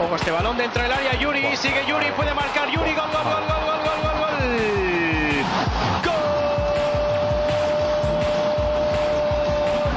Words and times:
Ojo 0.00 0.14
este 0.14 0.30
balón 0.30 0.56
dentro 0.56 0.80
del 0.80 0.92
área, 0.92 1.14
Yuri, 1.18 1.56
sigue 1.56 1.84
Yuri, 1.88 2.12
puede 2.12 2.32
marcar 2.32 2.70
Yuri, 2.70 2.94
gol, 2.94 3.10
gol, 3.12 3.24
gol, 3.24 3.42
gol, 3.48 3.64
gol, 3.66 3.82
gol, 3.84 4.00
gol, 4.02 4.18
gol. 4.20 4.38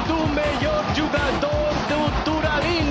D'un 0.08 0.34
millor 0.34 0.84
jugador 0.96 1.72
d'Uturalín. 1.88 2.88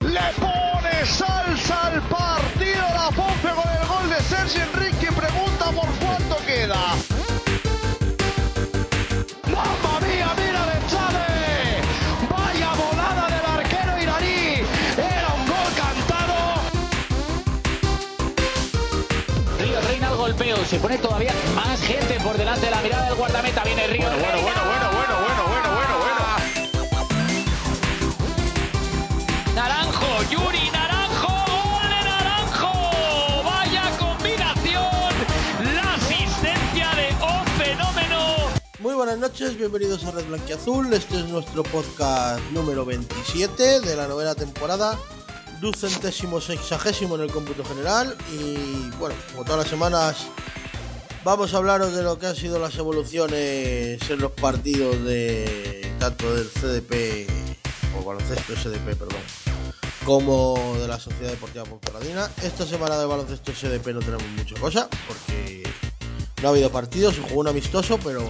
Le 0.00 0.32
pone 0.40 1.06
salsa 1.06 1.86
al 1.86 2.02
partido 2.02 2.84
la 2.92 3.08
Ponce 3.16 3.48
con 3.48 3.70
el 3.80 3.86
gol 3.88 4.10
de 4.10 4.20
Sergio 4.22 4.62
Enrique 4.62 5.10
pregunta 5.10 5.72
por 5.72 5.88
se 20.66 20.80
pone 20.80 20.98
todavía 20.98 21.32
más 21.54 21.80
gente 21.80 22.18
por 22.20 22.36
delante 22.36 22.66
de 22.66 22.72
la 22.72 22.80
mirada 22.80 23.06
del 23.06 23.14
guardameta. 23.14 23.62
Viene 23.62 23.86
Río. 23.86 24.08
Bueno, 24.10 24.18
bueno, 24.18 24.42
bueno, 24.42 24.62
bueno, 24.64 24.90
bueno, 24.90 25.14
bueno, 25.20 25.44
bueno, 25.46 25.68
bueno, 25.76 25.98
bueno. 25.98 26.20
Naranjo, 29.54 30.22
Yuri, 30.28 30.70
Naranjo, 30.72 31.28
gol 31.28 31.88
de 31.88 32.04
Naranjo. 32.04 32.72
Vaya 33.44 33.96
combinación. 33.96 35.14
La 35.72 35.94
asistencia 35.94 36.90
de 36.96 37.14
O 37.20 37.44
Fenómeno. 37.62 38.48
Muy 38.80 38.94
buenas 38.94 39.18
noches, 39.18 39.56
bienvenidos 39.56 40.04
a 40.04 40.10
Red 40.10 40.26
Blanquiazul. 40.26 40.92
Este 40.92 41.20
es 41.20 41.26
nuestro 41.26 41.62
podcast 41.62 42.42
número 42.50 42.84
27 42.84 43.80
de 43.82 43.96
la 43.96 44.08
novena 44.08 44.34
temporada, 44.34 44.98
ducentésimo 45.60 46.40
sexagésimo 46.40 47.14
en 47.14 47.20
el 47.20 47.30
cómputo 47.30 47.64
general. 47.64 48.16
Y 48.32 48.90
bueno, 48.98 49.14
como 49.30 49.44
todas 49.44 49.60
las 49.60 49.68
semanas, 49.68 50.26
vamos 51.26 51.52
a 51.54 51.56
hablaros 51.56 51.92
de 51.92 52.04
lo 52.04 52.20
que 52.20 52.28
han 52.28 52.36
sido 52.36 52.60
las 52.60 52.76
evoluciones 52.76 54.00
en 54.08 54.20
los 54.20 54.30
partidos 54.30 55.02
de 55.04 55.92
tanto 55.98 56.32
del 56.32 56.48
CDP 56.48 57.28
o 57.98 58.04
baloncesto 58.04 58.52
SDP, 58.54 58.94
perdón, 58.96 59.18
como 60.04 60.76
de 60.80 60.86
la 60.86 61.00
Sociedad 61.00 61.30
Deportiva 61.32 61.64
Ponferradina. 61.64 62.30
Esta 62.44 62.64
semana 62.64 62.96
de 62.96 63.06
baloncesto 63.06 63.50
SDP 63.52 63.88
no 63.92 63.98
tenemos 63.98 64.22
mucha 64.36 64.54
cosa 64.60 64.88
porque 65.08 65.64
no 66.42 66.48
ha 66.48 66.50
habido 66.52 66.70
partidos, 66.70 67.16
se 67.16 67.22
jugó 67.22 67.40
un 67.40 67.48
amistoso, 67.48 67.98
pero, 68.04 68.22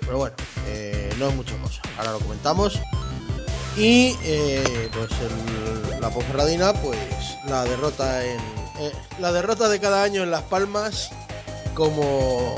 pero 0.00 0.18
bueno, 0.18 0.36
eh, 0.66 1.08
no 1.18 1.28
es 1.30 1.34
mucha 1.34 1.56
cosa. 1.62 1.80
Ahora 1.96 2.12
lo 2.12 2.18
comentamos. 2.18 2.78
Y 3.78 4.14
eh, 4.24 4.90
pues 4.92 5.08
el- 5.22 6.00
la 6.02 6.10
Ponferradina, 6.10 6.74
pues 6.74 6.98
la 7.48 7.64
derrota 7.64 8.22
en 8.26 8.38
eh, 8.78 8.92
la 9.20 9.32
derrota 9.32 9.70
de 9.70 9.80
cada 9.80 10.02
año 10.02 10.22
en 10.22 10.30
Las 10.30 10.42
Palmas, 10.42 11.08
como 11.76 12.56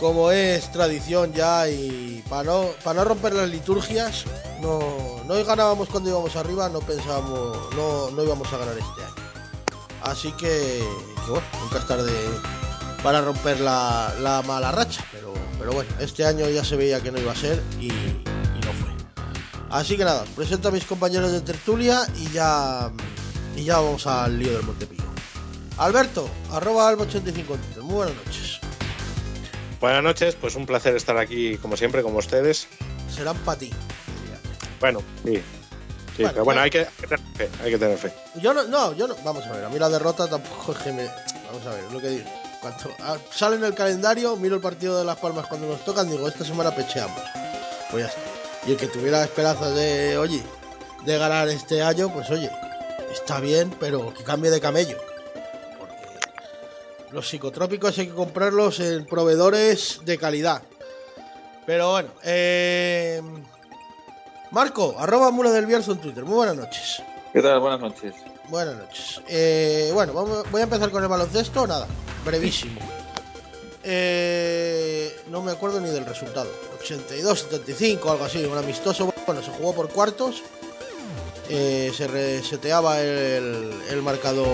como 0.00 0.30
es 0.30 0.72
tradición 0.72 1.32
ya 1.34 1.68
y 1.68 2.24
para 2.28 2.44
no 2.44 2.64
para 2.82 3.00
no 3.00 3.04
romper 3.04 3.34
las 3.34 3.48
liturgias, 3.48 4.24
no 4.60 5.22
no 5.26 5.44
ganábamos 5.44 5.88
cuando 5.88 6.10
íbamos 6.10 6.34
arriba, 6.34 6.68
no 6.68 6.80
pensábamos 6.80 7.74
no, 7.76 8.10
no 8.10 8.24
íbamos 8.24 8.52
a 8.52 8.58
ganar 8.58 8.76
este 8.76 9.04
año. 9.04 9.14
Así 10.02 10.32
que, 10.32 10.82
bueno, 11.28 11.46
nunca 11.62 11.78
es 11.78 11.86
tarde 11.86 12.12
para 13.02 13.20
romper 13.20 13.60
la, 13.60 14.14
la 14.20 14.42
mala 14.42 14.72
racha. 14.72 15.04
Pero, 15.12 15.34
pero 15.58 15.72
bueno, 15.72 15.90
este 16.00 16.24
año 16.24 16.48
ya 16.48 16.64
se 16.64 16.76
veía 16.76 17.02
que 17.02 17.12
no 17.12 17.18
iba 17.18 17.32
a 17.32 17.36
ser 17.36 17.62
y, 17.78 17.88
y 17.88 18.60
no 18.64 18.72
fue. 18.72 18.88
Así 19.70 19.98
que 19.98 20.04
nada, 20.04 20.24
presento 20.34 20.68
a 20.68 20.70
mis 20.70 20.84
compañeros 20.84 21.32
de 21.32 21.42
tertulia 21.42 22.06
y 22.16 22.30
ya, 22.30 22.90
y 23.56 23.64
ya 23.64 23.78
vamos 23.78 24.06
al 24.06 24.38
lío 24.38 24.52
del 24.52 24.62
Montepío. 24.62 24.99
Alberto, 25.80 26.28
arroba 26.52 26.92
alba85 26.92 27.26
en 27.26 27.44
Twitter. 27.46 27.82
Muy 27.82 27.94
buenas 27.94 28.14
noches. 28.14 28.60
Buenas 29.80 30.02
noches, 30.02 30.36
pues 30.38 30.54
un 30.54 30.66
placer 30.66 30.94
estar 30.94 31.16
aquí 31.16 31.56
como 31.56 31.74
siempre 31.74 32.02
con 32.02 32.14
ustedes. 32.14 32.68
Serán 33.10 33.38
para 33.38 33.60
ti. 33.60 33.72
Bueno, 34.78 35.02
sí. 35.24 35.36
Sí, 36.16 36.22
Bueno, 36.22 36.32
pero 36.32 36.44
bueno, 36.44 36.60
hay 36.60 36.68
que, 36.68 36.80
hay 36.80 36.86
que 37.00 37.06
tener 37.06 37.20
fe, 37.34 37.50
hay 37.64 37.70
que 37.70 37.78
tener 37.78 37.96
fe. 37.96 38.12
Yo 38.42 38.52
no, 38.52 38.64
no, 38.64 38.92
yo 38.92 39.08
no. 39.08 39.16
Vamos 39.24 39.46
a 39.46 39.52
ver, 39.52 39.64
a 39.64 39.70
mí 39.70 39.78
la 39.78 39.88
derrota 39.88 40.28
tampoco 40.28 40.72
es 40.72 40.78
que 40.80 40.92
me. 40.92 41.06
Vamos 41.46 41.66
a 41.66 41.70
ver, 41.70 41.84
es 41.84 41.92
lo 41.92 41.98
que 41.98 42.08
digo. 42.08 42.30
Cuando 42.60 42.78
ah, 43.00 43.16
sale 43.30 43.56
en 43.56 43.64
el 43.64 43.74
calendario, 43.74 44.36
miro 44.36 44.56
el 44.56 44.60
partido 44.60 44.98
de 44.98 45.06
Las 45.06 45.16
Palmas 45.16 45.46
cuando 45.46 45.66
nos 45.66 45.82
tocan, 45.82 46.10
digo, 46.10 46.28
esta 46.28 46.44
semana 46.44 46.76
pecheamos. 46.76 47.22
Pues 47.90 48.04
ya 48.04 48.08
está. 48.10 48.20
Y 48.66 48.72
el 48.72 48.76
que 48.76 48.86
tuviera 48.86 49.24
esperanzas 49.24 49.74
de, 49.74 50.18
oye, 50.18 50.42
de 51.06 51.16
ganar 51.16 51.48
este 51.48 51.82
año, 51.82 52.12
pues 52.12 52.28
oye, 52.28 52.50
está 53.10 53.40
bien, 53.40 53.74
pero 53.80 54.12
que 54.12 54.24
cambie 54.24 54.50
de 54.50 54.60
camello. 54.60 55.09
Los 57.12 57.28
psicotrópicos 57.28 57.98
hay 57.98 58.06
que 58.06 58.14
comprarlos 58.14 58.78
en 58.80 59.04
proveedores 59.04 60.00
de 60.04 60.16
calidad. 60.18 60.62
Pero 61.66 61.90
bueno, 61.90 62.10
eh. 62.22 63.20
Marco, 64.52 64.96
arroba 64.98 65.30
mula 65.30 65.50
del 65.50 65.66
Bierzo 65.66 65.92
en 65.92 65.98
Twitter. 65.98 66.24
Muy 66.24 66.34
buenas 66.34 66.56
noches. 66.56 67.02
¿Qué 67.32 67.42
tal? 67.42 67.60
Buenas 67.60 67.80
noches. 67.80 68.14
Buenas 68.48 68.76
noches. 68.76 69.20
Eh, 69.28 69.90
bueno, 69.94 70.12
vamos, 70.12 70.50
voy 70.50 70.60
a 70.60 70.64
empezar 70.64 70.90
con 70.90 71.02
el 71.02 71.08
baloncesto. 71.08 71.66
Nada, 71.66 71.86
brevísimo. 72.24 72.80
Eh, 73.82 75.16
no 75.28 75.42
me 75.42 75.52
acuerdo 75.52 75.80
ni 75.80 75.88
del 75.90 76.04
resultado. 76.04 76.50
82-75, 76.82 78.10
algo 78.10 78.24
así, 78.24 78.44
un 78.44 78.58
amistoso. 78.58 79.12
Bueno, 79.26 79.42
se 79.42 79.50
jugó 79.52 79.72
por 79.74 79.88
cuartos. 79.90 80.42
Eh, 81.52 81.90
se 81.92 82.06
reseteaba 82.06 83.00
el, 83.00 84.02
marcador 84.04 84.46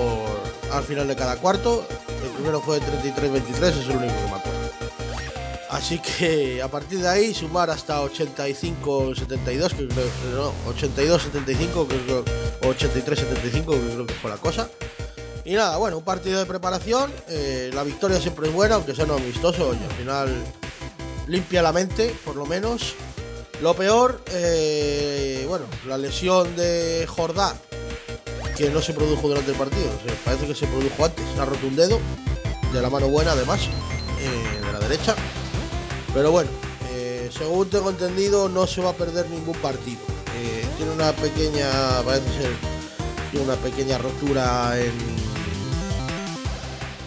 al 0.73 0.83
final 0.83 1.07
de 1.07 1.15
cada 1.15 1.37
cuarto. 1.37 1.87
El 2.25 2.31
primero 2.31 2.63
fue 2.63 2.81
33-23, 2.81 3.65
es 3.65 3.89
el 3.89 3.97
único 3.97 4.15
que 4.15 4.23
me 4.23 4.37
acuerdo. 4.37 4.57
Así 5.69 5.99
que 5.99 6.63
a 6.63 6.69
partir 6.69 7.01
de 7.01 7.09
ahí 7.09 7.35
sumar 7.35 7.69
hasta 7.69 8.01
85-72, 8.03 9.71
que 9.75 9.89
creo, 9.89 10.07
no, 10.35 10.53
82-75, 10.73 11.87
que 11.87 11.99
creo, 11.99 12.25
o 12.63 12.75
83-75, 12.75 13.67
que 13.67 13.93
creo 13.93 14.07
que 14.07 14.15
fue 14.15 14.31
la 14.31 14.39
cosa. 14.39 14.71
Y 15.45 15.53
nada, 15.53 15.77
bueno, 15.77 15.99
un 15.99 16.05
partido 16.05 16.39
de 16.39 16.47
preparación. 16.47 17.13
eh, 17.29 17.71
la 17.75 17.83
victoria 17.83 18.19
siempre 18.21 18.49
es 18.49 18.55
buena, 18.55 18.77
aunque 18.77 18.95
sea 18.95 19.05
no 19.05 19.17
amistoso. 19.17 19.75
Y 19.75 19.85
al 19.85 19.93
final 19.99 20.35
limpia 21.27 21.61
la 21.61 21.73
mente, 21.73 22.17
por 22.25 22.37
lo 22.37 22.47
menos. 22.47 22.95
Lo 23.63 23.75
peor, 23.75 24.21
eh, 24.33 25.45
bueno, 25.49 25.65
la 25.87 25.97
lesión 25.97 26.55
de 26.57 27.07
Jordá, 27.09 27.57
que 28.55 28.69
no 28.69 28.83
se 28.83 28.93
produjo 28.93 29.29
durante 29.29 29.51
el 29.51 29.57
partido. 29.57 29.89
parece 30.25 30.47
que 30.47 30.55
se 30.55 30.67
produjo 30.67 31.05
antes. 31.05 31.25
Ha 31.41 31.45
roto 31.45 31.67
un 31.67 31.75
dedo, 31.75 31.99
de 32.73 32.83
la 32.83 32.91
mano 32.91 33.09
buena 33.09 33.33
además, 33.33 33.61
eh, 34.21 34.67
de 34.67 34.73
la 34.73 34.79
derecha. 34.79 35.15
Pero 36.13 36.31
bueno, 36.33 36.51
eh, 36.91 37.31
según 37.37 37.71
tengo 37.71 37.89
entendido, 37.89 38.51
no 38.51 38.67
se 38.67 38.83
va 38.83 38.91
a 38.91 38.95
perder 38.95 39.29
ningún 39.31 39.57
partido. 39.57 40.01
Tiene 40.77 40.93
una 40.93 41.13
pequeña, 41.13 41.71
parece 42.05 42.29
ser, 42.35 42.51
tiene 43.31 43.47
una 43.47 43.57
pequeña 43.57 43.97
rotura 43.97 44.79
en, 44.79 44.93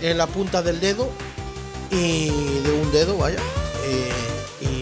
en 0.01 0.17
la 0.17 0.25
punta 0.25 0.63
del 0.63 0.79
dedo 0.79 1.07
y 1.91 2.29
de 2.29 2.71
un 2.71 2.91
dedo, 2.91 3.15
vaya. 3.17 3.37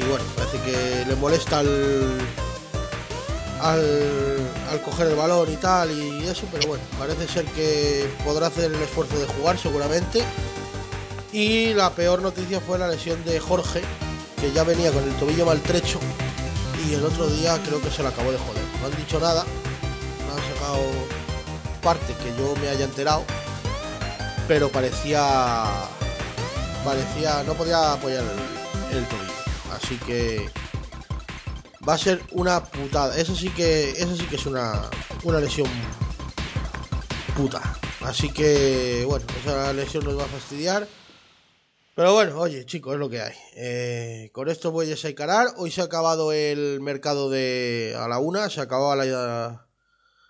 Bueno, 0.09 0.25
parece 0.35 0.59
que 0.61 1.05
le 1.05 1.15
molesta 1.15 1.59
al, 1.59 2.17
al, 3.61 4.81
coger 4.85 5.07
el 5.07 5.15
balón 5.15 5.51
y 5.51 5.57
tal 5.57 5.91
y 5.91 6.25
eso, 6.27 6.45
pero 6.51 6.67
bueno, 6.67 6.83
parece 6.97 7.27
ser 7.27 7.45
que 7.45 8.09
podrá 8.23 8.47
hacer 8.47 8.71
el 8.71 8.81
esfuerzo 8.81 9.19
de 9.19 9.27
jugar 9.27 9.57
seguramente. 9.57 10.23
Y 11.33 11.73
la 11.73 11.91
peor 11.91 12.21
noticia 12.21 12.61
fue 12.61 12.79
la 12.79 12.87
lesión 12.87 13.23
de 13.25 13.39
Jorge, 13.39 13.81
que 14.39 14.51
ya 14.53 14.63
venía 14.63 14.91
con 14.91 15.03
el 15.03 15.13
tobillo 15.15 15.45
maltrecho 15.45 15.99
y 16.87 16.93
el 16.93 17.03
otro 17.03 17.27
día 17.27 17.59
creo 17.65 17.81
que 17.81 17.89
se 17.89 18.01
le 18.01 18.09
acabó 18.09 18.31
de 18.31 18.37
joder. 18.37 18.63
No 18.81 18.87
han 18.87 18.95
dicho 18.95 19.19
nada, 19.19 19.43
no 19.43 20.33
han 20.33 20.55
sacado 20.55 20.79
parte 21.81 22.13
que 22.23 22.29
yo 22.37 22.55
me 22.61 22.69
haya 22.69 22.85
enterado, 22.85 23.23
pero 24.47 24.69
parecía 24.69 25.65
parecía 26.85 27.43
no 27.43 27.53
podía 27.55 27.93
apoyar 27.93 28.23
el 28.91 29.05
tobillo. 29.07 29.36
Así 29.77 29.95
que 29.97 30.49
va 31.87 31.93
a 31.93 31.97
ser 31.97 32.21
una 32.31 32.63
putada. 32.63 33.15
Eso 33.17 33.35
sí 33.35 33.49
que 33.49 33.91
eso 33.91 34.15
sí 34.15 34.25
que 34.25 34.35
es 34.35 34.45
una 34.47 34.89
una 35.23 35.39
lesión 35.39 35.69
puta. 37.35 37.61
Así 38.01 38.31
que 38.31 39.05
bueno, 39.07 39.25
esa 39.39 39.73
lesión 39.73 40.03
nos 40.03 40.17
va 40.17 40.23
a 40.23 40.27
fastidiar. 40.27 40.87
Pero 41.95 42.13
bueno, 42.13 42.39
oye, 42.39 42.65
chicos, 42.65 42.93
es 42.93 42.99
lo 42.99 43.09
que 43.09 43.21
hay. 43.21 43.33
Eh, 43.55 44.29
con 44.33 44.49
esto 44.49 44.71
voy 44.71 44.91
a 44.91 45.07
encarar. 45.07 45.47
Hoy 45.57 45.69
se 45.71 45.81
ha 45.81 45.85
acabado 45.85 46.31
el 46.31 46.79
mercado 46.81 47.29
de 47.29 47.95
a 47.97 48.07
la 48.07 48.19
una, 48.19 48.49
se 48.49 48.61
acababa 48.61 48.95
la, 48.95 49.67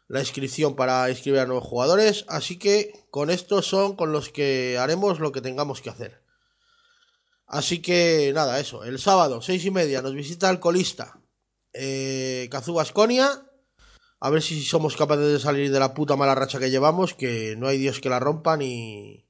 la 0.08 0.20
inscripción 0.20 0.76
para 0.76 1.10
inscribir 1.10 1.40
a 1.40 1.46
nuevos 1.46 1.66
jugadores. 1.66 2.26
Así 2.28 2.58
que 2.58 2.94
con 3.12 3.30
estos 3.30 3.66
son 3.66 3.96
con 3.96 4.12
los 4.12 4.30
que 4.30 4.78
haremos 4.78 5.20
lo 5.20 5.32
que 5.32 5.42
tengamos 5.42 5.82
que 5.82 5.90
hacer. 5.90 6.27
Así 7.48 7.82
que 7.82 8.32
nada, 8.34 8.60
eso. 8.60 8.84
El 8.84 9.00
sábado, 9.00 9.42
seis 9.42 9.66
y 9.66 9.72
media, 9.72 10.02
nos 10.02 10.14
visita 10.14 10.50
el 10.50 10.60
colista 10.60 11.20
eh, 11.74 12.48
Cazú 12.52 12.74
Basconia. 12.74 13.44
a 14.20 14.30
ver 14.30 14.42
si 14.42 14.64
somos 14.64 14.96
capaces 14.98 15.34
de 15.34 15.40
salir 15.40 15.72
de 15.72 15.80
la 15.80 15.94
puta 15.94 16.16
mala 16.16 16.36
racha 16.36 16.60
que 16.60 16.72
llevamos, 16.72 17.14
que 17.14 17.56
no 17.58 17.68
hay 17.68 17.78
Dios 17.78 18.00
que 18.02 18.10
la 18.10 18.20
rompan 18.20 18.62
y 18.62 19.26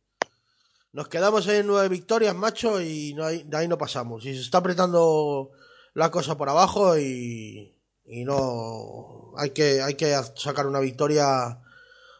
nos 0.93 1.09
quedamos 1.09 1.47
en 1.47 1.67
nueve 1.67 1.89
victorias, 1.89 2.35
macho, 2.35 2.81
y 2.81 3.13
de 3.13 3.57
ahí 3.57 3.67
no 3.67 3.77
pasamos. 3.77 4.25
Y 4.25 4.33
se 4.33 4.41
está 4.41 4.59
apretando 4.59 5.51
la 5.93 6.09
cosa 6.09 6.37
por 6.37 6.49
abajo 6.49 6.97
y, 6.97 7.75
y 8.05 8.23
no 8.23 9.33
hay 9.37 9.51
que, 9.51 9.81
hay 9.81 9.95
que 9.95 10.15
sacar 10.35 10.67
una 10.67 10.79
victoria 10.79 11.61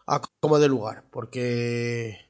a 0.07 0.21
como 0.39 0.59
de 0.59 0.67
lugar, 0.67 1.05
porque 1.11 2.29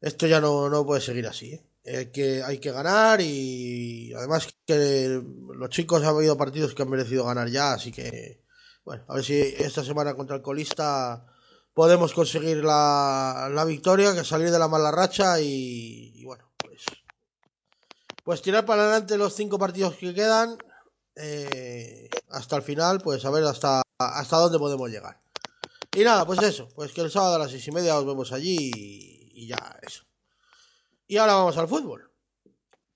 esto 0.00 0.26
ya 0.26 0.40
no, 0.40 0.68
no 0.70 0.86
puede 0.86 1.00
seguir 1.00 1.26
así. 1.26 1.54
¿eh? 1.54 1.69
Hay 1.96 2.12
que, 2.12 2.42
hay 2.42 2.58
que 2.58 2.70
ganar 2.70 3.20
y 3.20 4.12
además 4.14 4.48
que 4.64 5.22
los 5.54 5.70
chicos 5.70 6.02
han 6.02 6.14
habido 6.14 6.36
partidos 6.36 6.74
que 6.74 6.82
han 6.82 6.90
merecido 6.90 7.24
ganar 7.24 7.48
ya, 7.48 7.72
así 7.72 7.90
que 7.90 8.44
bueno, 8.84 9.04
a 9.08 9.14
ver 9.14 9.24
si 9.24 9.38
esta 9.38 9.84
semana 9.84 10.14
contra 10.14 10.36
el 10.36 10.42
colista 10.42 11.26
podemos 11.74 12.12
conseguir 12.12 12.64
la, 12.64 13.48
la 13.52 13.64
victoria, 13.64 14.14
que 14.14 14.24
salir 14.24 14.50
de 14.50 14.58
la 14.58 14.68
mala 14.68 14.90
racha 14.90 15.40
y, 15.40 16.24
bueno, 16.24 16.50
pues, 16.56 16.84
pues 18.24 18.42
tirar 18.42 18.66
para 18.66 18.82
adelante 18.82 19.18
los 19.18 19.34
cinco 19.34 19.58
partidos 19.58 19.94
que 19.94 20.14
quedan 20.14 20.58
eh, 21.16 22.08
hasta 22.30 22.56
el 22.56 22.62
final, 22.62 23.00
pues 23.00 23.24
a 23.24 23.30
ver 23.30 23.44
hasta, 23.44 23.82
hasta 23.98 24.36
dónde 24.38 24.58
podemos 24.58 24.90
llegar. 24.90 25.20
Y 25.94 26.04
nada, 26.04 26.24
pues 26.24 26.42
eso, 26.42 26.68
pues 26.74 26.92
que 26.92 27.00
el 27.00 27.10
sábado 27.10 27.36
a 27.36 27.38
las 27.38 27.50
seis 27.50 27.66
y 27.68 27.72
media 27.72 27.98
os 27.98 28.06
vemos 28.06 28.32
allí 28.32 28.70
y 28.72 29.46
ya 29.46 29.78
eso. 29.82 30.09
Y 31.10 31.16
ahora 31.16 31.34
vamos 31.34 31.58
al 31.58 31.66
fútbol. 31.66 32.08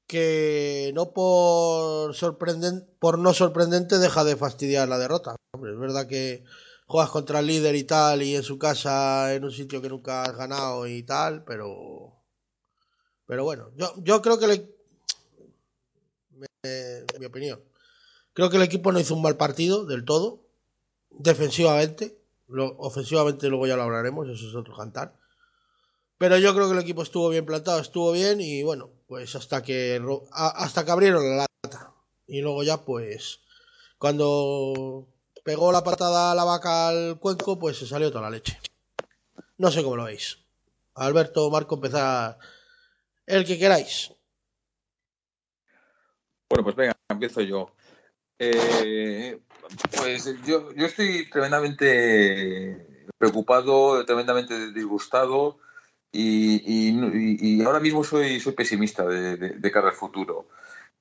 Que 0.07 0.93
no 0.95 1.13
por 1.13 2.15
sorprendente, 2.15 2.87
por 3.01 3.19
no 3.19 3.35
sorprendente 3.35 3.99
deja 3.99 4.23
de 4.23 4.37
fastidiar 4.37 4.89
la 4.89 4.99
derrota. 4.99 5.35
Hombre, 5.53 5.73
es 5.73 5.79
verdad 5.81 6.07
que 6.07 6.45
juegas 6.87 7.11
contra 7.11 7.41
el 7.41 7.49
líder 7.49 7.75
y 7.75 7.83
tal, 7.83 8.23
y 8.23 8.37
en 8.37 8.45
su 8.45 8.57
casa, 8.57 9.35
en 9.35 9.43
un 9.43 9.51
sitio 9.51 9.83
que 9.83 9.89
nunca 9.89 10.23
has 10.23 10.37
ganado 10.37 10.87
y 10.87 11.03
tal, 11.03 11.43
pero. 11.43 12.23
Pero 13.27 13.43
bueno, 13.43 13.73
yo, 13.75 13.93
yo 13.97 14.23
creo 14.23 14.39
que 14.39 14.47
le. 14.47 14.77
Mi 17.19 17.27
opinión. 17.27 17.61
Creo 18.33 18.49
que 18.49 18.59
el 18.59 18.63
equipo 18.63 18.93
no 18.93 19.01
hizo 19.01 19.17
un 19.17 19.23
mal 19.23 19.37
partido 19.37 19.87
del 19.87 20.05
todo. 20.05 20.41
Defensivamente. 21.11 22.17
Lo, 22.47 22.77
ofensivamente 22.79 23.49
luego 23.49 23.67
ya 23.67 23.75
lo 23.75 23.83
hablaremos, 23.83 24.29
eso 24.29 24.49
es 24.49 24.55
otro 24.55 24.77
cantar. 24.77 25.17
Pero 26.19 26.39
yo 26.39 26.55
creo 26.55 26.69
que 26.69 26.75
el 26.75 26.83
equipo 26.83 27.03
estuvo 27.03 27.29
bien 27.29 27.45
plantado, 27.45 27.81
estuvo 27.81 28.13
bien 28.13 28.41
y 28.41 28.63
bueno, 28.63 28.91
pues 29.07 29.35
hasta 29.35 29.63
que 29.63 30.01
hasta 30.33 30.85
que 30.85 30.91
abrieron 30.91 31.37
la 31.37 31.47
lata. 31.63 31.93
Y 32.27 32.41
luego 32.41 32.63
ya 32.63 32.85
pues 32.85 33.41
cuando 33.99 35.09
pegó 35.45 35.73
la 35.73 35.83
patada 35.83 36.31
a 36.31 36.35
la 36.35 36.45
vaca 36.45 36.89
al 36.89 37.19
cuenco, 37.19 37.59
pues 37.59 37.79
se 37.79 37.87
salió 37.87 38.11
toda 38.11 38.23
la 38.23 38.31
leche. 38.31 38.59
No 39.59 39.71
sé 39.71 39.83
cómo 39.83 39.97
lo 39.97 40.05
veis. 40.05 40.39
Alberto, 40.95 41.51
Marco, 41.51 41.75
empezar 41.75 42.39
el 43.27 43.45
que 43.45 43.59
queráis. 43.59 44.13
Bueno, 46.49 46.63
pues 46.63 46.77
venga, 46.77 46.97
empiezo 47.09 47.41
yo. 47.41 47.71
Eh, 48.39 49.41
pues 49.97 50.25
yo, 50.45 50.73
yo 50.75 50.87
estoy 50.87 51.29
tremendamente 51.31 53.07
preocupado, 53.19 54.05
tremendamente 54.05 54.73
disgustado 54.73 55.59
y, 56.15 57.63
ahora 57.63 57.81
mismo 57.81 58.05
soy, 58.05 58.41
soy 58.41 58.53
pesimista 58.53 59.05
de, 59.05 59.71
cara 59.73 59.89
al 59.89 59.95
futuro. 59.95 60.47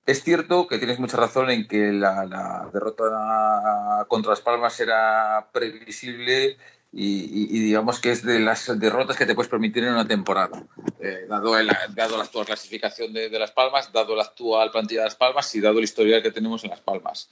Es 0.06 0.24
cierto 0.24 0.68
que 0.68 0.80
tienes 0.80 1.00
mucha 1.00 1.18
razón 1.18 1.50
en 1.50 1.68
que 1.68 1.92
la, 1.92 2.69
derrota 2.74 4.06
contra 4.07 4.31
Las 4.31 4.42
Palmas 4.42 4.80
era 4.80 5.48
previsible 5.54 6.57
y, 6.92 7.60
digamos 7.60 8.00
que 8.00 8.12
es 8.12 8.24
de 8.24 8.39
las 8.39 8.80
derrotas 8.80 9.18
que 9.18 9.25
te 9.25 9.33
puedes 9.33 9.50
permitir 9.50 9.83
en 9.83 9.94
una 9.94 10.07
temporada, 10.07 10.63
eh, 11.00 11.25
dado, 11.27 11.56
dado 11.89 12.18
la 12.18 12.24
actual 12.24 12.45
clasificación 12.45 13.13
de, 13.13 13.30
de, 13.30 13.39
Las 13.39 13.51
Palmas, 13.51 13.92
dado 13.92 14.15
la 14.15 14.24
actual 14.24 14.71
plantilla 14.71 15.01
de 15.01 15.06
Las 15.06 15.15
Palmas 15.15 15.54
y 15.56 15.62
dado 15.62 15.77
el 15.77 15.86
historial 15.86 16.21
que 16.21 16.31
tenemos 16.31 16.63
en 16.63 16.71
Las 16.71 16.81
Palmas. 16.81 17.30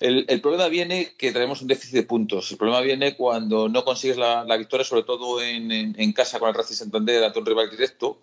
El, 0.00 0.26
el, 0.28 0.40
problema 0.40 0.68
viene 0.68 1.14
que 1.18 1.32
traemos 1.32 1.60
un 1.60 1.68
déficit 1.68 1.94
de 1.94 2.02
puntos. 2.04 2.50
El 2.52 2.56
problema 2.56 2.80
viene 2.80 3.16
cuando 3.16 3.68
no 3.68 3.84
consigues 3.84 4.16
la, 4.16 4.56
victoria, 4.56 4.84
sobre 4.84 5.02
todo 5.02 5.42
en, 5.42 6.12
casa 6.12 6.38
con 6.38 6.48
el 6.48 6.54
Racing 6.54 6.76
Santander 6.76 7.24
ante 7.24 7.38
un 7.38 7.46
rival 7.46 7.68
directo. 7.70 8.18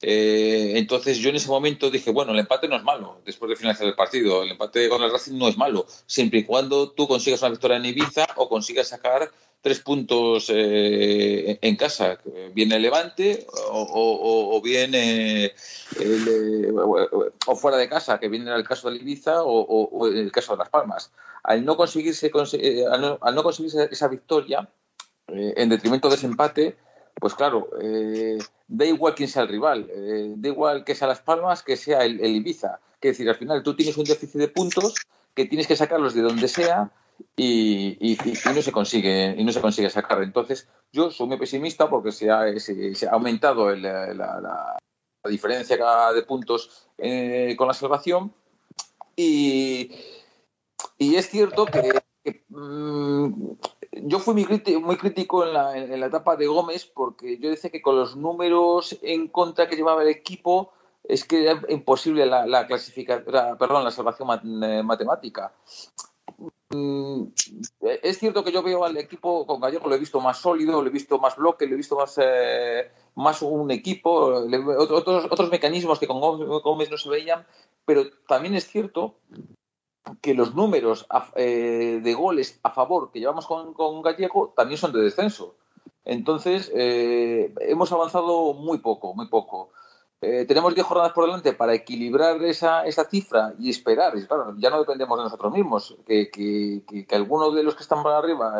Eh, 0.00 0.74
entonces 0.76 1.18
yo 1.18 1.30
en 1.30 1.36
ese 1.36 1.48
momento 1.48 1.90
dije, 1.90 2.12
bueno, 2.12 2.32
el 2.32 2.38
empate 2.38 2.68
no 2.68 2.76
es 2.76 2.84
malo 2.84 3.20
después 3.24 3.50
de 3.50 3.56
finalizar 3.56 3.86
el 3.86 3.94
partido. 3.94 4.42
El 4.42 4.52
empate 4.52 4.88
con 4.88 5.02
el 5.02 5.10
Racing 5.10 5.38
no 5.38 5.48
es 5.48 5.56
malo, 5.56 5.86
siempre 6.06 6.40
y 6.40 6.44
cuando 6.44 6.90
tú 6.90 7.08
consigas 7.08 7.42
una 7.42 7.50
victoria 7.50 7.76
en 7.78 7.86
Ibiza 7.86 8.26
o 8.36 8.48
consigas 8.48 8.88
sacar 8.88 9.30
tres 9.60 9.80
puntos 9.80 10.50
eh, 10.54 11.58
en 11.60 11.76
casa, 11.76 12.18
bien 12.54 12.70
el 12.70 12.82
Levante 12.82 13.44
o, 13.70 14.60
bien 14.62 14.92
eh, 14.94 15.52
el, 15.98 16.74
o 16.76 17.56
fuera 17.56 17.76
de 17.76 17.88
casa, 17.88 18.20
que 18.20 18.28
viene 18.28 18.54
el 18.54 18.64
caso 18.64 18.90
de 18.90 18.98
Ibiza 18.98 19.42
o, 19.42 19.62
o, 19.62 20.06
el 20.06 20.30
caso 20.30 20.52
de 20.52 20.58
Las 20.58 20.68
Palmas. 20.68 21.10
Al 21.42 21.64
no 21.64 21.76
conseguirse, 21.76 22.30
al 22.90 23.00
no, 23.00 23.18
al 23.20 23.42
conseguirse 23.42 23.88
esa 23.90 24.06
victoria, 24.06 24.68
eh, 25.28 25.54
en 25.56 25.68
detrimento 25.68 26.08
de 26.08 26.14
ese 26.14 26.26
empate, 26.26 26.76
pues 27.14 27.34
claro, 27.34 27.68
eh, 27.82 28.38
da 28.68 28.84
igual 28.84 29.14
quién 29.14 29.28
sea 29.28 29.42
el 29.42 29.48
rival, 29.48 29.90
eh, 29.90 30.34
da 30.36 30.48
igual 30.48 30.84
que 30.84 30.94
sea 30.94 31.08
Las 31.08 31.20
Palmas, 31.20 31.62
que 31.62 31.76
sea 31.76 32.04
el, 32.04 32.20
Ibiza. 32.20 32.80
Es 33.00 33.12
decir, 33.12 33.28
al 33.28 33.36
final 33.36 33.62
tú 33.62 33.74
tienes 33.74 33.96
un 33.96 34.04
déficit 34.04 34.40
de 34.40 34.48
puntos 34.48 34.94
que 35.34 35.46
tienes 35.46 35.66
que 35.66 35.76
sacarlos 35.76 36.14
de 36.14 36.22
donde 36.22 36.48
sea 36.48 36.90
y, 37.36 37.96
y, 38.00 38.18
no 38.54 38.62
se 38.62 38.72
consigue 38.72 39.34
y 39.36 39.44
no 39.44 39.52
se 39.52 39.60
consigue 39.60 39.88
sacar. 39.88 40.22
Entonces, 40.22 40.68
yo 40.92 41.10
soy 41.10 41.26
muy 41.26 41.38
pesimista 41.38 41.88
porque 41.88 42.12
se 42.12 42.30
ha, 42.30 42.58
se, 42.58 43.06
ha 43.08 43.12
aumentado 43.12 43.74
la, 43.74 44.76
diferencia 45.24 45.76
de 46.12 46.22
puntos 46.22 46.88
eh, 46.96 47.54
con 47.58 47.68
la 47.68 47.74
salvación 47.74 48.32
y, 49.14 49.90
y 50.96 51.16
es 51.16 51.28
cierto 51.28 51.66
que, 51.66 52.00
que 52.24 52.44
mmm, 52.48 53.52
yo 54.02 54.18
fui 54.18 54.34
muy 54.34 54.44
crítico, 54.44 54.80
muy 54.80 54.96
crítico 54.96 55.44
en, 55.44 55.52
la, 55.52 55.76
en, 55.76 56.00
la, 56.00 56.06
etapa 56.06 56.36
de 56.36 56.46
Gómez 56.46 56.86
porque 56.86 57.38
yo 57.38 57.50
decía 57.50 57.70
que 57.70 57.82
con 57.82 57.96
los 57.96 58.16
números 58.16 58.98
en 59.02 59.28
contra 59.28 59.68
que 59.68 59.76
llevaba 59.76 60.02
el 60.02 60.08
equipo 60.08 60.72
es 61.04 61.24
que 61.24 61.42
era 61.42 61.62
imposible 61.68 62.26
la, 62.26 62.46
la 62.46 62.66
clasificación, 62.66 63.24
perdón, 63.58 63.84
la 63.84 63.90
salvación 63.90 64.62
eh, 64.62 64.82
matemática. 64.82 65.52
Mm, 66.70 67.28
es 67.80 68.18
cierto 68.18 68.44
que 68.44 68.52
yo 68.52 68.62
veo 68.62 68.84
al 68.84 68.96
equipo 68.98 69.46
con 69.46 69.60
Gallego, 69.60 69.88
lo 69.88 69.94
he 69.94 69.98
visto 69.98 70.20
más 70.20 70.38
sólido, 70.38 70.82
lo 70.82 70.88
he 70.88 70.92
visto 70.92 71.18
más 71.18 71.36
bloque, 71.36 71.66
lo 71.66 71.74
he 71.74 71.76
visto 71.76 71.96
más, 71.96 72.18
eh, 72.22 72.90
más 73.14 73.40
un 73.40 73.70
equipo, 73.70 74.10
otros, 74.10 75.26
otros 75.30 75.50
mecanismos 75.50 75.98
que 75.98 76.06
con 76.06 76.20
Gómez 76.20 76.90
no 76.90 76.98
se 76.98 77.08
veían, 77.08 77.46
pero 77.86 78.04
también 78.26 78.54
es 78.54 78.66
cierto 78.66 79.16
que 80.28 80.34
los 80.34 80.54
números 80.54 81.06
eh, 81.36 82.00
de 82.02 82.12
goles 82.12 82.60
a 82.62 82.68
favor 82.68 83.10
que 83.10 83.18
llevamos 83.18 83.46
con, 83.46 84.02
Gallego 84.02 84.52
también 84.54 84.76
son 84.76 84.92
de 84.92 85.00
descenso. 85.00 85.54
Entonces, 86.04 86.70
eh, 86.74 87.50
hemos 87.60 87.90
avanzado 87.92 88.52
muy 88.52 88.76
poco, 88.76 89.14
muy 89.14 89.26
poco. 89.28 89.70
Eh, 90.20 90.44
tenemos 90.46 90.74
10 90.74 90.86
jornadas 90.86 91.12
por 91.14 91.24
delante 91.24 91.54
para 91.54 91.72
equilibrar 91.72 92.44
esa, 92.44 92.84
esa 92.84 93.04
cifra 93.04 93.54
y 93.58 93.70
esperar. 93.70 94.12
Claro, 94.26 94.54
ya 94.58 94.68
no 94.68 94.80
dependemos 94.80 95.16
de 95.16 95.24
nosotros 95.24 95.50
mismos. 95.50 95.96
Que, 96.06 96.30
que, 96.30 96.82
que, 97.06 97.16
alguno 97.16 97.50
de 97.50 97.62
los 97.62 97.74
que 97.74 97.82
están 97.82 98.02
para 98.02 98.18
arriba 98.18 98.58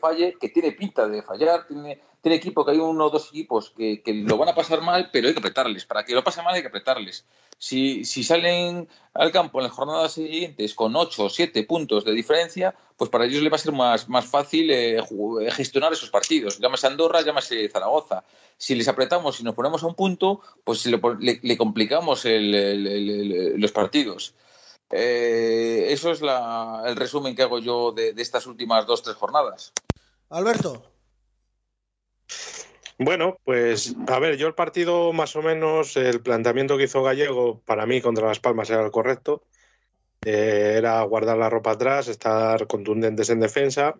falle, 0.00 0.36
que 0.40 0.48
tiene 0.48 0.70
pinta 0.70 1.08
de 1.08 1.22
fallar, 1.22 1.66
tiene, 1.66 2.00
tiene 2.24 2.36
equipo, 2.36 2.64
que 2.64 2.70
hay 2.70 2.78
uno 2.78 3.04
o 3.04 3.10
dos 3.10 3.28
equipos 3.28 3.68
que, 3.76 4.02
que, 4.02 4.14
lo 4.14 4.38
van 4.38 4.48
a 4.48 4.54
pasar 4.54 4.80
mal, 4.80 5.10
pero 5.12 5.28
hay 5.28 5.34
que 5.34 5.40
apretarles. 5.40 5.84
Para 5.84 6.06
que 6.06 6.14
lo 6.14 6.24
pasen 6.24 6.42
mal 6.42 6.54
hay 6.54 6.62
que 6.62 6.68
apretarles. 6.68 7.26
Si, 7.58 8.06
si 8.06 8.24
salen 8.24 8.88
al 9.12 9.30
campo 9.30 9.58
en 9.58 9.64
las 9.64 9.74
jornadas 9.74 10.14
siguientes 10.14 10.72
con 10.72 10.96
8 10.96 11.24
o 11.24 11.28
7 11.28 11.64
puntos 11.64 12.02
de 12.06 12.12
diferencia, 12.12 12.74
pues 12.96 13.10
para 13.10 13.26
ellos 13.26 13.42
les 13.42 13.52
va 13.52 13.56
a 13.56 13.58
ser 13.58 13.74
más, 13.74 14.08
más 14.08 14.24
fácil 14.24 14.70
eh, 14.70 15.02
gestionar 15.52 15.92
esos 15.92 16.08
partidos. 16.08 16.58
Llámese 16.58 16.86
Andorra, 16.86 17.20
llámese 17.20 17.68
Zaragoza. 17.68 18.24
Si 18.56 18.74
les 18.74 18.88
apretamos 18.88 19.38
y 19.40 19.44
nos 19.44 19.54
ponemos 19.54 19.82
a 19.82 19.86
un 19.86 19.94
punto, 19.94 20.40
pues 20.64 20.86
le, 20.86 20.98
le, 21.20 21.40
le 21.42 21.56
complicamos 21.58 22.24
los 22.24 23.72
partidos. 23.72 24.34
Eh, 24.90 25.88
eso 25.90 26.10
es 26.10 26.22
la, 26.22 26.84
el 26.86 26.96
resumen 26.96 27.36
que 27.36 27.42
hago 27.42 27.58
yo 27.58 27.92
de, 27.92 28.14
de 28.14 28.22
estas 28.22 28.46
últimas 28.46 28.86
dos, 28.86 29.02
tres 29.02 29.16
jornadas. 29.16 29.74
Alberto. 30.30 30.93
Bueno, 32.98 33.38
pues 33.44 33.96
a 34.06 34.18
ver, 34.20 34.36
yo 34.36 34.46
el 34.46 34.54
partido 34.54 35.12
más 35.12 35.34
o 35.34 35.42
menos, 35.42 35.96
el 35.96 36.20
planteamiento 36.20 36.76
que 36.76 36.84
hizo 36.84 37.02
Gallego 37.02 37.60
para 37.64 37.86
mí 37.86 38.00
contra 38.00 38.28
Las 38.28 38.38
Palmas 38.38 38.70
era 38.70 38.84
el 38.84 38.90
correcto. 38.90 39.42
Eh, 40.24 40.74
era 40.76 41.02
guardar 41.02 41.36
la 41.36 41.50
ropa 41.50 41.72
atrás, 41.72 42.08
estar 42.08 42.66
contundentes 42.66 43.30
en 43.30 43.40
defensa. 43.40 43.94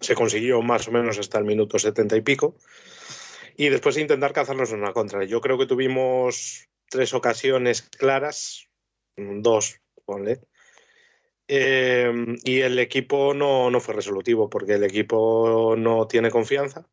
Se 0.00 0.14
consiguió 0.14 0.60
más 0.62 0.88
o 0.88 0.90
menos 0.90 1.18
hasta 1.18 1.38
el 1.38 1.44
minuto 1.44 1.78
setenta 1.78 2.16
y 2.16 2.20
pico. 2.20 2.56
Y 3.56 3.68
después 3.68 3.96
intentar 3.96 4.32
cazarlos 4.32 4.72
en 4.72 4.80
una 4.80 4.92
contra. 4.92 5.24
Yo 5.24 5.40
creo 5.40 5.56
que 5.56 5.66
tuvimos 5.66 6.68
tres 6.90 7.14
ocasiones 7.14 7.82
claras, 7.82 8.68
dos, 9.16 9.80
ponle, 10.04 10.40
Eh, 11.48 12.12
y 12.44 12.60
el 12.60 12.78
equipo 12.78 13.32
no, 13.32 13.70
no, 13.70 13.80
fue 13.80 13.94
resolutivo 13.94 14.50
porque 14.50 14.74
el 14.74 14.84
equipo 14.84 15.74
no 15.78 16.06
tiene 16.06 16.30
confianza. 16.30 16.86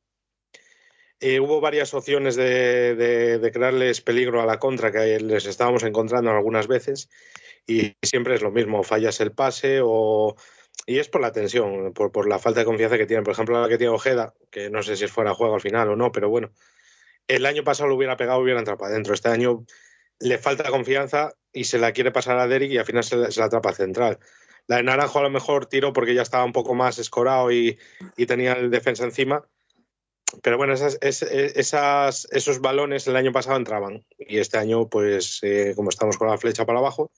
Eh, 1.20 1.40
hubo 1.40 1.62
varias 1.62 1.94
opciones 1.94 2.36
de, 2.36 3.50
crearles 3.54 4.02
peligro 4.02 4.42
a 4.42 4.46
la 4.46 4.60
contra 4.60 4.92
que 4.92 5.20
les 5.20 5.46
estábamos 5.46 5.84
encontrando 5.84 6.30
algunas 6.32 6.68
veces 6.68 7.10
y 7.66 7.94
siempre 8.02 8.36
es 8.36 8.42
lo 8.42 8.52
mismo, 8.52 8.84
fallas 8.84 9.20
el 9.22 9.32
pase 9.32 9.80
o... 9.84 10.36
Y 10.88 11.00
es 11.00 11.08
por 11.08 11.22
la 11.22 11.32
tensión, 11.32 11.94
por, 11.94 12.12
por 12.12 12.28
la 12.28 12.38
falta 12.38 12.60
de 12.60 12.66
confianza 12.66 12.98
que 12.98 13.08
tienen. 13.08 13.24
Por 13.24 13.34
ejemplo, 13.34 13.60
la 13.60 13.70
que 13.70 13.78
tiene 13.78 13.94
Ojeda, 13.94 14.34
que 14.52 14.70
no 14.70 14.84
sé 14.84 14.98
si 14.98 15.08
fuera 15.08 15.34
juego 15.34 15.56
al 15.56 15.62
final 15.62 15.90
o 15.90 15.96
no, 15.96 16.12
pero 16.12 16.30
bueno, 16.30 16.52
el 17.28 17.46
año 17.46 17.64
pasado 17.64 17.90
lo 17.90 17.96
hubiera 17.96 18.18
pegado, 18.18 18.40
hubiera 18.40 18.60
entrado 18.60 18.78
para 18.78 18.92
adentro. 18.92 19.14
Este 19.14 19.30
año 19.30 19.66
le 20.20 20.38
falta 20.38 20.70
confianza 20.70 21.34
y 21.52 21.64
se 21.64 21.80
la 21.80 21.92
quiere 21.92 22.12
pasar 22.12 22.38
a 22.38 22.48
Derek 22.48 22.72
y 22.72 22.78
al 22.78 22.86
final 22.86 23.04
se 23.04 23.16
la, 23.16 23.32
se 23.32 23.42
atrapa 23.42 23.74
central. 23.74 24.20
La 24.68 24.78
de 24.78 24.84
Naranjo 24.84 25.20
a 25.20 25.24
lo 25.24 25.30
mejor 25.30 25.68
tiró 25.68 25.94
porque 25.94 26.14
ya 26.14 26.22
estaba 26.22 26.44
un 26.44 26.54
poco 26.54 26.76
más 26.76 27.00
escorado 27.00 27.52
y, 27.52 27.80
y 28.18 28.26
tenía 28.26 28.54
el 28.54 28.70
defensa 28.70 29.04
encima. 29.04 29.46
Pero 30.42 30.58
bueno, 30.58 30.74
esas, 30.74 30.98
esas, 31.01 32.27
esos 32.32 32.60
balones 32.60 33.08
el 33.08 33.15
año 33.15 33.32
pasado 33.32 33.58
entraban 33.58 34.06
y 34.18 34.39
este 34.39 34.58
año, 34.58 34.88
pues 34.89 35.39
eh, 35.44 35.74
como 35.75 35.89
estamos 35.89 36.18
con 36.18 36.27
la 36.27 36.38
flecha 36.38 36.65
para 36.65 36.80
abajo, 36.80 37.12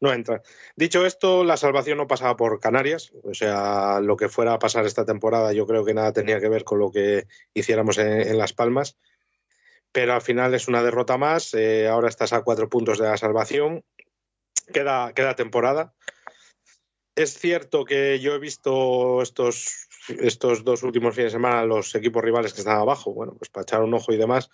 no 0.00 0.12
entran. 0.12 0.42
Dicho 0.76 1.06
esto, 1.06 1.44
la 1.44 1.56
salvación 1.56 1.98
no 1.98 2.08
pasaba 2.08 2.36
por 2.36 2.60
Canarias, 2.60 3.12
o 3.22 3.34
sea, 3.34 4.00
lo 4.00 4.16
que 4.16 4.28
fuera 4.28 4.54
a 4.54 4.58
pasar 4.58 4.84
esta 4.86 5.04
temporada 5.04 5.52
yo 5.52 5.66
creo 5.66 5.84
que 5.84 5.94
nada 5.94 6.12
tenía 6.12 6.40
que 6.40 6.48
ver 6.48 6.64
con 6.64 6.78
lo 6.78 6.90
que 6.90 7.26
hiciéramos 7.54 7.98
en, 7.98 8.20
en 8.22 8.38
Las 8.38 8.52
Palmas 8.52 8.96
pero 9.92 10.14
al 10.14 10.22
final 10.22 10.54
es 10.54 10.68
una 10.68 10.82
derrota 10.82 11.18
más. 11.18 11.54
Eh, 11.54 11.86
ahora 11.86 12.08
estás 12.08 12.32
a 12.32 12.42
cuatro 12.42 12.68
puntos 12.68 12.98
de 12.98 13.04
la 13.04 13.16
salvación. 13.18 13.84
Queda, 14.72 15.12
queda 15.12 15.36
temporada. 15.36 15.94
Es 17.14 17.38
cierto 17.38 17.84
que 17.84 18.18
yo 18.20 18.34
he 18.34 18.38
visto 18.38 19.20
estos, 19.20 19.88
estos 20.08 20.64
dos 20.64 20.82
últimos 20.82 21.14
fines 21.14 21.32
de 21.32 21.38
semana 21.38 21.64
los 21.64 21.94
equipos 21.94 22.22
rivales 22.22 22.52
que 22.52 22.60
están 22.60 22.78
abajo, 22.78 23.12
bueno, 23.12 23.34
pues 23.38 23.50
para 23.50 23.62
echar 23.62 23.82
un 23.82 23.94
ojo 23.94 24.12
y 24.12 24.16
demás. 24.16 24.50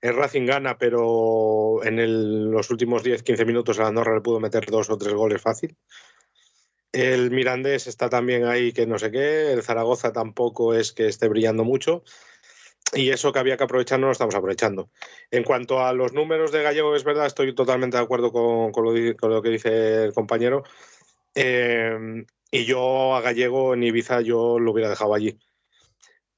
El 0.00 0.16
Racing 0.16 0.46
gana, 0.46 0.78
pero 0.78 1.84
en 1.84 2.50
los 2.50 2.70
últimos 2.70 3.04
10-15 3.04 3.46
minutos 3.46 3.78
el 3.78 3.84
Andorra 3.84 4.14
le 4.14 4.20
pudo 4.20 4.40
meter 4.40 4.66
dos 4.66 4.90
o 4.90 4.98
tres 4.98 5.14
goles 5.14 5.40
fácil. 5.40 5.76
El 6.90 7.30
Mirandés 7.30 7.86
está 7.86 8.10
también 8.10 8.44
ahí 8.44 8.72
que 8.72 8.86
no 8.86 8.98
sé 8.98 9.10
qué. 9.12 9.52
El 9.52 9.62
Zaragoza 9.62 10.12
tampoco 10.12 10.74
es 10.74 10.92
que 10.92 11.06
esté 11.06 11.28
brillando 11.28 11.64
mucho 11.64 12.02
y 12.94 13.10
eso 13.10 13.32
que 13.32 13.38
había 13.38 13.56
que 13.56 13.64
aprovechar 13.64 13.98
no 14.00 14.06
lo 14.06 14.12
estamos 14.12 14.34
aprovechando. 14.34 14.90
En 15.30 15.44
cuanto 15.44 15.84
a 15.84 15.92
los 15.92 16.12
números 16.12 16.52
de 16.52 16.62
Gallego, 16.62 16.94
es 16.94 17.04
verdad, 17.04 17.26
estoy 17.26 17.54
totalmente 17.54 17.96
de 17.96 18.02
acuerdo 18.02 18.32
con, 18.32 18.72
con 18.72 18.84
lo, 18.84 19.42
que 19.42 19.48
dice 19.48 20.04
el 20.04 20.12
compañero. 20.12 20.64
Eh, 21.34 22.24
y 22.52 22.66
yo 22.66 23.16
a 23.16 23.22
Gallego 23.22 23.74
en 23.74 23.82
Ibiza 23.82 24.20
yo 24.20 24.60
lo 24.60 24.70
hubiera 24.70 24.90
dejado 24.90 25.14
allí. 25.14 25.38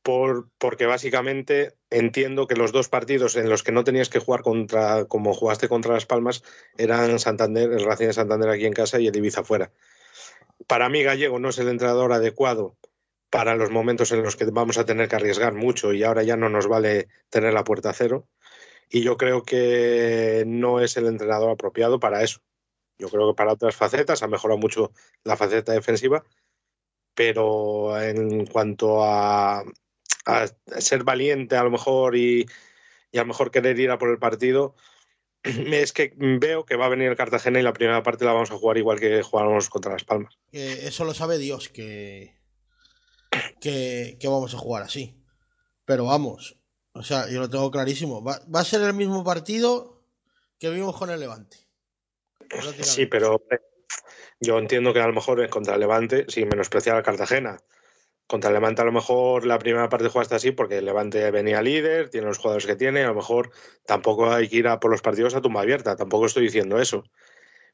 Por, 0.03 0.49
porque 0.59 0.87
básicamente 0.87 1.75
entiendo 1.91 2.47
que 2.47 2.55
los 2.55 2.73
dos 2.73 2.89
partidos 2.89 3.37
en 3.37 3.49
los 3.49 3.63
que 3.63 3.73
no 3.73 3.85
tenías 3.85 4.11
que 4.11 4.21
jugar 4.21 4.43
contra, 4.43 5.07
como 5.07 5.35
jugaste 5.35 5.69
contra 5.69 5.95
Las 5.95 6.07
Palmas, 6.07 6.43
eran 6.79 7.19
Santander, 7.19 7.73
el 7.73 7.85
Racing 7.85 8.07
de 8.07 8.13
Santander 8.13 8.49
aquí 8.49 8.65
en 8.65 8.75
casa 8.75 9.01
y 9.01 9.09
el 9.09 9.17
Ibiza 9.17 9.45
fuera. 9.45 9.73
Para 10.69 10.89
mí 10.89 11.03
Gallego 11.03 11.39
no 11.39 11.49
es 11.49 11.59
el 11.59 11.69
entrenador 11.69 12.13
adecuado 12.13 12.77
para 13.29 13.57
los 13.57 13.71
momentos 13.71 14.13
en 14.13 14.23
los 14.23 14.37
que 14.37 14.45
vamos 14.45 14.79
a 14.79 14.85
tener 14.85 15.09
que 15.09 15.17
arriesgar 15.17 15.55
mucho 15.55 15.93
y 15.93 16.05
ahora 16.05 16.23
ya 16.23 16.37
no 16.37 16.49
nos 16.49 16.69
vale 16.69 17.09
tener 17.29 17.53
la 17.53 17.65
puerta 17.65 17.93
cero. 17.93 18.29
Y 18.89 19.03
yo 19.03 19.17
creo 19.17 19.43
que 19.43 20.45
no 20.47 20.79
es 20.79 20.97
el 20.97 21.07
entrenador 21.07 21.51
apropiado 21.51 21.99
para 21.99 22.23
eso. 22.23 22.41
Yo 22.99 23.09
creo 23.09 23.29
que 23.29 23.37
para 23.37 23.53
otras 23.53 23.75
facetas 23.75 24.23
ha 24.23 24.29
mejorado 24.29 24.59
mucho 24.59 24.93
la 25.25 25.37
faceta 25.37 25.73
defensiva, 25.73 26.25
pero 27.15 28.01
en 28.01 28.47
cuanto 28.47 29.03
a, 29.05 29.65
a 30.27 30.47
ser 30.79 31.05
valiente 31.05 31.57
a 31.57 31.65
lo 31.65 31.71
mejor 31.71 32.17
y, 32.17 32.47
a 33.13 33.19
lo 33.19 33.27
mejor 33.27 33.51
querer 33.51 33.79
ir 33.79 33.91
a 33.91 33.99
por 33.99 34.11
el 34.11 34.19
partido, 34.19 34.75
es 35.43 35.93
que 35.93 36.13
veo 36.17 36.65
que 36.65 36.77
va 36.77 36.87
a 36.87 36.91
venir 36.91 37.09
el 37.09 37.17
Cartagena 37.17 37.61
y 37.61 37.63
la 37.63 37.73
primera 37.73 38.03
parte 38.03 38.25
la 38.25 38.33
vamos 38.33 38.51
a 38.51 38.57
jugar 38.57 38.79
igual 38.79 39.01
que 39.01 39.23
jugamos 39.23 39.69
contra 39.69 39.93
Las 39.93 40.05
Palmas. 40.05 40.39
Eh, 40.53 40.81
eso 40.83 41.05
lo 41.05 41.15
sabe 41.15 41.39
Dios, 41.39 41.69
que, 41.69 42.35
que, 43.61 44.17
que, 44.19 44.29
vamos 44.29 44.55
a 44.55 44.59
jugar 44.59 44.83
así. 44.83 45.21
Pero 45.85 46.07
vamos, 46.07 46.59
o 46.93 47.03
sea, 47.03 47.29
yo 47.31 47.41
lo 47.41 47.51
tengo 47.51 47.71
clarísimo. 47.71 48.23
Va, 48.23 48.41
va 48.53 48.61
a 48.61 48.65
ser 48.65 48.81
el 48.83 48.95
mismo 48.95 49.23
partido 49.23 50.03
que 50.59 50.71
vimos 50.71 50.97
con 50.97 51.11
el 51.11 51.21
Levante. 51.21 51.64
Sí, 52.81 53.07
pero 53.07 53.43
yo 54.41 54.59
entiendo 54.59 54.93
que 54.93 55.01
a 55.01 55.07
lo 55.07 55.13
mejor 55.13 55.49
contra 55.49 55.75
el 55.75 55.81
Levante, 55.81 56.27
sin 56.29 56.49
menospreciar 56.49 56.97
al 56.97 57.03
Cartagena, 57.03 57.59
contra 58.27 58.51
el 58.51 58.55
Levante 58.55 58.83
a 58.83 58.85
lo 58.85 58.93
mejor 58.93 59.47
la 59.47 59.59
primera 59.59 59.89
parte 59.89 60.09
jugaste 60.09 60.35
así 60.35 60.51
porque 60.51 60.79
el 60.79 60.85
Levante 60.85 61.31
venía 61.31 61.63
líder, 61.63 62.09
tiene 62.09 62.27
los 62.27 62.39
jugadores 62.39 62.67
que 62.67 62.77
tiene, 62.77 63.05
a 63.05 63.09
lo 63.09 63.15
mejor 63.15 63.51
tampoco 63.87 64.31
hay 64.31 64.49
que 64.49 64.57
ir 64.57 64.69
a 64.69 64.81
por 64.81 64.91
los 64.91 65.03
partidos 65.03 65.35
a 65.35 65.41
tumba 65.41 65.61
abierta, 65.61 65.97
tampoco 65.97 66.27
estoy 66.27 66.45
diciendo 66.45 66.81
eso. 66.81 67.05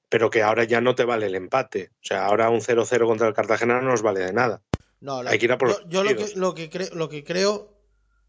Pero 0.09 0.29
que 0.29 0.43
ahora 0.43 0.65
ya 0.65 0.81
no 0.81 0.97
te 0.97 1.05
vale 1.05 1.27
el 1.27 1.37
empate. 1.37 1.93
O 1.95 2.03
sea, 2.03 2.27
ahora 2.27 2.51
un 2.51 2.61
0-0 2.61 3.07
contra 3.07 3.29
el 3.29 3.35
Cartagena 3.35 3.81
no 3.81 3.91
nos 3.91 4.03
vale 4.03 4.21
de 4.21 4.33
nada. 4.33 4.61
No, 5.01 5.19
Hay 5.21 5.39
que 5.39 5.45
ir 5.45 5.53
a 5.53 5.59
por 5.59 5.89
yo, 5.89 5.89
yo 5.89 6.03
lo, 6.03 6.17
que, 6.17 6.35
lo, 6.35 6.55
que 6.55 6.69
cre 6.69 6.91
lo 6.93 7.09
que 7.09 7.23
creo 7.23 7.81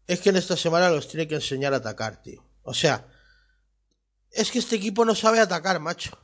es 0.06 0.20
que 0.20 0.30
en 0.30 0.36
esta 0.36 0.56
semana 0.56 0.90
los 0.90 1.08
tiene 1.08 1.26
que 1.26 1.34
enseñar 1.34 1.74
a 1.74 1.78
atacar, 1.78 2.22
tío. 2.22 2.44
O 2.62 2.72
sea, 2.72 3.08
es 4.30 4.52
que 4.52 4.60
este 4.60 4.76
equipo 4.76 5.04
no 5.04 5.14
sabe 5.16 5.40
atacar, 5.40 5.80
macho. 5.80 6.18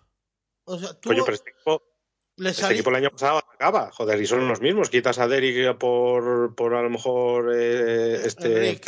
O 0.68 0.78
sea, 0.78 0.94
tú 0.94 1.10
Oye, 1.10 1.22
pero 1.24 1.34
este 1.34 1.50
equipo, 1.50 1.82
este 2.36 2.72
equipo 2.72 2.90
el 2.90 2.96
año 2.96 3.10
pasado 3.10 3.38
atacaba, 3.38 3.90
joder, 3.92 4.20
y 4.20 4.26
son 4.26 4.46
los 4.46 4.60
mismos. 4.60 4.90
Quitas 4.90 5.18
a 5.18 5.26
Derek 5.26 5.76
por, 5.78 6.54
por 6.54 6.74
a 6.74 6.82
lo 6.82 6.90
mejor 6.90 7.52
eh, 7.54 8.26
este. 8.26 8.80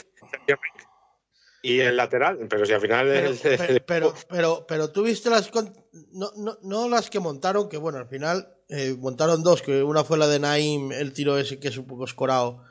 Y 1.62 1.80
el 1.80 1.96
lateral, 1.96 2.46
pero 2.48 2.64
si 2.64 2.72
al 2.72 2.80
final. 2.80 3.06
Pero, 3.06 3.28
el, 3.28 3.38
pero, 3.38 3.84
pero, 3.86 4.14
pero, 4.28 4.66
pero, 4.66 4.92
tú 4.92 5.02
viste 5.02 5.28
las. 5.28 5.50
No, 6.12 6.30
no, 6.36 6.58
no 6.62 6.88
las 6.88 7.10
que 7.10 7.20
montaron, 7.20 7.68
que 7.68 7.76
bueno, 7.76 7.98
al 7.98 8.08
final 8.08 8.60
eh, 8.72 8.94
montaron 8.96 9.42
dos, 9.42 9.62
que 9.62 9.82
una 9.82 10.04
fue 10.04 10.16
la 10.16 10.28
de 10.28 10.38
Naim, 10.38 10.92
el 10.92 11.12
tiro 11.12 11.36
ese 11.36 11.58
que 11.58 11.68
es 11.68 11.76
un 11.76 11.88
poco 11.88 12.04
escorado, 12.04 12.62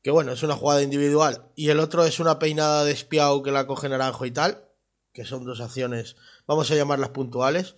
que 0.00 0.12
bueno, 0.12 0.32
es 0.32 0.42
una 0.44 0.54
jugada 0.54 0.82
individual, 0.82 1.50
y 1.56 1.70
el 1.70 1.80
otro 1.80 2.04
es 2.04 2.20
una 2.20 2.38
peinada 2.38 2.84
de 2.84 2.92
espiao 2.92 3.42
que 3.42 3.50
la 3.50 3.66
coge 3.66 3.88
Naranjo 3.88 4.24
y 4.24 4.30
tal, 4.30 4.68
que 5.12 5.24
son 5.24 5.44
dos 5.44 5.60
acciones, 5.60 6.14
vamos 6.46 6.70
a 6.70 6.76
llamarlas 6.76 7.08
puntuales, 7.08 7.74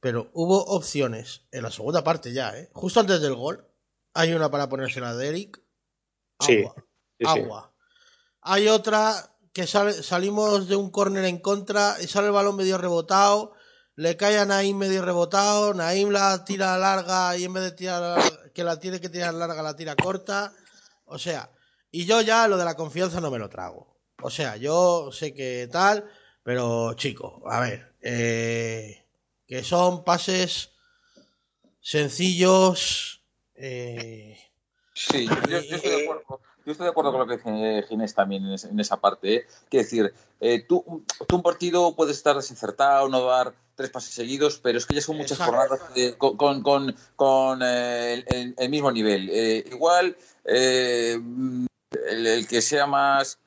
pero 0.00 0.30
hubo 0.34 0.64
opciones 0.64 1.42
en 1.52 1.62
la 1.62 1.70
segunda 1.70 2.02
parte 2.02 2.32
ya, 2.32 2.56
¿eh? 2.56 2.70
Justo 2.72 3.00
antes 3.00 3.20
del 3.20 3.34
gol, 3.34 3.66
hay 4.14 4.32
una 4.32 4.50
para 4.50 4.68
ponérsela 4.68 5.10
a 5.10 5.16
Derek, 5.16 5.62
agua, 6.38 6.74
sí, 6.76 6.84
sí, 7.18 7.26
agua. 7.26 7.72
Hay 8.42 8.68
otra 8.68 9.36
que 9.52 9.66
sale, 9.66 9.92
salimos 9.92 10.68
de 10.68 10.76
un 10.76 10.90
córner 10.90 11.24
en 11.24 11.38
contra 11.38 11.96
y 12.00 12.06
sale 12.06 12.28
el 12.28 12.32
balón 12.32 12.56
medio 12.56 12.78
rebotado 12.78 13.54
le 14.00 14.16
cae 14.16 14.38
a 14.38 14.46
Naim 14.46 14.78
medio 14.78 15.04
rebotado, 15.04 15.74
Naim 15.74 16.08
la 16.08 16.42
tira 16.46 16.78
larga 16.78 17.36
y 17.36 17.44
en 17.44 17.52
vez 17.52 17.64
de 17.64 17.72
tirar 17.72 18.50
que 18.54 18.64
la 18.64 18.80
tiene 18.80 18.98
que 18.98 19.10
tirar 19.10 19.34
larga 19.34 19.62
la 19.62 19.76
tira 19.76 19.94
corta, 19.94 20.54
o 21.04 21.18
sea, 21.18 21.50
y 21.90 22.06
yo 22.06 22.22
ya 22.22 22.48
lo 22.48 22.56
de 22.56 22.64
la 22.64 22.76
confianza 22.76 23.20
no 23.20 23.30
me 23.30 23.38
lo 23.38 23.50
trago. 23.50 24.00
O 24.22 24.30
sea, 24.30 24.56
yo 24.56 25.10
sé 25.12 25.34
que 25.34 25.68
tal, 25.70 26.10
pero 26.42 26.94
chico, 26.94 27.42
a 27.46 27.60
ver, 27.60 27.94
eh, 28.00 29.04
que 29.50 29.64
son 29.64 30.04
pases 30.04 30.70
sencillos. 31.80 33.20
Eh, 33.56 34.38
sí, 34.94 35.26
yo, 35.26 35.60
yo 35.60 35.76
estoy 35.76 35.90
de 35.90 36.04
acuerdo 36.04 36.40
yo 36.64 36.72
estoy 36.72 36.84
de 36.84 36.90
acuerdo 36.90 37.10
con 37.10 37.20
lo 37.22 37.26
que 37.26 37.38
dice 37.38 37.84
Ginés 37.88 38.14
también 38.14 38.44
en, 38.44 38.56
en 38.70 38.78
esa 38.78 39.00
parte. 39.00 39.34
¿eh? 39.34 39.46
Quiero 39.68 39.82
decir, 39.82 40.14
eh, 40.38 40.60
tú, 40.68 41.04
tú, 41.26 41.36
un 41.36 41.42
partido 41.42 41.96
puedes 41.96 42.16
estar 42.16 42.36
desincertado, 42.36 43.08
no 43.08 43.24
dar 43.24 43.54
tres 43.74 43.90
pases 43.90 44.14
seguidos, 44.14 44.60
pero 44.62 44.78
es 44.78 44.86
que 44.86 44.94
ya 44.94 45.00
son 45.00 45.16
muchas 45.16 45.40
Exacto. 45.40 45.56
jornadas 45.56 45.94
de, 45.94 46.16
con, 46.16 46.36
con, 46.36 46.62
con, 46.62 46.94
con 47.16 47.60
eh, 47.64 48.22
el, 48.28 48.54
el, 48.56 48.68
mismo 48.68 48.92
nivel. 48.92 49.30
igual, 49.72 50.16
el, 50.44 51.66
el, 52.08 52.46
que 52.46 52.62
sea 52.62 52.86
más 52.86 53.38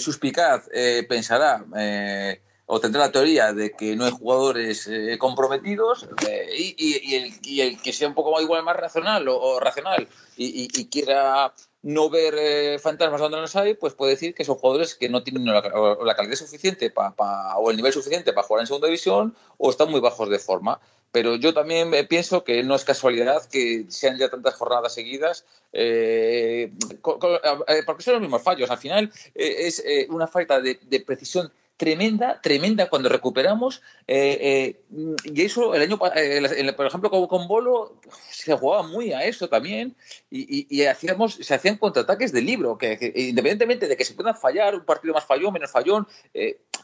suspicaz 0.00 0.68
pensará 1.08 1.64
o 2.70 2.80
tendrá 2.80 3.00
la 3.06 3.12
teoría 3.12 3.54
de 3.54 3.72
que 3.72 3.96
no 3.96 4.04
hay 4.04 4.12
jugadores 4.12 4.86
eh, 4.88 5.16
comprometidos 5.18 6.06
eh, 6.28 6.50
y, 6.54 6.76
y, 6.76 7.00
y, 7.02 7.14
el, 7.14 7.32
y, 7.42 7.60
el, 7.62 7.80
que 7.80 7.94
sea 7.94 8.08
un 8.08 8.14
poco 8.14 8.38
igual 8.42 8.62
más 8.62 8.76
racional 8.76 9.26
o, 9.28 9.40
o 9.40 9.58
racional 9.58 10.06
y, 10.36 10.68
quiera 10.90 11.54
no 11.82 12.10
ver 12.10 12.34
eh, 12.36 12.78
fantasmas 12.78 13.22
donde 13.22 13.38
los 13.38 13.56
hay, 13.56 13.72
pues 13.72 13.94
puede 13.94 14.12
decir 14.12 14.34
que 14.34 14.44
son 14.44 14.56
jugadores 14.56 14.94
que 14.94 15.08
no 15.08 15.22
tienen 15.22 15.46
la, 15.46 15.62
la 16.04 16.14
calidad 16.14 16.36
suficiente 16.36 16.90
pa, 16.90 17.14
pa, 17.14 17.56
o 17.56 17.70
el 17.70 17.76
nivel 17.76 17.92
suficiente 17.92 18.34
para 18.34 18.46
jugar 18.46 18.60
en 18.60 18.66
segunda 18.66 18.86
división 18.86 19.34
o 19.56 19.70
están 19.70 19.90
muy 19.90 20.00
bajos 20.00 20.28
de 20.28 20.38
forma. 20.38 20.78
Pero 21.10 21.36
yo 21.36 21.54
también 21.54 21.90
pienso 22.06 22.44
que 22.44 22.62
no 22.62 22.74
es 22.74 22.84
casualidad 22.84 23.42
que 23.46 23.86
sean 23.88 24.18
ya 24.18 24.28
tantas 24.28 24.54
jornadas 24.56 24.92
seguidas, 24.92 25.46
eh, 25.72 26.70
con, 27.00 27.18
con, 27.18 27.38
porque 27.86 28.02
son 28.02 28.14
los 28.14 28.22
mismos 28.22 28.42
fallos. 28.42 28.68
Al 28.68 28.76
final 28.76 29.10
eh, 29.34 29.54
es 29.66 29.82
una 30.10 30.26
falta 30.26 30.60
de, 30.60 30.78
de 30.82 31.00
precisión 31.00 31.50
tremenda, 31.78 32.40
tremenda 32.42 32.90
cuando 32.90 33.08
recuperamos. 33.08 33.80
Eh, 34.06 34.76
eh, 34.90 35.16
y 35.24 35.42
eso, 35.42 35.74
el 35.74 35.82
año 35.82 35.98
eh, 36.14 36.72
por 36.76 36.86
ejemplo, 36.86 37.08
con, 37.08 37.26
con, 37.26 37.48
Bolo, 37.48 37.94
se 38.30 38.54
jugaba 38.54 38.82
muy 38.82 39.12
a 39.12 39.24
eso 39.24 39.48
también. 39.48 39.96
Y, 40.28 40.66
y, 40.68 40.84
hacíamos, 40.84 41.34
se 41.34 41.54
hacían 41.54 41.78
contraataques 41.78 42.32
de 42.32 42.42
libro, 42.42 42.76
que, 42.76 42.98
que, 42.98 43.06
independientemente 43.16 43.88
de 43.88 43.96
que 43.96 44.04
se 44.04 44.12
puedan 44.12 44.36
fallar, 44.36 44.74
un 44.74 44.84
partido 44.84 45.14
más 45.14 45.24
fallón, 45.24 45.54
menos 45.54 45.70
fallón, 45.70 46.06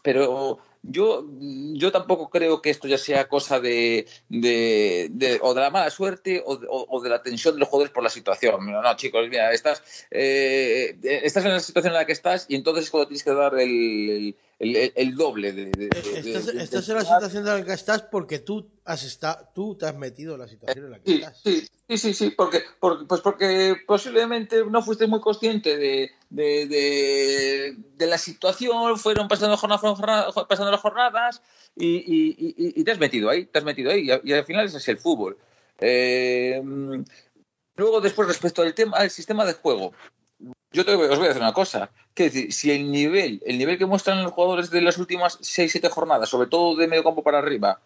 pero 0.02 0.60
yo, 0.86 1.26
yo 1.72 1.92
tampoco 1.92 2.28
creo 2.28 2.60
que 2.60 2.70
esto 2.70 2.86
ya 2.88 2.98
sea 2.98 3.28
cosa 3.28 3.58
de, 3.58 4.06
de, 4.28 5.08
de 5.10 5.38
o 5.42 5.54
de 5.54 5.60
la 5.60 5.70
mala 5.70 5.90
suerte 5.90 6.42
o 6.44 6.56
de, 6.56 6.66
o 6.68 7.00
de, 7.00 7.08
la 7.08 7.22
tensión 7.22 7.54
de 7.54 7.60
los 7.60 7.68
jugadores 7.68 7.92
por 7.92 8.02
la 8.02 8.10
situación. 8.10 8.70
No, 8.70 8.82
no 8.82 8.96
chicos, 8.96 9.26
mira, 9.28 9.52
estás, 9.52 9.82
eh, 10.10 10.98
estás 11.02 11.44
en 11.44 11.52
la 11.52 11.60
situación 11.60 11.92
en 11.92 11.98
la 11.98 12.06
que 12.06 12.12
estás 12.12 12.46
y 12.48 12.54
entonces 12.54 12.84
es 12.84 12.90
cuando 12.90 13.08
tienes 13.08 13.24
que 13.24 13.32
dar 13.32 13.58
el, 13.58 14.36
el, 14.58 14.92
el 14.94 15.14
doble. 15.14 15.52
De, 15.52 15.88
estás, 16.14 16.48
estás 16.48 16.88
en 16.88 16.94
la 16.96 17.04
situación 17.04 17.48
en 17.48 17.54
la 17.54 17.64
que 17.64 17.72
estás 17.72 18.02
porque 18.02 18.38
tú 18.38 18.70
has 18.84 19.02
estado, 19.02 19.48
tú 19.54 19.76
te 19.76 19.86
has 19.86 19.96
metido 19.96 20.34
en 20.34 20.40
la 20.40 20.48
situación 20.48 20.84
en 20.84 20.90
la 20.90 20.98
que 20.98 21.10
sí, 21.10 21.14
estás. 21.16 21.40
Sí, 21.42 21.68
sí, 21.88 21.98
sí, 21.98 22.14
sí, 22.14 22.30
porque, 22.30 22.62
porque, 22.80 23.04
pues 23.06 23.20
porque 23.22 23.76
posiblemente 23.86 24.64
no 24.66 24.82
fuiste 24.82 25.06
muy 25.06 25.20
consciente 25.20 25.76
de, 25.76 26.10
de, 26.28 26.66
de, 26.66 27.76
de 27.96 28.06
la 28.06 28.18
situación, 28.18 28.98
fueron 28.98 29.28
pasando, 29.28 29.56
jornada, 29.56 30.30
pasando 30.48 30.70
las 30.70 30.80
jornadas 30.80 31.42
y, 31.74 31.96
y, 31.96 32.36
y, 32.38 32.80
y, 32.80 32.84
te 32.84 32.90
has 32.90 32.98
metido 32.98 33.30
ahí, 33.30 33.46
te 33.46 33.58
has 33.58 33.64
metido 33.64 33.90
ahí 33.90 34.08
y, 34.22 34.32
al 34.32 34.44
final 34.44 34.66
es 34.66 34.74
así 34.74 34.90
el 34.90 34.98
fútbol. 34.98 35.38
Eh, 35.80 36.62
luego, 37.76 38.00
después, 38.00 38.28
respecto 38.28 38.62
al 38.62 38.74
tema, 38.74 38.98
al 38.98 39.10
sistema 39.10 39.46
de 39.46 39.54
juego, 39.54 39.92
yo 40.72 40.84
te, 40.84 40.92
os 40.92 41.16
voy 41.16 41.24
a 41.24 41.28
decir 41.28 41.42
una 41.42 41.52
cosa, 41.52 41.90
que 42.12 42.24
decir, 42.24 42.52
si 42.52 42.70
el 42.70 42.90
nivel, 42.90 43.42
el 43.46 43.56
nivel 43.56 43.78
que 43.78 43.86
muestran 43.86 44.22
los 44.22 44.32
jugadores 44.32 44.70
de 44.70 44.82
las 44.82 44.98
últimas 44.98 45.40
6-7 45.40 45.88
jornadas, 45.88 46.28
sobre 46.28 46.48
todo 46.48 46.76
de 46.76 46.86
medio 46.86 47.04
campo 47.04 47.22
para 47.22 47.38
arriba, 47.38 47.80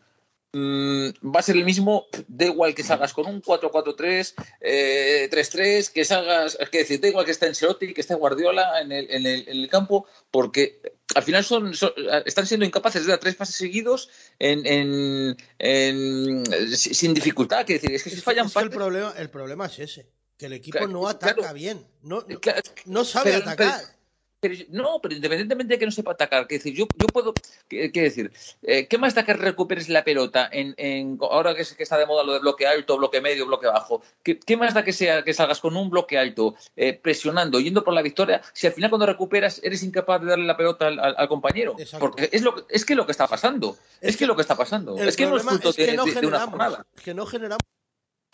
va 0.55 1.41
a 1.41 1.43
ser 1.43 1.57
el 1.57 1.65
mismo, 1.65 2.07
da 2.27 2.47
igual 2.47 2.75
que 2.75 2.83
salgas 2.83 3.13
con 3.13 3.27
un 3.27 3.43
4-4-3, 3.43 4.35
3-3, 4.35 4.59
eh, 4.61 5.85
que 5.93 6.05
salgas, 6.05 6.57
es 6.59 6.71
que 6.71 6.79
decir, 6.79 7.01
da 7.01 7.09
igual 7.09 7.25
que 7.25 7.33
esté 7.33 7.47
Ancelotti, 7.47 7.93
que 7.93 8.01
esté 8.01 8.15
Guardiola 8.15 8.81
en 8.81 8.93
el, 8.93 9.11
en 9.11 9.27
el, 9.27 9.49
en 9.49 9.57
el 9.57 9.69
campo, 9.69 10.07
porque 10.31 10.81
al 11.15 11.23
final 11.23 11.45
son, 11.45 11.75
son, 11.75 11.93
están 12.25 12.47
siendo 12.47 12.65
incapaces 12.65 13.05
de 13.05 13.11
dar 13.11 13.21
tres 13.21 13.35
pases 13.35 13.57
seguidos 13.57 14.09
en, 14.39 14.65
en, 14.67 15.37
en, 15.59 16.77
sin 16.77 17.13
dificultad. 17.13 17.67
Que 17.67 17.75
decir, 17.75 17.93
es 17.93 18.03
que 18.03 18.11
si 18.11 18.17
fallan 18.17 18.47
es 18.47 18.55
que 18.55 18.61
el, 18.61 18.71
problema, 18.71 19.15
el 19.19 19.31
problema 19.31 19.67
es 19.67 19.79
ese, 19.79 20.07
que 20.39 20.47
el 20.47 20.55
equipo 20.55 20.79
claro, 20.79 20.93
no 20.93 21.09
ataca 21.09 21.35
claro, 21.35 21.55
bien, 21.55 21.87
no, 22.03 22.25
no, 22.27 22.41
claro, 22.41 22.63
no 22.87 23.05
sabe 23.05 23.33
pero, 23.33 23.43
atacar. 23.43 23.81
Pero, 23.81 23.98
pero, 24.41 24.55
no, 24.71 25.01
pero 25.03 25.15
independientemente 25.15 25.75
de 25.75 25.79
que 25.79 25.85
no 25.85 25.91
sepa 25.91 26.13
atacar, 26.13 26.47
que 26.47 26.57
decir, 26.57 26.75
yo, 26.75 26.87
yo 26.97 27.07
puedo, 27.07 27.35
que, 27.69 27.91
que 27.91 28.03
decir, 28.03 28.33
eh, 28.63 28.87
¿qué 28.87 28.99
más 28.99 29.15
da 29.15 29.25
que 29.25 29.35
recuperes 29.35 29.89
la 29.89 30.05
pelota 30.05 30.49
en, 30.51 30.75
en 30.77 31.19
ahora 31.21 31.55
que, 31.55 31.65
que, 31.77 31.83
está 31.83 31.99
de 31.99 32.07
moda 32.07 32.23
lo 32.23 32.35
de 32.35 32.39
bloque 32.39 32.67
alto, 32.67 32.97
bloque 32.97 33.21
medio, 33.21 33.47
bloque 33.47 33.67
bajo? 33.67 34.03
¿Qué, 34.23 34.39
qué 34.39 34.57
más 34.57 34.75
da 34.75 34.85
que 34.85 34.93
sea 34.93 35.25
que 35.25 35.35
salgas 35.35 35.61
con 35.61 35.77
un 35.77 35.91
bloque 35.91 36.19
alto, 36.19 36.55
eh, 36.77 36.93
presionando, 36.93 37.61
yendo 37.61 37.83
por 37.83 37.95
la 37.95 38.03
victoria, 38.03 38.41
si 38.53 38.67
al 38.67 38.73
final 38.73 38.91
cuando 38.91 39.07
recuperas 39.07 39.61
eres 39.65 39.83
incapaz 39.83 40.21
de 40.21 40.29
darle 40.29 40.47
la 40.47 40.57
pelota 40.57 40.87
al, 40.87 41.01
al, 41.01 41.15
al 41.19 41.29
compañero? 41.29 41.75
Exacto. 41.79 41.99
Porque 41.99 42.29
es 42.33 42.43
lo 42.43 42.67
es 42.69 42.85
que 42.85 42.95
lo 42.95 43.07
que 43.07 43.13
está 43.13 43.27
pasando, 43.27 43.77
es, 44.01 44.11
es 44.11 44.17
que, 44.17 44.27
lo 44.27 44.37
que 44.37 44.43
está 44.43 44.57
pasando, 44.57 44.97
es 44.99 45.17
que 45.17 45.27
no 45.27 45.37
es 45.37 45.43
fruto 45.43 45.71
es 45.71 45.77
que 45.77 45.87
de, 45.87 45.97
no 45.97 46.05
de, 46.05 46.13
de 46.13 46.27
una 46.27 46.47
jornada. 46.47 46.87
Que 47.03 47.15
no 47.15 47.27
generamos, 47.27 47.63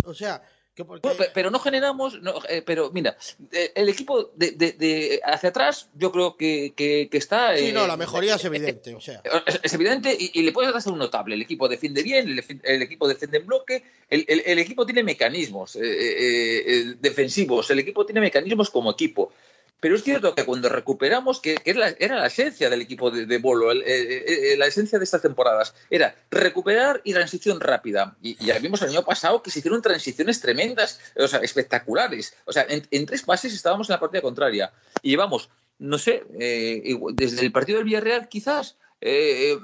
o 0.04 0.14
sea, 0.14 0.42
que 0.75 0.85
porque... 0.85 1.09
bueno, 1.09 1.25
pero 1.33 1.50
no 1.50 1.59
generamos, 1.59 2.21
no, 2.21 2.35
eh, 2.49 2.62
pero 2.64 2.90
mira, 2.93 3.16
eh, 3.52 3.73
el 3.75 3.88
equipo 3.88 4.33
de, 4.35 4.52
de, 4.52 4.73
de, 4.73 5.21
hacia 5.25 5.50
atrás 5.50 5.88
yo 5.95 6.11
creo 6.11 6.37
que, 6.37 6.73
que, 6.76 7.09
que 7.11 7.19
está... 7.19 7.57
Sí, 7.57 7.66
eh, 7.66 7.73
no, 7.73 7.87
la 7.87 7.97
mejoría 7.97 8.35
es 8.35 8.45
evidente, 8.45 8.95
o 8.95 9.00
sea. 9.00 9.23
Es, 9.47 9.61
es 9.62 9.75
evidente 9.75 10.16
y, 10.19 10.31
y, 10.35 10.43
le 10.43 10.52
puedes 10.52 10.73
dar 10.73 10.93
un 10.93 10.99
notable. 10.99 11.35
El 11.35 11.43
equipo 11.43 11.69
defiende 11.69 12.02
bien, 12.02 12.28
el, 12.28 12.61
el 12.62 12.83
equipo 12.83 13.07
defiende 13.07 13.38
en 13.38 13.47
bloque, 13.47 13.85
el, 14.11 14.25
el, 14.28 14.43
el 14.45 14.59
equipo 14.59 14.85
tiene 14.85 15.02
mecanismos 15.02 15.76
eh, 15.81 16.95
defensivos, 17.00 17.71
el 17.71 17.78
equipo 17.78 18.04
tiene 18.04 18.21
mecanismos 18.21 18.71
como 18.71 18.90
equipo. 18.90 19.33
Pero 19.80 19.96
es 19.96 20.02
cierto 20.02 20.34
que 20.34 20.44
cuando 20.44 20.68
recuperamos, 20.68 21.40
que, 21.40 21.56
era, 21.64 21.94
la, 22.16 22.26
esencia 22.26 22.70
del 22.70 22.80
equipo 22.80 23.10
de, 23.10 23.26
de 23.26 23.38
Bolo, 23.38 23.70
eh, 23.72 23.82
eh, 23.84 24.56
la 24.56 24.66
esencia 24.66 24.98
de 24.98 25.04
estas 25.04 25.22
temporadas, 25.22 25.74
era 25.90 26.14
recuperar 26.30 27.02
y 27.04 27.12
transición 27.12 27.60
rápida. 27.60 28.16
Y, 28.22 28.42
ya 28.44 28.58
vimos 28.58 28.80
el 28.82 28.90
año 28.90 29.04
pasado 29.04 29.42
que 29.42 29.50
se 29.50 29.58
hicieron 29.58 29.82
transiciones 29.82 30.40
tremendas, 30.40 31.00
o 31.16 31.28
sea, 31.28 31.40
espectaculares. 31.40 32.34
O 32.46 32.52
sea, 32.52 32.66
en, 32.68 33.06
tres 33.06 33.22
pases 33.22 33.52
estábamos 33.52 33.88
en 33.90 33.94
la 33.94 34.00
partida 34.00 34.22
contraria. 34.22 34.72
Y 35.02 35.10
llevamos, 35.10 35.50
no 35.78 35.98
sé, 35.98 36.24
eh, 36.40 36.98
desde 37.12 37.44
el 37.44 37.52
partido 37.52 37.78
del 37.78 37.84
Villarreal 37.84 38.28
quizás, 38.28 38.76
eh, 39.06 39.58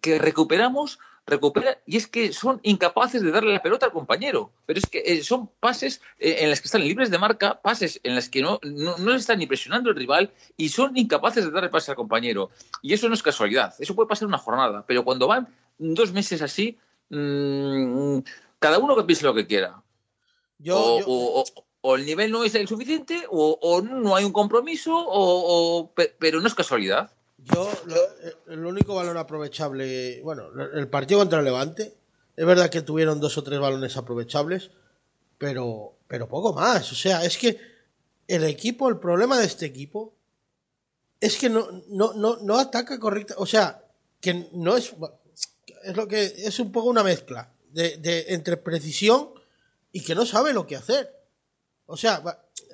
que 0.00 0.18
recuperamos 0.18 0.98
recupera 1.26 1.78
y 1.86 1.96
es 1.96 2.06
que 2.06 2.32
son 2.32 2.60
incapaces 2.62 3.22
de 3.22 3.30
darle 3.30 3.52
la 3.52 3.62
pelota 3.62 3.86
al 3.86 3.92
compañero. 3.92 4.52
Pero 4.66 4.78
es 4.78 4.86
que 4.86 5.02
eh, 5.04 5.22
son 5.22 5.48
pases 5.60 6.00
eh, 6.18 6.38
en 6.40 6.50
las 6.50 6.60
que 6.60 6.68
están 6.68 6.82
libres 6.82 7.10
de 7.10 7.18
marca, 7.18 7.60
pases 7.60 8.00
en 8.02 8.14
las 8.14 8.28
que 8.28 8.42
no, 8.42 8.58
no, 8.62 8.98
no 8.98 9.14
están 9.14 9.38
ni 9.38 9.46
presionando 9.46 9.90
el 9.90 9.96
rival 9.96 10.32
y 10.56 10.68
son 10.68 10.96
incapaces 10.96 11.44
de 11.44 11.50
darle 11.50 11.68
pase 11.68 11.90
al 11.90 11.96
compañero. 11.96 12.50
Y 12.82 12.92
eso 12.92 13.08
no 13.08 13.14
es 13.14 13.22
casualidad, 13.22 13.74
eso 13.78 13.94
puede 13.94 14.08
pasar 14.08 14.28
una 14.28 14.38
jornada, 14.38 14.84
pero 14.86 15.04
cuando 15.04 15.28
van 15.28 15.48
dos 15.78 16.12
meses 16.12 16.42
así, 16.42 16.78
mmm, 17.10 18.18
cada 18.58 18.78
uno 18.78 18.96
que 18.96 19.04
piense 19.04 19.24
lo 19.24 19.34
que 19.34 19.46
quiera. 19.46 19.82
Yo, 20.58 20.78
o, 20.78 21.00
yo... 21.00 21.06
O, 21.06 21.40
o, 21.40 21.44
o, 21.82 21.96
el 21.96 22.06
nivel 22.06 22.30
no 22.30 22.44
es 22.44 22.54
el 22.54 22.68
suficiente, 22.68 23.24
o, 23.28 23.82
no 23.82 24.14
hay 24.14 24.24
un 24.24 24.32
compromiso, 24.32 24.92
o, 24.94 25.92
pero 26.18 26.40
no 26.40 26.46
es 26.46 26.54
casualidad. 26.54 27.10
Yo, 27.44 27.70
lo, 27.86 28.52
el 28.52 28.64
único 28.64 28.94
valor 28.94 29.18
aprovechable, 29.18 30.20
bueno, 30.22 30.48
el 30.74 30.88
partido 30.88 31.20
contra 31.20 31.40
el 31.40 31.44
Levante, 31.44 31.94
es 32.36 32.46
verdad 32.46 32.70
que 32.70 32.82
tuvieron 32.82 33.20
dos 33.20 33.36
o 33.36 33.42
tres 33.42 33.58
balones 33.58 33.96
aprovechables, 33.96 34.70
pero, 35.38 35.96
pero 36.06 36.28
poco 36.28 36.52
más. 36.52 36.92
O 36.92 36.94
sea, 36.94 37.24
es 37.24 37.36
que 37.36 37.58
el 38.28 38.44
equipo, 38.44 38.88
el 38.88 38.98
problema 38.98 39.38
de 39.38 39.46
este 39.46 39.66
equipo, 39.66 40.14
es 41.20 41.36
que 41.36 41.48
no, 41.48 41.68
no, 41.88 42.14
no, 42.14 42.36
no 42.38 42.58
ataca 42.58 42.98
correcta, 42.98 43.34
o 43.38 43.46
sea, 43.46 43.84
que 44.20 44.48
no 44.52 44.76
es, 44.76 44.94
es 45.84 45.96
lo 45.96 46.06
que, 46.06 46.24
es 46.24 46.58
un 46.60 46.72
poco 46.72 46.88
una 46.88 47.02
mezcla 47.02 47.52
de, 47.70 47.96
de 47.96 48.26
entre 48.28 48.56
precisión 48.56 49.30
y 49.90 50.02
que 50.02 50.14
no 50.14 50.26
sabe 50.26 50.52
lo 50.52 50.66
que 50.66 50.76
hacer. 50.76 51.12
O 51.86 51.96
sea, 51.96 52.22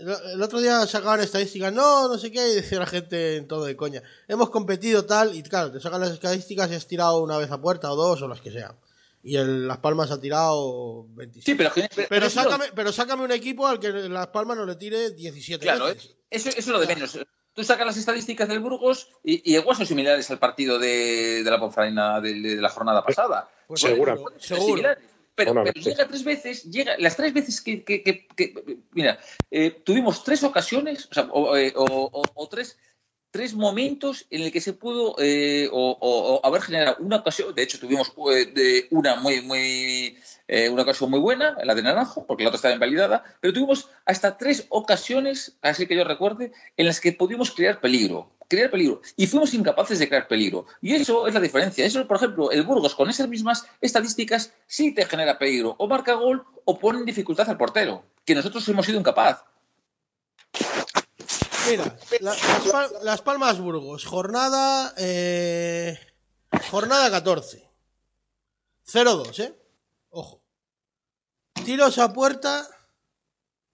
el 0.01 0.43
otro 0.43 0.61
día 0.61 0.87
sacaban 0.87 1.21
estadísticas, 1.21 1.73
no, 1.73 2.09
no 2.09 2.19
sé 2.19 2.31
qué, 2.31 2.49
y 2.51 2.55
decía 2.55 2.79
la 2.79 2.87
gente 2.87 3.37
en 3.37 3.49
todo 3.49 3.65
de 3.65 3.77
coña. 3.77 4.03
Hemos 4.27 4.51
competido 4.51 5.05
tal, 5.05 5.35
y 5.35 5.43
claro, 5.43 5.73
te 5.73 5.81
sacan 5.81 6.01
las 6.01 6.11
estadísticas 6.11 6.71
y 6.71 6.75
has 6.75 6.87
tirado 6.87 7.23
una 7.23 7.37
vez 7.39 7.51
a 7.51 7.61
puerta 7.61 7.91
o 7.93 7.97
dos 7.97 8.23
o 8.23 8.29
las 8.29 8.41
que 8.41 8.51
sean. 8.51 8.77
Y 9.23 9.37
el 9.37 9.67
Las 9.67 9.79
Palmas 9.79 10.11
ha 10.11 10.21
tirado 10.21 11.07
27. 11.11 11.51
Sí, 11.51 11.55
pero, 11.57 11.71
pero, 11.75 11.89
pero, 11.95 12.09
pero 12.09 12.31
sácame, 12.31 12.67
pero 12.75 12.93
sácame 12.93 13.25
un 13.25 13.33
equipo 13.33 13.67
al 13.67 13.81
que 13.81 13.91
Las 13.91 14.29
Palmas 14.29 14.57
no 14.57 14.65
le 14.65 14.77
tire 14.77 15.11
17 15.11 15.63
Claro, 15.63 15.87
veces. 15.87 16.17
Eso, 16.31 16.49
eso 16.51 16.59
es 16.59 16.67
lo 16.69 16.81
de 16.81 16.87
menos. 16.87 17.19
Tú 17.53 17.65
sacas 17.65 17.87
las 17.87 17.97
estadísticas 17.97 18.49
del 18.49 18.61
Burgos 18.61 19.09
y, 19.25 19.53
y 19.53 19.57
igual 19.57 19.77
son 19.77 19.87
similares 19.87 20.31
al 20.31 20.39
partido 20.39 20.79
de, 20.79 21.43
de 21.43 21.51
la 21.51 21.59
Ponferrina 21.59 22.21
de, 22.21 22.35
de, 22.35 22.57
la 22.57 22.69
jornada 22.69 23.05
pasada. 23.05 23.51
Pues, 23.67 23.81
seguro. 23.81 24.25
Seguro. 24.39 24.83
Pero, 25.39 25.55
pero, 25.55 25.73
llega 25.73 26.09
tres 26.09 26.25
veces, 26.25 26.65
llega 26.65 26.99
las 26.99 27.17
tres 27.17 27.33
veces 27.33 27.61
que, 27.61 27.85
que, 27.85 28.03
que, 28.03 28.27
que 28.27 28.79
mira, 28.91 29.21
eh, 29.53 29.71
tuvimos 29.71 30.25
tres 30.25 30.43
ocasiones, 30.43 31.07
o, 31.09 31.15
sea, 31.15 31.29
o, 31.31 31.55
o, 31.55 32.23
o, 32.35 32.49
tres, 32.49 32.77
tres 33.31 33.55
momentos 33.55 34.27
en 34.31 34.43
el 34.43 34.51
que 34.51 34.61
se 34.61 34.73
pudo 34.73 35.15
eh, 35.21 35.69
o, 35.71 36.41
haber 36.43 36.63
generado 36.63 36.97
una 36.99 37.19
ocasión, 37.19 37.55
de 37.55 37.63
hecho 37.63 37.79
tuvimos 37.79 38.13
eh, 38.33 38.47
de 38.47 38.89
una 38.91 39.15
muy, 39.15 39.41
muy, 39.41 40.19
eh, 40.49 40.69
una 40.69 40.83
ocasión 40.83 41.11
muy 41.11 41.21
buena, 41.21 41.57
la 41.63 41.75
de 41.75 41.83
Naranjo, 41.83 42.27
porque 42.27 42.43
la 42.43 42.49
otra 42.49 42.57
estaba 42.57 42.75
invalidada, 42.75 43.23
pero 43.41 43.53
tuvimos 43.53 43.89
hasta 44.05 44.37
tres 44.37 44.67
ocasiones, 44.71 45.57
así 45.63 45.87
que 45.87 45.95
yo 45.95 46.05
recuerde, 46.05 46.53
en 46.77 46.87
las 46.87 47.01
que 47.01 47.13
pudimos 47.13 47.53
crear 47.53 47.81
peligro 47.81 48.33
crear 48.49 48.71
peligro. 48.71 49.03
Y 49.17 49.27
fuimos 49.27 49.55
incapaces 49.55 49.99
de 49.99 50.09
crear 50.09 50.27
peligro. 50.27 50.67
Y 50.81 50.95
eso 50.95 51.27
es 51.27 51.35
la 51.35 51.41
diferencia. 51.41 51.85
Eso, 51.85 52.07
por 52.09 52.17
ejemplo, 52.17 52.51
el 52.51 52.63
Burgos 52.63 52.95
con 52.95 53.09
esas 53.11 53.29
mismas 53.29 53.67
estadísticas 53.81 54.53
sí 54.67 54.93
te 54.95 55.05
genera 55.05 55.39
peligro. 55.39 55.77
O 55.79 55.87
marca 55.87 56.15
gol 56.15 56.45
o 56.65 56.79
pone 56.79 57.01
en 57.01 57.05
dificultad 57.05 57.49
al 57.49 57.59
portero, 57.59 58.05
que 58.25 58.35
nosotros 58.35 58.67
hemos 58.69 58.87
sido 58.87 58.99
incapaz. 58.99 59.45
Mira, 61.71 61.97
las, 63.03 63.21
Palmas 63.21 63.61
Burgos, 63.61 64.07
jornada. 64.07 64.95
Eh, 64.97 65.99
jornada 66.71 67.11
14. 67.11 67.69
0-2, 68.87 69.39
¿eh? 69.41 69.55
Ojo. 70.11 70.43
Tiros 71.65 71.99
a 71.99 72.13
puerta. 72.13 72.69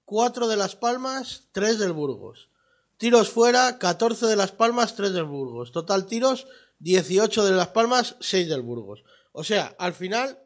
4 0.05 0.49
de 0.49 0.57
Las 0.57 0.77
Palmas, 0.77 1.49
3 1.53 1.79
del 1.79 1.93
Burgos. 1.93 2.51
Tiros 2.97 3.31
fuera, 3.31 3.79
14 3.79 4.27
de 4.27 4.37
Las 4.37 4.53
Palmas, 4.53 4.95
3 4.95 5.13
del 5.13 5.25
Burgos. 5.25 5.73
Total 5.73 6.07
tiros, 6.07 6.47
18 6.79 7.45
de 7.45 7.53
Las 7.53 7.69
Palmas, 7.69 8.17
6 8.21 8.49
del 8.49 8.63
Burgos. 8.63 9.03
O 9.33 9.45
sea, 9.45 9.75
al 9.79 9.95
final, 9.95 10.39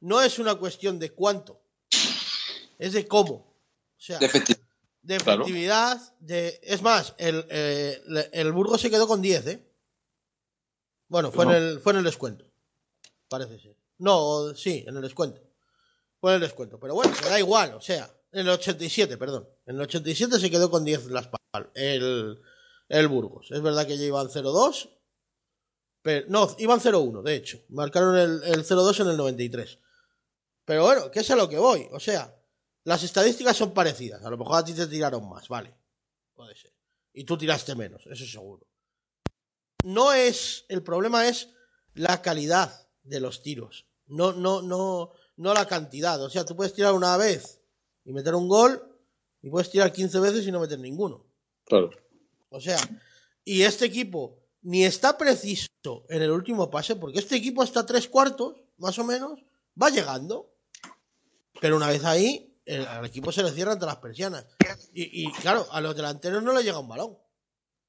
no 0.00 0.20
es 0.20 0.38
una 0.38 0.56
cuestión 0.56 0.98
de 0.98 1.12
cuánto, 1.12 1.62
es 2.78 2.92
de 2.92 3.06
cómo. 3.06 3.56
O 3.96 4.04
sea, 4.04 4.18
de, 4.18 4.26
efecti 4.26 4.54
de 5.02 5.16
efectividad, 5.16 5.96
claro. 5.96 6.16
de... 6.20 6.60
Es 6.62 6.82
más, 6.82 7.14
el, 7.18 7.46
eh, 7.50 8.30
el 8.32 8.52
Burgos 8.52 8.80
se 8.80 8.90
quedó 8.90 9.06
con 9.06 9.22
10, 9.22 9.46
¿eh? 9.46 9.68
Bueno, 11.08 11.30
fue, 11.30 11.44
en 11.44 11.50
el, 11.50 11.80
fue 11.80 11.92
en 11.92 11.98
el 11.98 12.04
descuento. 12.04 12.46
Parece 13.28 13.58
ser. 13.58 13.76
No, 14.02 14.52
sí, 14.56 14.84
en 14.84 14.96
el 14.96 15.02
descuento. 15.02 15.40
Fue 16.20 16.34
el 16.34 16.40
descuento. 16.40 16.76
Pero 16.80 16.94
bueno, 16.94 17.14
me 17.22 17.30
da 17.30 17.38
igual, 17.38 17.74
o 17.74 17.80
sea, 17.80 18.12
en 18.32 18.40
el 18.40 18.48
87, 18.48 19.16
perdón. 19.16 19.48
En 19.64 19.76
el 19.76 19.82
87 19.82 20.40
se 20.40 20.50
quedó 20.50 20.68
con 20.68 20.84
10 20.84 21.06
las. 21.06 21.28
El, 21.74 22.42
el 22.88 23.08
Burgos. 23.08 23.52
Es 23.52 23.62
verdad 23.62 23.86
que 23.86 23.96
ya 23.96 24.04
iban 24.04 24.26
0-2. 24.26 24.90
Pero, 26.02 26.26
no, 26.28 26.52
iban 26.58 26.80
0-1, 26.80 27.22
de 27.22 27.36
hecho. 27.36 27.60
Marcaron 27.68 28.16
el, 28.16 28.42
el 28.42 28.64
0-2 28.64 29.02
en 29.02 29.08
el 29.10 29.16
93. 29.16 29.78
Pero 30.64 30.82
bueno, 30.82 31.08
¿qué 31.12 31.20
es 31.20 31.30
a 31.30 31.36
lo 31.36 31.48
que 31.48 31.58
voy? 31.58 31.86
O 31.92 32.00
sea, 32.00 32.36
las 32.82 33.04
estadísticas 33.04 33.56
son 33.56 33.72
parecidas. 33.72 34.24
A 34.24 34.30
lo 34.30 34.36
mejor 34.36 34.56
a 34.56 34.64
ti 34.64 34.72
te 34.72 34.88
tiraron 34.88 35.28
más, 35.28 35.46
vale. 35.46 35.72
Puede 36.34 36.56
ser. 36.56 36.72
Y 37.12 37.22
tú 37.22 37.38
tiraste 37.38 37.76
menos, 37.76 38.04
eso 38.08 38.26
seguro. 38.26 38.66
No 39.84 40.12
es. 40.12 40.64
El 40.68 40.82
problema 40.82 41.28
es 41.28 41.50
la 41.94 42.20
calidad 42.20 42.88
de 43.04 43.20
los 43.20 43.42
tiros. 43.44 43.86
No, 44.06 44.32
no, 44.32 44.62
no, 44.62 45.12
no 45.36 45.54
la 45.54 45.66
cantidad. 45.66 46.22
O 46.22 46.30
sea, 46.30 46.44
tú 46.44 46.56
puedes 46.56 46.74
tirar 46.74 46.92
una 46.94 47.16
vez 47.16 47.60
y 48.04 48.12
meter 48.12 48.34
un 48.34 48.48
gol. 48.48 48.88
Y 49.44 49.50
puedes 49.50 49.70
tirar 49.70 49.92
15 49.92 50.20
veces 50.20 50.46
y 50.46 50.52
no 50.52 50.60
meter 50.60 50.78
ninguno. 50.78 51.26
Claro. 51.64 51.90
O 52.50 52.60
sea, 52.60 52.78
y 53.44 53.62
este 53.62 53.86
equipo 53.86 54.38
ni 54.62 54.84
está 54.84 55.18
preciso 55.18 55.68
en 56.08 56.22
el 56.22 56.30
último 56.30 56.70
pase, 56.70 56.94
porque 56.94 57.18
este 57.18 57.36
equipo 57.36 57.62
hasta 57.62 57.84
tres 57.84 58.08
cuartos, 58.08 58.62
más 58.78 58.98
o 58.98 59.04
menos, 59.04 59.40
va 59.80 59.90
llegando. 59.90 60.54
Pero 61.60 61.76
una 61.76 61.88
vez 61.88 62.04
ahí, 62.04 62.56
el, 62.64 62.86
al 62.86 63.04
equipo 63.04 63.32
se 63.32 63.42
le 63.42 63.50
cierran 63.50 63.78
todas 63.78 63.94
las 63.94 64.02
persianas. 64.02 64.46
Y, 64.94 65.24
y, 65.24 65.32
claro, 65.32 65.66
a 65.72 65.80
los 65.80 65.96
delanteros 65.96 66.42
no 66.42 66.52
le 66.52 66.62
llega 66.62 66.78
un 66.78 66.88
balón. 66.88 67.18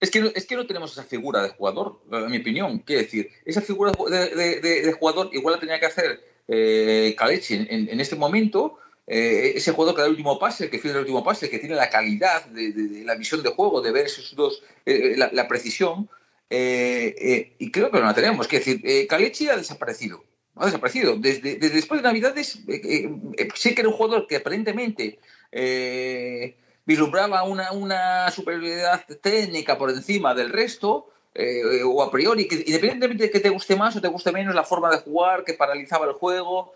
Es 0.03 0.11
que, 0.11 0.33
es 0.35 0.45
que 0.45 0.57
no 0.57 0.67
tenemos 0.67 0.91
esa 0.91 1.03
figura 1.03 1.41
de 1.41 1.49
jugador, 1.49 2.01
en 2.11 2.29
mi 2.29 2.39
opinión. 2.39 2.79
Quiero 2.79 3.03
decir, 3.03 3.29
esa 3.45 3.61
figura 3.61 3.93
de, 3.93 4.95
jugador 4.99 5.29
igual 5.31 5.55
la 5.55 5.61
tenía 5.61 5.79
que 5.79 5.85
hacer 5.85 6.21
eh, 6.49 7.15
en, 7.17 7.99
este 8.01 8.17
momento. 8.17 8.79
Eh, 9.07 9.53
ese 9.55 9.71
jugador 9.71 9.95
que 9.95 10.01
da 10.01 10.07
el 10.07 10.11
último 10.11 10.37
pase, 10.37 10.69
que 10.69 10.77
fija 10.77 10.95
el 10.95 10.99
último 10.99 11.23
pase, 11.23 11.49
que 11.49 11.57
tiene 11.57 11.75
la 11.75 11.89
calidad 11.89 12.45
de, 12.47 13.03
la 13.05 13.15
visión 13.15 13.43
de 13.43 13.51
juego, 13.51 13.81
de 13.81 13.93
ver 13.93 14.07
esos 14.07 14.35
dos, 14.35 14.61
eh, 14.85 15.13
la, 15.15 15.29
la, 15.31 15.47
precisión. 15.47 16.09
Eh, 16.49 17.55
y 17.57 17.71
creo 17.71 17.89
que 17.89 17.99
no 17.99 18.05
la 18.05 18.13
tenemos. 18.13 18.49
Quiero 18.49 18.65
decir, 18.65 19.07
Kalechi 19.07 19.47
ha 19.47 19.55
desaparecido 19.55 20.21
ha 20.55 20.65
desaparecido. 20.65 21.15
Desde, 21.17 21.55
después 21.57 22.01
de 22.01 22.07
Navidades, 22.07 22.59
eh, 22.67 23.09
eh, 23.37 23.47
sé 23.55 23.73
que 23.73 23.81
era 23.81 23.89
un 23.89 23.95
jugador 23.95 24.27
que 24.27 24.37
aparentemente 24.37 25.19
eh, 25.51 26.57
vislumbraba 26.85 27.43
una, 27.43 27.71
una, 27.71 28.29
superioridad 28.31 29.05
técnica 29.21 29.77
por 29.77 29.89
encima 29.89 30.33
del 30.33 30.49
resto, 30.49 31.09
eh, 31.33 31.81
o 31.83 32.03
a 32.03 32.11
priori, 32.11 32.43
independientemente 32.43 33.23
de 33.23 33.31
que 33.31 33.39
te 33.39 33.49
guste 33.49 33.75
más 33.75 33.95
o 33.95 34.01
te 34.01 34.07
guste 34.07 34.31
menos 34.31 34.53
la 34.53 34.63
forma 34.63 34.91
de 34.91 34.99
jugar, 34.99 35.43
que 35.43 35.53
paralizaba 35.53 36.05
el 36.05 36.13
juego, 36.13 36.73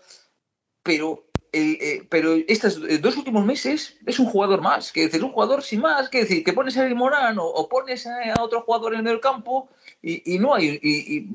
pero 0.82 1.27
eh, 1.52 2.06
pero 2.08 2.34
estos 2.46 2.80
dos 3.00 3.16
últimos 3.16 3.44
meses 3.44 3.96
es 4.04 4.18
un 4.18 4.26
jugador 4.26 4.60
más, 4.60 4.92
que 4.92 5.04
es 5.04 5.14
un 5.14 5.32
jugador 5.32 5.62
sin 5.62 5.80
más, 5.80 6.08
que 6.08 6.20
decir, 6.20 6.44
que 6.44 6.52
pones 6.52 6.76
a 6.76 6.86
Morán 6.94 7.38
o, 7.38 7.46
o, 7.46 7.68
pones 7.68 8.06
a 8.06 8.42
otro 8.42 8.62
jugador 8.62 8.94
en 8.94 9.06
el 9.06 9.20
campo 9.20 9.68
y, 10.02 10.34
y 10.34 10.38
no 10.38 10.54
hay 10.54 10.78
y, 10.82 11.16
y, 11.16 11.28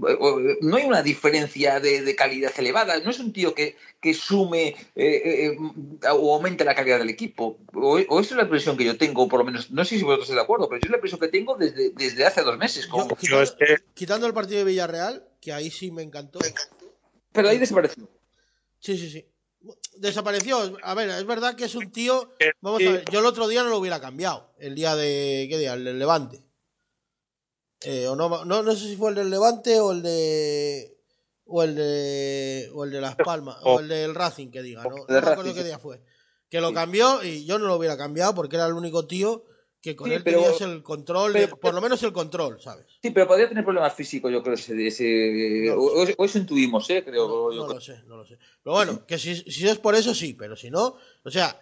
no 0.62 0.78
hay 0.78 0.86
una 0.86 1.02
diferencia 1.02 1.80
de, 1.80 2.02
de, 2.02 2.16
calidad 2.16 2.52
elevada, 2.58 3.00
no 3.00 3.10
es 3.10 3.20
un 3.20 3.34
tío 3.34 3.56
que, 3.56 3.76
que 4.00 4.14
sume 4.14 4.76
eh, 4.96 5.56
eh, 5.56 5.58
o 6.12 6.36
aumente 6.36 6.64
la 6.64 6.76
calidad 6.76 7.00
del 7.00 7.10
equipo, 7.10 7.58
o, 7.74 8.00
o, 8.08 8.20
esa 8.20 8.34
es 8.34 8.38
la 8.38 8.44
impresión 8.44 8.78
que 8.78 8.86
yo 8.86 8.98
tengo, 8.98 9.28
por 9.28 9.40
lo 9.40 9.46
menos, 9.46 9.72
no 9.72 9.84
sé 9.84 9.98
si 9.98 10.04
vosotros 10.04 10.26
estáis 10.26 10.38
de 10.38 10.44
acuerdo, 10.44 10.70
pero 10.70 10.80
yo 10.80 10.86
es 10.86 10.92
la 10.92 10.98
impresión 10.98 11.20
que 11.20 11.28
tengo 11.28 11.56
desde, 11.56 11.90
desde 11.92 12.26
hace 12.26 12.42
dos 12.42 12.58
meses. 12.58 12.88
Como... 12.88 13.10
Yo, 13.10 13.16
quitando, 13.16 13.42
es 13.42 13.52
que... 13.52 13.78
quitando, 13.94 14.28
el 14.28 14.34
partido 14.34 14.60
de 14.60 14.66
Villarreal, 14.66 15.28
que 15.42 15.54
ahí 15.54 15.72
sí 15.72 15.92
me 15.92 16.04
encantó. 16.04 16.40
Pero 17.32 17.50
ahí 17.50 17.58
desapareció. 17.58 18.08
Sí, 18.80 18.98
sí, 18.98 19.10
sí 19.10 19.26
desapareció. 19.98 20.78
A 20.84 20.94
ver, 20.94 21.10
es 21.10 21.26
verdad 21.26 21.56
que 21.56 21.66
es 21.66 21.76
un 21.76 21.92
tío. 21.92 22.30
Vamos 22.62 22.82
a 22.82 22.92
ver, 22.92 23.06
yo 23.12 23.20
el 23.20 23.26
otro 23.26 23.48
día 23.48 23.64
no 23.64 23.70
lo 23.70 23.78
hubiera 23.78 24.00
cambiado. 24.00 24.54
El 24.58 24.76
día 24.76 24.96
de. 24.96 25.48
¿Qué 25.50 25.58
día? 25.58 25.74
El 25.74 25.86
del 25.86 26.00
Levante. 26.00 26.44
Eh, 27.82 28.08
o 28.08 28.16
no, 28.16 28.46
no, 28.46 28.64
no 28.64 28.76
sé 28.76 28.88
si 28.88 28.96
fue 28.96 29.10
el 29.10 29.16
del 29.16 29.30
Levante 29.30 29.80
o 29.80 29.92
el 29.92 30.02
de. 30.02 30.98
O 31.46 31.64
el 31.64 31.76
de. 31.76 32.70
O 32.74 32.84
el 32.84 32.92
de 32.92 33.02
Las 33.02 33.16
Palmas. 33.16 33.58
O 33.64 33.80
el 33.80 33.88
del 33.88 34.16
Racing, 34.16 34.52
que 34.52 34.62
diga. 34.62 34.84
No, 34.84 34.90
no 34.90 35.06
me 35.08 35.18
acuerdo 35.18 35.54
qué 35.54 35.64
día 35.64 35.80
fue. 35.80 36.02
Que 36.50 36.62
lo 36.62 36.74
cambió 36.74 37.24
y 37.24 37.46
yo 37.46 37.58
no 37.58 37.66
lo 37.66 37.76
hubiera 37.76 37.98
cambiado 37.98 38.36
porque 38.36 38.58
era 38.58 38.68
el 38.68 38.74
único 38.74 39.08
tío 39.08 39.44
que 39.84 39.98
con 39.98 40.08
sí, 40.08 40.16
él 40.16 40.24
pero, 40.24 40.40
tenías 40.40 40.62
el 40.62 40.82
control, 40.82 41.34
pero, 41.34 41.58
por 41.58 41.74
lo 41.74 41.82
menos 41.82 42.02
el 42.04 42.14
control, 42.14 42.62
¿sabes? 42.62 42.86
Sí, 43.02 43.12
pero 43.12 43.28
podría 43.28 43.50
tener 43.50 43.66
problemas 43.66 43.94
físicos, 43.94 44.32
yo 44.32 44.42
creo, 44.42 44.54
ese, 44.54 44.88
ese 44.88 45.66
no 45.68 45.76
o, 45.76 46.06
o, 46.18 46.26
eso 46.26 46.38
intuimos, 46.38 46.90
¿eh? 46.90 47.04
Creo, 47.04 47.28
no, 47.28 47.52
yo 47.52 47.58
no 47.58 47.66
creo. 47.66 47.76
lo 47.76 47.82
sé, 47.82 48.02
no 48.08 48.16
lo 48.16 48.26
sé. 48.26 48.40
Pero 48.64 48.76
bueno, 48.76 49.06
que 49.06 49.20
si, 49.20 49.36
si 49.36 49.68
es 49.68 49.78
por 49.80 49.94
eso, 49.96 50.16
sí, 50.16 50.36
pero 50.36 50.56
si 50.56 50.72
no, 50.72 50.96
o 51.26 51.30
sea, 51.30 51.60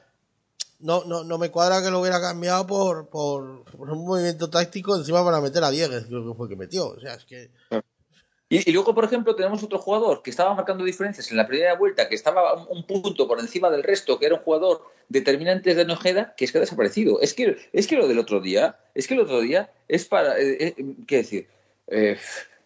no, 0.81 1.03
no, 1.05 1.23
no 1.23 1.39
me 1.39 1.49
cuadra 1.49 1.81
que 1.81 1.89
lo 1.89 1.99
hubiera 1.99 2.21
cambiado 2.21 2.67
por, 2.67 3.09
por, 3.09 3.63
por 3.63 3.89
un 3.89 4.05
movimiento 4.05 4.51
táctico 4.51 4.95
encima 4.95 5.25
para 5.25 5.41
meter 5.41 5.63
a 5.63 5.71
Diegues, 5.71 6.05
creo 6.05 6.23
que 6.23 6.37
fue 6.37 6.47
que 6.47 6.55
metió, 6.55 6.89
o 6.89 6.99
sea, 6.99 7.15
es 7.15 7.25
que... 7.25 7.49
Y, 8.51 8.69
y, 8.69 8.73
luego, 8.73 8.93
por 8.93 9.05
ejemplo, 9.05 9.33
tenemos 9.33 9.63
otro 9.63 9.79
jugador 9.79 10.21
que 10.21 10.29
estaba 10.29 10.53
marcando 10.53 10.83
diferencias 10.83 11.31
en 11.31 11.37
la 11.37 11.47
primera 11.47 11.73
vuelta, 11.75 12.09
que 12.09 12.15
estaba 12.15 12.53
un, 12.53 12.79
un 12.79 12.83
punto 12.85 13.25
por 13.25 13.39
encima 13.39 13.69
del 13.69 13.81
resto, 13.81 14.19
que 14.19 14.25
era 14.25 14.35
un 14.35 14.41
jugador 14.41 14.83
determinante 15.07 15.73
de 15.73 15.85
Nojeda, 15.85 16.35
que 16.35 16.43
es 16.43 16.51
que 16.51 16.57
ha 16.57 16.61
desaparecido. 16.61 17.21
Es 17.21 17.33
que, 17.33 17.55
es 17.71 17.87
que 17.87 17.95
lo 17.95 18.09
del 18.09 18.19
otro 18.19 18.41
día, 18.41 18.77
es 18.93 19.07
que 19.07 19.13
el 19.13 19.21
otro 19.21 19.39
día 19.39 19.71
es 19.87 20.03
para. 20.03 20.37
Eh, 20.37 20.57
eh, 20.59 20.95
¿Qué 21.07 21.15
decir? 21.15 21.47
Eh, 21.87 22.17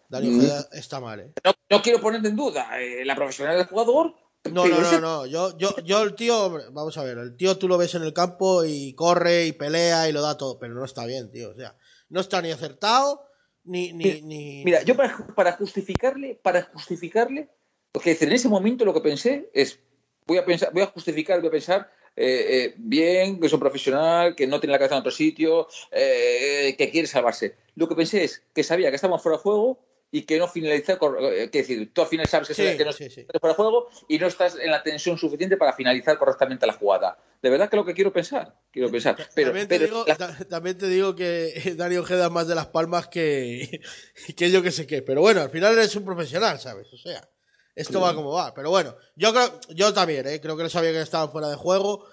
Dani 0.08 0.36
Ojeda 0.36 0.68
está 0.72 0.98
mal, 0.98 1.20
¿eh? 1.20 1.32
No, 1.44 1.52
no 1.70 1.82
quiero 1.82 2.00
poner 2.00 2.26
en 2.26 2.34
duda 2.34 2.80
eh, 2.80 3.04
la 3.04 3.14
profesionalidad 3.14 3.60
del 3.60 3.68
jugador. 3.68 4.16
No, 4.50 4.66
no, 4.66 4.80
no, 4.80 5.00
no, 5.00 5.26
yo, 5.26 5.56
yo, 5.56 5.76
yo 5.84 6.02
el 6.02 6.14
tío, 6.14 6.72
vamos 6.72 6.96
a 6.98 7.02
ver, 7.02 7.18
el 7.18 7.36
tío 7.36 7.58
tú 7.58 7.66
lo 7.66 7.78
ves 7.78 7.96
en 7.96 8.02
el 8.02 8.12
campo 8.12 8.64
y 8.64 8.92
corre 8.94 9.46
y 9.46 9.52
pelea 9.52 10.08
y 10.08 10.12
lo 10.12 10.22
da 10.22 10.36
todo, 10.36 10.58
pero 10.60 10.74
no 10.74 10.84
está 10.84 11.04
bien, 11.04 11.32
tío, 11.32 11.50
o 11.50 11.54
sea, 11.54 11.74
no 12.10 12.20
está 12.20 12.40
ni 12.42 12.52
acertado, 12.52 13.25
ni, 13.66 13.92
ni, 13.92 14.22
ni... 14.22 14.64
Mira, 14.64 14.82
yo 14.82 14.96
para, 14.96 15.16
para 15.34 15.52
justificarle, 15.52 16.38
para 16.42 16.62
justificarle, 16.62 17.48
porque 17.92 18.16
en 18.20 18.32
ese 18.32 18.48
momento 18.48 18.84
lo 18.84 18.94
que 18.94 19.00
pensé 19.00 19.50
es, 19.52 19.80
voy 20.26 20.38
a 20.38 20.44
pensar, 20.44 20.72
voy 20.72 20.82
a 20.82 20.86
justificar, 20.86 21.40
voy 21.40 21.48
a 21.48 21.52
pensar, 21.52 21.90
eh, 22.16 22.46
eh, 22.48 22.74
bien, 22.78 23.38
que 23.38 23.46
es 23.46 23.52
un 23.52 23.60
profesional, 23.60 24.34
que 24.34 24.46
no 24.46 24.58
tiene 24.58 24.72
la 24.72 24.78
cabeza 24.78 24.94
en 24.94 25.00
otro 25.00 25.12
sitio, 25.12 25.68
eh, 25.90 26.74
que 26.78 26.90
quiere 26.90 27.06
salvarse. 27.06 27.56
Lo 27.74 27.88
que 27.88 27.94
pensé 27.94 28.24
es 28.24 28.42
que 28.54 28.62
sabía 28.62 28.88
que 28.88 28.96
estábamos 28.96 29.22
fuera 29.22 29.36
de 29.36 29.42
juego 29.42 29.78
y 30.10 30.22
que 30.22 30.38
no 30.38 30.48
finalizar, 30.48 30.98
es 31.32 31.50
decir, 31.50 31.92
tú 31.92 32.02
al 32.02 32.06
final 32.06 32.26
sabes 32.26 32.48
que, 32.48 32.54
sí, 32.54 32.76
que 32.76 32.84
no 32.84 32.92
sí, 32.92 33.10
sí. 33.10 33.26
fuera 33.40 33.52
de 33.52 33.54
juego 33.54 33.88
y 34.08 34.18
no 34.18 34.26
estás 34.26 34.56
en 34.56 34.70
la 34.70 34.82
tensión 34.82 35.18
suficiente 35.18 35.56
para 35.56 35.72
finalizar 35.72 36.16
correctamente 36.16 36.66
la 36.66 36.72
jugada. 36.72 37.18
De 37.42 37.50
verdad 37.50 37.68
que 37.68 37.76
es 37.76 37.78
lo 37.80 37.84
que 37.84 37.94
quiero 37.94 38.12
pensar, 38.12 38.54
quiero 38.70 38.90
pensar. 38.90 39.16
Pero, 39.34 39.48
también, 39.48 39.68
te 39.68 39.78
pero 39.78 39.86
digo, 39.86 40.04
la... 40.06 40.38
también 40.48 40.78
te 40.78 40.86
digo 40.86 41.14
que 41.14 41.74
Darío 41.76 42.00
Ojeda 42.00 42.30
más 42.30 42.46
de 42.48 42.54
las 42.54 42.66
palmas 42.66 43.08
que, 43.08 43.80
que 44.36 44.50
yo 44.50 44.62
que 44.62 44.70
sé 44.70 44.86
qué. 44.86 45.02
Pero 45.02 45.20
bueno, 45.20 45.42
al 45.42 45.50
final 45.50 45.72
eres 45.74 45.94
un 45.96 46.04
profesional, 46.04 46.58
¿sabes? 46.60 46.92
O 46.92 46.96
sea, 46.96 47.28
esto 47.74 48.00
va 48.00 48.14
como 48.14 48.32
va. 48.32 48.54
Pero 48.54 48.70
bueno, 48.70 48.96
yo 49.16 49.32
creo, 49.32 49.60
yo 49.70 49.92
también, 49.92 50.26
¿eh? 50.26 50.40
creo 50.40 50.56
que 50.56 50.62
no 50.62 50.70
sabía 50.70 50.92
que 50.92 51.00
estaban 51.00 51.30
fuera 51.30 51.48
de 51.48 51.56
juego. 51.56 52.06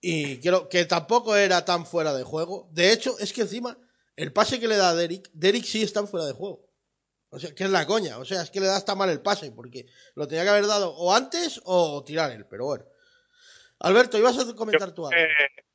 Y 0.00 0.38
creo 0.40 0.68
que 0.68 0.84
tampoco 0.84 1.34
era 1.34 1.64
tan 1.64 1.86
fuera 1.86 2.12
de 2.12 2.24
juego. 2.24 2.68
De 2.72 2.92
hecho, 2.92 3.18
es 3.20 3.32
que 3.32 3.42
encima, 3.42 3.78
el 4.16 4.34
pase 4.34 4.60
que 4.60 4.68
le 4.68 4.76
da 4.76 4.90
a 4.90 4.94
Derek, 4.94 5.30
Derek 5.32 5.64
sí 5.64 5.82
está 5.82 6.06
fuera 6.06 6.26
de 6.26 6.32
juego. 6.32 6.63
O 7.34 7.38
sea, 7.40 7.52
que 7.52 7.64
es 7.64 7.70
la 7.70 7.84
coña. 7.84 8.18
O 8.18 8.24
sea, 8.24 8.42
es 8.42 8.50
que 8.50 8.60
le 8.60 8.66
da 8.66 8.76
hasta 8.76 8.94
mal 8.94 9.10
el 9.10 9.20
pase, 9.20 9.50
porque 9.50 9.86
lo 10.14 10.28
tenía 10.28 10.44
que 10.44 10.50
haber 10.50 10.66
dado 10.66 10.94
o 10.94 11.12
antes 11.12 11.60
o 11.64 12.04
tirar 12.04 12.30
él, 12.30 12.46
pero 12.46 12.66
bueno. 12.66 12.84
Alberto, 13.80 14.16
ibas 14.16 14.38
a 14.38 14.54
comentar 14.54 14.88
yo, 14.88 14.94
tú 14.94 15.06
algo. 15.06 15.20
Eh, 15.20 15.28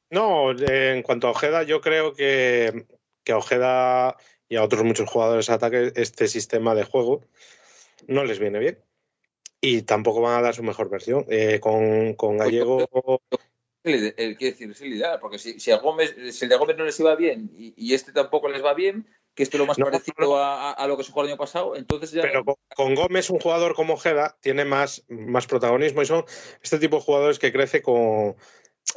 no, 0.09 0.51
en 0.57 1.03
cuanto 1.03 1.27
a 1.27 1.31
Ojeda, 1.31 1.63
yo 1.63 1.81
creo 1.81 2.13
que, 2.13 2.85
que 3.23 3.33
a 3.33 3.37
Ojeda 3.37 4.15
y 4.47 4.55
a 4.55 4.63
otros 4.63 4.83
muchos 4.85 5.09
jugadores 5.09 5.47
de 5.47 5.53
ataque 5.53 5.91
este 5.95 6.27
sistema 6.29 6.73
de 6.75 6.85
juego 6.85 7.25
no 8.07 8.23
les 8.23 8.39
viene 8.39 8.59
bien. 8.59 8.79
Y 9.61 9.81
tampoco 9.81 10.21
van 10.21 10.39
a 10.39 10.41
dar 10.41 10.55
su 10.55 10.63
mejor 10.63 10.89
versión. 10.89 11.25
Eh, 11.29 11.59
con, 11.59 12.13
con 12.13 12.37
Gallego. 12.37 12.87
El, 13.83 14.13
el, 14.17 14.37
quiere 14.37 14.51
decir, 14.53 14.71
es 14.71 14.81
el 14.81 14.93
ideal, 14.93 15.19
porque 15.19 15.39
si, 15.39 15.59
si, 15.59 15.71
a 15.71 15.77
Gómez, 15.77 16.15
si 16.31 16.45
el 16.45 16.49
de 16.49 16.57
Gómez 16.57 16.77
no 16.77 16.85
les 16.85 16.99
iba 16.99 17.15
bien 17.15 17.51
y, 17.57 17.73
y, 17.77 17.93
este 17.93 18.11
tampoco 18.11 18.49
les 18.49 18.63
va 18.63 18.73
bien, 18.73 19.07
que 19.39 19.43
esto 19.43 19.55
es 19.55 19.59
lo 19.59 19.67
más 19.67 19.79
no, 19.79 19.85
parecido 19.85 20.15
no, 20.19 20.35
a, 20.35 20.73
a, 20.73 20.85
lo 20.85 20.97
que 20.97 21.05
se 21.05 21.13
jugó 21.13 21.23
el 21.23 21.29
año 21.29 21.37
pasado, 21.37 21.77
entonces 21.77 22.11
ya... 22.11 22.23
Pero 22.23 22.43
con, 22.43 22.55
con, 22.75 22.93
Gómez, 22.93 23.29
un 23.29 23.39
jugador 23.39 23.73
como 23.73 23.93
Ojeda, 23.93 24.35
tiene 24.41 24.65
más, 24.65 25.05
más 25.07 25.47
protagonismo 25.47 26.01
y 26.01 26.05
son 26.05 26.25
este 26.61 26.77
tipo 26.77 26.97
de 26.97 27.03
jugadores 27.03 27.39
que 27.39 27.53
crece 27.53 27.81
con 27.81 28.35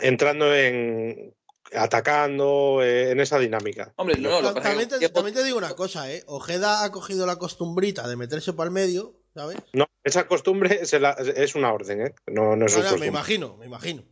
entrando 0.00 0.52
en 0.52 1.32
atacando 1.72 2.80
eh, 2.82 3.12
en 3.12 3.20
esa 3.20 3.38
dinámica. 3.38 3.92
Hombre, 3.94 4.16
no, 4.18 4.42
no, 4.42 4.52
también, 4.52 4.88
te, 4.88 5.08
también, 5.10 5.32
te, 5.32 5.44
digo 5.44 5.58
una 5.58 5.76
cosa, 5.76 6.12
¿eh? 6.12 6.24
Ojeda 6.26 6.82
ha 6.82 6.90
cogido 6.90 7.24
la 7.24 7.36
costumbrita 7.36 8.08
de 8.08 8.16
meterse 8.16 8.52
para 8.52 8.66
el 8.66 8.72
medio, 8.72 9.14
¿sabes? 9.36 9.58
No, 9.74 9.86
esa 10.02 10.26
costumbre 10.26 10.80
la, 10.98 11.12
es 11.12 11.54
una 11.54 11.72
orden, 11.72 12.06
¿eh? 12.06 12.14
No, 12.26 12.56
no 12.56 12.66
es 12.66 12.76
no, 12.76 12.98
me 12.98 13.06
imagino, 13.06 13.56
me 13.58 13.66
imagino. 13.66 14.02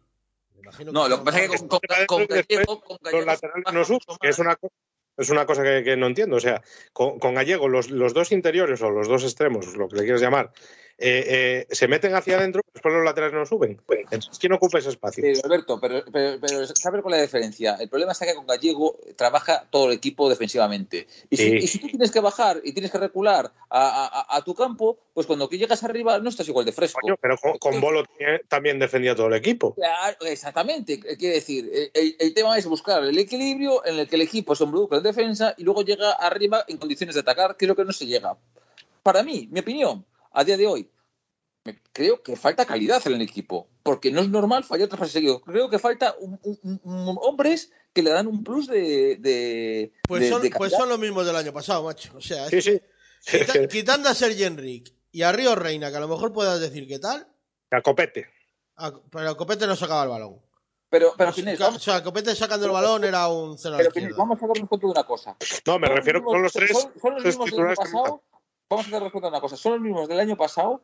No, 0.93 1.09
lo 1.09 1.19
que 1.19 1.25
pasa 1.25 1.43
es 1.43 1.51
que 1.51 1.59
con, 1.59 1.69
con, 1.69 1.81
con, 1.81 2.07
con, 2.07 2.27
Gallego, 2.27 2.81
con 2.83 2.99
Gallego, 3.03 3.19
los 3.19 3.27
laterales 3.27 3.73
no 3.73 3.85
sub, 3.85 4.01
que 4.21 4.29
es 4.29 4.39
una 4.39 4.55
cosa 4.55 4.73
es 5.21 5.31
una 5.31 5.47
cosa 5.47 5.63
que, 5.63 5.83
que 5.85 5.97
no 5.97 6.07
entiendo. 6.07 6.37
O 6.37 6.41
sea, 6.41 6.63
con, 6.93 7.19
Gallego, 7.35 7.69
los, 7.69 7.91
los 7.91 8.15
dos 8.15 8.33
interiores 8.33 8.83
o 8.83 8.91
los 8.91 9.09
dos 9.09 9.23
extremos, 9.25 9.77
lo 9.77 9.89
que 9.89 9.97
le 9.97 10.03
quieras 10.03 10.21
llamar, 10.21 10.51
eh, 11.01 11.65
eh, 11.71 11.75
se 11.75 11.89
meten 11.89 12.15
hacia 12.15 12.37
adentro, 12.37 12.63
después 12.75 12.95
los 12.95 13.05
laterales 13.05 13.35
no 13.35 13.47
suben. 13.47 13.81
Entonces, 13.89 14.39
¿quién 14.39 14.53
ocupa 14.53 14.79
ese 14.79 14.91
espacio? 14.91 15.25
Sí, 15.25 15.41
Alberto, 15.43 15.81
pero, 15.81 16.05
pero, 16.13 16.39
pero 16.41 16.67
¿sabes 16.67 17.01
cuál 17.03 17.15
es 17.15 17.19
la 17.21 17.23
diferencia? 17.23 17.77
El 17.81 17.89
problema 17.89 18.13
está 18.13 18.27
que 18.27 18.35
con 18.35 18.47
Gallego 18.47 18.99
trabaja 19.17 19.67
todo 19.71 19.87
el 19.89 19.95
equipo 19.95 20.29
defensivamente. 20.29 21.07
Y 21.31 21.37
si, 21.37 21.43
Sí. 21.51 21.57
y 21.57 21.67
si 21.67 21.79
tú 21.79 21.87
tienes 21.89 22.11
que 22.11 22.21
bajar 22.21 22.61
y 22.63 22.73
tienes 22.73 22.91
que 22.93 22.99
recular 22.99 23.51
a, 23.71 24.07
a- 24.31 24.37
a 24.37 24.43
tu 24.45 24.55
campo, 24.55 24.99
pues 25.15 25.27
cuando 25.27 25.49
que 25.49 25.59
llegas 25.59 25.83
arriba 25.85 26.19
no 26.19 26.29
estás 26.29 26.47
igual 26.49 26.67
de 26.67 26.73
fresco. 26.73 27.01
Coño, 27.01 27.17
pero 27.21 27.37
con, 27.39 27.57
con 27.59 27.81
Bolo 27.81 28.05
también- 28.05 28.41
también 28.49 28.79
defendía 28.79 29.15
todo 29.15 29.29
el 29.29 29.35
equipo. 29.35 29.75
Claro, 29.75 30.17
exactamente. 30.27 31.01
Quiere 31.01 31.37
decir, 31.37 31.71
el, 31.95 32.17
el 32.19 32.35
tema 32.35 32.59
es 32.59 32.67
buscar 32.67 33.03
el 33.05 33.17
equilibrio 33.19 33.85
en 33.87 33.99
el 33.99 34.09
que 34.09 34.17
el 34.17 34.23
equipo 34.23 34.55
se 34.55 34.65
involucra 34.65 34.99
en 34.99 35.05
defensa 35.05 35.55
y 35.57 35.65
luego 35.65 35.83
llega 35.83 36.13
arriba 36.13 36.65
en 36.69 36.77
condiciones 36.77 37.15
de 37.15 37.21
atacar, 37.23 37.57
que 37.57 37.65
es 37.65 37.69
lo 37.69 37.77
que 37.77 37.85
no 37.85 37.93
se 37.93 38.07
llega. 38.07 38.37
Para 39.03 39.23
mí, 39.23 39.49
mi 39.51 39.61
opinión, 39.61 40.05
a 40.33 40.45
día 40.45 40.57
de 40.57 40.67
hoy, 40.67 40.91
creo 41.93 42.23
que 42.23 42.37
falta 42.37 42.65
calidad 42.65 43.03
en 43.07 43.15
el 43.15 43.23
equipo, 43.23 43.69
porque 43.83 44.11
no 44.11 44.21
es 44.21 44.29
normal 44.29 44.65
fallar 44.65 44.89
tres 44.89 44.99
pases 44.99 45.13
seguidos. 45.13 45.43
Creo 45.45 45.69
que 45.69 45.79
falta 45.79 46.15
un- 46.19 46.39
un- 46.43 46.81
un- 46.85 47.19
hombres 47.21 47.73
que 47.93 48.03
le 48.03 48.11
dan 48.11 48.27
un 48.27 48.43
plus 48.45 48.67
de. 48.67 49.17
de 49.17 49.93
Pues, 50.09 50.23
de- 50.23 50.29
son, 50.31 50.43
de 50.43 50.51
pues 50.51 50.73
son 50.73 50.89
los 50.89 50.99
mismos 50.99 51.27
del 51.27 51.37
año 51.37 51.53
pasado, 51.53 51.83
macho. 51.85 52.13
O 52.17 52.21
sea, 52.21 52.49
Sí, 52.49 52.63
sí. 52.63 52.81
quita- 53.27 53.67
quitando 53.69 54.09
a 54.09 54.15
Sergi 54.15 54.45
Enric 54.45 54.93
y 55.13 55.23
a 55.23 55.33
Río 55.33 55.55
Reina, 55.55 55.91
que 55.91 55.97
a 55.97 56.01
lo 56.01 56.09
mejor 56.09 56.33
puedas 56.33 56.61
decir 56.61 56.87
qué 56.87 56.99
tal, 56.99 57.27
A 57.71 57.83
copete. 57.83 58.27
a- 58.77 58.93
pero 59.11 59.37
Copete 59.37 59.67
no 59.67 59.77
sacaba 59.77 60.05
el 60.05 60.09
balón. 60.11 60.41
Pero, 60.89 61.15
pero 61.17 61.31
O 61.31 61.33
sea, 61.33 61.45
Ginés, 61.45 61.59
vamos, 61.61 61.87
Copete 62.03 62.35
sacando 62.35 62.67
el 62.67 62.73
balón 62.73 63.05
era 63.05 63.29
un 63.29 63.57
cero 63.59 63.77
a 63.77 63.79
la 63.79 63.85
pero, 63.85 63.93
Ginés, 63.93 64.17
vamos 64.17 64.43
a 64.43 64.47
darnos 64.49 64.69
cuenta 64.69 64.87
de 64.87 64.91
una 64.91 65.05
cosa. 65.05 65.37
No, 65.67 65.79
me 65.79 65.87
Son 65.87 65.97
refiero 65.97 66.25
con 66.25 66.43
los 66.43 66.53
tres, 66.53 66.71
son- 66.73 66.93
son 67.01 67.15
los 67.15 67.23
tres 67.23 67.37
mismos 67.39 67.51
del 67.53 67.67
año 67.67 67.77
pasado. 67.77 68.23
Vamos 68.71 68.87
a 68.87 68.91
darnos 68.91 69.11
cuenta 69.11 69.27
de 69.27 69.33
una 69.33 69.41
cosa. 69.41 69.57
Son 69.57 69.73
los 69.73 69.81
mismos 69.81 70.09
del 70.09 70.21
año 70.21 70.37
pasado, 70.37 70.81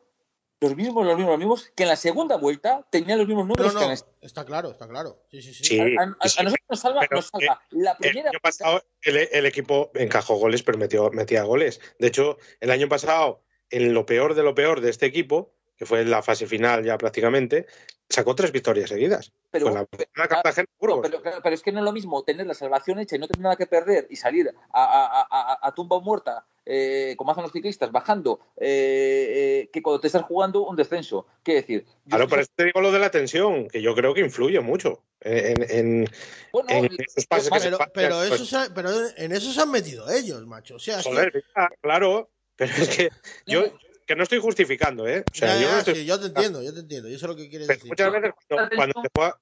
los 0.59 0.75
mismos, 0.75 1.05
los 1.05 1.15
mismos, 1.15 1.31
los 1.31 1.39
mismos, 1.39 1.71
que 1.73 1.83
en 1.83 1.89
la 1.89 1.95
segunda 1.95 2.35
vuelta 2.35 2.85
tenían 2.91 3.17
los 3.17 3.27
mismos 3.27 3.45
No, 3.47 3.55
números 3.55 3.73
no, 3.73 3.79
que 3.79 3.85
en 3.85 3.91
esta. 3.91 4.09
está 4.21 4.43
claro, 4.45 4.71
está 4.71 4.87
claro. 4.89 5.23
Sí, 5.31 5.41
sí, 5.41 5.53
sí. 5.53 5.63
Sí, 5.63 5.79
A, 5.97 6.01
a- 6.03 6.15
a 6.19 6.27
sí, 6.27 6.43
nosotros 6.43 6.65
nos 6.69 6.79
salva, 6.81 6.99
pero, 7.01 7.15
nos 7.15 7.27
salva 7.27 7.61
la 7.71 7.91
El 7.91 7.97
primera. 7.97 8.29
año 8.31 8.39
pasado 8.41 8.83
el, 9.03 9.17
el 9.31 9.45
equipo 9.45 9.89
encajó 9.93 10.35
goles, 10.35 10.63
pero 10.63 10.77
metió, 10.77 11.09
metía 11.11 11.43
goles. 11.43 11.79
De 11.97 12.07
hecho, 12.07 12.37
el 12.59 12.71
año 12.71 12.89
pasado, 12.89 13.41
en 13.69 13.93
lo 13.93 14.05
peor 14.05 14.33
de 14.33 14.43
lo 14.43 14.53
peor 14.53 14.81
de 14.81 14.89
este 14.89 15.05
equipo, 15.05 15.53
que 15.77 15.85
fue 15.85 16.01
en 16.01 16.09
la 16.11 16.21
fase 16.21 16.45
final 16.45 16.83
ya 16.83 16.97
prácticamente, 16.97 17.67
sacó 18.09 18.35
tres 18.35 18.51
victorias 18.51 18.89
seguidas. 18.89 19.31
pero, 19.49 19.65
Con 19.67 19.75
la 19.75 19.87
la 20.15 20.27
Cartagena 20.27 20.67
no, 20.81 21.01
pero, 21.01 21.21
pero- 21.21 21.41
pero 21.41 21.55
es 21.55 21.61
que 21.61 21.71
no 21.71 21.79
es 21.79 21.85
lo 21.85 21.93
mismo 21.93 22.21
tener 22.25 22.47
la 22.47 22.53
salvación 22.53 22.99
hecha 22.99 23.15
y 23.15 23.19
no 23.19 23.27
tener 23.27 23.43
nada 23.43 23.55
que 23.55 23.67
perder 23.67 24.07
y 24.09 24.17
salir 24.17 24.49
a, 24.73 24.83
a- 24.83 25.05
a- 25.21 25.27
a- 25.53 25.59
a 25.61 25.71
tumba 25.73 25.99
muerta, 26.01 26.45
eh, 26.69 27.15
como 27.17 27.31
hacen 27.31 27.43
los 27.43 27.51
ciclistas, 27.53 27.91
bajando, 27.91 28.39
eh, 28.57 29.63
eh, 29.63 29.69
que 29.71 29.81
cuando 29.81 30.01
te 30.01 30.07
estás 30.07 30.23
jugando 30.23 30.65
un 30.65 30.75
descenso. 30.75 31.25
Quiere 31.43 31.61
decir, 31.61 31.85
yo- 32.05 32.09
Claro, 32.09 32.27
por 32.27 32.39
eso 32.39 32.49
te 32.55 32.65
digo 32.65 32.81
lo 32.81 32.91
de 32.91 32.99
la 32.99 33.09
tensión, 33.09 33.67
que 33.69 33.81
yo 33.81 33.95
creo 33.95 34.13
que 34.13 34.21
influye 34.21 34.59
mucho 34.59 35.03
en, 35.21 35.63
en- 35.69 36.09
bueno, 36.51 36.69
en 36.69 36.85
esos 36.99 37.25
pases 37.25 37.49
que 37.49 37.59
se 37.59 37.71
Pero, 37.93 38.17
Pues, 38.17 38.31
eso 38.33 38.45
se- 38.45 38.69
pero 38.71 38.89
en 39.17 39.31
eso 39.31 39.51
se 39.51 39.61
han 39.61 39.71
metido 39.71 40.09
ellos, 40.09 40.45
macho. 40.45 40.75
O 40.75 40.79
sea, 40.79 40.99
es 40.99 41.05
que- 41.05 41.09
joder, 41.11 41.43
ya, 41.55 41.69
claro, 41.81 42.29
pero 42.55 42.73
es 42.73 42.89
que 42.89 43.09
yo 43.45 43.77
que 44.05 44.15
no 44.15 44.23
estoy 44.23 44.39
justificando, 44.39 45.05
¿eh? 45.07 45.27
O 45.29 45.33
sea, 45.35 45.55
Ya, 45.55 45.61
yo 45.61 45.67
ya, 45.67 45.71
no 45.73 45.77
estoy- 45.79 45.95
sí, 45.95 46.05
yo 46.05 46.19
te 46.19 46.27
entiendo, 46.27 46.63
yo 46.63 46.73
te 46.73 46.79
entiendo. 46.79 47.09
Yo 47.09 47.19
sé 47.19 47.27
lo 47.27 47.35
que 47.35 47.49
quieres 47.49 47.67
pero 47.67 47.77
decir. 47.77 47.89
muchas 47.91 48.11
veces 48.13 48.31
cuando, 48.49 48.75
cuando 48.75 49.01
se 49.01 49.09
juega... 49.13 49.39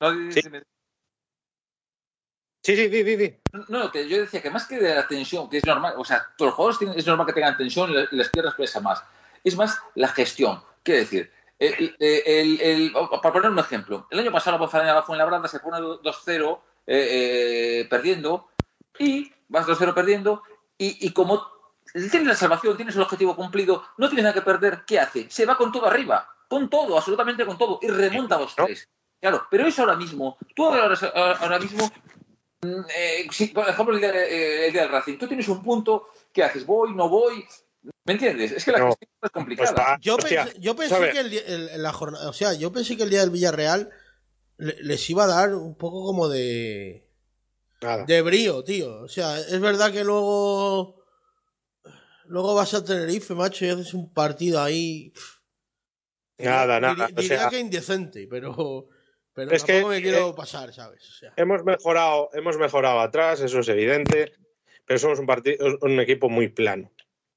No, 0.00 0.81
Sí. 2.62 2.76
Sí, 2.76 2.76
sí, 2.76 2.88
di, 2.88 3.02
di, 3.02 3.16
di. 3.16 3.36
No, 3.68 3.90
que 3.90 4.08
yo 4.08 4.18
decía 4.20 4.40
que 4.40 4.50
más 4.50 4.66
que 4.66 4.78
de 4.78 4.94
la 4.94 5.06
tensión, 5.08 5.50
que 5.50 5.58
es 5.58 5.66
normal, 5.66 5.94
o 5.96 6.04
sea, 6.04 6.24
todos 6.36 6.50
los 6.50 6.54
jugadores 6.54 6.78
tienen- 6.78 6.98
es 6.98 7.06
normal 7.06 7.26
que 7.26 7.32
tengan 7.32 7.56
tensión 7.56 7.90
y 7.90 7.94
la- 7.94 8.08
y 8.10 8.16
las 8.16 8.28
piernas 8.28 8.54
pesan 8.54 8.84
más. 8.84 9.02
Es 9.42 9.56
más 9.56 9.78
la 9.96 10.08
gestión. 10.08 10.62
Quiere 10.84 11.00
decir, 11.00 11.32
el, 11.58 11.94
el- 11.98 12.22
el- 12.26 12.60
el- 12.60 12.92
para 12.92 13.32
poner 13.32 13.50
un 13.50 13.58
ejemplo, 13.58 14.06
el 14.10 14.18
año 14.20 14.30
pasado 14.32 14.56
la 14.56 14.58
Ponferrada 14.60 15.02
fue 15.02 15.14
en 15.16 15.18
la 15.18 15.24
Branda, 15.24 15.48
se 15.48 15.58
pone 15.60 15.78
2-0 15.80 16.62
eh, 16.86 17.80
eh, 17.80 17.86
perdiendo 17.88 18.48
y 18.98 19.32
vas 19.48 19.66
2-0 19.66 19.94
perdiendo 19.94 20.42
y, 20.78 21.04
y 21.06 21.12
como 21.12 21.44
tienes 21.92 22.26
la 22.26 22.34
salvación, 22.34 22.76
tienes 22.76 22.96
el 22.96 23.02
objetivo 23.02 23.36
cumplido, 23.36 23.84
no 23.98 24.08
tienes 24.08 24.24
nada 24.24 24.34
que 24.34 24.42
perder, 24.42 24.82
¿qué 24.86 24.98
hace? 25.00 25.28
Se 25.30 25.46
va 25.46 25.56
con 25.56 25.70
todo 25.72 25.86
arriba, 25.86 26.28
con 26.48 26.68
todo, 26.70 26.96
absolutamente 26.96 27.44
con 27.46 27.58
todo 27.58 27.78
y 27.82 27.88
remonta 27.88 28.36
a 28.36 28.40
los 28.40 28.54
tres. 28.54 28.88
Claro, 29.20 29.46
pero 29.50 29.66
eso 29.66 29.82
ahora 29.82 29.94
mismo, 29.96 30.36
tú 30.56 30.64
ahora, 30.66 30.96
ahora 31.40 31.58
mismo 31.60 31.88
eh, 32.62 33.26
si, 33.30 33.46
por 33.48 33.68
ejemplo, 33.68 33.94
el 33.94 34.00
día, 34.00 34.10
eh, 34.14 34.66
el 34.66 34.72
día 34.72 34.82
del 34.82 34.90
Racing, 34.92 35.18
tú 35.18 35.26
tienes 35.26 35.48
un 35.48 35.62
punto, 35.62 36.08
¿qué 36.32 36.44
haces? 36.44 36.64
¿Voy, 36.64 36.94
no 36.94 37.08
voy? 37.08 37.44
¿Me 38.04 38.12
entiendes? 38.12 38.52
Es 38.52 38.64
que 38.64 38.72
la 38.72 38.78
No. 38.78 38.86
gestión 38.88 39.10
es 39.22 39.30
complicada. 39.30 39.74
Pues 39.74 39.80
va, 39.86 39.98
Yo 40.00 40.14
hostia, 40.14 40.44
pensé, 40.44 40.60
yo 40.60 40.76
pensé 40.76 41.10
que 41.10 41.18
el, 41.20 41.30
día- 41.30 41.42
el- 41.46 41.82
la 41.82 41.92
jornada, 41.92 42.28
o 42.28 42.32
sea, 42.32 42.52
yo 42.54 42.70
pensé 42.72 42.96
que 42.96 43.02
el 43.02 43.10
día 43.10 43.20
del 43.20 43.30
Villarreal 43.30 43.90
le- 44.58 44.76
les 44.82 45.10
iba 45.10 45.24
a 45.24 45.28
dar 45.28 45.54
un 45.54 45.74
poco 45.76 46.04
como 46.04 46.28
de 46.28 47.08
Nada. 47.80 48.04
de 48.04 48.22
brío, 48.22 48.62
tío. 48.62 49.00
O 49.02 49.08
sea, 49.08 49.38
es 49.38 49.60
verdad 49.60 49.90
que 49.92 50.04
luego 50.04 51.02
luego 52.26 52.54
vas 52.54 52.72
a 52.74 52.84
Tenerife, 52.84 53.34
macho, 53.34 53.64
y 53.64 53.70
haces 53.70 53.92
un 53.94 54.12
partido 54.12 54.62
ahí. 54.62 55.12
Nada, 56.38 56.76
Diría- 56.76 56.80
nada. 56.94 57.04
O 57.16 57.20
Diría 57.20 57.38
sea, 57.40 57.48
que 57.50 57.58
indecente, 57.58 58.26
pero 58.30 58.88
pero 59.34 59.50
Es 59.52 59.64
que, 59.64 59.72
tampoco 59.74 59.92
me 59.94 60.02
quiero 60.02 60.30
eh, 60.30 60.34
pasar, 60.36 60.72
¿sabes? 60.72 61.08
O 61.08 61.12
sea, 61.12 61.32
hemos 61.36 61.64
mejorado, 61.64 62.30
hemos 62.34 62.58
mejorado 62.58 63.00
atrás, 63.00 63.40
eso 63.40 63.60
es 63.60 63.68
evidente, 63.68 64.32
pero 64.84 64.98
somos 64.98 65.18
un 65.18 65.26
partido, 65.26 65.78
un 65.80 66.00
equipo 66.00 66.28
muy 66.28 66.48
plano. 66.48 66.90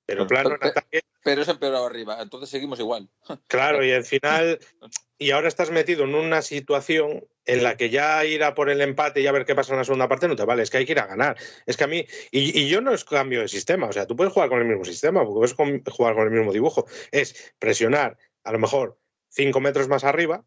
Pero 0.05 0.27
plano 0.27 0.51
en 0.51 0.59
Pero- 0.59 0.71
ataque, 0.71 1.01
Pero 1.23 1.41
es 1.41 1.47
empeorado 1.47 1.87
arriba, 1.87 2.21
entonces 2.21 2.49
seguimos 2.49 2.79
igual. 2.79 3.09
claro, 3.47 3.83
y 3.83 3.91
al 3.91 4.03
final, 4.03 4.59
y 5.17 5.31
ahora 5.31 5.47
estás 5.47 5.71
metido 5.71 6.03
en 6.03 6.13
una 6.13 6.41
situación 6.43 7.25
en 7.45 7.63
la 7.63 7.77
que 7.77 7.89
ya 7.89 8.23
ir 8.25 8.43
a 8.43 8.53
por 8.55 8.69
el 8.69 8.81
empate 8.81 9.21
y 9.21 9.27
a 9.27 9.31
ver 9.31 9.45
qué 9.45 9.55
pasa 9.55 9.73
en 9.73 9.79
la 9.79 9.83
segunda 9.85 10.07
parte 10.07 10.27
no 10.27 10.35
te 10.35 10.45
vale, 10.45 10.61
es 10.63 10.69
que 10.69 10.77
hay 10.77 10.85
que 10.85 10.91
ir 10.91 10.99
a 10.99 11.07
ganar. 11.07 11.37
Es 11.65 11.77
que 11.77 11.83
a 11.85 11.87
mí, 11.87 12.05
y, 12.31 12.59
y 12.59 12.69
yo 12.69 12.81
no 12.81 12.93
es 12.93 13.03
cambio 13.05 13.41
de 13.41 13.47
sistema, 13.47 13.87
o 13.87 13.91
sea, 13.93 14.05
tú 14.05 14.15
puedes 14.15 14.33
jugar 14.33 14.49
con 14.49 14.59
el 14.59 14.67
mismo 14.67 14.85
sistema, 14.85 15.23
porque 15.23 15.53
puedes 15.53 15.93
jugar 15.95 16.13
con 16.15 16.25
el 16.25 16.31
mismo 16.31 16.51
dibujo, 16.53 16.85
es 17.11 17.53
presionar 17.57 18.17
a 18.43 18.51
lo 18.51 18.59
mejor 18.59 18.99
cinco 19.29 19.59
metros 19.59 19.87
más 19.87 20.03
arriba, 20.03 20.43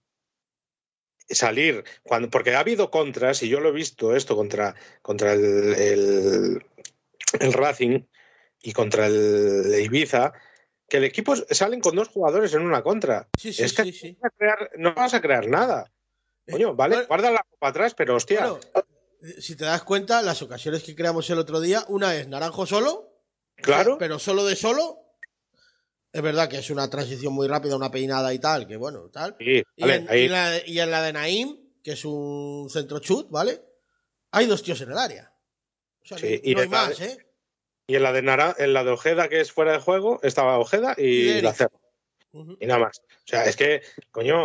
salir, 1.29 1.85
cuando, 2.03 2.31
porque 2.31 2.55
ha 2.55 2.61
habido 2.61 2.91
contras, 2.91 3.43
y 3.43 3.49
yo 3.49 3.61
lo 3.61 3.69
he 3.69 3.73
visto 3.73 4.17
esto 4.17 4.35
contra, 4.37 4.75
contra 5.03 5.33
el, 5.33 5.75
el, 5.75 6.67
el 7.41 7.53
Racing 7.53 8.01
y 8.63 8.73
contra 8.73 9.07
el 9.07 9.75
Ibiza, 9.85 10.33
que 10.89 10.97
el 10.97 11.05
equipo 11.05 11.35
salen 11.37 11.81
con 11.81 11.95
dos 11.97 12.09
jugadores 12.09 12.55
en 12.55 12.63
una 12.63 12.83
contra. 12.83 13.29
sí, 13.39 13.53
sí, 13.53 13.63
es 13.63 13.73
que 13.75 13.93
sí, 13.93 14.17
no 14.21 14.23
vas 14.23 14.33
a 14.33 14.37
crear- 14.37 14.71
no 14.79 14.95
vas 14.95 15.15
a 15.15 15.21
crear 15.21 15.47
nada. 15.49 15.93
Coño, 16.51 16.75
vale, 16.75 16.95
bueno- 16.97 17.09
guarda 17.09 17.31
la 17.31 17.45
copa 17.51 17.69
atrás, 17.69 17.95
pero 17.95 18.17
hostia. 18.17 18.41
Bueno, 18.41 18.61
eh, 19.23 19.41
si 19.43 19.55
te 19.55 19.65
das 19.67 19.83
cuenta, 19.83 20.23
las 20.23 20.41
ocasiones 20.41 20.83
que 20.83 20.95
creamos 20.95 21.29
el 21.29 21.39
otro 21.39 21.61
día, 21.61 21.85
una 21.89 22.15
es 22.17 22.27
Naranjo 22.29 22.65
solo, 22.67 23.13
claro, 23.57 23.99
pero 23.99 24.19
solo 24.19 24.47
de 24.47 24.57
solo. 24.57 25.05
Es 26.13 26.23
verdad 26.23 26.49
que 26.49 26.59
es 26.59 26.71
una 26.71 26.89
transición 26.89 27.33
muy 27.33 27.47
rápida, 27.49 27.77
una 27.77 27.91
peinada 27.91 28.33
y 28.33 28.39
tal, 28.39 28.67
que 28.67 28.77
bueno, 28.77 29.09
tal. 29.11 29.37
sí, 29.39 29.63
Y, 29.77 29.91
en, 29.91 30.09
ahí- 30.09 30.25
y 30.25 30.29
la, 30.29 30.67
y 30.67 30.81
en 30.81 30.91
la 30.91 31.03
de 31.03 31.13
Naim, 31.13 31.57
que 31.83 31.93
es 31.93 32.05
un 32.05 32.69
centro 32.71 32.99
chut, 33.01 33.31
¿vale? 33.31 33.61
Hay 34.33 34.47
dos 34.47 34.63
tíos 34.63 34.81
en 34.81 34.91
el 34.93 34.99
área. 34.99 35.33
O 36.03 36.07
sea, 36.07 36.19
Sí, 36.19 36.27
que 36.27 36.41
y 36.45 36.55
no 36.55 36.61
hay 36.61 36.65
en 36.67 36.71
la 36.73 36.77
más, 36.87 36.99
de- 36.99 37.07
¿eh? 37.07 37.19
y 37.87 37.95
en 37.97 38.03
la 38.03 38.13
de 38.13 38.23
Nara, 38.23 38.57
en 38.59 38.73
la 38.73 38.85
de 38.85 38.91
Ojeda, 38.91 39.29
que 39.29 39.41
es 39.41 39.53
fuera 39.53 39.73
de 39.73 39.79
juego, 39.81 40.21
estaba 40.23 40.59
Ojeda 40.59 40.95
Y 40.99 41.41
la 41.43 41.53
Cerro. 41.55 41.79
Y 42.61 42.67
nada 42.67 42.81
más. 42.81 42.99
O 43.01 43.27
sea, 43.27 43.45
es 43.45 43.57
que, 43.57 43.83
coño, 44.11 44.43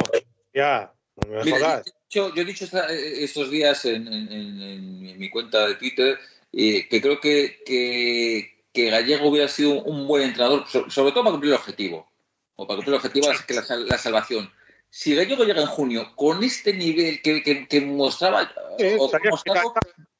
ya, 0.53 0.93
no 1.15 1.29
me 1.29 1.43
Mira, 1.43 1.57
jodas. 1.57 1.85
yo, 2.09 2.33
yo 2.33 2.41
he 2.41 2.45
dicho 2.45 2.65
esta- 2.65 2.91
estos 2.91 3.49
días 3.51 3.83
en, 3.85 4.07
en- 4.07 4.31
en- 4.31 5.05
en 5.07 5.19
mi 5.19 5.29
cuenta 5.29 5.67
de 5.67 5.75
Twitter 5.75 6.17
eh, 6.51 6.87
que 6.89 7.01
creo 7.01 7.19
que, 7.19 7.61
que, 7.65 8.62
que 8.73 8.89
Gallego 8.89 9.29
hubiera 9.29 9.47
sido 9.47 9.81
un 9.83 10.07
buen 10.07 10.23
entrenador, 10.23 10.65
so- 10.67 10.89
sobre 10.89 11.11
todo 11.11 11.23
para 11.23 11.31
cumplir 11.33 11.53
el 11.53 11.59
objetivo. 11.59 12.09
O 12.55 12.67
para 12.67 12.77
cumplir 12.77 12.93
el 12.93 12.97
objetivo 12.97 13.27
que 13.47 13.53
la, 13.53 13.63
sal- 13.63 13.87
la 13.87 13.97
salvación. 13.97 14.51
Si 14.89 15.15
Gallego 15.15 15.43
llega 15.43 15.61
en 15.61 15.67
junio 15.67 16.13
con 16.15 16.43
este 16.43 16.73
nivel 16.73 17.21
que, 17.21 17.41
que- 17.43 17.67
que 17.67 17.81
mostraba, 17.81 18.51
Sí, 18.77 18.95
o 18.99 19.09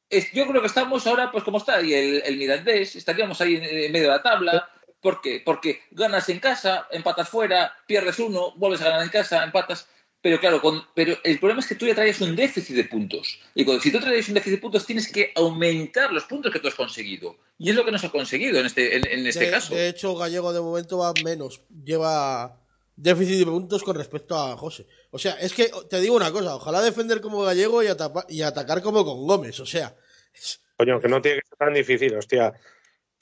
es- 0.09 0.31
yo 0.31 0.47
creo 0.47 0.61
que 0.61 0.67
estamos 0.67 1.05
ahora, 1.07 1.31
pues 1.31 1.43
como 1.43 1.57
está 1.57 1.75
ahí 1.77 1.93
el, 1.93 2.21
el 2.25 2.37
Mirandés, 2.37 2.95
estaríamos 2.95 3.41
ahí 3.41 3.55
en, 3.55 3.63
en 3.63 3.91
medio 3.91 4.07
de 4.09 4.15
la 4.17 4.21
tabla. 4.23 4.69
¿Por 5.01 5.19
qué? 5.21 5.41
Porque 5.43 5.81
ganas 5.91 6.29
en 6.29 6.39
casa, 6.39 6.87
empatas 6.91 7.27
fuera, 7.27 7.75
pierdes 7.87 8.19
uno, 8.19 8.53
vuelves 8.55 8.81
a 8.81 8.85
ganar 8.85 9.03
en 9.03 9.09
casa, 9.09 9.43
empatas. 9.43 9.87
Pero 10.23 10.39
claro, 10.39 10.61
con- 10.61 10.81
pero 10.95 11.17
el 11.25 11.37
problema 11.37 11.59
es 11.59 11.67
que 11.67 11.75
tú 11.75 11.85
ya 11.85 11.93
traes 11.93 12.21
un 12.21 12.33
déficit 12.35 12.75
de 12.77 12.85
puntos. 12.85 13.39
Y 13.53 13.65
cuando, 13.65 13.83
si 13.83 13.91
tú 13.91 13.99
traes 13.99 14.25
un 14.29 14.33
déficit 14.35 14.55
de 14.55 14.61
puntos, 14.61 14.85
tienes 14.85 15.11
que 15.11 15.33
aumentar 15.35 16.13
los 16.13 16.23
puntos 16.23 16.49
que 16.51 16.59
tú 16.59 16.69
has 16.69 16.75
conseguido. 16.75 17.35
Y 17.59 17.69
es 17.69 17.75
lo 17.75 17.83
que 17.83 17.91
no 17.91 17.97
se 17.99 18.07
ha 18.07 18.09
conseguido 18.09 18.57
en 18.59 18.65
este, 18.65 18.95
en, 18.95 19.05
en 19.05 19.27
este 19.27 19.45
de, 19.45 19.51
caso. 19.51 19.75
de 19.75 19.89
hecho, 19.89 20.15
Gallego 20.15 20.53
de 20.53 20.61
momento 20.61 20.97
va 20.99 21.13
menos. 21.25 21.61
Lleva 21.83 22.57
déficit 22.95 23.39
de 23.39 23.45
puntos 23.45 23.83
con 23.83 23.97
respecto 23.97 24.37
a 24.37 24.55
José. 24.55 24.87
O 25.11 25.19
sea, 25.19 25.33
es 25.33 25.51
que 25.53 25.69
te 25.89 25.99
digo 25.99 26.15
una 26.15 26.31
cosa, 26.31 26.55
ojalá 26.55 26.81
defender 26.81 27.19
como 27.19 27.41
Gallego 27.43 27.83
y, 27.83 27.87
atapa- 27.87 28.25
y 28.29 28.43
atacar 28.43 28.81
como 28.81 29.03
con 29.03 29.27
Gómez. 29.27 29.59
O 29.59 29.65
sea, 29.65 29.93
es- 30.33 30.61
Coño, 30.77 31.01
que 31.01 31.09
no 31.09 31.21
tiene 31.21 31.41
que 31.41 31.47
ser 31.49 31.57
tan 31.57 31.73
difícil, 31.73 32.15
hostia. 32.15 32.53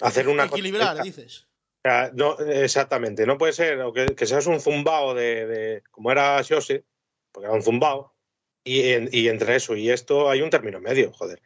Hacer 0.01 0.27
una 0.27 0.45
Equilibrar, 0.45 0.91
cosa- 0.97 1.03
dices. 1.03 1.47
O 1.83 1.89
sea, 1.89 2.11
no, 2.13 2.37
exactamente, 2.37 3.25
no 3.25 3.39
puede 3.39 3.53
ser 3.53 3.79
que, 3.95 4.13
que 4.15 4.27
seas 4.27 4.45
un 4.45 4.59
zumbao 4.61 5.15
de, 5.15 5.47
de- 5.47 5.83
como 5.89 6.11
era 6.11 6.43
Xose, 6.43 6.83
porque 7.32 7.48
era 7.48 7.56
un 7.56 7.63
zumbao, 7.63 8.13
y, 8.63 8.82
en- 8.91 9.10
y 9.12 9.28
entre 9.28 9.56
eso 9.56 9.76
y 9.76 9.89
esto 9.89 10.30
hay 10.30 10.41
un 10.41 10.50
término 10.50 10.80
medio, 10.80 11.12
joder. 11.13 11.41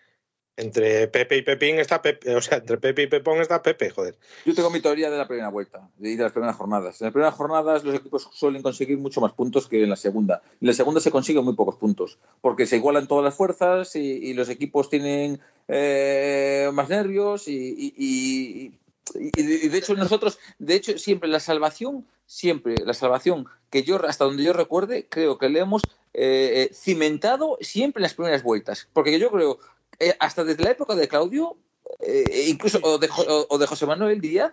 Entre 0.57 1.09
Pepe 1.09 1.35
y 1.35 1.41
Pepín 1.41 1.79
está 1.79 2.01
Pepe, 2.01 2.33
o 2.33 2.41
sea, 2.41 2.59
entre 2.59 2.77
Pepe 2.77 3.03
y 3.03 3.07
Pepón 3.07 3.41
está 3.41 3.61
Pepe, 3.61 3.89
joder. 3.89 4.17
Yo 4.45 4.55
tengo 4.55 4.69
mi 4.69 4.79
teoría 4.79 5.09
de 5.09 5.17
la 5.17 5.27
primera 5.27 5.49
vuelta 5.49 5.89
y 5.99 6.15
de 6.15 6.23
las 6.23 6.31
primeras 6.31 6.55
jornadas. 6.55 7.01
En 7.01 7.05
las 7.05 7.11
primeras 7.13 7.33
jornadas 7.33 7.83
los 7.83 7.93
equipos 7.95 8.29
suelen 8.31 8.61
conseguir 8.61 8.97
mucho 8.97 9.19
más 9.19 9.33
puntos 9.33 9.67
que 9.67 9.83
en 9.83 9.89
la 9.89 9.97
segunda. 9.97 10.41
En 10.61 10.67
la 10.67 10.73
segunda 10.73 11.01
se 11.01 11.11
consiguen 11.11 11.43
muy 11.43 11.55
pocos 11.55 11.75
puntos 11.75 12.19
porque 12.39 12.67
se 12.67 12.77
igualan 12.77 13.07
todas 13.07 13.25
las 13.25 13.35
fuerzas 13.35 13.97
y, 13.97 14.33
los 14.33 14.47
equipos 14.47 14.89
tienen 14.89 15.41
eh, 15.67 16.69
más 16.73 16.87
nervios 16.87 17.49
y- 17.49 18.79
y- 19.13 19.39
y- 19.39 19.69
de 19.69 19.77
hecho 19.77 19.93
nosotros, 19.95 20.39
de 20.59 20.75
hecho 20.75 20.97
siempre 20.97 21.29
la 21.29 21.39
salvación, 21.39 22.07
siempre 22.25 22.83
la 22.85 22.93
salvación 22.93 23.45
que 23.69 23.83
yo 23.83 24.03
hasta 24.05 24.25
donde 24.25 24.43
yo 24.43 24.53
recuerde 24.53 25.07
creo 25.09 25.37
que 25.37 25.49
le 25.49 25.59
hemos 25.59 25.87
eh, 26.13 26.67
eh, 26.69 26.73
cimentado 26.73 27.57
siempre 27.61 27.99
en 27.99 28.03
las 28.03 28.13
primeras 28.15 28.41
vueltas 28.41 28.87
porque 28.93 29.19
yo 29.19 29.29
creo 29.29 29.59
eh, 29.99 30.15
hasta 30.19 30.43
desde 30.43 30.63
la 30.63 30.71
época 30.71 30.95
de 30.95 31.07
Claudio 31.07 31.57
eh, 31.99 32.45
incluso 32.47 32.79
o 32.81 32.97
de, 32.97 33.09
o- 33.27 33.45
o 33.49 33.57
de 33.57 33.67
José 33.67 33.85
Manuel 33.85 34.19
Díaz, 34.21 34.51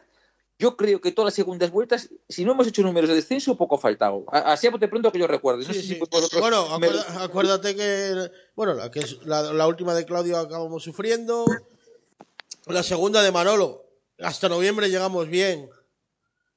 yo 0.59 0.77
creo 0.77 1.01
que 1.01 1.11
todas 1.13 1.29
las 1.29 1.35
segundas 1.35 1.71
vueltas, 1.71 2.11
si 2.29 2.45
no 2.45 2.53
hemos 2.53 2.67
hecho 2.69 2.83
números 2.83 3.09
de 3.09 3.17
descenso, 3.17 3.57
poco 3.57 3.77
ha 3.77 3.79
faltado. 3.81 4.25
Así 4.31 4.67
a 4.67 4.71
bote 4.71 4.87
pronto 4.87 5.11
que 5.11 5.19
yo 5.19 5.27
recuerdo. 5.27 5.61
No 5.63 5.67
Sí, 5.67 5.75
sé 5.75 5.81
sí. 5.81 5.95
si 5.95 5.99
vosotros 5.99 6.31
Bueno, 6.39 6.79
me- 6.79 6.87
acuerda- 6.89 7.23
acuérdate 7.25 7.75
que. 7.75 8.31
Bueno, 8.55 8.75
la, 8.75 8.91
que 8.91 9.01
la 9.25 9.67
última 9.67 9.95
de 9.95 10.05
Claudio 10.05 10.37
acabamos 10.39 10.85
sufriendo. 10.85 11.45
La 12.67 12.83
segunda 12.83 13.23
de 13.23 13.33
Manolo. 13.33 13.85
Hasta 14.19 14.49
noviembre 14.49 14.91
llegamos 14.91 15.29
bien. 15.29 15.69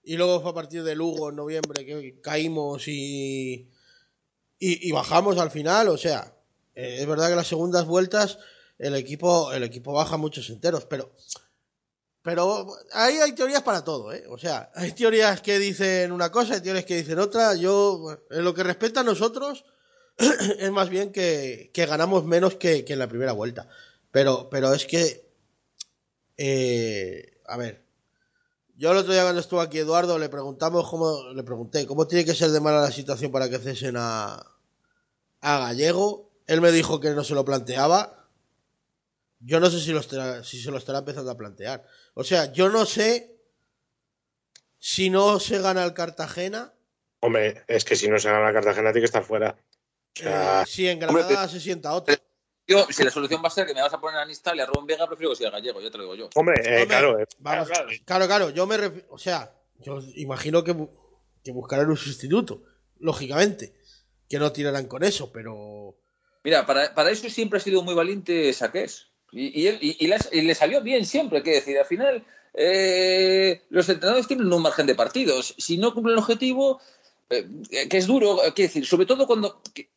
Y 0.04 0.18
luego 0.18 0.42
fue 0.42 0.52
a 0.52 0.54
partir 0.54 0.84
de 0.84 0.96
Lugo 0.96 1.30
en 1.30 1.36
noviembre 1.36 1.86
que 1.86 2.20
caímos 2.22 2.88
y. 2.88 3.70
Y, 4.58 4.92
bajamos 4.92 5.38
al 5.38 5.52
final. 5.52 5.90
O 5.90 5.98
sea, 5.98 6.36
eh, 6.76 6.98
es 7.00 7.08
verdad 7.08 7.30
que 7.30 7.36
las 7.36 7.48
segundas 7.48 7.86
vueltas 7.86 8.38
el 8.78 8.96
equipo, 8.96 9.52
el 9.54 9.64
equipo 9.64 9.94
baja 9.94 10.18
muchos 10.18 10.50
enteros, 10.50 10.86
pero. 10.86 11.12
Pero 12.22 12.68
ahí 12.94 13.18
hay 13.18 13.34
teorías 13.34 13.62
para 13.62 13.84
todo, 13.84 14.12
¿eh? 14.12 14.26
O 14.30 14.38
sea, 14.40 14.72
hay 14.74 14.94
teorías 14.94 15.42
que 15.42 15.60
dicen 15.60 16.12
una 16.12 16.32
cosa, 16.32 16.56
hay 16.56 16.62
teorías 16.62 16.86
que 16.86 16.98
dicen 16.98 17.20
otra. 17.20 17.54
Yo, 17.54 18.18
en 18.32 18.44
lo 18.44 18.56
que 18.56 18.64
respecta 18.64 19.02
a 19.02 19.04
nosotros, 19.04 19.64
es 20.18 20.72
más 20.72 20.90
bien 20.90 21.12
que, 21.12 21.70
que 21.72 21.86
ganamos 21.86 22.26
menos 22.26 22.56
que, 22.56 22.84
que 22.84 22.94
en 22.94 23.00
la 23.00 23.08
primera 23.08 23.32
vuelta. 23.32 23.70
Pero, 24.12 24.50
pero 24.50 24.74
es 24.74 24.86
que. 24.86 25.30
eh, 26.38 27.35
a 27.48 27.58
ver. 27.58 27.84
Yo 28.78 28.92
el 28.92 28.98
otro 28.98 29.14
día 29.14 29.24
cuando 29.24 29.40
estuvo 29.42 29.62
aquí 29.62 29.80
Eduardo 29.80 30.20
le 30.20 30.30
preguntamos 30.30 30.90
cómo. 30.90 31.32
Le 31.34 31.44
pregunté 31.44 31.86
cómo 31.86 32.08
tiene 32.08 32.26
que 32.26 32.36
ser 32.36 32.50
de 32.52 32.60
mala 32.60 32.82
la 32.82 32.92
situación 32.92 33.32
para 33.32 33.50
que 33.50 33.58
cesen 33.60 33.96
a. 33.98 34.46
a 35.42 35.60
Gallego. 35.60 36.32
Él 36.48 36.62
me 36.62 36.72
dijo 36.72 37.00
que 37.00 37.12
no 37.12 37.24
se 37.24 37.34
lo 37.36 37.46
planteaba. 37.46 38.28
Yo 39.40 39.60
no 39.60 39.70
sé 39.70 39.80
si, 39.80 39.92
lo 39.92 40.00
estará- 40.00 40.44
si 40.44 40.62
se 40.62 40.72
lo 40.72 40.78
estará 40.78 41.00
empezando 41.00 41.30
a 41.32 41.38
plantear. 41.38 41.84
O 42.16 42.24
sea, 42.24 42.52
yo 42.52 42.70
no 42.70 42.86
sé 42.86 43.36
si 44.80 45.10
no 45.10 45.40
se 45.40 45.60
gana 45.60 45.84
el 45.84 45.94
Cartagena, 45.94 46.74
Hombre, 47.22 47.64
es 47.68 47.84
que 47.86 47.96
si 47.96 48.08
no 48.08 48.20
se 48.20 48.30
gana 48.30 48.46
la 48.46 48.54
Cartagena 48.54 48.92
tiene 48.92 49.02
que 49.02 49.06
estar 49.06 49.24
fuera. 49.24 49.58
O 49.58 50.20
sea, 50.22 50.62
eh, 50.62 50.66
si 50.68 50.88
en 50.88 51.04
hombre, 51.04 51.24
Granada 51.24 51.48
se 51.48 51.60
sienta 51.60 51.94
otro. 51.94 52.16
Yo, 52.68 52.86
si 52.90 53.04
la 53.04 53.12
solución 53.12 53.42
va 53.44 53.48
a 53.48 53.52
ser 53.52 53.66
que 53.68 53.74
me 53.74 53.82
vas 53.82 53.94
a 53.94 54.00
poner 54.00 54.20
a 54.20 54.26
Nistal 54.26 54.58
y 54.58 54.62
a 54.62 54.66
Rubén 54.66 54.86
Vega, 54.88 55.08
prefiero 55.08 55.32
que 55.32 55.36
sea 55.38 55.50
gallego, 55.52 55.82
ya 55.82 55.92
te 55.92 55.98
lo 55.98 56.04
digo 56.04 56.16
yo. 56.16 56.30
hombre, 56.36 56.56
eh, 56.64 56.70
Hombre, 56.82 56.88
claro, 56.88 57.20
eh, 57.20 57.26
Vamos, 57.40 57.68
claro, 57.68 57.90
claro, 58.06 58.28
claro, 58.28 58.50
yo 58.50 58.66
me 58.68 58.78
refiero, 58.78 59.08
o 59.12 59.18
sea, 59.18 59.54
yo 59.80 60.00
imagino 60.16 60.64
que, 60.64 60.74
bu- 60.76 60.90
que 61.44 61.52
buscarán 61.52 61.90
un 61.90 61.98
sustituto, 61.98 62.64
lógicamente, 63.00 63.74
que 64.30 64.40
no 64.40 64.52
tirarán 64.52 64.88
con 64.88 65.04
eso, 65.04 65.32
pero 65.32 65.96
Mira, 66.44 66.66
para, 66.66 66.94
para 66.94 67.10
eso 67.12 67.30
siempre 67.30 67.58
ha 67.58 67.62
sido 67.62 67.82
muy 67.84 67.94
valiente 67.96 68.52
Saqués. 68.54 69.08
Y, 69.32 69.62
y, 69.62 69.68
él- 69.68 69.80
y- 69.82 69.98
y 70.00 70.08
le, 70.08 70.18
y 70.32 70.42
le 70.42 70.56
salió 70.56 70.82
bien 70.82 71.06
siempre, 71.06 71.44
que 71.44 71.52
decir, 71.56 71.78
al 71.78 71.86
final 71.86 72.26
eh, 72.54 73.64
los 73.70 73.88
entrenadores 73.90 74.28
tienen 74.28 74.52
un 74.52 74.62
margen 74.62 74.86
de 74.88 74.96
partidos. 74.96 75.56
Si 75.58 75.78
no 75.78 75.94
cumplen 75.94 76.14
el 76.14 76.20
objetivo, 76.20 76.80
eh, 77.30 77.48
que 77.90 77.98
es 77.98 78.08
duro, 78.08 78.44
eh, 78.44 78.54
quiero 78.56 78.70
decir, 78.70 78.86
sobre 78.86 79.06
todo 79.06 79.28
cuando... 79.28 79.62
que, 79.74 79.90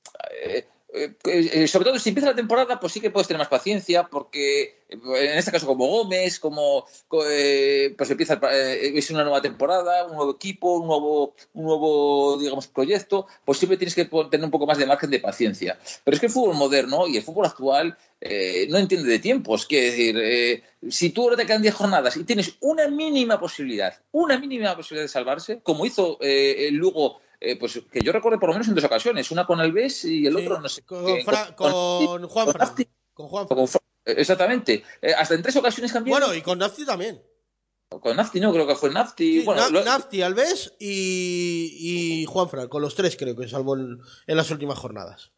sobre 1.68 1.85
todo 1.85 1.98
si 1.98 2.09
empieza 2.09 2.31
la 2.31 2.35
temporada, 2.37 2.81
pues 2.81 2.92
sí 2.94 3.01
que 3.01 3.11
puedes 3.11 3.29
tener 3.29 3.38
más 3.38 3.48
paciencia, 3.48 4.05
porque 4.05 4.62
eh, 4.88 4.96
en 5.33 5.38
este 5.38 5.53
caso 5.53 5.66
como 5.66 5.87
Gómez, 5.87 6.40
como 6.40 6.87
co- 7.09 7.24
eh, 7.29 7.94
pues 7.96 8.11
empieza 8.11 8.40
eh, 8.51 8.92
es 8.94 9.11
una 9.11 9.22
nueva 9.22 9.42
temporada, 9.42 10.07
un 10.07 10.16
nuevo 10.16 10.33
equipo, 10.33 10.79
un 10.79 10.87
nuevo, 10.87 11.35
un 11.53 11.64
nuevo 11.64 12.38
digamos 12.38 12.68
proyecto, 12.68 13.27
pues 13.44 13.59
siempre 13.59 13.77
tienes 13.77 13.94
que 13.94 14.07
tener 14.07 14.44
un 14.44 14.51
poco 14.51 14.66
más 14.66 14.79
de 14.79 14.87
margen 14.87 15.11
de 15.11 15.20
paciencia. 15.20 15.79
Pero 16.05 16.14
es 16.14 16.20
que 16.20 16.27
el 16.27 16.33
fútbol 16.33 16.57
moderno 16.57 17.07
y 17.07 17.18
el 17.18 17.22
fútbol 17.22 17.44
actual 17.46 17.96
eh, 18.20 18.66
no 18.70 18.79
entiende 18.79 19.09
de 19.11 19.18
tiempos. 19.18 19.66
Quiere 19.66 19.87
decir, 19.90 20.18
eh, 20.18 20.62
si 20.88 21.11
tú 21.11 21.24
ahora 21.24 21.37
te 21.37 21.44
quedan 21.46 21.62
10 21.62 21.74
jornadas 21.74 22.16
y 22.16 22.24
tienes 22.24 22.55
una 22.61 22.88
mínima 22.88 23.38
posibilidad, 23.38 23.94
una 24.12 24.38
mínima 24.38 24.74
posibilidad 24.74 25.05
de 25.05 25.09
salvarse, 25.09 25.61
como 25.62 25.85
hizo 25.85 26.16
eh, 26.22 26.68
el 26.68 26.77
Lugo, 26.77 27.20
eh, 27.40 27.57
pues 27.59 27.81
que 27.90 28.01
yo 28.03 28.12
recuerdo 28.12 28.38
por 28.40 28.48
lo 28.48 28.55
menos 28.55 28.68
en 28.68 28.74
dos 28.74 28.85
ocasiones, 28.85 29.31
una 29.31 29.46
con 29.46 29.61
Alves 29.61 30.05
y 30.05 30.27
el 30.27 30.37
sí, 30.37 30.42
otro 30.46 30.61
no 30.61 30.68
sé 30.68 30.83
con, 30.83 31.05
qué, 31.07 31.22
Fra- 31.24 31.55
con- 31.57 31.72
con 31.72 32.29
Juan 32.29 32.44
con 32.46 32.53
Fran, 32.55 32.68
Nafti. 32.68 32.88
con 33.14 33.29
Juan 33.29 33.46
con 33.46 33.68
Fra- 33.68 33.81
Exactamente. 34.05 34.83
Eh, 35.03 35.12
hasta 35.12 35.35
en 35.35 35.42
tres 35.42 35.57
ocasiones 35.57 35.92
cambiaron. 35.92 36.20
Bueno, 36.29 36.35
y 36.38 36.42
con 36.42 36.59
Nafti 36.59 36.85
también. 36.87 37.22
Con 37.88 38.16
Nafti, 38.16 38.40
no, 38.40 38.53
creo 38.53 38.66
que 38.66 38.74
fue 38.74 38.90
Nafti. 38.90 39.40
Sí, 39.40 39.44
bueno, 39.46 39.62
Na- 39.62 39.68
lo- 39.70 39.85
Nafti, 39.85 40.20
Alves 40.22 40.74
y, 40.79 42.20
y 42.22 42.24
Juan 42.27 42.48
Fran, 42.48 42.68
con 42.68 42.83
los 42.83 42.94
tres 42.94 43.16
creo 43.16 43.35
que 43.37 43.48
salvo 43.48 43.77
en, 43.77 43.98
en 44.27 44.37
las 44.37 44.51
últimas 44.51 44.79
jornadas. 44.79 45.33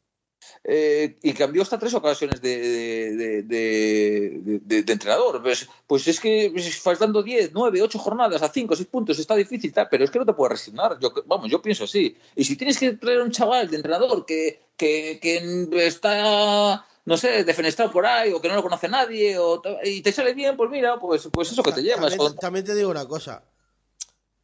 Eh, 0.65 1.17
y 1.23 1.33
cambió 1.33 1.63
hasta 1.63 1.79
tres 1.79 1.95
ocasiones 1.95 2.41
de, 2.43 3.17
de, 3.17 3.43
de- 3.43 4.93
entrenador. 4.93 5.43
Pues, 5.43 5.69
pues 5.87 6.07
es 6.09 6.21
que 6.21 6.51
pues, 6.53 6.77
faltando 6.79 7.23
10, 7.23 7.51
9, 7.53 7.83
8 7.83 7.99
jornadas 7.99 8.43
a 8.43 8.49
5, 8.49 8.77
6 8.77 8.89
puntos 8.89 9.19
está 9.19 9.35
difícil, 9.37 9.73
tal, 9.73 9.89
pero 9.91 10.05
es 10.05 10.11
que 10.11 10.19
no 10.19 10.27
te 10.27 10.33
puedes 10.33 10.53
resignar. 10.59 10.99
Yo, 11.01 11.13
vamos, 11.27 11.51
yo 11.51 11.63
pienso 11.63 11.85
así. 11.85 12.17
Y 12.37 12.45
si 12.45 12.57
tienes 12.57 12.79
que 12.79 12.93
traer 12.93 13.21
un 13.21 13.31
chaval 13.31 13.71
de 13.71 13.77
entrenador 13.77 14.25
que, 14.27 14.61
que, 14.77 15.19
que 15.21 15.87
está, 15.87 16.85
no 17.05 17.17
sé, 17.17 17.45
defenestrado 17.45 17.91
por 17.93 18.07
ahí 18.07 18.33
o 18.33 18.41
que 18.41 18.49
no 18.49 18.55
lo 18.55 18.63
conoce 18.63 18.89
nadie 18.89 19.39
o, 19.39 19.63
y 19.85 20.01
te 20.03 20.13
sale 20.13 20.35
bien, 20.35 20.57
pues 20.57 20.71
mira, 20.71 20.99
pues, 20.99 21.29
pues 21.33 21.53
eso 21.53 21.63
que 21.63 21.73
te 21.73 21.83
llevas. 21.83 22.11
También, 22.17 22.37
también 22.41 22.65
te 22.65 22.75
digo 22.75 22.91
una 22.91 23.07
cosa. 23.07 23.45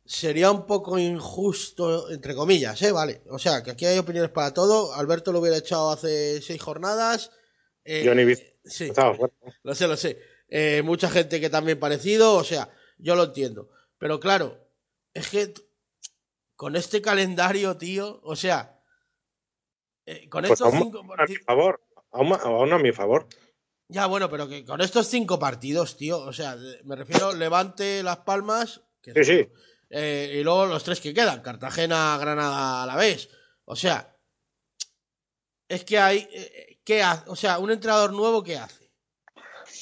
Sería 0.06 0.50
un 0.52 0.66
poco 0.66 0.98
injusto, 0.98 2.10
entre 2.10 2.34
comillas, 2.34 2.80
¿eh? 2.82 2.92
Vale. 2.92 3.22
O 3.30 3.38
sea, 3.38 3.62
que 3.62 3.72
aquí 3.72 3.86
hay 3.86 3.98
opiniones 3.98 4.30
para 4.30 4.54
todo. 4.54 4.94
Alberto 4.94 5.32
lo 5.32 5.40
hubiera 5.40 5.56
echado 5.56 5.90
hace 5.90 6.40
seis 6.42 6.62
jornadas. 6.62 7.32
Eh, 7.84 8.04
Johnny 8.06 8.24
Viz- 8.24 8.54
Sí, 8.64 8.84
estaba 8.84 9.14
fuera. 9.14 9.32
lo 9.62 9.74
sé, 9.74 9.86
lo 9.88 9.96
sé. 9.96 10.18
Eh, 10.48 10.82
mucha 10.84 11.08
gente 11.10 11.40
que 11.40 11.50
también 11.50 11.78
parecido, 11.80 12.34
o 12.34 12.44
sea, 12.44 12.68
yo 12.98 13.14
lo 13.16 13.24
entiendo. 13.24 13.68
Pero 13.98 14.20
claro, 14.20 14.68
es 15.14 15.28
que 15.28 15.54
con 16.54 16.76
este 16.76 17.02
calendario, 17.02 17.76
tío, 17.76 18.20
o 18.22 18.34
sea, 18.36 18.80
eh, 20.06 20.28
con 20.28 20.42
Pues 20.42 20.52
estos 20.52 20.72
aún, 20.72 20.82
cinco 20.84 21.00
a 21.16 21.26
mi 21.26 21.36
favor, 21.36 21.80
aún, 22.12 22.32
aún 22.32 22.72
a 22.72 22.78
mi 22.78 22.92
favor. 22.92 23.26
Ya, 23.88 24.06
bueno, 24.06 24.28
pero 24.30 24.48
que 24.48 24.64
con 24.64 24.80
estos 24.80 25.06
cinco 25.08 25.38
partidos, 25.38 25.96
tío, 25.96 26.18
o 26.18 26.32
sea, 26.32 26.56
me 26.84 26.96
refiero 26.96 27.32
Levante, 27.32 28.02
Las 28.02 28.18
Palmas, 28.18 28.82
que 29.00 29.12
Sí, 29.14 29.24
sí. 29.24 29.48
Eh, 29.90 30.36
y 30.40 30.42
luego 30.42 30.66
los 30.66 30.84
tres 30.84 31.00
que 31.00 31.14
quedan, 31.14 31.42
Cartagena, 31.42 32.16
Granada, 32.18 32.82
a 32.82 32.86
la 32.86 32.96
vez. 32.96 33.28
O 33.64 33.76
sea, 33.76 34.16
es 35.68 35.84
que 35.84 35.98
hay, 35.98 36.28
eh, 36.32 36.80
¿qué 36.84 37.02
hace? 37.02 37.28
O 37.28 37.36
sea, 37.36 37.58
un 37.58 37.70
entrenador 37.70 38.12
nuevo, 38.12 38.42
¿qué 38.42 38.56
hace? 38.56 38.85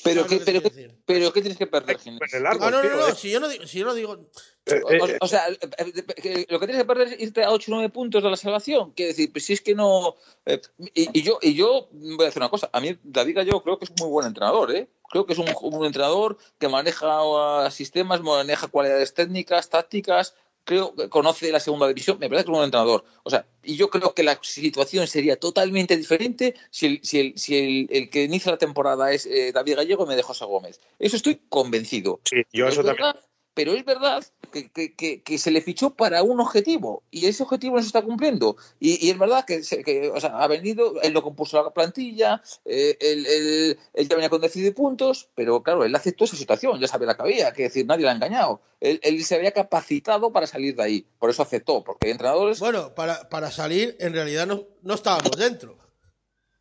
Pero, 0.05 0.23
¿Sabes 0.23 0.39
¿qué, 0.39 0.45
pero, 0.45 0.61
quiero 0.61 0.63
¿qué, 0.63 0.69
decir? 0.71 0.95
pero 1.07 1.33
¿qué 1.33 1.41
tienes 1.41 1.59
que 1.59 1.67
perder, 1.67 1.99
Ginés? 1.99 2.19
Pues 2.21 2.35
Ah, 2.35 2.55
no, 2.59 2.71
no, 2.71 2.81
tío, 2.83 2.91
no, 2.97 3.09
eh. 3.09 3.15
si 3.17 3.31
yo 3.31 3.41
no 3.41 3.49
digo, 3.49 3.67
si 3.67 3.79
yo 3.79 3.85
no 3.87 3.95
digo, 3.95 4.31
Eh, 4.67 4.81
O, 4.85 5.07
eh, 5.09 5.19
o 5.21 5.27
sea, 5.27 5.49
lo 5.51 5.59
que 5.59 6.67
tienes 6.67 6.77
que 6.77 6.85
perder 6.85 7.09
es 7.09 7.21
irte 7.21 7.43
a 7.43 7.51
8 7.51 7.71
o 7.71 7.75
9 7.75 7.89
puntos 7.91 8.23
de 8.23 8.31
la 8.31 8.37
salvación. 8.37 8.93
Quiere 8.93 9.13
decir, 9.13 9.33
pues 9.33 9.45
si 9.45 9.55
es 9.55 9.61
que 9.61 9.75
no. 9.75 10.15
eh, 10.47 10.61
y, 10.95 11.19
y 11.19 11.23
yo, 11.23 11.39
y 11.43 11.55
yo 11.55 11.89
voy 11.93 12.23
a 12.23 12.27
decir 12.27 12.41
una 12.41 12.49
cosa. 12.51 12.71
A 12.73 12.81
mí, 12.81 12.97
David 13.03 13.37
Gallego 13.37 13.63
creo 13.63 13.79
que 13.79 13.87
es 13.87 13.91
un 13.91 13.97
muy 13.99 14.09
buen 14.11 14.27
entrenador. 14.27 14.75
¿eh? 14.75 14.89
Creo 15.11 15.27
que 15.27 15.33
es 15.33 15.39
un, 15.39 15.49
un 15.61 15.85
entrenador 15.87 16.39
que 16.59 16.69
maneja 16.69 17.23
uh, 17.67 17.71
sistemas, 17.71 18.21
maneja 18.23 18.69
cualidades 18.69 19.15
técnicas, 19.15 19.69
tácticas. 19.71 20.35
Creo 20.65 20.95
que 20.95 21.09
conoce 21.09 21.53
la 21.53 21.61
segunda 21.61 21.87
división. 21.89 22.19
Me 22.19 22.29
parece 22.29 22.45
que 22.45 22.47
es 22.47 22.49
un 22.49 22.55
buen 22.55 22.65
entrenador. 22.65 23.05
O 23.23 23.31
sea, 23.31 23.47
y 23.63 23.77
yo 23.77 23.91
creo 23.91 24.15
que 24.15 24.23
la 24.23 24.39
situación 24.43 25.07
sería 25.07 25.37
totalmente 25.37 25.97
diferente 25.97 26.55
si 26.71 26.87
el, 26.87 27.01
si 27.03 27.21
el, 27.21 27.39
si 27.39 27.59
el, 27.59 27.87
el 27.91 28.11
que 28.11 28.25
inicia 28.25 28.53
la 28.53 28.59
temporada 28.59 29.13
es 29.13 29.27
eh, 29.27 29.53
David 29.53 29.77
Gallego 29.77 30.05
y 30.05 30.09
me 30.09 30.17
dejó 30.17 30.29
José 30.29 30.45
Gómez. 30.47 30.81
Eso 30.99 31.17
estoy 31.17 31.41
convencido. 31.49 32.21
sí, 32.25 32.43
yo 32.53 32.67
es 32.67 32.73
eso 32.75 32.83
también. 32.83 33.07
verdad, 33.07 33.21
pero 33.55 33.73
es 33.73 33.85
verdad 33.85 34.25
que, 34.53 34.71
que, 34.71 35.23
que, 35.23 35.39
se 35.39 35.51
le 35.51 35.61
fichó 35.61 35.91
para 35.91 36.23
un 36.23 36.41
objetivo 36.41 37.03
y 37.11 37.27
ese 37.27 37.43
objetivo 37.43 37.77
no 37.77 37.83
se 37.83 37.89
está 37.89 38.03
cumpliendo. 38.03 38.57
Y, 38.79 39.05
y 39.05 39.11
es 39.11 39.19
verdad 39.19 39.45
que, 39.45 39.63
que 39.85 40.11
o 40.11 40.21
sea, 40.21 40.39
ha 40.39 40.47
venido, 40.47 41.01
él 41.03 41.13
lo 41.13 41.23
compuso 41.23 41.63
la 41.63 41.71
plantilla, 41.73 42.43
eh, 42.65 42.97
él, 43.01 43.27
él, 43.27 43.79
él, 43.95 44.09
ya 44.09 44.17
venía 44.17 44.29
con 44.29 44.41
déficit 44.41 44.75
puntos, 44.75 45.29
pero 45.35 45.63
claro, 45.63 45.85
él 45.85 45.95
aceptó 45.95 46.25
esa 46.25 46.37
situación, 46.37 46.79
ya 46.81 46.89
sabía 46.89 47.09
la 47.09 47.17
que 47.17 47.23
había, 47.23 47.53
que 47.53 47.65
decir, 47.65 47.87
nadie 47.87 48.03
le 48.03 48.11
ha 48.11 48.15
engañado. 48.15 48.61
Él, 48.81 49.01
él, 49.03 49.25
se 49.25 49.37
había 49.37 49.53
capacitado 49.53 50.33
para 50.33 50.47
salir 50.47 50.77
de 50.77 50.83
ahí, 50.83 51.07
por 51.19 51.31
eso 51.31 51.43
aceptó, 51.43 51.83
porque 51.83 52.09
hay 52.09 52.13
entrenadores. 52.13 52.61
Bueno, 52.61 52.95
para, 52.95 53.29
para 53.29 53.51
salir, 53.51 53.97
en 54.01 54.13
realidad 54.13 54.47
no, 54.47 54.65
no 54.83 54.95
estábamos 54.95 55.33
dentro. 55.37 55.84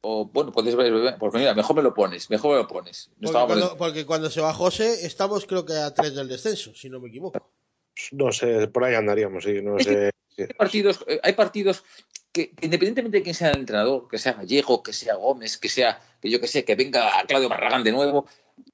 O 0.06 0.26
bueno, 0.26 0.52
puedes 0.52 0.76
ver, 0.76 1.16
pues 1.18 1.34
mira, 1.34 1.54
mejor 1.54 1.78
me 1.78 1.82
lo 1.82 1.94
pones, 1.94 2.30
mejor 2.30 2.52
me 2.52 2.58
lo 2.64 2.68
pones. 2.68 3.10
No 3.20 3.32
porque, 3.32 3.48
cuando, 3.48 3.78
porque, 3.78 4.06
cuando, 4.06 4.30
se 4.30 4.42
va 4.42 4.54
José, 4.54 5.06
estamos 5.06 5.46
creo 5.46 5.66
que 5.66 5.78
a 5.78 5.94
tres 5.94 6.14
del 6.14 6.28
descenso, 6.28 6.76
si 6.76 6.90
no 6.90 7.00
me 7.00 7.08
equivoco. 7.08 7.50
No 8.12 8.34
sé, 8.34 8.68
por 8.68 8.84
ahí 8.84 8.96
andaríamos, 8.96 9.46
sí, 9.46 9.62
no 9.62 9.78
es 9.78 9.86
sé. 9.86 10.12
Que, 10.36 10.44
hay 10.44 10.54
partidos, 10.58 11.06
hay 11.24 11.34
partidos 11.34 11.86
que, 12.34 12.52
independientemente 12.60 13.20
de 13.20 13.24
quién 13.24 13.34
sea 13.34 13.52
el 13.52 13.60
entrenador, 13.60 14.10
que 14.10 14.18
sea 14.18 14.34
Gallego, 14.34 14.84
que 14.84 14.92
sea 14.92 15.16
Gómez, 15.16 15.58
que 15.58 15.70
sea, 15.70 16.02
que 16.22 16.30
yo 16.30 16.42
que 16.42 16.48
sé, 16.48 16.66
que 16.66 16.76
venga 16.76 17.10
Claudio 17.26 17.48
Barragán 17.48 17.86
de 17.86 17.94
nuevo, 17.94 18.26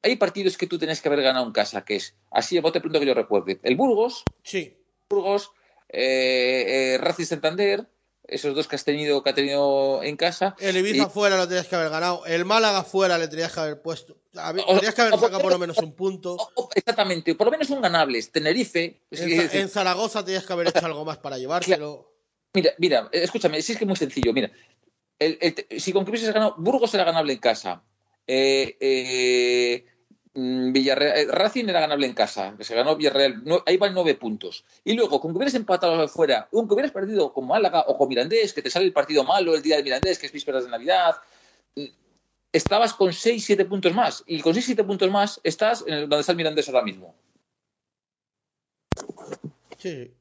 hay 0.02 0.16
partidos 0.16 0.58
que 0.58 0.66
tú 0.66 0.80
tenés 0.80 1.00
que 1.00 1.10
haber 1.10 1.22
ganado 1.22 1.46
en 1.46 1.52
casa, 1.52 1.86
que 1.86 1.98
es, 1.98 2.16
así 2.32 2.56
de 2.56 2.62
bote 2.62 2.82
pronto 2.82 3.00
que 3.00 3.06
yo 3.06 3.14
recuerde, 3.14 3.60
el 3.62 3.76
Burgos, 3.76 4.24
sí. 4.42 4.76
Burgos, 5.12 5.52
eh, 5.90 6.96
eh, 6.96 6.98
Racing 7.00 7.26
Santander, 7.26 7.88
esos 8.30 8.56
dos 8.56 8.68
que 8.68 8.76
has 8.76 8.84
tenido 8.84 9.24
que 9.24 9.30
ha 9.30 9.34
tenido 9.34 10.02
en 10.04 10.16
casa. 10.18 10.56
El 10.60 10.78
Ibiza 10.78 11.04
y... 11.04 11.10
fuera 11.10 11.38
lo 11.38 11.48
tenías 11.48 11.68
que 11.68 11.76
haber 11.76 11.90
ganado. 11.90 12.26
El 12.26 12.46
Málaga 12.46 12.84
fuera 12.84 13.18
le 13.18 13.28
tenías 13.28 13.52
que 13.52 13.60
haber 13.60 13.82
puesto. 13.82 14.18
Tenías 14.32 14.94
que 14.94 15.02
haber 15.02 15.20
sacado 15.20 15.42
por 15.42 15.52
lo 15.52 15.60
menos 15.60 15.78
un 15.80 15.94
punto. 15.94 16.38
Exactamente, 16.76 17.36
por 17.36 17.48
lo 17.48 17.52
menos 17.52 17.70
un 17.70 17.82
ganables. 17.82 18.32
Tenerife. 18.32 19.02
En, 19.12 19.60
en 19.60 19.70
Zaragoza 19.70 20.24
tenías 20.24 20.46
que 20.46 20.54
haber 20.54 20.68
hecho 20.68 20.86
algo 20.86 21.06
más 21.06 21.18
para 21.18 21.38
llevártelo. 21.38 22.14
Mira, 22.54 22.72
mira, 22.78 23.10
escúchame, 23.12 23.62
si 23.62 23.74
es 23.74 23.78
que 23.78 23.84
es 23.84 23.88
muy 23.88 23.98
sencillo. 23.98 24.34
Mira, 24.34 24.52
el, 25.20 25.38
el, 25.42 25.82
si 25.82 25.94
con 25.94 26.04
que 26.06 26.12
hubieses 26.12 26.34
ganado, 26.34 26.56
Burgos 26.58 26.94
era 26.94 27.04
ganable 27.04 27.34
en 27.34 27.40
casa. 27.40 27.84
Eh, 28.26 28.78
eh, 28.80 29.86
Villarreal, 30.34 31.28
Racing 31.30 31.66
era 31.70 31.82
ganable 31.82 32.06
en 32.06 32.14
casa, 32.14 32.54
que 32.56 32.64
se 32.64 32.76
ganó 32.76 32.96
Villarreal, 32.96 33.44
no, 33.44 33.64
ahí 33.66 33.78
van 33.78 33.94
nueve 33.94 34.16
puntos. 34.16 34.64
Y 34.84 34.94
luego, 34.94 35.20
con 35.20 35.32
que 35.32 35.38
hubieras 35.38 35.56
empatado 35.56 36.02
afuera, 36.02 36.48
o 36.52 36.68
que 36.68 36.74
hubieras 36.74 36.92
perdido 36.92 37.34
con 37.34 37.48
Málaga 37.48 37.86
o 37.88 37.98
con 37.98 38.08
Mirandés, 38.08 38.54
que 38.54 38.62
te 38.62 38.70
sale 38.70 38.86
el 38.86 38.94
partido 38.94 39.24
malo 39.24 39.56
el 39.56 39.62
día 39.62 39.78
de 39.78 39.84
Mirandés, 39.84 40.20
que 40.20 40.28
es 40.28 40.32
vísperas 40.32 40.66
de 40.66 40.70
Navidad, 40.70 41.16
estabas 42.52 42.94
con 42.94 43.14
seis, 43.14 43.46
siete 43.46 43.66
puntos 43.66 43.94
más. 43.94 44.24
Y 44.28 44.42
con 44.42 44.54
seis, 44.54 44.66
siete 44.66 44.84
puntos 44.84 45.10
más 45.10 45.42
estás 45.44 45.84
en 45.88 45.94
el, 45.94 46.02
donde 46.02 46.22
está 46.22 46.32
el 46.32 46.38
Mirandés 46.38 46.70
ahora 46.70 46.84
mismo. 46.84 47.16
Sí. 49.78 50.14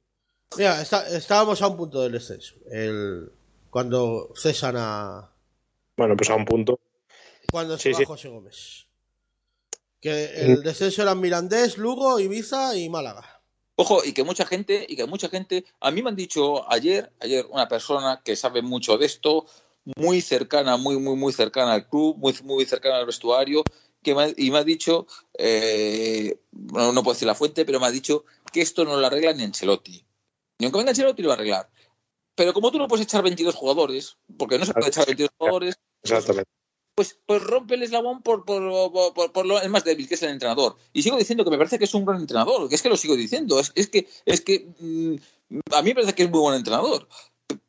Mira, 0.57 0.81
está, 0.81 1.07
estábamos 1.09 1.61
a 1.61 1.69
un 1.69 1.77
punto 1.77 2.01
del 2.01 2.13
descenso. 2.13 2.55
El, 2.71 3.31
cuando 3.71 4.33
cesan 4.35 4.77
a. 4.79 5.31
Bueno, 5.97 6.17
pues 6.17 6.31
a 6.31 6.35
un 6.35 6.45
punto. 6.45 6.81
Cuando 7.51 7.77
se 7.77 7.83
sí, 7.83 7.93
va 7.93 7.99
sí. 7.99 8.05
José 8.05 8.29
Gómez. 8.29 8.88
Que 10.01 10.27
el 10.37 10.63
descenso 10.63 11.03
eran 11.03 11.21
Mirandés, 11.21 11.77
Lugo, 11.77 12.21
Ibiza 12.21 12.77
y 12.77 12.89
Málaga. 12.89 13.43
Ojo, 13.81 14.05
y 14.05 14.13
que 14.13 14.25
mucha 14.25 14.45
gente, 14.45 14.87
y 14.89 14.97
que 14.97 15.07
mucha 15.07 15.29
gente, 15.29 15.65
a 15.81 15.91
mí 15.91 16.03
me 16.03 16.11
han 16.11 16.17
dicho 16.17 16.71
ayer, 16.71 17.13
ayer 17.21 17.47
una 17.51 17.69
persona 17.69 18.21
que 18.25 18.35
sabe 18.35 18.61
mucho 18.61 18.99
de 18.99 19.07
esto, 19.07 19.47
muy 19.97 20.21
cercana, 20.21 20.77
muy, 20.77 20.99
muy, 20.99 21.17
muy 21.17 21.33
cercana 21.33 21.75
al 21.75 21.89
club, 21.89 22.17
muy, 22.17 22.35
muy 22.43 22.65
cercana 22.65 22.97
al 22.97 23.07
vestuario, 23.07 23.63
que 24.03 24.15
me, 24.15 24.35
y 24.37 24.51
me 24.51 24.59
ha 24.59 24.65
dicho, 24.65 25.07
eh, 25.39 26.41
no, 26.51 26.93
no 26.93 27.03
puedo 27.03 27.15
decir 27.15 27.29
la 27.29 27.35
fuente, 27.35 27.65
pero 27.65 27.79
me 27.79 27.87
ha 27.87 27.91
dicho 27.91 28.25
que 28.53 28.63
esto 28.63 28.85
no 28.85 28.97
lo 28.97 29.07
arregla 29.07 29.33
ni 29.33 29.45
Ancelotti. 29.45 30.05
Ni 30.59 30.67
aunque 30.67 30.79
venga 30.79 30.91
Ancelotti 30.91 31.23
lo 31.23 31.29
va 31.29 31.35
a 31.35 31.39
arreglar. 31.39 31.71
Pero 32.35 32.53
como 32.53 32.71
tú 32.71 32.79
no 32.79 32.89
puedes 32.89 33.05
echar 33.05 33.23
22 33.23 33.55
jugadores, 33.55 34.17
porque 34.37 34.59
no 34.59 34.67
se 34.67 34.73
puede 34.73 34.89
echar 34.89 35.07
22 35.07 35.31
jugadores, 35.39 35.79
Exactamente 36.03 36.58
pues, 36.99 37.17
pues 37.27 37.41
rompe 37.41 37.77
el 37.77 37.85
eslabón 37.85 38.23
por, 38.23 38.45
por, 38.45 38.93
por, 39.15 39.31
por, 39.31 39.47
lo 39.47 39.63
el 39.63 39.71
más 39.71 39.85
débil, 39.85 40.09
que 40.09 40.15
es 40.15 40.23
el 40.25 40.31
entrenador. 40.31 40.75
Y 40.93 41.05
sigo 41.05 41.17
diciendo 41.17 41.45
que 41.45 41.51
me 41.51 41.57
parece 41.57 41.79
que 41.79 41.85
es 41.85 41.95
un 41.95 42.05
gran 42.05 42.21
entrenador, 42.21 42.69
que 42.69 42.75
es 42.75 42.83
que 42.83 42.89
lo 42.89 42.97
sigo 42.97 43.15
diciendo, 43.15 43.61
es, 43.61 43.71
es 43.77 43.89
que, 43.89 44.09
es 44.27 44.41
que 44.41 44.67
mmm, 44.81 45.15
a 45.77 45.83
mí 45.83 45.91
me 45.91 45.95
parece 45.95 46.17
que 46.17 46.25
es 46.25 46.31
muy 46.31 46.41
buen 46.41 46.57
entrenador. 46.57 47.07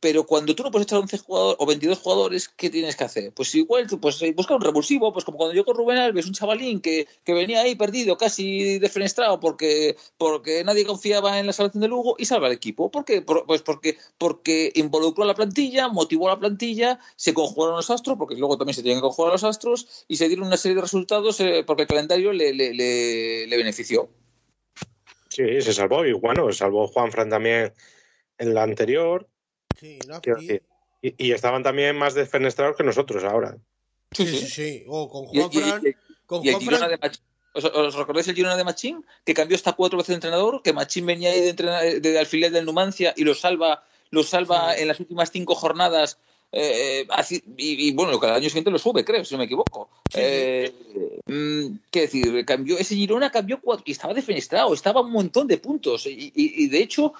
Pero 0.00 0.26
cuando 0.26 0.54
tú 0.54 0.62
no 0.62 0.70
puedes 0.70 0.86
echar 0.86 0.98
11 0.98 1.18
jugadores 1.18 1.56
o 1.58 1.66
22 1.66 1.98
jugadores, 1.98 2.48
¿qué 2.48 2.68
tienes 2.68 2.96
que 2.96 3.04
hacer? 3.04 3.32
Pues 3.32 3.54
igual, 3.54 3.86
pues 4.00 4.22
buscar 4.34 4.58
un 4.58 4.62
revulsivo, 4.62 5.12
pues 5.12 5.24
como 5.24 5.38
cuando 5.38 5.54
yo 5.54 5.64
con 5.64 5.74
Rubén 5.74 5.96
Alves, 5.96 6.26
un 6.26 6.32
chavalín 6.32 6.80
que, 6.80 7.06
que 7.24 7.32
venía 7.32 7.62
ahí 7.62 7.74
perdido, 7.76 8.18
casi 8.18 8.78
defenestrado, 8.78 9.40
porque, 9.40 9.96
porque 10.18 10.64
nadie 10.64 10.84
confiaba 10.84 11.38
en 11.38 11.46
la 11.46 11.54
salvación 11.54 11.80
de 11.80 11.88
Lugo 11.88 12.14
y 12.18 12.26
salva 12.26 12.48
al 12.48 12.52
equipo. 12.52 12.90
¿Por 12.90 13.06
qué? 13.06 13.22
Pues 13.22 13.62
porque, 13.62 13.96
porque 14.18 14.70
involucró 14.74 15.24
a 15.24 15.26
la 15.26 15.34
plantilla, 15.34 15.88
motivó 15.88 16.28
a 16.28 16.34
la 16.34 16.38
plantilla, 16.38 16.98
se 17.16 17.32
conjugaron 17.32 17.76
los 17.76 17.90
astros, 17.90 18.18
porque 18.18 18.34
luego 18.34 18.58
también 18.58 18.74
se 18.74 18.82
tienen 18.82 18.98
que 18.98 19.06
conjugar 19.06 19.32
los 19.32 19.44
astros, 19.44 20.04
y 20.08 20.16
se 20.16 20.28
dieron 20.28 20.46
una 20.46 20.58
serie 20.58 20.76
de 20.76 20.82
resultados 20.82 21.40
eh, 21.40 21.64
porque 21.66 21.82
el 21.82 21.88
calendario 21.88 22.32
le, 22.34 22.52
le, 22.52 23.56
benefició. 23.56 24.10
Sí, 25.28 25.60
se 25.62 25.72
salvó, 25.72 26.04
y 26.04 26.12
bueno, 26.12 26.52
salvó 26.52 26.86
Juan 26.88 27.10
Fran 27.12 27.30
también 27.30 27.72
en 28.36 28.54
la 28.54 28.62
anterior. 28.62 29.26
Sí, 29.80 29.98
no, 30.06 30.20
y, 30.42 30.60
y, 31.00 31.14
y, 31.16 31.32
estaban 31.32 31.62
también 31.62 31.96
más 31.96 32.12
defenestrados 32.12 32.76
que 32.76 32.84
nosotros 32.84 33.24
ahora. 33.24 33.56
Sí, 34.12 34.26
sí, 34.26 34.46
sí. 34.46 34.84
Oh, 34.86 35.08
con 35.08 35.24
Juanfran. 35.24 35.82
Con 36.26 36.44
y. 36.44 36.52
¿Os, 37.52 37.64
¿Os, 37.64 37.94
recordáis 37.94 38.28
el 38.28 38.34
Girona 38.34 38.56
de 38.56 38.64
Machín? 38.64 39.04
Que 39.24 39.32
cambió 39.32 39.56
hasta 39.56 39.72
cuatro 39.72 39.96
veces 39.96 40.08
de 40.08 40.14
entrenador, 40.16 40.62
que 40.62 40.74
Machín 40.74 41.06
venía 41.06 41.30
ahí 41.30 41.40
de, 41.40 41.48
entrenar, 41.48 41.82
de, 41.82 42.00
de 42.00 42.18
al 42.18 42.26
filial 42.26 42.52
del 42.52 42.66
Numancia 42.66 43.14
y 43.16 43.24
lo 43.24 43.34
salva, 43.34 43.82
lo 44.10 44.22
salva 44.22 44.74
sí. 44.74 44.82
en 44.82 44.88
las 44.88 45.00
últimas 45.00 45.30
cinco 45.32 45.54
jornadas. 45.54 46.18
Eh, 46.52 47.06
así, 47.10 47.42
y, 47.56 47.88
y, 47.88 47.92
bueno, 47.92 48.20
cada 48.20 48.34
año 48.34 48.48
siguiente 48.48 48.70
lo 48.70 48.78
sube, 48.78 49.04
creo, 49.04 49.24
si 49.24 49.34
no 49.34 49.38
me 49.38 49.44
equivoco. 49.44 49.88
Sí. 50.12 50.20
Eh, 50.20 50.72
mm, 51.26 51.78
¿Qué 51.90 52.02
decir? 52.02 52.44
Cambió, 52.44 52.76
ese 52.76 52.94
Girona 52.96 53.30
cambió 53.30 53.60
cuatro 53.60 53.84
y 53.86 53.92
estaba 53.92 54.12
defenestrado, 54.12 54.74
estaba 54.74 55.00
un 55.00 55.10
montón 55.10 55.46
de 55.46 55.56
puntos. 55.56 56.06
Y, 56.06 56.32
y 56.34 56.68
de 56.68 56.78
hecho, 56.82 57.14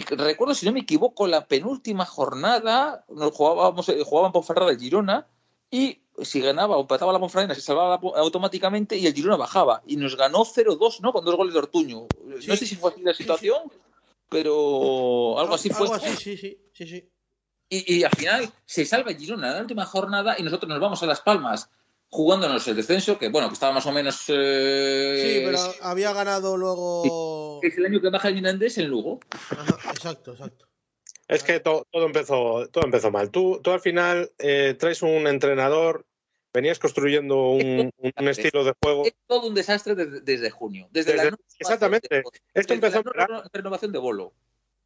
recuerdo, 0.00 0.54
si 0.54 0.66
no 0.66 0.72
me 0.72 0.80
equivoco, 0.80 1.26
la 1.26 1.46
penúltima 1.46 2.04
jornada, 2.04 3.04
nos 3.08 3.32
jugábamos, 3.32 3.90
jugaban 4.04 4.32
Ponferrada 4.32 4.70
el 4.70 4.78
Girona 4.78 5.26
y 5.70 6.00
si 6.22 6.40
ganaba 6.40 6.76
o 6.76 6.82
empataba 6.82 7.12
la 7.12 7.18
Ponferrada 7.18 7.54
se 7.54 7.60
salvaba 7.60 8.00
automáticamente 8.16 8.96
y 8.96 9.06
el 9.06 9.14
Girona 9.14 9.36
bajaba 9.36 9.82
y 9.86 9.96
nos 9.96 10.16
ganó 10.16 10.44
0-2, 10.44 11.00
¿no? 11.00 11.12
Con 11.12 11.24
dos 11.24 11.36
goles 11.36 11.54
de 11.54 11.60
Ortuño. 11.60 12.06
Sí. 12.40 12.48
No 12.48 12.56
sé 12.56 12.66
si 12.66 12.76
fue 12.76 12.92
así 12.92 13.02
la 13.02 13.14
situación, 13.14 13.62
sí, 13.64 13.70
sí. 13.74 13.96
pero 14.28 15.38
algo 15.38 15.54
así 15.54 15.70
fue. 15.70 15.86
Algo 15.86 15.94
así, 15.96 16.16
sí, 16.16 16.36
sí, 16.36 16.58
sí, 16.72 16.86
sí. 16.86 17.08
Y, 17.68 17.96
y, 17.96 18.04
al 18.04 18.12
final 18.12 18.48
se 18.64 18.84
salva 18.84 19.10
el 19.10 19.18
Girona 19.18 19.48
en 19.48 19.54
la 19.54 19.60
última 19.60 19.84
jornada 19.84 20.36
y 20.38 20.42
nosotros 20.42 20.68
nos 20.68 20.78
vamos 20.80 21.02
a 21.02 21.06
Las 21.06 21.20
Palmas 21.20 21.68
jugándonos 22.08 22.66
el 22.68 22.76
descenso, 22.76 23.18
que 23.18 23.28
bueno, 23.28 23.48
que 23.48 23.54
estaba 23.54 23.72
más 23.72 23.86
o 23.86 23.92
menos. 23.92 24.24
Eh... 24.28 25.22
Sí, 25.22 25.42
pero 25.44 25.58
había 25.82 26.12
ganado 26.12 26.56
luego. 26.56 27.60
Es 27.62 27.76
el 27.76 27.86
año 27.86 28.00
que 28.00 28.10
baja 28.10 28.28
el 28.28 28.34
Mirandés 28.34 28.78
en 28.78 28.88
Lugo. 28.88 29.20
Ajá, 29.50 29.90
exacto, 29.90 30.32
exacto. 30.32 30.66
Es 31.28 31.42
que 31.42 31.58
to, 31.58 31.86
todo, 31.90 32.06
empezó, 32.06 32.68
todo 32.68 32.84
empezó 32.84 33.10
mal. 33.10 33.30
Tú, 33.30 33.60
tú 33.62 33.72
al 33.72 33.80
final 33.80 34.30
eh, 34.38 34.76
traes 34.78 35.02
un 35.02 35.26
entrenador, 35.26 36.06
venías 36.52 36.78
construyendo 36.78 37.50
un, 37.50 37.90
un, 37.98 38.28
estilo 38.28 38.64
de 38.64 38.74
juego. 38.80 39.04
Es 39.04 39.14
todo 39.26 39.48
un 39.48 39.54
desastre 39.54 39.96
desde, 39.96 40.20
desde 40.20 40.50
junio. 40.50 40.88
Desde, 40.92 41.14
desde 41.14 41.30
la 41.32 41.36
exactamente. 41.58 42.08
De, 42.08 42.22
Esto 42.54 42.74
desde 42.74 42.98
empezó. 42.98 43.02
La 43.14 43.50
renovación 43.52 43.90
de 43.90 43.98
Bolo. 43.98 44.32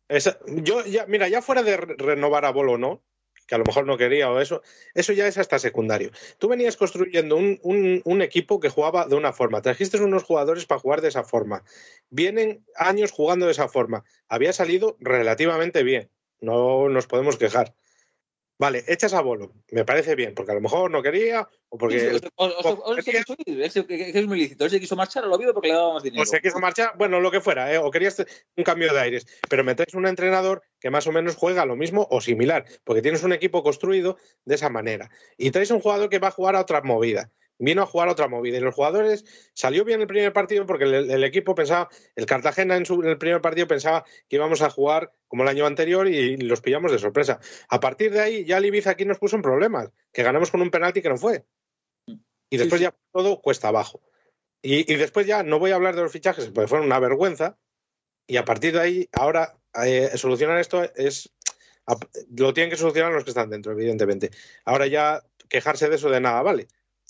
Esa, 0.09 0.39
yo, 0.47 0.85
ya, 0.87 1.07
mira, 1.07 1.29
ya 1.29 1.43
fuera 1.43 1.63
de 1.63 1.77
renovar 1.77 2.45
a 2.47 2.51
Bolo, 2.51 2.79
¿no? 2.79 3.03
Que 3.51 3.57
a 3.57 3.59
lo 3.59 3.65
mejor 3.65 3.85
no 3.85 3.99
quería 3.99 4.31
o 4.31 4.39
eso, 4.39 4.63
eso 4.95 5.13
ya 5.13 5.27
es 5.27 5.37
hasta 5.37 5.59
secundario. 5.59 6.13
Tú 6.39 6.47
venías 6.47 6.77
construyendo 6.77 7.35
un, 7.37 7.59
un, 8.05 8.23
equipo 8.23 8.61
que 8.61 8.69
jugaba 8.69 9.07
de 9.07 9.17
una 9.17 9.33
forma, 9.33 9.61
trajiste 9.61 10.01
unos 10.01 10.23
jugadores 10.23 10.67
para 10.67 10.81
jugar 10.81 11.01
de 11.01 11.09
esa 11.09 11.25
forma, 11.25 11.65
vienen 12.11 12.65
años 12.77 13.11
jugando 13.11 13.47
de 13.47 13.53
esa 13.53 13.67
forma, 13.67 14.05
había 14.29 14.53
salido 14.53 14.97
relativamente 15.01 15.83
bien, 15.83 16.11
no 16.41 16.89
nos 16.89 17.09
podemos 17.09 17.39
quejar. 17.39 17.75
Vale, 18.61 18.85
echas 18.89 19.15
a 19.15 19.23
Bolo, 19.23 19.55
me 19.71 19.87
parece 19.87 20.15
bien, 20.15 20.35
porque 20.35 20.53
a 20.53 20.55
lo 20.55 20.61
mejor 20.61 20.91
no 20.91 21.03
quería 21.03 21.49
o 21.71 21.79
porque... 21.79 21.99
Sí, 21.99 22.29
o, 22.37 22.45
o, 22.45 22.69
o, 22.69 22.93
o 22.93 22.95
se 23.01 23.11
quiso 23.11 23.35
ir, 23.47 23.63
es, 23.63 23.73
que 23.73 24.11
es 24.19 24.27
muy 24.27 24.39
lícito, 24.39 24.67
él 24.67 24.71
se 24.71 24.79
quiso 24.79 24.97
marchar 24.97 25.25
o 25.25 25.29
lo 25.29 25.33
ha 25.33 25.37
habido 25.37 25.55
porque 25.55 25.69
le 25.69 25.75
daba 25.77 25.95
más 25.95 26.03
dinero. 26.03 26.23
O 26.23 26.27
se 26.27 26.43
quiso 26.43 26.59
marchar, 26.59 26.93
bueno, 26.99 27.21
lo 27.21 27.31
que 27.31 27.41
fuera, 27.41 27.73
¿eh? 27.73 27.79
o 27.79 27.91
querías 27.91 28.23
un 28.59 28.65
cambio 28.65 28.93
de 28.93 29.01
aires, 29.01 29.27
pero 29.49 29.65
metéis 29.65 29.95
un 29.95 30.07
entrenador 30.07 30.61
que 30.79 30.91
más 30.91 31.07
o 31.07 31.13
menos 31.13 31.37
juega 31.37 31.65
lo 31.65 31.75
mismo 31.75 32.07
o 32.11 32.21
similar, 32.21 32.67
porque 32.85 33.01
tienes 33.01 33.23
un 33.23 33.33
equipo 33.33 33.63
construido 33.63 34.19
de 34.45 34.57
esa 34.57 34.69
manera. 34.69 35.11
Y 35.39 35.53
traes 35.53 35.71
un 35.71 35.81
jugador 35.81 36.11
que 36.11 36.19
va 36.19 36.29
a 36.29 36.33
jugar 36.33 36.55
a 36.55 36.61
otra 36.61 36.83
movida 36.83 37.31
vino 37.61 37.83
a 37.83 37.87
jugar 37.87 38.09
otra 38.09 38.27
movida. 38.27 38.57
Y 38.57 38.61
los 38.61 38.75
jugadores 38.75 39.25
salió 39.55 39.85
bien 39.85 40.01
el 40.01 40.07
primer 40.07 40.33
partido 40.33 40.67
porque 40.67 40.85
el, 40.85 41.11
el 41.11 41.25
equipo 41.25 41.55
pensaba, 41.55 41.89
el 42.17 42.27
Cartagena 42.27 42.77
en, 42.77 42.87
su, 42.87 42.95
en, 43.03 43.11
el 43.11 43.19
primer 43.19 43.41
partido 43.41 43.69
pensaba 43.69 44.05
que 44.29 44.37
íbamos 44.37 44.63
a 44.63 44.71
jugar 44.71 45.13
como 45.29 45.45
el 45.45 45.49
año 45.49 45.67
anterior 45.67 46.09
y 46.09 46.37
los 46.39 46.61
pillamos 46.61 46.91
de 46.91 46.99
sorpresa. 46.99 47.39
A 47.69 47.79
partir 47.79 48.11
de 48.13 48.21
ahí, 48.21 48.45
ya 48.45 48.57
el 48.57 48.65
Ibiza 48.65 48.91
aquí 48.91 49.05
nos 49.05 49.19
puso 49.19 49.37
en 49.37 49.43
problemas, 49.43 49.91
que 50.13 50.23
ganamos 50.23 50.51
con 50.51 50.63
un 50.63 50.71
penalti 50.71 51.03
que 51.03 51.11
no 51.11 51.17
fue. 51.17 51.45
Y 52.07 52.57
después 52.57 52.81
sí, 52.81 52.87
sí. 52.87 52.91
ya 52.91 52.97
todo 53.13 53.41
cuesta 53.41 53.69
abajo. 53.69 54.01
Y, 54.63 54.93
y 54.93 54.97
después 54.97 55.27
ya 55.27 55.43
no 55.43 55.59
voy 55.59 55.71
a 55.71 55.77
hablar 55.77 55.95
de 55.95 56.03
los 56.03 56.13
fichajes, 56.13 56.51
porque 56.51 56.69
fueron 56.69 56.87
una 56.87 56.99
vergüenza. 56.99 57.59
Y 58.27 58.37
a 58.37 58.45
partir 58.45 58.73
de 58.73 58.81
ahí, 58.81 59.09
ahora, 59.13 59.57
eh, 59.85 60.11
solucionar 60.17 60.59
esto 60.59 60.83
es. 60.97 61.33
Lo 62.37 62.55
tienen 62.55 62.71
que 62.71 62.77
solucionar 62.77 63.13
los 63.13 63.25
que 63.25 63.31
están 63.31 63.51
dentro, 63.51 63.73
evidentemente. 63.73 64.31
Ahora 64.65 64.87
ya 64.87 65.23
quejarse 65.49 65.89
de 65.89 65.97
eso 65.97 66.11
de 66.11 66.21
nada, 66.21 66.41
¿vale? 66.43 66.69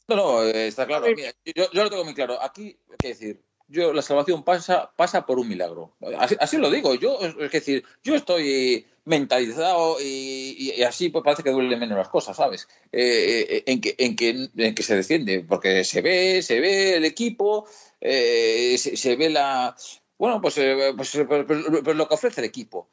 No, 0.08 0.16
no, 0.16 0.42
eh, 0.44 0.66
está 0.68 0.86
claro. 0.86 1.06
Mira, 1.14 1.32
yo, 1.44 1.70
yo 1.72 1.84
lo 1.84 1.90
tengo 1.90 2.04
muy 2.04 2.14
claro. 2.14 2.40
Aquí, 2.42 2.76
qué 2.98 3.08
decir, 3.08 3.40
yo 3.68 3.92
la 3.92 4.02
salvación 4.02 4.42
pasa, 4.42 4.90
pasa 4.96 5.24
por 5.24 5.38
un 5.38 5.48
milagro. 5.48 5.94
Así, 6.18 6.36
así 6.40 6.56
lo 6.56 6.70
digo. 6.70 6.94
Yo, 6.94 7.18
es 7.20 7.52
decir, 7.52 7.84
yo 8.02 8.14
estoy 8.16 8.86
mentalizado 9.04 9.98
y, 10.00 10.56
y- 10.58 10.72
y 10.80 10.82
así 10.82 11.08
pues 11.08 11.24
parece 11.24 11.42
que 11.42 11.50
duele 11.50 11.76
menos 11.76 11.96
las 11.96 12.08
cosas, 12.08 12.36
¿sabes? 12.36 12.68
Eh, 12.92 13.46
eh, 13.48 13.62
en, 13.66 13.80
que, 13.80 13.94
en, 13.98 14.16
que, 14.16 14.48
en 14.56 14.74
que 14.74 14.82
se 14.82 14.96
desciende, 14.96 15.44
porque 15.48 15.84
se 15.84 16.00
ve, 16.02 16.42
se 16.42 16.60
ve 16.60 16.96
el 16.96 17.04
equipo, 17.04 17.66
eh, 18.00 18.76
se, 18.78 18.96
se 18.96 19.16
ve 19.16 19.30
la. 19.30 19.76
Bueno, 20.18 20.40
pues, 20.40 20.58
eh, 20.58 20.92
pues, 20.96 21.10
pues- 21.26 21.44
pues- 21.46 21.64
pues 21.84 21.96
lo 21.96 22.08
que 22.08 22.14
ofrece 22.14 22.40
el 22.40 22.46
equipo. 22.46 22.88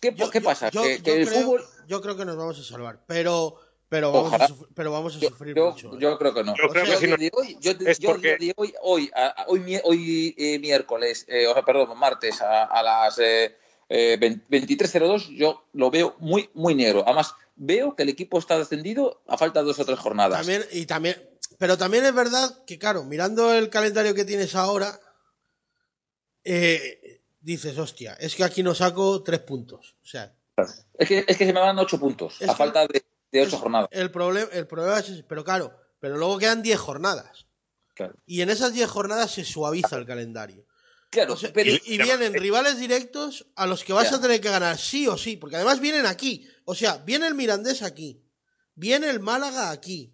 ¿Qué, 0.00 0.12
Yo- 0.14 0.28
qué 0.30 0.40
yo- 0.40 0.44
pasa? 0.44 0.70
yo- 0.70 0.82
que 0.82 0.98
yo 0.98 1.04
que 1.04 1.20
el 1.22 1.26
creo, 1.28 1.40
fútbol. 1.42 1.64
yo 1.86 2.00
creo 2.02 2.16
que 2.16 2.24
nos 2.26 2.36
vamos 2.36 2.58
a 2.58 2.62
salvar, 2.64 3.02
pero, 3.06 3.56
pero, 3.88 4.10
vamos, 4.12 4.32
a, 4.32 4.48
sufrir, 4.48 4.68
pero 4.74 4.90
vamos 4.92 5.16
a 5.16 5.18
Yo, 5.20 5.28
sufrir 5.28 5.54
yo- 5.54 5.70
mucho. 5.70 5.94
¿eh? 5.94 5.98
yo 6.00 6.18
creo 6.18 6.34
que 6.34 6.44
no. 6.44 6.54
Yo 6.56 6.68
creo 6.68 6.84
que 6.84 6.96
si 6.96 7.06
no- 7.06 7.16
de 7.16 7.30
hoy, 7.32 7.56
yo, 7.60 7.74
de- 7.74 7.90
es 7.90 7.98
yo 7.98 8.10
porque- 8.10 8.36
de 8.36 8.52
hoy, 8.56 8.74
hoy, 8.82 9.10
a- 9.14 9.44
hoy, 9.48 9.60
mi- 9.60 9.80
hoy 9.84 10.34
eh, 10.36 10.58
miércoles, 10.58 11.24
eh, 11.28 11.46
o 11.46 11.52
sea, 11.54 11.64
perdón, 11.64 11.96
martes 11.98 12.40
a, 12.40 12.64
a 12.64 12.82
las 12.82 13.18
eh, 13.18 13.56
eh, 13.88 14.16
20 14.20 14.44
23.02, 14.48 15.28
yo 15.36 15.64
lo 15.72 15.90
veo 15.90 16.16
muy, 16.18 16.50
muy 16.54 16.74
negro. 16.74 17.02
Además, 17.06 17.34
veo 17.54 17.94
que 17.94 18.02
el 18.02 18.08
equipo 18.08 18.38
está 18.38 18.58
descendido 18.58 19.22
a 19.28 19.38
falta 19.38 19.60
de 19.60 19.66
dos 19.66 19.78
o 19.78 19.84
tres 19.84 19.98
jornadas. 19.98 20.38
También, 20.38 20.64
y 20.72 20.86
también, 20.86 21.16
pero 21.58 21.78
también 21.78 22.04
es 22.04 22.14
verdad 22.14 22.64
que, 22.66 22.78
claro, 22.78 23.04
mirando 23.04 23.54
el 23.54 23.70
calendario 23.70 24.14
que 24.14 24.24
tienes 24.24 24.54
ahora, 24.56 24.98
eh, 26.44 27.20
dices, 27.40 27.78
hostia, 27.78 28.14
es 28.14 28.34
que 28.34 28.44
aquí 28.44 28.62
no 28.62 28.74
saco 28.74 29.22
tres 29.22 29.40
puntos. 29.40 29.96
O 30.02 30.06
sea, 30.06 30.34
Es, 30.98 31.08
que, 31.08 31.24
es 31.26 31.36
que 31.36 31.46
se 31.46 31.52
me 31.52 31.60
van 31.60 31.78
ocho 31.78 31.98
puntos 32.00 32.36
Es 32.40 32.48
a 32.48 32.52
que- 32.52 32.58
falta 32.58 32.86
de, 32.86 33.04
de 33.32 33.42
ocho 33.42 33.58
jornadas. 33.58 33.88
El, 33.92 34.10
problema 34.10 34.48
el 34.52 34.66
problema 34.66 34.98
es 34.98 35.08
ese, 35.08 35.22
pero 35.24 35.44
claro, 35.44 35.76
pero 36.00 36.16
luego 36.16 36.38
quedan 36.38 36.62
10 36.62 36.78
jornadas. 36.78 37.46
Claro, 37.94 38.14
Y 38.26 38.42
en 38.42 38.50
esas 38.50 38.72
10 38.74 38.88
jornadas 38.90 39.30
se 39.32 39.44
suaviza 39.44 39.96
el 39.96 40.06
calendario. 40.06 40.66
Claro, 41.10 41.34
O 41.34 41.36
sea, 41.36 41.50
pero, 41.52 41.70
y, 41.70 41.80
y 41.84 41.98
vienen 41.98 42.34
rivales 42.34 42.78
directos 42.78 43.46
a 43.54 43.66
los 43.66 43.84
que 43.84 43.92
vas 43.92 44.12
a 44.12 44.20
tener 44.20 44.40
que 44.40 44.50
ganar 44.50 44.76
sí 44.76 45.06
o 45.08 45.16
sí, 45.16 45.36
porque 45.36 45.56
además 45.56 45.80
vienen 45.80 46.04
aquí. 46.04 46.46
O 46.64 46.74
sea, 46.74 46.98
viene 46.98 47.26
el 47.26 47.34
Mirandés 47.34 47.82
aquí, 47.82 48.22
viene 48.74 49.08
el 49.08 49.20
Málaga 49.20 49.70
aquí. 49.70 50.12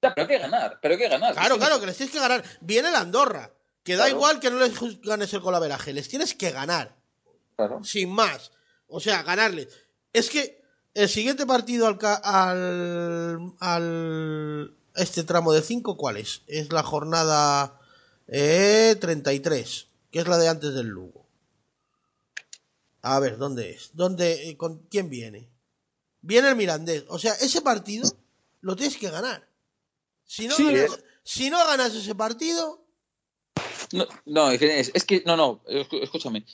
Pero 0.00 0.14
hay 0.16 0.26
que 0.26 0.38
ganar, 0.38 0.78
pero 0.82 0.94
hay 0.94 1.00
que 1.00 1.08
ganar. 1.08 1.32
Claro, 1.32 1.56
claro, 1.58 1.80
que 1.80 1.86
les 1.86 1.96
tienes 1.96 2.12
que 2.12 2.20
ganar. 2.20 2.42
Viene 2.60 2.88
el 2.88 2.96
Andorra, 2.96 3.54
que 3.84 3.94
da 3.94 4.04
Claro. 4.04 4.16
igual 4.16 4.40
que 4.40 4.50
no 4.50 4.58
les 4.58 4.72
ganes 5.00 5.32
el 5.32 5.40
colaveraje, 5.40 5.92
les 5.92 6.08
tienes 6.08 6.34
que 6.34 6.50
ganar, 6.50 6.96
claro. 7.56 7.82
sin 7.84 8.10
más. 8.10 8.50
O 8.88 8.98
sea, 9.00 9.22
ganarle. 9.22 9.68
Es 10.12 10.28
que 10.28 10.61
el 10.94 11.08
siguiente 11.08 11.46
partido 11.46 11.86
al, 11.86 11.98
al, 12.22 13.52
al- 13.60 14.76
este 14.94 15.22
tramo 15.24 15.52
de 15.52 15.62
5, 15.62 15.96
¿cuál 15.96 16.18
es? 16.18 16.42
Es 16.46 16.72
la 16.72 16.82
jornada 16.82 17.80
eh, 18.28 18.96
33, 19.00 19.88
que 20.10 20.18
es 20.20 20.28
la 20.28 20.36
de 20.38 20.48
antes 20.48 20.74
del 20.74 20.88
Lugo. 20.88 21.26
A 23.00 23.18
ver, 23.18 23.36
¿dónde 23.38 23.70
es? 23.70 23.90
¿Dónde, 23.94 24.48
eh, 24.50 24.56
¿Con 24.56 24.80
quién 24.90 25.08
viene? 25.08 25.48
Viene 26.20 26.50
el 26.50 26.56
Mirandés. 26.56 27.04
O 27.08 27.18
sea, 27.18 27.32
ese 27.34 27.62
partido 27.62 28.08
lo 28.60 28.76
tienes 28.76 28.96
que 28.96 29.10
ganar. 29.10 29.48
Si 30.24 30.46
no, 30.46 30.54
Sí, 30.54 30.64
ganas, 30.72 30.98
si 31.24 31.50
no 31.50 31.58
ganas 31.66 31.94
ese 31.94 32.14
partido, 32.14 32.84
No, 33.92 34.06
no, 34.26 34.50
es, 34.50 34.90
es 34.94 35.04
que, 35.04 35.22
no, 35.26 35.36
no, 35.36 35.62
escú- 35.64 36.00
escúchame. 36.02 36.46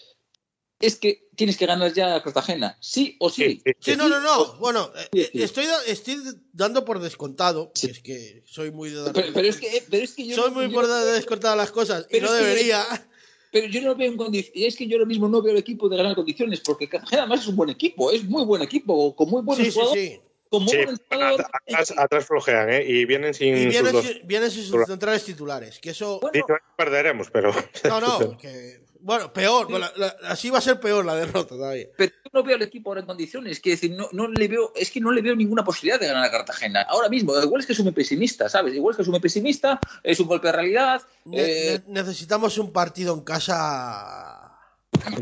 Es 0.80 0.96
que 0.96 1.28
tienes 1.34 1.56
que 1.56 1.66
ganar 1.66 1.92
ya 1.92 2.14
a 2.14 2.22
Cartagena, 2.22 2.76
sí 2.80 3.16
o 3.18 3.30
sí. 3.30 3.60
Sí, 3.80 3.96
no, 3.96 4.08
no, 4.08 4.20
no. 4.20 4.54
Bueno, 4.58 4.90
eh, 4.96 5.08
Sí, 5.12 5.20
eh, 5.20 5.28
sí. 5.32 5.42
estoy, 5.42 5.66
estoy 5.88 6.16
dando 6.52 6.84
por 6.84 7.00
descontado. 7.00 7.72
que 7.74 7.80
Sí. 7.80 7.90
es 7.90 7.98
que 8.00 8.42
soy 8.46 8.70
muy 8.70 8.90
de 8.90 9.02
dar 9.02 9.12
Pero, 9.12 9.28
pero 9.34 9.48
es 9.48 9.56
que, 9.56 9.82
pero 9.90 10.04
es 10.04 10.12
que 10.14 10.26
yo, 10.26 10.36
Soy 10.36 10.50
muy 10.52 10.66
yo- 10.68 10.72
por 10.74 10.86
de 10.86 11.12
descontado 11.12 11.56
las 11.56 11.72
cosas 11.72 12.06
y 12.08 12.12
Pero 12.12 12.28
no 12.28 12.34
es 12.36 12.40
que- 12.42 12.46
debería. 12.48 12.84
pero 13.50 13.66
yo 13.66 13.82
no 13.82 13.96
veo 13.96 14.08
en 14.10 14.16
condiciones. 14.16 14.52
Es 14.68 14.76
que 14.76 14.86
yo 14.86 14.96
ahora 14.98 15.06
mismo 15.08 15.28
no 15.28 15.42
veo 15.42 15.52
el 15.52 15.58
equipo 15.58 15.88
de 15.88 15.96
ganar 15.96 16.14
condiciones, 16.14 16.60
porque 16.60 16.88
Cartagena 16.88 17.22
además 17.22 17.40
es 17.40 17.48
un 17.48 17.56
buen 17.56 17.70
equipo, 17.70 18.12
es 18.12 18.22
muy 18.24 18.44
buen 18.44 18.62
equipo, 18.62 19.16
con 19.16 19.30
muy 19.30 19.42
buenos 19.42 19.64
Sí, 19.66 19.72
sí, 19.72 19.78
jugadores. 19.80 20.20
muy 20.50 20.68
Sí, 20.68 20.76
atrás, 21.10 21.92
atrás 21.96 22.24
flojean, 22.26 22.70
¿eh? 22.70 22.84
Y 22.86 23.04
vienen 23.04 23.34
sin 23.34 23.54
Y 23.56 23.64
sus 23.64 23.70
vienen, 23.72 23.92
dos. 23.92 24.06
sin- 24.06 24.26
vienen 24.26 24.50
sus 24.50 24.70
centrales 24.86 25.24
titulares. 25.24 25.78
Que 25.80 25.90
eso. 25.90 26.20
Bueno, 26.20 26.46
perderemos, 26.76 27.28
pero. 27.32 27.52
No, 27.84 28.00
no. 28.00 28.36
Que, 28.38 28.80
bueno, 29.00 29.32
peor. 29.32 29.70
la- 29.70 29.92
la- 29.96 30.16
así 30.28 30.50
va 30.50 30.58
a 30.58 30.60
ser 30.60 30.80
peor 30.80 31.04
la 31.04 31.14
derrota 31.14 31.50
todavía. 31.50 31.86
pero 31.96 32.12
yo 32.24 32.30
no 32.32 32.42
veo 32.42 32.56
al 32.56 32.62
equipo 32.62 32.90
ahora 32.90 33.00
en 33.00 33.06
condiciones. 33.06 33.60
Que 33.60 33.70
decir, 33.70 33.90
no, 33.92 34.08
no 34.12 34.28
le 34.28 34.48
veo, 34.48 34.72
es 34.76 34.90
que 34.90 35.00
no 35.00 35.12
le 35.12 35.22
veo 35.22 35.34
ninguna 35.36 35.64
posibilidad 35.64 35.98
de 36.00 36.06
ganar 36.08 36.24
a 36.24 36.30
Cartagena. 36.30 36.82
Ahora 36.82 37.08
mismo, 37.08 37.38
igual 37.40 37.60
es 37.60 37.66
que 37.66 37.74
soy 37.74 37.84
muy 37.84 37.92
pesimista, 37.92 38.48
¿sabes? 38.48 38.74
Igual 38.74 38.92
es 38.92 38.96
que 38.98 39.04
soy 39.04 39.10
muy 39.12 39.20
pesimista, 39.20 39.80
es 40.02 40.20
un 40.20 40.26
golpe 40.28 40.48
de 40.48 40.52
realidad. 40.52 41.02
Ne- 41.24 41.40
eh, 41.40 41.82
ne- 41.86 42.02
necesitamos 42.02 42.58
un 42.58 42.72
partido 42.72 43.14
en 43.14 43.20
casa. 43.22 44.52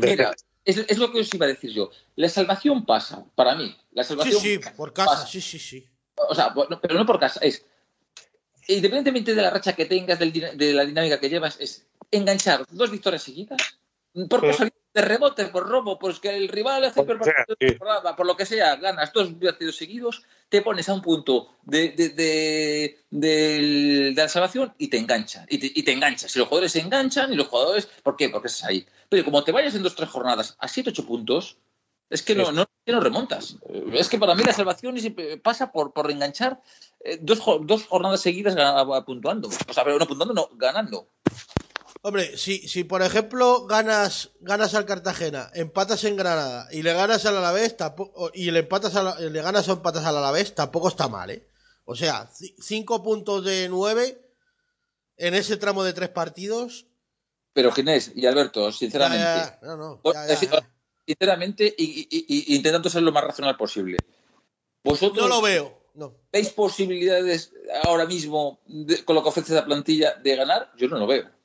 Mira, 0.01 0.33
es, 0.65 0.77
es 0.77 0.97
lo 0.97 1.11
que 1.11 1.21
os 1.21 1.33
iba 1.33 1.45
a 1.45 1.49
decir 1.49 1.71
yo. 1.71 1.89
La 2.15 2.29
salvación 2.29 2.85
pasa, 2.85 3.23
para 3.35 3.55
mí. 3.55 3.75
La 3.91 4.03
Sí, 4.03 4.09
salvación 4.09 4.41
sí, 4.41 4.59
por 4.75 4.93
casa. 4.93 5.11
pasa. 5.11 5.27
Sí, 5.27 5.41
sí, 5.41 5.59
sí. 5.59 5.87
O 6.29 6.35
sea, 6.35 6.53
pero 6.81 6.95
no 6.95 7.05
por 7.05 7.19
casa, 7.19 7.39
es. 7.41 7.63
Independientemente 8.69 9.33
de 9.33 9.41
la 9.41 9.49
racha 9.49 9.73
que 9.73 9.85
tengas, 9.85 10.19
de 10.19 10.73
la 10.73 10.83
dinámica 10.85 11.19
que 11.21 11.29
llevas, 11.29 11.55
es 11.61 11.86
enganchar 12.11 12.65
dos 12.69 12.91
victorias 12.91 13.23
seguidas, 13.23 13.59
por 14.29 14.41
casualidad 14.41 14.75
de 14.93 15.01
rebote, 15.03 15.45
por 15.45 15.67
robo, 15.67 15.99
pues 15.99 16.19
que 16.19 16.35
el 16.35 16.47
rival 16.47 16.83
hace 16.83 17.03
Por 17.03 17.07
lo 17.17 17.19
que 17.23 17.31
partido 17.31 17.45
sea, 17.47 17.55
sí. 17.59 17.67
temporada, 17.67 18.15
por 18.15 18.25
lo 18.25 18.35
que 18.35 18.45
sea, 18.47 18.75
ganas 18.77 19.13
dos 19.13 19.29
partidos 19.39 19.75
seguidos, 19.75 20.23
te 20.49 20.63
pones 20.63 20.89
a 20.89 20.93
un 20.93 21.01
punto 21.03 21.55
de, 21.63 21.89
de, 21.89 22.09
de- 22.09 22.97
de 23.11 24.13
la 24.15 24.27
salvación 24.27 24.73
y 24.79 24.87
te 24.87 24.97
engancha. 24.97 25.45
Y 25.49 25.59
te, 25.59 25.71
y 25.73 25.83
te 25.83 25.91
enganchas. 25.91 26.35
Y 26.35 26.39
los 26.39 26.47
jugadores 26.47 26.71
se 26.71 26.79
enganchan 26.79 27.31
y 27.31 27.35
los 27.35 27.47
jugadores. 27.47 27.87
¿Por 28.01 28.15
qué? 28.15 28.29
Porque 28.29 28.47
estás 28.47 28.69
ahí. 28.69 28.87
Pero 29.09 29.23
como 29.23 29.43
te 29.43 29.51
vayas 29.51 29.75
en 29.75 29.83
dos 29.83 29.95
tres 29.95 30.09
jornadas 30.09 30.55
a 30.57 30.67
siete 30.67 30.89
ocho 30.89 31.05
puntos, 31.05 31.57
es 32.09 32.23
que 32.23 32.33
no, 32.33 32.45
Sí. 32.47 32.53
no, 32.55 32.65
que 32.85 32.91
no 32.93 33.01
remontas. 33.01 33.57
Es 33.93 34.07
que 34.09 34.17
para 34.17 34.33
mí 34.33 34.43
la 34.43 34.53
salvación 34.53 34.95
pasa 35.43 35.71
por, 35.71 35.93
por 35.93 36.09
enganchar 36.09 36.59
eh, 37.03 37.19
dos, 37.21 37.39
dos 37.63 37.85
jornadas 37.85 38.21
seguidas 38.21 38.55
puntuando. 39.05 39.49
O 39.67 39.73
sea, 39.73 39.83
pero 39.83 39.99
no 39.99 40.07
puntuando, 40.07 40.33
no, 40.33 40.49
ganando. 40.55 41.09
Hombre, 42.07 42.37
si, 42.37 42.65
si 42.69 42.85
por 42.85 43.01
ejemplo 43.01 43.65
ganas, 43.67 44.29
ganas 44.39 44.73
al 44.75 44.85
Cartagena, 44.85 45.51
empatas 45.53 46.05
en 46.05 46.15
Granada 46.15 46.69
y 46.71 46.81
le 46.81 46.93
ganas 46.93 47.25
al 47.25 47.35
Alavés, 47.35 47.75
tampoco, 47.75 48.31
y 48.33 48.49
le 48.49 48.59
empatas 48.59 48.95
a 48.95 49.19
le 49.19 49.41
ganas 49.41 49.67
o 49.67 49.73
empatas 49.73 50.05
al 50.05 50.15
Alavés, 50.15 50.55
tampoco 50.55 50.87
está 50.87 51.09
mal, 51.09 51.31
¿eh? 51.31 51.45
O 51.83 51.95
sea, 51.97 52.29
ci- 52.31 52.55
cinco 52.61 53.03
puntos 53.03 53.43
de 53.43 53.67
nueve 53.67 54.21
en 55.17 55.33
ese 55.35 55.57
tramo 55.57 55.83
de 55.83 55.91
tres 55.91 56.07
partidos. 56.07 56.85
Pero 57.51 57.73
Ginés 57.73 58.13
y 58.15 58.25
Alberto, 58.25 58.71
sinceramente, 58.71 59.25
ya, 59.25 59.59
ya. 59.61 59.67
No, 59.67 59.75
no, 59.75 60.01
ya, 60.13 60.63
sinceramente, 61.05 61.75
y, 61.77 61.83
y- 61.83 62.07
y- 62.09 62.53
y 62.53 62.55
intentando 62.55 62.89
ser 62.89 63.03
lo 63.03 63.11
más 63.11 63.25
racional 63.25 63.57
posible. 63.57 63.97
¿Vosotros 64.81 65.27
No 65.27 65.27
lo 65.27 65.41
veo, 65.41 65.77
no. 65.93 66.15
veis 66.31 66.51
posibilidades 66.51 67.51
ahora 67.83 68.05
mismo, 68.05 68.61
de- 68.65 69.03
con 69.03 69.13
lo 69.13 69.23
que 69.23 69.27
ofrece 69.29 69.53
la 69.53 69.65
plantilla, 69.65 70.13
de 70.13 70.35
ganar? 70.37 70.71
Yo 70.77 70.87
no 70.87 70.97
lo 70.99 71.05
veo. 71.05 71.35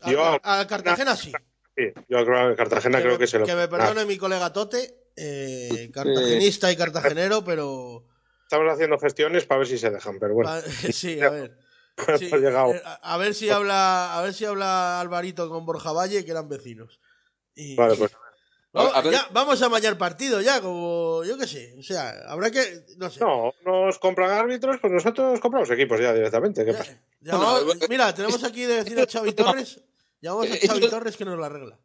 Al 0.00 0.66
Cartagena 0.66 1.16
sí. 1.16 1.32
Sí, 1.76 1.84
yo 2.08 2.24
creo 2.24 2.50
que 2.50 2.56
Cartagena 2.56 2.98
que 2.98 3.02
creo 3.04 3.14
me, 3.14 3.18
que 3.18 3.26
se 3.26 3.38
lo. 3.38 3.46
que 3.46 3.54
me 3.54 3.62
Ah, 3.62 3.68
perdone 3.68 4.04
mi 4.04 4.18
colega 4.18 4.52
Tote, 4.52 5.10
eh, 5.16 5.90
cartagenista 5.92 6.72
y 6.72 6.76
cartagenero, 6.76 7.44
pero 7.44 8.04
Estamos 8.42 8.72
haciendo 8.72 8.98
gestiones 8.98 9.44
para 9.44 9.58
ver 9.58 9.68
si 9.68 9.78
se 9.78 9.90
dejan, 9.90 10.18
pero 10.18 10.34
bueno. 10.34 10.50
sí, 10.92 11.20
a 11.20 11.30
ver. 11.30 11.58
Sí, 12.16 12.30
eh, 12.32 12.82
a, 12.84 13.14
a 13.14 13.16
ver 13.16 13.34
si 13.34 13.50
habla, 13.50 14.16
a 14.16 14.22
ver 14.22 14.32
si 14.32 14.44
habla 14.44 15.00
Alvarito 15.00 15.48
con 15.48 15.66
Borja 15.66 15.90
Valle, 15.90 16.24
que 16.24 16.30
eran 16.30 16.48
vecinos. 16.48 17.00
Y- 17.56 17.74
Vale, 17.74 17.96
pues. 17.96 18.12
Vamos, 18.72 18.92
A 18.94 19.00
ver- 19.00 19.12
ya, 19.14 19.26
vamos 19.32 19.62
a 19.62 19.68
mañar 19.70 19.96
partido 19.96 20.40
ya, 20.42 20.60
como 20.60 21.24
yo 21.24 21.38
qué 21.38 21.46
sé. 21.46 21.74
O 21.78 21.82
sea, 21.82 22.10
habrá 22.28 22.50
que. 22.50 22.84
No 22.98 23.10
sé. 23.10 23.20
No, 23.20 23.52
nos 23.64 23.98
compran 23.98 24.30
árbitros, 24.30 24.76
pues 24.80 24.92
nosotros 24.92 25.40
compramos 25.40 25.70
equipos 25.70 25.98
ya 26.00 26.12
directamente. 26.12 26.64
¿Qué 26.64 26.72
Ya- 26.72 26.78
pasa? 26.78 26.98
Bueno, 27.64 27.80
mira, 27.88 28.14
tenemos 28.14 28.44
aquí 28.44 28.62
de 28.64 28.82
vecino 28.84 29.02
a 29.02 29.06
Xavi 29.06 29.32
Torres. 29.32 29.80
Llamamos 30.20 30.50
a 30.50 30.54
Eh, 30.54 30.60
Xavi 30.66 30.80
eso- 30.80 30.90
Torres 30.90 31.16
que 31.16 31.24
nos 31.24 31.38
lo 31.38 31.44
arregla. 31.44 31.78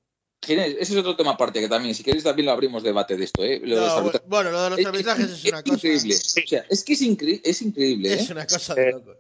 Ginés, 0.46 0.76
ese 0.78 0.92
es 0.94 1.00
otro 1.00 1.16
tema 1.16 1.32
aparte 1.32 1.62
que 1.62 1.70
también, 1.70 1.96
si 1.96 2.04
queréis, 2.04 2.26
también 2.26 2.48
lo 2.48 2.52
abrimos 2.52 2.84
debate 2.84 3.16
de 3.16 3.24
esto, 3.24 3.46
¿eh? 3.46 3.62
Lo 3.64 3.76
de 3.76 3.82
los 3.82 4.04
No, 4.04 4.12
bueno, 4.28 4.52
lo 4.52 4.62
de 4.64 4.70
los 4.72 4.86
arbitrajes 4.86 5.30
es 5.30 5.46
una 5.46 5.64
cosa. 5.64 5.76
increíble. 5.76 6.16
O 6.16 6.20
sea, 6.48 6.66
es 6.70 6.84
que 6.84 6.94
es, 6.94 7.02
incre- 7.02 7.42
es 7.46 7.62
increíble, 7.62 8.10
¿eh? 8.12 8.16
Es 8.16 8.30
una 8.30 8.46
cosa 8.46 8.76
de 8.76 8.92
loco. 8.92 9.16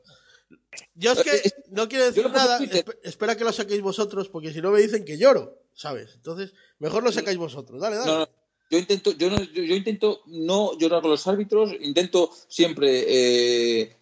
Yo 0.95 1.14
es 1.14 1.24
que 1.24 1.51
no 1.70 1.88
quiero 1.88 2.05
decir 2.05 2.30
nada, 2.30 2.59
esp- 2.59 2.97
espera 3.03 3.38
que 3.38 3.45
lo 3.45 3.53
saquéis 3.53 3.82
vosotros, 3.82 4.28
porque 4.28 4.51
si 4.51 4.61
no 4.61 4.72
me 4.72 4.82
dicen 4.82 5.05
que 5.05 5.18
lloro, 5.18 5.62
¿sabes? 5.74 6.12
Entonces, 6.16 6.54
mejor 6.80 7.04
lo 7.04 7.12
sacáis 7.12 7.38
vosotros. 7.38 7.82
Dale, 7.82 7.98
dale. 7.98 8.12
No, 8.12 8.20
no, 8.20 8.30
yo 8.70 8.78
intento, 8.80 9.12
yo 9.12 9.30
no, 9.30 9.38
yo, 9.42 9.64
yo 9.64 9.76
intento 9.76 10.22
no 10.26 10.78
llorar 10.78 11.02
con 11.02 11.12
los 11.12 11.28
árbitros, 11.28 11.72
intento 11.80 12.32
siempre 12.48 13.06
eh, 13.08 13.98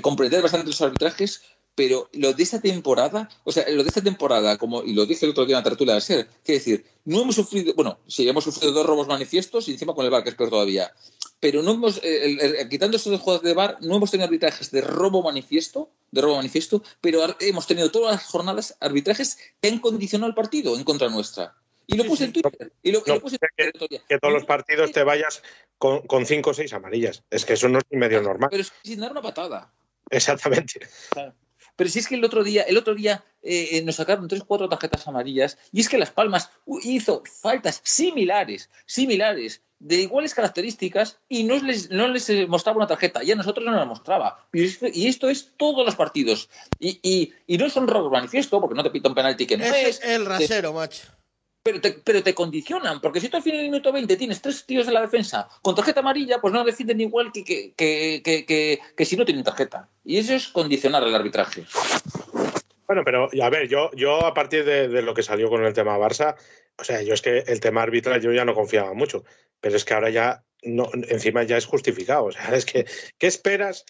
comprender 0.00 0.42
bastante 0.42 0.68
los 0.68 0.80
arbitrajes, 0.80 1.42
pero 1.74 2.08
lo 2.12 2.32
de 2.32 2.42
esta 2.42 2.60
temporada, 2.60 3.28
o 3.44 3.52
sea, 3.52 3.68
lo 3.70 3.82
de 3.82 3.88
esta 3.88 4.02
temporada, 4.02 4.58
como 4.58 4.82
y 4.82 4.92
lo 4.92 5.06
dije 5.06 5.24
el 5.24 5.32
otro 5.32 5.46
día 5.46 5.56
en 5.56 5.64
la 5.64 5.68
tertulia 5.68 5.94
de 5.94 6.00
ser, 6.02 6.28
quiere 6.44 6.58
decir, 6.58 6.84
no 7.04 7.22
hemos 7.22 7.34
sufrido, 7.34 7.74
bueno, 7.74 7.98
sí, 8.06 8.28
hemos 8.28 8.44
sufrido 8.44 8.72
dos 8.72 8.86
robos 8.86 9.08
manifiestos 9.08 9.68
y 9.68 9.72
encima 9.72 9.94
con 9.94 10.04
el 10.04 10.10
bar, 10.10 10.22
que 10.22 10.30
es 10.30 10.36
peor 10.36 10.50
todavía, 10.50 10.92
pero 11.42 11.60
no 11.60 11.72
hemos, 11.72 11.98
eh, 12.04 12.68
quitando 12.70 12.96
esos 12.96 13.10
dos 13.10 13.20
juegos 13.20 13.42
de 13.42 13.52
bar, 13.52 13.76
no 13.80 13.96
hemos 13.96 14.12
tenido 14.12 14.26
arbitrajes 14.26 14.70
de 14.70 14.80
robo 14.80 15.24
manifiesto, 15.24 15.90
de 16.12 16.20
robo 16.20 16.36
manifiesto, 16.36 16.84
pero 17.00 17.18
hemos 17.40 17.66
tenido 17.66 17.90
todas 17.90 18.12
las 18.12 18.24
jornadas 18.26 18.76
arbitrajes 18.78 19.38
que 19.60 19.68
han 19.68 19.80
condicionado 19.80 20.28
el 20.28 20.36
partido 20.36 20.76
en 20.76 20.84
contra 20.84 21.08
nuestra. 21.08 21.56
Y 21.88 21.96
lo 21.96 22.04
puse 22.04 22.26
en 22.26 22.32
Twitter. 22.32 22.72
Y 22.84 22.92
lo, 22.92 23.00
y 23.00 23.02
No, 23.08 23.14
lo 23.16 23.20
puse 23.20 23.38
en 23.40 23.72
Twitter. 23.72 24.02
Que 24.08 24.20
todos 24.20 24.32
los 24.32 24.44
partidos 24.44 24.92
te 24.92 25.02
vayas 25.02 25.42
con, 25.78 26.02
con 26.02 26.26
cinco 26.26 26.50
o 26.50 26.54
seis 26.54 26.72
amarillas. 26.74 27.24
Es 27.28 27.44
que 27.44 27.54
eso 27.54 27.68
no 27.68 27.78
es 27.78 27.84
ni 27.90 27.98
medio 27.98 28.22
normal. 28.22 28.48
Pero 28.48 28.62
es 28.62 28.70
que 28.70 28.90
sin 28.90 29.00
dar 29.00 29.10
una 29.10 29.20
patada. 29.20 29.72
Exactamente. 30.10 30.86
Pero 31.76 31.88
si 31.90 31.98
es 32.00 32.06
que 32.08 32.14
el 32.16 32.24
otro 32.24 32.44
día, 32.44 32.62
el 32.62 32.76
otro 32.76 32.94
día 32.94 33.24
eh, 33.42 33.70
eh, 33.72 33.82
nos 33.82 33.96
sacaron 33.96 34.28
tres, 34.28 34.42
cuatro 34.46 34.68
tarjetas 34.68 35.06
amarillas 35.08 35.58
y 35.72 35.80
es 35.80 35.88
que 35.88 35.98
Las 35.98 36.10
Palmas 36.10 36.50
u- 36.66 36.78
hizo 36.82 37.22
faltas 37.40 37.80
similares, 37.82 38.70
similares, 38.86 39.62
de 39.78 39.96
iguales 40.02 40.32
características 40.34 41.18
y 41.28 41.42
no 41.42 41.56
les, 41.58 41.90
no 41.90 42.06
les 42.06 42.28
eh, 42.30 42.46
mostraba 42.46 42.76
una 42.78 42.86
tarjeta 42.86 43.24
y 43.24 43.32
a 43.32 43.34
nosotros 43.34 43.64
no 43.66 43.72
la 43.72 43.84
mostraba. 43.84 44.46
Y 44.52 44.64
esto, 44.64 44.86
y 44.92 45.08
esto 45.08 45.28
es 45.28 45.50
todos 45.56 45.84
los 45.84 45.96
partidos. 45.96 46.48
Y, 46.78 47.00
y, 47.02 47.32
y 47.48 47.58
no 47.58 47.68
son 47.68 47.88
robos 47.88 48.12
manifiesto 48.12 48.60
porque 48.60 48.76
no 48.76 48.84
te 48.84 48.90
pita 48.90 49.08
un 49.08 49.14
penalti 49.16 49.46
que 49.46 49.56
no 49.56 49.64
es, 49.64 49.72
es 49.98 50.04
el 50.04 50.24
rasero, 50.26 50.72
macho. 50.72 51.02
Pero 51.62 51.80
te, 51.80 51.92
pero 51.92 52.22
te 52.22 52.34
condicionan, 52.34 53.00
porque 53.00 53.20
si 53.20 53.28
tú 53.28 53.36
al 53.36 53.42
final 53.42 53.58
del 53.60 53.70
minuto 53.70 53.92
20 53.92 54.16
tienes 54.16 54.42
tres 54.42 54.66
tíos 54.66 54.88
en 54.88 54.94
la 54.94 55.00
defensa 55.00 55.48
con 55.62 55.74
tarjeta 55.74 56.00
amarilla, 56.00 56.40
pues 56.40 56.52
no 56.52 56.64
defienden 56.64 57.00
igual 57.00 57.30
que, 57.32 57.44
que, 57.44 57.72
que, 57.76 58.20
que, 58.24 58.44
que- 58.44 58.80
que 58.96 59.04
si 59.04 59.16
no 59.16 59.24
tienen 59.24 59.44
tarjeta. 59.44 59.88
Y 60.04 60.18
eso 60.18 60.34
es 60.34 60.48
condicionar 60.48 61.02
el 61.04 61.14
arbitraje. 61.14 61.64
Bueno, 62.86 63.02
pero 63.04 63.28
a 63.40 63.50
ver, 63.50 63.68
yo, 63.68 63.90
yo 63.94 64.26
a 64.26 64.34
partir 64.34 64.64
de, 64.64 64.88
de 64.88 65.02
lo 65.02 65.14
que 65.14 65.22
salió 65.22 65.48
con 65.48 65.64
el 65.64 65.72
tema 65.72 65.96
Barça, 65.98 66.34
o 66.78 66.84
sea, 66.84 67.00
yo 67.02 67.14
es 67.14 67.22
que 67.22 67.38
el 67.46 67.60
tema 67.60 67.82
arbitral 67.82 68.20
yo 68.20 68.32
ya 68.32 68.44
no 68.44 68.54
confiaba 68.54 68.92
mucho, 68.92 69.24
pero 69.60 69.76
es 69.76 69.84
que 69.84 69.94
ahora 69.94 70.10
ya, 70.10 70.44
no, 70.62 70.90
encima 71.08 71.44
ya 71.44 71.56
es 71.56 71.66
justificado. 71.66 72.24
O 72.24 72.32
sea, 72.32 72.54
es 72.54 72.64
que, 72.64 72.86
¿qué 73.18 73.26
esperas? 73.28 73.84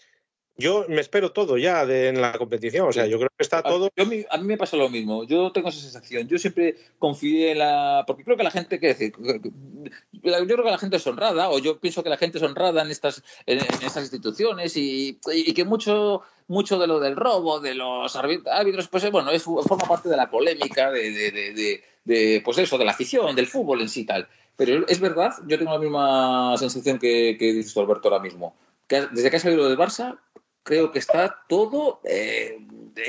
Yo 0.55 0.85
me 0.87 1.01
espero 1.01 1.31
todo 1.31 1.57
ya 1.57 1.83
de, 1.85 2.09
en 2.09 2.21
la 2.21 2.37
competición. 2.37 2.87
O 2.87 2.93
sea, 2.93 3.07
yo 3.07 3.17
creo 3.17 3.29
que 3.35 3.41
está 3.43 3.63
todo. 3.63 3.89
yo 3.95 4.03
a, 4.03 4.37
mí, 4.37 4.45
me 4.45 4.55
pasa 4.57 4.77
lo 4.77 4.87
mismo. 4.87 5.23
Yo 5.23 5.51
tengo 5.51 5.69
esa 5.69 5.79
sensación. 5.81 6.27
Yo 6.27 6.37
siempre 6.37 6.75
confié 6.99 7.51
en 7.51 7.59
la. 7.59 8.03
Porque 8.05 8.23
creo 8.23 8.37
que 8.37 8.43
la 8.43 8.51
gente. 8.51 8.79
¿qué 8.79 8.87
decir? 8.87 9.13
Yo 9.17 10.45
creo 10.45 10.63
que 10.63 10.71
la 10.71 10.77
gente 10.77 10.97
es 10.97 11.07
honrada, 11.07 11.49
o 11.49 11.57
yo 11.59 11.79
pienso 11.79 12.03
que 12.03 12.09
la 12.09 12.17
gente 12.17 12.37
es 12.37 12.43
honrada 12.43 12.83
en 12.83 12.91
estas, 12.91 13.23
en, 13.47 13.59
en 13.59 13.65
estas 13.83 14.03
instituciones 14.03 14.77
y, 14.77 15.19
y 15.33 15.53
que 15.53 15.65
mucho, 15.65 16.21
mucho 16.47 16.77
de 16.77 16.87
lo 16.87 16.99
del 16.99 17.15
robo, 17.15 17.59
de 17.59 17.73
los 17.73 18.15
árbit- 18.15 18.47
árbitros, 18.47 18.87
pues 18.87 19.09
bueno, 19.11 19.31
es, 19.31 19.43
forma 19.43 19.87
parte 19.87 20.07
de 20.07 20.17
la 20.17 20.29
polémica, 20.29 20.91
de, 20.91 21.11
de, 21.11 21.31
de, 21.31 21.53
de- 21.53 21.83
de, 22.05 22.41
pues 22.43 22.57
eso, 22.57 22.77
de 22.77 22.85
la 22.85 22.91
afición, 22.91 23.35
del 23.35 23.47
fútbol 23.47 23.81
en 23.81 23.89
sí 23.89 24.01
y 24.01 24.05
tal. 24.05 24.27
Pero 24.55 24.85
es 24.87 24.99
verdad, 24.99 25.33
yo 25.47 25.57
tengo 25.57 25.71
la 25.73 25.79
misma 25.79 26.55
sensación 26.57 26.99
que, 26.99 27.37
que 27.39 27.53
dices 27.53 27.75
Alberto, 27.77 28.09
ahora 28.09 28.21
mismo. 28.21 28.55
Que 28.87 29.07
desde 29.11 29.29
que 29.31 29.37
ha 29.37 29.39
salido 29.39 29.67
del 29.67 29.77
Barça, 29.77 30.17
creo 30.63 30.91
que 30.91 30.99
está 30.99 31.43
todo 31.47 32.01
eh, 32.05 32.57
de, 32.59 33.03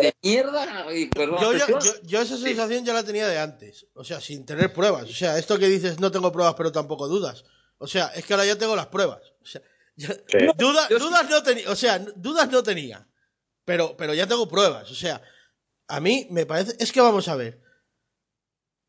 de 0.00 0.14
mierda. 0.22 0.92
Y, 0.94 1.06
perdón 1.06 1.38
Yo, 1.40 1.52
yo, 1.54 1.78
yo- 1.80 2.02
yo 2.02 2.22
esa 2.22 2.36
sensación 2.36 2.84
ya 2.84 2.92
la 2.94 3.02
tenía 3.02 3.26
de 3.28 3.38
antes. 3.38 3.86
O 3.94 4.04
sea, 4.04 4.20
sin 4.20 4.44
tener 4.46 4.72
pruebas. 4.72 5.04
O 5.04 5.12
sea, 5.14 5.38
esto 5.38 5.58
que 5.58 5.68
dices 5.68 5.98
no 6.00 6.10
tengo 6.10 6.30
pruebas, 6.32 6.54
pero 6.56 6.70
tampoco 6.72 7.08
dudas. 7.08 7.44
O 7.78 7.86
sea, 7.86 8.06
es 8.08 8.24
que 8.24 8.34
ahora 8.34 8.44
ya 8.46 8.56
tengo 8.56 8.76
las 8.76 8.86
pruebas. 8.88 9.22
O 9.42 9.46
sea, 9.46 9.62
ya- 9.96 10.14
Sí. 10.28 10.38
duda- 10.56 10.88
yo- 10.90 10.98
dudas 10.98 11.28
no 11.30 11.42
tenía. 11.42 11.70
O 11.70 11.76
sea, 11.76 11.98
dudas 11.98 12.50
no 12.50 12.62
tenía. 12.62 13.06
Pero, 13.64 13.96
pero 13.96 14.14
ya 14.14 14.26
tengo 14.26 14.48
pruebas. 14.48 14.90
O 14.90 14.94
sea, 14.94 15.20
a 15.88 16.00
mí 16.00 16.26
me 16.30 16.46
parece. 16.46 16.76
Es 16.78 16.92
que 16.92 17.00
vamos 17.00 17.28
a 17.28 17.36
ver. 17.36 17.60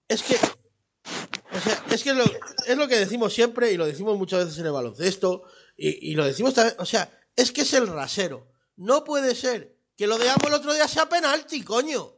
Es 0.08 0.24
que. 0.24 0.36
O 0.36 1.60
sea, 1.62 1.84
es 1.92 2.04
que 2.04 2.14
lo, 2.14 2.24
es 2.68 2.78
lo 2.78 2.88
que 2.88 2.96
decimos 2.98 3.34
siempre 3.34 3.72
y 3.72 3.78
lo 3.78 3.86
decimos 3.86 4.18
muchas 4.18 4.46
veces 4.46 4.60
en 4.60 4.66
el 4.68 4.72
baloncesto. 4.72 5.44
Y, 5.76 6.12
y 6.12 6.16
lo 6.16 6.26
decimos 6.26 6.54
también. 6.54 6.76
O 6.80 6.86
sea, 6.86 7.10
es 7.42 7.52
que 7.52 7.62
es 7.62 7.74
el 7.74 7.88
rasero. 7.88 8.52
No 8.76 9.04
puede 9.04 9.36
ser 9.36 9.76
que 9.98 10.08
lo 10.08 10.18
de 10.18 10.30
Amo 10.30 10.48
el 10.48 10.54
otro 10.54 10.74
día 10.74 10.88
sea 10.88 11.08
penalti, 11.10 11.64
coño. 11.64 12.14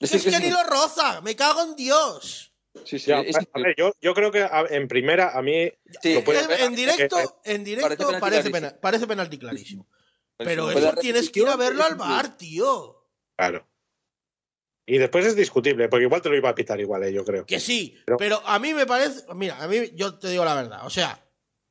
Sí, 0.00 0.16
Es 0.16 0.22
sí, 0.22 0.30
que 0.30 0.36
sí. 0.36 0.42
ni 0.44 0.50
lo 0.50 0.62
roza, 0.64 1.20
me 1.20 1.34
cago 1.36 1.62
en 1.62 1.76
Dios. 1.76 2.52
Sí, 2.84 2.98
sí, 2.98 3.06
Ya, 3.10 3.20
es 3.20 3.36
a 3.36 3.60
ver, 3.60 3.74
yo, 3.76 3.92
yo 4.00 4.14
creo 4.14 4.30
que 4.32 4.42
a- 4.42 4.66
en 4.70 4.88
primera, 4.88 5.36
a 5.36 5.42
mí. 5.42 5.70
Sí, 6.02 6.14
lo 6.14 6.24
puede- 6.24 6.40
En, 6.42 6.50
en 6.62 6.74
directo, 6.74 7.40
en 7.44 7.64
directo 7.64 8.08
Parece 8.18 8.50
penalti 8.50 8.78
parece, 8.80 9.06
penalti 9.06 9.38
clarísimo. 9.38 9.88
Pero 10.38 10.70
eso 10.70 10.94
tienes 10.94 11.30
que 11.30 11.40
ir 11.40 11.48
a 11.48 11.56
verlo 11.56 11.84
al 11.84 11.94
bar, 11.96 12.36
tío. 12.36 13.06
Claro. 13.36 13.68
Y 14.86 14.98
después 14.98 15.24
es 15.26 15.36
discutible, 15.36 15.88
porque 15.88 16.04
igual 16.04 16.22
te 16.22 16.28
lo 16.28 16.36
iba 16.36 16.48
a 16.48 16.54
pitar 16.54 16.80
igual, 16.80 17.04
eh, 17.04 17.12
yo 17.12 17.24
creo. 17.24 17.46
Que 17.46 17.60
sí, 17.60 17.96
Pero- 18.04 18.16
pero 18.16 18.42
a 18.44 18.58
mí 18.58 18.74
me 18.74 18.86
parece. 18.86 19.24
Mira, 19.34 19.62
a 19.62 19.68
mí 19.68 19.90
yo 19.94 20.18
te 20.18 20.28
digo 20.30 20.44
la 20.44 20.54
verdad. 20.54 20.84
O 20.86 20.90
sea, 20.90 21.21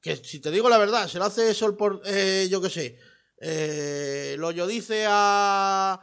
que 0.02 0.16
si 0.18 0.40
te 0.40 0.52
digo 0.52 0.70
la 0.70 0.78
verdad, 0.78 1.08
se 1.08 1.20
lo 1.20 1.26
hace 1.26 1.54
Sol 1.54 1.78
por. 1.78 2.02
eh, 2.06 2.48
yo 2.50 2.62
qué 2.62 2.70
sé. 2.70 3.00
Eh, 3.38 4.36
lo 4.38 4.52
yo 4.52 4.68
dice 4.68 5.06
a. 5.08 6.00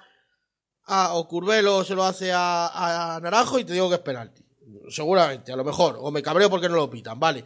a 0.85 1.15
o 1.15 1.29
Curvelo 1.29 1.85
se 1.85 1.95
lo 1.95 2.05
hace 2.05 2.33
a, 2.33 3.17
a 3.17 3.21
Naranjo 3.21 3.59
y 3.59 3.65
te 3.65 3.73
digo 3.73 3.89
que 3.89 3.97
es 3.97 4.01
penalti. 4.01 4.45
Seguramente, 4.89 5.53
a 5.53 5.57
lo 5.57 5.65
mejor. 5.65 5.99
O 6.01 6.11
me 6.11 6.23
cabreo 6.23 6.49
porque 6.49 6.69
no 6.69 6.77
lo 6.77 6.91
pitan, 6.91 7.19
vale. 7.19 7.45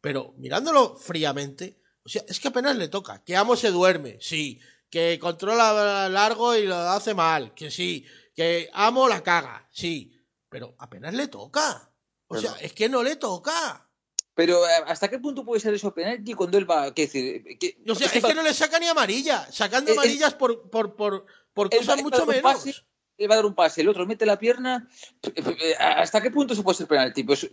Pero 0.00 0.34
mirándolo 0.36 0.96
fríamente, 0.96 1.80
o 2.04 2.08
sea, 2.08 2.22
es 2.28 2.38
que 2.38 2.48
apenas 2.48 2.76
le 2.76 2.88
toca. 2.88 3.22
Que 3.24 3.36
Amo 3.36 3.56
se 3.56 3.70
duerme, 3.70 4.18
sí. 4.20 4.60
Que 4.90 5.18
controla 5.18 6.08
largo 6.08 6.54
y 6.54 6.66
lo 6.66 6.76
hace 6.76 7.14
mal, 7.14 7.54
que 7.54 7.70
sí. 7.70 8.04
Que 8.34 8.68
Amo 8.74 9.08
la 9.08 9.22
caga, 9.22 9.66
sí. 9.72 10.12
Pero 10.48 10.74
apenas 10.78 11.14
le 11.14 11.28
toca. 11.28 11.90
O 12.26 12.36
sea, 12.36 12.54
es 12.60 12.72
que 12.72 12.88
no 12.88 13.02
le 13.02 13.16
toca. 13.16 13.88
Pero 14.34 14.66
eh, 14.66 14.70
¿hasta 14.86 15.08
qué 15.08 15.18
punto 15.18 15.44
puede 15.44 15.60
ser 15.60 15.74
eso 15.74 15.94
penalti 15.94 16.34
cuando 16.34 16.58
él 16.58 16.68
va? 16.68 16.92
¿qué 16.92 17.02
decir? 17.02 17.44
Que, 17.58 17.76
O 17.88 17.94
sea, 17.94 18.08
es 18.08 18.24
que 18.24 18.34
no 18.34 18.42
le 18.42 18.52
saca 18.52 18.78
ni 18.80 18.86
amarilla. 18.86 19.46
Sacando 19.52 19.90
Eh, 19.92 19.94
eh, 19.94 19.98
amarillas 19.98 20.34
por, 20.34 20.68
por, 20.70 20.96
por, 20.96 21.26
por 21.52 21.70
cosas 21.70 21.98
va 21.98 22.02
mucho 22.02 22.26
menos. 22.26 22.42
pase, 22.42 22.74
él 23.16 23.30
va 23.30 23.34
a 23.34 23.36
dar 23.36 23.46
un 23.46 23.54
pase, 23.54 23.82
el 23.82 23.88
otro 23.88 24.06
mete 24.06 24.26
la 24.26 24.38
pierna. 24.38 24.88
¿Hasta 25.78 26.20
qué 26.20 26.30
punto 26.30 26.54
se 26.54 26.62
puede 26.62 26.76
ser 26.78 26.88
penalti? 26.88 27.22
Pues, 27.22 27.48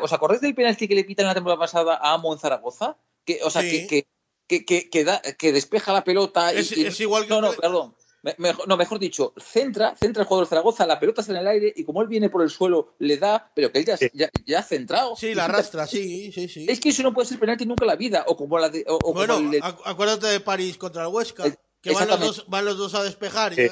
¿Os 0.00 0.12
acordáis 0.12 0.40
del 0.40 0.54
penalti 0.54 0.86
que 0.86 0.94
le 0.94 1.04
pitan 1.04 1.26
la 1.26 1.34
temporada 1.34 1.58
pasada 1.58 1.96
a 1.96 2.12
Amo 2.14 2.32
en 2.32 2.38
Zaragoza? 2.38 2.96
Que, 3.24 3.40
o 3.42 3.50
sea, 3.50 3.62
Sí. 3.62 3.86
que, 3.88 4.06
que, 4.46 4.64
que, 4.64 4.88
que, 4.90 5.04
da- 5.04 5.22
que 5.36 5.52
despeja 5.52 5.92
la 5.92 6.04
pelota. 6.04 6.52
Es- 6.52 6.70
y- 6.76 6.86
es 6.86 7.00
igual 7.00 7.24
que- 7.24 7.30
No, 7.30 7.40
no, 7.40 7.52
perdón. 7.54 7.96
Mejor, 8.38 8.66
no, 8.66 8.76
mejor 8.78 8.98
dicho, 8.98 9.34
centra, 9.38 9.94
centra 9.96 10.22
el 10.22 10.26
jugador 10.26 10.46
de 10.46 10.50
Zaragoza, 10.50 10.86
la 10.86 10.98
pelota 10.98 11.20
está 11.20 11.32
en 11.34 11.40
el 11.40 11.46
aire 11.46 11.72
y 11.76 11.84
como 11.84 12.00
él 12.00 12.08
viene 12.08 12.30
por 12.30 12.42
el 12.42 12.48
suelo, 12.48 12.94
le 12.98 13.18
da, 13.18 13.52
pero 13.54 13.70
que 13.70 13.78
él 13.80 13.84
ya, 13.84 13.96
Sí. 13.98 14.08
ya, 14.14 14.30
ya 14.46 14.60
ha 14.60 14.62
centrado. 14.62 15.14
Sí, 15.14 15.34
la 15.34 15.44
arrastra, 15.44 15.86
sí, 15.86 16.32
sí, 16.32 16.48
sí. 16.48 16.64
Es 16.68 16.80
que 16.80 16.88
eso 16.88 17.02
no 17.02 17.12
puede 17.12 17.28
ser 17.28 17.38
penalti 17.38 17.66
nunca 17.66 17.84
en 17.84 17.88
la 17.88 17.96
vida. 17.96 18.24
O 18.26 18.36
como 18.36 18.58
la 18.58 18.70
de. 18.70 18.84
O, 18.88 18.98
o 19.02 19.12
Bueno, 19.12 19.34
como 19.34 19.46
el 19.46 19.52
de- 19.52 19.60
acu- 19.60 19.82
acuérdate 19.84 20.26
de 20.28 20.40
París 20.40 20.78
contra 20.78 21.02
el 21.02 21.08
Huesca, 21.08 21.44
que 21.82 21.92
van 21.92 22.08
los, 22.08 22.20
dos, 22.20 22.44
van 22.48 22.64
los 22.64 22.78
dos 22.78 22.94
a 22.94 23.02
despejar. 23.02 23.52
y 23.52 23.56
Sí, 23.56 23.68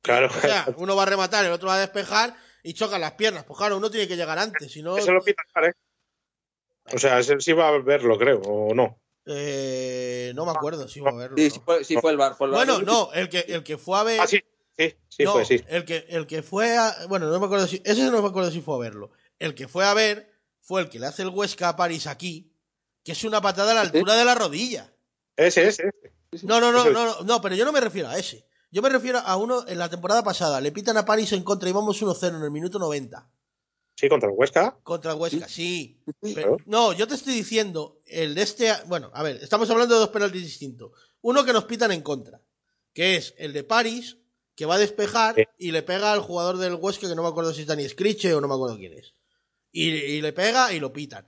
claro. 0.00 0.28
O 0.28 0.40
sea, 0.40 0.66
uno 0.78 0.96
va 0.96 1.02
a 1.02 1.06
rematar, 1.06 1.44
el 1.44 1.52
otro 1.52 1.68
va 1.68 1.74
a 1.74 1.80
despejar 1.80 2.34
y 2.62 2.72
chocan 2.72 3.02
las 3.02 3.12
piernas. 3.12 3.44
Pues 3.44 3.58
claro, 3.58 3.76
uno 3.76 3.90
tiene 3.90 4.08
que 4.08 4.16
llegar 4.16 4.38
antes, 4.38 4.72
si 4.72 4.82
no... 4.82 4.96
Eso 4.96 5.12
lo 5.12 5.20
pita, 5.22 5.42
¿eh? 5.62 5.72
O 6.94 6.98
sea, 6.98 7.18
ese 7.18 7.38
sí 7.40 7.52
va 7.52 7.68
a 7.68 7.78
verlo, 7.78 8.16
creo, 8.18 8.40
o 8.40 8.74
no. 8.74 8.98
Eh, 9.26 10.32
no 10.34 10.44
me 10.44 10.52
acuerdo 10.52 10.88
si 10.88 11.00
iba 11.00 11.10
a 11.10 11.14
verlo. 11.14 11.36
Sí, 11.36 11.44
¿no? 11.44 11.50
sí 11.54 11.60
fue, 11.64 11.84
sí 11.84 11.96
fue 11.96 12.10
el 12.12 12.16
bar. 12.16 12.36
Fue 12.36 12.46
el. 12.46 12.52
Bueno, 12.52 12.80
no, 12.80 13.12
el 13.12 13.28
que, 13.28 13.40
el 13.40 13.62
que 13.62 13.78
fue 13.78 13.98
a 13.98 14.02
ver... 14.02 14.20
Ah, 14.20 14.26
sí, 14.26 14.40
sí, 14.76 14.94
sí, 15.08 15.24
no, 15.24 15.34
pues 15.34 15.48
sí. 15.48 15.62
El 15.68 15.84
que, 15.84 16.06
el 16.08 16.26
que 16.26 16.42
fue 16.42 16.76
a... 16.76 17.06
Bueno, 17.08 17.26
no 17.28 17.38
me 17.38 17.46
acuerdo 17.46 17.66
si... 17.66 17.82
Ese 17.84 18.10
no 18.10 18.22
me 18.22 18.28
acuerdo 18.28 18.50
si 18.50 18.60
fue 18.60 18.74
a 18.76 18.78
verlo. 18.78 19.10
El 19.38 19.54
que 19.54 19.68
fue 19.68 19.84
a 19.84 19.94
ver 19.94 20.30
fue 20.60 20.82
el 20.82 20.88
que 20.88 20.98
le 20.98 21.06
hace 21.06 21.22
el 21.22 21.28
Huesca 21.28 21.68
a 21.68 21.76
París 21.76 22.06
aquí, 22.06 22.54
que 23.04 23.12
es 23.12 23.24
una 23.24 23.40
patada 23.40 23.72
a 23.72 23.74
la 23.74 23.80
altura 23.82 24.14
de 24.14 24.24
la 24.24 24.34
rodilla. 24.34 24.92
Ese, 25.36 25.68
ese. 25.68 25.90
No, 26.42 26.60
no, 26.60 26.70
no, 26.70 26.84
no, 26.84 27.04
no, 27.04 27.20
no, 27.22 27.40
pero 27.40 27.54
yo 27.54 27.64
no 27.64 27.72
me 27.72 27.80
refiero 27.80 28.08
a 28.08 28.18
ese. 28.18 28.46
Yo 28.70 28.82
me 28.82 28.88
refiero 28.88 29.18
a 29.18 29.36
uno 29.36 29.64
en 29.66 29.78
la 29.78 29.88
temporada 29.88 30.22
pasada. 30.22 30.60
Le 30.60 30.70
pitan 30.70 30.96
a 30.96 31.04
París 31.04 31.32
en 31.32 31.42
contra 31.42 31.68
y 31.68 31.72
vamos 31.72 32.00
1-0 32.00 32.36
en 32.36 32.42
el 32.42 32.50
minuto 32.50 32.78
90. 32.78 33.28
Sí, 34.00 34.08
contra 34.08 34.30
el 34.30 34.34
Huesca. 34.36 34.78
Contra 34.82 35.12
el 35.12 35.18
Huesca, 35.18 35.46
sí. 35.46 36.00
Sí. 36.22 36.32
Pero- 36.34 36.56
no, 36.64 36.92
yo 36.94 37.06
te 37.06 37.14
estoy 37.14 37.34
diciendo, 37.34 38.00
el 38.06 38.34
de 38.34 38.42
este. 38.42 38.72
Bueno, 38.86 39.10
a 39.12 39.22
ver, 39.22 39.36
estamos 39.42 39.68
hablando 39.70 39.94
de 39.94 40.00
dos 40.00 40.08
penaltis 40.08 40.42
distintos. 40.42 40.92
Uno 41.20 41.44
que 41.44 41.52
nos 41.52 41.64
pitan 41.64 41.92
en 41.92 42.00
contra, 42.00 42.40
que 42.94 43.16
es 43.16 43.34
el 43.36 43.52
de 43.52 43.62
París, 43.64 44.16
que 44.56 44.64
va 44.66 44.76
a 44.76 44.78
despejar 44.78 45.34
Sí. 45.36 45.42
y 45.58 45.70
le 45.72 45.82
pega 45.82 46.12
al 46.12 46.20
jugador 46.20 46.56
del 46.56 46.74
Huesca, 46.76 47.08
que 47.08 47.14
no 47.14 47.22
me 47.22 47.28
acuerdo 47.28 47.52
si 47.52 47.60
es 47.62 47.66
Dani 47.66 47.86
Scriche 47.88 48.34
o 48.34 48.40
no 48.40 48.48
me 48.48 48.54
acuerdo 48.54 48.76
quién 48.78 48.94
es. 48.94 49.14
Y, 49.72 49.88
y 49.90 50.20
le 50.22 50.32
pega 50.32 50.72
y 50.72 50.80
lo 50.80 50.92
pitan. 50.92 51.26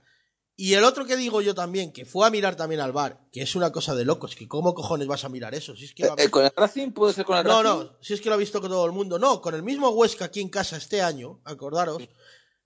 Y 0.55 0.75
el 0.75 0.83
otro 0.83 1.05
que 1.05 1.15
digo 1.17 1.41
yo 1.41 1.55
también, 1.55 1.91
que 1.91 2.05
fue 2.05 2.27
a 2.27 2.29
mirar 2.29 2.55
también 2.55 2.79
al 2.79 2.91
bar, 2.91 3.21
que 3.31 3.41
es 3.41 3.55
una 3.55 3.71
cosa 3.71 3.95
de 3.95 4.05
locos, 4.05 4.35
que 4.35 4.47
cómo 4.47 4.75
cojones 4.75 5.07
vas 5.07 5.23
a 5.23 5.29
mirar 5.29 5.55
eso, 5.55 5.75
si 5.75 5.85
es 5.85 5.95
que 5.95 6.03
lo 6.05 6.13
ha 6.13 6.15
Eh, 6.21 6.29
¿Con 6.29 6.45
el 6.45 6.51
Racing? 6.55 6.91
¿Puede 6.91 7.13
ser 7.13 7.25
con 7.25 7.37
el 7.39 7.43
no, 7.43 7.63
Racing? 7.63 7.79
no, 7.79 7.97
si 8.01 8.13
es 8.13 8.21
que 8.21 8.29
lo 8.29 8.35
ha 8.35 8.37
visto 8.37 8.61
con 8.61 8.69
todo 8.69 8.85
el 8.85 8.91
mundo. 8.91 9.17
No, 9.17 9.41
con 9.41 9.55
el 9.55 9.63
mismo 9.63 9.89
Huesca 9.89 10.25
aquí 10.25 10.41
en 10.41 10.49
casa 10.49 10.77
este 10.77 11.01
año, 11.01 11.41
acordaros, 11.43 12.03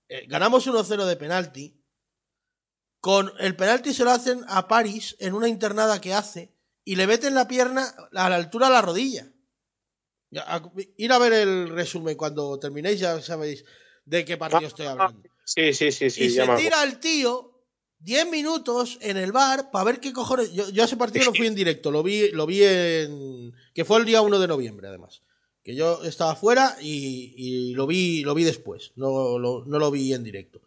eh, 0.08 0.24
ganamos 0.28 0.66
1-0 0.66 1.04
de 1.06 1.16
penalti. 1.16 1.74
Con 3.00 3.32
el 3.38 3.54
penalti 3.56 3.94
se 3.94 4.04
lo 4.04 4.10
hacen 4.10 4.44
a 4.48 4.66
París 4.66 5.16
en 5.20 5.34
una 5.34 5.48
internada 5.48 6.00
que 6.00 6.14
hace 6.14 6.52
y 6.84 6.96
le 6.96 7.06
meten 7.06 7.34
la 7.34 7.46
pierna 7.46 7.94
a 8.14 8.28
la 8.28 8.36
altura 8.36 8.66
de 8.68 8.72
la 8.72 8.82
rodilla. 8.82 9.30
Ya, 10.30 10.42
a- 10.42 10.72
ir 10.96 11.12
a 11.12 11.18
ver 11.18 11.32
el 11.32 11.68
resumen 11.70 12.16
cuando 12.16 12.58
terminéis, 12.58 12.98
ya 13.00 13.20
sabéis 13.22 13.64
de 14.04 14.24
qué 14.24 14.36
partido 14.36 14.66
estoy 14.66 14.86
hablando. 14.86 15.22
Sí, 15.44 15.72
sí, 15.72 15.92
sí, 15.92 16.10
sí. 16.10 16.24
y 16.24 16.30
se 16.30 16.44
tira 16.56 16.82
el 16.82 16.98
tío 16.98 17.64
10 18.00 18.28
minutos 18.28 18.98
en 19.00 19.16
el 19.16 19.32
bar 19.32 19.70
para 19.70 19.84
ver 19.84 20.00
qué 20.00 20.12
cojones. 20.12 20.52
Yo, 20.52 20.68
yo 20.68 20.84
ese 20.84 20.96
partido 20.96 21.24
lo 21.26 21.34
fui 21.34 21.46
en 21.46 21.54
directo, 21.54 21.90
lo 21.90 22.02
vi, 22.02 22.30
lo 22.32 22.46
vi 22.46 22.62
en. 22.64 23.52
que 23.74 23.84
fue 23.84 23.98
el 24.00 24.04
día 24.04 24.20
1 24.22 24.38
de 24.38 24.48
noviembre, 24.48 24.88
además. 24.88 25.22
Que 25.68 25.74
yo 25.74 26.02
estaba 26.02 26.34
fuera 26.34 26.78
y, 26.80 27.34
y 27.36 27.74
lo 27.74 27.86
vi 27.86 28.22
lo 28.24 28.32
vi 28.34 28.42
después, 28.42 28.92
no 28.96 29.38
lo, 29.38 29.66
no 29.66 29.78
lo 29.78 29.90
vi 29.90 30.14
en 30.14 30.24
directo. 30.24 30.62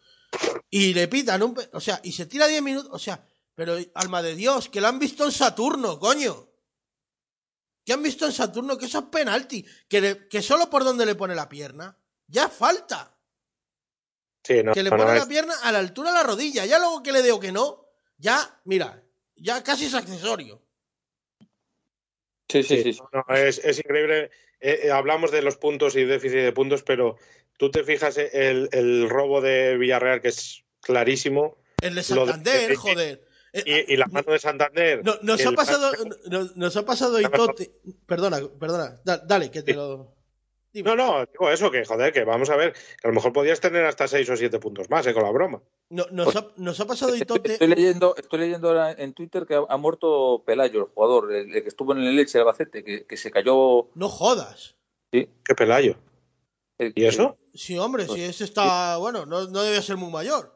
Y 0.69 0.93
le 0.93 1.07
pitan 1.07 1.41
un. 1.41 1.57
O 1.73 1.79
sea, 1.79 1.99
y 2.03 2.11
se 2.11 2.27
tira 2.27 2.45
10 2.45 2.61
minutos. 2.61 2.91
O 2.93 2.99
sea, 2.99 3.25
pero 3.55 3.77
alma 3.95 4.21
de 4.21 4.35
Dios, 4.35 4.69
que 4.69 4.79
lo 4.79 4.87
han 4.89 4.99
visto 4.99 5.25
en 5.25 5.31
Saturno, 5.31 5.97
coño. 5.97 6.47
Que 7.83 7.93
han 7.93 8.03
visto 8.03 8.27
en 8.27 8.31
Saturno 8.31 8.77
que 8.77 8.85
eso 8.85 8.99
es 8.99 9.05
penalti. 9.05 9.65
Que, 9.89 10.01
le- 10.01 10.27
que 10.27 10.43
solo 10.43 10.69
por 10.69 10.83
donde 10.83 11.07
le 11.07 11.15
pone 11.15 11.33
la 11.33 11.49
pierna. 11.49 11.97
Ya 12.27 12.47
falta 12.47 13.17
Sí, 14.43 14.61
no, 14.61 14.71
que 14.71 14.83
le 14.83 14.91
pone 14.91 15.03
no, 15.05 15.09
la 15.13 15.17
es- 15.17 15.25
pierna 15.25 15.55
a 15.63 15.71
la 15.71 15.79
altura 15.79 16.11
de 16.11 16.17
la 16.17 16.23
rodilla. 16.23 16.63
Ya 16.67 16.77
luego 16.77 17.01
que 17.01 17.11
le 17.11 17.23
dé 17.23 17.31
o 17.31 17.39
que 17.39 17.51
no, 17.51 17.87
ya, 18.19 18.61
mira, 18.65 19.03
ya 19.35 19.63
casi 19.63 19.85
es 19.85 19.95
accesorio. 19.95 20.61
Sí, 22.47 22.61
sí, 22.61 22.77
sí, 22.77 22.83
sí. 22.83 22.93
sí. 22.93 23.01
no, 23.11 23.25
es, 23.35 23.57
es 23.65 23.79
increíble. 23.79 24.29
Eh, 24.61 24.81
eh, 24.83 24.91
hablamos 24.91 25.31
de 25.31 25.41
los 25.41 25.57
puntos 25.57 25.95
y 25.95 26.05
déficit 26.05 26.37
de 26.39 26.51
puntos, 26.53 26.83
pero 26.83 27.17
tú 27.57 27.71
te 27.71 27.83
fijas 27.83 28.17
el, 28.17 28.69
el 28.71 29.09
robo 29.09 29.41
de 29.41 29.77
Villarreal, 29.77 30.21
que 30.21 30.27
es 30.29 30.63
clarísimo, 30.81 31.57
El 31.81 31.95
de 31.95 32.03
Santander, 32.03 32.71
eh, 32.71 32.75
joder. 32.75 33.25
Eh, 33.53 33.85
y, 33.87 33.93
y 33.93 33.97
la 33.97 34.05
mano 34.07 34.31
de 34.31 34.39
Santander. 34.39 35.03
no- 35.03 35.17
nos, 35.23 35.45
ha 35.45 35.51
pasado, 35.51 35.91
no- 36.29 36.49
nos 36.55 36.77
ha 36.77 36.85
pasado 36.85 37.19
Itote. 37.19 37.71
Perdona, 38.05 38.39
perdona. 38.59 39.01
da- 39.03 39.17
dale, 39.17 39.51
que 39.51 39.61
te 39.63 39.73
lo. 39.73 40.15
Dime. 40.73 40.89
No, 40.89 40.95
no, 40.95 41.25
digo 41.25 41.49
eso, 41.51 41.69
que 41.69 41.83
joder, 41.83 42.13
que 42.13 42.23
vamos 42.23 42.49
a 42.49 42.55
ver, 42.55 42.71
que 42.73 43.07
a 43.07 43.09
lo 43.09 43.13
mejor 43.13 43.33
podías 43.33 43.59
tener 43.59 43.85
hasta 43.85 44.07
seis 44.07 44.29
o 44.29 44.37
siete 44.37 44.57
puntos 44.59 44.89
más, 44.89 45.05
eh, 45.05 45.13
con 45.13 45.23
la 45.23 45.31
broma. 45.31 45.61
No- 45.89 46.05
nos, 46.11 46.33
ha, 46.35 46.47
nos 46.55 46.79
ha 46.79 46.85
pasado 46.87 47.13
Itote. 47.15 47.53
Estoy 47.53 47.67
leyendo, 47.67 48.15
estoy 48.15 48.39
leyendo 48.39 48.69
ahora 48.69 48.91
en 48.93 49.13
Twitter 49.13 49.45
que 49.45 49.55
ha, 49.55 49.65
ha 49.67 49.75
muerto 49.77 50.43
Pelayo, 50.45 50.79
el 50.79 50.85
jugador, 50.93 51.33
el, 51.33 51.53
el 51.53 51.61
que 51.61 51.67
estuvo 51.67 51.91
en 51.91 51.99
el 51.99 52.15
Leche 52.15 52.37
de 52.37 52.43
Albacete, 52.43 52.83
que, 52.85 53.05
que 53.05 53.17
se 53.17 53.31
cayó. 53.31 53.89
No 53.95 54.07
jodas. 54.07 54.77
Qué 55.11 55.27
pelayo. 55.57 55.97
el- 56.77 56.93
¿Y 56.95 57.03
eso? 57.05 57.37
Sí, 57.53 57.77
hombre, 57.77 58.07
si 58.07 58.21
ese 58.21 58.45
está. 58.45 58.95
Bueno, 58.95 59.25
no, 59.25 59.47
no 59.49 59.61
debe 59.63 59.81
ser 59.81 59.97
muy 59.97 60.09
mayor. 60.09 60.55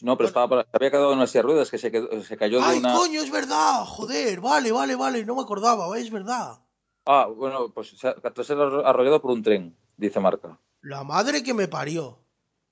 No, 0.00 0.16
pero 0.16 0.28
estaba, 0.28 0.48
por- 0.48 0.62
se 0.64 0.70
había 0.72 0.90
quedado 0.90 1.12
en 1.12 1.18
una 1.18 1.26
silla 1.26 1.40
de 1.42 1.48
ruedas 1.48 1.70
que 1.70 1.76
se, 1.76 1.92
quedó- 1.92 2.22
se 2.22 2.36
cayó 2.38 2.60
de 2.60 2.64
¡Ay, 2.64 2.78
una. 2.78 2.94
coño, 2.94 3.20
es 3.20 3.30
verdad! 3.30 3.84
Joder, 3.84 4.40
vale, 4.40 4.72
vale, 4.72 4.96
vale. 4.96 5.24
No 5.26 5.34
me 5.34 5.42
acordaba, 5.42 5.96
es 5.98 6.10
verdad. 6.10 6.63
Ah, 7.06 7.26
bueno, 7.26 7.70
pues 7.72 7.88
se 7.90 8.08
ha- 8.08 8.14
tras 8.14 8.46
ser 8.46 8.58
arrollado 8.58 9.20
por 9.20 9.30
un 9.32 9.42
tren, 9.42 9.76
dice 9.96 10.20
Marca. 10.20 10.58
La 10.80 11.04
madre 11.04 11.42
que 11.42 11.54
me 11.54 11.68
parió. 11.68 12.20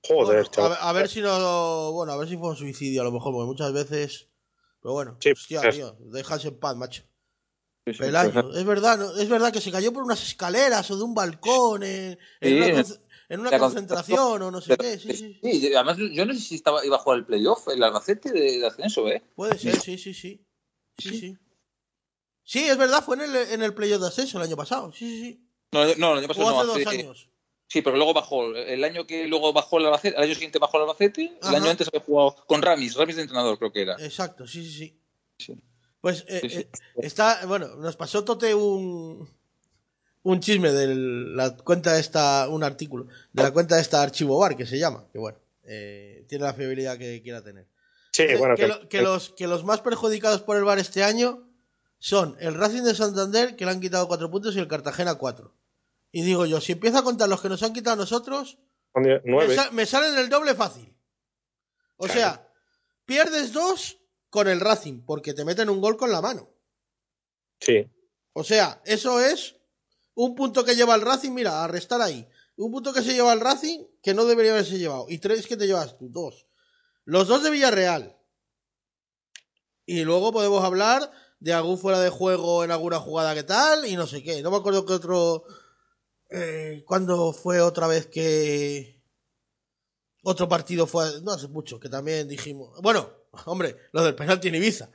Joder, 0.06 0.24
Bueno, 0.36 0.40
a, 0.48 0.50
chaval. 0.50 0.70
ver, 0.70 0.78
a 0.80 0.92
ver 0.92 1.08
si 1.08 1.20
no. 1.20 1.92
Bueno, 1.92 2.12
a 2.12 2.16
ver 2.16 2.28
si 2.28 2.36
fue 2.36 2.48
un 2.50 2.56
suicidio 2.56 3.02
a 3.02 3.04
lo 3.04 3.12
mejor, 3.12 3.32
porque 3.32 3.46
muchas 3.46 3.72
veces. 3.72 4.28
Pero 4.80 4.92
bueno, 4.94 5.16
Sí, 5.20 5.30
hostia, 5.30 5.60
es- 5.68 5.76
tío, 5.76 5.96
déjase 6.00 6.48
en 6.48 6.58
paz, 6.58 6.76
macho. 6.76 7.02
Sí, 7.84 7.92
sí, 7.94 7.98
Pelayo, 7.98 8.32
pues, 8.32 8.56
es 8.56 8.64
verdad, 8.64 8.98
¿no? 8.98 9.16
es 9.16 9.28
verdad 9.28 9.52
que 9.52 9.60
se 9.60 9.72
cayó 9.72 9.92
por 9.92 10.02
unas 10.04 10.22
escaleras 10.22 10.88
o 10.90 10.96
de 10.96 11.02
un 11.02 11.14
balcón 11.14 11.82
en, 11.82 12.18
una, 12.40 12.66
en- 12.66 12.74
conce- 12.76 13.00
en 13.28 13.40
una 13.40 13.50
la 13.50 13.58
concentración 13.58 14.42
o 14.42 14.50
no 14.50 14.60
sé 14.60 14.76
qué. 14.76 14.98
Sí, 14.98 15.14
Sí, 15.14 15.38
sí. 15.42 15.60
sí, 15.60 15.74
además 15.74 15.96
yo 15.98 16.24
no 16.24 16.32
sé 16.32 16.40
si 16.40 16.54
estaba, 16.56 16.84
iba 16.86 16.96
a 16.96 17.00
jugar 17.00 17.18
el 17.18 17.26
playoff, 17.26 17.68
el 17.68 17.82
Albacete 17.82 18.30
de, 18.32 18.58
de 18.58 18.66
ascenso, 18.66 19.08
¿eh? 19.08 19.22
Puede 19.34 19.58
ser, 19.58 19.80
sí, 19.80 19.98
sí, 19.98 20.14
sí. 20.14 20.44
Sí, 20.98 21.18
sí. 21.18 21.38
Sí, 22.44 22.64
es 22.68 22.76
verdad, 22.76 23.02
fue 23.04 23.16
en 23.16 23.22
el, 23.22 23.36
en 23.36 23.62
el 23.62 23.74
playoff 23.74 24.00
de 24.02 24.08
ascenso 24.08 24.38
el 24.38 24.44
año 24.44 24.56
pasado. 24.56 24.92
Sí, 24.92 25.06
sí, 25.08 25.20
sí. 25.22 25.48
No, 25.72 25.84
no, 25.96 26.12
el 26.12 26.18
año 26.18 26.24
O 26.26 26.28
pasado 26.28 26.48
hace 26.48 26.56
no, 26.58 26.64
dos 26.66 26.86
hace- 26.86 26.88
años. 27.00 27.28
Sí, 27.68 27.80
pero 27.80 27.96
luego 27.96 28.12
bajó. 28.12 28.54
El 28.54 28.84
año 28.84 29.06
que 29.06 29.26
luego 29.26 29.52
bajó 29.54 29.78
el 29.78 29.86
Albacete, 29.86 30.16
el 30.18 30.22
año 30.24 30.34
siguiente 30.34 30.58
bajó 30.58 30.76
el 30.76 30.82
Albacete, 30.82 31.38
el 31.42 31.54
año 31.54 31.70
antes 31.70 31.88
había 31.88 32.00
jugado 32.04 32.36
con 32.46 32.60
Ramis, 32.60 32.96
Ramis 32.96 33.16
de 33.16 33.22
entrenador 33.22 33.58
creo 33.58 33.72
que 33.72 33.80
era. 33.82 33.94
Exacto, 33.98 34.46
sí, 34.46 34.62
sí, 34.64 34.72
sí. 34.72 34.98
Sí. 35.38 35.62
Pues 36.00 36.24
eh, 36.28 36.40
Sí, 36.42 36.50
sí. 36.50 36.56
eh, 36.58 36.68
está, 36.96 37.46
bueno, 37.46 37.68
nos 37.76 37.96
pasó 37.96 38.24
Tote 38.24 38.54
un 38.54 39.26
un 40.24 40.38
chisme 40.40 40.70
de 40.70 40.94
la 40.94 41.56
cuenta 41.56 41.98
esta, 41.98 42.46
un 42.48 42.62
artículo, 42.62 43.06
de 43.32 43.42
la 43.42 43.52
cuenta 43.52 43.76
de 43.76 43.82
esta 43.82 44.02
Archivo 44.02 44.38
Bar, 44.38 44.56
que 44.56 44.66
se 44.66 44.78
llama, 44.78 45.06
que 45.10 45.18
bueno, 45.18 45.38
eh, 45.64 46.26
tiene 46.28 46.44
la 46.44 46.52
fiabilidad 46.54 46.98
que 46.98 47.22
quiera 47.22 47.42
tener. 47.42 47.66
Sí, 48.12 48.24
bueno, 48.38 48.54
que, 48.54 48.66
que- 48.68 48.88
que 48.88 49.00
los, 49.02 49.30
que 49.30 49.46
los 49.46 49.64
más 49.64 49.80
perjudicados 49.80 50.42
por 50.42 50.56
el 50.58 50.64
VAR 50.64 50.78
este 50.78 51.02
año 51.02 51.48
son 52.04 52.36
el 52.40 52.54
Racing 52.56 52.82
de 52.82 52.96
Santander, 52.96 53.54
que 53.54 53.64
le 53.64 53.70
han 53.70 53.80
quitado 53.80 54.08
cuatro 54.08 54.28
puntos, 54.28 54.56
y 54.56 54.58
el 54.58 54.66
Cartagena 54.66 55.14
cuatro. 55.14 55.54
Y 56.10 56.22
digo 56.22 56.46
yo, 56.46 56.60
si 56.60 56.72
empiezo 56.72 56.98
a 56.98 57.04
contar 57.04 57.28
los 57.28 57.40
que 57.40 57.48
nos 57.48 57.62
han 57.62 57.72
quitado 57.72 57.94
a 57.94 57.96
nosotros, 58.04 58.58
me, 58.94 59.54
sa- 59.54 59.70
me 59.70 59.86
salen 59.86 60.18
el 60.18 60.28
doble 60.28 60.56
fácil. 60.56 60.92
O 61.96 62.06
Claro. 62.06 62.18
sea, 62.20 62.52
pierdes 63.04 63.52
dos 63.52 63.98
con 64.30 64.48
el 64.48 64.58
Racing, 64.58 65.02
porque 65.06 65.32
te 65.32 65.44
meten 65.44 65.70
un 65.70 65.80
gol 65.80 65.96
con 65.96 66.10
la 66.10 66.20
mano. 66.20 66.50
Sí. 67.60 67.88
O 68.32 68.42
sea, 68.42 68.82
eso 68.84 69.20
es 69.20 69.54
un 70.14 70.34
punto 70.34 70.64
que 70.64 70.74
lleva 70.74 70.96
el 70.96 71.02
Racing, 71.02 71.30
mira, 71.30 71.62
a 71.62 71.68
restar 71.68 72.02
ahí. 72.02 72.28
Un 72.56 72.72
punto 72.72 72.92
que 72.92 73.02
se 73.02 73.14
lleva 73.14 73.32
el 73.32 73.40
Racing 73.40 73.84
que 74.02 74.12
no 74.12 74.24
debería 74.24 74.50
haberse 74.52 74.76
llevado. 74.76 75.06
Y 75.08 75.18
tres 75.18 75.46
que 75.46 75.56
te 75.56 75.68
llevas 75.68 75.96
tú, 75.96 76.08
dos. 76.10 76.46
Los 77.04 77.28
dos 77.28 77.44
de 77.44 77.50
Villarreal. 77.50 78.18
Y 79.86 80.02
luego 80.04 80.32
podemos 80.32 80.64
hablar 80.64 81.10
de 81.42 81.52
algún 81.52 81.76
fuera 81.76 81.98
de 81.98 82.08
juego 82.08 82.62
en 82.62 82.70
alguna 82.70 83.00
jugada 83.00 83.34
que 83.34 83.42
tal 83.42 83.84
y 83.84 83.96
no 83.96 84.06
sé 84.06 84.22
qué. 84.22 84.42
No 84.42 84.52
me 84.52 84.58
acuerdo 84.58 84.86
qué 84.86 84.92
otro... 84.92 85.44
Eh, 86.30 86.84
¿Cuándo 86.86 87.32
fue 87.32 87.60
otra 87.60 87.88
vez 87.88 88.06
que... 88.06 89.02
Otro 90.22 90.48
partido 90.48 90.86
fue... 90.86 91.20
No 91.22 91.32
hace 91.32 91.48
mucho, 91.48 91.80
que 91.80 91.88
también 91.88 92.28
dijimos... 92.28 92.80
Bueno, 92.80 93.10
hombre, 93.46 93.76
lo 93.90 94.04
del 94.04 94.14
penalti 94.14 94.48
en 94.48 94.54
Ibiza. 94.54 94.88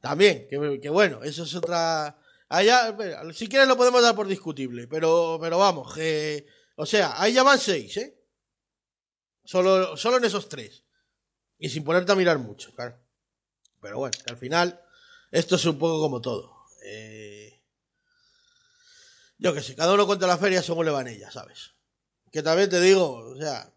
También, 0.00 0.46
que, 0.48 0.78
que 0.80 0.88
bueno, 0.88 1.24
eso 1.24 1.42
es 1.42 1.54
otra... 1.56 2.16
Allá, 2.48 2.96
si 3.34 3.48
quieres 3.48 3.66
lo 3.66 3.76
podemos 3.76 4.00
dar 4.00 4.14
por 4.14 4.28
discutible, 4.28 4.86
pero, 4.86 5.36
pero 5.40 5.58
vamos, 5.58 5.92
que, 5.92 6.46
o 6.76 6.86
sea, 6.86 7.20
ahí 7.20 7.34
ya 7.34 7.42
van 7.42 7.58
seis, 7.58 7.94
¿eh? 7.98 8.18
Solo, 9.44 9.98
solo 9.98 10.16
en 10.16 10.24
esos 10.24 10.48
tres. 10.48 10.84
Y 11.58 11.68
sin 11.68 11.84
ponerte 11.84 12.12
a 12.12 12.14
mirar 12.14 12.38
mucho, 12.38 12.72
claro. 12.72 12.96
Pero 13.82 13.98
bueno, 13.98 14.16
que 14.24 14.32
al 14.32 14.38
final, 14.38 14.80
esto 15.30 15.56
es 15.56 15.64
un 15.64 15.78
poco 15.78 16.00
como 16.00 16.20
todo. 16.20 16.54
Eh, 16.84 17.62
yo 19.38 19.54
que 19.54 19.62
sé, 19.62 19.74
cada 19.74 19.94
uno 19.94 20.06
cuenta 20.06 20.26
la 20.26 20.38
feria 20.38 20.62
según 20.62 20.86
le 20.86 20.90
van 20.90 21.08
ellas, 21.08 21.32
¿sabes? 21.32 21.72
Que 22.32 22.42
también 22.42 22.68
te 22.68 22.80
digo, 22.80 23.12
o 23.14 23.36
sea, 23.36 23.72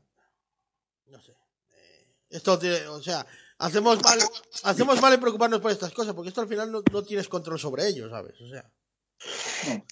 no 1.06 1.22
sé. 1.22 1.32
eh, 1.74 2.16
esto 2.30 2.58
tiene, 2.58 2.88
o 2.88 3.02
sea, 3.02 3.26
hacemos 3.58 4.02
mal, 4.02 4.20
hacemos 4.64 5.02
mal 5.02 5.14
en 5.14 5.20
preocuparnos 5.20 5.62
por 5.62 5.72
estas 5.72 5.94
cosas, 5.94 6.14
porque 6.14 6.30
esto 6.30 6.42
al 6.42 6.48
final 6.48 6.72
no, 6.72 6.84
no 6.92 7.04
tienes 7.04 7.28
control 7.28 7.60
sobre 7.60 7.88
ello, 7.88 8.10
¿sabes? 8.10 8.40
O 8.42 8.50
sea, 8.50 8.70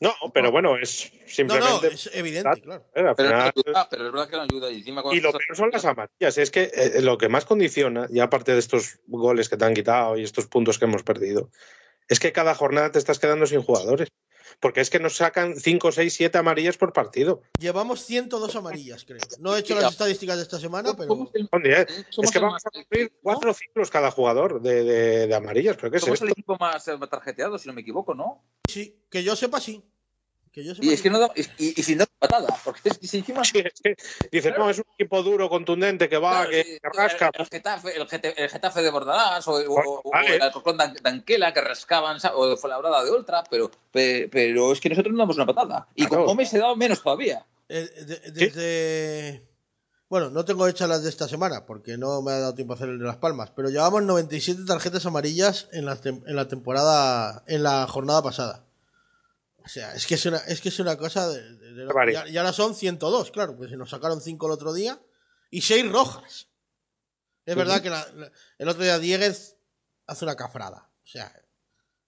No, 0.02 0.14
pero 0.34 0.52
bueno, 0.52 0.78
es 0.78 1.12
no, 1.12 1.20
no, 1.20 1.30
simplemente. 1.30 1.88
es 1.88 2.10
evidente, 2.14 2.62
claro. 2.62 2.84
eh, 2.94 2.94
Pero, 2.94 3.08
no 3.08 3.16
final- 3.16 3.54
ayuda, 3.56 3.88
pero 3.90 4.06
es 4.08 4.12
verdad 4.12 4.30
que 4.30 4.36
no 4.38 4.42
ayuda. 4.44 4.72
Y, 4.72 4.78
encima 4.80 5.04
con 5.04 5.16
Y 5.16 5.20
lo 5.22 5.32
peor 5.32 5.56
son 5.56 5.70
las 5.72 5.86
amarillas. 5.86 6.38
Es 6.38 6.52
que 6.52 6.72
eh, 6.74 7.02
lo 7.02 7.18
que 7.18 7.30
más 7.30 7.46
condiciona, 7.46 8.08
y 8.10 8.20
aparte 8.20 8.54
de 8.54 8.60
estos 8.60 9.00
goles 9.08 9.50
que 9.50 9.58
te 9.58 9.66
han 9.66 9.74
quitado 9.74 10.18
y 10.18 10.24
estos 10.24 10.48
puntos 10.48 10.80
que 10.80 10.86
hemos 10.86 11.04
perdido, 11.04 11.52
es 12.08 12.20
que 12.20 12.32
cada 12.32 12.56
jornada 12.56 12.92
te 12.92 13.00
estás 13.00 13.20
quedando 13.20 13.46
sin 13.46 13.62
jugadores. 13.62 14.10
Porque 14.60 14.82
es 14.82 14.90
que 14.90 15.00
nos 15.00 15.16
sacan 15.16 15.56
5, 15.58 15.92
6, 15.92 16.14
7 16.14 16.38
amarillas 16.38 16.78
por 16.78 16.92
partido. 16.92 17.42
Llevamos 17.60 18.02
102 18.06 18.56
amarillas, 18.56 19.06
creo. 19.06 19.20
No 19.40 19.56
he 19.56 19.60
hecho 19.60 19.74
las 19.76 19.92
estadísticas 19.94 20.36
de 20.38 20.44
esta 20.44 20.60
semana, 20.60 20.96
pero 20.98 21.08
Somos 21.10 21.30
el- 21.34 21.48
Son 21.50 21.64
10. 21.64 21.88
somos 22.10 22.30
Es 22.30 22.32
que 22.32 22.40
vamos 22.40 22.66
a 22.66 22.70
cumplir 22.70 23.14
cuatro 23.22 23.54
ciclos 23.54 23.90
cada 23.90 24.12
jugador 24.12 24.62
de, 24.62 24.84
de- 24.84 25.28
de 25.28 25.36
amarillas. 25.36 25.78
¿Pero 25.78 25.92
qué 25.92 25.98
es 25.98 26.04
Somos 26.04 26.16
esto? 26.16 26.26
el 26.26 26.32
equipo 26.32 26.58
más 26.60 26.86
eh, 26.90 26.98
tarjeteado, 27.10 27.58
si 27.58 27.68
no 27.68 27.74
me 27.74 27.82
equivoco, 27.82 28.14
¿no? 28.14 28.44
sí, 28.68 29.02
que 29.10 29.24
yo 29.24 29.36
sepa 29.36 29.60
sí. 29.62 29.84
Que 30.52 30.64
yo 30.64 30.74
sepa 30.74 30.86
Y 30.88 30.94
es 30.94 31.02
que 31.02 31.10
no 31.10 31.20
da, 31.20 31.32
y, 31.36 31.44
sin 31.84 32.00
dar 32.00 32.08
patada, 32.18 32.48
porque 32.66 32.90
es 32.90 32.98
que 32.98 33.08
si 33.08 33.18
encima 33.20 33.44
Sí, 33.44 33.60
es 33.60 33.74
que 33.82 33.96
dices, 34.32 34.54
no, 34.58 34.70
es 34.70 34.80
un 34.80 34.86
equipo 34.98 35.22
duro, 35.24 35.48
contundente, 35.50 36.10
que 36.10 36.18
va, 36.18 36.32
Claro, 36.46 36.50
que, 36.50 36.64
sí, 36.64 36.80
que 36.82 36.90
rasca. 36.98 37.32
El, 37.34 37.42
el 37.42 37.48
Getafe, 37.48 37.96
el, 37.96 38.08
Gete- 38.08 38.34
el 38.36 38.50
Getafe 38.50 38.82
de 38.82 38.90
Bordalás 38.90 39.48
o, 39.48 39.52
o- 39.54 40.02
o 40.04 40.12
Vale. 40.12 40.36
el 40.36 40.42
Alcorcón 40.42 40.78
de 40.78 40.84
An- 40.86 40.94
de 40.96 41.10
Anquela 41.10 41.54
que 41.54 41.62
rascaban, 41.62 42.18
o 42.34 42.58
fue 42.58 42.70
la 42.70 42.78
brada 42.80 43.04
de 43.04 43.12
Ultra, 43.12 43.44
pero, 43.50 43.70
pe- 43.92 44.28
pero 44.32 44.72
es 44.72 44.80
que 44.82 44.90
nosotros 44.90 45.14
no 45.14 45.20
damos 45.20 45.36
una 45.36 45.46
patada. 45.46 45.88
Y 45.96 46.06
Claro. 46.06 46.26
con 46.26 46.34
Gómez 46.34 46.50
se 46.50 46.58
dado 46.60 46.76
menos 46.76 47.02
todavía. 47.04 47.46
Eh, 47.70 47.88
de- 48.06 48.32
desde. 48.32 49.44
Bueno, 50.10 50.32
no 50.32 50.44
tengo 50.44 50.68
hechas 50.68 50.90
las 50.90 51.04
de 51.04 51.10
esta 51.10 51.28
semana 51.28 51.68
porque 51.68 51.96
no 51.96 52.24
me 52.24 52.32
ha 52.32 52.40
dado 52.40 52.56
tiempo 52.56 52.74
a 52.74 52.76
hacer 52.76 52.90
el 52.90 52.98
de 52.98 53.06
Las 53.06 53.18
Palmas, 53.18 53.52
pero 53.56 53.70
llevamos 53.70 54.02
97 54.02 54.64
tarjetas 54.66 55.06
amarillas 55.06 55.68
en 55.72 55.86
la, 55.86 55.96
tem- 56.02 56.24
en 56.26 56.36
la 56.36 56.48
temporada, 56.48 57.44
en 57.46 57.62
la 57.62 57.86
jornada 57.86 58.24
pasada. 58.24 58.66
O 59.70 59.72
sea, 59.72 59.94
es 59.94 60.08
que 60.08 60.16
es 60.16 60.26
una, 60.26 60.38
es 60.40 60.62
que 60.62 60.70
es 60.70 60.80
una 60.80 60.98
cosa 60.98 61.28
de, 61.30 61.44
de- 61.58 61.74
de- 61.76 61.86
barbaridad. 61.86 62.26
y 62.26 62.36
ahora 62.40 62.52
son 62.54 62.74
102, 62.74 63.30
claro, 63.30 63.56
pues 63.56 63.70
se 63.70 63.78
nos 63.78 63.92
sacaron 63.92 64.20
5 64.20 64.48
el 64.48 64.52
otro 64.54 64.74
día 64.74 65.00
y 65.52 65.62
6 65.62 65.92
rojas. 65.92 66.50
Es 67.46 67.56
verdad 67.56 67.80
que 67.80 67.92
la- 67.92 68.12
la- 68.16 68.32
el 68.58 68.68
otro 68.68 68.82
día 68.82 68.98
Dieguez 68.98 69.58
hace 70.08 70.26
una 70.26 70.36
cafrada. 70.36 70.90
O 71.04 71.08
sea, 71.08 71.32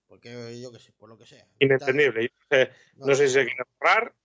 porque 0.07 0.59
yo 0.59 0.72
qué 0.72 0.80
sé, 0.80 0.91
por 0.93 1.07
lo 1.07 1.20
que 1.20 1.28
sea. 1.28 1.47
Inentendible. 1.59 2.32
No 2.49 2.57
sé, 2.57 2.72
no 2.95 3.16
sé 3.16 3.28
si 3.28 3.34
se 3.36 3.45
quiere 3.45 3.64
ahorrar 3.80 4.16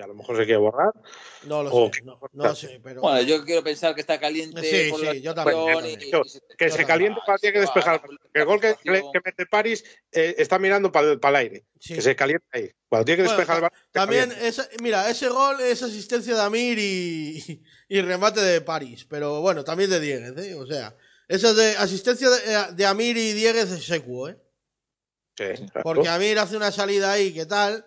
A 0.00 0.08
lo 0.08 0.14
mejor 0.14 0.36
se 0.36 0.44
quiere 0.44 0.58
borrar. 0.58 0.92
No 1.44 1.62
lo 1.62 1.70
O 1.72 1.84
sé, 1.86 1.90
que- 1.92 2.02
no, 2.04 2.18
no 2.32 2.44
lo 2.44 2.54
sé, 2.56 2.80
pero. 2.82 3.00
Bueno, 3.00 3.22
yo 3.22 3.44
quiero 3.44 3.62
pensar 3.62 3.94
que 3.94 4.00
está 4.00 4.18
caliente 4.18 4.60
Sí, 4.60 4.90
por 4.90 4.98
sí, 4.98 5.06
la 5.06 5.14
yo 5.14 5.34
también, 5.34 5.58
yo 5.60 5.80
y- 5.86 5.92
y 5.92 6.10
Que 6.56 6.64
se 6.64 6.68
también. 6.68 6.86
caliente 6.88 7.20
para 7.24 7.38
tiene 7.38 7.54
que 7.54 7.60
despejar. 7.60 8.02
la 8.02 8.18
El 8.40 8.44
gol 8.44 8.60
que, 8.60 8.74
que, 8.82 8.90
que 9.12 9.20
mete 9.24 9.46
París 9.46 9.84
eh, 10.10 10.34
está 10.38 10.58
mirando 10.58 10.90
para 10.90 11.12
el 11.12 11.36
aire. 11.36 11.66
sí. 11.78 11.94
Que 11.94 12.02
se 12.02 12.16
caliente 12.16 12.44
ahí. 12.50 12.70
Cuando 12.88 13.04
tiene 13.04 13.22
que 13.22 13.28
Bueno, 13.28 13.38
despejar 13.38 13.62
el 13.72 13.90
También, 13.92 14.28
calienta. 14.30 14.48
esa- 14.48 14.68
mira, 14.82 15.08
ese 15.08 15.28
gol 15.28 15.60
es 15.60 15.80
asistencia 15.82 16.34
de 16.34 16.40
Amir 16.42 16.76
y, 16.80 17.62
y 17.88 18.00
remate 18.00 18.40
de 18.40 18.60
París. 18.62 19.06
Pero 19.08 19.42
bueno, 19.42 19.62
también 19.62 19.90
de 19.90 20.00
Dieguez, 20.00 20.36
¿eh? 20.38 20.54
O 20.56 20.66
sea, 20.66 20.96
esa 21.28 21.54
de 21.54 21.76
asistencia 21.76 22.28
de, 22.30 22.72
de 22.74 22.86
Amir 22.86 23.16
y 23.16 23.32
Dieguez 23.32 23.70
es 23.70 23.84
secuo, 23.84 24.28
¿eh? 24.28 24.36
Sí, 25.36 25.44
claro. 25.70 25.82
Porque 25.84 26.08
Amir 26.08 26.36
hace 26.40 26.56
una 26.56 26.72
salida 26.72 27.12
ahí, 27.12 27.32
¿qué 27.32 27.46
tal? 27.46 27.86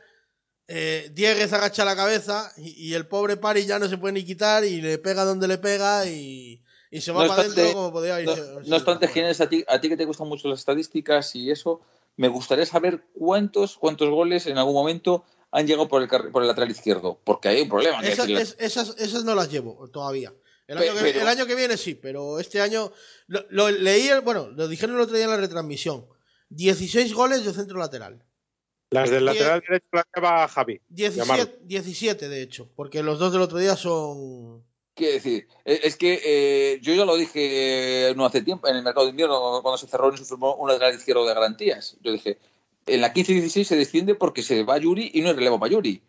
Eh, 0.68 1.10
Dieguez 1.14 1.54
agacha 1.54 1.86
la 1.86 1.96
cabeza 1.96 2.52
y, 2.58 2.90
y 2.90 2.94
el 2.94 3.08
pobre 3.08 3.38
París 3.38 3.68
ya 3.68 3.80
no 3.80 3.88
se 3.88 3.98
puede 3.98 4.14
ni 4.14 4.26
quitar 4.26 4.66
y 4.66 4.82
le 4.82 4.98
pega 4.98 5.24
donde 5.24 5.48
le 5.48 5.58
pega 5.58 6.06
y, 6.06 6.62
y 6.92 7.02
se 7.02 7.12
va 7.14 7.24
No 7.24 7.30
para 7.30 7.42
adentro 7.44 7.72
como 7.74 7.92
podía 7.94 8.16
No, 8.22 8.32
irse. 8.34 8.44
no 8.66 8.76
obstante, 8.76 9.08
Ginés, 9.08 9.40
a 9.40 9.48
ti, 9.48 9.64
a 9.68 9.80
ti 9.80 9.88
que 9.90 9.96
te 9.98 10.04
gustan 10.06 10.28
mucho 10.28 10.50
las 10.50 10.60
estadísticas 10.60 11.34
y 11.36 11.52
eso, 11.52 11.82
me 12.18 12.28
gustaría 12.28 12.66
saber 12.66 13.06
cuántos, 13.14 13.78
cuántos 13.78 14.10
goles 14.10 14.46
en 14.48 14.58
algún 14.58 14.74
momento 14.74 15.24
han 15.52 15.66
llegado 15.68 15.88
por 15.88 16.02
el, 16.02 16.10
por 16.10 16.42
el 16.42 16.48
lateral 16.50 16.70
izquierdo. 16.70 17.22
Porque 17.24 17.48
hay 17.48 17.62
un 17.62 17.70
problema. 17.70 18.02
Esas, 18.02 18.28
es- 18.28 18.56
esas, 18.60 18.96
esas 18.98 19.24
no 19.24 19.36
las 19.36 19.50
llevo 19.50 19.90
todavía. 19.90 20.34
El 20.68 20.80
año, 20.80 20.94
que, 20.96 21.00
pero- 21.00 21.22
el 21.22 21.28
año 21.30 21.46
que 21.46 21.56
viene 21.56 21.78
sí, 21.78 21.96
pero 21.96 22.42
este 22.42 22.60
año 22.60 22.92
lo, 23.28 23.46
lo 23.52 23.70
leí, 23.72 24.10
el- 24.10 24.20
bueno, 24.20 24.50
lo 24.50 24.68
dijeron 24.68 24.96
el 24.98 25.02
otro 25.04 25.16
día 25.16 25.24
en 25.24 25.32
la 25.32 25.38
retransmisión. 25.38 26.06
16 26.50 27.14
goles 27.14 27.46
de 27.46 27.54
centro 27.54 27.78
lateral. 27.78 28.22
Las 28.90 29.10
del 29.10 29.20
Die- 29.20 29.26
lateral 29.26 29.62
derecho 29.68 29.88
las 29.92 30.06
lleva 30.16 30.48
Javi. 30.48 30.82
17, 30.90 31.18
Llamarlo. 31.20 31.54
17 31.64 32.30
de 32.30 32.42
hecho, 32.42 32.70
porque 32.76 33.04
los 33.04 33.20
dos 33.20 33.34
del 33.34 33.42
otro 33.42 33.58
día 33.58 33.76
son... 33.76 34.64
Quiero 34.96 35.14
decir, 35.14 35.48
eh, 35.66 35.82
es 35.84 35.96
que 35.96 36.20
eh, 36.26 36.80
yo 36.82 36.94
ya 36.96 37.06
lo 37.06 37.16
dije 37.18 38.10
eh, 38.10 38.16
no 38.16 38.26
hace 38.26 38.42
tiempo, 38.42 38.68
en 38.68 38.78
el 38.78 38.84
mercado 38.84 39.06
de 39.06 39.12
invierno, 39.12 39.60
cuando 39.62 39.78
se 39.78 39.88
cerró 39.88 40.12
y 40.14 40.18
se 40.18 40.26
firmó 40.26 40.56
un 40.56 40.70
lateral 40.70 40.96
izquierdo 40.96 41.28
de 41.28 41.36
garantías. 41.36 41.98
Yo 42.02 42.12
dije, 42.12 42.40
en 42.88 43.02
la 43.02 43.14
15-16 43.14 43.64
se 43.66 43.76
desciende 43.76 44.16
porque 44.16 44.42
se 44.42 44.64
va 44.64 44.78
Yuri 44.80 45.12
y 45.14 45.22
no 45.22 45.30
hay 45.30 45.36
relevo 45.36 45.60
para 45.60 45.72
Yuri. 45.74 46.02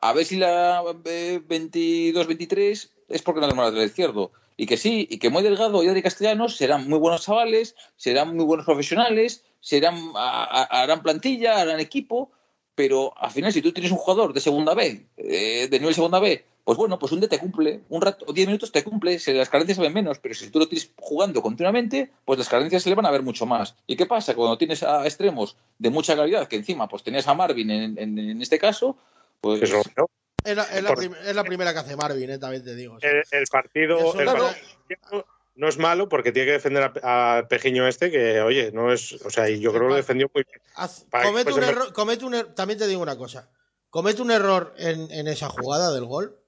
A 0.00 0.12
ver 0.12 0.24
si 0.24 0.36
la 0.38 0.82
eh, 1.04 1.40
22-23 1.46 2.88
es 3.08 3.22
porque 3.22 3.40
no 3.40 3.46
tenemos 3.46 3.66
lateral 3.66 3.86
izquierdo. 3.86 4.32
Y 4.62 4.66
que 4.66 4.76
sí, 4.76 5.08
y 5.10 5.18
que 5.18 5.28
muy 5.28 5.42
delgado 5.42 5.82
y 5.82 5.88
Adri 5.88 6.02
Castellanos 6.02 6.54
serán 6.56 6.88
muy 6.88 7.00
buenos 7.00 7.24
chavales, 7.24 7.74
serán 7.96 8.36
muy 8.36 8.44
buenos 8.44 8.64
profesionales, 8.64 9.42
serán 9.58 9.96
a- 10.14 10.62
harán 10.82 11.02
plantilla, 11.02 11.60
harán 11.60 11.80
equipo, 11.80 12.30
pero 12.76 13.12
al 13.18 13.32
final 13.32 13.52
si 13.52 13.60
tú 13.60 13.72
tienes 13.72 13.90
un 13.90 13.98
jugador 13.98 14.32
de 14.32 14.40
segunda 14.40 14.74
B, 14.74 15.04
eh, 15.16 15.66
de 15.68 15.80
nivel 15.80 15.96
segunda 15.96 16.20
B, 16.20 16.44
pues 16.62 16.78
bueno, 16.78 16.96
pues 16.96 17.10
un 17.10 17.18
día 17.18 17.28
te 17.28 17.40
cumple, 17.40 17.80
un 17.88 18.02
rato, 18.02 18.32
10 18.32 18.46
minutos 18.46 18.70
te 18.70 18.84
cumple, 18.84 19.18
las 19.34 19.48
carencias 19.48 19.74
se 19.78 19.82
ven 19.82 19.94
menos, 19.94 20.20
pero 20.20 20.32
si 20.36 20.48
tú 20.48 20.60
lo 20.60 20.68
tienes 20.68 20.92
jugando 20.96 21.42
continuamente, 21.42 22.12
pues 22.24 22.38
las 22.38 22.48
carencias 22.48 22.84
se 22.84 22.88
le 22.88 22.94
van 22.94 23.06
a 23.06 23.10
ver 23.10 23.24
mucho 23.24 23.46
más. 23.46 23.74
¿Y 23.88 23.96
qué 23.96 24.06
pasa? 24.06 24.36
Cuando 24.36 24.58
tienes 24.58 24.84
a 24.84 25.04
extremos 25.06 25.56
de 25.80 25.90
mucha 25.90 26.14
calidad, 26.14 26.46
que 26.46 26.54
encima 26.54 26.86
pues 26.86 27.02
tenías 27.02 27.26
a 27.26 27.34
Marvin 27.34 27.68
en, 27.68 27.98
en- 27.98 28.16
en 28.16 28.40
este 28.40 28.60
caso, 28.60 28.96
pues 29.40 29.58
rompió. 29.72 30.08
Es 30.44 30.56
la, 30.56 30.62
es 30.64 30.82
la 30.82 30.88
Por- 30.90 30.98
prim- 30.98 31.14
es 31.24 31.34
la 31.36 31.44
primera 31.44 31.72
que 31.72 31.78
hace 31.80 31.96
Marvin, 31.96 32.30
eh, 32.30 32.38
también 32.38 32.64
te 32.64 32.74
digo. 32.74 32.94
o 32.96 33.00
sea. 33.00 33.10
El, 33.10 33.22
el 33.30 33.46
partido, 33.50 33.98
Eso, 33.98 34.18
el 34.20 34.24
claro. 34.26 34.46
partido 34.46 35.26
no 35.54 35.68
es 35.68 35.78
malo 35.78 36.08
porque 36.08 36.32
tiene 36.32 36.46
que 36.46 36.52
defender 36.52 36.92
a, 37.02 37.46
Pejiño 37.48 37.86
este, 37.86 38.10
que 38.10 38.40
oye, 38.40 38.72
no 38.72 38.92
es. 38.92 39.12
O 39.24 39.30
sea, 39.30 39.48
y 39.48 39.60
yo 39.60 39.70
creo 39.70 39.82
que 39.84 39.88
lo 39.90 39.94
defendió 39.96 40.30
muy 40.34 40.44
bien. 40.44 40.60
Haz- 40.76 41.06
comete 41.10 41.50
pues 41.52 41.56
un 41.56 41.62
error, 41.70 41.92
comete 41.92 42.24
un 42.24 42.34
er- 42.34 42.54
también 42.54 42.78
te 42.78 42.86
digo 42.86 43.00
una 43.02 43.16
cosa. 43.16 43.50
Comete 43.90 44.22
un 44.22 44.30
error 44.30 44.74
en, 44.78 45.10
en 45.10 45.28
esa 45.28 45.48
jugada 45.50 45.92
del 45.92 46.06
gol, 46.06 46.42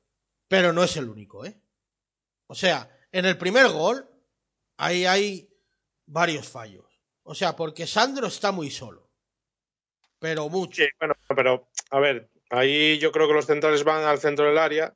pero 0.48 0.72
no 0.72 0.82
es 0.82 0.96
el 0.96 1.08
único, 1.10 1.44
¿eh? 1.44 1.54
O 2.46 2.54
sea, 2.54 2.90
en 3.12 3.26
el 3.26 3.36
primer 3.36 3.68
gol, 3.68 4.08
ahí 4.78 5.04
hay 5.04 5.50
varios 6.06 6.48
fallos. 6.48 6.86
O 7.22 7.34
sea, 7.34 7.54
porque 7.54 7.86
Sandro 7.86 8.26
está 8.26 8.50
muy 8.50 8.70
solo. 8.70 9.10
Pero 10.18 10.48
mucho. 10.48 10.82
Sí, 10.82 10.88
bueno, 10.98 11.14
pero 11.36 11.68
a 11.90 12.00
ver, 12.00 12.30
ahí 12.58 12.98
yo 12.98 13.12
creo 13.12 13.26
que 13.28 13.34
los 13.34 13.46
centrales 13.46 13.84
van 13.84 14.04
al 14.04 14.18
centro 14.18 14.46
del 14.46 14.58
área 14.58 14.94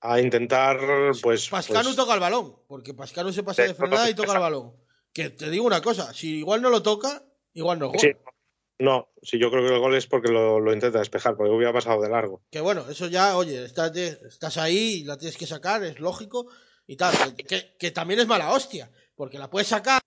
a 0.00 0.20
intentar, 0.20 0.78
pues. 1.22 1.48
Pascanu 1.48 1.84
pues- 1.84 1.96
toca 1.96 2.14
el 2.14 2.20
balón, 2.20 2.56
porque 2.66 2.94
Pascanu 2.94 3.32
se 3.32 3.42
pasa 3.42 3.62
de 3.64 3.74
frenada 3.74 4.08
y 4.08 4.14
toca- 4.14 4.32
el 4.34 4.38
balón. 4.40 4.72
Que 5.12 5.30
te 5.30 5.50
digo 5.50 5.66
una 5.66 5.82
cosa, 5.82 6.14
si 6.14 6.38
igual 6.38 6.62
no 6.62 6.70
lo 6.70 6.82
toca, 6.82 7.24
igual 7.52 7.78
no. 7.78 7.92
Sí. 7.98 8.12
No, 8.78 9.10
sí, 9.20 9.38
yo 9.38 9.50
creo 9.50 9.66
que 9.66 9.74
el 9.74 9.80
gol 9.80 9.94
es 9.94 10.06
porque 10.06 10.30
lo, 10.32 10.58
lo 10.58 10.72
intenta 10.72 11.00
despejar, 11.00 11.36
porque 11.36 11.52
hubiera 11.52 11.72
pasado 11.72 12.00
de 12.00 12.08
largo. 12.08 12.42
Que 12.50 12.60
bueno, 12.62 12.88
eso 12.88 13.08
ya, 13.08 13.36
oye, 13.36 13.62
estás, 13.64 14.56
ahí 14.56 15.00
y 15.00 15.04
la 15.04 15.18
tienes 15.18 15.36
que 15.36 15.46
sacar, 15.46 15.84
es 15.84 16.00
lógico 16.00 16.46
y 16.86 16.96
tal. 16.96 17.34
Que, 17.36 17.44
que- 17.44 17.76
que 17.78 17.90
también 17.90 18.20
es 18.20 18.26
mala 18.26 18.52
hostia, 18.52 18.90
porque 19.14 19.38
la 19.38 19.50
puedes 19.50 19.68
sacar 19.68 20.00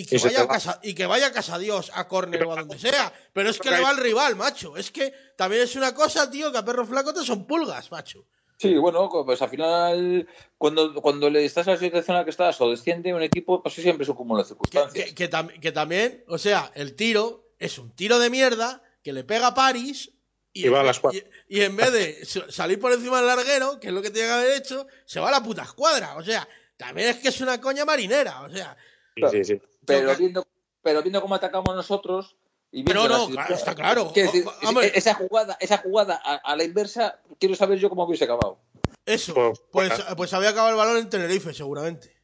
y 0.00 0.06
que, 0.06 0.16
Y 0.16 0.18
vaya 0.18 0.42
a 0.42 0.48
casa, 0.48 0.80
y 0.82 0.94
que 0.94 1.06
vaya 1.06 1.26
a 1.28 1.32
casa 1.32 1.58
Dios 1.58 1.90
a 1.94 2.08
córner 2.08 2.42
o 2.44 2.52
a 2.52 2.56
donde 2.56 2.78
sea. 2.78 3.12
Pero 3.32 3.50
es 3.50 3.58
que 3.58 3.70
le 3.70 3.80
va 3.80 3.90
al 3.90 3.96
rival, 3.98 4.36
macho. 4.36 4.76
Es 4.76 4.90
que 4.90 5.12
también 5.36 5.62
es 5.62 5.76
una 5.76 5.94
cosa, 5.94 6.30
tío, 6.30 6.50
que 6.52 6.58
a 6.58 6.64
perro 6.64 6.86
flaco 6.86 7.12
te 7.12 7.20
son 7.24 7.46
pulgas, 7.46 7.90
macho. 7.90 8.24
Sí, 8.56 8.76
bueno, 8.76 9.08
pues 9.24 9.40
al 9.40 9.48
final, 9.48 10.28
cuando, 10.58 10.92
cuando 10.94 11.30
le 11.30 11.44
estás 11.44 11.66
a 11.68 11.72
la 11.72 11.76
situación 11.78 12.14
en 12.16 12.20
la 12.20 12.24
que 12.24 12.30
estás 12.30 12.60
o 12.60 12.70
desciende 12.70 13.14
un 13.14 13.22
equipo, 13.22 13.62
pues 13.62 13.74
sí, 13.74 13.80
siempre 13.82 14.02
es 14.04 14.08
un 14.10 14.16
cúmulo 14.16 14.42
de 14.42 14.48
circunstancias. 14.48 15.06
que- 15.06 15.14
que 15.14 15.30
tam- 15.30 15.58
que 15.60 15.72
también, 15.72 16.24
o 16.28 16.36
sea, 16.36 16.70
el 16.74 16.94
tiro 16.94 17.48
es 17.58 17.78
un 17.78 17.90
tiro 17.94 18.18
de 18.18 18.28
mierda 18.28 18.82
que 19.02 19.12
le 19.14 19.24
pega 19.24 19.46
a 19.48 19.54
París 19.54 20.10
y, 20.52 20.66
Y 20.66 20.68
va 20.68 20.78
a 20.78 20.80
en, 20.80 20.86
la 20.86 20.92
escuadra. 20.92 21.18
y- 21.48 21.56
y 21.58 21.62
en 21.62 21.74
vez 21.74 21.90
de 21.92 22.24
salir 22.50 22.78
por 22.78 22.92
encima 22.92 23.16
del 23.18 23.28
larguero, 23.28 23.80
que 23.80 23.86
es 23.88 23.92
lo 23.94 24.02
que 24.02 24.10
tiene 24.10 24.28
que 24.28 24.34
haber 24.34 24.56
hecho, 24.58 24.86
se 25.06 25.20
va 25.20 25.28
a 25.28 25.32
la 25.32 25.42
puta 25.42 25.62
escuadra. 25.62 26.16
O 26.16 26.22
sea, 26.22 26.46
también 26.76 27.08
es 27.08 27.16
que 27.16 27.28
es 27.28 27.40
una 27.40 27.58
coña 27.62 27.84
marinera. 27.86 28.42
O 28.42 28.50
sea, 28.50 28.76
Sí, 29.16 29.22
sí, 29.30 29.44
sí. 29.44 29.62
Pero, 29.86 30.14
viendo, 30.16 30.46
pero 30.82 31.02
viendo 31.02 31.20
cómo 31.20 31.34
atacamos 31.34 31.74
nosotros. 31.74 32.36
Y 32.72 32.82
viendo 32.84 33.08
No, 33.08 33.18
no, 33.28 33.28
claro, 33.30 33.54
está 33.54 33.74
claro. 33.74 34.12
Decir, 34.14 34.44
O- 34.46 34.68
hombre. 34.68 34.92
esa 34.94 35.14
jugada, 35.14 35.56
esa 35.60 35.78
jugada 35.78 36.20
a, 36.24 36.34
a 36.36 36.56
la 36.56 36.62
inversa, 36.64 37.18
quiero 37.38 37.54
saber 37.56 37.78
yo 37.78 37.88
cómo 37.90 38.04
hubiese 38.04 38.24
acabado. 38.24 38.58
eso, 39.06 39.52
Pues- 39.72 39.90
pues, 39.90 40.04
pues 40.16 40.32
había 40.34 40.50
acabado 40.50 40.70
el 40.70 40.76
balón 40.76 40.96
en 40.98 41.10
Tenerife, 41.10 41.52
seguramente. 41.52 42.16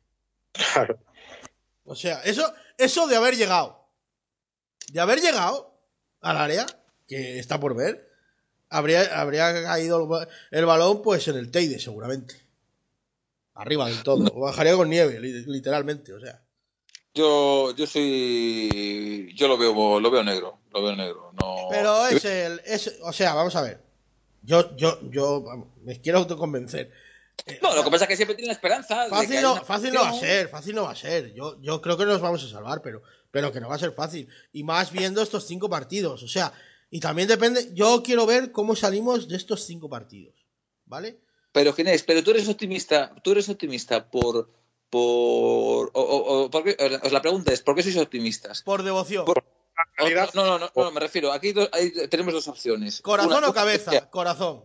Claro. 0.53 0.99
O 1.85 1.95
sea, 1.97 2.21
eso, 2.23 2.53
eso 2.79 3.07
de 3.09 3.17
haber 3.17 3.37
llegado. 3.37 3.85
De 4.93 5.01
haber 5.01 5.21
llegado 5.21 5.75
al 6.21 6.37
área, 6.37 6.65
que 7.09 7.39
está 7.41 7.59
por 7.61 7.75
ver, 7.75 8.09
habría, 8.71 9.21
habría 9.21 9.53
caído 9.65 10.21
el, 10.21 10.29
el 10.53 10.65
balón 10.67 11.03
pues 11.03 11.27
en 11.29 11.37
el 11.37 11.51
Teide, 11.51 11.79
seguramente. 11.81 12.41
Arriba 13.55 13.87
del 13.89 14.03
todo. 14.05 14.25
O 14.35 14.41
bajaría 14.47 14.77
con 14.77 14.89
nieve, 14.91 15.19
li- 15.19 15.45
literalmente, 15.47 16.13
o 16.13 16.21
sea. 16.21 16.41
Yo, 17.17 17.75
yo 17.75 17.87
soy, 17.87 19.33
yo 19.35 19.49
lo 19.49 19.57
veo, 19.57 19.99
lo 19.99 20.11
veo 20.11 20.23
negro, 20.23 20.59
lo 20.71 20.83
veo 20.83 20.95
negro. 20.95 21.33
No. 21.41 21.69
Pero 21.71 22.07
es 22.09 22.23
el. 22.27 22.61
Es, 22.67 22.99
o 23.03 23.11
sea, 23.11 23.33
vamos 23.33 23.57
a 23.57 23.63
ver. 23.63 23.83
Yo, 24.43 24.77
yo, 24.77 25.01
yo 25.11 25.41
vamos, 25.41 25.69
me 25.83 25.99
quiero 25.99 26.19
autoconvencer. 26.19 26.93
Eh, 27.47 27.59
No, 27.63 27.75
lo 27.75 27.83
que 27.83 27.91
pasa 27.91 28.05
es 28.05 28.09
que 28.09 28.17
siempre 28.17 28.35
tiene 28.35 28.49
la 28.49 28.53
esperanza. 28.53 29.05
de 29.05 29.09
que 29.09 29.17
Fácil 29.17 29.41
no, 29.41 29.65
fácil 29.65 29.95
no 29.95 30.03
va 30.03 30.11
a 30.11 30.21
ser, 30.21 30.49
fácil 30.49 30.75
no 30.75 30.83
va 30.83 30.91
a 30.91 30.97
ser. 30.97 31.33
Yo, 31.33 31.59
yo 31.63 31.81
creo 31.81 31.97
que 31.97 32.05
nos 32.05 32.21
vamos 32.21 32.45
a 32.45 32.49
salvar, 32.49 32.83
pero, 32.83 33.03
pero 33.31 33.51
que 33.51 33.61
no 33.61 33.71
va 33.71 33.77
a 33.77 33.79
ser 33.79 33.93
fácil. 33.93 34.29
Y 34.53 34.63
más 34.63 34.93
viendo 34.93 35.23
estos 35.23 35.47
cinco 35.47 35.71
partidos. 35.71 36.23
O 36.23 36.29
sea, 36.29 36.53
y 36.91 37.01
también 37.01 37.29
depende. 37.29 37.71
Yo 37.73 38.03
quiero 38.03 38.27
ver 38.27 38.53
cómo 38.53 38.77
salimos 38.77 39.27
de 39.27 39.37
estos 39.37 39.65
cinco 39.65 39.89
partidos. 39.89 40.35
¿Vale? 40.85 41.19
Pero 41.51 41.73
Ginés, 41.73 42.03
pero 42.03 42.23
tú 42.23 42.33
eres 42.33 42.47
optimista, 42.47 43.15
tú 43.25 43.33
eres 43.33 43.49
optimista 43.49 44.11
por, 44.11 44.51
por, 44.91 45.91
o, 45.93 46.01
o- 46.01 46.43
o- 46.45 46.51
¿por 46.51 46.65
qué? 46.65 46.77
Os 47.03 47.13
la 47.13 47.21
pregunta 47.23 47.53
es, 47.53 47.61
¿por 47.63 47.75
qué 47.75 47.83
sois 47.83 47.97
optimistas? 47.97 48.63
Por 48.63 48.83
devoción. 48.83 49.25
Por- 49.25 49.45
No, 50.35 50.45
no, 50.45 50.59
no, 50.59 50.71
no, 50.75 50.91
me 50.91 51.01
refiero. 51.01 51.33
Aquí 51.33 51.53
do- 51.53 51.69
hay- 51.73 51.91
tenemos 52.09 52.33
dos 52.33 52.49
opciones. 52.49 53.03
¿Corazón 53.03 53.33
Una- 53.33 53.49
o 53.49 53.51
una 53.51 53.55
cabeza? 53.55 53.91
sea- 53.91 54.11
Corazón. 54.11 54.65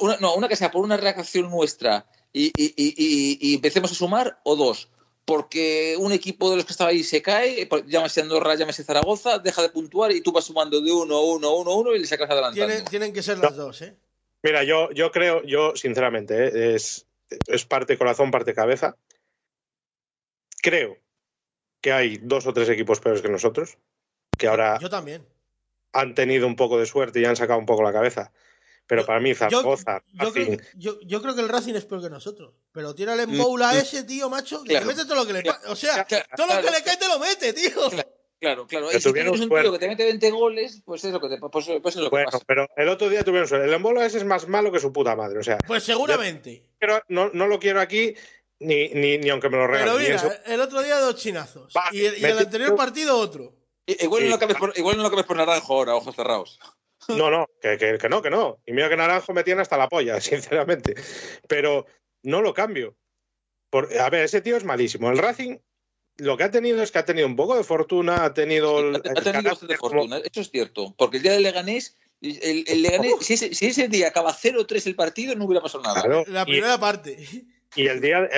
una- 0.00 0.16
no, 0.18 0.34
una 0.34 0.48
que 0.48 0.56
sea 0.56 0.70
por 0.70 0.82
una 0.84 0.96
reacción 0.96 1.48
nuestra 1.50 2.06
y, 2.32 2.46
y- 2.56 2.74
y- 2.76 2.94
y- 2.96 3.38
y 3.40 3.54
empecemos 3.54 3.92
a 3.92 3.94
sumar, 3.94 4.40
o 4.44 4.56
dos, 4.56 4.90
porque 5.24 5.94
un 5.98 6.12
equipo 6.12 6.50
de 6.50 6.56
los 6.56 6.64
que 6.64 6.72
estaba 6.72 6.90
ahí 6.90 7.04
se 7.04 7.22
cae, 7.22 7.68
llámese 7.86 8.20
Andorra, 8.22 8.54
llámese 8.56 8.82
Zaragoza, 8.84 9.38
deja 9.38 9.62
de 9.62 9.68
puntuar 9.68 10.10
y 10.12 10.20
tú 10.22 10.32
vas 10.32 10.44
sumando 10.44 10.80
de 10.80 10.90
uno, 10.90 11.20
uno, 11.22 11.54
uno, 11.54 11.74
uno 11.76 11.94
y 11.94 11.98
le 12.00 12.06
sacas 12.06 12.28
adelantando. 12.30 12.66
Tienen, 12.66 12.84
tienen 12.86 13.12
que 13.12 13.22
ser 13.22 13.38
las 13.38 13.54
dos, 13.56 13.80
¿eh? 13.82 13.96
Mira, 14.42 14.62
yo, 14.64 14.90
yo 14.92 15.10
creo, 15.10 15.42
yo 15.44 15.74
sinceramente, 15.76 16.46
¿eh? 16.48 16.74
es, 16.74 17.06
es 17.46 17.64
parte 17.64 17.96
corazón, 17.98 18.30
parte 18.30 18.54
cabeza. 18.54 18.96
Creo 20.62 20.96
que 21.80 21.92
hay 21.92 22.18
dos 22.22 22.46
o 22.46 22.52
tres 22.52 22.68
equipos 22.68 23.00
peores 23.00 23.22
que 23.22 23.28
nosotros, 23.28 23.78
que 24.36 24.48
ahora 24.48 24.78
Yo 24.80 24.90
también. 24.90 25.26
han 25.92 26.14
tenido 26.14 26.46
un 26.46 26.56
poco 26.56 26.78
de 26.78 26.86
suerte 26.86 27.20
y 27.20 27.24
han 27.24 27.36
sacado 27.36 27.58
un 27.58 27.66
poco 27.66 27.82
la 27.82 27.92
cabeza. 27.92 28.32
Pero 28.86 29.02
Yo- 29.02 29.06
para 29.06 29.20
mí, 29.20 29.34
Zaragoza, 29.34 30.02
yo 30.14 30.32
creo, 30.32 30.46
Racing, 30.46 30.56
que- 30.58 30.64
yo- 30.78 30.98
yo 31.02 31.20
creo 31.20 31.34
que 31.34 31.42
el 31.42 31.48
Racing 31.50 31.74
es 31.74 31.84
peor 31.84 32.02
que 32.02 32.08
nosotros. 32.10 32.54
Pero 32.72 32.94
tiene 32.94 33.12
el 33.12 33.20
emboula 33.20 33.72
Mm, 33.72 33.74
mm. 33.76 33.78
ese, 33.80 34.04
tío, 34.04 34.30
macho, 34.30 34.62
Claro. 34.64 34.86
te 34.86 34.94
mete 34.94 35.04
todo 35.04 35.16
lo 35.16 35.26
que 35.26 35.34
le 35.34 35.42
Claro. 35.42 35.58
O 35.70 35.76
sea, 35.76 36.04
Claro, 36.04 36.24
todo 36.36 36.46
lo 36.46 36.62
que 36.62 36.70
le 36.70 36.82
cae 36.82 36.96
te 36.96 37.06
lo 37.08 37.18
mete, 37.18 37.52
tío. 37.52 37.90
Claro. 38.40 38.66
Claro. 38.68 38.88
Que 38.90 38.96
Y 38.96 39.00
si 39.00 39.08
tuvieron 39.08 39.32
tienes 39.34 39.50
un 39.50 39.60
tío 39.62 39.72
que 39.72 39.78
te 39.80 39.88
mete 39.88 40.04
20 40.04 40.30
goles, 40.30 40.80
pues 40.86 41.04
es 41.04 41.12
lo 41.12 41.20
que, 41.20 41.28
te, 41.28 41.38
pues, 41.38 41.50
pues 41.82 41.96
es 41.96 42.00
lo 42.00 42.06
que 42.06 42.10
Bueno, 42.10 42.30
pasa. 42.30 42.44
pero 42.46 42.68
el 42.76 42.88
otro 42.88 43.08
día 43.10 43.24
tuvieron 43.24 43.48
suerte. 43.48 43.66
El 43.66 43.74
embolo 43.74 44.00
ese 44.00 44.18
es 44.18 44.24
más 44.24 44.46
malo 44.46 44.70
que 44.70 44.78
su 44.78 44.92
puta 44.92 45.16
madre. 45.16 45.40
O 45.40 45.42
sea, 45.42 45.58
Pues 45.66 45.82
seguramente. 45.82 46.62
pero 46.78 47.02
no, 47.08 47.30
no 47.34 47.48
lo 47.48 47.58
quiero 47.58 47.80
aquí 47.80 48.14
ni, 48.60 48.88
ni, 48.90 49.18
ni 49.18 49.28
aunque 49.30 49.48
me 49.48 49.56
lo 49.56 49.66
regalen. 49.66 49.94
Pero 49.94 49.98
mira, 49.98 50.16
eso. 50.16 50.32
el 50.46 50.60
otro 50.60 50.82
día 50.82 50.98
dos 50.98 51.16
chinazos. 51.16 51.72
Va, 51.76 51.84
y 51.92 52.04
el, 52.06 52.18
y 52.18 52.24
el 52.24 52.38
anterior 52.38 52.74
partido 52.76 53.16
otro. 53.18 53.54
Igual, 53.86 54.22
Sí. 54.22 54.28
no 54.28 54.34
lo 54.34 54.38
cambies 54.38 54.58
por, 54.58 54.72
igual 54.76 54.96
no 54.96 55.02
lo 55.04 55.08
cambies 55.10 55.26
por 55.26 55.36
naranjo 55.36 55.74
ahora, 55.74 55.94
ojos 55.94 56.14
cerrados. 56.14 56.58
No, 57.08 57.30
no, 57.30 57.46
que, 57.62 57.78
que- 57.78 57.96
que 57.96 58.08
no, 58.08 58.20
que 58.20 58.28
no. 58.30 58.60
Y 58.66 58.72
mira 58.72 58.88
que 58.90 58.96
Naranjo 58.96 59.32
me 59.32 59.44
tiene 59.44 59.62
hasta 59.62 59.78
la 59.78 59.88
polla, 59.88 60.20
sinceramente. 60.20 60.94
Pero 61.48 61.86
no 62.22 62.42
lo 62.42 62.52
cambio. 62.52 62.96
Por, 63.70 63.96
a 63.98 64.10
ver, 64.10 64.24
ese 64.24 64.40
tío 64.42 64.56
es 64.56 64.64
malísimo. 64.64 65.08
El 65.10 65.16
Racing 65.18 65.56
lo 66.18 66.36
que 66.36 66.42
ha 66.44 66.50
tenido 66.50 66.82
es 66.82 66.90
que 66.90 66.98
ha 66.98 67.04
tenido 67.04 67.26
un 67.28 67.36
poco 67.36 67.56
de 67.56 67.62
fortuna, 67.64 68.24
ha 68.24 68.34
tenido... 68.34 68.80
el- 68.80 68.96
Ha, 68.96 68.98
ha 68.98 69.22
tenido 69.22 69.42
bastante 69.50 69.76
como- 69.76 69.92
fortuna, 69.94 70.18
eso 70.18 70.40
es 70.40 70.50
cierto. 70.50 70.94
Porque 70.98 71.18
el 71.18 71.22
día 71.22 71.32
del 71.32 71.44
Leganés, 71.44 71.96
el, 72.20 72.64
el 72.66 72.82
Leganés 72.82 73.14
si, 73.20 73.34
ese, 73.34 73.54
si 73.54 73.66
ese 73.66 73.88
día 73.88 74.08
acaba 74.08 74.34
0-3 74.34 74.86
el 74.86 74.96
partido, 74.96 75.34
no 75.36 75.44
hubiera 75.46 75.62
pasado 75.62 75.84
nada. 75.84 76.02
Claro, 76.02 76.24
La 76.26 76.42
y- 76.42 76.46
primera 76.52 76.76
parte. 76.78 77.16
Y 77.74 77.86
el 77.88 78.00
día, 78.00 78.24
eh, 78.24 78.28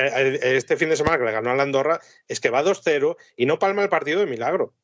eh, 0.43 0.57
este 0.57 0.77
fin 0.77 0.89
de 0.89 0.97
semana 0.97 1.19
que 1.19 1.25
le 1.25 1.33
ganó 1.33 1.51
a 1.51 1.55
la 1.55 1.63
Andorra, 1.63 2.01
es 2.29 2.41
que 2.41 2.51
va 2.51 2.63
2-0 2.63 3.17
y 3.37 3.47
no 3.47 3.59
palma 3.59 3.83
el 3.83 3.89
partido 3.89 4.21
de 4.21 4.27
milagro. 4.27 4.75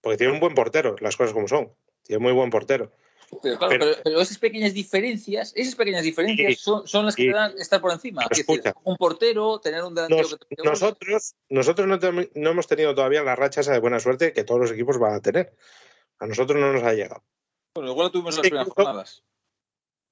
Porque 0.00 0.16
tiene 0.16 0.32
un 0.32 0.40
buen 0.40 0.54
portero, 0.54 0.96
las 1.00 1.16
cosas 1.16 1.32
como 1.34 1.48
son. 1.48 1.72
Tiene 2.04 2.22
muy 2.22 2.32
buen 2.32 2.50
portero. 2.50 2.92
Pero, 3.42 3.58
claro, 3.58 3.70
Pero- 3.70 3.84
pero, 3.92 4.02
pero 4.02 4.20
esas 4.20 4.38
pequeñas 4.38 4.74
diferencias, 4.74 5.52
esas 5.54 5.76
pequeñas 5.76 6.02
diferencias 6.02 6.52
Y- 6.52 6.54
son, 6.56 6.86
son 6.88 7.06
las 7.06 7.14
que 7.14 7.24
y- 7.24 7.26
te 7.26 7.32
dan 7.32 7.52
estar 7.58 7.80
por 7.80 7.92
encima. 7.92 8.26
Es 8.30 8.44
decir, 8.44 8.62
un 8.82 8.96
portero, 8.96 9.60
tener 9.60 9.84
un 9.84 9.94
delantero 9.94 10.22
Nos- 10.22 10.36
que 10.48 10.56
te 10.56 10.62
nosotros 10.64 11.34
nosotros 11.48 11.86
no, 11.86 11.98
no 12.34 12.50
hemos 12.50 12.66
tenido 12.66 12.94
todavía 12.94 13.22
la 13.22 13.36
racha 13.36 13.60
esa 13.60 13.72
de 13.72 13.78
buena 13.78 14.00
suerte 14.00 14.32
que 14.32 14.42
todos 14.42 14.60
los 14.60 14.72
equipos 14.72 14.98
van 14.98 15.14
a 15.14 15.20
tener. 15.20 15.54
A 16.18 16.26
nosotros 16.26 16.58
no 16.58 16.72
nos 16.72 16.82
ha 16.82 16.92
llegado. 16.92 17.22
Bueno, 17.74 17.92
igual 17.92 18.10
tuvimos 18.10 18.34
las 18.36 18.42
Sí, 18.44 18.50
primeras 18.50 18.68
jornadas. 18.74 19.22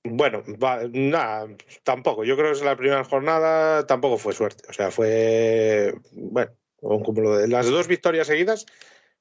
Bueno, 0.05 0.43
va- 0.63 0.83
nada, 0.91 1.49
tampoco. 1.83 2.25
Yo 2.25 2.37
creo 2.37 2.53
que 2.53 2.59
en 2.59 2.65
la 2.65 2.77
primera 2.77 3.05
jornada 3.05 3.87
tampoco 3.87 4.17
fue 4.19 4.33
suerte. 4.33 4.65
O 4.69 4.73
sea, 4.73 4.91
fue, 4.91 5.95
bueno, 6.13 6.53
un 6.81 7.03
cúmulo 7.03 7.37
de 7.37 7.49
las 7.49 7.67
dos 7.69 7.89
victorias 7.89 8.27
seguidas 8.27 8.67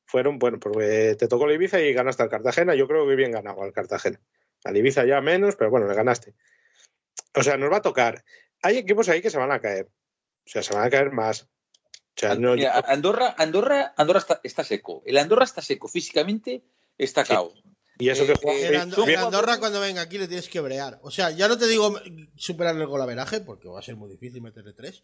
fueron, 0.05 0.39
bueno, 0.39 0.59
porque 0.59 1.15
te 1.17 1.28
tocó 1.28 1.47
la 1.47 1.53
Ibiza 1.53 1.82
y 1.82 1.93
ganaste 1.93 2.23
al 2.23 2.30
Cartagena. 2.30 2.75
Yo 2.75 2.88
creo 2.88 3.07
que 3.07 3.15
bien 3.15 3.32
ganado 3.32 3.61
al 3.63 3.73
Cartagena. 3.73 4.21
Al 4.63 4.78
Ibiza 4.78 5.05
ya 5.05 5.19
menos, 5.21 5.55
pero 5.55 5.69
bueno, 5.69 5.88
le 5.88 5.95
ganaste. 5.95 6.34
O 7.36 7.43
sea, 7.43 7.57
nos 7.57 7.71
va 7.71 7.78
a 7.78 7.82
tocar. 7.82 8.23
Hay 8.61 8.78
equipos 8.78 9.09
ahí 9.09 9.21
que 9.21 9.30
se 9.30 9.38
van 9.38 9.51
a 9.51 9.59
caer. 9.59 9.88
O 10.45 10.49
sea, 10.49 10.63
se 10.63 10.73
van 10.73 10.86
a 10.86 10.89
caer 10.89 11.11
más. 11.11 11.43
O 11.43 12.19
sea, 12.19 12.36
no, 12.36 12.53
Mira, 12.55 12.80
Andorra, 12.88 13.36
Andorra, 13.38 13.93
Andorra 13.97 14.19
está, 14.19 14.39
está 14.43 14.63
seco. 14.63 15.03
El 15.05 15.17
Andorra 15.17 15.43
está 15.43 15.61
seco 15.61 15.88
físicamente, 15.88 16.63
está 16.97 17.25
Sí. 17.25 17.34
Y 17.99 18.09
eso 18.09 18.25
que 18.25 18.33
eh, 18.33 18.39
juega 18.41 18.59
En, 18.59 18.73
eh, 18.73 19.13
en 19.13 19.17
Andorra, 19.19 19.57
cuando 19.59 19.79
venga 19.79 20.01
aquí, 20.01 20.17
le 20.17 20.27
tienes 20.27 20.49
que 20.49 20.59
brear. 20.59 20.99
O 21.01 21.11
sea, 21.11 21.31
ya 21.31 21.47
no 21.47 21.57
te 21.57 21.67
digo 21.67 21.99
superar 22.35 22.75
el 22.75 22.85
golaveraje, 22.87 23.41
porque 23.41 23.67
va 23.67 23.79
a 23.79 23.83
ser 23.83 23.95
muy 23.95 24.09
difícil 24.09 24.41
meterle 24.41 24.73
tres, 24.73 25.03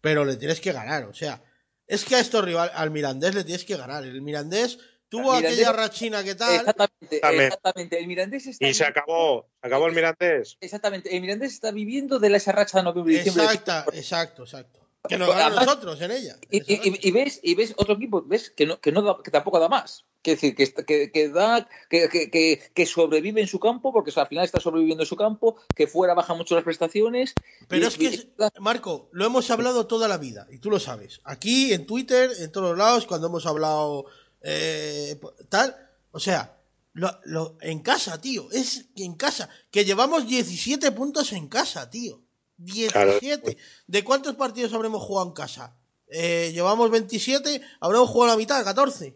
pero 0.00 0.24
le 0.24 0.36
tienes 0.36 0.60
que 0.60 0.72
ganar. 0.72 1.04
O 1.04 1.14
sea, 1.14 1.42
es 1.86 2.04
que 2.04 2.16
a 2.16 2.20
estos 2.20 2.44
rival, 2.44 2.70
al 2.74 2.90
Mirandés 2.90 3.34
le 3.34 3.44
tienes 3.44 3.64
que 3.64 3.76
ganar. 3.76 4.04
El 4.04 4.20
Mirandés 4.22 4.78
tuvo 5.08 5.32
Mirandés- 5.34 5.52
aquella 5.52 5.72
rachina 5.72 6.22
que 6.22 6.34
tal. 6.34 6.54
Exactamente, 6.54 7.20
Exactamente. 7.46 7.98
El 7.98 8.06
Mirandés 8.06 8.46
está 8.46 8.66
Y 8.66 8.74
se 8.74 8.84
acabó, 8.84 9.48
se 9.60 9.66
acabó 9.66 9.86
el 9.86 9.94
Mirandés. 9.94 10.56
Exactamente. 10.60 11.14
El 11.14 11.22
Mirandés 11.22 11.52
está 11.52 11.70
viviendo 11.70 12.18
de 12.18 12.30
la 12.30 12.36
esa 12.36 12.52
racha 12.52 12.78
de 12.78 12.84
noviembre 12.84 13.14
y 13.14 13.16
diciembre. 13.18 13.44
Exacta, 13.44 13.86
exacto, 13.94 14.42
exacto. 14.44 14.87
Que 15.08 15.16
nos 15.16 15.28
ganó 15.28 15.40
a 15.40 15.46
Además- 15.46 15.66
nosotros 15.66 16.00
en 16.00 16.10
ella. 16.10 16.36
Y, 16.50 17.10
ves, 17.12 17.40
y 17.42 17.54
ves 17.54 17.74
otro 17.76 17.94
equipo, 17.94 18.22
ves 18.26 18.50
que 18.50 18.66
no, 18.66 18.80
que 18.80 18.90
no 18.92 19.02
da- 19.02 19.18
que 19.22 19.30
tampoco 19.30 19.60
da 19.60 19.68
más. 19.68 20.04
Que 20.22 20.32
decir, 20.32 20.56
que, 20.56 20.72
que, 20.84 21.12
que 21.12 21.28
da, 21.28 21.68
que, 21.88 22.08
que, 22.08 22.30
que, 22.30 22.60
que 22.74 22.86
sobrevive 22.86 23.40
en 23.40 23.46
su 23.46 23.60
campo, 23.60 23.92
porque 23.92 24.12
al 24.18 24.26
final 24.26 24.44
está 24.44 24.58
sobreviviendo 24.60 25.04
en 25.04 25.08
su 25.08 25.14
campo, 25.16 25.56
que 25.76 25.86
fuera 25.86 26.14
baja 26.14 26.34
mucho 26.34 26.56
las 26.56 26.64
prestaciones. 26.64 27.34
Pero 27.68 27.84
y- 27.84 27.88
es 27.88 27.96
que, 27.96 28.28
Marco, 28.58 29.08
lo 29.12 29.24
hemos 29.24 29.48
hablado 29.50 29.86
toda 29.86 30.08
la 30.08 30.18
vida, 30.18 30.46
y 30.50 30.58
tú 30.58 30.70
lo 30.70 30.80
sabes. 30.80 31.20
Aquí, 31.24 31.72
en 31.72 31.86
Twitter, 31.86 32.30
en 32.40 32.50
todos 32.50 32.70
los 32.70 32.78
lados, 32.78 33.06
cuando 33.06 33.28
hemos 33.28 33.46
hablado 33.46 34.06
eh, 34.42 35.18
tal. 35.48 35.76
O 36.10 36.18
sea, 36.20 36.56
lo- 36.92 37.20
lo- 37.24 37.56
en 37.60 37.80
casa, 37.80 38.20
tío. 38.20 38.48
Es 38.50 38.86
que 38.96 39.04
en 39.04 39.14
casa. 39.14 39.48
Que 39.70 39.84
llevamos 39.84 40.26
17 40.26 40.90
puntos 40.92 41.32
en 41.32 41.48
casa, 41.48 41.88
tío. 41.90 42.22
17. 42.58 43.56
¿De 43.86 44.04
cuántos 44.04 44.34
partidos 44.36 44.72
habremos 44.74 45.02
jugado 45.02 45.28
en 45.28 45.34
casa? 45.34 45.74
Eh, 46.08 46.50
llevamos 46.52 46.90
27, 46.90 47.60
habremos 47.80 48.08
jugado 48.10 48.32
la 48.32 48.36
mitad, 48.38 48.62
14. 48.64 49.14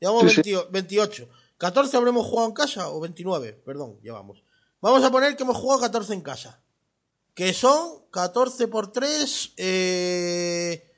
Llevamos 0.00 0.32
Sí, 0.32 0.42
sí. 0.44 0.52
20 0.52 0.70
28. 0.70 1.28
¿14 1.58 1.94
habremos 1.94 2.26
jugado 2.26 2.48
en 2.48 2.54
casa 2.54 2.88
o 2.90 3.00
29? 3.00 3.52
Perdón, 3.64 3.98
llevamos. 4.02 4.42
Vamos 4.80 5.02
a 5.04 5.10
poner 5.10 5.36
que 5.36 5.42
hemos 5.42 5.56
jugado 5.56 5.80
14 5.80 6.12
en 6.14 6.20
casa. 6.20 6.60
Que 7.34 7.52
son 7.54 8.02
14 8.10 8.68
por 8.68 8.92
3, 8.92 9.52
eh, 9.56 10.90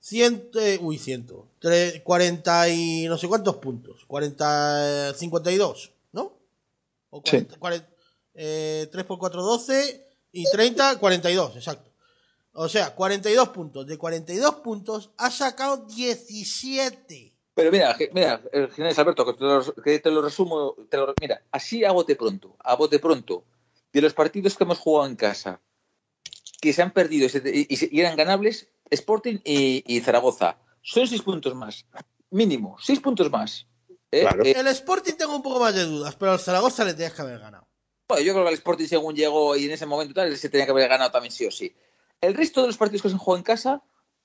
100, 0.00 0.50
eh, 0.54 0.78
uy, 0.80 0.98
100, 0.98 1.26
tre- 1.60 2.02
40 2.02 2.68
y 2.68 3.06
no 3.08 3.18
sé 3.18 3.26
cuántos 3.28 3.56
puntos. 3.56 4.04
40, 4.06 5.10
eh, 5.10 5.14
52, 5.16 5.92
¿no? 6.12 6.32
O 7.10 7.20
40, 7.22 7.58
40, 7.58 7.88
eh, 8.34 8.88
3 8.90 9.04
por 9.04 9.18
4, 9.18 9.42
12 9.42 10.05
y 10.40 10.44
30, 10.50 10.98
42, 10.98 11.56
exacto. 11.56 11.90
O 12.52 12.68
sea, 12.68 12.94
42 12.94 13.48
puntos. 13.50 13.86
De 13.86 13.98
42 13.98 14.56
puntos 14.56 15.10
ha 15.18 15.30
sacado 15.30 15.84
17. 15.86 17.32
Pero 17.54 17.72
mira, 17.72 17.96
mira, 18.12 18.40
el 18.52 18.70
Ginés 18.70 18.98
Alberto, 18.98 19.24
que 19.24 19.32
te, 19.34 19.44
lo, 19.44 19.74
que 19.82 19.98
te 19.98 20.10
lo 20.10 20.20
resumo, 20.22 20.74
te 20.90 20.96
lo- 20.98 21.14
mira, 21.20 21.42
así 21.50 21.84
a 21.84 21.92
bote 21.92 22.14
pronto, 22.16 22.56
a 22.60 22.74
bote 22.76 22.98
pronto, 22.98 23.44
de 23.92 24.02
los 24.02 24.12
partidos 24.12 24.56
que 24.56 24.64
hemos 24.64 24.78
jugado 24.78 25.08
en 25.08 25.16
casa, 25.16 25.60
que 26.60 26.72
se 26.74 26.82
han 26.82 26.92
perdido 26.92 27.26
y, 27.26 27.28
se- 27.30 27.42
y- 27.44 27.66
y 27.96 28.00
eran 28.00 28.16
ganables, 28.16 28.68
Sporting 28.90 29.38
y, 29.44 29.82
y 29.86 30.00
Zaragoza, 30.00 30.58
son 30.82 31.06
seis 31.06 31.22
puntos 31.22 31.54
más, 31.54 31.86
mínimo, 32.30 32.76
seis 32.78 33.00
puntos 33.00 33.30
más. 33.30 33.66
¿eh? 34.10 34.20
Claro. 34.20 34.44
Eh, 34.44 34.52
El 34.56 34.66
Sporting 34.68 35.14
tengo 35.14 35.34
un 35.34 35.42
poco 35.42 35.60
más 35.60 35.74
de 35.74 35.84
dudas, 35.84 36.14
pero 36.16 36.32
al 36.32 36.38
Zaragoza 36.40 36.84
le 36.84 36.92
tenías 36.92 37.14
que 37.14 37.22
haber 37.22 37.38
ganado. 37.38 37.65
Bueno, 38.08 38.24
yo 38.24 38.32
creo 38.32 38.44
que 38.44 38.50
el 38.50 38.54
Sporting 38.56 38.86
según 38.86 39.14
llegó 39.14 39.56
y 39.56 39.64
en 39.66 39.72
ese 39.72 39.86
momento 39.86 40.14
tal, 40.14 40.36
se 40.36 40.48
tenía 40.48 40.64
que 40.66 40.72
haber 40.72 40.88
ganado 40.88 41.10
también 41.10 41.32
sí 41.32 41.46
o 41.46 41.50
sí. 41.50 41.74
El 42.20 42.34
resto 42.34 42.60
de 42.62 42.68
los 42.68 42.76
partidos 42.76 43.02
que 43.02 43.08
se 43.08 43.14
han 43.14 43.18
jugado 43.18 43.38
en 43.38 43.44
casa 43.44 43.82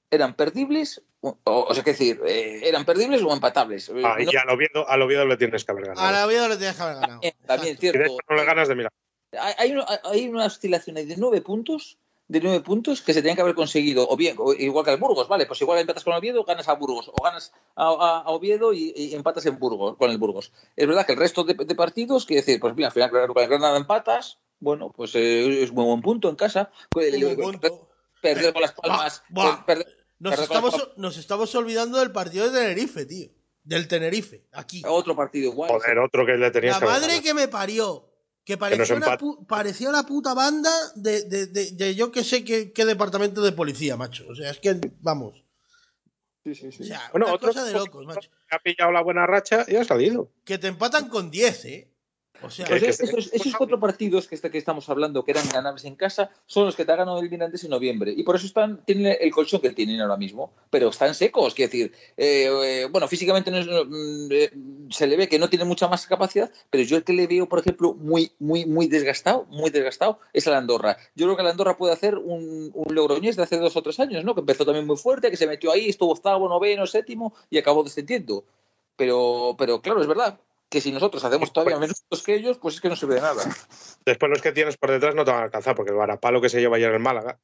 eran 0.10 0.36
perdibles, 0.36 1.02
o, 1.22 1.38
o 1.46 1.74
sea, 1.74 1.84
que 1.84 1.92
decir, 1.92 2.22
eh, 2.28 2.62
eran 2.68 2.84
perdibles 2.86 3.22
o 3.24 3.32
empatables. 3.34 3.90
Ah, 4.04 4.18
y 4.20 4.26
No- 4.26 4.32
al 4.42 4.50
Oviedo, 4.50 4.90
al 4.90 5.02
Oviedo 5.02 5.26
le 5.26 5.38
tienes 5.38 5.64
que 5.64 5.72
haber 5.72 5.86
ganado. 5.86 6.06
A 6.08 6.12
la 6.12 6.28
vida 6.28 6.48
le 6.50 6.56
tenías 6.56 6.76
que 6.76 6.84
haber 6.84 6.96
ganado. 6.96 7.14
También, 7.22 7.34
también, 7.46 7.74
Exacto. 7.76 7.86
Y 7.86 7.90
de 7.90 7.92
cierto. 7.98 8.14
hecho 8.14 8.26
no 8.30 8.36
le 8.36 8.46
ganas 8.46 8.68
de 8.68 8.76
milagro. 8.76 8.98
hay, 9.40 9.54
hay 9.58 9.72
una, 9.72 9.86
hay 10.04 10.28
una 10.28 10.46
oscilación 10.46 10.98
ahí 10.98 11.06
de 11.06 11.16
nueve 11.18 11.42
puntos 11.42 11.98
de 12.32 12.40
nueve 12.40 12.62
puntos 12.62 13.02
que 13.02 13.14
se 13.14 13.22
tenían 13.22 13.36
que 13.36 13.42
haber 13.42 13.56
conseguido, 13.56 14.08
o 14.10 14.16
bien, 14.16 14.36
o 14.40 14.54
igual 14.54 14.86
que 14.86 14.92
el 14.92 14.98
Burgos, 14.98 15.28
vale, 15.28 15.46
pues 15.46 15.60
igual 15.62 15.80
empatas 15.80 16.04
con 16.06 16.14
Oviedo, 16.14 16.44
ganas 16.46 16.68
a 16.70 16.74
Burgos, 16.76 17.10
o 17.10 17.22
ganas 17.24 17.52
a, 17.76 17.88
a- 17.90 18.20
a 18.22 18.30
Oviedo 18.30 18.72
y, 18.72 18.94
y 18.96 19.14
empatas 19.16 19.46
en 19.48 19.60
Burgos, 19.60 19.98
con 19.98 20.10
el 20.12 20.18
Burgos. 20.18 20.54
Es 20.78 20.88
verdad 20.88 21.06
que 21.06 21.12
el 21.12 21.20
resto 21.20 21.44
de, 21.44 21.56
de 21.56 21.76
partidos, 21.76 22.26
quiere 22.26 22.42
decir, 22.42 22.60
pues 22.62 22.74
mira, 22.76 22.88
al 22.88 22.94
final 22.94 23.10
claro, 23.10 23.34
con 23.34 23.44
el 23.44 23.50
Granada 23.50 23.76
empatas, 23.78 24.40
bueno, 24.60 24.94
pues 24.96 25.14
eh, 25.16 25.62
es 25.64 25.72
muy 25.74 25.84
buen 25.86 26.02
punto 26.02 26.30
en 26.30 26.36
casa. 26.38 26.72
Perder 28.22 28.54
con 28.54 28.62
las 28.62 28.74
palmas, 28.74 29.24
Buah, 29.30 29.46
buah. 29.58 29.66
perder- 29.66 29.88
Nos 30.20 30.32
perder 30.36 30.48
con 30.48 30.56
las 30.56 30.66
estamos, 30.74 30.98
nos 30.98 31.18
estamos 31.18 31.56
olvidando 31.56 32.00
del 32.00 32.12
partido 32.12 32.50
de 32.50 32.60
Tenerife, 32.60 33.06
tío. 33.06 33.30
Del 33.64 33.88
Tenerife, 33.88 34.46
aquí. 34.54 34.82
otro 34.88 35.16
partido 35.16 35.52
igual. 35.52 35.70
Joder, 35.70 36.00
otro 36.00 36.26
que 36.26 36.34
le 36.34 36.50
tenías 36.52 36.76
La 36.76 36.80
que 36.80 36.86
madre 36.86 37.22
que 37.22 37.34
me 37.34 37.48
parió. 37.48 38.11
Que 38.44 38.58
parecía, 38.58 38.96
una, 38.96 39.18
pu- 39.20 39.46
parecía 39.46 39.89
una 39.89 40.04
puta 40.04 40.34
banda 40.34 40.72
de, 40.96 41.22
de, 41.24 41.48
de- 41.48 41.72
de 41.72 41.96
yo 41.96 42.12
que 42.12 42.24
sé 42.24 42.44
qué, 42.44 42.72
qué 42.72 42.86
departamento 42.86 43.42
de 43.42 43.52
policía, 43.52 43.96
macho. 43.98 44.26
O 44.30 44.36
sea, 44.36 44.50
es 44.52 44.60
que, 44.60 44.80
vamos. 45.02 45.44
O 46.44 46.54
sea, 46.84 47.10
Bueno, 47.12 47.28
una 47.28 47.36
otro 47.36 47.50
cosa 47.50 47.64
de 47.64 47.74
locos, 47.74 48.04
macho. 48.08 48.32
ha 48.50 48.58
pillado 48.60 48.92
la 48.92 49.04
buena 49.04 49.28
racha 49.28 49.64
y 49.68 49.76
ha 49.76 49.84
salido. 49.86 50.32
Que 50.44 50.58
te 50.58 50.68
empatan 50.68 51.08
con 51.08 51.30
10, 51.30 51.66
¿eh? 51.66 51.91
O 52.44 52.50
sea, 52.50 52.66
Que- 52.66 52.80
Pues 52.80 53.00
esos, 53.00 53.34
esos 53.34 53.56
cuatro 53.56 53.80
partidos 53.80 54.28
que, 54.28 54.38
que 54.39 54.58
estamos 54.58 54.89
hablando, 54.89 55.24
que 55.24 55.32
eran 55.32 55.48
ganables 55.50 55.86
en 55.86 55.96
casa, 55.96 56.32
son 56.46 56.66
los 56.66 56.76
que 56.76 56.86
te 56.86 56.92
ha 56.92 56.96
ganado 56.96 57.20
el 57.20 57.30
Mirandés 57.30 57.64
en 57.64 57.70
noviembre. 57.70 58.14
Y 58.16 58.24
por 58.24 58.36
eso 58.36 58.46
están, 58.46 58.84
tienen 58.86 59.16
el 59.20 59.32
colchón 59.32 59.62
que 59.62 59.70
tienen 59.72 60.02
ahora 60.02 60.18
mismo. 60.18 60.52
Pero 60.70 60.89
están 60.89 61.14
secos, 61.14 61.54
quiero 61.54 61.72
decir. 61.72 61.92
eh, 62.18 62.50
eh, 62.64 62.88
bueno, 62.92 63.08
físicamente 63.08 63.52
no 63.52 63.58
es- 63.58 63.68
no, 63.68 63.86
mm, 63.86 64.28
eh, 64.32 64.52
se 64.89 65.08
le 65.08 65.18
ve 65.18 65.28
que 65.30 65.39
no 65.39 65.50
tiene 65.50 65.66
mucha 65.66 65.88
más 65.88 66.06
capacidad, 66.08 66.52
pero 66.70 66.84
yo 66.84 66.98
el 66.98 67.04
que 67.04 67.14
le 67.14 67.28
veo, 67.28 67.48
por 67.48 67.60
ejemplo, 67.60 67.94
muy, 67.94 68.32
muy, 68.39 68.66
muy 68.66 68.88
desgastado, 68.88 69.46
muy 69.50 69.70
desgastado, 69.70 70.20
es 70.34 70.48
el 70.48 70.54
Andorra. 70.54 70.98
Yo 71.16 71.26
creo 71.28 71.36
que 71.36 71.44
el 71.44 71.50
Andorra 71.50 71.78
puede 71.78 71.94
hacer 71.94 72.18
un, 72.18 72.72
un 72.74 72.96
Logroñés 72.96 73.36
de 73.36 73.44
hace 73.44 73.58
dos 73.58 73.76
o 73.78 73.82
tres 73.84 74.00
años, 74.00 74.24
¿no? 74.26 74.34
Que 74.34 74.42
empezó 74.42 74.66
también 74.66 74.88
muy 74.88 74.98
fuerte, 74.98 75.30
que 75.30 75.38
se 75.38 75.48
metió 75.48 75.72
ahí, 75.72 75.89
estuvo 75.89 76.12
octavo, 76.12 76.50
noveno, 76.50 76.86
séptimo 76.88 77.34
y 77.50 77.58
acabó 77.58 77.84
descendiendo. 77.84 78.44
Pero, 78.98 79.56
pero 79.58 79.82
claro, 79.82 80.02
es 80.02 80.08
verdad 80.08 80.39
que 80.72 80.80
si 80.80 80.91
nosotros 80.93 81.22
hacemos 81.26 81.51
todavía 81.51 81.78
menos 81.78 81.99
puntos 81.99 82.24
que 82.24 82.34
ellos, 82.34 82.57
pues 82.57 82.76
es 82.76 82.82
que 82.82 82.88
no 82.88 82.95
sirve 82.95 83.15
de 83.15 83.22
nada. 83.22 83.43
Después 84.05 84.30
los 84.30 84.41
que 84.41 84.53
tienes 84.53 84.78
por 84.78 84.89
detrás 84.89 85.13
no 85.13 85.26
te 85.26 85.32
van 85.32 85.41
a 85.41 85.43
alcanzar, 85.43 85.76
porque 85.76 85.91
el 85.91 85.97
varapalo 85.97 86.39
que 86.39 86.47
se 86.47 86.61
lleva 86.61 86.78
ayer 86.78 86.88
en 86.88 86.95
el 86.95 87.01
Málaga 87.01 87.39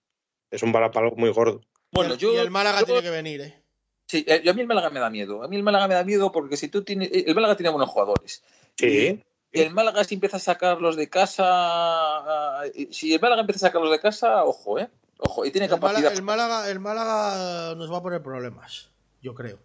es 0.49 0.63
un 0.63 0.71
varapalo 0.71 1.11
muy 1.11 1.29
gordo. 1.31 1.59
Bueno, 1.91 2.13
y, 2.13 2.17
yo, 2.17 2.33
y 2.33 2.37
el 2.37 2.49
Málaga 2.49 2.79
yo- 2.79 2.85
tiene 2.85 3.01
que 3.01 3.09
venir, 3.09 3.41
¿eh? 3.41 3.61
Sí, 4.07 4.23
eh, 4.25 4.41
a 4.49 4.53
mí 4.53 4.61
el 4.61 4.67
Málaga 4.67 4.89
me 4.89 5.01
da 5.01 5.09
miedo. 5.09 5.43
A 5.43 5.49
mí 5.49 5.57
el 5.57 5.63
Málaga 5.63 5.89
me 5.89 5.95
da 5.95 6.05
miedo 6.05 6.31
porque 6.31 6.55
si 6.55 6.69
tú 6.69 6.85
tienes. 6.85 7.09
El 7.11 7.35
Málaga 7.35 7.57
tiene 7.57 7.69
buenos 7.69 7.89
jugadores. 7.89 8.41
Sí. 8.77 9.21
Y 9.51 9.59
el 9.61 9.71
Málaga 9.73 10.05
si 10.05 10.15
empieza 10.15 10.37
a 10.37 10.39
sacarlos 10.39 10.95
de 10.95 11.09
casa. 11.09 12.61
Si 12.91 13.13
el 13.13 13.19
Málaga 13.19 13.41
empieza 13.41 13.65
a 13.65 13.69
sacarlos 13.69 13.91
de 13.91 13.99
casa, 13.99 14.45
ojo, 14.45 14.79
¿eh? 14.79 14.89
Ojo, 15.17 15.45
y 15.45 15.51
tiene 15.51 15.65
El 15.65 15.71
capacidad. 15.71 16.13
Málaga, 16.13 16.15
el, 16.15 16.21
Málaga, 16.23 16.71
el 16.71 16.79
Málaga 16.79 17.75
nos 17.75 17.91
va 17.91 17.97
a 17.97 18.01
poner 18.01 18.21
problemas, 18.23 18.89
yo 19.21 19.33
creo. 19.35 19.59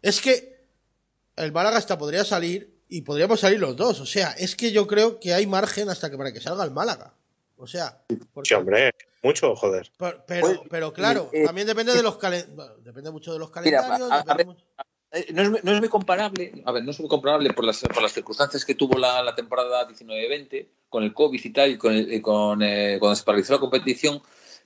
Es 0.00 0.22
que 0.22 0.64
el 1.36 1.52
Málaga 1.52 1.76
hasta 1.76 1.98
podría 1.98 2.24
salir 2.24 2.73
y 2.96 3.02
podríamos 3.02 3.40
salir 3.40 3.58
los 3.60 3.74
dos. 3.76 4.00
O 4.00 4.06
sea, 4.06 4.30
es 4.32 4.54
que 4.56 4.70
yo 4.72 4.86
creo 4.86 5.18
que 5.18 5.34
hay 5.34 5.46
margen 5.46 5.88
hasta 5.88 6.10
que 6.10 6.16
para 6.16 6.32
que 6.32 6.40
salga 6.40 6.64
el 6.64 6.70
Málaga. 6.70 7.12
O 7.56 7.66
sea, 7.66 7.98
porque- 8.32 8.48
Sí, 8.48 8.54
hombre, 8.54 8.90
mucho, 9.22 9.54
joder. 9.56 9.90
pero, 9.96 10.24
pero, 10.26 10.46
Pues, 10.46 10.60
pero 10.70 10.92
claro, 10.92 11.30
eh, 11.32 11.44
también 11.44 11.66
depende 11.66 11.92
de 11.94 12.02
los 12.02 12.16
calendarios. 12.18 12.84
depende 12.84 13.10
mucho 13.10 13.32
de 13.32 13.38
los 13.38 13.48
Mira, 13.62 13.80
calendarios. 13.80 14.10
a- 14.10 14.14
a 14.14 14.18
depende 14.18 14.36
ver, 14.36 14.46
mucho- 14.46 14.64
Eh, 15.16 15.26
no, 15.32 15.42
es, 15.42 15.50
muy- 15.50 15.60
no 15.62 15.72
es 15.72 15.78
muy 15.78 15.88
comparable, 15.88 16.62
a 16.64 16.72
ver, 16.72 16.82
no 16.82 16.90
es 16.90 16.98
muy 16.98 17.08
comparable 17.08 17.52
por 17.52 17.64
las, 17.64 17.80
por 17.82 18.02
las 18.02 18.12
circunstancias 18.12 18.64
que 18.64 18.74
tuvo 18.74 18.98
la, 18.98 19.22
la 19.22 19.34
temporada 19.36 19.86
19-20, 19.88 20.68
con 20.88 21.04
el 21.04 21.14
COVID 21.14 21.40
y 21.44 21.50
tal, 21.50 21.70
y 21.70 21.78
con, 21.78 21.92
el- 21.94 22.12
y 22.12 22.20
con 22.20 22.60
eh, 22.62 22.96
cuando 22.98 23.14
se 23.14 23.22
paralizó 23.22 23.52
la 23.52 23.60
competición, 23.60 24.20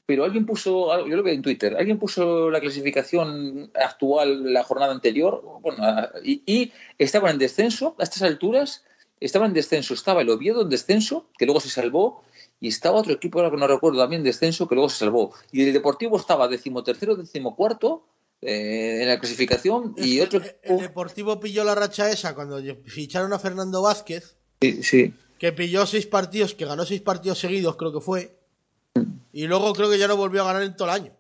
pero 0.09 0.25
alguien 0.25 0.47
puso, 0.47 1.07
yo 1.07 1.17
lo 1.17 1.23
veo 1.23 1.35
en 1.35 1.43
Twitter, 1.43 1.77
alguien 1.77 1.99
puso 1.99 2.49
la 2.49 2.61
clasificación 2.61 3.71
actual 3.75 4.55
la 4.55 4.63
jornada 4.65 4.91
anterior, 4.91 5.43
bueno, 5.61 5.85
y, 6.25 6.43
y 6.47 6.73
estaban 6.97 7.33
en 7.33 7.39
descenso, 7.39 7.95
a 7.99 8.05
estas 8.05 8.23
alturas, 8.23 8.87
estaban 9.21 9.49
en 9.49 9.55
descenso, 9.55 9.93
estaba 9.93 10.23
el 10.23 10.31
Oviedo 10.31 10.63
en 10.63 10.71
descenso, 10.71 11.27
que 11.37 11.45
luego 11.45 11.61
se 11.61 11.69
salvó, 11.69 12.23
y 12.59 12.69
estaba 12.69 12.97
otro 13.01 13.13
equipo, 13.13 13.39
ahora 13.39 13.51
que 13.51 13.59
no 13.59 13.67
recuerdo, 13.67 13.99
también 13.99 14.21
en 14.21 14.25
descenso, 14.25 14.67
que 14.67 14.77
luego 14.77 14.89
se 14.89 14.97
salvó, 15.01 15.35
y 15.53 15.63
el 15.63 15.75
Deportivo 15.75 16.17
estaba 16.17 16.49
decimotercero, 16.49 17.15
decimocuarto, 17.15 18.07
eh, 18.41 19.01
en 19.03 19.09
la 19.09 19.19
clasificación, 19.21 19.93
y 19.99 20.21
otro 20.21 20.41
el- 20.63 20.79
Deportivo 20.79 21.39
pilló 21.39 21.65
la 21.65 21.75
racha 21.75 22.11
esa 22.11 22.35
cuando 22.35 22.63
ficharon 22.87 23.35
a 23.35 23.39
Fernando 23.39 23.83
Vázquez, 23.83 24.37
Sí, 24.63 24.83
sí. 24.83 25.13
que 25.39 25.53
pilló 25.53 25.85
seis 25.85 26.07
partidos, 26.07 26.55
que 26.55 26.65
ganó 26.65 26.87
seis 26.87 27.03
partidos 27.03 27.39
seguidos, 27.41 27.77
creo 27.77 27.93
que 27.93 28.01
fue. 28.01 28.38
Y 29.39 29.47
luego 29.47 29.73
creo 29.73 29.89
que 29.89 29.99
ya 29.99 30.09
no 30.09 30.17
volvió 30.17 30.43
a 30.43 30.47
ganar 30.47 30.63
en 30.65 30.75
todo 30.77 30.89
el 30.89 30.95
año. 30.95 31.17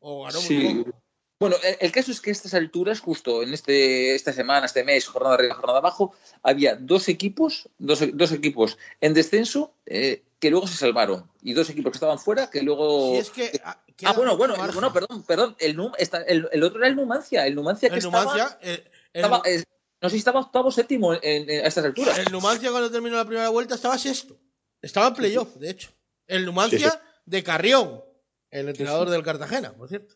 O 0.00 0.24
ganó 0.24 0.40
muy 0.40 0.48
Sí. 0.48 0.74
poco. 0.84 0.98
Bueno, 1.38 1.56
el, 1.62 1.76
el 1.80 1.92
caso 1.92 2.10
es 2.10 2.20
que 2.20 2.30
a 2.30 2.32
estas 2.32 2.52
alturas, 2.52 2.98
justo 3.00 3.42
en 3.44 3.54
este 3.54 4.14
esta 4.16 4.32
semana, 4.32 4.66
este 4.66 4.82
mes, 4.82 5.06
jornada 5.06 5.36
arriba, 5.36 5.54
jornada 5.54 5.78
abajo, 5.78 6.12
había 6.42 6.74
dos 6.74 7.08
equipos, 7.08 7.68
dos, 7.78 8.00
dos 8.14 8.32
equipos 8.32 8.76
en 9.00 9.14
descenso 9.14 9.72
eh, 9.86 10.24
que 10.40 10.50
luego 10.50 10.66
se 10.66 10.76
salvaron 10.76 11.30
y 11.42 11.52
dos 11.52 11.70
equipos 11.70 11.92
que 11.92 11.96
estaban 11.96 12.18
fuera 12.18 12.50
que 12.50 12.60
luego. 12.62 13.12
Si 13.12 13.18
es 13.18 13.30
que. 13.30 13.60
ah, 13.64 13.80
ah, 14.04 14.12
bueno, 14.14 14.36
bueno, 14.36 14.54
bueno, 14.74 14.92
perdón, 14.92 15.22
perdón. 15.22 15.56
El, 15.60 15.78
el, 16.26 16.48
el 16.52 16.62
otro 16.64 16.80
era 16.80 16.88
el 16.88 16.96
Numancia, 16.96 17.46
el 17.46 17.54
Numancia 17.54 17.88
que 17.88 17.94
El 18.00 18.04
estaba, 18.04 18.24
Numancia, 18.24 18.58
el, 18.62 18.70
el- 18.70 18.90
estaba, 19.12 19.42
eh, 19.46 19.62
no 20.02 20.08
sé 20.08 20.14
si 20.14 20.18
estaba 20.18 20.40
octavo 20.40 20.72
séptimo 20.72 21.14
en- 21.14 21.20
en- 21.48 21.64
a 21.64 21.68
estas 21.68 21.84
alturas. 21.84 22.18
el 22.18 22.32
Numancia 22.32 22.70
cuando 22.72 22.90
terminó 22.90 23.16
la 23.16 23.24
primera 23.24 23.48
vuelta 23.48 23.76
estaba 23.76 23.96
sexto. 23.96 24.36
Estaba 24.82 25.06
en 25.08 25.14
playoff, 25.14 25.54
de 25.54 25.70
hecho. 25.70 25.90
El 26.26 26.44
Numancia 26.44 26.90
Sí, 26.90 26.96
de 27.30 27.42
Carrión, 27.44 28.02
el 28.50 28.68
entrenador 28.68 29.08
del 29.10 29.22
Cartagena, 29.22 29.72
por 29.72 29.88
cierto. 29.88 30.14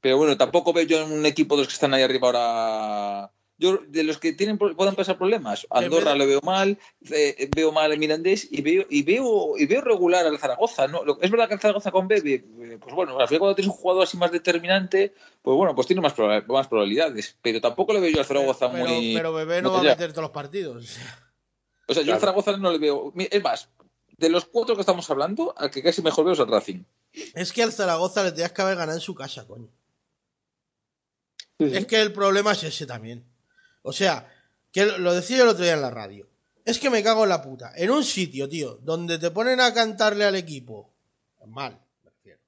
Pero 0.00 0.16
bueno, 0.16 0.36
tampoco 0.36 0.72
veo 0.72 0.84
yo 0.84 1.02
en 1.02 1.12
un 1.12 1.26
equipo 1.26 1.54
de 1.56 1.62
los 1.62 1.68
que 1.68 1.74
están 1.74 1.94
ahí 1.94 2.02
arriba 2.02 2.26
ahora. 2.28 3.32
Yo, 3.60 3.78
de 3.88 4.04
los 4.04 4.18
que 4.18 4.32
tienen 4.32 4.56
pueden 4.56 4.94
pasar 4.94 5.18
problemas, 5.18 5.66
Andorra 5.70 6.14
lo 6.14 6.28
veo 6.28 6.40
mal, 6.44 6.78
eh, 7.10 7.50
veo 7.56 7.72
mal 7.72 7.90
el 7.90 7.98
Mirandés 7.98 8.46
y 8.52 8.62
veo, 8.62 8.86
y 8.88 9.02
veo, 9.02 9.54
y 9.58 9.66
veo 9.66 9.80
regular 9.80 10.24
al 10.24 10.38
Zaragoza. 10.38 10.86
¿no? 10.86 11.04
Lo- 11.04 11.20
Es 11.20 11.28
verdad 11.28 11.48
que 11.48 11.54
el 11.54 11.60
Zaragoza 11.60 11.90
con 11.90 12.06
Bebe, 12.06 12.34
eh, 12.34 12.78
pues 12.80 12.94
bueno, 12.94 13.18
al 13.18 13.26
final 13.26 13.40
cuando 13.40 13.56
tienes 13.56 13.74
un 13.74 13.80
jugador 13.80 14.04
así 14.04 14.16
más 14.16 14.30
determinante, 14.30 15.12
pues 15.42 15.56
bueno, 15.56 15.74
pues 15.74 15.88
tiene 15.88 16.00
más, 16.02 16.14
proba- 16.16 16.44
más 16.46 16.68
probabilidades. 16.68 17.36
Pero 17.42 17.60
tampoco 17.60 17.92
le 17.92 17.98
veo 18.00 18.10
yo 18.10 18.20
al 18.20 18.26
Zaragoza 18.26 18.70
pero, 18.70 18.84
muy. 18.86 19.12
pero 19.16 19.32
Bebé 19.32 19.60
no 19.60 19.72
va 19.72 19.80
a 19.80 19.82
meter 19.82 20.12
todos 20.12 20.22
los 20.22 20.30
partidos. 20.30 20.96
O 21.88 21.94
sea, 21.94 22.04
yo 22.04 22.14
al. 22.14 22.20
Zaragoza 22.20 22.56
no 22.56 22.70
le 22.70 22.78
veo. 22.78 23.12
Es 23.16 23.42
más, 23.42 23.68
de 24.18 24.28
los 24.28 24.44
cuatro 24.44 24.74
que 24.74 24.82
estamos 24.82 25.08
hablando, 25.10 25.54
al 25.56 25.70
que 25.70 25.82
casi 25.82 26.02
mejor 26.02 26.24
veo 26.24 26.34
es 26.34 26.40
al 26.40 26.48
Racing. 26.48 26.82
Es 27.34 27.52
que 27.52 27.62
al 27.62 27.72
Zaragoza 27.72 28.24
le 28.24 28.32
tenías 28.32 28.52
que 28.52 28.62
haber 28.62 28.76
ganado 28.76 28.98
en 28.98 29.02
su 29.02 29.14
casa, 29.14 29.46
coño. 29.46 29.68
Es 31.58 31.86
que 31.86 32.00
el 32.00 32.12
problema 32.12 32.52
es 32.52 32.62
ese 32.64 32.86
también. 32.86 33.24
O 33.82 33.92
sea, 33.92 34.30
que 34.72 34.86
lo 34.86 35.14
decía 35.14 35.38
yo 35.38 35.42
el 35.44 35.48
otro 35.50 35.64
día 35.64 35.74
en 35.74 35.80
la 35.80 35.90
radio. 35.90 36.28
Es 36.64 36.78
que 36.78 36.90
me 36.90 37.02
cago 37.02 37.22
en 37.22 37.30
la 37.30 37.42
puta. 37.42 37.72
En 37.76 37.90
un 37.90 38.04
sitio, 38.04 38.48
tío, 38.48 38.78
donde 38.82 39.18
te 39.18 39.30
ponen 39.30 39.60
a 39.60 39.72
cantarle 39.72 40.24
al 40.24 40.36
equipo. 40.36 40.92
Mal, 41.46 41.80
me 42.04 42.10
refiero. 42.10 42.40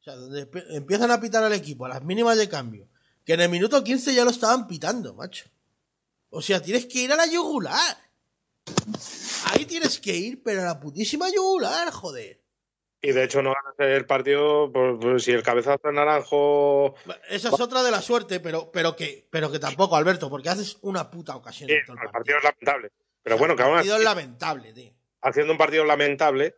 O 0.00 0.04
sea, 0.04 0.16
donde 0.16 0.48
empiezan 0.70 1.10
a 1.10 1.20
pitar 1.20 1.44
al 1.44 1.52
equipo 1.52 1.86
a 1.86 1.90
las 1.90 2.02
mínimas 2.02 2.36
de 2.36 2.48
cambio. 2.48 2.88
Que 3.24 3.34
en 3.34 3.42
el 3.42 3.50
minuto 3.50 3.84
15 3.84 4.14
ya 4.14 4.24
lo 4.24 4.30
estaban 4.30 4.66
pitando, 4.66 5.14
macho. 5.14 5.48
O 6.30 6.42
sea, 6.42 6.60
tienes 6.60 6.86
que 6.86 7.02
ir 7.02 7.12
a 7.12 7.16
la 7.16 7.26
yugular. 7.26 7.96
Ahí 9.46 9.64
tienes 9.64 9.98
que 10.00 10.14
ir, 10.14 10.42
pero 10.42 10.62
a 10.62 10.64
la 10.64 10.80
putísima 10.80 11.28
yugular, 11.30 11.90
joder. 11.92 12.42
Y 13.00 13.12
de 13.12 13.24
hecho 13.24 13.42
no 13.42 13.52
ganas 13.54 13.74
el 13.96 14.06
partido 14.06 14.72
por, 14.72 14.98
por 14.98 15.22
si 15.22 15.30
el 15.30 15.42
cabezazo 15.44 15.80
es 15.88 15.94
naranjo. 15.94 16.94
Esa 17.30 17.48
es 17.48 17.60
otra 17.60 17.82
de 17.84 17.92
la 17.92 18.02
suerte, 18.02 18.40
pero, 18.40 18.72
pero, 18.72 18.96
que, 18.96 19.28
pero 19.30 19.52
que 19.52 19.60
tampoco, 19.60 19.94
Alberto, 19.96 20.28
porque 20.28 20.48
haces 20.48 20.78
una 20.82 21.08
puta 21.10 21.36
ocasión 21.36 21.68
Sí, 21.68 21.76
en 21.76 21.86
todo 21.86 21.96
el 21.96 22.02
el 22.02 22.10
partido. 22.10 22.12
partido 22.12 22.38
es 22.38 22.44
lamentable. 22.44 22.92
Pero 23.22 23.38
bueno, 23.38 23.54
que 23.56 23.62
el 23.62 23.68
partido 23.70 23.96
es 23.98 24.04
lamentable, 24.04 24.72
tío. 24.72 24.92
haciendo 25.22 25.52
un 25.52 25.58
partido 25.58 25.84
lamentable, 25.84 26.56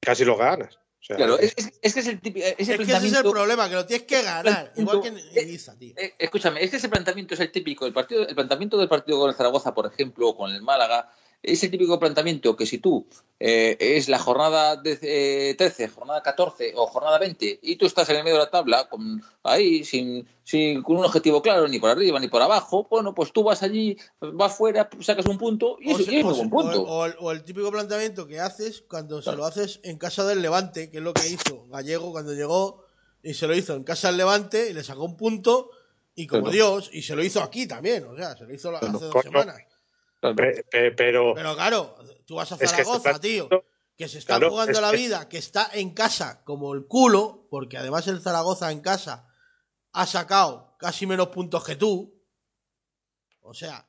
casi 0.00 0.24
lo 0.24 0.36
ganas. 0.36 0.76
O 0.76 1.02
sea, 1.02 1.16
Claro, 1.16 1.38
es, 1.38 1.54
es- 1.56 1.78
es 1.82 1.94
que 1.94 2.00
es 2.00 2.06
el 2.06 2.20
típico. 2.20 2.46
Es, 2.46 2.68
el 2.68 2.80
Es 2.80 2.86
que 2.86 2.92
ese 2.94 3.06
es 3.08 3.12
el 3.14 3.22
problema, 3.30 3.68
que 3.68 3.74
lo 3.74 3.86
tienes 3.86 4.06
que 4.06 4.22
ganar. 4.22 4.72
Igual 4.76 5.00
que 5.00 5.08
en 5.08 5.18
Ibiza, 5.18 5.76
tío. 5.78 5.94
Eh, 5.96 6.14
escúchame, 6.18 6.62
es 6.62 6.70
que 6.70 6.76
ese 6.76 6.88
planteamiento 6.90 7.34
es 7.34 7.40
el 7.40 7.50
típico. 7.50 7.86
El, 7.86 7.92
partido, 7.94 8.28
el 8.28 8.34
planteamiento 8.34 8.76
del 8.78 8.88
partido 8.88 9.18
con 9.18 9.30
el 9.30 9.34
Zaragoza, 9.34 9.74
por 9.74 9.86
ejemplo, 9.86 10.28
o 10.28 10.36
con 10.36 10.52
el 10.52 10.60
Málaga, 10.62 11.10
es 11.42 11.62
el 11.64 11.70
típico 11.70 11.98
planteamiento 11.98 12.54
que 12.54 12.66
si 12.66 12.78
tú 12.78 13.06
eh, 13.38 13.76
es 13.80 14.08
la 14.10 14.18
jornada 14.18 14.76
de, 14.76 14.98
eh, 15.00 15.54
13, 15.56 15.88
jornada 15.88 16.22
14 16.22 16.72
o 16.76 16.86
jornada 16.86 17.18
20 17.18 17.60
y 17.62 17.76
tú 17.76 17.86
estás 17.86 18.08
en 18.10 18.16
el 18.16 18.24
medio 18.24 18.36
de 18.36 18.44
la 18.44 18.50
tabla, 18.50 18.88
con, 18.90 19.22
ahí, 19.42 19.82
sin, 19.84 20.28
sin 20.44 20.82
con 20.82 20.98
un 20.98 21.04
objetivo 21.06 21.40
claro, 21.40 21.66
ni 21.66 21.78
por 21.78 21.88
arriba 21.90 22.20
ni 22.20 22.28
por 22.28 22.42
abajo, 22.42 22.86
bueno, 22.90 23.14
pues 23.14 23.32
tú 23.32 23.42
vas 23.42 23.62
allí, 23.62 23.96
vas 24.20 24.54
fuera, 24.54 24.90
sacas 25.00 25.24
un 25.26 25.38
punto 25.38 25.78
y, 25.80 25.92
O, 25.92 25.98
eso, 25.98 26.10
es 26.10 26.38
un 26.38 26.50
punto. 26.50 26.82
o- 26.82 27.06
el, 27.06 27.14
o 27.18 27.32
el 27.32 27.42
típico 27.42 27.70
planteamiento 27.72 28.26
que 28.26 28.38
haces 28.40 28.82
cuando 28.86 29.22
se 29.22 29.32
lo 29.34 29.46
haces 29.46 29.80
en 29.82 29.96
casa 29.96 30.26
del 30.26 30.42
Levante, 30.42 30.90
que 30.90 30.98
es 30.98 31.02
lo 31.02 31.14
que 31.14 31.26
hizo 31.28 31.66
Gallego 31.68 32.12
cuando 32.12 32.34
llegó 32.34 32.84
y 33.22 33.32
se 33.34 33.46
lo 33.46 33.54
hizo 33.54 33.74
en 33.74 33.84
casa 33.84 34.08
del 34.08 34.18
Levante 34.18 34.68
y 34.70 34.74
le 34.74 34.84
sacó 34.84 35.04
un 35.04 35.16
punto 35.16 35.70
y 36.14 36.26
como. 36.26 36.50
Dios, 36.50 36.90
y 36.92 37.00
se 37.00 37.16
lo 37.16 37.22
hizo 37.24 37.42
aquí 37.42 37.66
también, 37.66 38.04
o 38.04 38.14
sea, 38.16 38.36
se 38.36 38.44
lo 38.44 38.52
hizo 38.52 38.76
hace 38.76 38.86
dos 39.06 39.22
semanas. 39.22 39.56
Pe- 40.20 40.64
pe- 40.70 40.92
pero 40.92 41.34
Pero 41.34 41.54
claro, 41.54 41.96
tú 42.26 42.36
vas 42.36 42.52
a 42.52 42.54
Es 42.56 42.60
que 42.60 42.66
Zaragoza, 42.84 43.02
partido- 43.12 43.48
tío, 43.48 43.64
que 43.96 44.08
se 44.08 44.18
está 44.18 44.36
Claro, 44.38 44.50
jugando 44.50 44.72
es 44.72 44.80
la 44.80 44.90
que- 44.92 44.96
vida, 44.96 45.28
que 45.28 45.38
está 45.38 45.68
en 45.72 45.92
casa 45.94 46.42
como 46.44 46.74
el 46.74 46.86
culo, 46.86 47.46
porque 47.50 47.76
además 47.78 48.06
el 48.08 48.20
Zaragoza 48.22 48.70
en 48.72 48.80
casa 48.80 49.28
ha 49.92 50.06
sacado 50.06 50.76
casi 50.78 51.06
menos 51.06 51.28
puntos 51.28 51.64
que 51.64 51.76
tú. 51.76 52.22
O 53.40 53.52
sea, 53.54 53.86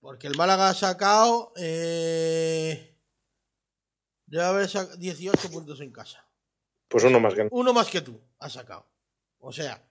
porque 0.00 0.26
el 0.26 0.36
Málaga 0.36 0.68
ha 0.68 0.74
sacado. 0.74 1.52
Eh, 1.56 2.96
debe 4.26 4.44
haber 4.44 4.68
sacado 4.68 4.96
18 4.98 5.50
puntos 5.50 5.80
en 5.80 5.90
casa. 5.92 6.24
pues 6.88 7.04
uno 7.04 7.18
más 7.20 7.34
que 7.34 7.48
Uno 7.50 7.72
más 7.72 7.88
que 7.88 8.00
tú 8.00 8.20
ha 8.38 8.48
sacado. 8.50 8.86
O 9.40 9.52
sea. 9.52 9.82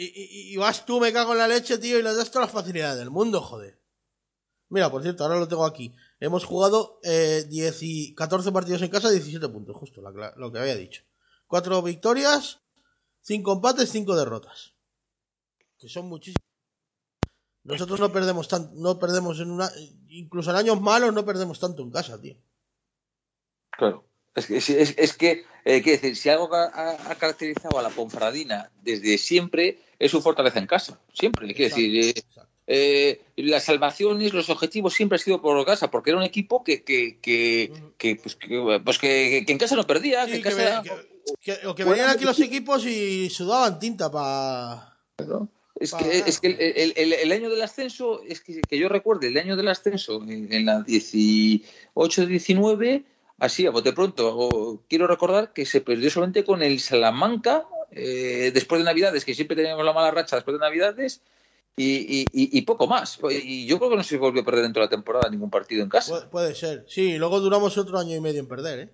Y, 0.00 0.56
vas 0.56 0.86
tú, 0.86 1.00
me 1.00 1.12
cago 1.12 1.32
en 1.32 1.38
la 1.38 1.48
leche, 1.48 1.78
tío, 1.78 1.98
y 1.98 2.02
le 2.02 2.14
das 2.14 2.30
todas 2.30 2.46
las 2.46 2.52
facilidades 2.52 2.98
del 2.98 3.10
mundo, 3.10 3.40
joder. 3.40 3.80
Mira, 4.68 4.90
por 4.90 5.02
cierto, 5.02 5.24
ahora 5.24 5.38
lo 5.38 5.48
tengo 5.48 5.64
aquí. 5.64 5.94
Hemos 6.20 6.44
jugado 6.44 7.00
eh, 7.02 7.44
10 7.48 7.82
y 7.82 8.14
14 8.14 8.52
partidos 8.52 8.82
en 8.82 8.90
casa, 8.90 9.10
17 9.10 9.48
puntos, 9.48 9.76
justo 9.76 10.00
lo 10.00 10.52
que 10.52 10.58
había 10.58 10.76
dicho. 10.76 11.02
4 11.48 11.82
victorias, 11.82 12.60
5 13.22 13.52
empates, 13.52 13.90
5 13.90 14.14
derrotas. 14.14 14.74
Que 15.78 15.88
son 15.88 16.06
muchísimos. 16.06 16.46
Nosotros 17.64 17.98
no 18.00 18.12
perdemos 18.12 18.48
tanto, 18.48 18.72
no 18.76 18.98
perdemos 18.98 19.40
en 19.40 19.50
una. 19.50 19.70
Incluso 20.08 20.50
en 20.50 20.56
años 20.56 20.80
malos 20.80 21.12
no 21.12 21.24
perdemos 21.24 21.58
tanto 21.58 21.82
en 21.82 21.90
casa, 21.90 22.20
tío. 22.20 22.36
Claro. 23.70 24.04
Es 24.34 24.46
que, 24.46 24.56
es, 24.58 24.70
es- 24.70 24.94
es 24.98 25.12
que 25.14 25.44
eh, 25.64 25.82
quiero 25.82 26.00
decir, 26.00 26.16
si 26.16 26.28
algo 26.28 26.54
ha, 26.54 26.64
ha- 27.10 27.14
caracterizado 27.16 27.78
a 27.78 27.82
la 27.82 27.90
Ponferradina 27.90 28.70
desde 28.82 29.18
siempre 29.18 29.78
es 29.98 30.10
su 30.10 30.22
fortaleza 30.22 30.58
en 30.58 30.66
casa. 30.66 30.98
Siempre. 31.12 31.46
Quiero 31.54 31.74
Exacto, 31.76 31.82
decir, 31.82 32.14
eh, 32.16 33.20
eh, 33.36 33.42
las 33.42 33.64
salvaciones, 33.64 34.32
los 34.34 34.48
objetivos 34.50 34.94
siempre 34.94 35.16
han 35.16 35.24
sido 35.24 35.40
por 35.42 35.64
casa, 35.66 35.90
porque 35.90 36.10
era 36.10 36.18
un 36.18 36.24
equipo 36.24 36.62
que, 36.62 36.82
que, 36.84 37.18
que, 37.20 37.72
que, 37.96 38.16
pues, 38.16 38.36
que, 38.36 38.80
pues 38.84 38.98
que- 38.98 39.42
que 39.46 39.52
en 39.52 39.58
casa 39.58 39.74
no 39.76 39.86
perdía. 39.86 40.24
que 40.26 40.30
Sí, 40.32 40.36
en 40.38 40.42
que, 40.42 40.48
casa 40.50 40.56
ve- 40.56 40.64
era- 40.64 40.82
o 41.70 41.74
que 41.74 41.84
venían 41.84 42.10
aquí 42.10 42.24
los 42.24 42.38
equipos 42.40 42.86
y 42.86 43.28
sudaban 43.30 43.78
tinta 43.78 44.10
para. 44.10 44.96
Es 45.80 45.90
Para 45.92 46.04
que, 46.10 46.18
es 46.18 46.40
que 46.40 46.48
el, 46.48 46.56
el- 46.60 46.92
el- 46.96 47.12
el 47.12 47.32
año 47.32 47.50
del 47.50 47.62
ascenso, 47.62 48.22
es 48.26 48.40
que, 48.40 48.64
que 48.66 48.78
yo 48.78 48.88
recuerde, 48.88 49.28
el 49.28 49.36
año 49.38 49.56
del 49.56 49.68
ascenso, 49.68 50.22
en, 50.24 50.52
en 50.52 50.66
la 50.66 50.80
18-19, 51.94 53.04
así 53.38 53.66
a 53.66 53.70
bote 53.70 53.92
pronto, 53.92 54.36
o- 54.36 54.82
quiero 54.88 55.06
recordar 55.06 55.52
que 55.52 55.64
se 55.66 55.80
perdió 55.80 56.10
solamente 56.10 56.44
con 56.44 56.62
el 56.62 56.80
Salamanca 56.80 57.66
eh, 57.90 58.50
después 58.52 58.80
de 58.80 58.84
Navidades, 58.84 59.24
que 59.24 59.34
siempre 59.34 59.56
teníamos 59.56 59.84
la 59.84 59.92
mala 59.92 60.10
racha 60.10 60.36
después 60.36 60.54
de 60.54 60.60
Navidades, 60.60 61.22
y, 61.76 61.96
y- 61.98 62.30
y- 62.32 62.58
y 62.58 62.62
poco 62.62 62.86
más. 62.88 63.18
Y 63.30 63.66
yo 63.66 63.78
creo 63.78 63.90
que 63.90 63.96
no 63.96 64.02
se 64.02 64.16
volvió 64.18 64.42
a 64.42 64.44
perder 64.44 64.62
dentro 64.64 64.82
de 64.82 64.86
la 64.86 64.90
temporada 64.90 65.30
ningún 65.30 65.48
partido 65.50 65.82
en 65.82 65.88
casa. 65.88 66.10
Puede, 66.12 66.26
puede 66.26 66.54
ser. 66.54 66.84
Sí, 66.88 67.16
luego 67.18 67.38
duramos 67.40 67.78
otro 67.78 67.98
año 67.98 68.16
y 68.16 68.20
medio 68.20 68.40
en 68.40 68.48
perder, 68.48 68.78
¿eh? 68.80 68.90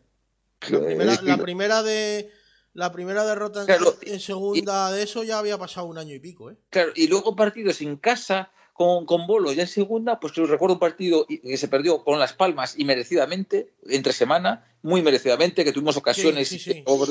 La 0.70 0.78
Eh, 0.78 0.82
primera, 0.84 1.18
y- 1.22 1.26
la 1.26 1.36
primera 1.38 1.82
de. 1.82 2.30
La 2.74 2.90
primera 2.92 3.24
derrota 3.24 3.60
en, 3.60 3.66
Claro, 3.66 3.94
en 4.02 4.18
segunda 4.20 4.90
de 4.90 5.04
eso 5.04 5.22
ya 5.22 5.38
había 5.38 5.56
pasado 5.58 5.86
un 5.86 5.96
año 5.96 6.12
y 6.14 6.18
pico, 6.18 6.50
¿eh? 6.50 6.56
Claro, 6.70 6.90
y 6.96 7.06
luego 7.06 7.36
partidos 7.36 7.80
en 7.80 7.96
casa 7.96 8.50
con, 8.74 9.06
con 9.06 9.26
Bolo 9.26 9.52
ya 9.52 9.62
en 9.62 9.68
segunda, 9.68 10.20
pues 10.20 10.32
yo 10.34 10.44
recuerdo 10.46 10.74
un 10.74 10.80
partido 10.80 11.26
que 11.26 11.56
se 11.56 11.68
perdió 11.68 12.04
con 12.04 12.18
Las 12.18 12.32
Palmas 12.34 12.74
y 12.76 12.84
merecidamente, 12.84 13.72
entre 13.88 14.12
semana, 14.12 14.76
muy 14.82 15.00
merecidamente, 15.00 15.64
que 15.64 15.72
tuvimos 15.72 15.96
ocasiones. 15.96 16.48
sí, 16.48 16.56
y 16.56 16.58
sí. 16.58 16.72
que- 16.74 16.82
oh, 16.86 17.02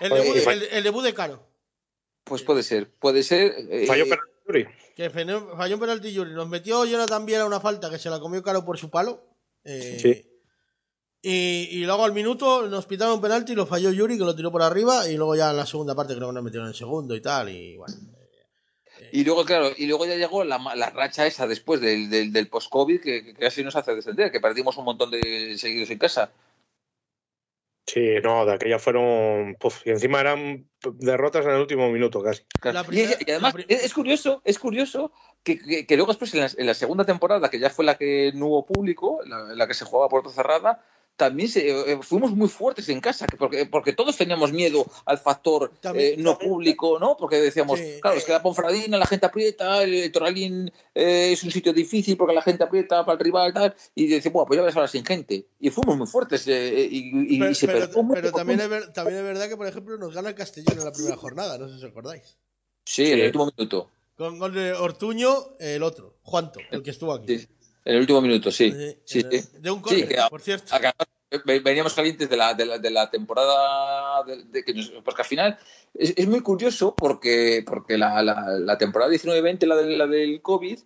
El 0.00 0.10
debut, 0.10 0.36
y 0.36 0.40
fa- 0.40 0.52
el- 0.54 0.62
el 0.64 0.82
debut 0.82 1.04
de 1.04 1.14
Caro. 1.14 1.46
Pues 2.24 2.42
puede 2.42 2.62
ser, 2.62 2.90
puede 2.98 3.22
ser. 3.22 3.54
eh, 3.70 3.86
Falló 3.86 4.04
penalti 4.04 4.30
Yuri. 4.46 4.66
Que 4.96 5.10
falló 5.10 5.56
falló 5.56 5.74
un 5.74 5.80
penalti 5.80 6.12
Yuri. 6.12 6.32
Nos 6.32 6.48
metió 6.48 6.84
Jonathan 6.84 7.24
Viera 7.26 7.44
una 7.44 7.60
falta 7.60 7.90
que 7.90 7.98
se 7.98 8.10
la 8.10 8.18
comió 8.18 8.42
Caro 8.42 8.64
por 8.64 8.78
su 8.78 8.88
palo. 8.90 9.22
Eh, 9.64 9.98
Sí. 10.00 10.26
y, 11.22 11.68
y 11.70 11.84
luego 11.84 12.04
al 12.04 12.12
minuto 12.12 12.66
nos 12.68 12.86
pitaron 12.86 13.14
un 13.14 13.20
penalti 13.20 13.52
y 13.52 13.56
lo 13.56 13.66
falló 13.66 13.90
Yuri, 13.92 14.16
que 14.16 14.24
lo 14.24 14.34
tiró 14.34 14.50
por 14.50 14.62
arriba. 14.62 15.06
Y 15.08 15.16
luego 15.16 15.34
ya 15.36 15.50
en 15.50 15.56
la 15.58 15.66
segunda 15.66 15.94
parte 15.94 16.14
creo 16.14 16.28
que 16.28 16.34
nos 16.34 16.42
metieron 16.44 16.68
en 16.68 16.74
segundo 16.74 17.14
y 17.14 17.20
tal. 17.20 17.48
Y 17.50 17.76
bueno. 17.76 17.94
Y 19.12 19.24
luego, 19.24 19.44
claro, 19.44 19.70
y 19.76 19.86
luego 19.86 20.06
ya 20.06 20.16
llegó 20.16 20.44
la, 20.44 20.58
la 20.76 20.90
racha 20.90 21.26
esa 21.26 21.46
después 21.46 21.80
del, 21.80 22.10
del, 22.10 22.32
del 22.32 22.48
post-COVID 22.48 23.00
que, 23.00 23.24
que 23.24 23.34
casi 23.34 23.62
nos 23.64 23.76
hace 23.76 23.94
descender, 23.94 24.30
que 24.30 24.40
perdimos 24.40 24.76
un 24.76 24.84
montón 24.84 25.10
de 25.10 25.56
seguidos 25.58 25.90
en 25.90 25.98
casa. 25.98 26.32
Sí, 27.86 28.00
no, 28.22 28.46
de 28.46 28.52
aquella 28.54 28.78
fueron. 28.78 29.56
puf, 29.58 29.84
y 29.84 29.90
encima 29.90 30.20
eran 30.20 30.68
derrotas 30.94 31.44
en 31.44 31.52
el 31.52 31.60
último 31.60 31.90
minuto 31.90 32.22
casi. 32.22 32.42
Claro. 32.60 32.74
La 32.78 32.82
Y- 32.82 32.86
primera- 32.86 33.18
y, 33.26 33.30
además 33.30 33.54
es 33.66 33.84
es 33.84 33.94
curioso, 33.94 34.42
es 34.44 34.58
curioso 34.60 35.12
que, 35.42 35.58
que- 35.58 35.86
que 35.86 35.96
luego 35.96 36.12
después 36.12 36.32
en 36.34 36.40
la, 36.40 36.50
en 36.56 36.66
la 36.66 36.74
segunda 36.74 37.04
temporada, 37.04 37.50
que 37.50 37.58
ya 37.58 37.68
fue 37.70 37.84
la 37.84 37.96
que 37.98 38.30
no 38.34 38.46
hubo 38.46 38.66
público, 38.66 39.20
la, 39.26 39.54
la 39.54 39.66
que 39.66 39.74
se 39.74 39.84
jugaba 39.84 40.06
a 40.06 40.10
puerta 40.10 40.30
cerrada, 40.30 40.84
también 41.16 41.48
se- 41.50 41.68
eh, 41.92 41.98
fuimos 42.02 42.32
muy 42.32 42.48
fuertes 42.48 42.88
en 42.88 43.00
casa, 43.00 43.26
que 43.26 43.36
porque, 43.36 43.66
porque 43.66 43.92
todos 43.92 44.16
teníamos 44.16 44.52
miedo 44.52 44.86
al 45.04 45.18
factor 45.18 45.70
También- 45.80 46.18
eh, 46.18 46.22
no 46.22 46.38
público, 46.38 46.98
¿no? 46.98 47.16
Porque 47.18 47.36
decíamos, 47.36 47.78
Sí. 47.78 47.98
claro, 48.00 48.16
es 48.16 48.24
que 48.24 48.32
la 48.32 48.40
Ponfradina 48.42 48.96
la 48.96 49.04
gente 49.06 49.26
aprieta, 49.26 49.82
el 49.82 50.10
Toralín 50.12 50.72
eh, 50.94 51.32
es 51.32 51.42
un 51.44 51.50
sitio 51.50 51.72
difícil 51.74 52.16
porque 52.16 52.34
la 52.34 52.40
gente 52.42 52.64
aprieta 52.64 53.04
para 53.04 53.18
el 53.18 53.24
rival 53.24 53.50
y 53.50 53.52
tal, 53.54 53.74
y 53.94 54.06
decimos, 54.06 54.32
bueno, 54.32 54.46
pues 54.46 54.56
ya 54.58 54.64
ves 54.64 54.76
ahora 54.76 54.88
sin 54.88 55.04
gente. 55.04 55.46
Y 55.60 55.68
fuimos 55.70 55.96
muy 55.98 56.06
fuertes 56.06 56.46
eh, 56.48 56.88
y, 56.90 56.98
y- 56.98 57.36
y 57.36 57.38
Pero, 57.38 57.54
se 57.54 57.66
pero- 57.66 57.78
perdió 57.80 58.02
mucho. 58.02 58.20
pero 58.22 58.32
también, 58.32 58.60
es 58.60 58.68
ver- 58.70 58.92
también 58.94 59.18
es 59.18 59.24
verdad 59.24 59.48
que, 59.48 59.56
por 59.58 59.66
ejemplo, 59.66 59.98
nos 59.98 60.14
gana 60.14 60.30
el 60.30 60.34
Castellón 60.34 60.78
en 60.78 60.84
la 60.84 60.92
primera 60.92 61.16
jornada. 61.16 61.58
No 61.58 61.68
sé 61.68 61.78
si 61.78 61.84
os 61.84 61.90
acordáis. 61.90 62.38
Sí, 62.86 63.12
en 63.12 63.18
el 63.18 63.26
último 63.26 63.50
minuto. 63.56 63.90
Con 64.16 64.38
gol 64.38 64.52
de 64.54 64.72
Ortuño, 64.72 65.34
el 65.58 65.82
otro, 65.82 66.16
Juanto, 66.22 66.60
el 66.70 66.82
que 66.82 66.90
estuvo 66.90 67.12
aquí. 67.12 67.38
Sí, 67.38 67.48
en 67.84 67.94
el 67.94 68.00
último 68.00 68.20
minuto, 68.20 68.50
sí. 68.50 68.70
Sí, 69.04 69.20
en 69.20 69.32
sí. 69.32 69.48
De 69.58 69.70
un 69.70 69.82
Sí, 69.86 70.06
que- 70.06 70.16
por 70.28 70.40
cierto. 70.40 70.74
Veníamos 71.62 71.94
calientes 71.94 72.28
de 72.28 72.36
la, 72.36 72.54
de 72.54 72.66
la, 72.66 72.78
de 72.78 72.90
la 72.90 73.08
temporada 73.08 74.24
de, 74.24 74.42
de 74.44 74.64
que 74.64 74.74
nos- 74.74 74.90
porque 75.04 75.22
al 75.22 75.28
final 75.28 75.58
es, 75.94 76.12
es 76.16 76.26
muy 76.26 76.40
curioso 76.40 76.96
porque, 76.98 77.62
porque 77.64 77.96
la, 77.96 78.20
la, 78.22 78.58
la 78.58 78.76
temporada 78.78 79.12
19-20, 79.12 79.64
la, 79.66 79.76
de- 79.76 79.96
la 79.96 80.06
del 80.08 80.42
COVID, 80.42 80.78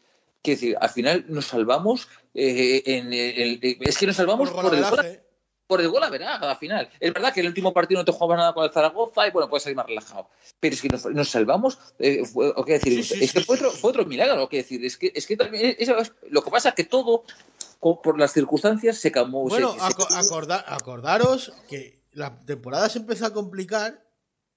que 0.42 0.50
decir, 0.50 0.76
al 0.78 0.90
final 0.90 1.24
nos 1.28 1.46
salvamos 1.46 2.08
eh, 2.34 2.82
en 2.84 3.12
el, 3.14 3.58
es 3.80 3.96
que 3.96 4.06
nos 4.06 4.16
salvamos 4.16 4.50
Por 4.50 4.62
por, 4.70 4.74
el. 4.74 5.20
Por 5.66 5.80
el 5.80 5.88
gol 5.88 6.02
a 6.02 6.10
verá, 6.10 6.36
al 6.36 6.56
final. 6.58 6.90
Es 7.00 7.12
verdad 7.12 7.32
que 7.32 7.40
en 7.40 7.46
el 7.46 7.50
último 7.50 7.72
partido 7.72 8.00
no 8.00 8.04
te 8.04 8.12
jugabas 8.12 8.38
nada 8.38 8.52
con 8.52 8.64
el 8.64 8.70
Zaragoza 8.72 9.26
y 9.26 9.30
bueno, 9.30 9.48
puedes 9.48 9.62
salir 9.62 9.76
más 9.76 9.86
relajado. 9.86 10.28
Pero 10.60 10.74
es 10.74 10.82
que 10.82 10.88
nos, 10.90 11.06
nos 11.06 11.28
salvamos, 11.30 11.78
eh, 11.98 12.24
fue, 12.26 12.52
o 12.54 12.64
qué 12.64 12.74
decir, 12.74 13.02
Sí, 13.04 13.14
sí, 13.16 13.24
es 13.24 13.32
que 13.32 13.40
fue, 13.40 13.56
otro, 13.56 13.70
fue 13.70 13.90
otro 13.90 14.04
milagro, 14.04 14.48
qué 14.48 14.58
decir, 14.58 14.84
es 14.84 14.96
que, 14.98 15.12
es 15.14 15.26
que 15.26 15.36
también, 15.36 15.74
eso 15.78 15.96
es- 15.98 16.12
lo 16.28 16.42
que 16.42 16.50
pasa 16.50 16.70
es 16.70 16.74
que 16.74 16.84
todo, 16.84 17.24
por 17.80 18.18
las 18.18 18.32
circunstancias, 18.32 18.98
se 18.98 19.10
camó. 19.10 19.42
Bueno, 19.48 19.72
se- 19.72 19.78
se- 19.80 19.84
aco- 19.86 20.06
acorda- 20.10 20.64
acordaros 20.66 21.52
que 21.68 22.02
la 22.12 22.44
temporada 22.44 22.88
se 22.88 22.98
empezó 22.98 23.26
a 23.26 23.32
complicar 23.32 24.02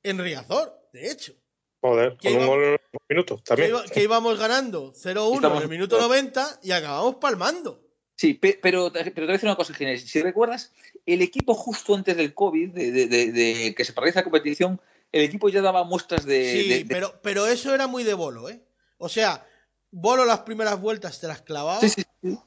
en 0.03 0.17
Riazor, 0.19 0.77
de 0.93 1.11
hecho. 1.11 1.33
Joder, 1.81 2.17
con 2.21 2.35
un 2.35 2.47
gol 2.47 2.63
en 2.63 2.71
último 2.71 2.99
minuto 3.09 3.37
Que, 3.37 3.43
también. 3.43 3.69
iba- 3.69 3.83
que 3.85 4.03
íbamos 4.03 4.37
ganando 4.39 4.93
0-1 4.93 5.55
en 5.55 5.61
el 5.63 5.69
minuto 5.69 5.99
90 5.99 6.59
y 6.63 6.71
acabamos 6.71 7.15
palmando. 7.15 7.81
Sí, 8.17 8.33
pe- 8.33 8.59
pero, 8.61 8.91
pero 8.91 9.11
te 9.13 9.21
voy 9.21 9.29
a 9.29 9.33
decir 9.33 9.47
una 9.47 9.55
cosa, 9.55 9.73
Ginés. 9.75 10.01
Si 10.09 10.21
recuerdas, 10.21 10.73
el 11.05 11.21
equipo 11.21 11.53
justo 11.53 11.93
antes 11.95 12.17
del 12.17 12.33
COVID, 12.33 12.71
de, 12.71 12.91
de- 12.91 13.05
de- 13.07 13.31
de 13.31 13.75
que 13.75 13.85
se 13.85 13.93
paraliza 13.93 14.19
la 14.19 14.23
competición, 14.23 14.81
el 15.11 15.21
equipo 15.21 15.47
ya 15.49 15.61
daba 15.61 15.83
muestras 15.83 16.25
de... 16.25 16.51
Sí, 16.79 16.85
pero, 16.89 17.13
pero 17.21 17.45
eso 17.47 17.73
era 17.73 17.85
muy 17.87 18.03
de 18.03 18.15
bolo, 18.15 18.49
¿eh? 18.49 18.59
O 18.97 19.07
sea, 19.07 19.45
bolo 19.91 20.25
las 20.25 20.39
primeras 20.39 20.81
vueltas 20.81 21.19
te 21.21 21.27
las 21.27 21.43
clavaba, 21.43 21.79
Sí, 21.79 21.89
sí, 21.89 22.03
sí. 22.23 22.37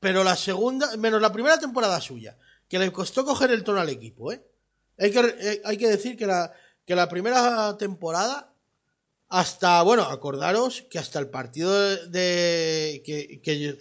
pero 0.00 0.24
la 0.24 0.34
segunda, 0.34 0.96
menos 0.96 1.20
la 1.20 1.30
primera 1.32 1.58
temporada 1.58 2.00
suya, 2.00 2.36
que 2.68 2.78
le 2.78 2.90
costó 2.90 3.24
coger 3.26 3.50
el 3.50 3.64
tono 3.64 3.80
al 3.80 3.90
equipo, 3.90 4.32
¿eh? 4.32 4.42
Hay 4.98 5.10
que, 5.10 5.20
eh, 5.20 5.60
hay 5.64 5.76
que 5.76 5.88
decir 5.88 6.16
que 6.16 6.26
la, 6.26 6.52
que 6.86 6.94
la 6.96 7.08
primera 7.10 7.76
temporada, 7.76 8.52
hasta, 9.28 9.82
bueno, 9.82 10.04
acordaros 10.04 10.82
que 10.90 10.98
hasta 10.98 11.18
el 11.18 11.28
partido 11.28 11.70
de, 11.78 12.06
de- 12.08 13.02
que, 13.04 13.40
que- 13.42 13.78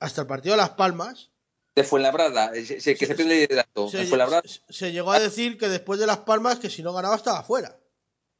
hasta 0.00 0.22
el 0.22 0.26
partido 0.26 0.54
de 0.54 0.58
Las 0.62 0.70
Palmas, 0.70 1.30
De 1.76 1.84
Fuenlabrada, 1.84 2.52
eh, 2.54 2.66
se- 2.66 2.80
se- 2.80 2.96
que 2.96 3.06
se 3.06 3.14
pierde 3.14 3.32
el 3.32 3.40
liderato. 3.42 3.88
se, 3.88 4.04
se- 4.04 4.60
se 4.68 4.92
llegó 4.92 5.12
a 5.12 5.20
decir 5.20 5.56
que 5.56 5.68
después 5.68 6.00
de 6.00 6.06
Las 6.06 6.18
Palmas, 6.18 6.58
que 6.58 6.68
si 6.68 6.82
no 6.82 6.92
ganaba 6.92 7.14
estaba 7.14 7.42
fuera. 7.44 7.78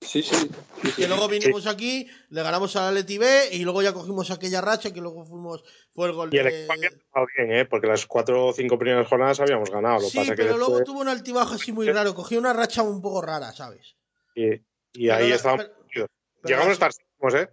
sí, 0.01 0.23
sí. 0.23 0.35
sí, 0.35 0.51
sí. 0.83 0.93
Que 0.97 1.07
luego 1.09 1.29
vinimos 1.29 1.67
aquí, 1.67 2.09
le 2.31 2.43
ganamos 2.43 2.75
a 2.77 2.81
la 2.87 2.93
Leti 2.93 3.19
B 3.19 3.51
y 3.53 3.61
luego 3.65 3.83
ya 3.83 3.93
cogimos 3.93 4.31
aquella 4.31 4.61
racha 4.61 4.93
que 4.93 5.01
luego 5.01 5.25
fuimos, 5.27 5.63
fue 5.95 6.09
el 6.09 6.15
gol 6.15 6.31
Y 6.33 6.39
el 6.39 6.45
de- 6.45 6.59
equipo 6.59 6.73
había 6.73 6.89
estado 6.89 7.27
bien, 7.37 7.53
¿eh? 7.53 7.65
Porque 7.67 7.87
las 7.87 8.05
cuatro 8.07 8.47
o 8.47 8.53
cinco 8.53 8.79
primeras 8.79 9.07
jornadas 9.07 9.39
habíamos 9.41 9.71
ganado. 9.71 9.97
Lo 10.01 10.07
que 10.07 10.11
Sí, 10.11 10.17
pasa 10.19 10.31
que 10.35 10.43
pero 10.43 10.57
luego 10.57 10.79
después- 10.79 10.87
tuvo 10.87 11.01
un 11.01 11.09
altibajo 11.09 11.55
así 11.55 11.71
muy 11.71 11.89
raro, 11.91 12.15
cogió 12.15 12.39
una 12.39 12.53
racha 12.53 12.83
un 12.83 13.01
poco 13.03 13.21
rara, 13.23 13.53
¿sabes? 13.53 13.97
Y, 14.35 14.55
y 14.55 14.61
Pero 15.07 15.15
ahí 15.15 15.33
estábamos. 15.33 15.67
pero- 15.67 15.77
perdidos. 15.87 16.09
pero 16.43 16.49
Llegamos 16.49 16.69
a 16.69 16.73
estar 16.73 17.41
¿eh? 17.43 17.49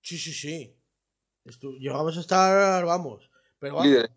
Sí, 0.00 0.16
sí, 0.18 0.32
sí. 0.32 0.76
Estu- 1.44 1.76
llegamos 1.78 2.16
a 2.16 2.20
estar, 2.20 2.84
vamos. 2.86 3.29
Pero. 3.60 3.82
Líderes. 3.82 4.10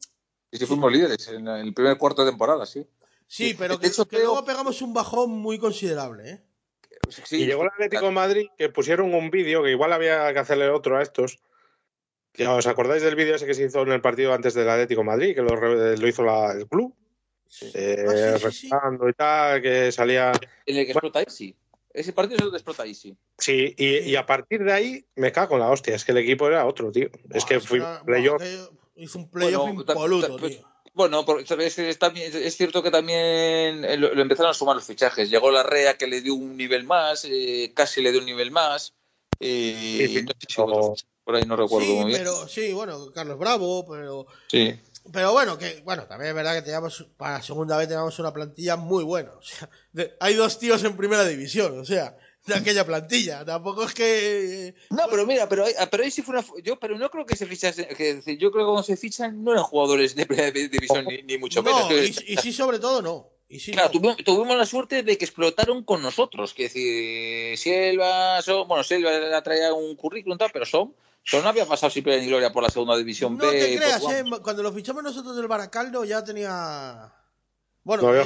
Y 0.52 0.57
sí 0.57 0.65
fuimos 0.65 0.91
líderes 0.91 1.28
en 1.30 1.48
el 1.48 1.74
primer 1.74 1.98
cuarto 1.98 2.24
de 2.24 2.32
temporada, 2.32 2.65
sí. 2.65 2.88
Sí, 3.28 3.56
pero 3.57 3.80
que, 3.80 3.88
hecho, 3.88 4.06
que 4.06 4.18
creo- 4.18 4.30
luego 4.32 4.45
pegamos 4.45 4.82
un 4.82 4.94
bajón 4.94 5.32
muy 5.32 5.57
considerable, 5.57 6.30
¿eh? 6.30 6.41
Sí, 7.26 7.44
Y 7.44 7.45
llegó 7.48 7.64
el 7.64 7.70
Atlético 7.70 8.06
de 8.06 8.11
Madrid 8.11 8.48
que 8.57 8.70
pusieron 8.70 9.14
un 9.14 9.30
vídeo 9.30 9.61
que 9.64 9.72
igual 9.72 9.91
había 9.94 10.32
que 10.32 10.40
hacerle 10.40 10.70
otro 10.70 10.98
a 10.98 11.02
estos. 11.03 11.40
Que, 12.32 12.48
¿Os 12.48 12.65
acordáis 12.65 13.03
del 13.03 13.15
vídeo 13.15 13.36
ese 13.36 13.45
que 13.45 13.53
se 13.53 13.65
hizo 13.65 13.82
en 13.82 13.91
el 13.91 14.02
partido 14.02 14.34
antes 14.34 14.53
del 14.53 14.70
Atlético 14.70 15.02
de 15.02 15.06
Madrid? 15.07 15.36
Que 15.36 15.41
lo, 15.41 15.56
lo 15.56 16.07
hizo 16.07 16.24
la- 16.24 16.53
el 16.53 16.68
club. 16.68 16.95
Eh, 17.74 18.06
Ah, 18.07 18.38
sí, 18.38 18.52
sí, 18.52 18.52
sí. 18.52 18.70
rezando 18.70 19.10
y 19.10 19.14
tal, 19.14 19.61
que 19.61 19.91
salía. 19.91 20.32
En 20.65 20.78
el 20.78 20.86
que 20.86 20.91
explota 20.91 21.22
Easy. 21.22 21.56
Ese 21.94 22.14
partido 22.14 22.38
es 22.38 22.44
el 22.45 22.49
que 22.52 22.57
explota 22.57 22.86
Easy. 22.86 23.15
Sí, 23.38 23.76
y, 23.78 23.98
y 23.99 24.15
a 24.15 24.26
partir 24.26 24.64
de 24.64 24.74
ahí 24.74 25.06
me 25.15 25.32
cago 25.32 25.56
en 25.56 25.61
la 25.61 25.70
hostia. 25.70 25.94
Es 25.95 26.06
que 26.06 26.11
el 26.14 26.18
equipo 26.20 26.48
era 26.48 26.65
otro, 26.65 26.91
tío. 26.91 27.10
es 27.32 27.45
que 27.45 27.60
fui 27.60 27.80
era- 27.80 28.02
buah, 28.03 28.15
aquello- 28.18 28.38
Hizo 28.95 29.18
un 29.20 29.30
playoff 29.30 29.64
Bueno, 29.68 29.82
impoluto, 29.82 30.38
pues- 30.38 30.57
tío. 30.57 30.68
Bueno. 30.95 31.26
Es, 31.60 31.98
también- 31.99 32.32
es 32.36 32.56
cierto 32.56 32.84
que 32.84 32.91
también 32.91 33.84
eh, 33.84 33.98
lo, 33.98 34.14
lo 34.14 34.22
empezaron 34.22 34.52
a 34.52 34.53
sumar 34.53 34.76
los 34.76 34.86
fichajes. 34.86 35.30
Llegó 35.30 35.49
la 35.49 35.64
REA 35.64 35.98
que 35.98 36.06
le 36.06 36.22
dio 36.22 36.36
un 36.36 36.56
nivel 36.56 36.84
más, 36.84 37.26
eh, 37.26 37.72
casi 37.76 38.02
le 38.02 38.11
dio 38.11 38.20
un 38.20 38.28
nivel 38.28 38.52
más. 38.52 38.94
eh, 39.40 40.06
Sí, 40.07 40.20
sí. 40.20 40.24
no 40.24 40.32
sé 40.95 41.02
si 41.02 41.06
por 41.24 41.36
ahí 41.36 41.45
no 41.45 41.56
recuerdo 41.56 41.88
Sí, 41.88 41.94
muy 41.95 42.06
bien. 42.06 42.20
pero 42.20 42.48
sí, 42.48 42.72
bueno, 42.74 43.11
Carlos 43.14 43.40
Bravo, 43.40 43.86
pero 43.90 44.28
Sí. 44.48 44.80
Pero 45.11 45.34
bueno, 45.34 45.57
que 45.57 45.82
bueno, 45.84 46.06
también 46.06 46.30
es 46.30 46.36
verdad 46.36 46.53
que 46.56 46.61
teníamos, 46.61 47.06
para 47.18 47.34
la 47.40 47.41
segunda 47.44 47.76
vez 47.76 47.88
teníamos 47.90 48.18
una 48.20 48.32
plantilla 48.32 48.76
muy 48.78 49.03
buena. 49.03 49.32
O 49.32 49.41
sea, 49.41 49.70
de- 49.91 50.14
hay 50.20 50.36
dos 50.36 50.60
tíos 50.60 50.82
en 50.84 50.95
primera 50.95 51.26
división, 51.26 51.78
o 51.80 51.84
sea, 51.84 52.15
de 52.45 52.56
aquella 52.56 52.86
plantilla. 52.86 53.45
Tampoco 53.45 53.84
es 53.86 53.94
que. 53.94 54.76
No, 54.90 55.03
pero 55.10 55.26
mira, 55.26 55.48
pero, 55.48 55.65
ahí- 55.65 55.74
pero 55.90 56.03
ahí 56.03 56.11
sí 56.11 56.22
fue 56.22 56.36
una. 56.38 56.45
Yo, 56.64 56.78
pero 56.80 56.98
no 56.98 57.10
creo 57.10 57.26
que 57.26 57.36
se 57.36 57.45
fichase. 57.45 57.88
Que, 57.88 58.22
yo 58.38 58.52
creo 58.52 58.65
que 58.65 58.70
cuando 58.72 58.84
se 58.84 58.98
fichan 58.98 59.44
no 59.44 59.52
eran 59.53 59.64
jugadores 59.64 60.15
de 60.15 60.26
primera 60.26 60.52
división, 60.52 61.06
ni, 61.06 61.22
ni 61.24 61.38
mucho 61.38 61.64
menos. 61.64 61.90
no, 61.90 61.98
y, 61.98 62.14
sí, 62.14 62.52
sobre 62.53 62.80
todo, 62.80 63.02
no. 63.02 63.30
Y 63.49 63.60
sí, 63.60 63.72
Claro, 63.72 63.88
no. 63.90 63.91
tuvimos, 63.91 64.18
tuvimos 64.24 64.57
la 64.57 64.65
suerte 64.65 65.03
de 65.03 65.18
que 65.18 65.26
explotaron 65.26 65.84
con 65.84 66.02
nosotros. 66.02 66.53
Que 66.53 66.64
decir, 66.64 67.57
Silva, 67.57 68.41
son, 68.41 68.68
bueno, 68.68 68.84
Silva 68.84 69.11
la 69.11 69.44
traía 69.44 69.74
un 69.74 69.95
currículum, 69.95 70.38
tal, 70.38 70.49
pero 70.52 70.65
son, 70.65 70.95
son 71.24 71.44
no 71.44 71.49
había 71.49 71.65
pasado 71.65 71.91
sin 71.91 72.03
pena 72.03 72.18
ni 72.22 72.28
gloria 72.28 72.52
por 72.52 72.64
la 72.64 72.70
segunda 72.70 72.98
división 72.98 73.38
No 73.38 73.45
B. 73.45 73.52
te 73.52 73.76
creas, 73.78 74.02
eh, 74.10 74.24
cuando 74.41 74.64
lo 74.64 74.72
fichamos 74.74 75.03
nosotros 75.03 75.36
del 75.36 75.48
Baracaldo 75.48 76.03
ya 76.03 76.24
tenía. 76.24 77.14
Bueno, 77.84 78.03
No 78.03 78.10
había 78.10 78.24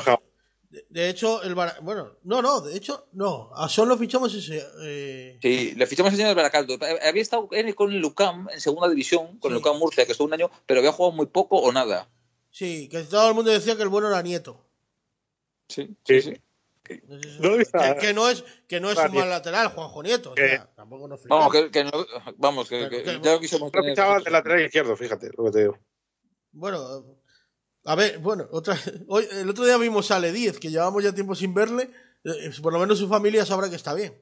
de, 0.69 1.09
hecho, 1.09 1.41
el 1.43 1.55
Bara- 1.55 1.77
Bueno, 1.81 2.17
no, 2.23 2.41
no, 2.41 2.61
de 2.61 2.75
hecho, 2.75 3.07
no. 3.13 3.49
A 3.55 3.69
Sol 3.69 3.87
lo 3.87 3.97
fichamos 3.97 4.33
ese. 4.33 4.63
eh, 4.83 5.39
Sí, 5.41 5.73
le 5.75 5.87
fichamos 5.87 6.11
al 6.11 6.17
señor 6.17 6.35
Baracaldo. 6.35 6.77
Había 7.03 7.21
estado 7.21 7.47
él 7.51 7.73
con 7.75 7.91
el 7.91 7.99
Lucam 7.99 8.47
en 8.51 8.59
segunda 8.61 8.89
división, 8.89 9.37
con 9.39 9.51
el 9.51 9.57
Sí. 9.57 9.63
Lucam 9.63 9.79
Murcia, 9.79 10.05
que 10.05 10.11
estuvo 10.11 10.27
un 10.27 10.33
año, 10.33 10.49
pero 10.65 10.79
había 10.79 10.91
jugado 10.91 11.15
muy 11.15 11.27
poco 11.27 11.57
o 11.57 11.71
nada. 11.71 12.09
Sí, 12.49 12.89
que 12.89 13.03
todo 13.03 13.29
el 13.29 13.35
mundo 13.35 13.51
decía 13.51 13.75
que 13.75 13.83
el 13.83 13.89
bueno 13.89 14.07
era 14.07 14.21
nieto. 14.21 14.65
Sí, 15.69 15.95
Sí. 16.05 16.21
sí. 16.21 16.33
No 17.05 17.21
sé 17.21 17.29
si- 17.29 17.39
No, 17.41 17.49
mira, 17.57 17.95
que, 17.95 17.99
que 18.07 18.13
no 18.13 18.29
es, 18.29 18.45
que 18.67 18.79
no 18.79 18.89
es 18.89 18.97
un 18.97 19.13
mal 19.13 19.29
lateral, 19.29 19.67
Juanjo 19.67 20.01
Nieto. 20.03 20.31
o 20.31 20.35
sea, 20.35 20.71
tampoco 20.73 21.05
nos 21.09 21.21
Vamos, 21.25 21.51
que, 21.51 21.69
que 21.69 21.83
no, 21.83 21.91
vamos, 22.37 22.69
que, 22.69 22.87
que 22.89 23.03
que- 23.03 23.19
ya 23.21 23.33
lo 23.33 23.39
quisimos 23.41 23.63
Lo 23.67 23.71
tener 23.71 23.89
fichaba 23.91 24.19
de 24.21 24.31
lateral 24.31 24.61
izquierdo, 24.65 24.95
fíjate 24.95 25.29
lo 25.37 25.43
que 25.45 25.51
te 25.51 25.59
digo. 25.59 25.77
Bueno, 26.53 27.03
a 27.87 27.95
ver, 27.95 28.19
bueno, 28.19 28.47
otra, 28.51 28.77
hoy, 29.07 29.27
el 29.31 29.49
otro 29.49 29.65
día 29.65 29.77
vimos 29.77 30.11
a 30.11 30.17
Ale 30.17 30.31
10, 30.31 30.59
que 30.59 30.69
llevamos 30.69 31.03
ya 31.03 31.13
tiempo 31.13 31.35
sin 31.35 31.53
verle. 31.53 31.89
eh, 32.23 32.51
por 32.61 32.73
lo 32.73 32.79
menos 32.79 32.99
su 32.99 33.07
familia 33.07 33.45
sabrá 33.45 33.69
que 33.69 33.75
está 33.75 33.93
bien. 33.93 34.21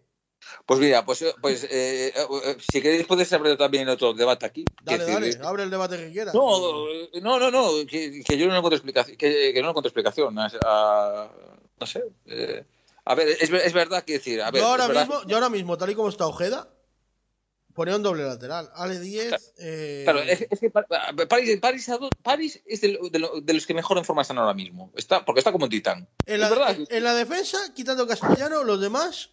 Pues 0.68 0.80
mira, 0.80 1.04
pues, 1.06 1.22
eh, 1.24 1.34
pues 1.42 1.66
eh, 1.72 2.14
si 2.60 2.80
queréis 2.82 3.08
podéis 3.08 3.34
abrir 3.34 3.58
también 3.58 3.90
otro 3.90 4.14
debate 4.14 4.46
aquí. 4.46 4.64
Dale, 4.84 5.00
decir, 5.00 5.14
dale, 5.16 5.48
abre 5.48 5.64
el 5.64 5.72
debate 5.72 5.98
que 5.98 6.12
quieras. 6.12 6.36
No, 6.36 6.86
no, 7.22 7.40
no, 7.40 7.50
no, 7.52 7.86
que, 7.88 8.22
que 8.24 8.38
yo 8.38 8.46
no 8.48 8.56
encuentro 8.56 8.76
explicación, 8.76 9.18
que, 9.18 9.52
que 9.54 9.62
no 9.64 9.70
encuentro 9.70 9.88
explicación. 9.90 10.38
a- 10.38 10.52
a- 10.64 11.32
no 11.80 11.86
sé. 11.88 12.04
eh, 12.28 12.64
a 13.06 13.16
ver, 13.16 13.30
es, 13.40 13.50
ver- 13.50 13.64
es 13.66 13.74
verdad 13.74 14.04
que 14.04 14.14
decir, 14.14 14.42
a 14.42 14.52
ver, 14.52 14.62
yo, 14.62 14.68
ahora 14.68 14.88
mismo, 15.08 15.24
yo 15.28 15.36
ahora 15.38 15.50
mismo, 15.50 15.78
tal 15.78 15.90
y 15.90 15.96
como 15.96 16.10
está 16.10 16.28
Ojeda, 16.28 16.70
ponía 17.76 17.96
un 17.98 18.02
doble 18.04 18.24
lateral. 18.24 18.72
Ale 18.74 19.00
10. 19.00 19.54
eh, 19.60 20.02
Claro, 20.06 20.22
es, 20.24 20.48
es 20.50 20.60
que 20.60 20.72
Pa- 20.72 20.84
Pa- 20.88 21.14
París, 21.30 21.60
París, 21.62 21.88
París 22.24 22.62
es 22.66 22.82
de, 22.82 22.88
lo- 22.94 23.10
de 23.10 23.20
lo- 23.20 23.42
de 23.42 23.54
los 23.54 23.68
que 23.68 23.74
mejor 23.76 23.98
en 24.00 24.06
forma 24.06 24.24
están 24.24 24.40
ahora 24.40 24.54
mismo. 24.56 24.92
Está, 24.96 25.24
porque 25.24 25.40
está 25.42 25.52
como 25.52 25.66
un 25.66 25.70
titán. 25.70 26.08
en, 26.26 26.40
la, 26.40 26.48
en 26.90 27.04
la 27.04 27.14
defensa, 27.14 27.60
quitando 27.76 28.08
Castellano, 28.08 28.64
los 28.64 28.80
demás. 28.82 29.30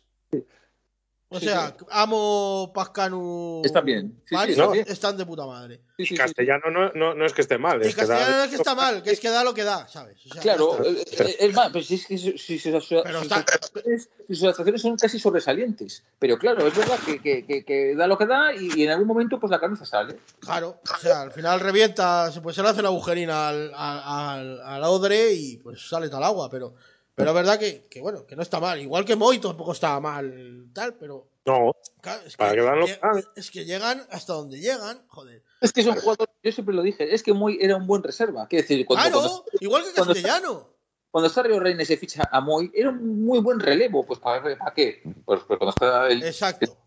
O 1.35 1.39
Sí, 1.41 1.47
sea, 1.47 1.75
Amo, 1.91 2.71
Pascanu. 2.75 3.63
Están 3.65 3.85
bien. 3.87 4.13
Sí, 4.21 4.27
sí, 4.29 4.35
París, 4.35 4.57
están 4.59 4.73
bien. 4.73 4.85
están 4.87 5.17
de 5.17 5.25
puta 5.25 5.47
madre. 5.47 5.77
Sí, 5.97 6.05
sí, 6.05 6.07
sí. 6.09 6.17
Castellano 6.17 6.65
no, 6.71 6.91
no, 6.93 7.15
no 7.15 7.25
es 7.25 7.33
que 7.33 7.41
esté 7.41 7.57
mal. 7.57 7.83
Y 7.83 7.89
Es 7.89 7.95
que 7.95 8.03
da- 8.05 8.09
Castellano 8.17 8.37
no 8.37 8.43
es 8.45 8.51
que 8.51 8.57
está 8.57 8.75
mal, 8.75 9.03
que 9.03 9.11
es 9.13 9.21
que 9.21 9.31
da 9.31 9.43
lo 9.43 9.55
que 9.55 9.65
da, 9.65 9.89
¿sabes? 9.89 10.19
O 10.27 10.35
sea, 10.35 10.43
Claro, 10.43 10.85
está. 10.85 11.25
eh, 11.25 11.31
eh, 11.31 11.37
es 11.41 11.55
más, 11.55 11.71
pues 11.73 11.87
si 11.87 11.95
es 11.95 12.07
que 12.07 12.19
si 12.19 12.59
sus, 12.59 12.87
Pero 13.03 13.19
actuaciones, 13.21 14.11
sus 14.29 14.45
actuaciones 14.45 14.83
son 14.83 14.97
casi 14.97 15.19
sobresalientes. 15.19 16.03
Pero 16.19 16.39
claro, 16.39 16.67
es 16.67 16.77
verdad 16.77 16.99
que, 17.07 17.19
que- 17.21 17.47
que- 17.47 17.65
que 17.65 17.95
da 17.97 18.07
lo 18.07 18.19
que 18.19 18.27
da 18.27 18.53
y, 18.55 18.69
y 18.77 18.85
en 18.85 18.91
algún 18.91 19.07
momento 19.09 19.41
pues 19.41 19.51
la 19.51 19.59
cabeza 19.61 19.87
sale. 19.87 20.19
Claro, 20.41 20.81
o 20.95 20.99
sea, 20.99 21.23
al 21.23 21.33
final 21.33 21.61
revienta, 21.61 22.31
se- 22.31 22.43
pues 22.43 22.57
se 22.57 22.63
le 22.63 22.69
hace 22.69 22.83
la 22.83 22.89
agujerina 22.89 23.49
al, 23.49 23.73
al, 23.75 24.03
al- 24.05 24.61
al 24.61 24.85
odre 24.85 25.33
y 25.33 25.57
pues 25.57 25.89
sale 25.89 26.11
tal 26.11 26.25
agua, 26.25 26.51
pero, 26.51 26.75
pero 27.15 27.31
es 27.31 27.35
verdad 27.35 27.59
que, 27.59 27.87
que, 27.89 28.01
bueno, 28.01 28.27
que 28.27 28.37
no 28.37 28.43
está 28.43 28.59
mal. 28.61 28.81
Igual 28.81 29.05
que 29.05 29.17
Moy 29.17 29.39
tampoco 29.39 29.73
estaba 29.73 30.01
mal, 30.01 30.67
tal, 30.75 30.95
pero 30.95 31.29
No, 31.45 31.73
claro, 32.01 32.23
es, 32.27 32.37
Para 32.37 32.53
que 32.53 32.61
lle- 32.63 32.87
que 32.87 32.99
dan. 33.03 33.25
es 33.37 33.51
que 33.51 33.65
llegan 33.65 34.07
hasta 34.11 34.33
donde 34.33 34.59
llegan, 34.61 35.05
joder. 35.09 35.43
Es 35.61 35.73
que 35.73 35.81
es 35.83 35.87
un 35.87 35.97
jugador, 35.97 36.31
yo 36.43 36.53
siempre 36.53 36.75
lo 36.75 36.83
dije, 36.83 37.15
es 37.15 37.23
que 37.23 37.33
Moy 37.33 37.59
era 37.61 37.77
un 37.77 37.87
buen 37.87 38.03
reserva. 38.03 38.47
Quiero 38.49 38.63
decir, 38.63 38.87
cuando, 38.87 39.03
Claro, 39.11 39.21
cuando, 39.29 39.45
igual 39.61 39.83
que 39.85 39.93
Castellano. 39.93 40.75
cuando 41.11 41.29
está 41.29 41.43
Río 41.43 41.61
Reina 41.61 41.83
y 41.83 41.87
se 41.87 41.97
ficha 41.97 42.23
a 42.31 42.41
Moy, 42.41 42.71
era 42.75 42.89
un 42.91 43.25
muy 43.25 43.41
buen 43.41 43.61
relevo. 43.61 44.05
Pues 44.07 44.19
¿para, 44.21 44.43
para 44.57 44.73
qué? 44.75 45.03
Pues, 45.25 45.41
pues 45.47 45.59
cuando 45.59 45.71
está 45.71 46.09
el. 46.09 46.23
Exacto. 46.23 46.79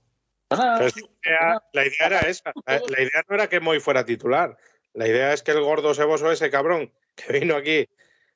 la 0.49 0.88
idea- 0.88 1.64
la 1.73 1.85
idea 1.85 2.07
era 2.07 2.19
esa. 2.22 2.52
La, 2.65 2.73
la 2.80 3.02
idea 3.02 3.23
no 3.27 3.35
era 3.35 3.47
que 3.49 3.60
Moy 3.60 3.80
fuera 3.80 4.06
titular. 4.06 4.57
La 4.93 5.07
idea 5.07 5.34
es 5.34 5.43
que 5.43 5.52
el 5.52 5.61
gordo 5.61 5.93
seboso 5.93 6.31
ese 6.31 6.49
cabrón 6.49 6.93
que 7.15 7.34
vino 7.39 7.56
aquí 7.56 7.88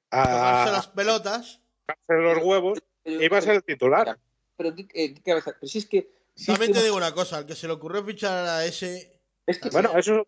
Tocarse 0.10 0.70
a 0.70 0.72
las 0.74 0.88
pelotas. 0.88 1.61
Hacer 1.94 2.20
los 2.20 2.44
huevos 2.44 2.80
iba 3.06 3.38
a 3.38 3.41
ser 3.41 3.56
el 3.56 3.64
titular. 3.64 4.18
Pero, 4.57 4.76
¿qué- 4.76 4.88
eh, 4.94 5.14
qué? 5.14 5.22
Pero 5.24 5.41
si 5.68 5.78
es 5.78 5.86
que. 5.86 6.11
si 6.36 6.44
es 6.44 6.48
También 6.57 6.72
que- 6.74 6.80
te 6.80 6.84
digo 6.86 6.98
una 6.98 7.14
cosa, 7.14 7.38
al 7.38 7.45
que 7.45 7.56
se 7.56 7.68
le 7.68 7.74
ocurrió 7.74 8.03
fichar 8.03 8.45
a 8.48 8.66
ese, 8.66 9.20
es 9.45 9.57
que- 9.60 9.70
Bueno, 9.70 9.98
eso 9.98 10.28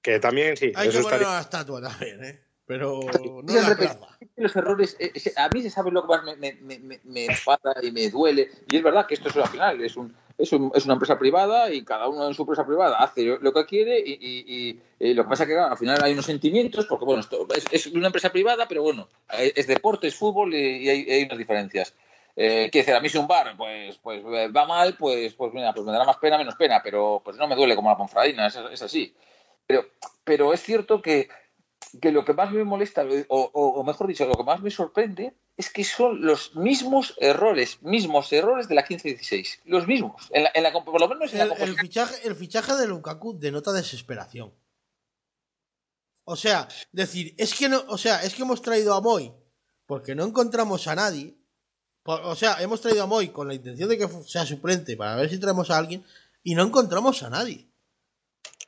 que 0.00 0.18
también 0.20 0.56
sí, 0.56 0.72
hay 0.74 0.88
eso 0.88 0.98
que 0.98 1.02
poner 1.04 1.20
estaría. 1.20 1.28
una 1.28 1.40
estatua 1.40 1.80
también, 1.82 2.24
¿eh? 2.24 2.40
Pero 2.66 3.00
no 3.42 3.52
Sí, 3.52 3.58
la 3.60 3.76
plaza. 3.76 4.18
los 4.36 4.56
errores, 4.56 4.96
eh, 4.98 5.12
a 5.36 5.48
mí 5.50 5.62
se 5.62 5.70
sabe 5.70 5.90
lo 5.90 6.02
que 6.02 6.08
más 6.08 6.24
me, 6.24 6.36
me, 6.36 6.52
me, 6.60 6.78
me- 6.78 7.00
me 7.04 7.26
enfada 7.26 7.74
y 7.82 7.90
me 7.90 8.08
duele. 8.08 8.50
Y 8.68 8.76
es 8.76 8.82
verdad 8.82 9.06
que 9.06 9.14
esto 9.14 9.28
es 9.28 9.36
al 9.36 9.48
final, 9.48 9.80
es, 9.84 9.96
un, 9.96 10.16
es, 10.38 10.52
un- 10.52 10.72
es 10.74 10.84
una 10.84 10.94
empresa 10.94 11.18
privada 11.18 11.72
y 11.72 11.84
cada 11.84 12.08
uno 12.08 12.26
en 12.28 12.34
su 12.34 12.42
empresa 12.42 12.66
privada 12.66 12.96
hace 12.98 13.24
lo 13.40 13.52
que 13.52 13.64
quiere 13.66 13.98
y, 14.00 14.12
y- 14.12 14.44
y, 14.70 14.80
eh, 15.00 15.14
lo 15.14 15.24
que 15.24 15.28
pasa 15.30 15.44
es 15.44 15.48
que 15.48 15.54
claro, 15.54 15.70
al 15.72 15.78
final 15.78 16.02
hay 16.02 16.12
unos 16.12 16.26
sentimientos, 16.26 16.86
porque 16.86 17.04
bueno, 17.04 17.20
esto 17.20 17.46
es, 17.54 17.64
es 17.70 17.86
una 17.88 18.06
empresa 18.08 18.30
privada, 18.32 18.66
pero 18.68 18.82
bueno, 18.82 19.08
es, 19.38 19.52
es 19.56 19.66
deporte, 19.66 20.08
es 20.08 20.14
fútbol 20.16 20.54
y, 20.54 20.58
y 20.84 20.88
hay, 20.88 21.10
hay 21.10 21.22
unas 21.24 21.38
diferencias. 21.38 21.94
Eh, 22.36 22.68
quiero 22.72 22.82
decir, 22.84 22.94
a 22.96 23.00
mí 23.00 23.08
si 23.08 23.16
un 23.18 23.28
bar 23.28 23.56
pues, 23.56 23.96
pues 23.98 24.20
eh, 24.26 24.48
va 24.48 24.66
mal, 24.66 24.96
pues, 24.98 25.34
pues 25.34 25.52
mira, 25.54 25.72
pues 25.72 25.86
me 25.86 25.92
dará 25.92 26.04
más 26.04 26.16
pena, 26.16 26.36
menos 26.36 26.56
pena, 26.56 26.80
pero 26.82 27.22
pues 27.24 27.36
no 27.36 27.46
me 27.46 27.54
duele 27.54 27.76
como 27.76 27.90
la 27.90 27.96
ponfradina, 27.96 28.48
es, 28.48 28.56
es 28.72 28.82
así. 28.82 29.14
Pero, 29.66 29.84
pero 30.24 30.52
es 30.52 30.60
cierto 30.60 31.00
que, 31.00 31.28
que 32.02 32.10
lo 32.10 32.24
que 32.24 32.32
más 32.34 32.50
me 32.50 32.64
molesta, 32.64 33.04
o, 33.28 33.50
o- 33.52 33.68
o 33.80 33.84
mejor 33.84 34.08
dicho, 34.08 34.26
lo 34.26 34.34
que 34.34 34.42
más 34.42 34.60
me 34.60 34.70
sorprende, 34.70 35.32
es 35.56 35.70
que 35.70 35.84
son 35.84 36.24
los 36.26 36.56
mismos 36.56 37.14
errores, 37.18 37.80
mismos 37.82 38.32
errores 38.32 38.66
de 38.68 38.74
la 38.74 38.84
15-16. 38.86 39.60
Los 39.66 39.86
mismos. 39.86 40.28
En 40.30 40.42
la, 40.44 40.50
en 40.54 40.62
la 40.64 40.72
comp- 40.72 40.84
por 40.84 41.00
lo 41.00 41.08
menos 41.08 41.32
en 41.32 41.38
la 41.38 41.44
El, 41.44 41.50
el 41.52 41.56
composición. 41.58 41.86
fichaje, 41.86 42.26
el 42.28 42.34
fichaje 42.36 42.74
de 42.74 42.86
Lukaku 42.88 43.38
denota 43.38 43.72
desesperación. 43.72 44.52
O 46.26 46.36
sea, 46.36 46.68
decir, 46.92 47.34
es 47.38 47.54
que 47.54 47.68
no, 47.68 47.84
o 47.88 47.98
sea, 47.98 48.22
es 48.24 48.34
que 48.34 48.42
hemos 48.42 48.62
traído 48.62 48.94
a 48.94 49.00
Moy 49.00 49.32
porque 49.86 50.14
no 50.14 50.24
encontramos 50.24 50.86
a 50.88 50.94
nadie. 50.94 51.36
Por- 52.02 52.22
o 52.22 52.34
sea, 52.34 52.60
hemos 52.62 52.80
traído 52.80 53.02
a 53.02 53.06
Moy 53.06 53.28
con 53.28 53.46
la 53.48 53.54
intención 53.54 53.88
de 53.88 53.98
que 53.98 54.08
sea 54.26 54.44
suplente 54.46 54.96
para 54.96 55.16
ver 55.16 55.30
si 55.30 55.38
traemos 55.38 55.70
a 55.70 55.76
alguien 55.78 56.04
y 56.42 56.54
no 56.54 56.62
encontramos 56.64 57.22
a 57.22 57.30
nadie. 57.30 57.68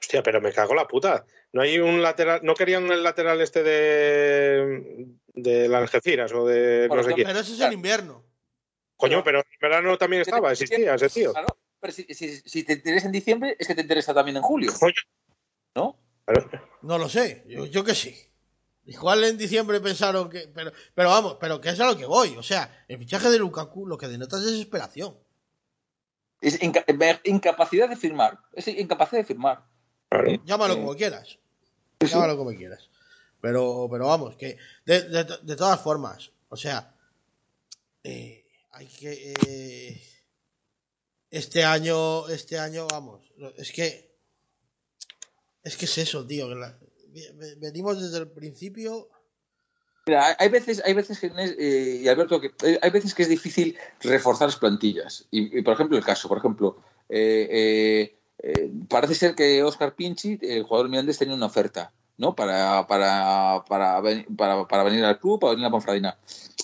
Hostia, 0.01 0.23
pero 0.23 0.41
me 0.41 0.53
cago 0.53 0.75
la 0.75 0.87
puta. 0.87 1.25
No 1.57 1.62
hay 1.62 1.78
un 1.78 2.03
lateral, 2.03 2.41
no 2.43 2.53
querían 2.55 2.85
el 2.93 3.03
lateral 3.03 3.41
este 3.41 3.62
de 3.62 5.07
de 5.33 5.69
las 5.69 5.81
Algeciras 5.81 6.31
o 6.33 6.47
de 6.47 6.87
Bueno, 6.87 7.03
no 7.03 7.09
sé 7.09 7.15
quién. 7.15 7.27
Pero 7.27 7.41
ese 7.41 7.55
es 7.55 7.61
el 7.61 7.73
invierno. 7.73 8.23
Coño, 8.97 9.24
pero 9.24 9.39
en 9.39 9.45
verano 9.59 9.97
también 9.97 10.20
estaba, 10.20 10.53
existía 10.53 10.95
ese 10.95 11.09
tío. 11.09 11.33
Claro, 11.33 11.57
pero 11.81 11.95
si, 11.95 12.03
si- 12.12 12.41
si 12.41 12.62
te 12.62 12.74
interesa 12.74 13.07
en 13.07 13.12
diciembre, 13.12 13.57
es 13.59 13.66
que 13.66 13.74
te 13.74 13.81
interesa 13.81 14.12
también 14.12 14.37
en 14.37 14.43
julio. 14.43 14.70
Coño. 14.78 14.95
¿No? 15.74 15.99
No 16.83 16.99
lo 16.99 17.09
sé, 17.09 17.45
yo, 17.49 17.65
yo 17.65 17.83
que 17.85 17.95
sí. 17.95 18.15
Igual 18.85 19.24
en 19.24 19.39
diciembre 19.39 19.81
pensaron 19.81 20.28
que. 20.28 20.49
Pero, 20.55 20.73
pero 20.95 21.09
vamos, 21.09 21.39
pero 21.41 21.59
que 21.59 21.70
es 21.70 21.81
a 21.81 21.87
lo 21.87 21.97
que 21.97 22.05
voy. 22.05 22.37
O 22.37 22.43
sea, 22.43 22.85
el 22.87 22.99
fichaje 22.99 23.31
de 23.31 23.39
Lukaku 23.39 23.87
lo 23.87 23.97
que 23.97 24.09
denota 24.09 24.37
es 24.37 24.45
desesperación. 24.45 25.16
Es 26.43 26.61
inca- 26.62 26.85
incapacidad 27.24 27.89
de 27.89 27.97
firmar. 27.97 28.41
Es 28.53 28.69
incapacidad 28.69 29.23
de 29.23 29.27
firmar. 29.27 29.65
Claro. 30.11 30.31
Llámalo 30.45 30.74
Sí. 30.74 30.81
como 30.81 30.95
quieras. 30.95 31.39
Llámalo 32.01 32.36
como 32.36 32.51
quieras. 32.55 32.90
Pero, 33.40 33.89
pero 33.90 34.06
vamos, 34.06 34.36
que 34.36 34.56
de, 34.85 35.02
de- 35.02 35.39
de 35.43 35.56
todas 35.56 35.81
formas, 35.81 36.31
o 36.48 36.56
sea, 36.56 36.94
eh, 38.02 38.44
hay 38.73 38.86
que. 38.89 39.35
eh, 39.47 40.02
este 41.31 41.64
año, 41.64 42.28
este 42.28 42.59
año, 42.59 42.86
vamos, 42.89 43.23
es 43.56 43.73
que. 43.73 44.14
Es 45.62 45.77
que 45.77 45.85
es 45.86 45.98
eso, 45.98 46.27
tío. 46.27 46.48
que 46.48 46.55
la- 46.55 46.78
ve- 47.35 47.55
venimos 47.59 48.01
desde 48.01 48.18
el 48.18 48.31
principio. 48.31 49.09
Mira, 50.06 50.36
hay- 50.39 50.48
veces, 50.48 50.81
hay 50.85 50.94
veces 50.94 51.18
que, 51.18 51.27
eh, 51.27 52.01
y 52.02 52.09
Alberto, 52.09 52.40
que 52.40 52.52
hay 52.81 52.90
veces 52.90 53.12
que 53.12 53.24
es 53.24 53.28
difícil 53.28 53.77
reforzar 54.01 54.47
las 54.48 54.56
plantillas. 54.56 55.27
Y, 55.32 55.59
y, 55.59 55.62
por 55.62 55.74
ejemplo, 55.74 55.97
el 55.98 56.05
caso, 56.05 56.28
por 56.28 56.39
ejemplo, 56.39 56.81
eh, 57.09 57.48
eh, 57.51 58.18
eh, 58.48 58.70
parece 58.89 59.14
ser 59.14 59.35
que 59.35 59.62
Oscar 59.62 59.94
Pinchi, 59.94 60.39
el 60.43 60.62
jugador 60.62 60.89
mirandés, 60.89 61.18
tenía 61.18 61.35
una 61.35 61.47
oferta, 61.47 61.93
¿no? 62.16 62.35
Para, 62.35 62.86
para, 62.86 63.64
para, 63.68 64.01
ven- 64.01 64.27
para, 64.36 64.66
para 64.66 64.85
venir 64.85 65.05
al 65.05 65.18
club, 65.18 65.40
para 65.40 65.52
venir 65.52 65.66
a 65.66 65.70
Ponfradina. 65.70 66.16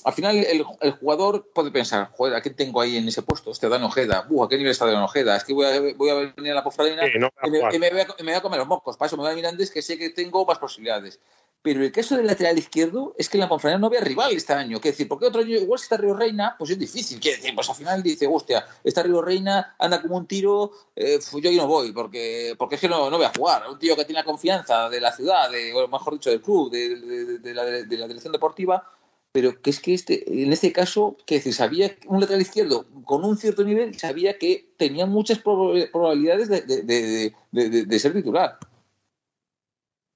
Al 0.04 0.12
final, 0.12 0.36
el, 0.36 0.64
el 0.80 0.92
jugador 0.92 1.48
puede 1.54 1.70
pensar, 1.70 2.10
joder, 2.16 2.34
¿a 2.34 2.40
qué 2.42 2.50
tengo 2.50 2.80
ahí 2.80 2.96
en 2.96 3.06
ese 3.08 3.22
puesto? 3.22 3.50
Este 3.50 3.68
Dan 3.68 3.82
Ojeda. 3.84 4.26
Uh, 4.30 4.44
¿a 4.44 4.48
qué 4.48 4.56
nivel 4.56 4.72
está 4.72 4.86
Dan 4.86 5.02
Ojeda? 5.02 5.36
Es 5.36 5.44
que 5.44 5.52
voy 5.54 5.66
a, 5.66 5.80
voy 5.96 6.10
a 6.10 6.14
venir 6.34 6.52
a 6.52 6.56
la 6.56 6.64
Ponfradina 6.64 7.02
Sí, 7.06 7.18
no 7.18 7.28
y 7.44 7.50
me, 7.50 7.58
jugar. 7.58 7.74
y 7.74 7.78
me 7.78 7.90
voy 7.90 8.00
a, 8.00 8.06
me 8.18 8.24
voy 8.24 8.34
a 8.34 8.40
comer 8.40 8.58
los 8.58 8.68
mocos. 8.68 8.96
Para 8.96 9.06
eso 9.08 9.16
me 9.16 9.22
voy 9.24 9.32
a 9.32 9.34
Mirandés, 9.36 9.70
que 9.70 9.82
sé 9.82 9.98
que 9.98 10.10
tengo 10.10 10.44
más 10.46 10.58
posibilidades. 10.58 11.20
Pero 11.64 11.80
el 11.84 11.92
caso 11.92 12.16
del 12.16 12.26
lateral 12.26 12.58
izquierdo 12.58 13.14
es 13.16 13.28
que 13.28 13.36
en 13.36 13.42
la 13.42 13.48
Ponferrada 13.48 13.78
no 13.78 13.86
había 13.86 14.00
rival 14.00 14.32
este 14.32 14.52
año. 14.52 14.80
Quiero 14.80 14.94
decir, 14.94 15.06
porque 15.06 15.26
otro 15.26 15.42
año, 15.42 15.56
igual 15.56 15.78
si 15.78 15.84
está 15.84 15.96
Río 15.96 16.12
Reina, 16.14 16.56
pues 16.58 16.72
es 16.72 16.78
difícil. 16.78 17.20
Quiero 17.20 17.36
decir, 17.36 17.54
pues 17.54 17.68
al 17.70 17.76
final 17.76 18.02
dice, 18.02 18.26
hostia, 18.26 18.66
está 18.82 19.04
Río 19.04 19.22
Reina, 19.22 19.76
anda 19.78 20.02
como 20.02 20.16
un 20.16 20.26
tiro, 20.26 20.72
eh, 20.96 21.20
yo 21.40 21.48
ahí 21.50 21.56
no 21.56 21.68
voy, 21.68 21.92
porque, 21.92 22.56
porque 22.58 22.74
es 22.74 22.80
que 22.80 22.88
no, 22.88 23.08
no 23.10 23.16
voy 23.16 23.26
a 23.26 23.32
jugar. 23.36 23.62
Un 23.70 23.78
tío 23.78 23.94
que 23.94 24.04
tiene 24.04 24.20
la 24.22 24.24
confianza 24.24 24.88
de 24.90 25.00
la 25.00 25.12
ciudad, 25.12 25.50
de, 25.52 25.72
o 25.72 25.86
mejor 25.86 26.14
dicho, 26.14 26.30
del 26.30 26.42
club, 26.42 26.68
de, 26.72 27.54
la, 27.54 27.64
dirección 27.64 28.32
deportiva, 28.32 28.90
pero 29.30 29.62
que 29.62 29.70
es 29.70 29.78
que 29.78 29.94
este, 29.94 30.42
en 30.42 30.52
este 30.52 30.72
caso, 30.72 31.16
que 31.26 31.36
decir, 31.36 31.54
sabía 31.54 31.96
un 32.06 32.20
lateral 32.20 32.42
izquierdo 32.42 32.86
con 33.04 33.24
un 33.24 33.38
cierto 33.38 33.62
nivel, 33.62 33.96
sabía 33.96 34.36
que 34.36 34.72
tenía 34.76 35.06
muchas 35.06 35.42
prob- 35.42 35.90
probabilidades 35.92 36.48
de, 36.48 36.62
de- 36.62 36.82
de- 36.82 37.34
de- 37.52 37.68
de- 37.70 37.84
de 37.84 37.98
ser 38.00 38.12
titular. 38.14 38.58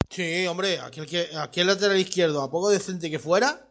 Sí, 0.09 0.47
hombre, 0.47 0.79
aquel, 0.81 1.07
que, 1.07 1.29
aquel 1.37 1.67
lateral 1.67 1.99
izquierdo, 1.99 2.43
a 2.43 2.51
poco 2.51 2.71
decente 2.71 3.11
que 3.11 3.19
fuera. 3.19 3.69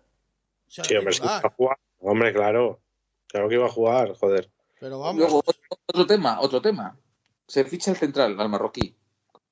o 0.68 0.72
sea, 0.72 0.84
Sí, 0.84 0.95
hombre, 0.95 1.14
sí, 1.14 1.20
titular. 1.22 1.41
iba 1.41 1.49
a 1.49 1.56
jugar. 1.56 1.78
Hombre, 1.99 2.34
claro. 2.34 2.82
Claro 3.28 3.49
que 3.49 3.56
iba 3.56 3.66
a 3.66 3.70
jugar, 3.70 4.14
joder. 4.16 4.49
Pero 4.80 4.99
vamos. 4.99 5.18
Luego, 5.20 5.40
otro, 5.45 5.62
otro 5.86 6.06
tema, 6.06 6.40
otro 6.41 6.62
tema. 6.62 6.98
Se 7.48 7.64
ficha 7.66 7.91
el 7.91 7.98
central, 7.98 8.40
al 8.40 8.49
marroquí. 8.49 8.95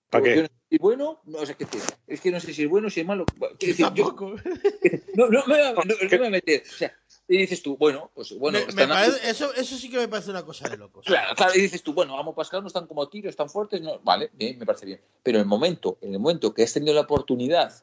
¿Para 0.10 0.24
qué? 0.24 0.36
No 0.36 0.48
es 0.70 0.80
bueno, 0.80 1.22
no 1.26 1.46
sé 1.46 1.56
qué 1.56 1.66
tiene. 1.66 1.86
Es 2.08 2.22
que 2.22 2.32
no 2.32 2.40
sé 2.40 2.54
si 2.54 2.64
es 2.64 2.70
bueno, 2.70 2.90
si 2.90 3.00
es 3.02 3.06
malo. 3.06 3.26
Quiero 3.26 3.56
decir, 3.60 3.78
yo 3.78 4.06
tampoco. 4.06 4.36
no, 5.16 5.28
no 5.30 5.40
a, 5.40 5.44
no- 5.74 5.84
no 5.84 5.96
me 6.10 6.18
voy 6.18 6.28
a 6.28 6.30
meter. 6.30 6.64
O 6.68 6.72
sea, 6.72 6.94
y 7.28 7.38
dices 7.38 7.62
tú, 7.64 7.78
bueno, 7.78 8.12
pues 8.14 8.38
bueno, 8.38 8.60
Me- 8.60 8.66
me 8.66 8.70
están 8.84 8.90
parece- 8.90 9.30
eso, 9.30 9.54
eso 9.54 9.78
sí 9.78 9.90
que 9.90 9.98
me 9.98 10.08
parece 10.08 10.32
una 10.32 10.44
cosa 10.44 10.68
de 10.70 10.78
locos. 10.78 11.06
Claro, 11.06 11.34
claro, 11.36 11.54
y 11.56 11.62
dices 11.62 11.82
tú, 11.82 11.94
bueno, 11.94 12.18
Amo 12.18 12.36
Pascal 12.36 12.62
no 12.62 12.68
están 12.68 12.86
como 12.88 13.08
tiros, 13.10 13.30
están 13.30 13.50
fuertes, 13.50 13.82
no, 13.82 14.00
vale, 14.00 14.30
bien, 14.34 14.60
me 14.60 14.66
parece 14.66 14.86
bien. 14.86 15.02
Pero 15.24 15.38
en 15.38 15.42
el 15.44 15.48
momento, 15.48 15.98
en 16.02 16.14
el 16.14 16.20
momento 16.20 16.54
que 16.54 16.64
has 16.64 16.74
tenido 16.74 16.94
la 16.94 17.02
oportunidad, 17.02 17.74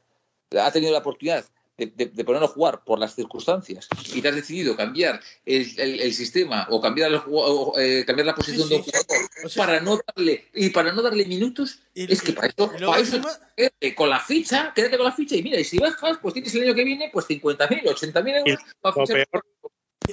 ha 0.60 0.70
tenido 0.72 0.92
la 0.92 0.98
oportunidad 0.98 1.44
de, 1.80 1.92
de- 2.04 2.06
de 2.12 2.24
ponerlo 2.24 2.46
a 2.46 2.50
jugar 2.50 2.84
por 2.84 2.98
las 2.98 3.14
circunstancias 3.14 3.88
y 4.14 4.20
te 4.20 4.28
has 4.28 4.34
decidido 4.34 4.76
cambiar 4.76 5.20
el, 5.46 5.66
el- 5.78 6.00
el 6.00 6.12
sistema 6.12 6.66
o 6.70 6.80
cambiar, 6.80 7.10
el 7.10 7.20
o, 7.26 7.72
eh, 7.78 8.04
cambiar 8.06 8.26
la 8.26 8.34
posición 8.34 8.68
Sí, 8.68 8.74
de 8.74 8.76
un 8.80 8.84
sí. 8.84 8.90
jugador 8.92 9.30
O 9.44 9.48
sea- 9.48 9.66
para 9.66 9.80
no 9.80 9.98
darle 10.14 10.44
y 10.54 10.68
para 10.70 10.92
no 10.92 11.00
darle 11.02 11.24
minutos, 11.24 11.80
Y- 11.94 12.12
es 12.12 12.20
que 12.22 12.32
y- 12.32 12.34
para 12.34 12.48
eso, 12.48 12.70
para 12.70 12.98
eso 13.00 13.16
encima- 13.16 13.40
quédate 13.56 13.94
con 13.94 14.10
la 14.10 14.20
ficha, 14.20 14.72
quédate 14.74 14.96
con 14.98 15.06
la 15.06 15.12
ficha 15.12 15.36
y 15.36 15.42
mira, 15.42 15.58
y 15.58 15.64
si 15.64 15.78
bajas, 15.78 16.18
pues 16.20 16.34
tienes 16.34 16.54
el 16.54 16.62
año 16.64 16.74
que 16.74 16.84
viene 16.84 17.10
pues 17.12 17.26
50.000, 17.26 17.82
80.000 17.86 18.36
euros 18.36 18.58
para 18.80 18.94
Lo 18.96 19.06
fichar- 19.06 19.26
peor, 19.30 19.44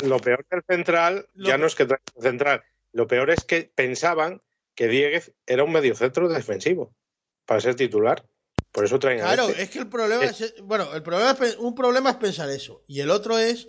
lo 0.09 0.19
peor 0.19 0.45
del 0.49 0.63
central 0.67 1.27
Lo 1.33 1.47
ya 1.49 1.55
pe- 1.55 1.59
no 1.59 1.67
es 1.67 1.75
que 1.75 1.85
traiga 1.85 2.03
un 2.15 2.23
central, 2.23 2.63
lo 2.93 3.07
peor 3.07 3.29
es 3.31 3.43
que 3.43 3.69
pensaban 3.75 4.41
que 4.75 4.87
Dieguez 4.87 5.33
era 5.45 5.63
un 5.63 5.71
mediocentro 5.73 6.29
defensivo 6.29 6.93
para 7.45 7.59
ser 7.61 7.75
titular. 7.75 8.25
Por 8.71 8.85
eso 8.85 8.99
traen 8.99 9.19
a 9.21 9.23
Claro, 9.23 9.49
este. 9.49 9.63
es 9.63 9.69
que 9.69 9.79
el 9.79 9.89
problema 9.89 10.25
es, 10.25 10.53
bueno, 10.61 10.93
el 10.93 11.01
problema 11.01 11.31
es, 11.45 11.55
un 11.57 11.73
problema 11.73 12.11
es 12.11 12.15
pensar 12.17 12.49
eso 12.49 12.83
y 12.87 12.99
el 12.99 13.09
otro 13.09 13.37
es 13.37 13.67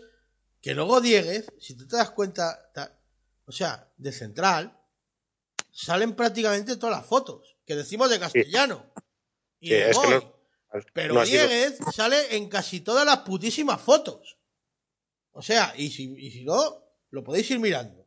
que 0.61 0.75
luego 0.75 1.01
Dieguez, 1.01 1.47
si 1.59 1.75
tú 1.77 1.87
te 1.87 1.97
das 1.97 2.11
cuenta, 2.11 2.70
ta- 2.75 2.99
o 3.47 3.53
sea, 3.53 3.91
de 3.97 4.12
central 4.12 4.79
salen 5.70 6.15
prácticamente 6.15 6.77
todas 6.77 6.97
las 6.97 7.07
fotos 7.07 7.57
que 7.65 7.77
decimos 7.77 8.11
de 8.11 8.19
castellano 8.19 8.85
y 9.61 9.69
Sí, 9.69 9.75
de 9.75 9.91
es 9.91 9.99
que 9.99 10.07
Moy. 10.09 10.15
no- 10.16 10.35
pero 10.93 11.15
no 11.15 11.25
sido- 11.25 11.47
Dieguez 11.49 11.79
sale 11.95 12.37
en 12.37 12.49
casi 12.49 12.81
todas 12.81 13.07
las 13.07 13.19
putísimas 13.19 13.81
fotos. 13.81 14.37
O 15.33 15.41
sea, 15.41 15.73
y 15.77 15.91
si, 15.91 16.12
y 16.19 16.31
si 16.31 16.45
no, 16.45 16.85
lo 17.11 17.23
podéis 17.25 17.51
ir 17.53 17.61
mirando. 17.61 17.98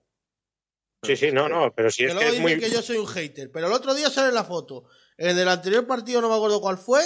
Sí, 1.04 1.16
sí, 1.16 1.32
no, 1.32 1.50
no, 1.50 1.74
pero 1.74 1.90
si 1.90 2.04
que 2.04 2.10
es 2.10 2.14
luego 2.14 2.20
que 2.20 2.26
es 2.28 2.32
dicen 2.44 2.60
muy. 2.60 2.60
que 2.60 2.70
yo 2.76 2.82
soy 2.82 2.98
un 2.98 3.08
hater. 3.08 3.52
Pero 3.52 3.68
el 3.68 3.74
otro 3.74 3.94
día 3.96 4.10
sale 4.10 4.32
la 4.32 4.44
foto. 4.44 4.86
En 5.18 5.38
el 5.38 5.48
anterior 5.48 5.88
partido 5.88 6.22
no 6.22 6.30
me 6.30 6.36
acuerdo 6.36 6.62
cuál 6.62 6.78
fue. 6.78 7.02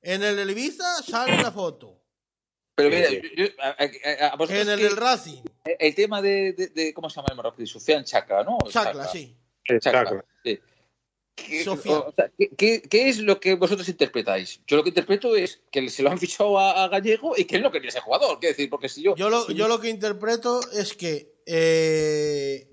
En 0.00 0.22
el 0.22 0.36
del 0.36 0.50
Ibiza 0.50 1.02
sale 1.02 1.36
la 1.42 1.50
foto. 1.52 2.00
Pero 2.74 2.88
mira, 2.90 3.08
Sí, 3.08 3.20
yo- 3.36 3.44
yo- 3.44 3.50
a- 3.60 3.68
a- 3.70 4.24
a- 4.26 4.28
a 4.28 4.36
vosotros 4.36 4.62
En 4.62 4.68
el 4.70 4.80
del 4.80 4.96
Racing. 4.96 5.42
el 5.64 5.94
tema 5.94 6.22
de, 6.22 6.52
de- 6.54 6.68
de- 6.68 6.94
¿cómo 6.94 7.10
se 7.10 7.16
llama 7.16 7.28
el 7.30 7.36
marroquí? 7.36 7.66
Sufian 7.66 8.04
Chakra, 8.04 8.44
¿no? 8.44 8.58
Chacla, 8.70 9.06
sí. 9.08 9.36
Chakra, 9.80 10.04
Chacla. 10.04 10.24
sí. 10.44 10.60
¿Qué, 11.34 11.64
Sofía. 11.64 11.98
o 11.98 12.12
sea, 12.14 12.30
¿qué- 12.38 12.50
qué- 12.56 12.82
qué 12.82 13.08
es 13.08 13.18
lo 13.18 13.40
que 13.40 13.54
vosotros 13.54 13.88
interpretáis? 13.88 14.60
Yo 14.66 14.76
lo 14.76 14.82
que 14.82 14.90
interpreto 14.90 15.34
es 15.34 15.62
que 15.70 15.88
se 15.88 16.02
lo 16.02 16.10
han 16.10 16.18
fichado 16.18 16.58
a, 16.58 16.84
a 16.84 16.88
Gallego 16.88 17.34
y 17.36 17.44
que 17.46 17.56
él 17.56 17.62
no 17.62 17.70
quería 17.72 17.90
ser 17.90 18.02
jugador. 18.02 18.38
Quiero 18.38 18.52
decir, 18.54 18.68
porque 18.70 18.88
si 18.88 19.02
yo. 19.02 19.14
Yo 19.16 19.28
lo, 19.30 19.46
si 19.46 19.54
yo 19.54 19.66
lo 19.68 19.80
que 19.80 19.88
interpreto 19.88 20.60
es 20.72 20.94
que. 20.94 21.32
eh, 21.46 22.68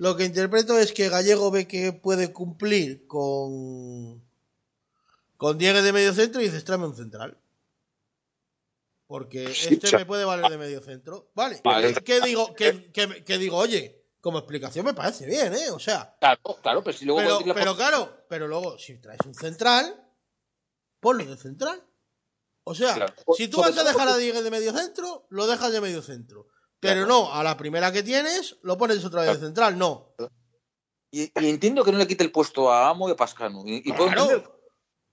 lo 0.00 0.16
que 0.16 0.24
interpreto 0.24 0.78
es 0.78 0.92
que 0.94 1.10
Gallego 1.10 1.50
ve 1.50 1.68
que 1.68 1.92
puede 1.92 2.32
cumplir 2.32 3.06
con. 3.06 4.24
Con 5.36 5.58
Diego 5.58 5.82
de 5.82 5.92
medio 5.92 6.14
centro 6.14 6.40
y 6.40 6.44
dices, 6.44 6.64
tráeme 6.64 6.86
un 6.86 6.96
central. 6.96 7.38
Porque 9.06 9.44
este 9.44 9.96
me 9.98 10.06
puede 10.06 10.24
valer 10.24 10.50
de 10.50 10.56
medio 10.56 10.80
centro. 10.80 11.30
Vale. 11.34 11.60
Vale. 11.64 11.94
¿Qué 12.02 12.20
digo? 12.22 12.54
Que, 12.54 12.90
que- 12.92 13.24
que 13.24 13.38
digo, 13.38 13.56
oye, 13.58 14.06
como 14.22 14.38
explicación 14.38 14.86
me 14.86 14.94
parece 14.94 15.26
bien, 15.26 15.52
¿eh? 15.54 15.70
O 15.70 15.78
sea. 15.78 16.16
Claro, 16.18 16.40
claro, 16.62 16.82
pero 16.84 16.96
si 16.96 17.04
luego. 17.04 17.40
Pero, 17.54 17.70
la 17.72 17.76
claro, 17.76 18.24
pero 18.28 18.48
luego, 18.48 18.78
si 18.78 18.98
traes 18.98 19.20
un 19.26 19.34
central, 19.34 20.02
ponlo 21.00 21.24
de 21.26 21.36
central. 21.36 21.84
O 22.64 22.74
sea, 22.74 22.94
Claro. 22.94 23.14
si 23.36 23.48
tú 23.48 23.58
vas 23.60 23.76
a 23.76 23.84
dejar 23.84 24.08
a 24.08 24.16
Diego 24.16 24.42
de 24.42 24.50
medio 24.50 24.72
centro, 24.72 25.26
lo 25.30 25.46
dejas 25.46 25.72
de 25.72 25.80
medio 25.80 26.00
centro. 26.02 26.46
Pero 26.80 27.06
no, 27.06 27.32
a 27.32 27.44
la 27.44 27.56
primera 27.56 27.92
que 27.92 28.02
tienes, 28.02 28.56
lo 28.62 28.76
pones 28.78 29.04
otra 29.04 29.22
vez 29.22 29.38
de 29.38 29.46
central. 29.46 29.76
No. 29.78 30.14
Y, 31.10 31.24
y 31.24 31.48
entiendo 31.50 31.84
que 31.84 31.92
no 31.92 31.98
le 31.98 32.06
quite 32.06 32.24
el 32.24 32.32
puesto 32.32 32.72
a 32.72 32.88
Amo 32.88 33.08
y 33.08 33.12
a 33.12 33.16
Pascano. 33.16 33.62
Y, 33.66 33.76
y 33.84 33.92
Claro. 33.92 34.58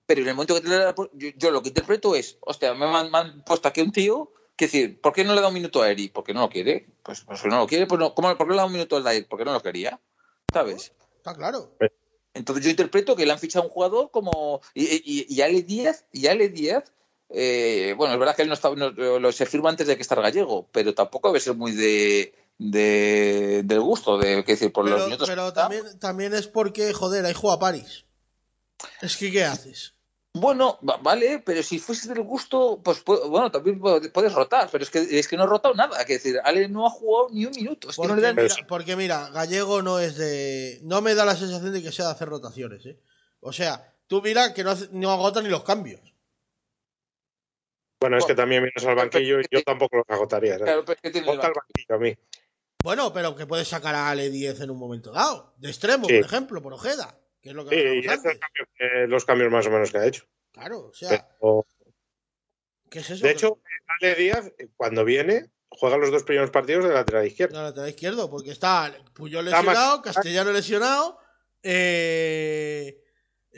Pero 0.06 0.22
en 0.22 0.28
el 0.28 0.34
momento 0.34 0.54
que 0.54 0.62
te 0.62 0.68
le 0.68 0.76
da- 0.76 0.94
yo, 1.12 1.28
yo 1.36 1.50
lo 1.50 1.60
que 1.60 1.68
interpreto 1.68 2.14
es, 2.14 2.38
hostia, 2.40 2.72
me 2.72 2.86
han, 2.86 3.10
me 3.10 3.18
han 3.18 3.44
puesto 3.44 3.68
aquí 3.68 3.82
un 3.82 3.92
tío, 3.92 4.32
que 4.56 4.64
decir, 4.64 4.98
¿por 5.02 5.12
qué 5.12 5.22
no 5.22 5.34
le 5.34 5.42
da 5.42 5.48
un 5.48 5.54
minuto 5.54 5.82
a 5.82 5.90
Eri? 5.90 6.08
Porque 6.08 6.32
no 6.32 6.40
lo 6.40 6.48
quiere. 6.48 6.88
Pues, 7.02 7.20
pues 7.26 7.40
si 7.40 7.48
no 7.48 7.58
lo 7.58 7.66
quiere, 7.66 7.86
pues 7.86 7.98
no. 8.00 8.14
¿Cómo, 8.14 8.34
¿Por 8.38 8.46
qué 8.46 8.52
le 8.52 8.56
da 8.58 8.64
un 8.64 8.72
minuto 8.72 8.96
al 8.96 9.04
Dair? 9.04 9.26
Porque 9.28 9.44
no 9.44 9.52
lo 9.52 9.60
quería. 9.60 10.00
¿Sabes? 10.50 10.94
Está 11.18 11.34
claro. 11.34 11.76
Entonces 12.32 12.64
yo 12.64 12.70
interpreto 12.70 13.14
que 13.16 13.26
le 13.26 13.32
han 13.32 13.38
fichado 13.38 13.64
a 13.64 13.66
un 13.66 13.72
jugador 13.72 14.10
como. 14.10 14.62
Y, 14.72 14.84
y, 14.84 15.26
y 15.28 15.42
Ale 15.42 15.62
Díaz, 15.62 16.06
y 16.10 16.26
Ale 16.28 16.48
Díaz, 16.48 16.90
eh, 17.30 17.94
bueno, 17.96 18.14
es 18.14 18.20
verdad 18.20 18.34
que 18.36 18.42
él 18.42 18.48
no 18.48 19.18
lo, 19.18 19.32
se 19.32 19.46
firma 19.46 19.70
antes 19.70 19.86
de 19.86 19.96
que 19.96 20.02
estar 20.02 20.20
gallego, 20.20 20.68
pero 20.72 20.94
tampoco 20.94 21.28
debe 21.28 21.40
ser 21.40 21.54
muy 21.54 21.72
de, 21.72 22.34
de 22.58 23.62
del 23.64 23.80
gusto, 23.80 24.18
de 24.18 24.42
decir, 24.42 24.72
por 24.72 24.84
los 24.84 24.94
Pero, 24.94 25.04
minutos. 25.06 25.28
pero 25.28 25.48
está. 25.48 25.62
también, 25.62 25.98
también 25.98 26.34
es 26.34 26.46
porque, 26.46 26.92
joder, 26.92 27.24
ahí 27.26 27.34
juega 27.34 27.58
París. 27.58 28.04
Es 29.02 29.16
que, 29.16 29.30
¿qué 29.30 29.44
haces? 29.44 29.94
Bueno, 30.34 30.78
va- 30.88 30.98
vale, 30.98 31.42
pero 31.44 31.62
si 31.62 31.78
fuese 31.80 32.08
del 32.14 32.22
gusto, 32.22 32.80
pues 32.84 33.04
pu- 33.04 33.28
bueno, 33.28 33.50
también 33.50 33.80
pu- 33.80 34.12
puedes 34.12 34.32
rotar, 34.32 34.68
pero 34.70 34.84
es 34.84 34.90
que, 34.90 35.00
es 35.18 35.26
que 35.26 35.36
no 35.36 35.42
ha 35.44 35.46
rotado 35.46 35.74
nada. 35.74 36.04
Que 36.04 36.12
decir, 36.14 36.38
Ale 36.44 36.68
no 36.68 36.86
ha 36.86 36.90
jugado 36.90 37.28
ni 37.32 37.44
un 37.46 37.52
minuto. 37.52 37.90
Es 37.90 37.96
que 37.96 38.02
no 38.02 38.08
Porque, 38.08 38.20
le 38.20 38.26
dan- 38.26 38.36
mira, 38.36 38.54
porque 38.68 38.94
mira, 38.96 39.30
Gallego 39.30 39.82
no 39.82 39.98
es 39.98 40.16
de. 40.16 40.78
No 40.84 41.00
me 41.00 41.14
da 41.14 41.24
la 41.24 41.34
sensación 41.34 41.72
de 41.72 41.82
que 41.82 41.90
sea 41.90 42.04
de 42.06 42.12
hacer 42.12 42.28
rotaciones, 42.28 42.84
¿eh? 42.86 43.00
O 43.40 43.52
sea, 43.52 43.92
tú 44.06 44.20
mira 44.22 44.54
que 44.54 44.62
no, 44.62 44.70
hace- 44.70 44.88
no 44.92 45.10
agota 45.10 45.42
ni 45.42 45.48
los 45.48 45.64
cambios. 45.64 46.00
Bueno, 48.00 48.16
es 48.18 48.24
que 48.26 48.34
también 48.34 48.62
vienes 48.62 48.84
al 48.86 48.94
banquillo 48.94 49.40
y 49.40 49.44
yo 49.50 49.62
tampoco 49.62 49.96
los 49.96 50.04
agotaría. 50.08 50.52
¿sabes? 50.58 50.64
Claro, 50.66 50.84
pero 50.84 51.00
es 51.02 51.12
que 51.12 51.22
Ponte 51.22 51.46
al 51.46 51.52
banquillo 51.52 51.94
a 51.94 51.98
mí. 51.98 52.16
Bueno, 52.82 53.12
pero 53.12 53.34
que 53.34 53.46
puedes 53.46 53.66
sacar 53.66 53.94
a 53.94 54.08
Ale 54.10 54.30
10 54.30 54.60
en 54.60 54.70
un 54.70 54.78
momento 54.78 55.10
dado. 55.10 55.54
De 55.58 55.68
extremo, 55.68 56.06
Sí. 56.06 56.16
por 56.18 56.26
ejemplo, 56.26 56.62
por 56.62 56.72
Ojeda. 56.74 57.18
Que 57.40 57.50
es 57.50 57.54
lo 57.54 57.64
que 57.64 57.74
Sí, 57.74 58.06
y 58.06 58.08
antes. 58.08 58.38
cambio 58.38 59.06
los 59.08 59.24
cambios 59.24 59.50
más 59.50 59.66
o 59.66 59.70
menos 59.70 59.90
que 59.90 59.98
ha 59.98 60.06
hecho. 60.06 60.24
Claro, 60.52 60.86
o 60.86 60.92
sea, 60.92 61.28
Pero, 61.40 61.66
¿qué 62.90 63.00
es 63.00 63.10
eso? 63.10 63.24
de 63.26 63.32
hecho, 63.32 63.60
Ale 64.00 64.14
Díaz, 64.14 64.52
cuando 64.76 65.04
viene, 65.04 65.50
juega 65.68 65.96
los 65.96 66.10
dos 66.12 66.22
primeros 66.22 66.50
partidos 66.50 66.84
de 66.84 66.94
lateral 66.94 67.26
izquierdo. 67.26 67.56
No, 67.56 67.62
lateral 67.64 67.88
izquierdo, 67.90 68.30
porque 68.30 68.50
está 68.52 68.92
Puyol 69.12 69.46
Está 69.48 69.58
lesionado, 69.60 70.02
Castellano 70.02 70.52
lesionado, 70.52 71.18
eh, 71.64 73.02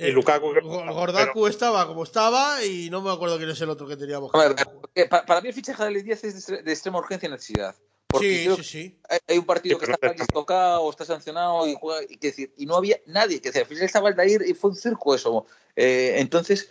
Y 0.09 0.12
Lukaku, 0.12 0.55
Go- 0.62 0.93
Gordaku 0.94 1.47
estaba 1.47 1.86
como 1.86 2.05
estaba 2.05 2.64
y 2.64 2.89
no 2.90 3.02
me 3.02 3.10
acuerdo 3.12 3.36
quién 3.39 3.51
es 3.51 3.60
el 3.60 3.70
otro 3.70 3.86
que 3.86 3.97
teníamos. 3.97 4.35
A 4.35 4.39
ver, 4.39 4.55
que- 4.55 4.64
eh, 5.02 5.09
pa- 5.09 5.24
para 5.27 5.40
mí 5.40 5.48
el 5.48 5.55
fichaje 5.55 5.82
de 5.82 5.89
Ale 5.89 6.02
Díaz 6.02 6.24
es 6.24 6.47
de 6.47 6.72
extrema 6.72 6.98
urgencia 6.98 7.28
y 7.28 7.31
necesidad. 7.32 7.74
Porque 8.09 8.27
Sí, 8.39 8.44
creo 8.44 8.56
sí, 8.56 8.64
sí. 8.64 8.98
hay, 9.28 9.39
un 9.39 9.47
partido 9.47 9.78
Sí, 9.78 9.86
que 9.86 9.93
está 9.93 10.12
no 10.12 10.27
tocado, 10.32 10.90
está 10.90 11.05
sancionado 11.05 11.66
y 11.68 11.77
juega, 11.78 12.02
y, 12.09 12.16
que 12.16 12.28
decir, 12.28 12.52
y 12.56 12.66
no 12.66 12.74
había 12.77 12.98
nadie, 13.06 13.40
que 13.40 13.51
decir, 13.51 13.62
al 13.62 13.68
final 13.68 13.85
estaba 13.85 14.09
el 14.09 14.16
Dair 14.16 14.43
y 14.44 14.55
fue 14.55 14.70
un 14.70 14.77
circo 14.77 15.14
eso. 15.14 15.47
Eh, 15.77 16.14
entonces, 16.16 16.70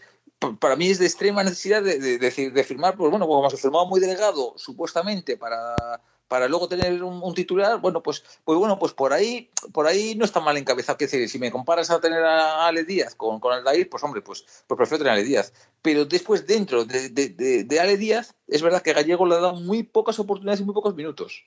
para 0.60 0.76
mí 0.76 0.90
es 0.90 1.00
de 1.00 1.06
extrema 1.06 1.42
necesidad 1.44 1.82
de, 1.82 1.98
de, 1.98 2.18
de- 2.18 2.50
de 2.52 2.64
firmar, 2.66 2.98
pues 2.98 3.10
bueno, 3.10 3.26
como 3.26 3.50
se 3.50 3.56
firmaba 3.58 3.86
muy 3.86 4.02
delegado, 4.02 4.54
supuestamente, 4.58 5.38
para, 5.38 6.02
para 6.30 6.48
luego 6.48 6.70
tener 6.70 7.04
un, 7.04 7.22
un 7.22 7.34
titular, 7.34 7.82
bueno, 7.82 8.02
pues, 8.02 8.24
pues 8.46 8.58
bueno, 8.58 8.80
pues 8.80 8.94
por 8.94 9.12
ahí, 9.12 9.50
por 9.74 9.88
ahí 9.88 10.16
no 10.16 10.24
está 10.24 10.40
mal 10.40 10.56
encabezado. 10.56 10.98
Que 10.98 11.06
decir, 11.06 11.28
si 11.28 11.40
me 11.40 11.52
comparas 11.52 11.90
a 11.90 12.00
tener 12.00 12.24
a 12.24 12.68
Ale 12.68 12.86
Díaz 12.86 13.16
con, 13.16 13.42
con 13.42 13.58
el 13.58 13.64
Dair, 13.64 13.90
pues 13.90 14.02
hombre, 14.04 14.22
pues, 14.22 14.46
pues 14.68 14.78
prefiero 14.78 15.00
tener 15.00 15.12
a 15.12 15.14
Ale 15.16 15.24
Díaz. 15.24 15.52
Pero 15.82 16.06
después, 16.06 16.48
dentro 16.48 16.86
de, 16.86 17.10
de, 17.10 17.30
de, 17.30 17.64
de 17.66 17.80
Ale 17.80 17.98
Díaz, 17.98 18.36
es 18.48 18.62
verdad 18.62 18.82
que 18.82 18.94
Gallego 18.94 19.26
le 19.26 19.36
ha 19.36 19.40
dado 19.40 19.56
muy 19.56 19.84
pocas 19.84 20.20
oportunidades 20.20 20.62
y 20.62 20.64
muy 20.64 20.74
pocos 20.76 20.96
minutos. 20.96 21.44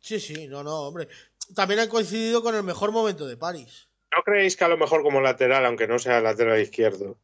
Sí, 0.00 0.20
sí, 0.20 0.46
no, 0.46 0.62
no, 0.62 0.82
hombre. 0.82 1.08
También 1.54 1.80
ha 1.80 1.88
coincidido 1.88 2.42
con 2.42 2.54
el 2.54 2.62
mejor 2.62 2.92
momento 2.92 3.26
de 3.26 3.36
París. 3.36 3.88
¿No 4.14 4.22
creéis 4.22 4.56
que 4.56 4.64
a 4.64 4.68
lo 4.68 4.76
mejor 4.76 5.02
como 5.02 5.20
lateral, 5.20 5.64
aunque 5.64 5.88
no 5.88 5.98
sea 5.98 6.20
lateral 6.20 6.60
izquierdo, 6.60 7.18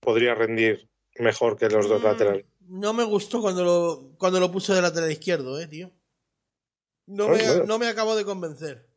podría 0.00 0.34
rendir 0.34 0.88
mejor 1.16 1.56
que 1.56 1.68
los 1.68 1.88
dos 1.88 2.00
Mm, 2.00 2.04
laterales? 2.04 2.46
No 2.60 2.92
me 2.92 3.04
gustó 3.04 3.40
cuando 3.40 3.64
lo, 3.64 4.10
cuando 4.18 4.38
lo 4.38 4.52
puse 4.52 4.74
de 4.74 4.82
lateral 4.82 5.10
izquierdo, 5.10 5.58
eh, 5.58 5.66
tío. 5.66 5.90
No 7.10 7.28
me, 7.28 7.38
bueno. 7.42 7.64
no 7.64 7.78
me 7.78 7.88
acabo 7.88 8.14
de 8.16 8.24
convencer. 8.24 8.88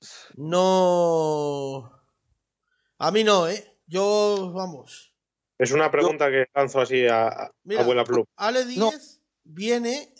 No. 0.36 1.92
A 2.98 3.10
mí 3.10 3.24
no, 3.24 3.48
eh. 3.48 3.78
Yo, 3.86 4.52
vamos. 4.54 5.14
Es 5.58 5.72
una 5.72 5.90
pregunta 5.90 6.30
que 6.30 6.46
lanzo 6.54 6.80
así 6.80 7.06
a, 7.06 7.28
a 7.28 7.52
Mira, 7.64 7.82
Abuela 7.82 8.04
Plum. 8.04 8.24
Ale 8.36 8.64
10 8.64 9.20
viene. 9.44 10.14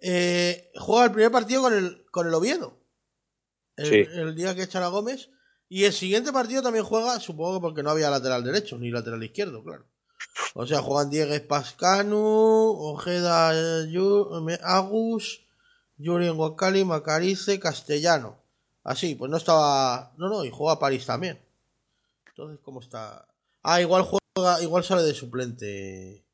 eh, 0.00 0.70
juega 0.78 1.06
el 1.06 1.12
primer 1.12 1.32
partido 1.32 1.62
con 1.62 1.74
el, 1.74 2.06
con 2.10 2.26
el 2.28 2.34
Oviedo. 2.34 2.78
El, 3.76 3.86
Sí. 3.86 3.94
el 4.12 4.34
día 4.34 4.54
que 4.54 4.62
echan 4.62 4.82
a 4.82 4.88
Gómez. 4.88 5.30
Y 5.68 5.84
el 5.84 5.92
siguiente 5.92 6.32
partido 6.32 6.62
también 6.62 6.84
juega, 6.84 7.18
supongo 7.20 7.58
que 7.58 7.60
porque 7.62 7.82
no 7.82 7.90
había 7.90 8.08
lateral 8.10 8.42
derecho 8.44 8.78
ni 8.78 8.90
lateral 8.90 9.22
izquierdo, 9.22 9.62
claro. 9.62 9.86
O 10.54 10.66
sea, 10.66 10.80
juegan 10.80 11.10
Diegues 11.10 11.42
Pascanu, 11.42 12.16
Ojeda 12.78 13.52
eh, 13.54 13.86
Me- 14.42 14.58
Agus, 14.62 15.46
Yuri 15.98 16.30
Wakali, 16.30 16.84
Macarice, 16.84 17.58
Castellano. 17.60 18.36
Así, 18.84 19.14
pues 19.14 19.30
no 19.30 19.36
estaba. 19.36 20.12
No, 20.16 20.28
no, 20.28 20.44
y 20.44 20.50
juega 20.50 20.78
París 20.78 21.04
también. 21.06 21.38
Entonces, 22.28 22.58
¿cómo 22.62 22.80
está? 22.80 23.26
Ah, 23.62 23.80
igual 23.80 24.02
juega, 24.04 24.62
igual 24.62 24.84
sale 24.84 25.02
de 25.02 25.14
suplente. 25.14 26.24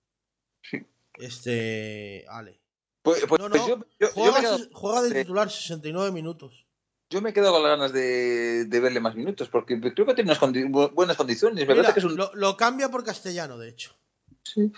Sí. 0.62 0.86
Este. 1.18 2.24
Ale. 2.28 2.60
Pues, 3.02 3.24
pues- 3.26 3.40
No, 3.40 3.48
pues 3.48 3.60
no, 3.62 3.68
yo, 3.68 3.76
yo- 3.78 3.84
yo 4.00 4.08
juega, 4.14 4.32
me 4.40 4.40
quedo, 4.58 4.68
juega 4.72 5.02
de 5.02 5.14
titular 5.22 5.50
69 5.50 6.10
minutos. 6.12 6.66
yo 7.10 7.20
me 7.22 7.32
quedo 7.32 7.52
con 7.52 7.62
las 7.62 7.70
ganas 7.72 7.92
de, 7.92 8.64
de 8.64 8.80
verle 8.80 8.98
más 9.00 9.14
minutos, 9.14 9.48
porque 9.48 9.78
creo 9.80 10.06
que 10.06 10.14
tiene 10.14 10.30
unas 10.30 10.40
condi- 10.40 10.92
buenas 10.94 11.16
condiciones. 11.16 11.66
Me 11.66 11.74
Mira, 11.74 11.92
que 11.92 12.00
es 12.00 12.04
un, 12.04 12.16
lo, 12.16 12.30
lo 12.34 12.56
cambia 12.56 12.88
por 12.90 13.04
castellano, 13.04 13.56
de 13.58 13.68
hecho. 13.68 13.94
Sí. 14.44 14.70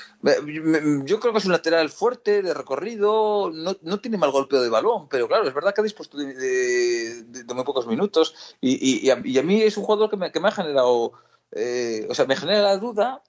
Yo 1.05 1.19
creo 1.21 1.33
que 1.33 1.39
es 1.39 1.45
un 1.45 1.53
lateral 1.53 1.91
fuerte, 1.91 2.41
de 2.41 2.55
recorrido, 2.55 3.51
no, 3.53 3.77
no 3.83 3.99
tiene 4.01 4.17
mal 4.17 4.31
golpeo 4.31 4.63
de 4.63 4.69
balón, 4.69 5.09
pero 5.09 5.27
claro, 5.27 5.47
es 5.47 5.53
verdad 5.55 5.75
que 5.75 5.81
ha 5.81 5.85
dispuesto 5.85 6.17
de, 6.17 6.35
de- 7.25 7.55
muy 7.55 7.65
pocos 7.65 7.87
minutos 7.87 8.35
y, 8.61 8.75
y- 8.75 9.07
y 9.07 9.11
a, 9.11 9.21
y 9.25 9.37
a 9.39 9.43
mí 9.43 9.61
es 9.61 9.77
un 9.77 9.83
jugador 9.85 10.09
que 10.09 10.17
me, 10.17 10.31
que 10.31 10.39
me 10.39 10.49
ha 10.49 10.53
generado, 10.53 11.13
eh, 11.51 12.07
o 12.09 12.15
sea, 12.15 12.27
me 12.27 12.37
genera 12.37 12.63
la 12.63 12.77
duda, 12.79 13.23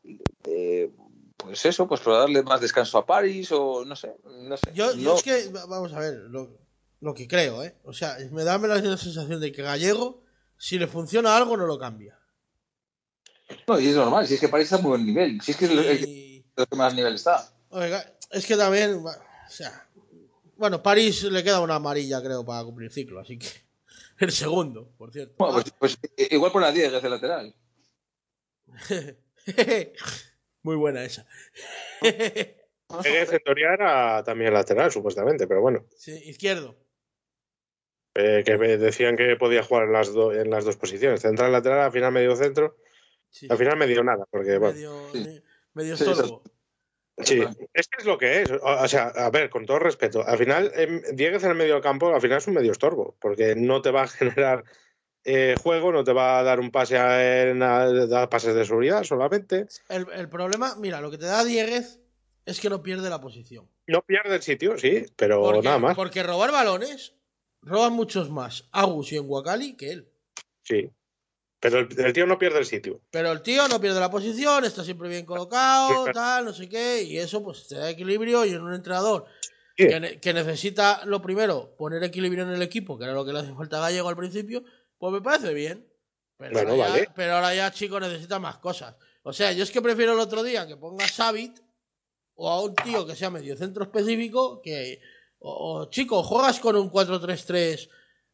eh, 0.45 0.91
pues 1.37 1.65
eso, 1.65 1.87
pues 1.87 2.01
para 2.01 2.19
darle 2.19 2.43
más 2.43 2.61
descanso 2.61 2.99
a 2.99 3.05
París 3.07 3.51
o 3.51 3.83
no 3.83 3.95
sé, 3.95 4.15
no 4.23 4.57
sé. 4.57 4.71
Yo, 4.73 4.93
yo 4.93 5.09
No- 5.11 5.15
es 5.15 5.23
que, 5.23 5.49
va- 5.51 5.65
vamos 5.65 5.91
a 5.93 5.99
ver, 5.99 6.13
lo, 6.29 6.55
lo 7.01 7.13
que 7.15 7.27
creo, 7.27 7.63
¿eh? 7.63 7.75
O 7.83 7.93
sea, 7.93 8.15
me 8.31 8.43
da 8.43 8.59
la 8.59 8.79
sensación 8.97 9.41
de 9.41 9.51
que 9.51 9.63
Gallego, 9.63 10.21
si 10.57 10.77
le 10.77 10.87
funciona 10.87 11.35
algo, 11.35 11.57
no 11.57 11.65
lo 11.65 11.79
cambia. 11.79 12.17
no, 13.67 13.79
y 13.79 13.87
es 13.87 13.95
normal, 13.95 14.27
si 14.27 14.35
es 14.35 14.39
que 14.39 14.49
París 14.49 14.65
está 14.65 14.75
a 14.77 14.81
muy 14.81 14.89
buen 14.89 15.05
nivel, 15.05 15.41
si 15.41 15.51
es 15.51 15.57
que 15.57 15.65
es 15.65 15.71
el, 15.71 15.79
el 15.79 16.26
que- 16.57 16.61
Y- 16.61 16.63
el 16.63 16.67
que 16.67 16.75
más 16.75 16.93
nivel 16.95 17.15
está. 17.15 17.49
Oiga, 17.69 18.03
es 18.31 18.45
que 18.45 18.55
también, 18.57 19.05
va- 19.05 19.17
o 19.47 19.49
sea, 19.49 19.87
bueno, 20.55 20.81
París 20.81 21.23
le 21.23 21.43
queda 21.43 21.61
una 21.61 21.75
amarilla, 21.75 22.21
creo, 22.21 22.43
para 22.45 22.63
cumplir 22.63 22.91
ciclo, 22.91 23.19
así 23.19 23.37
que 23.37 23.47
el 24.19 24.31
segundo, 24.31 24.91
por 24.97 25.11
cierto. 25.11 25.35
Bueno, 25.37 25.61
pues, 25.79 25.97
pues, 25.97 26.31
igual 26.31 26.51
por 26.51 26.61
la 26.61 26.71
10 26.71 26.91
de 27.01 27.09
lateral. 27.09 27.55
Muy 30.63 30.75
buena 30.75 31.03
esa. 31.03 31.25
Teoría 33.45 33.73
era 33.73 34.23
también 34.23 34.53
lateral, 34.53 34.91
supuestamente, 34.91 35.47
pero 35.47 35.61
bueno. 35.61 35.85
sí, 35.97 36.11
izquierdo. 36.25 36.75
eh, 38.15 38.43
que 38.45 38.57
me 38.57 38.77
decían 38.77 39.15
que 39.15 39.35
podía 39.35 39.61
jugar 39.63 39.83
en 39.85 39.93
las, 39.93 40.11
do- 40.13 40.33
en 40.33 40.49
las 40.49 40.65
dos 40.65 40.75
posiciones. 40.77 41.21
Central, 41.21 41.51
lateral, 41.51 41.81
al 41.81 41.91
final 41.91 42.11
medio 42.11 42.35
centro. 42.35 42.77
Sí, 43.29 43.45
Al 43.49 43.57
final 43.57 43.77
medio 43.77 44.03
nada, 44.03 44.25
porque 44.31 44.57
bueno. 44.57 44.77
sí. 45.13 45.41
Me- 45.77 45.83
medio 45.83 45.95
Sí, 45.97 46.03
estorbo. 46.09 46.43
Sí, 47.23 47.41
es 47.73 47.87
que 47.87 47.97
es 47.99 48.05
lo 48.05 48.17
que 48.17 48.41
es. 48.43 48.51
O 48.61 48.87
sea, 48.87 49.07
a 49.07 49.29
ver, 49.31 49.49
con 49.49 49.65
todo 49.65 49.79
respeto, 49.79 50.23
al 50.25 50.37
final, 50.37 50.71
em, 50.75 51.01
Dieguez 51.13 51.43
en 51.43 51.49
el 51.51 51.55
medio 51.57 51.73
del 51.73 51.81
campo, 51.83 52.13
al 52.13 52.21
final 52.21 52.37
es 52.37 52.47
un 52.47 52.53
medio 52.53 52.71
estorbo, 52.71 53.15
porque 53.19 53.55
no 53.55 53.81
te 53.81 53.89
va 53.91 54.03
a 54.03 54.07
generar 54.43 54.63
eh, 55.23 55.57
juego, 55.59 55.91
no 55.91 56.03
te 56.03 56.13
va 56.13 56.39
a 56.39 56.43
dar 56.43 56.59
un 56.59 56.69
pase 56.71 56.97
a, 56.97 57.49
en- 57.49 57.61
a- 57.63 57.89
dar 58.07 58.29
pases 58.29 58.53
de 58.55 58.65
seguridad 58.65 59.03
solamente. 59.03 59.67
El, 59.89 60.05
el 60.13 60.29
problema, 60.29 60.75
mira, 60.77 61.01
lo 61.01 61.09
que 61.11 61.17
te 61.17 61.25
da 61.25 61.43
Dieguez 61.43 61.99
es 62.45 62.59
que 62.61 62.69
no 62.69 62.81
pierde 62.83 63.09
la 63.09 63.19
posición. 63.19 63.67
No 63.87 64.01
pierde 64.03 64.35
el 64.35 64.41
sitio, 64.41 64.77
sí, 64.77 65.05
pero 65.15 65.41
Porque, 65.41 65.63
nada 65.63 65.79
más. 65.79 65.95
porque 65.95 66.23
robar 66.23 66.51
balones 66.51 67.15
roban 67.61 67.93
muchos 67.93 68.29
más 68.29 68.69
Agus 68.71 69.11
y 69.11 69.17
Enguacali 69.17 69.75
que 69.75 69.89
él. 69.91 70.09
Sí. 70.63 70.91
Pero 71.69 71.79
el, 71.89 72.05
el 72.05 72.13
tío 72.13 72.25
no 72.25 72.37
pierde 72.39 72.59
el 72.59 72.65
sitio. 72.65 73.01
Pero 73.11 73.31
el 73.31 73.41
tío 73.41 73.67
no 73.67 73.79
pierde 73.81 73.99
la 73.99 74.09
posición, 74.11 74.65
está 74.65 74.83
siempre 74.83 75.09
bien 75.09 75.25
colocado, 75.25 76.05
tal, 76.13 76.45
no 76.45 76.53
sé 76.53 76.67
qué, 76.69 77.03
y 77.03 77.17
eso 77.17 77.43
pues 77.43 77.67
te 77.67 77.75
da 77.75 77.89
equilibrio 77.89 78.45
y 78.45 78.51
en 78.51 78.61
un 78.61 78.73
entrenador 78.73 79.25
Sí. 79.77 79.87
que, 79.87 79.99
ne- 79.99 80.19
que 80.19 80.33
necesita 80.33 81.05
lo 81.05 81.21
primero, 81.21 81.75
poner 81.77 82.03
equilibrio 82.03 82.43
en 82.43 82.49
el 82.49 82.61
equipo, 82.63 82.97
que 82.97 83.03
era 83.03 83.13
lo 83.13 83.23
que 83.23 83.31
le 83.33 83.39
hace 83.39 83.53
falta 83.53 83.77
a 83.77 83.81
Gallego 83.81 84.09
al 84.09 84.17
principio, 84.17 84.63
pues 84.97 85.13
me 85.13 85.21
parece 85.21 85.53
bien. 85.53 85.87
Pero, 86.35 86.53
Bueno, 86.53 86.71
ahora, 86.71 86.83
ya, 86.85 86.89
vale. 86.93 87.09
pero 87.15 87.33
ahora 87.35 87.53
ya, 87.53 87.71
chico, 87.71 87.99
necesita 87.99 88.39
más 88.39 88.57
cosas. 88.57 88.95
O 89.21 89.33
sea, 89.33 89.51
yo 89.51 89.63
es 89.63 89.69
que 89.71 89.81
prefiero 89.81 90.13
el 90.13 90.19
otro 90.19 90.41
día 90.41 90.65
que 90.65 90.77
ponga 90.77 91.05
a 91.05 91.07
Savit 91.07 91.59
o 92.35 92.49
a 92.49 92.61
un 92.63 92.73
tío 92.75 93.05
que 93.05 93.15
sea 93.15 93.29
medio 93.29 93.55
centro 93.57 93.83
específico 93.83 94.61
que, 94.63 94.99
o, 95.39 95.81
o, 95.81 95.89
chico, 95.91 96.23
juegas 96.23 96.59
con 96.59 96.75
un 96.75 96.89
4-3-3 96.91 97.87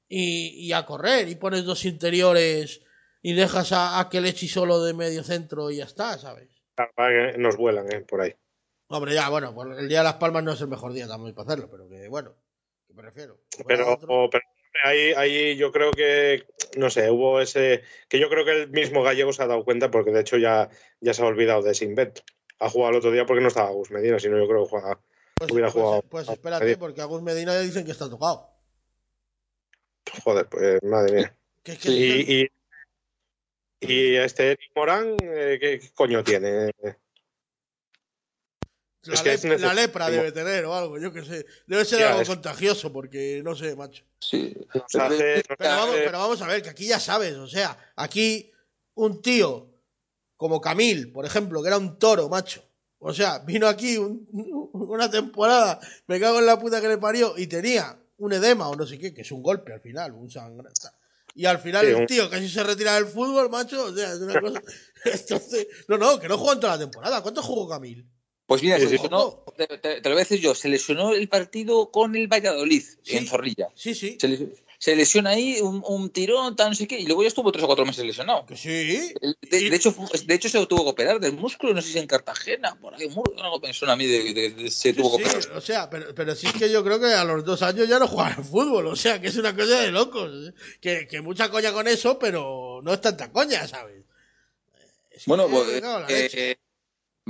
y, 0.08 0.68
y 0.68 0.72
a 0.72 0.86
correr 0.86 1.28
y 1.28 1.36
pones 1.36 1.66
dos 1.66 1.84
interiores 1.84 2.82
y 3.24 3.34
dejas 3.34 3.72
a, 3.72 4.00
a 4.00 4.10
Kelechi 4.10 4.48
solo 4.48 4.84
de 4.84 4.94
medio 4.94 5.24
centro 5.24 5.72
y 5.72 5.78
ya 5.78 5.86
está, 5.86 6.20
¿sabes? 6.20 6.50
Que 6.76 7.36
Nos 7.38 7.58
vuelan 7.58 7.92
eh, 7.92 8.02
por 8.02 8.22
ahí. 8.22 8.36
Hombre, 8.90 9.14
ya, 9.16 9.30
bueno, 9.30 9.56
el 9.78 9.88
día 9.90 10.00
de 10.00 10.04
Las 10.04 10.16
Palmas 10.16 10.44
no 10.44 10.52
es 10.52 10.62
el 10.62 10.68
mejor 10.68 10.94
día 10.94 11.08
también 11.08 11.34
para 11.34 11.48
hacerlo, 11.48 11.70
pero 11.72 11.88
que 11.90 12.08
bueno, 12.10 12.36
que 12.86 12.94
prefiero. 12.94 13.40
que 13.50 13.64
fuera 13.64 13.98
Pero, 14.00 14.30
pero 14.30 14.44
ahí, 14.84 15.14
ahí 15.14 15.56
yo 15.56 15.72
creo 15.72 15.92
que, 15.92 16.46
no 16.78 16.90
sé, 16.90 17.10
hubo 17.10 17.40
ese. 17.40 17.82
Que 18.10 18.20
yo 18.20 18.30
creo 18.30 18.44
que 18.46 18.52
el 18.64 18.70
mismo 18.70 19.02
gallego 19.02 19.32
se 19.34 19.42
ha 19.42 19.48
dado 19.48 19.64
cuenta, 19.64 19.90
porque 19.90 20.12
de 20.12 20.20
hecho 20.22 20.38
ya, 20.38 20.70
ya 21.00 21.14
se 21.14 21.24
ha 21.24 21.26
olvidado 21.26 21.62
de 21.64 21.72
ese 21.72 21.86
invento. 21.86 22.22
Ha 22.60 22.70
jugado 22.70 22.92
el 22.92 22.98
otro 22.98 23.12
día 23.12 23.26
porque 23.26 23.42
no 23.42 23.48
estaba 23.48 23.72
Gus 23.72 23.90
Medina, 23.90 24.20
sino 24.20 24.38
yo 24.38 24.48
creo 24.48 24.64
que 24.64 24.70
juega. 24.70 25.00
Pues, 25.38 25.52
hubiera 25.52 25.72
pues- 25.72 25.74
jugado- 25.84 26.02
pues 26.04 26.30
espérate, 26.30 26.78
porque 26.78 27.02
a 27.02 27.06
Gus 27.06 27.22
Medina 27.22 27.54
ya 27.54 27.62
dicen 27.62 27.86
que 27.86 27.92
está 27.92 28.10
tocado. 28.10 28.50
Joder, 30.24 30.48
pues 30.48 30.84
madre 30.84 31.14
mía. 31.16 31.38
Que 31.64 31.72
es 31.74 31.80
que 31.80 31.90
Y, 31.90 32.42
y, 32.44 32.48
y 33.88 34.16
este 34.16 34.52
Eric 34.52 34.72
Morán, 34.76 35.16
eh, 35.22 35.58
¿qué, 35.60 35.82
coño 35.94 36.24
tiene? 36.24 36.72
la, 39.06 39.14
es 39.16 39.22
que 39.22 39.30
lep- 39.32 39.34
es 39.34 39.44
necesario. 39.46 39.68
la 39.68 39.74
lepra 39.74 40.10
debe 40.10 40.32
tener 40.32 40.66
o 40.66 40.74
algo, 40.74 40.98
yo 40.98 41.12
qué 41.12 41.24
sé. 41.24 41.46
Debe 41.68 41.84
ser 41.86 42.00
Ya, 42.00 42.10
algo 42.10 42.22
es- 42.22 42.28
contagioso, 42.30 42.94
porque 42.94 43.42
no 43.44 43.56
sé, 43.56 43.76
macho. 43.76 44.04
Sí. 44.20 44.56
Pero 44.92 45.48
vamos, 45.60 45.96
pero 45.96 46.12
vamos 46.20 46.42
a 46.42 46.48
ver, 46.48 46.62
que 46.62 46.70
aquí 46.70 46.88
ya 46.88 47.00
sabes, 47.00 47.36
o 47.36 47.48
sea, 47.48 47.78
aquí 47.96 48.52
un 48.96 49.22
tío 49.22 49.70
como 50.38 50.62
Camil, 50.62 51.12
por 51.12 51.26
ejemplo, 51.26 51.62
que 51.62 51.68
era 51.68 51.78
un 51.78 52.00
toro, 52.00 52.30
macho. 52.30 52.64
O 53.00 53.14
sea, 53.14 53.40
vino 53.40 53.68
aquí 53.68 53.98
un- 53.98 54.26
una 54.72 55.12
temporada, 55.12 55.80
me 56.08 56.20
cago 56.22 56.40
en 56.40 56.46
la 56.46 56.58
puta 56.58 56.80
que 56.80 56.88
le 56.88 56.98
parió, 56.98 57.38
y 57.38 57.48
tenía 57.48 58.00
un 58.18 58.32
edema 58.32 58.70
o 58.70 58.76
no 58.78 58.86
sé 58.86 58.98
qué, 58.98 59.14
que 59.14 59.22
es 59.24 59.32
un 59.34 59.44
golpe 59.44 59.74
al 59.74 59.82
final, 59.82 60.14
un 60.14 60.30
sangre. 60.32 60.70
Y 61.36 61.46
al 61.46 61.60
final 61.60 61.86
Sí, 61.86 61.92
el 61.94 62.06
tío 62.08 62.30
casi 62.30 62.48
se 62.48 62.64
retira 62.64 62.94
del 62.96 63.06
fútbol, 63.08 63.50
macho. 63.50 63.86
O 63.86 63.96
sea, 63.96 64.12
es 64.14 64.20
una 64.20 64.40
cosa. 64.40 64.62
Entonces, 65.06 65.68
no, 65.88 65.98
no, 65.98 66.20
que 66.20 66.28
no 66.28 66.38
jugó 66.38 66.54
en 66.54 66.60
toda 66.60 66.74
la 66.74 66.80
temporada. 66.80 67.22
¿Cuánto 67.22 67.42
jugó 67.42 67.68
Camil? 67.68 68.06
Pues 68.46 68.62
mira, 68.62 68.78
Sí, 68.78 68.86
se 68.86 68.92
lesionó, 68.92 69.44
te, 69.58 69.66
te- 69.68 70.02
te 70.02 70.10
lo 70.10 70.16
voy 70.16 70.22
a 70.22 70.26
decir 70.26 70.40
yo, 70.40 70.54
se 70.54 70.68
lesionó 70.70 71.14
el 71.14 71.30
partido 71.30 71.92
con 71.92 72.16
el 72.16 72.28
Valladolid 72.28 72.84
Sí. 73.02 73.18
en 73.18 73.26
Zorrilla. 73.28 73.70
Sí, 73.74 73.96
sí. 73.96 74.18
Se, 74.20 74.28
les- 74.28 74.42
se 74.84 74.98
lesiona 74.98 75.30
ahí 75.30 75.62
un, 75.62 75.82
un 75.88 76.10
tirón, 76.10 76.58
tal, 76.58 76.72
no 76.72 76.76
sé 76.76 76.90
qué, 76.90 77.00
y 77.00 77.06
luego 77.06 77.22
ya 77.22 77.30
estuvo 77.30 77.54
tres 77.54 77.64
o 77.64 77.68
cuatro 77.68 77.86
meses 77.86 78.04
lesionado. 78.04 78.46
Que 78.46 78.58
sí. 78.58 79.14
De, 79.50 79.74
hecho, 79.74 79.96
de 80.26 80.34
hecho, 80.36 80.50
se 80.50 80.66
tuvo 80.66 80.84
que 80.84 80.90
operar 80.90 81.22
del 81.22 81.38
músculo, 81.38 81.74
no 81.74 81.82
sé 81.82 81.94
si 81.94 82.00
en 82.00 82.06
Cartagena, 82.06 82.76
por 82.76 82.94
ahí, 82.94 83.04
algo 83.06 83.62
suena 83.72 83.94
a 83.94 83.96
mí 83.96 84.06
de, 84.06 84.34
de- 84.34 84.50
de- 84.50 84.70
se 84.70 84.92
Sí, 84.92 84.94
tuvo 84.94 85.18
que 85.18 85.24
sí, 85.24 85.38
operar. 85.38 85.58
o 85.58 85.62
sea, 85.62 85.90
pero, 85.90 86.14
pero 86.14 86.36
sí 86.36 86.48
es 86.48 86.54
que 86.56 86.70
yo 86.70 86.84
creo 86.84 87.00
que 87.00 87.14
a 87.14 87.24
los 87.24 87.46
dos 87.46 87.62
años 87.62 87.88
ya 87.88 87.98
no 87.98 88.10
juega 88.10 88.34
al 88.36 88.44
fútbol, 88.44 88.88
o 88.88 88.96
sea, 88.98 89.22
que 89.22 89.28
es 89.28 89.38
una 89.38 89.56
cosa 89.56 89.80
de 89.80 89.92
locos. 89.92 90.50
¿eh? 90.50 90.54
Que, 90.82 91.08
que 91.08 91.22
mucha 91.22 91.50
coña 91.50 91.72
con 91.72 91.88
eso, 91.88 92.20
pero 92.20 92.82
no 92.84 92.94
es 92.94 93.00
tanta 93.00 93.32
coña, 93.32 93.66
¿sabes? 93.66 94.04
Es 95.12 95.26
Bueno, 95.28 95.48
pues, 95.48 95.82
eh, 96.10 96.30
eh, 96.34 96.56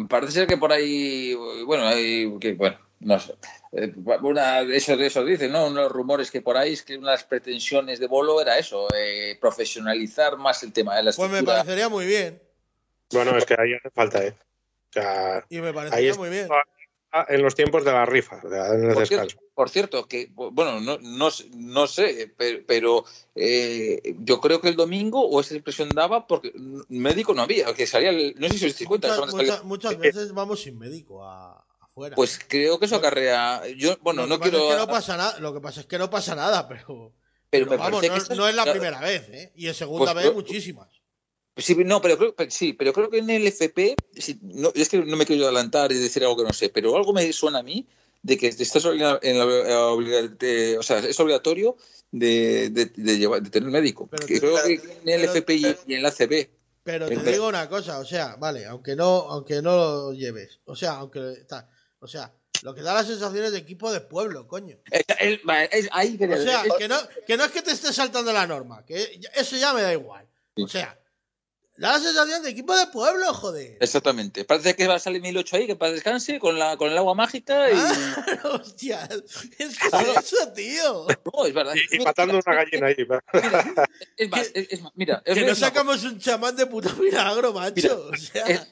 parece 0.09 0.33
ser 0.33 0.47
que 0.47 0.57
por 0.57 0.73
ahí, 0.73 1.35
bueno, 1.67 1.85
hay, 1.85 2.35
que, 2.39 2.53
bueno, 2.53 2.79
no 3.01 3.19
sé. 3.19 3.35
Eh, 3.75 3.91
Una, 4.21 4.61
eso, 4.61 4.93
eso 4.93 5.25
dicen, 5.25 5.51
¿no? 5.51 5.67
Unos 5.67 5.91
rumores 5.91 6.29
que 6.29 6.41
por 6.41 6.57
ahí 6.57 6.73
es 6.73 6.83
que 6.83 6.97
una 6.97 7.11
de 7.11 7.15
las 7.17 7.23
pretensiones 7.23 7.99
de 7.99 8.07
Bolo 8.07 8.39
era 8.41 8.57
eso, 8.59 8.93
eh, 8.95 9.37
profesionalizar 9.41 10.37
más 10.37 10.61
el 10.63 10.71
tema 10.71 10.95
de 10.95 11.03
la 11.03 11.11
Pues 11.11 11.29
me 11.29 11.37
estructura. 11.39 11.57
parecería 11.57 11.89
muy 11.89 12.05
bien. 12.05 12.41
Bueno, 13.11 13.35
es 13.37 13.45
que 13.45 13.55
ahí 13.57 13.73
hace 13.73 13.89
falta, 13.89 14.23
¿eh? 14.25 14.35
O 14.89 14.93
sea, 14.93 15.45
Y 15.49 15.59
me 15.59 15.69
ahí 15.69 15.73
parecería 15.73 16.11
es 16.11 16.17
muy 16.17 16.29
bien. 16.29 16.47
en 17.27 17.41
los 17.41 17.55
tiempos 17.55 17.83
de 17.85 17.91
la 17.91 18.05
rifa, 18.05 18.41
o 18.43 18.49
sea, 18.49 18.67
en 18.73 18.85
el 18.85 18.93
Por 18.93 18.99
descanso. 19.01 19.29
cierto, 19.37 19.45
por 19.53 19.69
cierto, 19.69 20.07
que, 20.07 20.29
bueno, 20.33 20.79
no, 20.79 20.97
no, 20.99 21.29
no 21.55 21.87
sé, 21.87 22.33
pero, 22.37 22.59
pero, 22.67 23.05
eh, 23.35 24.15
yo 24.19 24.39
creo 24.41 24.59
que 24.61 24.69
el 24.69 24.75
domingo, 24.75 25.21
o 25.27 25.39
esa 25.41 25.55
impresión 25.55 25.93
daba, 25.93 26.25
porque 26.27 26.51
médico 26.89 27.33
no 27.35 27.43
había, 27.43 27.71
que 27.75 27.85
salía, 27.85 28.09
el- 28.09 28.33
no 28.39 28.49
sé 28.49 28.57
si 28.57 28.65
os 28.65 28.75
dais 28.77 28.87
cuenta, 28.87 29.07
Muchas, 29.09 29.15
solamente 29.15 29.45
salía- 29.51 29.63
muchas- 29.63 29.91
muchas 29.97 29.99
veces 30.15 30.33
vamos 30.33 30.61
sin 30.61 30.77
médico 30.79 31.23
a, 31.23 31.63
pues 32.15 32.39
creo 32.47 32.79
que 32.79 32.85
eso 32.85 32.95
acarrea, 32.95 33.61
yo, 33.77 33.97
bueno, 34.01 34.23
lo 34.23 34.27
no 34.27 34.35
que 34.39 34.49
pasa 34.49 34.51
quiero... 34.51 34.65
es 34.69 34.73
que 34.73 34.79
no 34.79 34.87
pasa 34.87 35.17
nada, 35.17 35.39
lo 35.39 35.53
que 35.53 35.59
pasa 35.61 35.79
es 35.81 35.85
que 35.85 35.97
no 35.97 36.09
pasa 36.09 36.35
nada, 36.35 36.67
pero, 36.67 37.13
pero 37.49 37.65
me 37.67 37.77
vamos, 37.77 38.03
no, 38.35 38.47
es 38.47 38.55
la 38.55 38.71
primera 38.71 38.99
vez, 38.99 39.29
¿eh? 39.29 39.51
Y 39.55 39.67
en 39.67 39.73
segunda 39.73 40.13
Pues, 40.13 40.25
vez 40.25 40.33
muchísimas. 40.33 40.87
Sí, 41.55 41.75
no, 41.85 42.01
pero 42.01 42.17
creo, 42.17 42.35
pero 42.35 42.49
sí, 42.49 42.73
pero 42.73 42.93
creo 42.93 43.11
que 43.11 43.19
en 43.19 43.29
el 43.29 43.45
FP, 43.45 43.95
sí, 44.17 44.39
no, 44.41 44.71
es 44.73 44.89
que 44.89 44.97
no 44.97 45.15
me 45.15 45.25
quiero 45.25 45.43
adelantar 45.43 45.91
y 45.91 45.99
decir 45.99 46.23
algo 46.23 46.37
que 46.37 46.43
no 46.43 46.53
sé, 46.53 46.69
pero 46.69 46.95
algo 46.97 47.13
me 47.13 47.31
suena 47.31 47.59
a 47.59 47.63
mí 47.63 47.87
de 48.23 48.37
que 48.37 48.47
estás 48.47 48.83
en 48.85 48.97
la, 48.99 49.19
de- 49.19 50.77
o 50.79 50.81
sea, 50.83 50.97
es 50.97 51.19
obligatorio 51.19 51.75
de, 52.11 52.69
de, 52.71 52.85
de 52.85 53.17
llevar, 53.19 53.43
de 53.43 53.51
tener 53.51 53.69
médico. 53.69 54.07
Pero 54.09 54.25
que 54.25 54.33
te- 54.35 54.39
creo 54.39 54.63
que 54.63 54.73
en 54.73 55.09
el 55.09 55.21
pero- 55.21 55.31
FP 55.33 55.53
y, 55.55 55.75
y 55.87 55.93
en 55.93 56.01
la 56.01 56.09
CB. 56.11 56.49
Pero 56.83 57.07
te 57.07 57.31
digo 57.31 57.47
una 57.47 57.69
cosa, 57.69 57.99
o 57.99 58.05
sea, 58.05 58.35
vale, 58.37 58.65
aunque 58.65 58.95
no, 58.95 59.05
aunque 59.29 59.61
no 59.61 59.75
lo 59.77 60.13
lleves, 60.13 60.59
o 60.65 60.75
sea, 60.75 60.93
aunque 60.93 61.19
tal, 61.47 61.65
o 62.03 62.07
sea, 62.07 62.31
lo 62.61 62.73
que 62.75 62.81
da 62.81 62.93
las 62.93 63.07
sensaciones 63.07 63.51
de 63.51 63.57
equipo 63.59 63.91
de 63.91 64.01
pueblo, 64.01 64.47
coño. 64.47 64.77
Es- 64.91 65.03
es- 65.19 65.39
es- 65.71 65.89
ahí 65.91 66.17
O 66.21 66.37
sea, 66.43 66.63
es- 66.63 66.73
que 66.77 66.87
no, 66.87 66.97
que 67.27 67.37
no 67.37 67.45
es 67.45 67.51
que 67.51 67.61
te 67.61 67.71
estés 67.71 67.95
saltando 67.95 68.31
la 68.31 68.45
norma, 68.47 68.85
que 68.85 69.19
eso 69.35 69.57
ya 69.57 69.73
me 69.73 69.81
da 69.81 69.91
igual. 69.93 70.27
O 70.57 70.67
sea, 70.67 70.97
Da 71.75 71.93
la 71.93 71.99
sensación 71.99 72.43
de 72.43 72.51
equipo 72.51 72.77
de 72.77 72.85
pueblo, 72.85 73.33
joder. 73.33 73.77
Exactamente. 73.81 74.45
Parece 74.45 74.75
que 74.75 74.85
va 74.87 74.93
a 74.93 74.99
salir 74.99 75.23
1008 75.23 75.55
ahí, 75.55 75.65
que 75.65 75.75
para 75.75 75.91
descanse 75.91 76.37
con, 76.37 76.59
la, 76.59 76.77
con 76.77 76.91
el 76.91 76.97
agua 76.99 77.15
mágica 77.15 77.67
y. 77.71 77.73
Ah, 77.75 77.95
hostia, 78.61 79.09
es 79.11 79.49
que 79.57 79.63
es 79.63 79.77
eso, 79.81 80.53
tío. 80.55 81.07
No, 81.33 81.45
es 81.47 81.53
verdad. 81.55 81.73
Y, 81.91 81.95
y 81.95 81.99
matando 82.05 82.39
una 82.45 82.55
gallina 82.55 82.87
ahí. 82.87 82.95
Mira, 82.99 83.23
es 84.15 84.29
más, 84.29 84.51
es, 84.53 84.67
es 84.69 84.81
más, 84.83 84.91
mira. 84.93 85.23
Que 85.25 85.43
una 85.43 85.55
sacamos 85.55 86.03
un 86.03 86.19
chamán 86.19 86.55
de 86.55 86.67
puto 86.67 86.93
milagro, 86.97 87.53
macho. 87.53 87.73
Mira, 87.75 87.95
o 87.95 88.15
sea, 88.17 88.67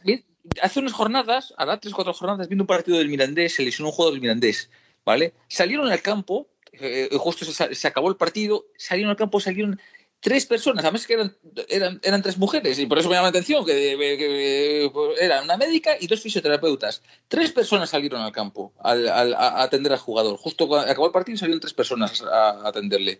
hace 0.62 0.80
unas 0.80 0.94
jornadas, 0.94 1.54
ahora 1.58 1.80
tres, 1.80 1.94
cuatro 1.94 2.14
jornadas, 2.14 2.48
viendo 2.48 2.64
un 2.64 2.68
partido 2.68 2.98
del 2.98 3.10
Mirandés, 3.10 3.56
se 3.56 3.64
lesionó 3.64 3.90
un 3.90 3.96
juego 3.96 4.12
del 4.12 4.22
Mirandés, 4.22 4.70
¿vale? 5.06 5.34
Salieron 5.48 5.92
al 5.92 6.02
campo, 6.02 6.48
eh, 6.74 7.10
justo 7.18 7.46
se, 7.46 7.76
se 7.76 7.88
acabó 7.88 8.10
el 8.10 8.16
partido, 8.18 8.66
salieron 8.78 9.12
al 9.12 9.18
campo, 9.18 9.40
salieron 9.40 9.80
tres 10.20 10.46
personas, 10.46 10.84
además 10.84 11.08
que 11.08 11.14
eran, 11.14 11.36
eran, 11.68 12.00
eran 12.04 12.22
tres 12.22 12.38
mujeres, 12.38 12.78
y 12.78 12.86
por 12.86 13.00
eso 13.00 13.10
me 13.10 13.16
llama 13.16 13.26
la 13.26 13.30
atención, 13.30 13.66
que, 13.66 13.74
que- 13.74 14.18
que- 14.18 14.92
era 15.26 15.42
una 15.42 15.58
médica 15.58 15.98
y 16.00 16.06
dos 16.06 16.22
fisioterapeutas. 16.22 17.02
Tres 17.28 17.52
personas 17.52 17.90
salieron 17.90 18.22
al 18.22 18.32
campo 18.32 18.72
al- 18.84 19.10
al- 19.10 19.34
a 19.34 19.64
atender 19.64 19.92
al 19.92 19.98
jugador. 19.98 20.38
Justo 20.38 20.68
cuando 20.68 20.92
acabó 20.92 21.08
el 21.08 21.12
partido 21.12 21.40
salieron 21.40 21.60
tres 21.60 21.74
personas 21.74 22.22
a, 22.22 22.52
a 22.52 22.68
atenderle. 22.68 23.20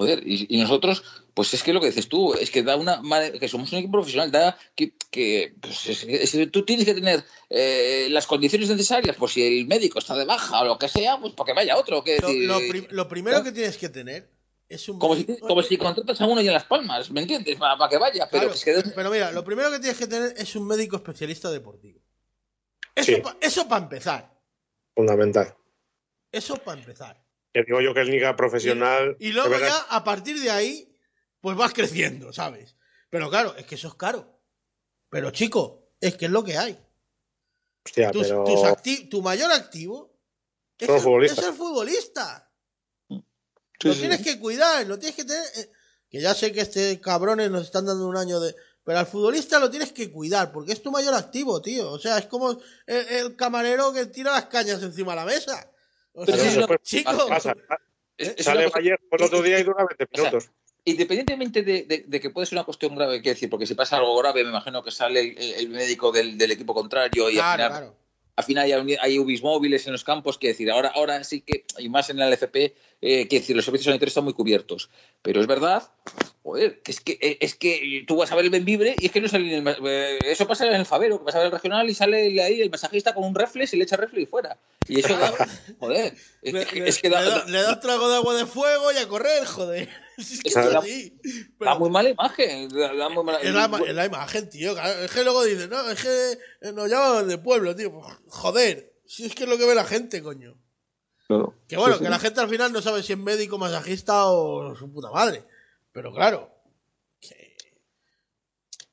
Joder, 0.00 0.22
y, 0.26 0.46
y 0.48 0.58
nosotros, 0.62 1.02
pues 1.34 1.52
es 1.52 1.62
que 1.62 1.74
lo 1.74 1.80
que 1.82 1.88
dices 1.88 2.08
tú, 2.08 2.32
es 2.32 2.50
que 2.50 2.62
da 2.62 2.74
una 2.76 3.02
madre- 3.02 3.38
que 3.38 3.48
somos 3.48 3.70
un 3.72 3.80
equipo 3.80 3.92
profesional, 3.98 4.30
da 4.32 4.56
que, 4.74 4.94
que, 5.10 5.54
pues 5.60 5.86
es- 5.88 6.04
es- 6.34 6.50
tú 6.50 6.64
tienes 6.64 6.86
que 6.86 6.94
tener 6.94 7.22
eh, 7.50 8.06
las 8.08 8.26
condiciones 8.26 8.70
necesarias, 8.70 9.14
pues 9.18 9.32
si 9.34 9.42
el 9.60 9.66
médico 9.66 9.98
está 9.98 10.14
de 10.16 10.24
baja 10.24 10.62
o 10.62 10.64
lo 10.64 10.78
que 10.78 10.88
sea, 10.88 11.18
pues 11.20 11.34
para 11.34 11.48
que 11.48 11.52
vaya 11.52 11.76
otro. 11.76 12.02
Que, 12.02 12.18
lo, 12.18 12.32
lo 12.32 12.58
prim- 12.66 12.86
lo 12.88 13.08
primero 13.08 13.42
que 13.44 13.52
tienes 13.52 13.76
que 13.76 13.90
tener 13.90 14.30
es 14.70 14.88
un. 14.88 14.98
como, 14.98 15.14
si, 15.16 15.26
como 15.38 15.62
si 15.62 15.76
contratas 15.76 16.18
a 16.22 16.26
uno 16.26 16.40
y 16.40 16.46
en 16.46 16.54
las 16.54 16.64
palmas, 16.64 17.10
¿me 17.10 17.20
entiendes? 17.20 17.56
Para, 17.58 17.76
para 17.76 17.90
que 17.90 17.98
vaya, 17.98 18.26
pero 18.30 18.44
Claro, 18.44 18.54
es 18.54 18.64
que 18.64 18.90
pero 18.96 19.10
mira, 19.10 19.32
lo 19.32 19.44
primero 19.44 19.70
que 19.70 19.80
tienes 19.80 19.98
que 19.98 20.06
tener 20.06 20.32
es 20.38 20.56
un 20.56 20.66
médico 20.66 20.96
especialista 20.96 21.50
deportivo. 21.50 22.00
Eso 22.94 23.12
Sí. 23.16 23.20
pa- 23.20 23.36
eso 23.38 23.68
para 23.68 23.82
empezar. 23.82 24.32
Fundamental. 24.96 25.54
Eso 26.32 26.56
para 26.56 26.80
empezar. 26.80 27.22
Que 27.52 27.64
digo 27.64 27.80
yo 27.80 27.92
que 27.94 28.02
es 28.02 28.08
liga 28.08 28.36
profesional. 28.36 29.16
Y 29.18 29.32
luego 29.32 29.58
ya, 29.58 29.76
a 29.90 30.04
partir 30.04 30.40
de 30.40 30.50
ahí, 30.50 30.96
pues 31.40 31.56
vas 31.56 31.72
creciendo, 31.72 32.32
¿sabes? 32.32 32.76
Pero 33.08 33.28
claro, 33.28 33.54
es 33.56 33.66
que 33.66 33.74
eso 33.74 33.88
es 33.88 33.94
caro. 33.94 34.40
Pero 35.08 35.30
chico, 35.32 35.88
es 36.00 36.16
que 36.16 36.26
es 36.26 36.30
lo 36.30 36.44
que 36.44 36.56
hay. 36.56 36.78
hostia, 37.84 38.10
Tus- 38.12 38.28
pero. 38.28 38.44
tus 38.44 38.60
acti- 38.60 39.08
tu 39.08 39.20
mayor 39.22 39.50
activo 39.50 40.16
es 40.78 40.88
el, 40.88 41.00
futbolistas. 41.00 41.38
es 41.38 41.44
el 41.50 41.54
futbolista. 41.54 42.52
Sí, 43.08 43.88
lo 43.88 43.94
sí. 43.94 44.00
tienes 44.00 44.22
que 44.22 44.38
cuidar, 44.38 44.86
lo 44.86 44.98
tienes 44.98 45.16
que 45.16 45.24
tener. 45.24 45.42
eh, 45.56 45.70
Que 46.10 46.20
ya 46.20 46.34
sé 46.34 46.52
que 46.52 46.60
este 46.60 47.00
cabrones 47.00 47.50
nos 47.50 47.64
están 47.66 47.86
dando 47.86 48.06
un 48.06 48.16
año 48.16 48.38
de. 48.40 48.54
Pero 48.84 48.98
al 48.98 49.06
futbolista 49.06 49.58
lo 49.60 49.70
tienes 49.70 49.92
que 49.92 50.10
cuidar, 50.10 50.52
porque 50.52 50.72
es 50.72 50.82
tu 50.82 50.90
mayor 50.90 51.14
activo, 51.14 51.60
tío. 51.62 51.90
O 51.90 51.98
sea, 51.98 52.18
es 52.18 52.26
como 52.26 52.50
el, 52.86 52.96
el 53.08 53.36
camarero 53.36 53.92
que 53.92 54.06
tira 54.06 54.32
las 54.32 54.46
cañas 54.46 54.82
encima 54.82 55.12
de 55.12 55.16
la 55.16 55.24
mesa. 55.24 55.69
O 56.12 56.24
Pero 56.26 56.38
sea, 56.38 56.50
sí, 56.50 56.56
después 56.58 56.80
chico, 56.82 57.26
pasa, 57.28 57.54
Es- 58.16 58.34
es 58.36 58.44
sale 58.44 58.66
Vallejo 58.68 58.98
el 59.12 59.22
otro 59.22 59.42
día 59.42 59.58
y 59.58 59.62
dura 59.62 59.84
20 59.86 60.06
sea, 60.12 60.24
minutos. 60.30 60.50
Independientemente 60.84 61.62
de, 61.62 61.82
de- 61.84 62.04
de 62.06 62.20
que 62.20 62.30
puede 62.30 62.46
ser 62.46 62.56
una 62.58 62.64
cuestión 62.64 62.94
grave, 62.96 63.20
quiero 63.20 63.34
decir, 63.34 63.48
porque 63.50 63.66
si 63.66 63.74
pasa 63.74 63.96
algo 63.98 64.16
grave, 64.18 64.42
me 64.44 64.50
imagino 64.50 64.82
que 64.82 64.90
sale 64.90 65.20
el, 65.20 65.38
el 65.54 65.68
médico 65.68 66.10
del, 66.10 66.36
del 66.38 66.50
equipo 66.50 66.74
contrario 66.74 67.30
y 67.30 67.38
al 67.38 67.56
claro, 67.56 67.62
final 67.62 67.70
claro. 67.70 67.96
Al 68.40 68.44
final 68.44 68.64
hay, 68.64 68.72
un- 68.72 68.96
hay 69.00 69.18
UBIs 69.18 69.42
móviles 69.42 69.86
en 69.86 69.92
los 69.92 70.04
campos, 70.04 70.36
que 70.38 70.48
decir, 70.48 70.70
ahora, 70.70 70.90
ahora 70.94 71.22
sí 71.24 71.40
que, 71.40 71.64
y 71.78 71.88
más 71.88 72.10
en 72.10 72.18
el 72.20 72.32
LFP, 72.32 72.74
eh, 73.02 73.28
que 73.28 73.38
decir, 73.40 73.54
los 73.56 73.64
servicios 73.64 73.86
sanitarios 73.86 74.10
están 74.10 74.24
muy 74.24 74.32
cubiertos. 74.34 74.90
Pero 75.22 75.40
es 75.40 75.46
verdad, 75.46 75.88
joder, 76.42 76.80
que 76.82 76.90
es 76.92 77.00
que, 77.00 77.18
eh, 77.20 77.38
es 77.40 77.54
que 77.54 78.04
tú 78.06 78.16
vas 78.16 78.32
a 78.32 78.34
ver 78.36 78.44
el 78.46 78.50
Benvibre 78.50 78.96
y 78.98 79.06
es 79.06 79.12
que 79.12 79.20
no 79.20 79.28
sale 79.28 79.56
en 79.56 79.66
el, 79.68 79.76
eh, 79.86 80.32
eso 80.32 80.46
pasa 80.46 80.66
en 80.66 80.74
el 80.74 80.86
Favero, 80.86 81.18
que 81.18 81.24
vas 81.24 81.34
a 81.34 81.38
ver 81.38 81.46
el 81.46 81.52
regional 81.52 81.88
y 81.88 81.94
sale 81.94 82.42
ahí 82.42 82.60
el 82.60 82.70
masajista 82.70 83.14
con 83.14 83.24
un 83.24 83.34
reflex 83.34 83.72
y 83.72 83.76
le 83.76 83.84
echa 83.84 83.96
reflex 83.96 84.22
y 84.22 84.26
fuera. 84.26 84.58
Y 84.88 84.98
eso 85.00 85.16
da, 85.16 85.32
joder, 85.78 86.14
es, 86.42 86.52
Le, 86.52 86.88
es 86.88 86.98
que 86.98 87.08
da, 87.08 87.20
le 87.22 87.28
da, 87.30 87.38
da- 87.38 87.44
le 87.46 87.62
da 87.62 87.72
un 87.74 87.80
trago 87.80 88.08
de 88.08 88.16
agua 88.16 88.34
de 88.34 88.46
fuego 88.46 88.90
y 88.92 88.96
a 88.96 89.06
correr, 89.08 89.44
joder. 89.44 89.88
Es 90.30 90.40
que 90.42 91.12
Pero 91.58 91.78
muy 91.78 91.90
mala 91.90 92.10
imagen. 92.10 92.68
da- 92.68 93.08
muy 93.08 93.24
mala- 93.24 93.40
es, 93.40 93.52
la, 93.52 93.64
es 93.86 93.94
la 93.94 94.06
imagen, 94.06 94.48
tío. 94.50 94.78
Es 94.78 95.10
que 95.10 95.24
luego 95.24 95.44
dicen, 95.44 95.70
no, 95.70 95.90
es 95.90 96.02
que 96.02 96.32
eh, 96.60 96.72
nos 96.72 96.88
llaman 96.88 97.26
de 97.28 97.38
pueblo, 97.38 97.74
tío. 97.74 97.92
Pues, 97.92 98.06
joder, 98.28 98.92
si 99.06 99.24
es 99.26 99.34
que 99.34 99.44
es 99.44 99.48
lo 99.48 99.58
que 99.58 99.66
ve 99.66 99.74
la 99.74 99.84
gente, 99.84 100.22
coño. 100.22 100.56
Claro. 101.26 101.54
Que 101.68 101.76
bueno, 101.76 101.94
Sí, 101.94 101.98
sí. 101.98 102.04
que 102.04 102.10
la 102.10 102.18
gente 102.18 102.40
al 102.40 102.48
final 102.48 102.72
no 102.72 102.82
sabe 102.82 103.02
si 103.02 103.12
es 103.12 103.18
médico, 103.18 103.56
masajista 103.58 104.26
o 104.26 104.74
su 104.76 104.90
puta 104.92 105.10
madre. 105.10 105.44
Pero 105.92 106.12
claro, 106.12 106.50
que. 107.20 107.56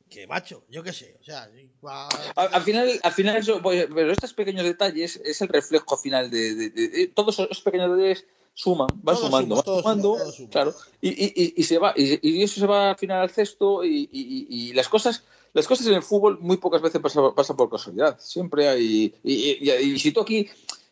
Que 0.09 0.25
macho, 0.27 0.63
yo 0.69 0.81
qué 0.83 0.93
sé. 0.93 1.17
O 1.19 1.23
sea, 1.23 1.49
va- 1.85 2.07
Al, 2.35 2.49
al 2.53 2.61
final, 2.63 2.99
al 3.03 3.11
final 3.11 3.37
eso, 3.37 3.61
pero 3.61 4.11
estos 4.11 4.33
pequeños 4.33 4.63
detalles 4.65 5.17
es 5.23 5.41
el 5.41 5.47
reflejo 5.49 5.97
final 5.97 6.29
de, 6.31 6.55
de- 6.55 6.69
de- 6.69 6.87
de- 6.89 7.07
todos 7.07 7.37
esos 7.39 7.61
pequeños 7.61 7.95
detalles 7.95 8.25
suman, 8.57 8.99
van 9.03 9.15
sumando, 9.17 9.55
suma, 9.55 9.63
van 9.84 10.34
sumando, 10.34 10.49
claro, 10.49 10.73
y, 10.99 11.09
y- 11.09 11.34
y- 11.35 11.53
y 11.57 11.63
se 11.63 11.77
va, 11.77 11.93
y, 11.95 12.19
y 12.27 12.41
eso 12.41 12.59
se 12.59 12.65
va 12.65 12.89
al 12.89 12.97
final 12.97 13.21
al 13.21 13.29
cesto 13.29 13.85
y, 13.85 14.09
y- 14.11 14.47
y 14.49 14.73
las 14.73 14.89
cosas, 14.89 15.23
las 15.53 15.67
cosas 15.67 15.85
en 15.85 15.93
el 15.93 16.01
fútbol 16.01 16.39
muy 16.39 16.57
pocas 16.57 16.81
veces 16.81 16.99
pasan, 16.99 17.35
pasan 17.35 17.55
por 17.55 17.69
casualidad, 17.69 18.17
siempre 18.19 18.67
hay, 18.67 19.13
y, 19.23 19.31
y- 19.31 19.57
y- 19.61 19.93
y 19.93 19.99
si 19.99 20.11
tú 20.11 20.21
aquí 20.21 20.47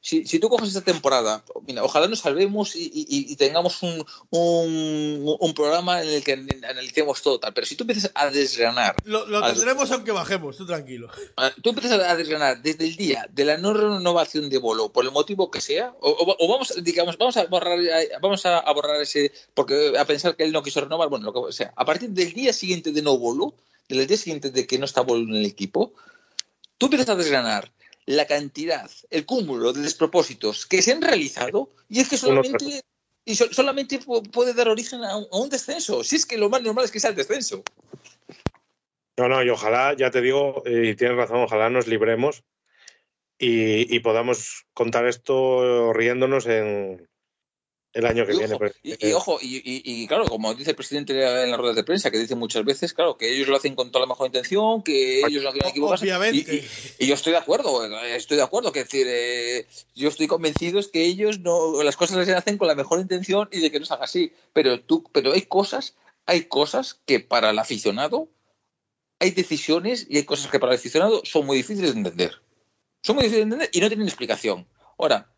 si, 0.07 0.23
si 0.27 0.37
tú 0.39 0.49
coges 0.49 0.67
esta 0.69 0.81
temporada, 0.81 1.43
mira, 1.65 1.83
ojalá 1.83 2.07
nos 2.07 2.19
salvemos 2.19 2.75
y, 2.75 2.83
y- 2.93 3.25
y 3.31 3.35
tengamos 3.37 3.81
un, 3.81 4.05
un, 4.29 5.35
un 5.39 5.53
programa 5.55 6.03
en 6.03 6.09
el 6.09 6.23
que 6.23 6.33
analicemos 6.33 7.23
todo 7.23 7.39
tal. 7.39 7.53
Pero 7.55 7.65
si 7.65 7.75
tú 7.75 7.83
empiezas 7.85 8.11
a 8.13 8.29
desgranar 8.29 8.95
Lo, 9.03 9.25
lo 9.25 9.41
tendremos 9.43 9.89
aunque 9.91 10.11
bajemos, 10.11 10.57
tú 10.57 10.65
tranquilo. 10.67 11.09
Tú 11.63 11.69
empiezas 11.71 11.99
a 11.99 12.15
desgranar 12.15 12.61
desde 12.61 12.85
el 12.85 12.95
día 12.95 13.27
de 13.31 13.45
la 13.45 13.57
no 13.57 13.73
renovación 13.73 14.47
de 14.49 14.59
bolo, 14.59 14.91
por 14.91 15.05
el 15.05 15.11
motivo 15.11 15.49
que 15.49 15.59
sea, 15.59 15.95
o, 15.99 16.35
o- 16.39 16.47
vamos, 16.47 16.73
digamos, 16.83 17.17
vamos 17.17 17.35
a 17.37 17.45
borrar, 17.45 17.79
vamos 18.21 18.45
a, 18.45 18.59
a 18.59 18.73
borrar 18.73 19.01
ese, 19.01 19.31
porque 19.55 19.93
a 19.97 20.05
pensar 20.05 20.35
que 20.35 20.43
él 20.43 20.51
no 20.51 20.61
quiso 20.61 20.81
renovar, 20.81 21.09
bueno, 21.09 21.31
lo 21.31 21.47
que 21.47 21.51
sea. 21.51 21.73
A 21.75 21.83
partir 21.83 22.09
del 22.11 22.31
día 22.33 22.53
siguiente 22.53 22.91
de 22.91 23.01
no 23.01 23.17
bolo, 23.17 23.55
del 23.89 24.05
día 24.05 24.17
siguiente 24.17 24.51
de 24.51 24.67
que 24.67 24.77
no 24.77 24.85
está 24.85 25.01
bolo 25.01 25.23
en 25.23 25.35
el 25.35 25.45
equipo, 25.47 25.93
tú 26.77 26.85
empiezas 26.85 27.09
a 27.09 27.15
desgranar 27.15 27.71
la 28.05 28.25
cantidad, 28.27 28.89
el 29.09 29.25
cúmulo 29.25 29.73
de 29.73 29.81
despropósitos 29.81 30.65
que 30.65 30.81
se 30.81 30.91
han 30.91 31.01
realizado 31.01 31.71
y 31.89 31.99
es 32.01 32.09
que 32.09 32.17
solamente 32.17 32.81
y 33.25 33.35
so- 33.35 33.51
solamente 33.51 33.99
pu- 33.99 34.29
puede 34.29 34.53
dar 34.53 34.69
origen 34.69 35.03
a 35.03 35.17
un, 35.17 35.25
a 35.31 35.37
un 35.37 35.49
descenso. 35.49 36.03
Si 36.03 36.15
es 36.15 36.25
que 36.27 36.37
lo 36.37 36.49
más 36.49 36.61
normal 36.61 36.85
es 36.85 36.91
que 36.91 36.99
sea 36.99 37.09
el 37.09 37.15
descenso. 37.15 37.63
No, 39.17 39.27
no, 39.29 39.41
y 39.43 39.49
ojalá, 39.49 39.95
ya 39.97 40.11
te 40.11 40.21
digo, 40.21 40.61
eh, 40.65 40.89
y 40.91 40.95
tienes 40.95 41.17
razón, 41.17 41.39
ojalá 41.41 41.69
nos 41.69 41.87
libremos 41.87 42.43
y, 43.39 43.93
y 43.95 43.99
podamos 44.01 44.65
contar 44.73 45.07
esto 45.07 45.91
riéndonos 45.93 46.45
en 46.45 47.09
el 47.95 48.05
año 48.05 48.25
que 48.25 48.33
Y 48.33 48.37
viene. 48.37 48.53
ojo, 48.53 48.59
pues. 48.59 48.73
y, 48.83 49.07
y 49.07 49.13
ojo, 49.13 49.39
y, 49.41 49.55
y- 49.57 49.81
y 50.03 50.07
claro, 50.07 50.29
como 50.29 50.53
dice 50.53 50.71
el 50.71 50.75
presidente 50.75 51.13
en 51.13 51.49
las 51.49 51.57
ruedas 51.59 51.75
de 51.77 51.83
prensa, 51.83 52.11
que 52.11 52.19
dice 52.19 52.35
muchas 52.35 52.63
veces, 52.63 52.93
claro, 52.93 53.17
que 53.17 53.33
ellos 53.33 53.47
lo 53.47 53.55
hacen 53.55 53.73
con 53.73 53.89
toda 53.91 54.05
la 54.05 54.09
mejor 54.09 54.27
intención, 54.27 54.83
que 54.83 55.25
ellos 55.25 55.43
no 55.43 55.51
quieren 55.53 55.71
equivocarse. 55.71 56.03
Obviamente. 56.05 56.53
Y, 56.53 56.57
y- 56.57 56.69
y 56.99 57.07
yo 57.07 57.15
estoy 57.15 57.31
de 57.31 57.39
acuerdo, 57.39 57.83
estoy 58.03 58.37
de 58.37 58.43
acuerdo, 58.43 58.71
que 58.71 58.81
es 58.81 58.85
decir, 58.85 59.07
eh, 59.09 59.65
yo 59.95 60.09
estoy 60.09 60.27
convencido 60.27 60.77
es 60.79 60.89
que 60.89 61.03
ellos 61.05 61.39
no, 61.39 61.81
las 61.83 61.95
cosas 61.97 62.17
las 62.17 62.29
hacen 62.37 62.57
con 62.57 62.67
la 62.67 62.75
mejor 62.75 62.99
intención 62.99 63.47
y 63.51 63.59
de 63.61 63.71
que 63.71 63.79
no 63.79 63.85
salga 63.85 64.03
así. 64.05 64.33
Pero 64.53 64.81
tú, 64.81 65.09
pero 65.13 65.31
hay 65.33 65.43
cosas, 65.43 65.95
hay 66.25 66.43
cosas 66.45 66.99
que 67.05 67.21
para 67.21 67.49
el 67.51 67.59
aficionado, 67.59 68.27
hay 69.19 69.31
decisiones 69.31 70.05
y 70.09 70.17
hay 70.17 70.23
cosas 70.25 70.51
que 70.51 70.59
para 70.59 70.73
el 70.73 70.79
aficionado 70.79 71.21
son 71.23 71.45
muy 71.45 71.57
difíciles 71.57 71.93
de 71.93 71.97
entender. 71.99 72.41
Son 73.01 73.15
muy 73.15 73.23
difíciles 73.23 73.47
de 73.47 73.53
entender 73.55 73.69
y 73.71 73.79
no 73.79 73.87
tienen 73.87 74.07
explicación. 74.07 74.67
Ahora, 74.97 75.31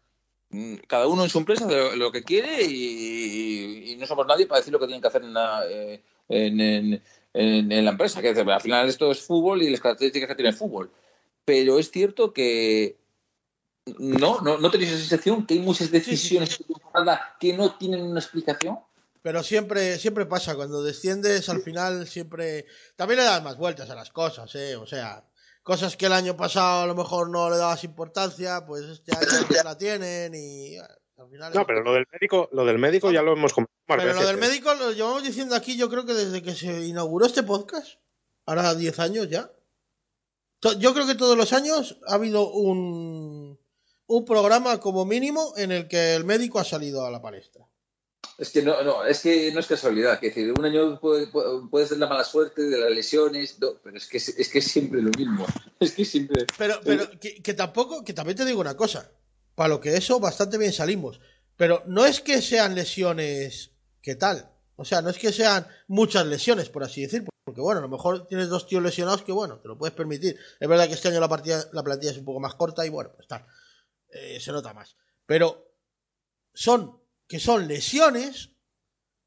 cada 0.88 1.07
uno 1.07 1.24
en 1.24 1.30
su 1.30 1.40
empresa 1.40 1.68
lo 1.95 2.11
que 2.11 2.24
quiere 2.24 2.64
y, 2.64 3.91
y 3.91 3.95
no 3.98 4.06
somos 4.07 4.26
nadie 4.28 4.48
para 4.48 4.60
decir 4.60 4.72
lo 4.74 4.80
que 4.80 4.86
tienen 4.86 5.02
que 5.02 5.07
hacer 5.07 5.24
en 5.24 5.34
la, 5.34 5.64
eh, 5.69 6.02
en, 6.30 6.60
en- 6.61 7.03
en- 7.34 7.72
en 7.72 7.86
la 7.86 7.91
empresa. 7.91 8.22
Que 8.22 8.30
al 8.30 8.61
final 8.61 8.88
esto 8.88 9.11
es 9.11 9.22
fútbol 9.22 9.61
y 9.61 9.69
las 9.69 9.82
características 9.82 10.30
que 10.30 10.36
tiene 10.36 10.49
el 10.49 10.56
fútbol. 10.56 10.91
Pero 11.45 11.80
es 11.80 11.91
cierto 11.91 12.34
que 12.34 12.98
no, 13.99 14.41
no, 14.41 14.57
no 14.57 14.72
tenéis 14.72 14.91
esa 14.91 14.99
sensación 14.99 15.45
que 15.45 15.53
hay 15.56 15.60
muchas 15.60 15.91
decisiones 15.91 16.57
que 17.40 17.53
no 17.53 17.76
tienen 17.78 18.02
una 18.03 18.19
explicación. 18.19 18.80
Pero 19.22 19.44
siempre, 19.44 19.98
siempre 19.98 20.26
pasa, 20.26 20.56
cuando 20.56 20.84
desciendes 20.84 21.49
al 21.49 21.61
final 21.61 22.07
siempre... 22.07 22.65
También 22.95 23.19
le 23.19 23.26
das 23.26 23.44
más 23.44 23.57
vueltas 23.57 23.90
a 23.90 23.95
las 23.95 24.10
cosas, 24.11 24.53
¿eh? 24.56 24.76
O 24.78 24.86
sea, 24.86 25.24
cosas 25.68 25.98
que 25.98 26.06
el 26.06 26.14
año 26.14 26.38
pasado 26.38 26.84
a 26.84 26.88
lo 26.88 26.95
mejor 26.95 27.30
no 27.30 27.49
le 27.49 27.57
dabas 27.57 27.84
importancia, 27.84 28.65
pues 28.65 28.85
este 28.85 29.11
año 29.14 29.48
ya 29.53 29.65
la 29.65 29.77
tienen 29.77 30.34
y... 30.34 30.77
bueno, 30.77 30.88
al 31.18 31.30
final 31.30 31.53
No, 31.53 31.68
pero 31.68 31.84
lo 31.84 31.91
del 31.91 32.06
médico, 32.10 32.48
lo 32.53 32.64
del 32.64 32.80
médico 32.80 33.11
ya 33.11 33.22
lo 33.22 33.34
hemos 33.34 33.52
comentado 33.52 33.76
Pero 33.85 34.14
lo 34.14 34.26
del 34.26 34.38
¿eh? 34.38 34.39
médico 34.39 34.73
lo 34.76 34.94
llevamos 34.94 35.23
diciendo 35.23 35.56
aquí 35.56 35.76
yo 35.76 35.89
creo 35.89 36.06
que 36.06 36.14
desde 36.14 36.41
que 36.41 36.56
se 36.56 36.85
inauguró 36.85 37.26
este 37.26 37.44
podcast, 37.44 37.99
ahora 38.45 38.76
10 38.76 38.99
años 38.99 39.30
ya. 39.30 39.52
Yo 40.80 40.94
creo 40.94 41.06
que 41.06 41.15
todos 41.15 41.35
los 41.35 41.52
años 41.52 41.99
ha 42.07 42.15
habido 42.15 42.49
un, 42.49 43.60
un 44.06 44.26
programa 44.26 44.80
como 44.80 45.03
mínimo 45.03 45.53
en 45.57 45.73
el 45.73 45.89
que 45.89 46.15
el 46.15 46.23
médico 46.23 46.60
ha 46.60 46.64
salido 46.64 47.06
a 47.06 47.11
la 47.11 47.22
palestra. 47.22 47.68
Es 48.38 48.52
que 48.52 48.61
no, 48.61 48.84
no, 48.84 49.03
es 49.03 49.22
que 49.22 49.52
no 49.52 49.60
es 49.60 49.68
casualidad. 49.68 50.14
Es 50.15 50.22
decir, 50.22 50.53
un 50.56 50.64
año 50.64 50.99
puede, 50.99 51.27
puede 51.27 51.88
ser 51.88 51.98
la 51.98 52.07
mala 52.07 52.23
suerte 52.23 52.61
de 52.64 52.77
las 52.77 52.91
lesiones, 52.91 53.57
pero 53.84 53.98
es 53.98 54.06
que 54.06 54.18
es 54.18 54.49
que 54.49 54.60
es 54.60 54.65
siempre 54.65 55.02
lo 55.02 55.10
mismo. 55.11 55.45
Es 55.80 55.94
que 55.94 56.06
siempre. 56.06 56.45
Pero, 56.57 56.80
pero 56.84 57.07
que, 57.19 57.41
que 57.41 57.53
tampoco, 57.53 58.03
que 58.03 58.14
también 58.14 58.38
te 58.38 58.45
digo 58.45 58.61
una 58.61 58.77
cosa. 58.77 59.11
Para 59.56 59.69
lo 59.69 59.81
que 59.81 59.95
eso, 59.95 60.19
bastante 60.19 60.57
bien 60.57 60.73
salimos. 60.73 61.19
Pero 61.56 61.84
no 61.88 62.06
es 62.06 62.22
que 62.22 62.41
sean 62.41 62.76
lesiones. 62.76 63.72
¿Qué 64.02 64.15
tal? 64.15 64.52
O 64.76 64.85
sea, 64.85 65.02
no 65.02 65.10
es 65.10 65.18
que 65.18 65.34
sean 65.34 65.68
muchas 65.88 66.26
lesiones, 66.26 66.69
por 66.69 66.84
así 66.84 67.02
decir. 67.02 67.26
Porque 67.44 67.61
bueno, 67.61 67.80
a 67.80 67.84
lo 67.84 67.89
mejor 67.89 68.27
tienes 68.27 68.49
dos 68.49 68.68
tíos 68.68 68.84
lesionados 68.84 69.23
que 69.23 69.31
bueno, 69.31 69.60
te 69.60 69.68
lo 69.68 69.77
puedes 69.77 69.95
permitir. 69.95 70.38
Es 70.60 70.68
verdad 70.68 70.88
que 70.88 70.94
este 70.94 71.07
año 71.07 71.19
la, 71.19 71.30
partida, 71.30 71.68
la 71.73 71.84
plantilla 71.84 72.11
es 72.11 72.18
un 72.18 72.26
poco 72.26 72.39
más 72.39 72.56
corta 72.56 72.85
y 72.85 72.89
bueno, 72.89 73.11
pues 73.11 73.22
está. 73.22 73.48
Eh, 74.10 74.39
se 74.39 74.52
nota 74.52 74.73
más. 74.73 74.95
Pero 75.26 75.73
son 76.53 76.99
que 77.28 77.40
son 77.40 77.68
lesiones 77.68 78.52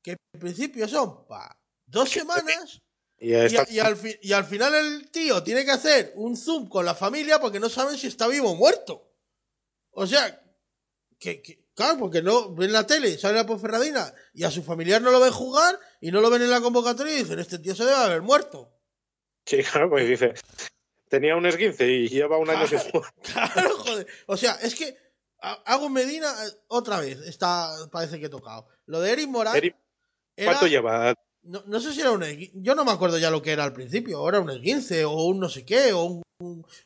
que 0.03 0.17
en 0.33 0.41
principio 0.41 0.89
son 0.89 1.27
para 1.27 1.57
dos 1.87 2.09
semanas 2.09 2.81
y, 3.19 3.33
y, 3.33 3.35
al 3.79 3.99
y, 4.23 4.33
al 4.33 4.45
final 4.47 4.75
el 4.75 5.11
tío 5.11 5.43
tiene 5.43 5.65
que 5.65 5.73
hacer 5.73 6.13
un 6.17 6.39
zoom 6.39 6.69
con 6.71 6.87
la 6.87 6.95
familia 6.95 7.39
porque 7.39 7.61
no 7.61 7.69
saben 7.69 7.99
si 7.99 8.07
está 8.07 8.27
vivo 8.27 8.51
o 8.51 8.55
muerto. 8.55 9.13
O 9.91 10.07
sea, 10.07 10.43
que, 11.19 11.43
que 11.43 11.67
claro, 11.75 11.99
porque 11.99 12.23
no 12.23 12.55
ven 12.55 12.73
la 12.73 12.87
tele, 12.87 13.19
sale 13.19 13.37
la 13.37 13.45
Ponferradina 13.45 14.15
y 14.33 14.45
a 14.45 14.51
su 14.51 14.63
familiar 14.63 15.03
no 15.03 15.11
lo 15.11 15.21
ven 15.21 15.33
jugar 15.33 15.79
y 16.01 16.11
no 16.11 16.23
lo 16.23 16.31
ven 16.31 16.41
en 16.41 16.51
la 16.51 16.63
convocatoria 16.63 17.15
y 17.15 17.19
dicen, 17.19 17.39
este 17.39 17.59
tío 17.59 17.75
se 17.75 17.85
debe 17.85 17.97
haber 17.97 18.23
muerto. 18.23 18.73
Sí, 19.45 19.63
claro, 19.71 19.91
pues 19.91 20.09
dice, 20.09 20.33
tenía 21.09 21.37
un 21.37 21.45
esguince 21.45 21.87
y 21.87 22.09
lleva 22.09 22.39
un 22.39 22.49
año 22.49 22.67
claro, 22.67 22.79
sin 22.83 22.91
jugar. 22.91 23.15
Claro, 23.23 23.77
joder. 23.77 24.07
O 24.27 24.37
sea, 24.39 24.55
es 24.63 24.75
que 24.75 24.97
Hago 25.41 25.89
Medina 25.89 26.33
otra 26.69 27.01
vez, 27.01 27.19
está, 27.21 27.71
parece 27.91 28.21
que 28.21 28.27
he 28.27 28.31
tocado. 28.31 28.67
Lo 28.87 29.01
de 29.01 29.13
Eric 29.13 29.29
Morán. 29.29 29.57
Eric, 29.57 29.77
¿Cuánto 30.37 30.67
era, 30.67 30.69
lleva? 30.69 31.15
No, 31.43 31.63
no, 31.67 31.81
sé 31.81 31.95
si 31.95 32.01
era 32.01 32.11
un 32.11 32.23
Yo 32.55 32.75
no 32.75 32.85
me 32.85 32.93
acuerdo 32.93 33.19
ya 33.19 33.31
lo 33.31 33.41
que 33.41 33.53
era 33.53 33.65
al 33.65 33.73
principio. 33.73 34.19
Ahora 34.19 34.41
un 34.41 34.51
esguince, 34.51 35.05
o 35.05 35.25
un 35.25 35.41
no 35.41 35.49
sé 35.49 35.65
qué, 35.65 35.93
o, 35.93 36.05
un, 36.05 36.23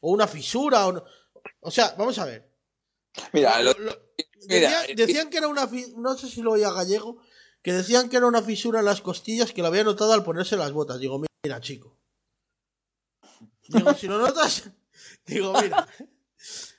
o 0.00 0.10
una 0.12 0.28
fisura. 0.28 0.86
O, 0.86 0.92
no, 0.92 1.04
o, 1.60 1.70
sea, 1.70 1.94
vamos 1.98 2.18
a 2.18 2.26
ver. 2.26 2.48
Mira, 3.32 3.60
lo, 3.62 3.72
lo, 3.72 3.96
mira 4.48 4.82
decían, 4.82 4.96
decían, 4.96 5.30
que 5.30 5.38
era 5.38 5.48
una. 5.48 5.68
No 5.96 6.16
sé 6.16 6.28
si 6.28 6.40
lo 6.40 6.52
oía 6.52 6.70
gallego. 6.70 7.18
Que 7.62 7.72
decían 7.72 8.08
que 8.10 8.18
era 8.18 8.26
una 8.26 8.42
fisura 8.42 8.80
en 8.80 8.84
las 8.84 9.00
costillas 9.00 9.52
que 9.52 9.62
lo 9.62 9.68
había 9.68 9.84
notado 9.84 10.12
al 10.12 10.22
ponerse 10.22 10.56
las 10.56 10.72
botas. 10.72 11.00
Digo, 11.00 11.20
mira, 11.42 11.60
chico. 11.60 11.96
Digo, 13.68 13.94
si 13.94 14.06
lo 14.06 14.18
notas. 14.18 14.70
Digo, 15.26 15.52
mira. 15.60 15.88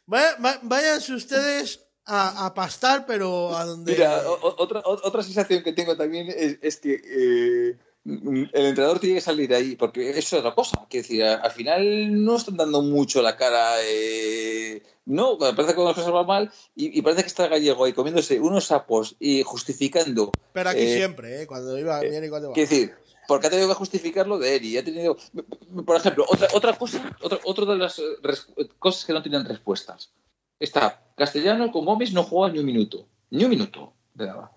Váyanse 0.08 1.14
ustedes 1.14 1.82
a, 2.06 2.46
a, 2.46 2.54
pastar, 2.54 3.06
pero 3.06 3.56
a 3.56 3.66
donde. 3.66 3.94
Mira, 3.94 4.22
o, 4.30 4.56
otra, 4.62 4.82
otra 4.86 5.24
sensación 5.24 5.64
que 5.64 5.74
tengo 5.74 5.98
también 5.98 6.28
es, 6.30 6.58
es 6.62 6.78
que 6.78 6.94
eh, 6.94 7.78
el 8.06 8.66
entrenador 8.66 9.00
tiene 9.00 9.16
que 9.16 9.22
salir 9.22 9.54
ahí, 9.54 9.76
porque 9.76 10.12
eso 10.12 10.20
es 10.20 10.34
otra 10.34 10.54
cosa. 10.54 10.86
Que 10.90 11.00
decir, 11.00 11.24
al 11.24 11.52
final 11.52 12.24
no 12.24 12.36
están 12.36 12.58
dando 12.58 12.84
mucho 12.84 13.22
la 13.22 13.36
cara. 13.36 13.78
Eh, 13.84 14.84
no, 15.06 15.38
parece 15.40 15.74
que 15.74 15.82
las 15.82 15.96
cosas 15.96 16.12
van 16.12 16.28
mal 16.28 16.52
y, 16.76 16.98
y, 16.98 17.02
parece 17.02 17.24
que 17.24 17.28
está 17.28 17.48
Gallego 17.48 17.86
ahí 17.86 17.94
comiéndose 17.94 18.40
unos 18.40 18.66
sapos 18.66 19.16
y 19.20 19.42
justificando. 19.44 20.32
Pero 20.54 20.70
aquí 20.70 20.82
eh, 20.82 20.98
siempre, 20.98 21.42
¿eh? 21.42 21.48
Cuando 21.48 21.78
iba 21.78 22.00
bien 22.02 22.24
y 22.24 22.30
cuando 22.30 22.50
va. 22.50 22.54
Quiero 22.54 22.70
decir, 22.70 22.96
porque 23.28 23.48
ha 23.48 23.50
tenido 23.50 23.68
que 23.68 23.76
justificarlo 23.76 24.38
de 24.38 24.56
él 24.56 24.66
y 24.66 24.78
ha 24.78 24.84
tenido, 24.84 25.18
por 25.86 25.96
ejemplo, 25.96 26.26
otra, 26.28 26.48
otra 26.54 26.74
cosa, 26.74 27.16
otra, 27.22 27.40
otra 27.44 27.66
de 27.66 27.78
las 27.78 28.02
cosas 28.80 29.06
que 29.06 29.14
no 29.14 29.22
tienen 29.22 29.46
respuestas. 29.46 30.12
Está 30.60 31.06
Castellano 31.16 31.72
con 31.72 31.86
Gómez 31.86 32.14
no 32.14 32.24
juega 32.24 32.54
ni 32.54 32.60
un 32.60 32.66
minuto, 32.66 33.08
ni 33.30 33.44
un 33.44 33.50
minuto 33.50 33.94
de 34.14 34.28
nada. 34.28 34.52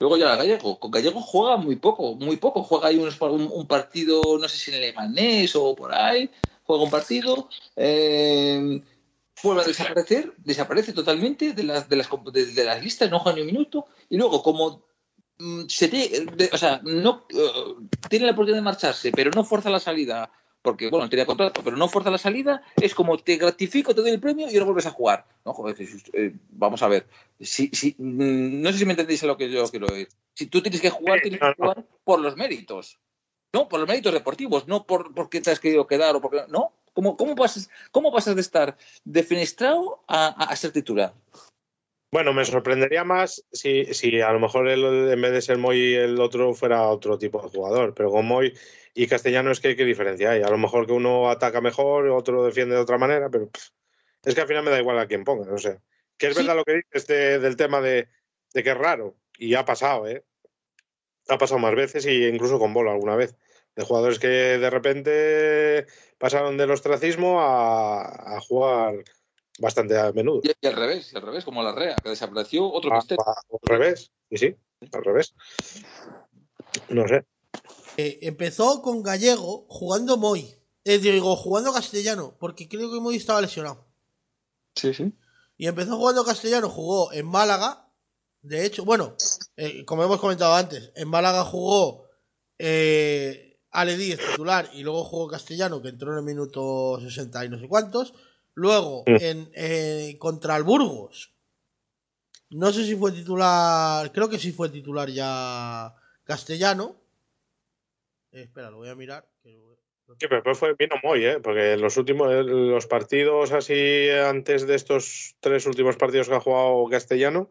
Luego 0.00 0.16
ya 0.16 0.36
Gallego, 0.36 0.78
con 0.78 0.90
Gallego 0.90 1.20
juega 1.20 1.56
muy 1.56 1.76
poco, 1.76 2.14
muy 2.14 2.36
poco, 2.36 2.62
juega 2.62 2.88
ahí 2.88 2.98
un, 2.98 3.50
un, 3.52 3.66
partido, 3.66 4.38
no 4.38 4.48
sé 4.48 4.56
si 4.56 4.70
en 4.70 4.76
el 4.76 4.82
Lemanés 4.82 5.54
o 5.54 5.74
por 5.74 5.94
ahí, 5.94 6.30
juega 6.64 6.82
un 6.82 6.90
partido, 6.90 7.48
eh, 7.76 8.82
vuelve 9.42 9.62
a 9.62 9.64
desaparecer, 9.64 10.34
desaparece 10.38 10.92
totalmente 10.92 11.52
de 11.52 11.62
las, 11.62 11.88
de 11.88 11.96
las, 11.96 12.08
de 12.32 12.64
las 12.64 12.82
listas, 12.82 13.10
no 13.10 13.20
juega 13.20 13.36
ni 13.36 13.42
un 13.42 13.46
minuto, 13.46 13.86
y 14.10 14.16
luego 14.16 14.42
como 14.42 14.82
se 15.68 15.88
tiene, 15.88 16.26
de, 16.36 16.50
o 16.52 16.58
sea, 16.58 16.80
no 16.84 17.26
uh, 17.32 17.88
tiene 18.08 18.26
la 18.26 18.32
oportunidad 18.32 18.58
de 18.58 18.64
marcharse, 18.64 19.12
pero 19.12 19.30
no 19.32 19.44
fuerza 19.44 19.70
la 19.70 19.80
salida, 19.80 20.30
porque 20.62 20.88
bueno, 20.88 21.08
tenía 21.08 21.26
contrato, 21.26 21.62
pero 21.62 21.76
no 21.76 21.88
fuerza 21.88 22.10
la 22.10 22.18
salida, 22.18 22.62
es 22.76 22.94
como 22.94 23.18
te 23.18 23.36
gratifico, 23.36 23.94
te 23.94 24.00
doy 24.00 24.12
el 24.12 24.20
premio 24.20 24.46
y 24.48 24.54
ahora 24.54 24.66
vuelves 24.66 24.86
a 24.86 24.92
jugar. 24.92 25.26
No, 25.44 25.52
joder, 25.52 25.76
eh, 26.14 26.34
vamos 26.50 26.82
a 26.82 26.88
ver. 26.88 27.06
Si, 27.40 27.68
si, 27.68 27.94
no 27.98 28.72
sé 28.72 28.78
si 28.78 28.86
me 28.86 28.92
entendéis 28.92 29.22
a 29.24 29.26
lo 29.26 29.36
que 29.36 29.50
yo 29.50 29.66
quiero 29.68 29.88
decir. 29.88 30.08
Si 30.34 30.46
tú 30.46 30.62
tienes 30.62 30.80
que 30.80 30.90
jugar, 30.90 31.20
tienes 31.20 31.40
que 31.40 31.54
jugar 31.54 31.84
por 32.04 32.20
los 32.20 32.36
méritos. 32.36 32.98
No, 33.52 33.68
por 33.68 33.78
los 33.78 33.88
méritos 33.88 34.12
deportivos, 34.12 34.66
no 34.66 34.86
por 34.86 35.14
porque 35.14 35.40
te 35.40 35.50
has 35.50 35.60
querido 35.60 35.86
quedar 35.86 36.16
o 36.16 36.20
porque 36.20 36.44
no. 36.48 36.72
¿Cómo, 36.92 37.16
cómo, 37.16 37.34
pasas, 37.34 37.68
cómo 37.90 38.12
pasas 38.12 38.36
de 38.36 38.40
estar 38.40 38.76
defenestrado 39.04 40.02
a, 40.06 40.26
a, 40.26 40.50
a 40.50 40.56
ser 40.56 40.70
titular? 40.72 41.12
Bueno, 42.14 42.32
me 42.32 42.44
sorprendería 42.44 43.02
más 43.02 43.44
si, 43.50 43.92
si 43.92 44.20
a 44.20 44.30
lo 44.32 44.38
mejor 44.38 44.68
el, 44.68 44.84
en 45.10 45.20
vez 45.20 45.32
de 45.32 45.42
ser 45.42 45.58
Moy 45.58 45.94
el 45.94 46.20
otro 46.20 46.54
fuera 46.54 46.86
otro 46.86 47.18
tipo 47.18 47.42
de 47.42 47.48
jugador, 47.48 47.92
pero 47.92 48.12
con 48.12 48.24
Moy 48.24 48.56
y 48.94 49.08
Castellano 49.08 49.50
es 49.50 49.58
que 49.58 49.74
qué 49.74 49.84
diferencia 49.84 50.30
hay. 50.30 50.42
A 50.42 50.48
lo 50.48 50.56
mejor 50.56 50.86
que 50.86 50.92
uno 50.92 51.28
ataca 51.28 51.60
mejor, 51.60 52.06
otro 52.10 52.44
defiende 52.44 52.76
de 52.76 52.80
otra 52.82 52.98
manera, 52.98 53.30
pero 53.30 53.50
pff, 53.50 53.70
es 54.22 54.32
que 54.32 54.40
al 54.42 54.46
final 54.46 54.62
me 54.62 54.70
da 54.70 54.78
igual 54.78 54.96
a 55.00 55.08
quién 55.08 55.24
ponga. 55.24 55.52
O 55.52 55.58
sea, 55.58 55.82
que 56.16 56.28
es 56.28 56.36
sí. 56.36 56.42
verdad 56.42 56.54
lo 56.54 56.64
que 56.64 56.84
dices 56.84 57.08
de, 57.08 57.40
del 57.40 57.56
tema 57.56 57.80
de, 57.80 58.06
de, 58.52 58.62
que 58.62 58.70
es 58.70 58.78
raro 58.78 59.16
y 59.36 59.54
ha 59.54 59.64
pasado, 59.64 60.06
¿eh? 60.06 60.24
Ha 61.28 61.36
pasado 61.36 61.58
más 61.58 61.74
veces 61.74 62.06
y 62.06 62.26
incluso 62.26 62.60
con 62.60 62.72
bola 62.72 62.92
alguna 62.92 63.16
vez. 63.16 63.34
De 63.74 63.82
jugadores 63.84 64.20
que 64.20 64.28
de 64.28 64.70
repente 64.70 65.86
pasaron 66.18 66.58
del 66.58 66.70
ostracismo 66.70 67.40
a, 67.40 68.36
a 68.36 68.40
jugar 68.40 69.02
bastante 69.58 69.98
a 69.98 70.12
menudo. 70.12 70.40
Y, 70.42 70.52
y, 70.60 70.66
al 70.66 70.74
revés, 70.74 71.12
y 71.12 71.16
al 71.16 71.22
revés, 71.22 71.44
como 71.44 71.62
la 71.62 71.74
REA, 71.74 71.96
que 71.96 72.10
desapareció 72.10 72.70
otro 72.70 72.92
ah, 72.92 72.96
misterio. 72.96 73.24
Al 73.26 73.68
revés, 73.68 74.10
sí, 74.30 74.36
sí, 74.36 74.56
al 74.92 75.04
revés. 75.04 75.34
No 76.88 77.06
sé. 77.06 77.24
Eh, 77.96 78.18
empezó 78.22 78.82
con 78.82 79.02
Gallego 79.02 79.66
jugando 79.68 80.16
Moy. 80.16 80.54
Eh, 80.84 80.98
digo, 80.98 81.36
jugando 81.36 81.72
castellano, 81.72 82.36
porque 82.38 82.68
creo 82.68 82.92
que 82.92 83.00
Moy 83.00 83.16
estaba 83.16 83.40
lesionado. 83.40 83.86
Sí, 84.74 84.92
sí. 84.92 85.12
Y 85.56 85.66
empezó 85.68 85.96
jugando 85.96 86.24
castellano, 86.24 86.68
jugó 86.68 87.12
en 87.12 87.26
Málaga. 87.26 87.88
De 88.42 88.66
hecho, 88.66 88.84
bueno, 88.84 89.16
eh, 89.56 89.84
como 89.84 90.02
hemos 90.02 90.20
comentado 90.20 90.54
antes, 90.54 90.92
en 90.96 91.08
Málaga 91.08 91.44
jugó 91.44 92.08
eh, 92.58 93.58
Ale 93.70 93.96
Díez 93.96 94.18
titular 94.18 94.68
y 94.74 94.82
luego 94.82 95.04
jugó 95.04 95.28
castellano, 95.28 95.80
que 95.80 95.88
entró 95.88 96.12
en 96.12 96.18
el 96.18 96.24
minuto 96.24 97.00
60 97.00 97.44
y 97.44 97.48
no 97.48 97.58
sé 97.58 97.68
cuántos. 97.68 98.12
Luego, 98.54 99.02
en, 99.06 99.50
eh, 99.54 100.16
contra 100.18 100.56
el 100.56 100.62
Burgos. 100.62 101.34
No 102.50 102.72
sé 102.72 102.84
si 102.84 102.94
fue 102.94 103.12
titular. 103.12 104.12
Creo 104.12 104.28
que 104.28 104.38
sí 104.38 104.52
fue 104.52 104.68
titular 104.68 105.08
ya 105.10 105.94
castellano. 106.22 106.96
Eh, 108.30 108.42
espera, 108.42 108.70
lo 108.70 108.78
voy 108.78 108.88
a 108.88 108.94
mirar. 108.94 109.28
Sí, 109.42 110.26
pero 110.28 110.36
después 110.36 110.58
fue, 110.58 110.74
vino 110.74 110.96
muy, 111.02 111.24
¿eh? 111.24 111.40
Porque 111.40 111.76
los 111.76 111.96
últimos, 111.96 112.28
los 112.46 112.86
partidos 112.86 113.52
así, 113.52 114.10
antes 114.10 114.66
de 114.66 114.74
estos 114.74 115.36
tres 115.40 115.66
últimos 115.66 115.96
partidos 115.96 116.28
que 116.28 116.34
ha 116.34 116.40
jugado 116.40 116.84
castellano, 116.90 117.50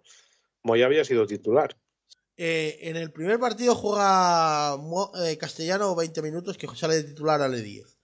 Moy 0.62 0.84
había 0.84 1.04
sido 1.04 1.26
titular. 1.26 1.76
Eh, 2.38 2.80
en 2.82 2.96
el 2.96 3.12
primer 3.12 3.40
partido 3.40 3.76
juega 3.76 4.76
eh, 5.26 5.38
castellano 5.38 5.96
20 5.96 6.22
minutos, 6.22 6.58
que 6.58 6.68
sale 6.76 6.96
de 6.96 7.04
titular 7.04 7.42
a 7.42 7.48
le 7.48 7.62
10. 7.62 8.00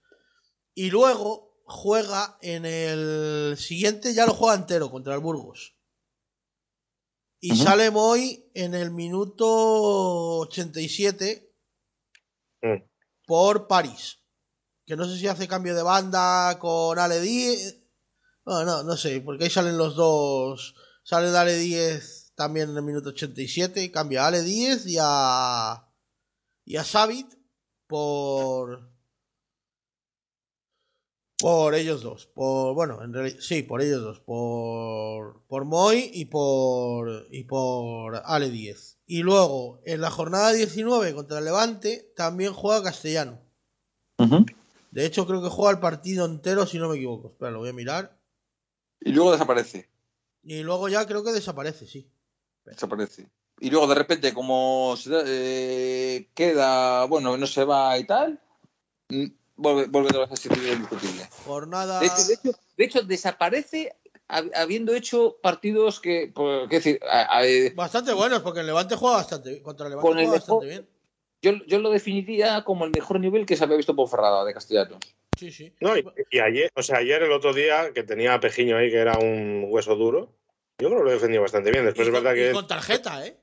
Y 0.75 0.91
luego 0.91 1.48
juega 1.69 2.37
en 2.41 2.65
el 2.65 3.55
siguiente, 3.57 4.13
ya 4.13 4.25
lo 4.25 4.33
juega 4.33 4.55
entero 4.55 4.91
contra 4.91 5.13
el 5.13 5.19
Burgos. 5.19 5.75
Y 7.39 7.51
uh 7.51 7.55
-huh. 7.55 7.63
sale 7.63 7.91
Moy 7.91 8.51
en 8.53 8.73
el 8.73 8.91
minuto 8.91 9.45
87 10.39 11.55
uh. 12.63 12.67
por 13.25 13.67
París. 13.67 14.17
Que 14.85 14.95
no 14.95 15.05
sé 15.05 15.17
si 15.17 15.27
hace 15.27 15.47
cambio 15.47 15.75
de 15.75 15.83
banda 15.83 16.57
con 16.59 16.97
Ale 16.97 17.21
10. 17.21 17.81
No, 18.45 18.65
no, 18.65 18.83
no 18.83 18.97
sé, 18.97 19.21
porque 19.21 19.45
ahí 19.45 19.49
salen 19.49 19.77
los 19.77 19.95
dos. 19.95 20.75
Sale 21.03 21.29
Ale 21.37 21.55
10 21.55 22.33
también 22.35 22.71
en 22.71 22.77
el 22.77 22.83
minuto 22.83 23.09
87. 23.09 23.91
Cambia 23.91 24.23
a 24.23 24.27
Ale 24.27 24.41
10 24.41 24.87
y 24.87 24.97
a. 24.99 25.85
Y 26.65 26.75
a 26.75 26.83
Savit 26.83 27.27
por 27.87 28.88
por 31.39 31.73
ellos 31.73 32.01
dos, 32.01 32.25
por 32.27 32.73
bueno, 32.75 33.01
en 33.01 33.13
realidad 33.13 33.37
sí, 33.39 33.63
por 33.63 33.81
ellos 33.81 34.01
dos, 34.01 34.19
por 34.19 35.41
por 35.47 35.63
Moy 35.63 36.11
y 36.13 36.25
por 36.25 37.27
y 37.31 37.45
por 37.45 38.21
Ale 38.25 38.49
10. 38.49 38.99
Y 39.05 39.23
luego 39.23 39.81
en 39.85 40.01
la 40.01 40.11
jornada 40.11 40.51
19 40.51 41.15
contra 41.15 41.39
el 41.39 41.45
Levante 41.45 42.11
también 42.15 42.53
juega 42.53 42.83
Castellano. 42.83 43.39
Uh 44.17 44.25
-huh. 44.25 44.55
De 44.91 45.05
hecho 45.05 45.25
creo 45.25 45.41
que 45.41 45.47
juega 45.49 45.71
el 45.71 45.79
partido 45.79 46.25
entero 46.25 46.65
si 46.65 46.77
no 46.77 46.89
me 46.89 46.97
equivoco. 46.97 47.29
Espera, 47.29 47.51
lo 47.51 47.59
voy 47.59 47.69
a 47.69 47.73
mirar. 47.73 48.19
Y 48.99 49.13
luego 49.13 49.31
desaparece. 49.31 49.89
Y 50.43 50.61
luego 50.61 50.89
ya 50.89 51.05
creo 51.05 51.23
que 51.23 51.31
desaparece, 51.31 51.87
sí. 51.87 52.11
Desaparece. 52.65 53.29
y 53.61 53.69
luego 53.69 53.87
de 53.87 53.95
repente 53.95 54.33
como 54.33 54.95
se 54.97 55.11
eh, 55.25 56.29
queda, 56.33 57.05
bueno, 57.05 57.37
no 57.37 57.47
se 57.47 57.63
va 57.63 57.97
y 57.97 58.05
tal, 58.05 58.41
mm, 59.59 59.61
vuelve, 59.61 59.85
vuelve 59.87 60.09
otra 60.09 60.21
vez 60.21 60.31
a 60.31 60.35
ser 60.35 60.51
indiscutible. 60.53 61.27
Jornada. 61.43 61.99
De 61.99 62.07
hecho, 62.07 62.23
de 62.23 62.33
hecho, 62.33 62.51
de 62.77 62.85
hecho, 62.85 63.01
desaparece 63.03 63.95
hab- 64.27 64.51
habiendo 64.55 64.93
hecho 64.95 65.37
partidos 65.41 65.99
que, 65.99 66.31
por, 66.33 66.69
qué 66.69 66.77
decir, 66.77 66.99
a- 67.09 67.39
a- 67.39 67.43
Bastante 67.75 68.13
buenos, 68.13 68.41
porque 68.41 68.61
el 68.61 68.67
Levante 68.67 68.95
juega 68.95 69.17
bastante 69.17 69.49
bien. 69.51 69.63
Contra 69.63 69.87
el 69.87 69.91
Levante 69.91 70.07
Con 70.09 70.19
el 70.19 70.25
juega 70.25 70.39
mejor- 70.39 70.55
bastante 70.63 70.65
bien. 70.67 70.89
yo, 71.41 71.65
yo 71.67 71.79
lo 71.79 71.89
definiría 71.91 72.63
como 72.63 72.85
el 72.85 72.91
mejor 72.91 73.19
nivel 73.19 73.45
que 73.45 73.55
se 73.55 73.63
había 73.63 73.77
visto 73.77 73.95
por 73.95 74.09
Ferrada 74.09 74.43
de 74.45 74.53
Castellanos. 74.53 74.99
Sí, 75.37 75.51
sí. 75.51 75.73
No, 75.79 75.95
y, 75.97 76.05
y 76.31 76.39
ayer, 76.39 76.69
o 76.75 76.83
sea, 76.83 76.97
ayer 76.97 77.23
el 77.23 77.31
otro 77.31 77.53
día 77.53 77.93
que 77.93 78.03
tenía 78.03 78.33
a 78.33 78.39
Pejiño 78.41 78.75
ahí, 78.77 78.89
que 78.91 78.97
era 78.97 79.17
un 79.17 79.65
hueso 79.69 79.95
duro, 79.95 80.33
yo 80.79 80.89
creo 80.89 80.99
que 80.99 81.05
lo 81.05 81.11
defendió 81.11 81.41
bastante 81.41 81.71
bien. 81.71 81.85
Después 81.85 82.07
y, 82.07 82.09
es 82.09 82.15
con, 82.15 82.23
verdad 82.23 82.37
y 82.37 82.47
que. 82.47 82.51
con 82.53 82.67
tarjeta, 82.67 83.25
¿eh? 83.25 83.37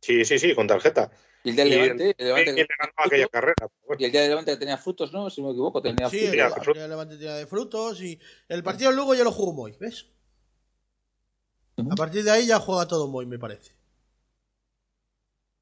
Sí, 0.00 0.24
sí, 0.24 0.38
sí, 0.38 0.54
con 0.54 0.66
tarjeta. 0.66 1.10
Y 1.48 1.50
el 1.50 1.56
día 1.56 1.64
del 1.64 1.82
Levante, 1.82 2.14
el 2.18 2.26
Levante 2.26 2.44
¿Quién 2.54 2.66
le 2.68 2.74
ganó 2.78 2.92
aquella 2.96 3.28
carrera? 3.28 3.54
Pero 3.58 3.70
bueno. 3.86 4.00
y 4.00 4.04
el 4.04 4.12
día 4.12 4.20
del 4.20 4.30
Levante 4.30 4.50
que 4.52 4.56
tenía 4.58 4.76
frutos, 4.78 5.12
¿no? 5.12 5.30
Si 5.30 5.40
no 5.40 5.48
me 5.48 5.52
equivoco, 5.54 5.80
tenía 5.82 6.08
Sí, 6.10 6.18
frutos. 6.18 6.24
el, 6.26 6.30
Mira, 6.32 6.46
el- 6.46 6.52
frutos. 6.62 6.82
el 6.82 6.90
Levante 6.90 7.16
tira 7.16 7.36
de 7.36 7.46
frutos. 7.46 8.00
Y 8.02 8.18
el 8.48 8.62
partido 8.62 8.92
luego 8.92 9.14
ya 9.14 9.24
lo 9.24 9.32
jugó 9.32 9.52
Moy, 9.52 9.74
¿ves? 9.80 10.06
A 11.90 11.94
partir 11.94 12.24
de 12.24 12.30
ahí 12.30 12.46
ya 12.46 12.58
juega 12.58 12.86
todo 12.88 13.06
Moy, 13.08 13.24
me 13.26 13.38
parece. 13.38 13.72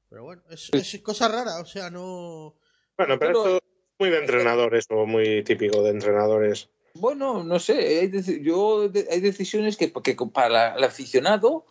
Pero 0.09 0.23
bueno, 0.23 0.41
es, 0.49 0.69
es 0.73 1.01
cosa 1.01 1.27
rara, 1.27 1.59
o 1.61 1.65
sea, 1.65 1.89
no. 1.89 2.55
Bueno, 2.97 3.19
pero 3.19 3.19
Pero- 3.19 3.45
esto 3.45 3.57
es 3.57 3.63
muy 3.99 4.09
de 4.09 4.17
entrenadores 4.19 4.85
o 4.89 5.05
muy 5.05 5.43
típico 5.43 5.83
de 5.83 5.89
entrenadores. 5.91 6.69
Bueno, 6.93 7.43
no 7.43 7.59
sé, 7.59 7.99
hay, 7.99 8.41
yo, 8.43 8.89
de- 8.89 9.07
hay 9.11 9.19
decisiones 9.19 9.77
que, 9.77 9.91
que 9.93 10.15
para 10.33 10.75
el 10.75 10.83
aficionado, 10.83 11.65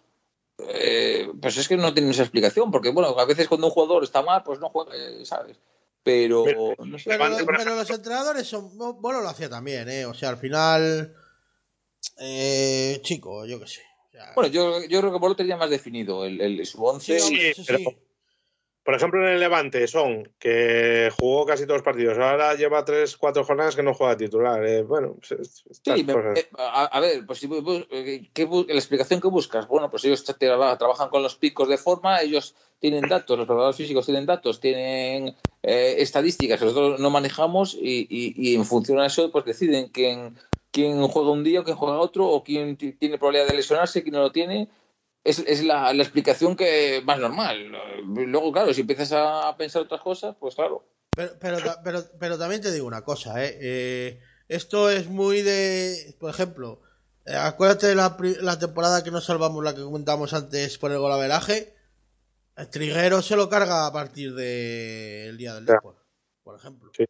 eh, 0.59 1.29
pues 1.41 1.57
es 1.57 1.69
que 1.69 1.77
no 1.77 1.93
tienen 1.93 2.11
esa 2.11 2.23
explicación, 2.23 2.71
porque 2.71 2.91
bueno, 2.91 3.09
a 3.19 3.25
veces 3.25 3.49
cuando 3.49 3.67
un 3.67 3.73
jugador 3.73 4.05
está 4.05 4.23
mal, 4.23 4.43
pues 4.43 4.59
no 4.61 4.71
juega, 4.71 4.93
eh, 4.95 5.25
¿sabes? 5.25 5.59
Pero, 6.03 6.45
Mira, 6.45 6.75
no 6.79 6.99
sé. 6.99 7.11
Pero, 7.11 7.47
pero 7.47 7.75
los 7.75 7.91
entrenadores 7.91 8.47
son. 8.47 8.77
no, 8.79 8.95
Bueno, 8.95 9.21
lo 9.21 9.29
hacía 9.29 9.49
también, 9.51 9.89
¿eh? 9.89 10.07
O 10.07 10.15
sea, 10.15 10.29
al 10.31 10.39
final. 10.39 11.15
Eh, 12.19 13.01
chico, 13.03 13.45
yo 13.45 13.59
qué 13.59 13.67
sé. 13.67 13.83
O 14.09 14.13
sea, 14.13 14.33
Bueno, 14.35 14.49
yo, 14.51 14.81
yo 14.85 15.01
creo 15.01 15.13
que 15.13 15.19
Bolo 15.19 15.35
tenía 15.37 15.57
más 15.57 15.69
definido 15.69 16.25
el, 16.25 16.41
el, 16.41 16.65
su 16.65 16.85
once. 16.85 17.19
sí, 17.19 17.27
hombre, 17.27 17.55
sí, 17.55 17.65
pero- 17.67 17.79
sí. 17.79 17.99
Por 18.87 18.95
ejemplo, 18.95 19.21
en 19.27 19.35
el 19.35 19.41
Levante, 19.41 19.89
Son, 19.89 20.33
que 20.39 21.11
jugó 21.13 21.45
casi 21.45 21.65
todos 21.65 21.79
los 21.79 21.83
partidos, 21.85 22.17
ahora 22.19 22.55
lleva 22.55 22.85
tres, 22.85 23.17
cuatro 23.17 23.43
jornadas 23.45 23.75
que 23.75 23.83
no 23.83 23.93
juega 23.95 24.17
titular. 24.17 24.65
eh, 24.65 24.83
bueno, 24.85 25.17
pues, 25.19 25.65
Sí, 25.85 26.05
me- 26.05 26.13
eh, 26.37 26.49
a, 26.57 26.85
a 26.85 27.01
ver, 27.01 27.27
pues 27.27 27.43
eh, 27.43 28.31
¿qué 28.33 28.45
la 28.47 28.75
explicación 28.75 29.21
que 29.21 29.27
buscas, 29.27 29.67
bueno, 29.67 29.91
pues 29.91 30.05
ellos 30.05 30.25
tra- 30.25 30.39
tra- 30.39 30.79
trabajan 30.79 31.09
con 31.09 31.21
los 31.25 31.35
picos 31.35 31.69
de 31.69 31.79
forma, 31.79 32.21
ellos 32.23 32.55
tienen 32.79 33.09
datos, 33.09 33.37
los 33.37 33.47
preparadores 33.49 33.77
físicos 33.77 34.07
tienen 34.07 34.25
datos, 34.25 34.61
tienen 34.61 35.35
eh, 35.65 35.97
estadísticas 35.99 36.61
que 36.61 36.67
nosotros 36.67 37.01
no 37.01 37.11
manejamos 37.11 37.75
y, 37.75 38.07
y- 38.09 38.35
y 38.37 38.55
en 38.55 38.65
función 38.65 39.01
a 39.01 39.07
eso, 39.07 39.33
pues 39.33 39.45
deciden 39.47 39.89
quién, 39.89 40.37
quién 40.71 41.03
juega 41.09 41.31
un 41.33 41.43
día 41.43 41.61
o 41.61 41.65
quién 41.65 41.77
juega 41.77 41.99
otro, 41.99 42.29
o 42.29 42.45
quién 42.45 42.77
ti- 42.77 42.93
tiene 42.93 43.19
probabilidad 43.19 43.49
de 43.49 43.55
lesionarse, 43.55 44.03
quién 44.05 44.13
no 44.15 44.21
lo 44.21 44.31
tiene. 44.31 44.69
Es, 45.27 45.41
es 45.41 45.65
la, 45.65 45.93
la 45.93 46.03
explicación 46.03 46.55
que 46.55 47.03
más 47.05 47.19
normal. 47.19 47.73
Luego, 48.07 48.53
claro, 48.53 48.73
si 48.73 48.83
empiezas 48.83 49.13
a 49.13 49.57
pensar 49.57 49.83
otras 49.83 50.01
cosas, 50.01 50.37
pues 50.39 50.55
claro. 50.55 50.89
Pero, 51.17 51.33
pero, 51.41 51.59
pero, 51.83 52.05
pero 52.21 52.39
también 52.39 52.61
te 52.61 52.71
digo 52.71 52.87
una 52.87 53.03
cosa, 53.03 53.45
¿eh? 53.45 53.59
Eh, 53.61 54.21
esto 54.49 54.89
es 54.91 55.09
muy 55.09 55.43
de. 55.43 56.15
Por 56.21 56.31
ejemplo, 56.31 56.81
eh, 57.25 57.35
acuérdate 57.35 57.89
de 57.89 57.95
la, 57.97 58.17
la 58.41 58.59
temporada 58.59 59.03
que 59.03 59.11
nos 59.11 59.25
salvamos, 59.25 59.65
la 59.65 59.75
que 59.75 59.83
comentamos 59.83 60.33
antes 60.33 60.79
por 60.79 60.93
el 60.93 60.99
golaveraje. 60.99 61.75
El 62.57 62.71
Triguero 62.71 63.21
se 63.21 63.37
lo 63.37 63.49
carga 63.49 63.87
a 63.87 63.93
partir 63.93 64.35
del 64.35 65.37
día 65.37 65.55
del. 65.55 65.67
Depor, 65.67 65.97
por 66.45 66.57
ejemplo. 66.57 66.93
Sí. 66.97 67.05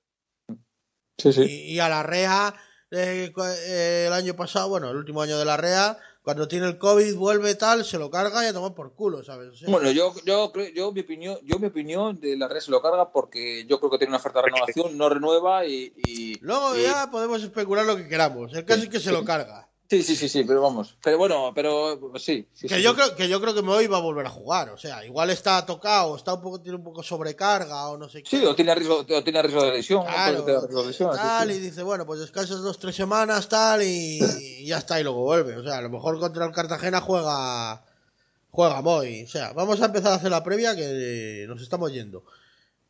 Sí, 1.18 1.42
Y, 1.42 1.74
y 1.74 1.80
a 1.80 1.88
la 1.88 2.02
REA, 2.02 2.54
eh, 2.90 4.04
el 4.06 4.12
año 4.12 4.34
pasado, 4.36 4.68
bueno, 4.68 4.90
el 4.90 4.96
último 4.96 5.22
año 5.22 5.38
de 5.38 5.44
la 5.44 5.56
REA, 5.56 5.98
cuando 6.26 6.48
tiene 6.48 6.66
el 6.66 6.76
COVID, 6.76 7.14
vuelve 7.14 7.54
tal, 7.54 7.84
se 7.84 8.00
lo 8.00 8.10
carga 8.10 8.42
y 8.44 8.48
a 8.48 8.52
tomar 8.52 8.74
por 8.74 8.92
culo, 8.94 9.22
¿sabes? 9.22 9.50
O 9.50 9.54
sea, 9.54 9.68
Bueno, 9.70 9.92
yo, 9.92 10.12
yo, 10.24 10.50
creo- 10.50 10.74
yo, 10.74 10.90
mi 10.90 11.02
opinión, 11.02 11.38
yo 11.44 11.60
mi 11.60 11.68
opinión 11.68 12.18
de 12.18 12.36
la 12.36 12.48
red 12.48 12.58
se 12.58 12.72
lo 12.72 12.82
carga 12.82 13.12
porque 13.12 13.64
yo 13.68 13.78
creo 13.78 13.92
que 13.92 13.98
tiene 13.98 14.10
una 14.10 14.16
oferta 14.16 14.40
de 14.40 14.46
renovación, 14.46 14.98
no 14.98 15.08
renueva 15.08 15.64
y, 15.66 15.92
y- 16.04 16.36
Luego 16.40 16.76
y- 16.76 16.82
ya 16.82 17.08
podemos 17.12 17.40
especular 17.44 17.86
lo 17.86 17.96
que 17.96 18.08
queramos. 18.08 18.52
El 18.54 18.64
caso 18.64 18.82
es 18.82 18.88
que 18.88 18.98
se 18.98 19.12
lo 19.12 19.24
carga. 19.24 19.65
Sí, 19.88 20.02
sí, 20.02 20.16
sí, 20.16 20.28
sí, 20.28 20.44
pero 20.44 20.60
vamos, 20.62 20.96
pero 21.02 21.18
bueno, 21.18 21.52
pero 21.54 21.98
sí, 22.18 22.48
sí, 22.52 22.68
Que 22.68 22.76
sí, 22.76 22.82
yo 22.82 22.90
sí. 22.90 22.96
creo 22.96 23.16
que 23.16 23.28
yo 23.28 23.40
creo 23.40 23.54
que 23.54 23.62
Moy 23.62 23.86
va 23.86 23.98
a 23.98 24.00
volver 24.00 24.26
a 24.26 24.30
jugar, 24.30 24.70
o 24.70 24.78
sea, 24.78 25.04
igual 25.04 25.30
está 25.30 25.64
tocado, 25.66 26.16
está 26.16 26.34
un 26.34 26.42
poco 26.42 26.60
tiene 26.60 26.76
un 26.78 26.84
poco 26.84 27.02
sobrecarga 27.02 27.88
o 27.88 27.96
no 27.98 28.08
sé 28.08 28.22
qué. 28.22 28.30
Sí, 28.30 28.44
o 28.44 28.54
tiene 28.54 28.74
riesgo, 28.74 28.98
o 28.98 29.24
tiene 29.24 29.42
riesgo 29.42 29.64
de 29.64 29.72
lesión. 29.72 30.04
Claro, 30.04 30.42
Puede 30.42 30.46
tener 30.46 30.60
riesgo 30.62 30.82
de 30.82 30.88
lesión, 30.88 31.12
sí, 31.12 31.18
tal, 31.18 31.50
sí. 31.50 31.56
y 31.56 31.60
dice, 31.60 31.82
bueno, 31.82 32.06
pues 32.06 32.20
descansas 32.20 32.60
dos, 32.62 32.78
tres 32.78 32.94
semanas, 32.96 33.48
tal, 33.48 33.82
y, 33.82 34.18
y 34.60 34.66
ya 34.66 34.78
está, 34.78 35.00
y 35.00 35.02
luego 35.02 35.22
vuelve. 35.22 35.56
O 35.56 35.62
sea, 35.62 35.78
a 35.78 35.82
lo 35.82 35.90
mejor 35.90 36.18
contra 36.18 36.44
el 36.44 36.52
Cartagena 36.52 37.00
juega 37.00 37.84
juega 38.56 38.80
Moy. 38.80 39.24
O 39.24 39.28
sea, 39.28 39.52
vamos 39.52 39.80
a 39.82 39.86
empezar 39.86 40.12
a 40.12 40.16
hacer 40.16 40.30
la 40.30 40.42
previa 40.42 40.74
que 40.74 41.44
nos 41.46 41.60
estamos 41.60 41.92
yendo. 41.92 42.24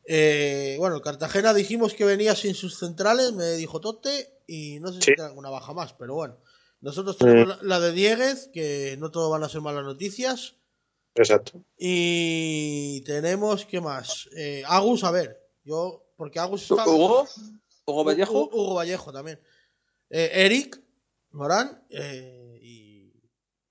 Eh, 0.05 0.77
bueno, 0.79 0.95
el 0.95 1.01
Cartagena 1.01 1.53
dijimos 1.53 1.93
que 1.93 2.05
venía 2.05 2.33
sin 2.35 2.55
sus 2.55 2.79
centrales, 2.79 3.33
me 3.33 3.51
dijo 3.53 3.81
Tote, 3.81 4.39
y 4.47 4.79
no 4.79 4.93
sé 4.93 5.01
si 5.01 5.05
tiene 5.07 5.23
alguna 5.23 5.49
baja 5.49 5.73
más, 5.73 5.93
pero 5.93 6.15
bueno. 6.15 6.37
Nosotros 6.79 7.17
tenemos 7.17 7.47
la, 7.47 7.57
la 7.63 7.79
de 7.79 7.91
Dieguez, 7.91 8.49
que 8.53 8.95
no 8.99 9.09
todo 9.11 9.29
van 9.29 9.43
a 9.43 9.49
ser 9.49 9.61
malas 9.61 9.83
noticias. 9.83 10.55
Exacto. 11.15 11.63
Y 11.77 13.01
tenemos, 13.01 13.65
¿qué 13.65 13.81
más? 13.81 14.29
Eh, 14.37 14.63
Agus, 14.67 15.03
a 15.03 15.09
ver, 15.11 15.39
yo, 15.63 16.05
porque 16.15 16.39
Agus 16.39 16.61
está... 16.63 16.87
Hugo, 16.87 17.27
Hugo 17.85 18.03
Vallejo, 18.03 18.31
Hugo, 18.31 18.49
Hugo 18.55 18.75
Vallejo 18.75 19.11
también. 19.11 19.39
Eh, 20.09 20.29
Eric 20.45 20.79
Morán 21.31 21.83
eh, 21.89 22.59
y, 22.61 23.11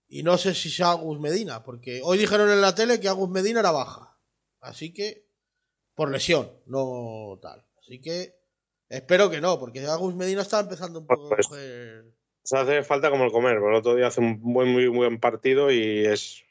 y 0.08 0.22
no 0.24 0.36
sé 0.36 0.54
si 0.54 0.68
sea 0.70 0.90
Agus 0.90 1.20
Medina, 1.20 1.62
porque 1.62 2.00
hoy 2.02 2.18
dijeron 2.18 2.50
en 2.50 2.60
la 2.60 2.74
tele 2.74 2.98
que 2.98 3.08
Agus 3.08 3.28
Medina 3.30 3.60
era 3.60 3.70
baja. 3.70 4.18
Así 4.60 4.92
que, 4.92 5.28
por 5.94 6.10
lesión, 6.10 6.50
no 6.66 7.38
tal. 7.40 7.64
Así 7.78 8.00
que, 8.00 8.36
espero 8.88 9.30
que 9.30 9.40
no, 9.40 9.60
porque 9.60 9.86
Agus 9.86 10.14
Medina 10.16 10.42
está 10.42 10.58
empezando 10.58 10.98
un 10.98 11.06
poco 11.06 11.26
a 11.26 11.36
Pues- 11.36 11.46
coger... 11.46 12.15
Se 12.46 12.56
hace 12.56 12.82
falta 12.84 13.10
como 13.10 13.24
el 13.24 13.32
comer. 13.32 13.58
porque 13.58 13.70
El 13.72 13.78
otro 13.80 13.94
día 13.96 14.06
hace 14.06 14.20
un 14.20 14.40
buen, 14.40 14.68
muy 14.68 14.86
buen 14.86 15.18
partido 15.18 15.70
y 15.70 16.06
es. 16.06 16.42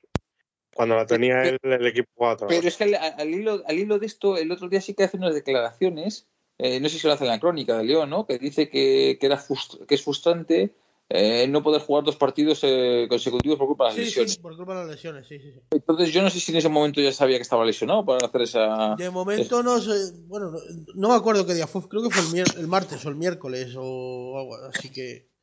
Cuando 0.73 0.95
la 0.97 1.05
tenía 1.05 1.41
él, 1.43 1.57
el 1.63 1.87
equipo 1.87 2.09
jugaba 2.15 2.47
pero 2.47 2.67
es 2.67 2.75
que 2.75 2.83
al, 2.83 2.95
al 2.95 3.29
hilo, 3.29 3.63
al 3.65 3.79
hilo 3.79 3.97
de 3.97 4.05
esto, 4.07 4.35
el 4.35 4.51
otro 4.51 4.67
día 4.67 4.81
sí 4.81 4.93
que 4.93 5.05
hace 5.05 5.15
unas 5.15 5.33
declaraciones, 5.33 6.27
eh, 6.57 6.81
no 6.81 6.89
sé 6.89 6.99
si 6.99 7.07
lo 7.07 7.13
hace 7.13 7.23
en 7.23 7.29
la 7.29 7.39
crónica 7.39 7.77
de 7.77 7.85
León, 7.85 8.09
¿no? 8.09 8.27
Que 8.27 8.37
dice 8.39 8.69
que, 8.69 9.17
que, 9.17 9.25
era 9.25 9.37
frust- 9.37 9.85
que 9.85 9.95
es 9.95 10.03
frustrante 10.03 10.75
eh, 11.07 11.47
no 11.47 11.63
poder 11.63 11.81
jugar 11.81 12.03
dos 12.03 12.17
partidos 12.17 12.59
eh, 12.63 13.05
consecutivos 13.07 13.57
por 13.57 13.67
culpa 13.67 13.85
de 13.85 13.89
las 13.91 13.95
Sí, 13.95 14.03
lesiones. 14.05 14.33
sí, 14.33 14.39
por 14.41 14.57
culpa 14.57 14.73
de 14.73 14.79
las 14.81 14.89
lesiones, 14.95 15.27
sí, 15.27 15.39
sí, 15.39 15.53
sí. 15.53 15.59
Entonces 15.71 16.11
yo 16.11 16.21
no 16.21 16.29
sé 16.29 16.41
si 16.41 16.51
en 16.51 16.57
ese 16.57 16.67
momento 16.67 16.99
ya 16.99 17.13
sabía 17.13 17.37
que 17.37 17.43
estaba 17.43 17.63
lesionado 17.63 18.05
para 18.05 18.27
hacer 18.27 18.41
esa... 18.41 18.95
De 18.97 19.09
momento 19.09 19.63
no 19.63 19.79
sé, 19.79 20.11
bueno, 20.27 20.51
no, 20.51 20.59
no 20.95 21.09
me 21.09 21.15
acuerdo 21.15 21.45
qué 21.45 21.53
día 21.53 21.67
fue, 21.67 21.87
creo 21.87 22.03
que 22.03 22.09
fue 22.09 22.41
el, 22.41 22.45
el 22.59 22.67
martes 22.67 23.05
o 23.05 23.09
el 23.09 23.15
miércoles 23.15 23.75
o 23.77 24.37
algo 24.39 24.55
así 24.73 24.91
que... 24.91 25.33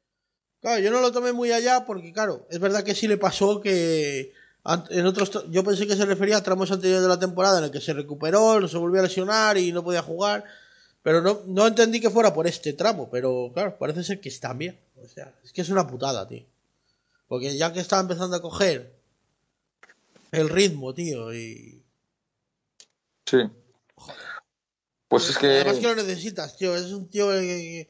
Claro, 0.63 0.81
yo 0.81 0.93
no 0.93 1.01
lo 1.01 1.11
tomé 1.11 1.33
muy 1.33 1.51
allá 1.51 1.85
porque, 1.85 2.13
claro, 2.13 2.47
es 2.49 2.61
verdad 2.61 2.85
que 2.85 2.95
sí 2.95 3.09
le 3.09 3.19
pasó 3.19 3.61
que 3.61 4.33
en 4.91 5.07
otros... 5.07 5.45
Yo 5.51 5.65
pensé 5.65 5.89
que 5.89 5.97
se 5.97 6.07
refería 6.07 6.37
a 6.37 6.43
tramos 6.43 6.71
anteriores 6.71 7.03
de 7.03 7.09
la 7.09 7.19
temporada 7.19 7.59
en 7.59 7.65
el 7.65 7.73
que 7.73 7.81
se 7.81 7.93
recuperó, 7.93 8.61
no 8.61 8.69
se 8.69 8.79
volvió 8.79 9.01
a 9.01 9.03
lesionar 9.03 9.59
y 9.59 9.73
no 9.73 9.83
podía 9.83 10.03
jugar, 10.03 10.45
pero 11.03 11.21
no, 11.21 11.43
no 11.47 11.67
entendí 11.67 12.01
que 12.01 12.11
fuera 12.11 12.33
por 12.33 12.47
este 12.47 12.75
tramo, 12.75 13.11
pero 13.11 13.51
claro, 13.53 13.77
parece 13.77 14.05
ser 14.05 14.21
que 14.21 14.29
está 14.29 14.53
bien. 14.53 14.79
O 15.03 15.09
sea, 15.09 15.35
es 15.43 15.53
que 15.53 15.63
es 15.63 15.69
una 15.69 15.85
putada, 15.85 16.29
tío. 16.29 16.47
Porque 17.27 17.57
ya 17.57 17.73
que 17.73 17.81
está 17.81 17.99
empezando 17.99 18.37
a 18.37 18.43
coger 18.43 18.95
el 20.31 20.49
ritmo, 20.49 20.95
tío, 20.95 21.35
y... 21.35 21.83
Sí. 23.27 23.39
Pues 25.09 25.29
es 25.29 25.39
que... 25.39 25.47
Además 25.49 25.79
que 25.79 25.87
lo 25.89 25.97
necesitas, 25.97 26.57
tío. 26.57 26.77
Es 26.77 26.93
un 26.93 27.09
tío 27.09 27.31
que... 27.31 27.89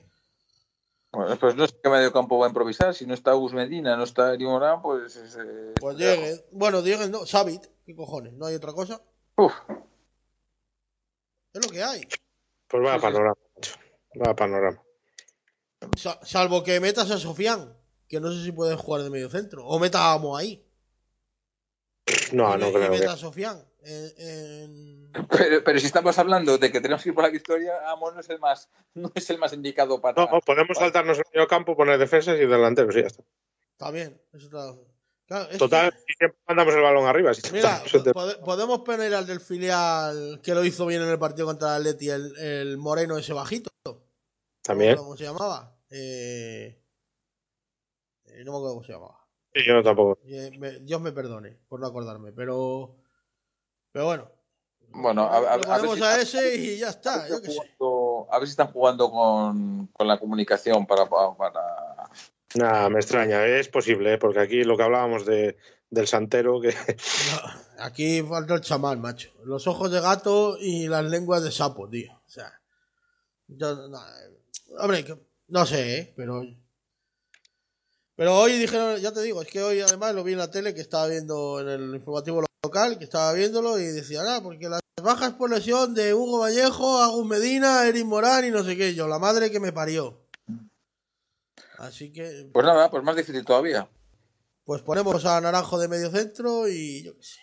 Bueno, 1.12 1.36
pues 1.38 1.54
no 1.56 1.66
sé 1.66 1.74
qué 1.82 1.90
medio 1.90 2.12
campo 2.12 2.38
va 2.38 2.46
a 2.46 2.48
improvisar. 2.48 2.94
Si 2.94 3.04
no 3.06 3.12
está 3.14 3.32
Gus 3.32 3.52
Medina, 3.52 3.96
no 3.96 4.04
está 4.04 4.32
Eri 4.32 4.44
Morán, 4.46 4.80
pues... 4.80 5.14
es, 5.16 5.36
eh, 5.36 5.74
Pues 5.78 5.96
Dieguez. 5.98 6.44
Bueno, 6.52 6.80
Dieguez 6.80 7.10
no. 7.10 7.26
Savit. 7.26 7.66
¿Qué 7.84 7.94
cojones? 7.94 8.32
¿No 8.32 8.46
hay 8.46 8.54
otra 8.54 8.72
cosa? 8.72 9.02
Uf, 9.36 9.52
Es 11.52 11.66
lo 11.66 11.70
que 11.70 11.82
hay. 11.82 12.00
Pues 12.66 12.82
va 12.82 12.94
a 12.94 12.98
panorama. 12.98 13.36
Va 14.24 14.30
a 14.30 14.36
panorama. 14.36 14.82
Sa- 15.98 16.18
salvo 16.24 16.62
que 16.64 16.80
metas 16.80 17.10
a 17.10 17.18
Sofián. 17.18 17.76
Que 18.08 18.18
no 18.20 18.30
sé 18.32 18.42
si 18.44 18.52
puede 18.52 18.76
jugar 18.76 19.02
de 19.02 19.10
medio 19.10 19.28
centro. 19.28 19.66
O 19.66 19.78
meta 19.78 19.98
a 19.98 20.12
Amo 20.14 20.36
ahí. 20.36 20.64
No, 22.32 22.54
y, 22.54 22.58
no 22.58 22.68
y 22.68 22.72
creo 22.72 22.90
meta 22.90 23.04
que. 23.06 23.10
a 23.12 23.16
Sofián. 23.16 23.62
En, 23.84 25.10
pero, 25.28 25.64
pero 25.64 25.78
si 25.80 25.86
estamos 25.86 26.16
hablando 26.18 26.56
de 26.58 26.70
que 26.70 26.80
tenemos 26.80 27.02
que 27.02 27.08
ir 27.10 27.14
por 27.14 27.24
la 27.24 27.30
victoria, 27.30 27.72
Amos 27.90 28.14
no 28.14 28.20
es 28.20 28.28
el 28.30 28.38
más, 28.38 28.68
no 28.94 29.10
es 29.14 29.28
el 29.30 29.38
más 29.38 29.52
indicado 29.52 30.00
para... 30.00 30.24
No, 30.26 30.40
podemos 30.40 30.76
saltarnos 30.78 31.18
el 31.18 31.24
medio 31.34 31.46
campo, 31.48 31.76
poner 31.76 31.98
defensas 31.98 32.36
y 32.38 32.46
delanteros 32.46 32.94
y 32.96 33.00
ya 33.00 33.06
está. 33.08 33.22
Está 33.72 33.90
bien. 33.90 34.20
Eso 34.32 34.46
está... 34.46 34.74
Claro, 35.26 35.50
es 35.50 35.58
Total, 35.58 35.92
que- 35.92 36.14
siempre 36.18 36.38
mandamos 36.46 36.74
el 36.74 36.82
balón 36.82 37.06
arriba. 37.06 37.32
si 37.34 37.42
Mira, 37.52 37.82
podemos 38.44 38.80
poner 38.80 39.14
al 39.14 39.26
del 39.26 39.40
filial 39.40 40.40
que 40.42 40.54
lo 40.54 40.64
hizo 40.64 40.84
bien 40.86 41.02
en 41.02 41.08
el 41.08 41.18
partido 41.18 41.46
contra 41.46 41.76
el 41.76 41.82
Atleti, 41.82 42.10
el, 42.10 42.36
el 42.38 42.76
moreno 42.78 43.16
ese 43.16 43.32
bajito. 43.32 43.70
También. 44.62 44.96
¿Cómo 44.96 45.16
se 45.16 45.24
llamaba? 45.24 45.74
Eh, 45.90 46.78
eh, 48.26 48.44
no 48.44 48.52
me 48.52 48.58
acuerdo 48.58 48.74
cómo 48.74 48.84
se 48.84 48.92
llamaba. 48.92 49.18
Sí, 49.54 49.62
yo 49.66 49.82
tampoco. 49.82 50.18
Eh, 50.24 50.50
me- 50.58 50.80
Dios 50.80 51.00
me 51.00 51.12
perdone 51.12 51.56
por 51.68 51.80
no 51.80 51.86
acordarme, 51.86 52.32
pero. 52.32 52.96
Pero 53.92 54.06
bueno. 54.06 54.30
Bueno, 54.94 55.22
a, 55.22 55.36
a- 55.54 55.56
Lo 55.56 55.72
a 55.72 55.78
ver 55.80 55.96
si- 55.96 56.02
a 56.04 56.20
ese 56.20 56.54
y 56.56 56.78
ya 56.78 56.90
está. 56.90 57.24
a 57.24 57.28
Yo 57.28 57.40
ver 57.40 57.44
si 57.44 57.50
están 57.52 57.66
jugando- 57.78 58.28
a 58.30 58.38
ver 58.38 58.48
si 58.48 58.50
están 58.50 58.72
jugando 58.72 59.10
con, 59.10 59.86
con 59.88 60.06
la 60.08 60.18
comunicación 60.18 60.86
para, 60.86 61.08
para, 61.08 61.34
para- 61.36 62.10
Nada, 62.54 62.90
me 62.90 62.98
extraña. 63.00 63.46
Es 63.46 63.68
posible, 63.68 64.14
¿eh? 64.14 64.18
porque 64.18 64.40
aquí 64.40 64.64
lo 64.64 64.76
que 64.76 64.82
hablábamos 64.82 65.24
de, 65.24 65.56
del 65.88 66.06
santero, 66.06 66.60
que 66.60 66.68
No, 66.68 67.84
aquí 67.84 68.20
falta 68.22 68.54
el 68.54 68.60
chamán, 68.60 69.00
macho. 69.00 69.30
Los 69.44 69.66
ojos 69.66 69.90
de 69.90 70.00
gato 70.00 70.58
y 70.60 70.86
las 70.88 71.04
lenguas 71.06 71.42
de 71.42 71.50
sapo, 71.50 71.88
tío. 71.88 72.12
O 72.12 72.28
sea. 72.30 72.52
yo- 73.48 73.88
no, 73.88 73.96
eh, 73.98 74.38
hombre, 74.78 75.04
no 75.48 75.64
sé, 75.64 75.98
¿eh? 75.98 76.12
pero. 76.16 76.42
Pero 78.14 78.36
hoy 78.38 78.58
dijeron, 78.58 78.98
ya 79.00 79.10
te 79.12 79.22
digo, 79.22 79.40
es 79.40 79.48
que 79.48 79.62
hoy 79.62 79.80
además 79.80 80.14
lo 80.14 80.22
vi 80.22 80.32
en 80.32 80.38
la 80.38 80.50
tele 80.50 80.74
que 80.74 80.82
estaba 80.82 81.06
viendo 81.06 81.60
en 81.60 81.68
el 81.68 81.94
informativo 81.94 82.42
local, 82.64 82.96
que 82.98 83.04
estaba 83.04 83.32
viéndolo 83.32 83.78
y 83.78 83.86
decía, 83.86 84.20
ah, 84.24 84.40
porque 84.42 84.68
las 84.68 84.80
bajas 85.02 85.32
por 85.32 85.50
lesión 85.50 85.94
de 85.94 86.14
Hugo 86.14 86.38
Vallejo, 86.40 86.98
Agus 87.02 87.26
Medina, 87.26 87.84
Eric 87.86 88.04
Morán 88.04 88.44
y 88.44 88.50
no 88.50 88.62
sé 88.62 88.76
qué, 88.76 88.94
yo, 88.94 89.08
la 89.08 89.18
madre 89.18 89.50
que 89.50 89.58
me 89.58 89.72
parió. 89.72 90.20
Así 91.78 92.12
que, 92.12 92.48
Pues 92.52 92.64
nada, 92.64 92.88
pues 92.90 93.02
más 93.02 93.16
difícil 93.16 93.44
todavía. 93.44 93.88
pues 94.64 94.80
ponemos 94.82 95.24
a 95.26 95.40
Naranjo 95.40 95.76
de 95.78 95.88
medio 95.88 96.08
centro 96.10 96.68
y 96.68 97.02
yo 97.02 97.16
qué 97.16 97.22
sé. 97.24 97.40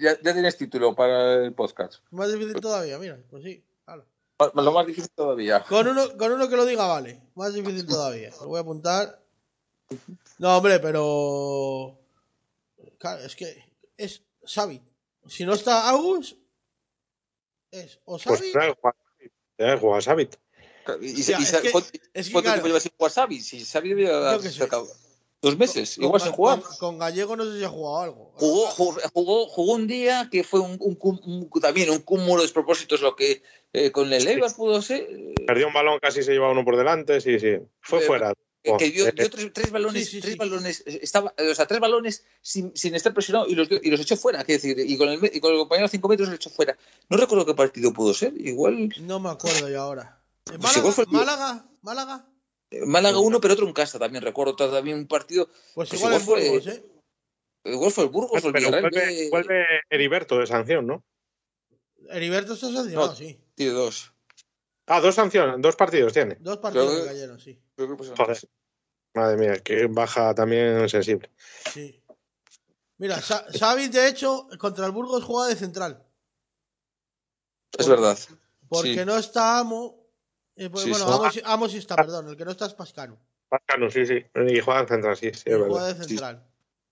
Ya, 0.00 0.18
ya 0.22 0.32
tienes 0.34 0.56
título 0.58 0.94
para 0.94 1.44
el 1.44 1.54
podcast. 1.54 1.94
Más 2.10 2.30
difícil 2.30 2.60
todavía, 2.60 2.98
mira, 2.98 3.18
pues 3.30 3.44
sí. 3.44 3.64
Ma- 3.86 4.62
Lo 4.62 4.72
más 4.72 4.86
difícil 4.86 5.10
todavía. 5.14 5.64
Con 5.64 5.88
uno, 5.88 6.16
con 6.16 6.30
uno 6.32 6.48
que 6.48 6.56
lo 6.56 6.64
diga, 6.66 6.86
vale. 6.86 7.22
Más 7.34 7.52
difícil 7.54 7.86
todavía. 7.86 8.30
Lo 8.40 8.48
voy 8.48 8.58
a 8.58 8.60
apuntar. 8.60 9.20
No, 10.38 10.56
hombre, 10.58 10.78
pero. 10.78 11.98
Claro, 12.98 13.22
es 13.24 13.34
que 13.34 13.64
es 13.96 14.22
Xavi. 14.48 14.82
Si 15.28 15.44
no 15.44 15.52
está 15.54 15.88
Agus, 15.88 16.36
es 17.70 18.00
o 18.04 18.18
pues 18.18 18.40
Xavi. 18.40 18.52
trae 18.52 19.76
Juan 19.78 20.02
Savit. 20.02 20.36
Y, 21.02 21.06
y, 21.06 21.20
Hostia, 21.20 21.38
y- 21.38 21.42
es 21.42 21.56
que- 21.60 21.70
¿cuánto, 21.70 21.90
es 22.14 22.26
que, 22.26 22.32
cuánto 22.32 22.46
claro, 22.46 22.54
tiempo 22.56 22.66
lleva 22.68 22.80
sin 22.80 22.92
jugar 22.96 23.12
Xavi? 23.12 23.40
Si 23.42 23.64
Xavi 23.64 24.06
sacado 24.50 24.88
dos 25.42 25.56
meses, 25.58 25.96
con- 25.96 26.04
igual 26.04 26.20
con- 26.20 26.26
sin 26.28 26.36
jugar. 26.36 26.62
Con, 26.62 26.76
con 26.78 26.98
Gallego 26.98 27.36
no 27.36 27.44
sé 27.44 27.58
si 27.58 27.64
ha 27.64 27.68
jugado 27.68 27.98
algo. 28.00 28.32
Jugó, 28.36 28.66
jugó, 29.12 29.46
jugó, 29.48 29.74
un 29.74 29.86
día 29.86 30.28
que 30.32 30.44
fue 30.44 30.60
un, 30.60 30.76
un 30.80 30.94
cum- 30.96 31.20
un- 31.24 31.50
también 31.60 31.90
un 31.90 32.00
cúmulo 32.00 32.36
de 32.36 32.42
despropósitos, 32.42 33.02
lo 33.02 33.14
que 33.14 33.42
eh, 33.74 33.92
con 33.92 34.10
el 34.12 34.26
Eibar 34.26 34.54
pudo 34.56 34.80
ser. 34.80 35.02
eh, 35.10 35.34
Perdió 35.46 35.66
un 35.68 35.74
balón, 35.74 35.98
casi 36.00 36.22
se 36.22 36.32
lleva 36.32 36.50
uno 36.50 36.64
por 36.64 36.76
delante, 36.78 37.20
sí, 37.20 37.38
sí. 37.38 37.58
Fue 37.80 37.98
Eh, 37.98 38.02
fuera. 38.06 38.32
Que- 38.62 38.90
dio, 38.90 39.06
Eh, 39.08 39.12
dio 39.16 39.30
tres, 39.30 39.52
tres 39.52 39.70
balones, 39.70 40.04
Sí, 40.04 40.10
sí, 40.16 40.20
tres 40.20 40.32
sí. 40.32 40.38
balones, 40.38 40.82
eh, 40.86 41.00
estaba, 41.02 41.32
o 41.38 41.54
sea, 41.54 41.66
tres 41.66 41.80
balones 41.80 42.24
sin, 42.40 42.76
sin 42.76 42.94
estar 42.94 43.14
presionado 43.14 43.46
y 43.48 43.54
los, 43.54 43.68
y 43.70 43.90
los 43.90 44.00
echó 44.00 44.16
fuera, 44.16 44.44
quiero 44.44 44.60
decir, 44.62 44.78
y 44.78 44.96
con 44.98 45.08
el, 45.08 45.20
y 45.32 45.40
con 45.40 45.52
el 45.52 45.58
compañero 45.58 45.86
a 45.86 45.88
cinco 45.88 46.08
metros 46.08 46.28
los 46.28 46.36
echó 46.36 46.50
fuera. 46.50 46.76
No 47.08 47.16
recuerdo 47.16 47.46
qué 47.46 47.54
partido 47.54 47.92
pudo 47.92 48.12
ser, 48.14 48.34
igual 48.36 48.88
No 49.00 49.20
me 49.20 49.30
acuerdo 49.30 49.68
yo 49.68 49.80
ahora. 49.80 50.20
Pues 50.44 50.56
¿En 50.56 50.62
Málaga? 50.62 50.88
el- 50.98 51.06
Málaga, 51.08 51.68
Málaga. 51.82 52.26
eh, 52.70 52.84
Málaga 52.84 53.18
uno, 53.20 53.40
pero 53.40 53.54
otro 53.54 53.66
en 53.66 53.72
casa 53.72 53.98
también, 53.98 54.22
recuerdo 54.24 54.56
también 54.56 54.98
un 54.98 55.06
partido, 55.06 55.46
Pues, 55.74 55.88
Pues 55.90 55.92
igual, 56.00 56.20
igual 56.20 56.24
fue- 56.40 56.48
Burgos, 56.50 56.66
¿eh? 56.66 56.84
igual 57.64 57.92
fue 57.92 58.04
el 58.04 58.10
Burgos 58.10 58.44
o 58.44 58.46
el 58.48 58.52
pero 58.52 58.70
vuelve, 58.70 59.06
de- 59.06 59.30
vuelve 59.30 59.64
Heriberto 59.90 60.38
de 60.38 60.46
sanción, 60.46 60.86
¿no? 60.86 61.04
Heriberto 62.10 62.54
está 62.54 62.70
sancionado, 62.72 63.08
No. 63.08 63.14
sí. 63.14 63.38
tiene 63.54 63.72
dos. 63.72 64.12
Ah, 64.88 65.00
dos 65.00 65.14
sanciones, 65.14 65.56
dos 65.58 65.76
partidos 65.76 66.12
tiene. 66.12 66.36
Dos 66.40 66.58
partidos 66.58 66.86
Creo 66.86 66.98
de 66.98 67.02
que- 67.02 67.14
Gallero, 67.14 67.38
sí. 67.38 67.60
Creo 67.76 67.96
que 67.96 68.06
Joder. 68.06 68.38
Madre 69.14 69.36
mía, 69.36 69.56
que 69.62 69.86
baja 69.86 70.34
también 70.34 70.88
sensible. 70.88 71.30
Sí. 71.72 72.02
Mira, 72.98 73.20
Xavi, 73.20 73.88
de 73.88 74.08
hecho, 74.08 74.48
contra 74.58 74.86
el 74.86 74.92
Burgos 74.92 75.22
juega 75.24 75.48
de 75.48 75.56
central. 75.56 76.04
Es 77.76 77.88
verdad. 77.88 78.18
Porque 78.68 78.94
Sí. 78.94 79.04
no 79.04 79.16
está 79.16 79.58
Amo. 79.58 79.96
eh, 80.56 80.68
pues, 80.70 80.84
Sí, 80.84 80.90
bueno. 80.90 81.06
Amo, 81.06 81.30
sí- 81.30 81.42
Amo 81.44 81.68
sí 81.68 81.78
está, 81.78 81.94
perdón. 81.96 82.28
El 82.28 82.36
que 82.36 82.44
no 82.44 82.50
está 82.50 82.66
es 82.66 82.74
Pascano. 82.74 83.16
Pascano, 83.48 83.90
sí, 83.90 84.04
sí. 84.04 84.24
Y 84.34 84.60
juega 84.60 84.80
en 84.80 84.88
central, 84.88 85.16
sí, 85.16 85.30
sí, 85.32 85.42
y 85.46 85.50
es 85.52 85.56
juega 85.56 85.68
verdad. 85.84 85.96
de 85.96 86.04
central. 86.04 86.44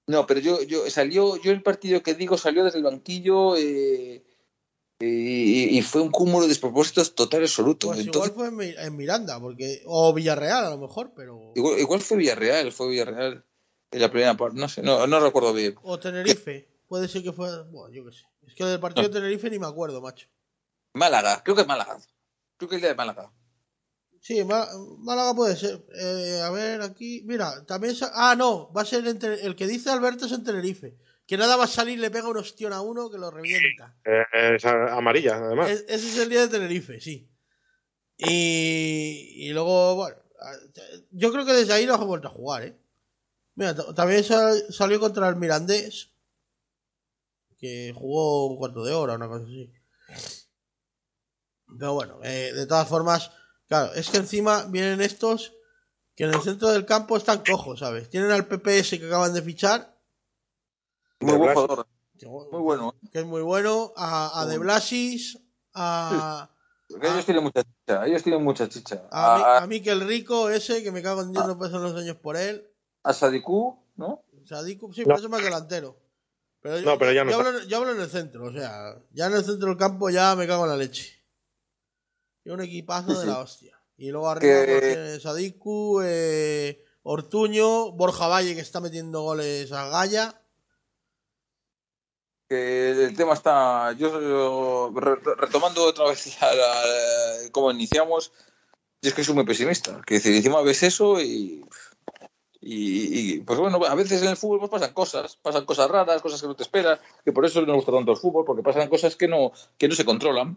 No, 0.06 0.24
pero 0.27 0.39
yo, 0.40 0.62
yo 0.62 0.89
salió, 0.89 1.36
yo 1.36 1.51
el 1.51 1.62
partido 1.64 2.01
que 2.02 2.14
digo 2.14 2.39
salió 2.39 2.62
desde 2.64 2.78
el 2.78 2.85
banquillo 2.85 3.56
eh, 3.56 4.24
y, 4.98 5.77
y 5.78 5.82
fue 5.82 6.01
un 6.01 6.10
cúmulo 6.10 6.43
de 6.43 6.48
despropósitos 6.48 7.14
total 7.14 7.40
y 7.43 7.44
absoluto. 7.44 7.89
Pues 7.89 8.01
Entonces, 8.01 8.32
igual 8.32 8.51
fue 8.52 8.66
en, 8.66 8.74
Mi- 8.77 8.82
en 8.85 8.97
Miranda, 8.97 9.39
porque 9.40 9.82
o 9.86 10.12
Villarreal 10.14 10.64
a 10.66 10.70
lo 10.70 10.78
mejor, 10.78 11.12
pero. 11.14 11.52
igual, 11.55 11.78
igual 11.78 12.01
fue 12.01 12.16
Villarreal, 12.16 12.73
fue 12.73 12.89
Villarreal 12.89 13.44
en 13.90 14.01
la 14.01 14.10
primera 14.10 14.36
parte, 14.36 14.59
no 14.59 14.68
sé, 14.68 14.82
no, 14.82 15.06
no 15.06 15.20
recuerdo 15.20 15.52
bien. 15.52 15.74
O 15.82 15.98
Tenerife. 15.98 16.68
Puede 16.89 17.09
ser 17.09 17.23
que 17.23 17.32
fue. 17.32 17.48
Bueno, 17.64 17.93
yo 17.93 18.05
qué 18.05 18.12
sé. 18.12 18.24
Es 18.47 18.55
que 18.55 18.64
del 18.64 18.78
partido 18.81 19.09
de 19.09 19.14
Tenerife 19.14 19.51
ni 19.51 19.59
me 19.59 19.66
acuerdo, 19.66 20.01
macho. 20.01 20.28
Málaga, 20.94 21.43
creo 21.44 21.56
que 21.56 21.62
es 21.62 21.68
Málaga. 21.68 21.98
Creo 22.56 22.68
que 22.68 22.77
es 22.77 22.78
el 22.78 22.82
día 22.82 22.89
de 22.90 22.94
Málaga. 22.94 23.32
Sí, 24.20 24.43
Má- 24.44 24.68
Málaga 24.98 25.35
puede 25.35 25.56
ser. 25.56 25.85
Eh, 26.01 26.40
a 26.43 26.51
ver, 26.51 26.81
aquí. 26.82 27.23
Mira, 27.27 27.64
también. 27.66 27.94
Ah, 28.14 28.35
no, 28.36 28.73
va 28.73 28.82
a 28.82 28.85
ser 28.86 29.06
en 29.06 29.18
Te- 29.18 29.44
el 29.47 29.56
que 29.56 29.66
dice 29.66 29.90
Alberto 29.90 30.27
es 30.27 30.32
en 30.32 30.43
Tenerife. 30.44 30.97
Que 31.27 31.36
nada 31.36 31.57
va 31.57 31.65
a 31.65 31.69
salir, 31.69 31.98
le 31.98 32.11
pega 32.11 32.28
un 32.28 32.36
ostión 32.36 32.73
a 32.73 32.81
uno 32.81 33.11
que 33.11 33.19
lo 33.19 33.31
revienta. 33.31 33.97
Eh, 34.05 34.55
es 34.55 34.65
amarilla, 34.65 35.36
además. 35.36 35.70
Es- 35.70 35.85
ese 35.89 36.09
es 36.09 36.19
el 36.19 36.28
día 36.28 36.40
de 36.43 36.48
Tenerife, 36.48 37.01
sí. 37.01 37.28
Y, 38.16 39.32
y 39.36 39.53
luego, 39.53 39.97
bueno, 39.97 40.16
yo 41.11 41.32
creo 41.32 41.44
que 41.44 41.53
desde 41.53 41.73
ahí 41.73 41.85
no 41.86 41.94
ha 41.94 41.98
vuelto 41.98 42.28
a 42.28 42.32
jugar, 42.32 42.62
¿eh? 42.62 42.77
Mira, 43.57 43.74
también 43.94 44.23
sal- 44.23 44.65
salió 44.70 45.01
contra 45.01 45.28
el 45.28 45.36
Mirandés, 45.36 46.11
que 47.59 47.93
jugó 47.94 48.47
un 48.48 48.57
cuarto 48.59 48.85
de 48.85 48.93
hora, 48.93 49.15
una 49.15 49.28
cosa 49.28 49.44
así. 49.44 49.73
Pero 51.78 51.94
bueno, 51.94 52.20
eh, 52.23 52.53
de 52.55 52.66
todas 52.66 52.89
formas, 52.89 53.32
claro, 53.66 53.93
es 53.94 54.09
que 54.11 54.19
encima 54.19 54.65
vienen 54.66 55.01
estos 55.01 55.55
que 56.15 56.24
en 56.24 56.35
el 56.35 56.40
centro 56.43 56.69
del 56.70 56.86
campo 56.86 57.16
están 57.16 57.43
cojos, 57.44 57.81
¿sabes? 57.81 58.09
Tienen 58.09 58.31
al 58.31 58.47
PPS 58.47 58.98
que 58.98 59.07
acaban 59.07 59.35
de 59.35 59.43
fichar, 59.43 59.95
Muy 61.20 61.32
De 61.32 61.38
buen 61.38 61.55
jugador, 61.55 61.86
que, 62.18 62.26
muy 62.26 62.60
bueno. 62.60 62.94
que 63.12 63.18
es 63.20 63.24
muy 63.26 63.43
bueno, 63.43 63.93
a, 63.97 64.40
a 64.40 64.47
De 64.47 64.59
Blasis, 64.59 65.38
a... 65.74 66.51
Que 66.88 67.06
ellos 67.09 67.24
tienen 67.24 67.43
mucha 67.43 67.62
chicha, 67.64 68.06
ellos 68.06 68.22
tienen 68.22 68.44
mucha 68.44 68.68
chicha. 68.68 69.02
A, 69.10 69.36
Mi- 69.36 69.43
A, 69.43 69.56
a 69.59 69.66
Mikel 69.66 70.06
Rico, 70.06 70.51
ese, 70.51 70.82
que 70.84 70.93
me 70.93 71.02
cago 71.02 71.22
en 71.22 71.32
Dios, 71.32 71.47
no 71.47 71.59
pasan 71.59 71.82
los 71.82 71.94
años 71.97 72.16
por 72.16 72.36
él. 72.36 72.68
a 73.02 73.12
Sadiku, 73.12 73.76
¿no? 73.97 74.22
Sadiku, 74.44 74.93
sí, 74.93 75.01
No. 75.01 75.06
pero 75.06 75.16
eso 75.18 75.26
es 75.26 75.30
más 75.30 75.43
delantero. 75.43 75.97
Pero 76.60 76.80
No, 76.82 76.98
pero 76.98 77.12
ya 77.12 77.24
no 77.24 77.30
yo, 77.32 77.38
hablo, 77.40 77.62
yo 77.64 77.76
hablo 77.78 77.93
en 77.93 78.01
el 78.01 78.09
centro, 78.10 78.44
o 78.47 78.52
sea, 78.52 78.97
ya 79.12 79.26
en 79.26 79.34
el 79.34 79.44
centro 79.44 79.68
del 79.68 79.76
campo 79.76 80.10
ya 80.10 80.36
me 80.36 80.47
cago 80.47 80.64
en 80.64 80.70
la 80.70 80.76
leche. 80.76 81.12
Y 82.44 82.51
un 82.51 82.60
equipazo 82.60 83.12
Sí, 83.14 83.20
de 83.20 83.26
la 83.26 83.40
hostia. 83.40 83.80
Y 83.97 84.10
luego 84.10 84.28
arriba 84.28 84.64
Que- 84.64 84.66
pues, 84.78 84.93
tiene 84.93 85.20
Sadiku, 85.20 86.01
eh, 86.05 86.84
Ortuño, 87.02 87.93
Borja 87.93 88.28
Valle, 88.28 88.55
que 88.55 88.60
está 88.60 88.80
metiendo 88.80 89.22
goles 89.22 89.72
a 89.72 89.88
Gaya. 89.88 90.40
Que 92.48 92.90
el 92.90 93.16
tema 93.16 93.35
está, 93.35 93.93
yo, 93.93 94.20
yo, 94.20 94.93
re- 94.94 95.20
retomando 95.36 95.85
otra 95.85 96.06
vez 96.06 96.39
la- 96.40 97.51
cómo 97.52 97.70
iniciamos, 97.70 98.32
y 99.01 99.09
es 99.09 99.14
que 99.14 99.24
soy 99.24 99.35
muy 99.35 99.44
pesimista, 99.44 100.01
que 100.06 100.14
decir, 100.14 100.35
encima 100.35 100.62
ves 100.62 100.82
eso 100.82 101.20
y, 101.20 101.64
y, 102.60 103.40
pues 103.40 103.59
bueno, 103.59 103.78
a 103.85 103.94
veces 103.94 104.23
en 104.23 104.28
el 104.28 104.36
fútbol 104.36 104.59
pues 104.59 104.70
pasan 104.70 104.93
cosas, 104.94 105.36
pasan 105.36 105.64
cosas 105.64 105.90
raras, 105.90 106.23
cosas 106.23 106.40
que 106.40 106.48
no 106.48 106.56
te 106.56 106.62
esperas, 106.64 107.01
que 107.24 107.32
por 107.32 107.44
eso 107.44 107.62
no 107.62 107.74
gusta 107.74 107.93
tanto 107.93 108.12
el 108.12 108.16
fútbol, 108.18 108.44
porque 108.44 108.62
pasan 108.62 108.89
cosas 108.89 109.14
que 109.16 109.28
no, 109.28 109.52
que 109.78 109.89
no 109.89 109.94
se 109.94 110.05
controlan, 110.05 110.56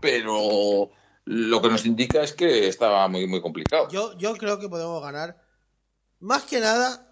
pero 0.00 0.90
lo 1.24 1.62
que 1.62 1.68
nos 1.68 1.84
indica 1.86 2.22
es 2.22 2.32
que 2.32 2.66
estaba 2.68 3.06
muy, 3.08 3.26
muy 3.26 3.40
complicado. 3.40 3.88
Yo, 3.90 4.16
yo 4.18 4.34
creo 4.34 4.58
que 4.58 4.68
podemos 4.68 5.02
ganar. 5.02 5.40
Más 6.20 6.44
que 6.44 6.60
nada, 6.60 7.11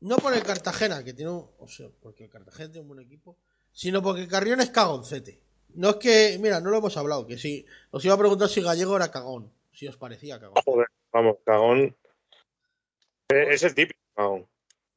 no 0.00 0.16
por 0.16 0.32
el 0.34 0.42
Cartagena, 0.42 1.02
que 1.04 1.12
tiene 1.12 1.30
un. 1.32 1.46
O 1.58 1.68
sea, 1.68 1.88
porque 2.00 2.24
el 2.24 2.30
Cartagena 2.30 2.70
tiene 2.70 2.82
un 2.82 2.88
buen 2.88 3.00
equipo, 3.00 3.36
sino 3.72 4.02
porque 4.02 4.28
Carrión 4.28 4.60
es 4.60 4.70
cagoncete. 4.70 5.40
No 5.74 5.90
es 5.90 5.96
que. 5.96 6.38
Mira, 6.40 6.60
no 6.60 6.70
lo 6.70 6.78
hemos 6.78 6.96
hablado, 6.96 7.26
que 7.26 7.38
si. 7.38 7.66
Os 7.90 8.04
iba 8.04 8.14
a 8.14 8.18
preguntar 8.18 8.48
si 8.48 8.62
Gallego 8.62 8.96
era 8.96 9.10
cagón. 9.10 9.52
Si 9.72 9.86
os 9.86 9.96
parecía 9.96 10.38
cagón. 10.40 10.62
Joder, 10.64 10.88
vamos, 11.12 11.36
cagón. 11.44 11.96
Eh, 13.30 13.46
Es 13.50 13.62
el 13.62 13.74
típico 13.74 14.00
cagón. 14.14 14.46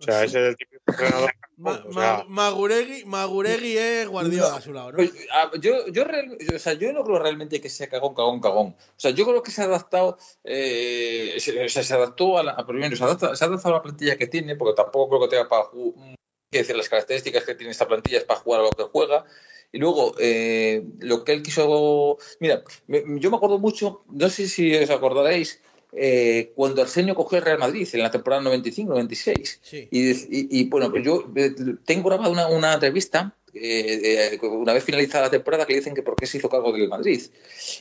O 0.02 0.04
sea, 0.04 0.20
Sí. 0.22 0.26
ese 0.26 0.42
es 0.42 0.48
el 0.50 0.58
típico 0.58 0.82
entrenador. 0.88 1.32
Ma- 1.58 1.78
cagón. 1.78 1.92
O 1.92 1.94
sea, 1.94 2.26
Maguregui, 2.28 3.06
Maguregui 3.06 3.78
es 3.78 4.08
Guardiola 4.08 4.56
a 4.56 4.62
su 4.62 4.74
lado, 4.74 4.92
¿no? 4.92 4.98
Pues, 4.98 5.12
a- 5.32 5.52
yo, 5.60 5.88
yo, 5.90 6.04
real- 6.06 6.38
o 6.56 6.60
sea, 6.60 6.74
yo 6.74 6.92
no 6.92 7.04
creo 7.04 7.20
realmente 7.20 7.62
que 7.62 7.70
sea 7.70 7.88
cagón, 7.88 8.16
cagón, 8.16 8.42
cagón. 8.42 8.68
O 8.70 8.94
sea, 8.98 9.12
yo 9.12 9.26
creo 9.26 9.44
que 9.44 9.52
se 9.52 9.62
ha 9.62 9.66
adaptado, 9.66 10.18
eh, 10.44 11.36
se, 11.38 11.64
o 11.64 11.70
sea, 11.70 11.84
se 11.84 11.94
adaptó 11.94 12.40
a 12.40 12.44
la, 12.44 12.52
a- 12.54 12.66
primero, 12.66 12.96
se 12.96 13.04
adapta- 13.04 13.36
se 13.36 13.44
ha 13.44 13.48
adaptado 13.48 13.76
a 13.76 13.78
la 13.78 13.84
plantilla 13.84 14.18
que 14.18 14.28
tiene, 14.28 14.56
porque 14.56 14.76
tampoco 14.76 15.10
creo 15.10 15.22
que 15.22 15.36
tenga 15.36 15.48
para 15.48 15.64
jugar, 15.66 16.16
decir, 16.52 16.76
las 16.76 16.90
características 16.90 17.44
que 17.46 17.56
tiene 17.56 17.72
esta 17.72 17.88
plantilla 17.88 18.18
es 18.18 18.24
para 18.26 18.40
jugar 18.40 18.62
a 18.62 18.64
lo 18.64 18.76
que 18.76 18.84
juega. 18.84 19.26
Y 19.72 19.78
luego, 19.78 20.16
eh, 20.20 20.84
lo 21.00 21.24
que 21.24 21.32
él 21.32 21.44
quiso. 21.44 22.18
Mira, 22.40 22.64
me- 22.88 23.04
yo 23.20 23.30
me 23.30 23.38
acuerdo 23.38 23.58
mucho, 23.60 24.04
no 24.10 24.30
sé 24.30 24.48
si 24.50 24.76
os 24.76 24.90
acordaréis, 24.90 25.62
eh, 25.94 26.52
cuando 26.56 26.82
Arsenio 26.82 27.16
cogió 27.16 27.38
el 27.40 27.46
Real 27.46 27.60
Madrid 27.60 27.88
en 27.94 28.02
la 28.04 28.12
temporada 28.12 28.42
95-96. 28.44 29.60
Sí. 29.62 29.88
Y, 29.92 30.10
y- 30.12 30.48
y, 30.50 30.64
bueno, 30.70 30.90
pues 30.92 31.04
yo 31.04 31.26
eh, 31.36 31.54
tengo 31.86 32.10
grabada 32.10 32.30
una, 32.30 32.48
una 32.48 32.74
entrevista, 32.74 33.36
eh, 33.54 34.30
eh, 34.34 34.40
una 34.48 34.72
vez 34.74 34.84
finalizada 34.84 35.26
la 35.26 35.30
temporada, 35.32 35.66
que 35.66 35.74
le 35.74 35.80
dicen 35.80 35.94
que 35.94 36.04
por 36.04 36.16
qué 36.16 36.26
se 36.26 36.38
hizo 36.38 36.48
cargo 36.50 36.72
del 36.72 36.88
Madrid. 36.88 37.22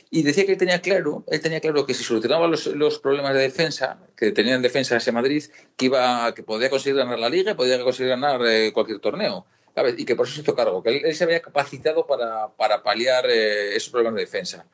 Y 0.09 0.23
decía 0.23 0.45
que 0.45 0.51
él 0.53 0.57
tenía 0.57 0.81
claro, 0.81 1.23
él 1.27 1.39
tenía 1.39 1.61
claro 1.61 1.85
que 1.85 1.93
si 1.93 2.03
solucionaba 2.03 2.47
los, 2.47 2.67
los 2.67 2.99
problemas 2.99 3.33
de 3.33 3.41
defensa, 3.41 3.97
que 4.17 4.31
tenía 4.31 4.55
en 4.55 4.61
defensa 4.61 4.97
ese 4.97 5.13
Madrid, 5.13 5.43
que 5.77 5.85
iba, 5.85 6.33
que 6.35 6.43
podía 6.43 6.69
conseguir 6.69 6.97
ganar 6.97 7.19
la 7.19 7.29
liga 7.29 7.51
y 7.51 7.55
podía 7.55 7.81
conseguir 7.83 8.09
ganar 8.09 8.41
eh, 8.45 8.71
cualquier 8.73 8.99
torneo. 8.99 9.45
¿Sabes? 9.75 9.95
Y 9.97 10.05
que 10.05 10.15
por 10.15 10.25
eso 10.25 10.35
se 10.35 10.41
hizo 10.41 10.55
cargo, 10.55 10.81
que 10.83 10.89
él, 10.89 11.01
él 11.05 11.15
se 11.15 11.23
había 11.23 11.41
capacitado 11.41 12.05
para, 12.07 12.49
para 12.55 12.83
paliar 12.83 13.25
eh, 13.29 13.75
esos 13.75 13.89
problemas 13.89 14.15
de 14.15 14.21
defensa. 14.21 14.65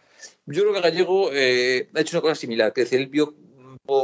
Yo 0.45 0.61
creo 0.63 0.73
que 0.73 0.81
Gallego 0.81 1.29
eh, 1.33 1.89
ha 1.95 1.99
hecho 2.01 2.17
una 2.17 2.21
cosa 2.21 2.35
similar, 2.35 2.73
que 2.73 2.81
es 2.81 2.89
decir, 2.89 3.03
él 3.03 3.09
vio, 3.11 3.35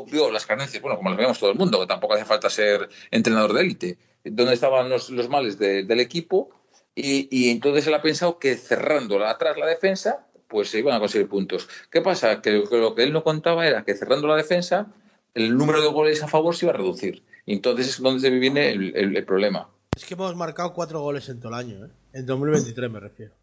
vio 0.08 0.32
las 0.32 0.46
carencias, 0.46 0.82
bueno, 0.82 0.98
como 0.98 1.10
las 1.10 1.18
vemos 1.18 1.40
todo 1.40 1.52
el 1.52 1.58
mundo, 1.58 1.80
que 1.80 1.88
tampoco 1.88 2.14
hace 2.14 2.26
falta 2.26 2.50
ser 2.50 2.90
entrenador 3.12 3.54
de 3.54 3.62
élite, 3.62 3.98
donde 4.24 4.54
estaban 4.54 4.90
los, 4.90 5.10
los 5.10 5.30
males 5.30 5.58
de- 5.60 5.84
del 5.84 6.00
equipo, 6.00 6.50
y, 6.96 7.28
y 7.32 7.50
entonces 7.50 7.88
él 7.88 7.94
ha 7.96 8.02
pensado 8.02 8.38
que 8.38 8.56
cerrando 8.56 9.26
atrás 9.26 9.58
la 9.58 9.66
defensa, 9.66 10.28
pues 10.48 10.70
se 10.70 10.80
iban 10.80 10.96
a 10.96 11.00
conseguir 11.00 11.28
puntos. 11.28 11.68
¿Qué 11.90 12.02
pasa? 12.02 12.42
Que, 12.42 12.64
que 12.70 12.78
lo 12.78 12.94
que 12.94 13.02
él 13.04 13.12
no 13.12 13.24
contaba 13.24 13.66
era 13.68 13.84
que 13.84 13.96
cerrando 13.96 14.28
la 14.28 14.36
defensa, 14.36 14.94
el 15.34 15.58
número 15.58 15.82
de 15.82 15.88
goles 15.88 16.22
a 16.22 16.28
favor 16.28 16.56
se 16.56 16.66
iba 16.66 16.74
a 16.74 16.78
reducir. 16.78 17.24
Entonces 17.48 17.88
es 17.90 18.00
donde 18.02 18.30
viene 18.30 18.70
el, 18.70 18.96
el- 18.96 19.18
el 19.18 19.26
problema. 19.26 19.70
Es 19.96 20.06
que 20.06 20.14
hemos 20.16 20.36
marcado 20.36 20.74
cuatro 20.74 21.02
goles 21.02 21.30
en 21.30 21.40
todo 21.40 21.50
el 21.50 21.56
año, 21.60 21.86
¿eh? 21.86 21.90
En 22.14 22.26
2023 22.26 22.90
me 22.92 23.00
refiero. 23.00 23.34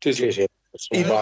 sí, 0.00 0.12
sí, 0.12 0.32
sí. 0.32 0.46
Es 0.72 0.88
Y 0.90 0.98
no- 1.02 1.14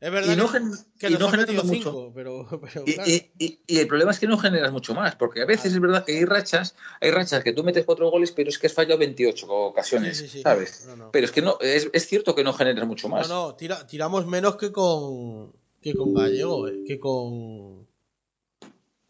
verdad 0.00 0.32
Y 0.32 0.36
no 0.36 0.46
que, 0.46 0.52
gen- 0.58 0.72
que 0.98 1.08
y 1.08 1.10
nos 1.12 1.20
no 1.20 1.26
han 1.28 1.32
metido 1.40 1.62
generando 1.62 1.72
cinco, 1.74 1.92
mucho. 1.92 2.12
pero, 2.14 2.46
pero 2.62 2.84
Y, 2.86 2.94
claro. 2.94 3.10
y- 3.10 3.30
y- 3.38 3.60
y 3.66 3.78
el 3.78 3.86
problema 3.88 4.10
es 4.12 4.18
que 4.20 4.26
no 4.28 4.38
generas 4.38 4.70
mucho 4.72 4.94
más, 4.94 5.16
porque 5.16 5.42
a 5.42 5.46
veces 5.46 5.72
es 5.72 5.80
verdad 5.80 6.04
que 6.04 6.16
hay 6.18 6.24
rachas, 6.24 6.76
hay 7.00 7.10
rachas 7.10 7.42
que 7.42 7.52
tú 7.52 7.64
metes 7.64 7.84
cuatro 7.84 8.08
goles, 8.10 8.30
pero 8.32 8.48
es 8.48 8.58
que 8.58 8.66
has 8.68 8.74
fallado 8.74 8.98
28 8.98 9.46
ocasiones, 9.48 10.16
Sí, 10.18 10.24
sí, 10.28 10.38
sí. 10.38 10.42
¿sabes? 10.42 10.84
No, 10.86 10.96
no. 10.96 11.10
Pero 11.10 11.24
es 11.24 11.32
que 11.32 11.42
no, 11.42 11.58
es, 11.60 11.88
es 11.92 12.06
cierto 12.06 12.34
que 12.34 12.44
no 12.44 12.52
generas 12.52 12.86
mucho 12.86 13.08
No, 13.08 13.16
más. 13.16 13.28
no, 13.28 13.54
tira- 13.56 13.86
tiramos 13.86 14.26
menos 14.26 14.56
que 14.56 14.70
con 14.72 15.52
que 15.80 15.94
con 15.94 16.12
Gallego, 16.14 16.68
eh, 16.68 16.82
que 16.86 16.98
con 16.98 17.86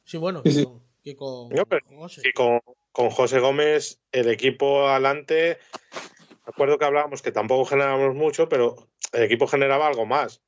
Sí, 0.05 0.17
bueno, 0.17 0.43
que 0.43 0.65
con, 0.65 0.83
que 1.05 1.17
con, 1.17 1.49
No, 1.51 1.67
pero- 1.67 1.85
con 1.87 1.99
José. 1.99 2.23
Y 2.25 2.33
con, 2.33 2.61
con 2.93 3.11
José 3.11 3.39
Gómez, 3.41 4.01
el 4.13 4.29
equipo 4.29 4.89
adelante, 4.89 5.59
acuerdo 6.45 6.79
que 6.79 6.85
hablábamos 6.85 7.23
que 7.23 7.33
tampoco 7.33 7.67
generábamos 7.67 8.15
mucho, 8.15 8.49
pero 8.49 8.89
el 9.13 9.23
equipo 9.23 9.47
generaba 9.47 9.87
algo 9.87 10.07
más. 10.07 10.41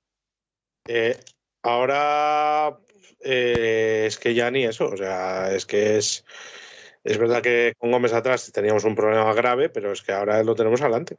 Eh, 0.89 1.19
ahora 1.63 2.79
eh, 3.21 4.05
es 4.07 4.19
que 4.19 4.35
ya 4.35 4.51
ni 4.51 4.65
eso, 4.65 4.87
o 4.89 4.97
sea, 4.97 5.55
es 5.55 5.67
que 5.67 5.99
es, 5.99 6.25
es 7.05 7.19
verdad 7.19 7.43
que 7.43 7.75
con 7.79 7.93
Gómez 7.93 8.13
atrás 8.13 8.51
teníamos 8.53 8.85
un 8.85 8.97
problema 8.97 9.33
grave, 9.35 9.69
pero 9.69 9.93
es 9.93 10.03
que 10.03 10.13
ahora 10.13 10.43
lo 10.43 10.55
tenemos 10.55 10.81
adelante. 10.81 11.17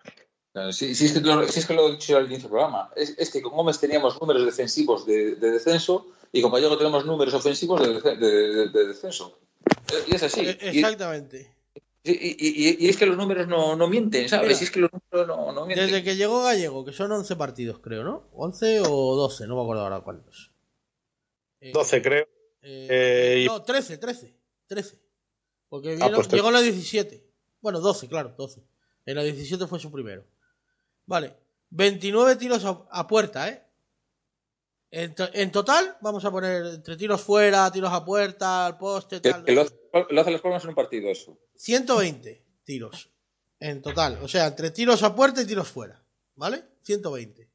Si, 0.71 0.91
es 0.91 1.13
que 1.13 1.73
lo, 1.73 1.87
he 1.87 1.91
dicho 1.91 2.17
al 2.17 2.25
inicio 2.25 2.43
del 2.43 2.49
programa, 2.49 2.91
es, 2.95 3.31
que 3.31 3.41
con 3.41 3.53
Gómez 3.53 3.79
teníamos 3.79 4.19
números 4.19 4.43
defensivos 4.45 5.05
de, 5.05 5.35
de 5.35 5.51
descenso 5.51 6.07
y 6.33 6.41
con 6.41 6.51
Gallego 6.51 6.77
tenemos 6.77 7.05
números 7.05 7.33
ofensivos 7.33 7.81
de- 7.81 8.67
de 8.67 8.87
descenso. 8.87 9.39
Y 10.07 10.15
es 10.15 10.23
así. 10.23 10.41
Eh, 10.41 10.57
Exactamente. 10.61 11.53
Y, 12.03 12.11
y- 12.11 12.35
y- 12.39 12.77
y 12.85 12.89
es 12.89 12.97
que 12.97 13.05
los 13.05 13.15
números 13.15 13.47
no, 13.47 13.75
no 13.75 13.87
mienten, 13.87 14.27
¿sabes? 14.27 14.47
Mira, 14.47 14.59
Y 14.59 14.63
es 14.63 14.71
que 14.71 14.79
los 14.79 14.89
números 14.91 15.27
no, 15.27 15.51
no 15.51 15.65
mienten. 15.67 15.85
Desde 15.87 16.03
que 16.03 16.15
llegó 16.15 16.41
Gallego, 16.43 16.83
que 16.83 16.93
son 16.93 17.11
11 17.11 17.35
partidos, 17.35 17.79
creo, 17.79 18.03
¿no? 18.03 18.27
11 18.33 18.81
o 18.81 19.15
12, 19.15 19.45
no 19.45 19.55
me 19.55 19.61
acuerdo 19.61 19.83
ahora 19.83 20.01
cuántos. 20.01 20.51
Eh, 21.59 21.71
12 21.73 22.01
creo. 22.01 22.27
eh, 22.63 22.87
eh, 22.89 23.41
y- 23.43 23.45
No, 23.45 23.61
13, 23.61 23.97
13. 23.99 24.35
13. 24.67 24.99
Porque 25.69 25.91
Ah, 26.01 26.05
vino- 26.07 26.15
pues 26.17 26.27
llegó 26.29 26.47
en 26.47 26.53
la 26.55 26.61
17. 26.61 27.23
Bueno, 27.61 27.79
12, 27.79 28.07
claro, 28.07 28.33
12. 28.37 28.63
En 29.05 29.15
la 29.15 29.23
17 29.23 29.67
fue 29.67 29.79
su 29.79 29.91
primero. 29.91 30.25
Vale. 31.05 31.35
29 31.69 32.35
tiros 32.35 32.65
a, 32.65 32.83
a 32.89 33.07
puerta, 33.07 33.47
¿eh? 33.47 33.63
En, 34.91 35.15
to- 35.15 35.29
en 35.33 35.51
total, 35.51 35.97
vamos 36.01 36.25
a 36.25 36.31
poner 36.31 36.65
entre 36.65 36.97
tiros 36.97 37.21
fuera, 37.21 37.71
tiros 37.71 37.91
a 37.93 38.03
puerta, 38.03 38.65
al 38.65 38.77
poste, 38.77 39.21
tal. 39.21 39.43
que 39.45 39.53
lo, 39.53 39.61
hace- 39.61 39.75
lo 40.09 40.21
hace 40.21 40.31
las 40.31 40.41
palmas 40.41 40.63
en 40.63 40.69
un 40.69 40.75
partido, 40.75 41.09
eso. 41.09 41.37
120 41.55 42.43
tiros 42.65 43.09
en 43.59 43.81
total. 43.81 44.19
O 44.21 44.27
sea, 44.27 44.47
entre 44.47 44.69
tiros 44.71 45.01
a 45.03 45.15
puerta 45.15 45.41
y 45.41 45.45
tiros 45.45 45.67
fuera. 45.69 46.03
¿Vale? 46.35 46.63
120. 46.83 47.49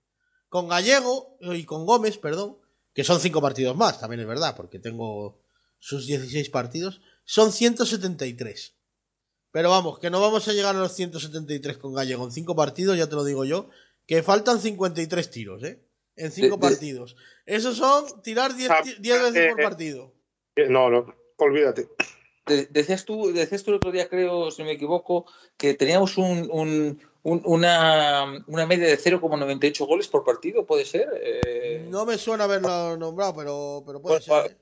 Con 0.49 0.69
Gallego 0.69 1.37
y 1.41 1.65
con 1.65 1.85
Gómez, 1.87 2.19
perdón, 2.19 2.59
que 2.95 3.05
son 3.05 3.21
5 3.21 3.41
partidos 3.43 3.77
más, 3.77 4.01
también 4.01 4.21
es 4.21 4.27
verdad, 4.27 4.55
porque 4.57 4.79
tengo 4.79 5.43
sus 5.79 6.07
16 6.07 6.49
partidos, 6.51 7.01
son 7.25 7.53
173. 7.53 8.75
Pero 9.51 9.71
vamos, 9.71 9.99
que 9.99 10.09
no 10.11 10.21
vamos 10.21 10.47
a 10.49 10.53
llegar 10.53 10.77
a 10.77 10.79
los 10.79 10.93
173 10.93 11.79
con 11.79 11.93
Gallego 11.95 12.25
en 12.25 12.33
5 12.33 12.55
partidos, 12.57 12.97
ya 12.97 13.09
te 13.09 13.15
lo 13.17 13.25
digo 13.25 13.45
yo, 13.45 13.69
que 14.07 14.23
faltan 14.23 14.61
53 14.61 15.31
tiros, 15.31 15.63
¿eh? 15.65 15.86
En 16.17 16.33
5 16.33 16.57
De- 16.57 16.63
de- 16.67 16.71
partidos. 16.73 17.17
Esos 17.45 17.77
son 17.77 18.23
tirar 18.23 18.55
10 18.57 18.71
Ah, 18.71 18.81
10 18.83 19.23
veces 19.23 19.51
por 19.53 19.61
eh, 19.61 19.65
partido. 19.65 20.13
Eh, 20.57 20.67
No, 20.69 20.91
no, 20.91 21.15
olvídate. 21.37 21.89
De- 22.47 22.67
decías 22.71 23.05
tú, 23.05 23.33
decías 23.33 23.63
tú 23.63 23.71
el 23.73 23.77
otro 23.77 23.93
día, 23.93 24.09
creo, 24.09 24.51
si 24.51 24.63
no 24.63 24.67
me 24.67 24.73
equivoco, 24.75 25.27
que 25.57 25.75
teníamos 25.75 26.17
un, 26.17 26.49
un- 26.51 27.01
un- 27.23 27.43
una, 27.45 28.45
una 28.47 28.67
media 28.67 28.87
de 28.87 28.97
0,98 28.99 29.85
goles 29.87 30.09
por 30.09 30.25
partido, 30.25 30.65
¿puede 30.65 30.85
ser? 30.85 31.09
Eh, 31.23 31.87
No 31.91 32.07
me 32.07 32.17
suena 32.19 32.45
haberlo 32.45 32.97
nombrado, 32.97 33.35
pero, 33.35 33.83
pero 33.85 34.01
puede 34.01 34.21
Pues, 34.21 34.25
ser. 34.25 34.53
¿eh? 34.53 34.57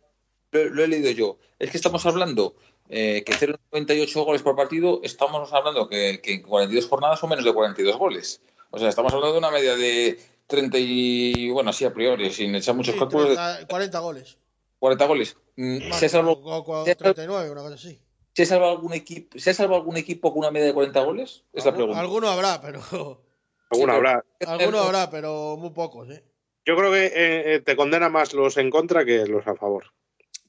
lo, 0.52 0.64
lo 0.70 0.84
he 0.84 0.88
leído 0.88 1.10
yo. 1.10 1.38
Es 1.58 1.70
que 1.70 1.76
estamos 1.76 2.04
hablando 2.06 2.54
eh, 2.88 3.22
que 3.24 3.32
0,98 3.34 4.24
goles 4.24 4.42
por 4.42 4.56
partido, 4.56 5.00
estamos 5.02 5.52
hablando 5.52 5.88
que, 5.88 6.20
que 6.22 6.34
en 6.34 6.42
42 6.42 6.86
jornadas 6.88 7.20
son 7.20 7.30
menos 7.30 7.44
de 7.44 7.52
42 7.52 7.96
goles. 7.96 8.40
O 8.70 8.78
sea, 8.78 8.88
estamos 8.88 9.12
hablando 9.12 9.32
de 9.34 9.38
una 9.38 9.50
media 9.50 9.76
de 9.76 10.18
30 10.46 10.78
y, 10.78 11.50
bueno, 11.50 11.70
así 11.70 11.84
a 11.84 11.92
priori, 11.94 12.30
sin 12.30 12.54
echar 12.54 12.74
muchos 12.74 12.94
Sí, 12.94 13.00
cálculos, 13.00 13.30
de 13.30 13.34
30, 13.36 13.66
40 13.68 13.98
goles. 14.00 14.38
40 14.78 15.06
goles. 15.06 15.36
Mm, 15.56 15.88
Más, 15.88 15.98
¿Se 16.00 16.06
ha 16.06 16.08
salvado, 16.08 16.32
o- 16.38 16.56
o- 16.58 16.80
o 16.82 16.84
se 16.84 16.90
ha- 16.90 16.94
39, 16.96 17.50
una 17.50 17.62
cosa 17.62 17.74
así. 17.74 17.98
se 18.34 18.42
ha 18.42 18.46
salvado 18.46 18.72
algún 18.72 18.92
equipo, 18.92 19.38
¿Se 19.38 19.50
ha 19.50 19.54
salvado 19.54 19.80
algún 19.80 19.96
equipo 19.96 20.30
con 20.32 20.40
una 20.40 20.50
media 20.50 20.66
de 20.66 20.74
40 20.74 21.00
goles? 21.00 21.44
Es 21.52 21.64
la 21.64 21.74
pregunta. 21.74 22.00
Alguno 22.00 22.28
habrá, 22.28 22.60
pero. 22.60 22.80
Alguno 23.70 23.92
habrá. 23.94 24.24
Alguno 24.46 24.78
habrá, 24.80 25.10
pero 25.10 25.56
muy 25.56 25.70
pocos, 25.70 26.08
¿eh? 26.10 26.22
Yo 26.66 26.76
creo 26.76 26.90
que 26.92 27.06
eh, 27.06 27.54
eh, 27.54 27.60
te 27.60 27.76
condena 27.76 28.08
más 28.08 28.32
los 28.34 28.56
en 28.56 28.70
contra 28.70 29.04
que 29.04 29.26
los 29.26 29.46
a 29.46 29.54
favor. 29.54 29.92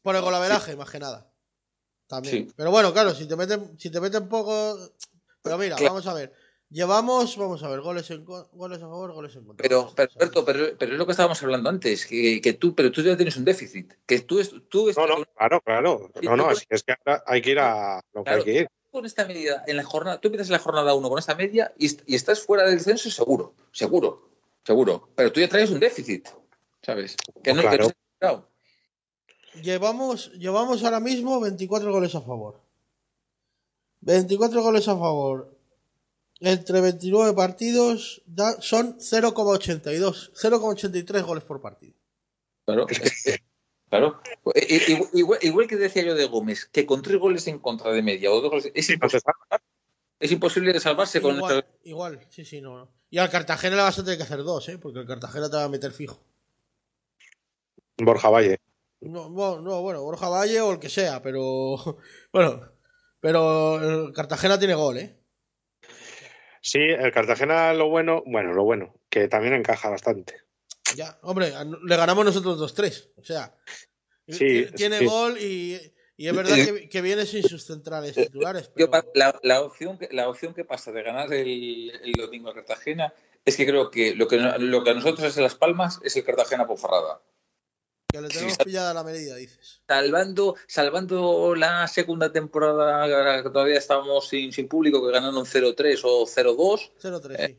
Por 0.01 0.15
el 0.15 0.21
golaveraje, 0.21 0.75
más 0.75 0.89
que 0.89 0.99
nada. 0.99 1.31
También. 2.07 2.47
Sí. 2.47 2.53
Pero 2.55 2.71
bueno, 2.71 2.93
claro, 2.93 3.13
si 3.15 3.27
te 3.27 3.35
meten, 3.35 3.79
si 3.79 3.89
te 3.89 3.99
meten 3.99 4.29
poco. 4.29 4.77
Pero 5.41 5.57
mira, 5.57 5.75
Claro. 5.75 5.93
vamos 5.93 6.07
a 6.07 6.13
ver. 6.13 6.33
Llevamos, 6.75 7.37
vamos 7.37 7.63
a 7.63 7.69
ver, 7.69 7.79
goles, 7.79 8.11
en, 8.11 8.25
goles 8.25 8.77
a 8.79 8.81
favor, 8.81 9.13
goles 9.13 9.33
en 9.37 9.45
contra. 9.45 9.63
Pero, 9.63 9.93
pero. 9.95 10.11
Alberto, 10.15 10.43
pero, 10.43 10.77
pero 10.77 10.91
es 10.91 10.97
lo 10.97 11.05
que 11.05 11.11
estábamos 11.13 11.41
hablando 11.41 11.69
antes, 11.69 12.05
que, 12.05 12.41
que 12.41 12.51
tú, 12.51 12.75
pero 12.75 12.91
tú 12.91 13.01
ya 13.01 13.15
tienes 13.15 13.37
un 13.37 13.45
déficit, 13.45 13.93
que 14.05 14.19
tú, 14.19 14.39
es- 14.39 14.53
tú 14.67 14.83
No, 14.83 14.89
estás 14.89 15.07
no, 15.07 15.23
claro, 15.37 15.61
claro. 15.61 16.11
No, 16.21 16.35
no, 16.35 16.49
así 16.49 16.65
es 16.67 16.83
que 16.83 16.93
ahora 17.05 17.23
hay 17.27 17.41
que 17.41 17.51
ir 17.51 17.59
a 17.59 18.01
lo 18.11 18.23
que 18.25 18.29
Claro. 18.29 18.37
hay 18.39 18.43
que 18.43 18.59
ir. 18.59 18.67
con 18.91 19.05
esta 19.05 19.25
medida 19.25 19.63
en 19.67 19.77
la 19.77 19.83
jornada, 19.85 20.19
tú 20.19 20.27
empiezas 20.27 20.49
en 20.49 20.51
la 20.53 20.59
jornada 20.59 20.93
1 20.95 21.07
con 21.09 21.17
esta 21.17 21.33
media 21.35 21.73
y, 21.79 21.87
y 22.11 22.15
estás 22.15 22.41
fuera 22.41 22.65
del 22.65 22.75
descenso 22.77 23.09
seguro, 23.09 23.53
seguro, 23.71 24.27
seguro. 24.65 25.07
Pero 25.15 25.31
tú 25.31 25.39
ya 25.39 25.47
traes 25.47 25.69
un 25.71 25.79
déficit, 25.79 26.27
¿sabes? 26.81 27.15
Que 27.41 27.53
no, 27.53 27.61
que 27.61 27.67
Claro. 27.69 27.83
no 27.83 27.89
se 27.89 27.95
ha 27.95 28.13
esperado. 28.15 28.49
Llevamos, 29.63 30.33
llevamos 30.33 30.83
ahora 30.83 30.99
mismo 30.99 31.39
24 31.39 31.89
goles 31.93 32.13
a 32.15 32.19
favor. 32.21 32.59
24 34.01 34.61
goles 34.61 34.85
a 34.89 34.97
favor. 34.97 35.54
Entre 36.41 36.81
29 36.81 37.33
partidos 37.33 38.21
da- 38.25 38.59
son 38.61 38.97
0,82. 38.99 40.31
0,83 40.35 41.23
goles 41.23 41.43
por 41.43 41.61
partido. 41.61 41.93
Claro, 42.65 42.87
claro. 43.89 44.21
Igual, 45.13 45.39
igual 45.41 45.67
que 45.67 45.75
decía 45.77 46.03
yo 46.03 46.15
de 46.15 46.25
Gómez, 46.25 46.65
que 46.65 46.85
con 46.85 47.01
tres 47.01 47.19
goles 47.19 47.47
en 47.47 47.59
contra 47.59 47.91
de 47.91 48.01
media 48.01 48.31
o 48.31 48.41
dos 48.41 48.49
goles, 48.49 48.71
es, 48.73 48.89
No 48.99 49.07
se 49.09 49.17
impos- 49.17 49.21
sabe. 49.21 49.63
es 50.19 50.31
imposible 50.31 50.73
de 50.73 50.79
salvarse 50.79 51.21
con 51.21 51.35
Igual, 51.37 51.57
esta- 51.59 51.71
igual, 51.83 52.27
sí, 52.29 52.43
sí, 52.43 52.59
no, 52.61 52.77
no. 52.77 52.91
Y 53.09 53.17
al 53.19 53.29
Cartagena 53.29 53.75
le 53.77 53.81
vas 53.83 53.97
a 53.99 54.03
tener 54.03 54.17
que 54.17 54.23
hacer 54.23 54.43
dos, 54.43 54.67
¿eh? 54.67 54.77
Porque 54.77 54.99
el 54.99 55.07
Cartagena 55.07 55.49
te 55.49 55.55
va 55.57 55.63
a 55.65 55.69
meter 55.69 55.91
fijo. 55.91 56.19
Borja 57.97 58.29
Valle. 58.29 58.57
No, 59.01 59.29
no, 59.29 59.61
no, 59.61 59.81
bueno, 59.81 60.01
Borja 60.01 60.27
Valle 60.27 60.59
o 60.61 60.71
el 60.73 60.79
que 60.79 60.89
sea, 60.89 61.21
pero. 61.21 61.75
Bueno, 62.33 62.61
pero 63.21 64.07
el 64.07 64.11
Cartagena 64.13 64.59
tiene 64.59 64.73
gol, 64.75 64.97
¿eh? 64.97 65.17
Sí, 66.65 66.79
el 66.79 67.11
Cartagena 67.11 67.71
lo 67.73 67.89
bueno, 67.89 68.23
bueno, 68.25 68.51
lo 68.53 68.63
bueno, 68.63 68.95
que 69.07 69.27
también 69.27 69.53
encaja 69.53 69.87
bastante. 69.87 70.41
Ya, 70.95 71.19
hombre, 71.21 71.53
le 71.83 71.95
ganamos 71.95 72.25
nosotros 72.25 72.59
2-3. 72.59 73.11
O 73.17 73.23
sea, 73.23 73.55
Sí, 74.27 74.65
tiene 74.75 74.97
sí. 74.97 75.05
gol 75.05 75.37
y, 75.39 75.79
y 76.17 76.27
es 76.27 76.35
verdad 76.35 76.55
que, 76.55 76.89
que 76.89 77.01
viene 77.03 77.27
sin 77.27 77.43
sus 77.43 77.63
centrales 77.65 78.15
titulares. 78.15 78.71
Yo, 78.75 78.89
la, 79.13 79.39
la 79.43 79.61
opción 79.61 79.99
que, 79.99 80.09
la 80.11 80.27
opción 80.27 80.55
que 80.55 80.65
pasa 80.65 80.91
de 80.91 81.03
ganar 81.03 81.31
el, 81.31 81.91
el 82.03 82.13
domingo 82.13 82.49
a 82.49 82.55
Cartagena 82.55 83.13
es 83.45 83.55
que 83.55 83.67
creo 83.67 83.91
que 83.91 84.15
lo 84.15 84.27
que, 84.27 84.37
lo 84.39 84.83
que 84.83 84.89
a 84.89 84.93
nosotros 84.95 85.27
es 85.27 85.37
Las 85.37 85.53
Palmas 85.53 85.99
es 86.03 86.15
el 86.15 86.23
Cartagena 86.23 86.65
Ponferrada. 86.65 87.21
Que 88.15 88.21
le 88.21 88.27
tenemos 88.29 88.53
Sí. 88.53 88.63
pillada 88.63 88.93
la 88.93 89.03
medida, 89.03 89.35
dices. 89.35 89.81
Salvando, 89.87 90.55
salvando 90.67 91.53
la 91.55 91.87
segunda 91.87 92.31
temporada 92.31 93.43
que 93.43 93.49
todavía 93.49 93.77
estábamos 93.77 94.27
sin, 94.27 94.51
sin 94.53 94.67
público, 94.67 95.05
que 95.05 95.11
ganaron 95.13 95.45
0-3 95.45 96.01
o 96.03 96.25
0-2, 96.25 96.91
0-3, 97.01 97.35
Eh, 97.39 97.47
sí. 97.47 97.57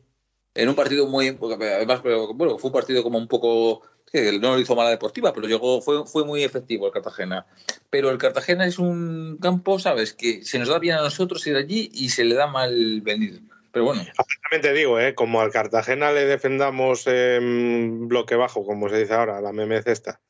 en 0.55 0.69
un 0.69 0.75
partido 0.75 1.07
muy. 1.07 1.27
Además, 1.29 1.99
pero, 2.01 2.33
bueno, 2.33 2.57
fue 2.57 2.69
un 2.69 2.73
partido 2.73 3.03
como 3.03 3.17
un 3.17 3.27
poco. 3.27 3.81
que 4.09 4.39
no 4.39 4.53
lo 4.55 4.59
hizo 4.61 4.73
mala 4.73 4.89
deportiva, 4.89 5.33
pero 5.33 5.47
llegó, 5.49 5.81
fue, 5.81 6.07
fue 6.07 6.23
muy 6.23 6.41
efectivo 6.41 6.85
el 6.87 6.93
Cartagena. 6.93 7.45
Pero 7.89 8.09
el 8.09 8.17
Cartagena 8.17 8.65
es 8.65 8.79
un 8.79 9.37
campo, 9.41 9.79
¿sabes? 9.79 10.13
Que 10.13 10.45
se 10.45 10.57
nos 10.59 10.69
da 10.69 10.79
bien 10.79 10.95
a 10.95 11.01
nosotros 11.01 11.45
ir 11.45 11.57
allí 11.57 11.91
y 11.93 12.07
se 12.07 12.23
le 12.23 12.35
da 12.35 12.47
mal 12.47 13.01
venir. 13.01 13.41
Pero 13.73 13.83
bueno, 13.83 14.03
También 14.49 14.61
te 14.61 14.71
digo, 14.71 14.97
¿eh? 14.97 15.13
como 15.13 15.41
al 15.41 15.51
Cartagena 15.51 16.13
le 16.13 16.25
defendamos 16.25 17.05
en 17.05 18.07
bloque 18.07 18.35
bajo, 18.37 18.65
como 18.65 18.87
se 18.87 18.97
dice 18.99 19.13
ahora, 19.13 19.41
la 19.41 19.51
meme 19.51 19.81
esta, 19.85 20.21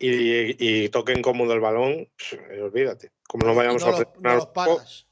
y, 0.00 0.84
y 0.84 0.88
toquen 0.88 1.22
cómodo 1.22 1.52
el 1.52 1.60
balón, 1.60 2.08
pff, 2.16 2.34
olvídate. 2.62 3.10
Como 3.28 3.46
no 3.46 3.54
vayamos 3.54 3.82
no, 3.82 3.88
a 3.88 3.90
los, 3.92 4.08
no 4.20 4.34
los 4.34 4.46
paras. 4.48 5.06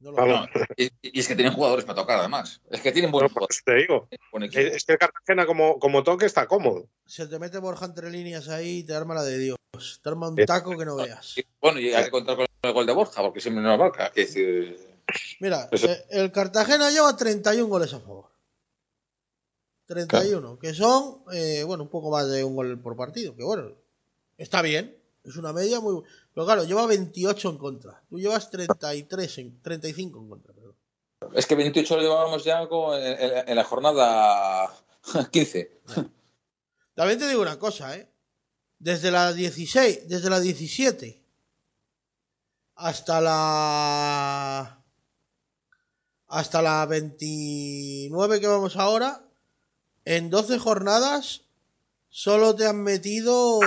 No 0.00 0.10
los 0.10 0.16
Vamos. 0.18 0.48
y, 0.76 0.90
y 1.00 1.20
es 1.20 1.28
que 1.28 1.34
tienen 1.34 1.54
jugadores 1.54 1.84
para 1.86 1.96
tocar, 2.02 2.18
además. 2.18 2.60
Es 2.70 2.82
que 2.82 2.92
tienen 2.92 3.10
no, 3.10 3.12
buenos 3.12 3.32
jugadores. 3.32 3.62
te 3.64 3.74
digo. 3.76 4.06
Es, 4.10 4.54
es 4.74 4.84
que 4.84 4.92
el 4.92 4.98
Cartagena 4.98 5.46
como, 5.46 5.78
como 5.78 6.02
toque 6.02 6.26
está 6.26 6.46
cómodo. 6.46 6.88
Se 7.06 7.26
te 7.26 7.38
mete 7.38 7.56
Borja 7.58 7.86
entre 7.86 8.10
líneas 8.10 8.48
ahí 8.48 8.78
y 8.78 8.82
te 8.84 8.94
arma 8.94 9.14
la 9.14 9.22
de 9.22 9.38
Dios. 9.38 9.56
Te 10.02 10.08
arma 10.10 10.28
un 10.28 10.36
taco 10.36 10.76
que 10.76 10.84
no 10.84 10.96
veas. 10.96 11.38
Y, 11.38 11.46
bueno, 11.60 11.80
y 11.80 11.94
hay 11.94 12.04
que 12.04 12.10
contar 12.10 12.36
con 12.36 12.46
el 12.62 12.72
gol 12.72 12.84
de 12.86 12.92
Borja, 12.92 13.22
porque 13.22 13.40
siempre 13.40 13.62
nos 13.62 13.78
marca. 13.78 14.10
Que 14.12 14.22
decir, 14.22 14.76
Mira, 15.40 15.68
Eso- 15.70 15.90
eh, 15.90 16.04
el 16.10 16.32
Cartagena 16.32 16.90
lleva 16.90 17.16
31 17.16 17.68
goles 17.68 17.94
a 17.94 18.00
favor. 18.00 18.26
31, 19.86 20.58
que 20.58 20.72
son, 20.74 21.22
eh, 21.32 21.62
bueno, 21.66 21.82
un 21.84 21.90
poco 21.90 22.10
más 22.10 22.28
de 22.30 22.42
un 22.42 22.56
gol 22.56 22.80
por 22.80 22.96
partido, 22.96 23.36
que 23.36 23.44
bueno, 23.44 23.72
está 24.38 24.62
bien, 24.62 24.96
es 25.24 25.36
una 25.36 25.52
media 25.52 25.80
muy... 25.80 26.02
Pero 26.34 26.46
claro, 26.46 26.64
lleva 26.64 26.86
28 26.86 27.48
en 27.50 27.58
contra. 27.58 28.02
Tú 28.08 28.18
llevas 28.18 28.50
33, 28.50 29.38
en, 29.38 29.62
35 29.62 30.18
en 30.20 30.28
contra. 30.28 30.52
perdón. 30.52 30.76
es 31.34 31.46
que 31.46 31.54
28 31.54 31.96
lo 31.96 32.02
llevábamos 32.02 32.44
ya 32.44 32.68
con- 32.68 33.00
en, 33.00 33.18
en- 33.20 33.48
en 33.48 33.56
la 33.56 33.64
jornada 33.64 34.70
15. 35.30 35.80
También 36.94 37.18
te 37.18 37.28
digo 37.28 37.42
una 37.42 37.58
cosa, 37.58 37.96
¿eh? 37.96 38.10
Desde 38.78 39.10
la 39.10 39.32
16, 39.32 40.08
desde 40.08 40.28
la 40.30 40.40
17 40.40 41.22
hasta 42.76 43.20
la 43.20 44.80
hasta 46.26 46.60
la 46.60 46.84
29 46.86 48.40
que 48.40 48.46
vamos 48.48 48.76
ahora, 48.76 49.24
en 50.04 50.28
12 50.30 50.58
jornadas 50.58 51.42
solo 52.16 52.54
te 52.54 52.64
han 52.64 52.80
metido 52.80 53.58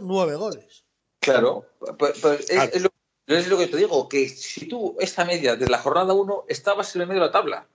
9 0.00 0.36
goles. 0.36 0.84
Claro, 1.18 1.66
pues, 1.80 2.16
pues 2.20 2.48
es, 2.48 2.56
Ah. 2.58 2.64
es 2.72 2.82
lo, 2.82 2.90
es 3.26 3.48
lo 3.48 3.58
que 3.58 3.66
te 3.66 3.76
digo, 3.76 4.08
que 4.08 4.28
si 4.28 4.68
tú 4.68 4.96
esta 5.00 5.24
media 5.24 5.56
de 5.56 5.66
la 5.66 5.78
jornada 5.78 6.14
1 6.14 6.44
estabas 6.48 6.94
en 6.94 7.02
el 7.02 7.08
medio 7.08 7.20
de 7.22 7.26
la 7.26 7.32
tabla. 7.32 7.66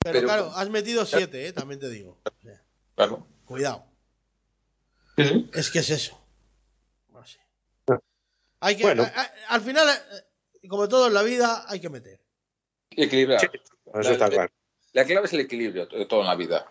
Pero, 0.00 0.12
Pero- 0.18 0.26
claro, 0.28 0.52
has 0.54 0.68
metido 0.68 1.06
7, 1.06 1.46
¿eh? 1.46 1.52
También 1.54 1.80
te 1.80 1.88
digo. 1.88 2.18
O 2.22 2.30
sea, 2.42 2.62
Claro. 2.94 3.26
cuidado. 3.46 3.86
Es 5.54 5.70
que 5.70 5.78
es 5.78 5.88
eso. 5.88 6.20
No 7.08 7.24
sé. 7.26 7.38
Hay 8.60 8.76
que, 8.76 8.82
Bueno. 8.82 9.04
a- 9.04 9.06
a- 9.22 9.32
al 9.48 9.62
final, 9.62 9.88
eh, 9.88 10.68
como 10.68 10.86
todo 10.86 11.06
en 11.06 11.14
la 11.14 11.22
vida, 11.22 11.64
hay 11.66 11.80
que 11.80 11.88
meter. 11.88 12.20
Equilibrar. 12.90 13.40
Sí. 13.40 13.46
Eso 14.00 14.12
está 14.12 14.28
claro. 14.28 14.52
La 14.92 15.04
clave 15.06 15.26
es 15.26 15.32
el 15.32 15.40
equilibrio 15.40 15.86
de 15.86 16.04
todo 16.04 16.20
en 16.20 16.26
la 16.26 16.34
vida. 16.34 16.70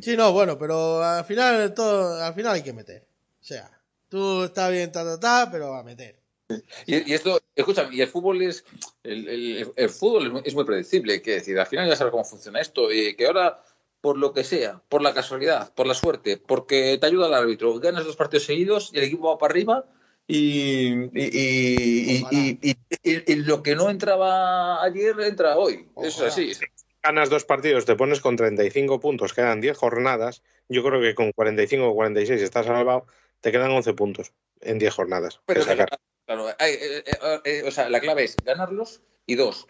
Sí, 0.00 0.16
no, 0.16 0.32
bueno, 0.32 0.58
pero 0.58 1.02
al 1.02 1.24
final 1.24 1.74
todo, 1.74 2.22
al 2.22 2.34
final 2.34 2.54
hay 2.54 2.62
que 2.62 2.72
meter. 2.72 3.06
O 3.40 3.44
sea, 3.44 3.70
tú 4.08 4.44
está 4.44 4.68
bien, 4.68 4.92
ta, 4.92 5.04
ta, 5.04 5.18
ta, 5.18 5.48
pero 5.50 5.74
a 5.74 5.82
meter. 5.82 6.16
Y, 6.86 7.10
y 7.10 7.14
esto, 7.14 7.40
escúchame, 7.56 7.94
y 7.94 8.00
el 8.02 8.08
fútbol 8.08 8.42
es 8.42 8.64
el, 9.02 9.28
el- 9.28 9.72
el 9.74 9.88
fútbol 9.90 10.26
es 10.26 10.32
muy- 10.32 10.42
es 10.44 10.54
muy 10.54 10.64
predecible, 10.64 11.22
que 11.22 11.32
decir, 11.32 11.58
al 11.58 11.66
final 11.66 11.88
ya 11.88 11.96
sabes 11.96 12.10
cómo 12.10 12.24
funciona 12.24 12.60
esto, 12.60 12.92
y 12.92 13.16
que 13.16 13.26
ahora, 13.26 13.62
por 14.00 14.18
lo 14.18 14.32
que 14.32 14.44
sea, 14.44 14.80
por 14.88 15.00
la 15.02 15.14
casualidad, 15.14 15.72
por 15.74 15.86
la 15.86 15.94
suerte, 15.94 16.36
porque 16.36 16.98
te 17.00 17.06
ayuda 17.06 17.28
el 17.28 17.34
árbitro, 17.34 17.78
ganas 17.80 18.04
dos 18.04 18.16
partidos 18.16 18.44
seguidos 18.44 18.90
y 18.92 18.98
el 18.98 19.04
equipo 19.04 19.28
va 19.30 19.38
para 19.38 19.52
arriba 19.52 19.86
y, 20.26 20.88
y, 20.88 21.10
y- 21.14 22.22
y- 22.30 22.58
y- 22.60 22.70
y- 22.70 22.76
y- 23.10 23.32
y 23.32 23.36
lo 23.36 23.62
que 23.62 23.74
no 23.74 23.88
entraba 23.90 24.82
ayer 24.82 25.18
entra 25.20 25.56
hoy. 25.56 25.88
Eso 26.02 26.26
es 26.26 26.32
así. 26.32 26.52
Ganas 27.02 27.30
dos 27.30 27.44
partidos, 27.44 27.84
te 27.84 27.96
pones 27.96 28.20
con 28.20 28.36
35 28.36 29.00
puntos, 29.00 29.32
quedan 29.34 29.60
10 29.60 29.76
jornadas. 29.76 30.42
Yo 30.68 30.84
creo 30.84 31.00
que 31.00 31.14
con 31.14 31.32
45 31.32 31.88
o 31.88 31.94
46 31.94 32.40
estás 32.40 32.66
salvado, 32.66 33.06
te 33.40 33.50
quedan 33.50 33.72
11 33.72 33.94
puntos 33.94 34.32
en 34.60 34.78
10 34.78 34.94
jornadas. 34.94 35.36
que 35.38 35.42
Pero 35.46 35.62
sacar. 35.62 35.88
claro, 36.26 36.46
hay, 36.58 36.74
eh, 36.74 37.04
eh, 37.04 37.40
eh, 37.44 37.62
o 37.66 37.70
sea, 37.72 37.88
la 37.88 38.00
clave 38.00 38.24
es 38.24 38.42
ganarlos 38.44 39.02
y 39.26 39.34
dos. 39.34 39.66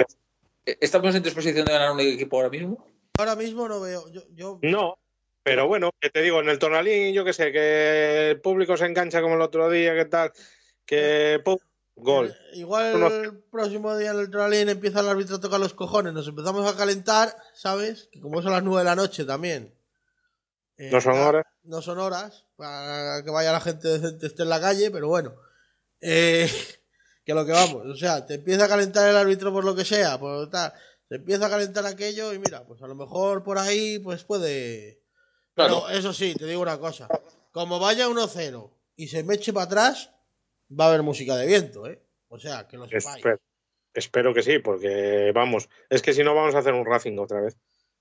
¿Estamos 0.67 1.15
en 1.15 1.23
disposición 1.23 1.65
de 1.67 1.73
ganar 1.73 1.93
un 1.93 2.01
equipo 2.01 2.37
ahora 2.37 2.51
mismo? 2.51 2.87
Ahora 3.17 3.35
mismo 3.35 3.67
no 3.67 3.81
veo. 3.81 4.11
Yo, 4.11 4.23
yo 4.35 4.59
No, 4.63 4.99
pero 5.43 5.67
bueno, 5.67 5.91
que 6.01 6.11
te 6.11 6.23
digo, 6.23 6.41
en 6.41 6.51
el 6.51 6.59
Tonalín, 6.59 7.15
yo 7.15 7.25
que 7.25 7.33
sé, 7.33 7.51
que 7.51 8.31
el 8.31 8.41
público 8.41 8.77
se 8.77 8.87
engancha 8.87 9.23
como 9.23 9.35
el 9.35 9.41
otro 9.41 9.71
día, 9.71 9.95
que 9.95 10.05
tal, 10.05 10.33
que 10.85 11.41
gol. 11.97 12.29
eh, 12.29 12.57
igual 12.59 12.95
Uno- 12.97 13.07
el 13.09 13.39
próximo 13.45 13.97
día 13.97 14.11
en 14.13 14.19
el 14.21 14.31
trolín 14.31 14.69
empieza 14.69 15.01
el 15.01 15.09
árbitro 15.09 15.37
a 15.37 15.41
tocar 15.41 15.61
los 15.61 15.75
cojones, 15.75 16.13
nos 16.13 16.27
empezamos 16.29 16.71
a 16.71 16.77
calentar, 16.77 17.37
¿sabes? 17.55 18.09
Que 18.13 18.21
como 18.21 18.43
son 18.43 18.53
las 18.53 18.63
9 18.63 18.81
de 18.81 18.85
la 18.85 18.97
noche 18.97 19.25
también. 19.25 19.75
eh, 20.79 20.91
No 20.91 21.01
son 21.01 21.19
horas. 21.19 21.45
No 21.65 21.83
son 21.83 21.99
horas 21.99 22.45
para 22.57 23.23
que 23.23 23.31
vaya 23.31 23.53
la 23.53 23.61
gente 23.61 23.87
decente 23.89 24.27
esté 24.27 24.43
en 24.43 24.49
la 24.49 24.61
calle, 24.61 24.91
pero 24.91 25.09
bueno. 25.09 25.35
Eh, 26.01 26.49
que 27.25 27.35
lo 27.35 27.45
que 27.47 27.53
vamos, 27.53 27.87
o 27.87 27.95
sea, 27.97 28.27
te 28.27 28.35
empieza 28.35 28.65
a 28.65 28.69
calentar 28.69 29.09
el 29.09 29.17
árbitro 29.17 29.53
por 29.53 29.65
lo 29.65 29.75
que 29.77 29.85
sea, 29.85 30.19
por 30.19 30.51
tal, 30.51 30.73
se 31.09 31.17
empieza 31.17 31.47
a 31.47 31.51
calentar 31.51 31.87
aquello 31.87 32.33
y 32.33 32.39
mira, 32.39 32.65
pues 32.67 32.83
a 32.83 32.87
lo 32.89 32.95
mejor 32.97 33.45
por 33.45 33.59
ahí 33.59 33.99
pues 34.01 34.25
puede... 34.25 35.01
Claro. 35.55 35.85
Pero 35.87 35.99
eso 35.99 36.13
sí, 36.15 36.35
te 36.35 36.47
digo 36.47 36.63
una 36.63 36.79
cosa, 36.79 37.07
como 37.53 37.79
vaya 37.79 38.09
1-0 38.09 38.71
y 38.97 39.09
se 39.09 39.23
me 39.23 39.35
eche 39.35 39.53
para 39.53 39.67
atrás, 39.67 40.11
va 40.79 40.85
a 40.87 40.89
haber 40.89 41.03
música 41.03 41.37
de 41.37 41.47
viento, 41.47 41.87
¿eh? 41.87 42.01
O 42.29 42.39
sea, 42.39 42.67
que 42.67 42.77
lo 42.77 42.85
sepáis. 42.87 43.17
Espero, 43.17 43.41
espero 43.95 44.35
que 44.35 44.43
sí, 44.43 44.59
porque 44.59 45.33
vamos, 45.35 45.69
es 45.91 46.03
que 46.03 46.13
si 46.15 46.23
no 46.25 46.35
vamos 46.35 46.55
a 46.55 46.59
hacer 46.59 46.73
un 46.75 46.87
Racing 46.87 47.19
otra 47.19 47.41
vez. 47.41 47.57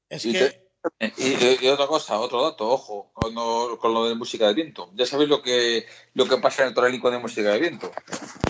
Es 0.10 0.26
Y 0.26 0.34
que... 0.34 0.40
te- 0.40 0.72
Y, 1.18 1.64
y 1.64 1.68
otra 1.70 1.86
cosa, 1.86 2.20
otro 2.20 2.42
dato, 2.44 2.68
ojo, 2.68 3.12
con 3.14 3.36
lo, 3.36 3.78
con 3.78 3.94
lo 3.94 4.06
de 4.10 4.16
música 4.16 4.48
de 4.48 4.56
viento. 4.56 4.90
Ya 4.96 5.06
sabéis 5.06 5.30
lo 5.30 5.42
que, 5.44 5.86
lo 6.16 6.26
que 6.28 6.38
pasa 6.38 6.64
en 6.64 6.70
el 6.70 6.74
Toralín 6.74 7.00
con 7.00 7.12
de 7.14 7.20
música 7.20 7.52
de 7.52 7.60
viento. 7.60 7.92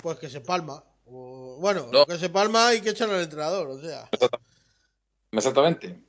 Pues 0.02 0.18
que 0.18 0.30
se 0.30 0.39
palma. 0.39 0.81
O- 1.06 1.57
bueno, 1.60 1.88
No. 1.91 2.06
que 2.06 2.18
se 2.18 2.30
palma 2.30 2.73
y 2.73 2.80
que 2.81 2.91
echan 2.91 3.10
al 3.10 3.22
entrenador, 3.22 3.68
o 3.68 3.80
sea. 3.81 4.10
Exactamente. 5.31 5.99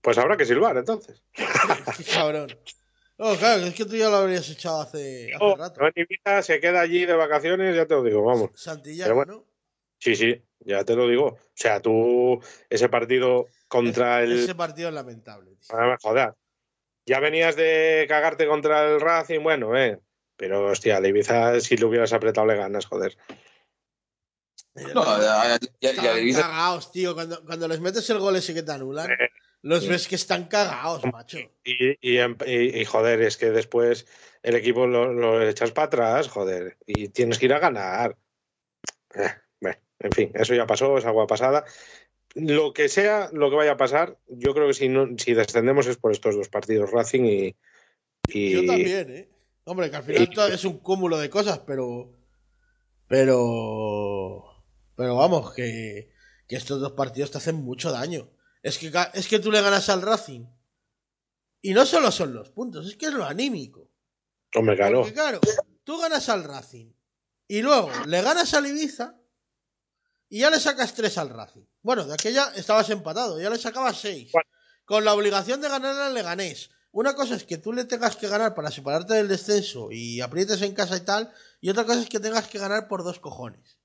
Pues 0.00 0.16
habrá 0.18 0.36
que 0.36 0.46
silbar 0.46 0.76
entonces. 0.78 1.22
Qué 1.34 2.04
cabrón. 2.04 2.56
No, 3.20 3.36
claro, 3.36 3.64
es 3.64 3.74
que 3.74 3.84
tú 3.84 3.96
ya 3.96 4.08
lo 4.08 4.16
habrías 4.16 4.48
echado 4.48 4.80
hace, 4.80 5.26
hace 5.34 5.44
Oh, 5.44 5.54
rato. 5.54 5.78
no, 5.82 5.88
Ibiza 5.94 6.42
se 6.42 6.58
queda 6.58 6.80
allí 6.80 7.04
de 7.04 7.12
vacaciones, 7.14 7.76
ya 7.76 7.84
te 7.86 7.92
lo 7.94 8.02
digo, 8.02 8.22
vamos. 8.24 8.50
Santillana, 8.54 9.04
Pero 9.04 9.14
bueno, 9.16 9.32
¿no? 9.34 9.46
Sí, 9.98 10.16
sí, 10.16 10.42
ya 10.60 10.82
te 10.84 10.96
lo 10.96 11.06
digo. 11.06 11.26
O 11.26 11.38
sea, 11.54 11.80
tú, 11.82 12.40
ese 12.70 12.88
partido 12.88 13.46
contra 13.68 14.22
el. 14.22 14.32
Ese 14.40 14.54
partido 14.54 14.88
es 14.88 14.94
lamentable. 14.94 15.50
tío. 15.56 15.76
Ah, 15.78 15.98
joder. 16.00 16.32
Ya 17.04 17.20
venías 17.20 17.56
de 17.56 18.06
cagarte 18.08 18.46
contra 18.46 18.86
el 18.90 19.00
Racing, 19.00 19.40
bueno, 19.42 19.76
eh. 19.76 19.98
Pero, 20.36 20.64
hostia, 20.68 20.96
al 20.96 21.04
Ibiza, 21.06 21.60
si 21.60 21.76
le 21.76 21.84
hubieras 21.84 22.14
apretado, 22.14 22.46
le 22.46 22.56
ganas, 22.56 22.86
joder. 22.86 23.18
No, 24.94 25.04
ya, 25.20 25.58
ya, 25.58 25.58
ya, 25.60 25.68
ya 25.80 25.90
Estaban 25.90 26.18
Ibiza- 26.22 26.40
cagados, 26.42 26.92
tío. 26.92 27.14
Cuando, 27.14 27.44
cuando 27.44 27.68
les 27.68 27.80
metes 27.80 28.08
el 28.08 28.18
gol 28.18 28.36
ese 28.36 28.54
que 28.54 28.62
te 28.62 28.72
anulan, 28.72 29.10
Eh, 29.10 29.28
los 29.62 29.82
sí. 29.82 29.88
ves 29.88 30.08
que 30.08 30.14
están 30.14 30.48
cagados, 30.48 31.04
macho. 31.12 31.38
Y, 31.64 31.90
y, 32.00 32.18
y- 32.20 32.80
y, 32.80 32.84
joder, 32.84 33.20
es 33.22 33.36
que 33.36 33.50
después 33.50 34.06
el 34.42 34.54
equipo 34.54 34.86
lo, 34.86 35.12
lo 35.12 35.46
echas 35.46 35.72
para 35.72 35.86
atrás, 35.86 36.28
joder. 36.28 36.78
Y 36.86 37.08
tienes 37.08 37.38
que 37.38 37.46
ir 37.46 37.52
a 37.52 37.58
ganar. 37.58 38.16
Eh, 39.14 39.28
bueno, 39.60 39.78
en 39.98 40.12
fin, 40.12 40.30
eso 40.34 40.54
ya 40.54 40.66
pasó, 40.66 40.96
es 40.96 41.04
agua 41.04 41.26
pasada. 41.26 41.64
Lo 42.34 42.72
que 42.72 42.88
sea, 42.88 43.28
lo 43.32 43.50
que 43.50 43.56
vaya 43.56 43.72
a 43.72 43.76
pasar, 43.76 44.16
yo 44.28 44.54
creo 44.54 44.68
que 44.68 44.74
si, 44.74 44.88
no, 44.88 45.08
si 45.18 45.34
descendemos 45.34 45.86
es 45.88 45.96
por 45.96 46.12
estos 46.12 46.36
dos 46.36 46.48
partidos, 46.48 46.90
Racing 46.90 47.24
y. 47.24 47.56
Yo 48.52 48.64
también, 48.66 49.10
¿eh? 49.10 49.28
Hombre, 49.64 49.90
que 49.90 49.96
al 49.96 50.04
final 50.04 50.30
todo 50.30 50.46
es 50.46 50.64
un 50.64 50.78
cúmulo 50.78 51.18
de 51.18 51.28
cosas, 51.28 51.58
pero. 51.66 52.12
Pero. 53.08 54.44
Pero 54.96 55.16
vamos, 55.16 55.52
que, 55.54 56.10
que 56.46 56.56
estos 56.56 56.80
dos 56.80 56.92
partidos 56.92 57.30
te 57.30 57.38
hacen 57.38 57.56
mucho 57.56 57.90
daño. 57.90 58.30
Es 58.62 58.78
que, 58.78 58.92
es 59.14 59.28
que 59.28 59.38
tú 59.38 59.50
le 59.50 59.62
ganas 59.62 59.88
al 59.88 60.02
Racing. 60.02 60.46
Y 61.62 61.74
no 61.74 61.84
solo 61.84 62.10
son 62.10 62.32
los 62.34 62.50
puntos, 62.50 62.86
es 62.86 62.96
que 62.96 63.06
es 63.06 63.12
lo 63.12 63.24
anímico. 63.24 63.90
Hombre, 64.54 64.76
claro. 64.76 65.00
Porque 65.00 65.14
claro, 65.14 65.40
tú 65.84 65.98
ganas 65.98 66.28
al 66.28 66.44
Racing 66.44 66.92
y 67.46 67.62
luego 67.62 67.90
le 68.06 68.22
ganas 68.22 68.54
al 68.54 68.66
Ibiza 68.66 69.14
y 70.28 70.40
ya 70.40 70.50
le 70.50 70.58
sacas 70.58 70.94
tres 70.94 71.18
al 71.18 71.30
Racing. 71.30 71.64
Bueno, 71.82 72.04
de 72.04 72.14
aquella 72.14 72.52
estabas 72.54 72.88
empatado, 72.90 73.40
ya 73.40 73.50
le 73.50 73.58
sacabas 73.58 74.00
seis. 74.00 74.30
Bueno. 74.32 74.48
Con 74.84 75.04
la 75.04 75.14
obligación 75.14 75.60
de 75.60 75.68
ganar 75.68 75.96
al 75.96 76.14
Leganés. 76.14 76.70
Una 76.92 77.14
cosa 77.14 77.36
es 77.36 77.44
que 77.44 77.58
tú 77.58 77.72
le 77.72 77.84
tengas 77.84 78.16
que 78.16 78.26
ganar 78.26 78.54
para 78.54 78.70
separarte 78.70 79.14
del 79.14 79.28
descenso 79.28 79.92
y 79.92 80.20
aprietes 80.20 80.60
en 80.62 80.74
casa 80.74 80.96
y 80.96 81.00
tal, 81.00 81.32
y 81.60 81.70
otra 81.70 81.84
cosa 81.84 82.00
es 82.00 82.08
que 82.08 82.18
tengas 82.18 82.48
que 82.48 82.58
ganar 82.58 82.88
por 82.88 83.04
dos 83.04 83.20
cojones. 83.20 83.78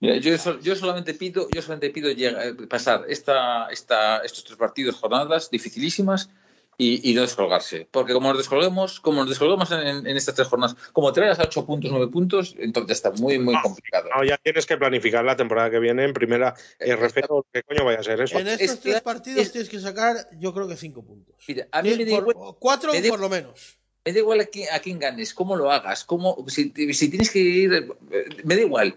Mira, 0.00 0.16
yo, 0.16 0.34
yo 0.60 0.76
solamente 0.76 1.14
pido, 1.14 1.48
yo 1.50 1.62
solamente 1.62 1.90
pido 1.90 2.10
llega- 2.10 2.44
eh, 2.46 2.54
pasar 2.68 3.04
esta, 3.08 3.68
esta, 3.70 4.18
estos 4.18 4.44
tres 4.44 4.58
partidos, 4.58 4.96
jornadas 4.96 5.50
dificilísimas 5.50 6.28
y, 6.76 7.10
y 7.10 7.14
no 7.14 7.22
descolgarse. 7.22 7.88
Porque 7.90 8.12
como 8.12 8.28
nos 8.28 8.36
descolguemos, 8.38 9.00
como 9.00 9.20
nos 9.20 9.30
descolguemos 9.30 9.70
en, 9.72 10.06
en 10.06 10.16
estas 10.16 10.34
tres 10.34 10.48
jornadas, 10.48 10.76
como 10.92 11.12
te 11.14 11.20
vayas 11.20 11.38
a 11.40 11.44
8 11.44 11.64
puntos, 11.64 11.90
9 11.90 12.08
puntos, 12.08 12.54
entonces 12.58 12.88
ya 13.00 13.08
está 13.08 13.22
muy, 13.22 13.38
muy 13.38 13.54
complicado. 13.62 14.10
No, 14.14 14.22
ya 14.22 14.36
tienes 14.36 14.66
que 14.66 14.76
planificar 14.76 15.24
la 15.24 15.34
temporada 15.36 15.70
que 15.70 15.78
viene 15.78 16.04
en 16.04 16.12
primera 16.12 16.54
RF 16.78 17.22
o 17.30 17.46
qué 17.50 17.62
coño 17.62 17.84
vaya 17.86 18.00
a 18.00 18.02
ser 18.02 18.20
eso. 18.20 18.38
En 18.38 18.48
estos 18.48 18.68
es- 18.70 18.80
tres 18.80 19.00
partidos 19.00 19.40
es- 19.46 19.52
tienes 19.52 19.70
que 19.70 19.80
sacar, 19.80 20.28
yo 20.38 20.52
creo 20.52 20.68
que 20.68 20.76
cinco 20.76 21.02
puntos. 21.02 21.36
Mira, 21.48 21.68
a 21.72 21.80
mí 21.82 21.94
me 21.96 22.04
da 22.04 22.10
Por- 22.10 22.30
igual, 22.30 22.54
cuatro 22.58 22.92
me 22.92 23.08
por 23.08 23.20
lo 23.20 23.30
menos. 23.30 23.78
me 24.04 24.12
da 24.12 24.18
igual 24.18 24.40
a 24.40 24.44
quién, 24.44 24.68
a 24.72 24.78
quién 24.80 24.98
ganes, 24.98 25.32
cómo 25.32 25.56
lo 25.56 25.70
hagas, 25.72 26.04
cómo, 26.04 26.44
si, 26.48 26.70
si 26.92 27.08
tienes 27.08 27.30
que 27.30 27.38
ir, 27.38 27.72
eh, 27.72 28.26
me 28.44 28.54
da 28.56 28.60
igual, 28.60 28.94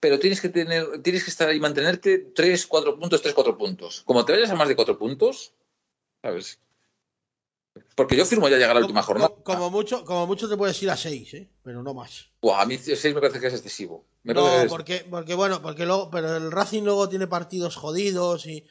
pero 0.00 0.18
tienes 0.18 0.40
que 0.40 0.48
tener, 0.48 1.02
tienes 1.02 1.24
que 1.24 1.30
estar 1.30 1.48
ahí 1.48 1.58
y 1.58 1.60
mantenerte 1.60 2.18
3, 2.18 2.66
4 2.66 2.98
puntos, 2.98 3.20
3, 3.22 3.34
4 3.34 3.56
puntos. 3.56 4.02
Como 4.06 4.24
te 4.24 4.32
vayas 4.32 4.50
a 4.50 4.54
más 4.54 4.66
de 4.68 4.74
4 4.76 4.98
puntos, 4.98 5.52
¿sabes? 6.22 6.58
Porque 7.94 8.16
yo 8.16 8.24
firmo 8.24 8.48
ya 8.48 8.56
llegar 8.56 8.70
a 8.72 8.74
la 8.74 8.80
última 8.80 9.02
jornada. 9.02 9.28
como- 9.28 9.44
como 9.44 9.70
mucho, 9.70 10.04
como 10.04 10.26
mucho 10.26 10.48
te 10.48 10.56
puedes 10.56 10.82
ir 10.82 10.90
a 10.90 10.96
seis, 10.96 11.32
¿eh? 11.34 11.48
pero 11.62 11.82
no 11.82 11.94
más. 11.94 12.28
Buah, 12.42 12.62
a 12.62 12.66
mí 12.66 12.76
6 12.78 13.14
me 13.14 13.20
parece 13.20 13.38
que 13.40 13.46
es 13.46 13.54
excesivo. 13.54 14.04
Me 14.22 14.34
No, 14.34 14.62
es- 14.62 14.68
porque, 14.68 15.06
porque 15.08 15.34
bueno, 15.34 15.62
porque 15.62 15.86
luego, 15.86 16.10
pero 16.10 16.36
el 16.36 16.50
Racing 16.50 16.82
luego 16.82 17.08
tiene 17.08 17.26
partidos 17.26 17.76
jodidos 17.76 18.46
y. 18.46 18.66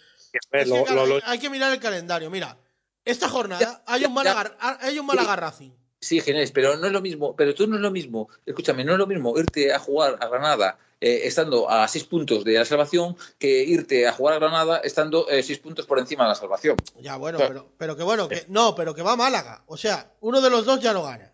Ver, 0.52 0.66
que, 0.66 0.70
lo- 0.70 0.88
hay, 0.88 1.10
lo- 1.10 1.20
hay 1.24 1.40
que 1.40 1.50
mirar 1.50 1.72
el 1.72 1.80
calendario. 1.80 2.30
Mira, 2.30 2.58
esta 3.06 3.30
jornada 3.30 3.62
Ya, 3.62 3.84
hay 3.88 4.02
un 4.04 4.10
ya, 4.10 4.14
Málaga, 4.16 4.58
hay 4.82 5.00
un 5.00 5.06
Málaga 5.06 5.36
Racing. 5.36 5.72
Sí, 6.02 6.22
Ginés, 6.22 6.52
pero 6.52 6.78
no 6.78 6.88
es 6.88 6.94
lo 6.94 7.02
mismo, 7.02 7.36
pero 7.36 7.54
tú 7.54 7.68
no 7.68 7.76
es 7.76 7.82
lo 7.82 7.92
mismo, 7.92 8.30
escúchame, 8.46 8.86
no 8.86 8.94
es 8.94 8.98
lo 8.98 9.06
mismo 9.08 9.38
irte 9.38 9.74
a 9.74 9.80
jugar 9.80 10.18
a 10.22 10.28
Granada 10.28 10.78
eh, 11.02 11.22
estando 11.26 11.70
a 11.70 11.88
6 11.88 12.04
puntos 12.06 12.44
de 12.46 12.54
la 12.54 12.64
salvación 12.66 13.18
que 13.38 13.64
irte 13.64 14.08
a 14.08 14.14
jugar 14.14 14.36
a 14.36 14.40
Granada 14.40 14.78
estando 14.84 15.26
6 15.30 15.60
puntos 15.60 15.86
por 15.86 16.00
encima 16.00 16.24
de 16.24 16.30
la 16.30 16.36
salvación. 16.36 16.78
Ya, 17.00 17.18
bueno, 17.18 17.38
Claro. 17.38 17.54
pero, 17.54 17.70
pero 17.78 17.96
que 17.98 18.04
bueno, 18.04 18.28
que 18.30 18.46
no, 18.48 18.76
pero 18.76 18.94
que 18.96 19.02
va 19.02 19.14
a 19.14 19.16
Málaga. 19.18 19.64
O 19.68 19.76
sea, 19.78 20.14
uno 20.22 20.40
de 20.42 20.50
los 20.50 20.66
dos 20.66 20.80
ya 20.80 20.94
no 20.94 21.04
gana. 21.04 21.34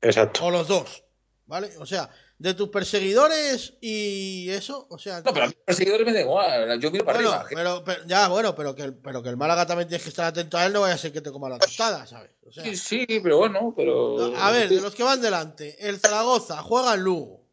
Exacto. 0.00 0.44
O 0.46 0.50
los 0.50 0.66
dos. 0.68 1.04
¿Vale? 1.46 1.70
O 1.78 1.86
sea, 1.86 2.10
de 2.38 2.54
tus 2.54 2.68
perseguidores 2.68 3.74
y 3.80 4.48
eso, 4.50 4.86
o 4.90 4.98
sea. 4.98 5.22
No, 5.22 5.32
pero 5.32 5.46
a 5.46 5.48
mí 5.48 5.54
los 5.66 5.76
seguidores 5.76 6.06
me 6.06 6.12
da 6.12 6.20
igual, 6.20 6.80
yo 6.80 6.90
miro 6.92 7.04
para 7.04 7.18
bueno, 7.18 7.32
arriba. 7.32 7.48
pero, 7.62 7.82
pero- 7.84 8.04
ya, 8.06 8.28
bueno, 8.28 8.54
pero 8.54 8.74
que, 8.76 8.82
el, 8.82 8.94
pero 8.94 9.22
que 9.22 9.28
el 9.28 9.36
Málaga 9.36 9.66
también 9.66 9.88
tienes 9.88 10.04
que 10.04 10.10
estar 10.10 10.26
atento 10.26 10.56
a 10.56 10.64
él, 10.64 10.72
no 10.72 10.82
vaya 10.82 10.94
a 10.94 10.98
ser 10.98 11.12
que 11.12 11.20
te 11.20 11.32
coma 11.32 11.48
la 11.48 11.58
tostada, 11.58 12.06
¿sabes? 12.06 12.30
O 12.46 12.52
sea, 12.52 12.62
Sí, 12.64 12.76
sí, 12.76 13.06
pero 13.22 13.38
bueno, 13.38 13.74
pero... 13.76 14.36
A 14.36 14.50
ver, 14.52 14.68
de 14.68 14.80
los 14.80 14.94
que 14.94 15.02
van 15.02 15.20
delante, 15.20 15.76
el 15.88 15.98
Zaragoza 15.98 16.62
juega 16.62 16.94
en 16.94 17.00
Lugo. 17.02 17.44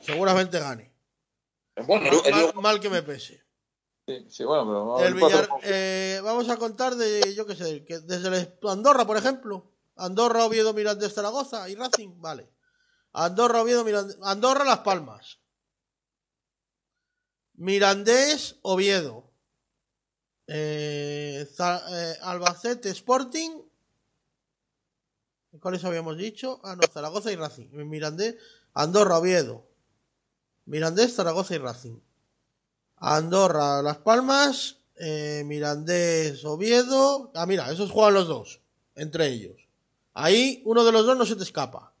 Seguramente 0.00 0.58
gane. 0.58 0.92
Bueno, 1.86 2.10
Mal, 2.10 2.20
el- 2.24 2.32
mal- 2.34 2.54
mal 2.62 2.80
que 2.80 2.90
me 2.90 3.02
pese. 3.02 3.42
sí, 4.06 4.26
sí, 4.28 4.44
bueno, 4.44 4.64
pero... 4.66 5.00
El 5.00 5.14
el 5.14 5.20
cuatro- 5.20 5.38
Villar- 5.38 5.60
eh, 5.62 6.20
vamos 6.22 6.48
a 6.48 6.56
contar 6.56 6.94
de, 6.96 7.34
yo 7.34 7.46
qué 7.46 7.54
sé, 7.54 7.84
que 7.84 7.98
desde 8.00 8.28
el 8.28 8.58
Andorra, 8.68 9.06
por 9.06 9.16
ejemplo. 9.16 9.70
Andorra, 9.96 10.44
Oviedo, 10.44 10.74
Mirandés, 10.74 11.14
Zaragoza 11.14 11.68
y 11.70 11.74
Racing, 11.74 12.20
vale. 12.20 12.48
Andorra, 13.16 13.62
Oviedo, 13.62 13.82
Mirandés. 13.82 14.18
Andorra, 14.22 14.64
Las 14.64 14.80
Palmas. 14.80 15.38
Mirandés, 17.54 18.56
Oviedo. 18.60 19.24
Eh, 20.46 21.48
eh, 21.58 22.14
Albacete, 22.20 22.90
Sporting. 22.90 23.62
¿Cuáles 25.60 25.82
habíamos 25.84 26.18
dicho? 26.18 26.60
Ah, 26.62 26.76
no, 26.76 26.82
Zaragoza 26.86 27.32
y 27.32 27.36
Racing. 27.36 27.68
Mirandés, 27.72 28.36
Andorra, 28.74 29.16
Oviedo. 29.16 29.66
Mirandés, 30.66 31.14
Zaragoza 31.14 31.54
y 31.54 31.58
Racing. 31.58 31.98
Andorra, 32.96 33.80
Las 33.80 33.96
Palmas, 33.96 34.76
eh, 34.96 35.42
Mirandés, 35.46 36.44
Oviedo. 36.44 37.32
Ah, 37.34 37.46
mira, 37.46 37.72
esos 37.72 37.90
juegan 37.90 38.12
los 38.12 38.28
dos, 38.28 38.60
entre 38.94 39.28
ellos. 39.28 39.56
Ahí 40.12 40.60
uno 40.66 40.84
de 40.84 40.92
los 40.92 41.06
dos 41.06 41.16
no 41.16 41.24
se 41.24 41.36
te 41.36 41.44
escapa. 41.44 41.95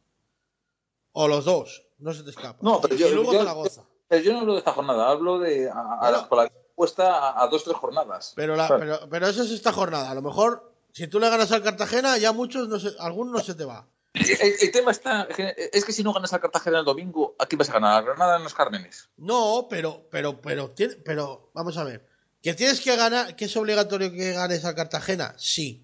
O 1.18 1.28
los 1.28 1.46
dos, 1.46 1.82
no 1.98 2.12
se 2.12 2.22
te 2.24 2.28
escapa. 2.30 2.58
No, 2.60 2.78
pero 2.78 2.94
Y- 2.94 2.98
yo- 2.98 3.08
y 3.08 3.12
luego 3.14 3.32
yo- 3.32 3.38
Zaragoza. 3.38 3.84
Pero 4.06 4.22
yo 4.22 4.32
no 4.34 4.40
hablo 4.40 4.52
de 4.52 4.58
esta 4.58 4.72
jornada, 4.72 5.08
hablo 5.08 5.38
de... 5.38 5.70
A, 5.70 5.72
a- 5.72 6.26
Bueno. 6.28 6.44
la 6.44 6.52
puesta 6.74 7.30
a, 7.30 7.42
a 7.42 7.46
dos, 7.48 7.64
tres 7.64 7.74
jornadas. 7.76 8.34
Pero, 8.36 8.54
la, 8.54 8.68
pero, 8.68 9.00
pero 9.08 9.26
eso 9.26 9.42
es 9.42 9.50
esta 9.50 9.72
jornada. 9.72 10.10
A 10.10 10.14
lo 10.14 10.20
mejor, 10.20 10.72
si 10.92 11.06
tú 11.08 11.18
le 11.18 11.30
ganas 11.30 11.50
al 11.52 11.62
Cartagena, 11.62 12.18
ya 12.18 12.32
muchos, 12.32 12.68
no 12.68 12.78
se, 12.78 12.90
algunos 12.98 13.32
no 13.32 13.40
se 13.40 13.54
te 13.54 13.64
va. 13.64 13.88
El, 14.12 14.54
el 14.60 14.70
tema 14.72 14.90
está, 14.90 15.26
es 15.72 15.84
que 15.86 15.92
si 15.92 16.02
no 16.04 16.12
ganas 16.12 16.32
al 16.34 16.40
Cartagena 16.40 16.80
el 16.80 16.84
domingo, 16.84 17.34
¿a 17.38 17.46
quién 17.46 17.58
vas 17.58 17.70
a 17.70 17.72
ganar? 17.74 17.96
¿A 17.96 18.02
Granada 18.02 18.36
en 18.36 18.42
los 18.42 18.52
Cármenes? 18.54 19.08
No, 19.16 19.66
pero, 19.70 20.06
pero, 20.10 20.38
pero, 20.42 20.70
tiene- 20.72 20.96
pero, 20.96 21.50
vamos 21.54 21.78
a 21.78 21.84
ver. 21.84 22.06
¿Que 22.42 22.52
tienes 22.52 22.80
que 22.82 22.94
ganar, 22.94 23.34
que 23.36 23.46
es 23.46 23.56
obligatorio 23.56 24.12
que 24.12 24.32
ganes 24.34 24.64
al 24.66 24.74
Cartagena? 24.74 25.34
Sí. 25.38 25.82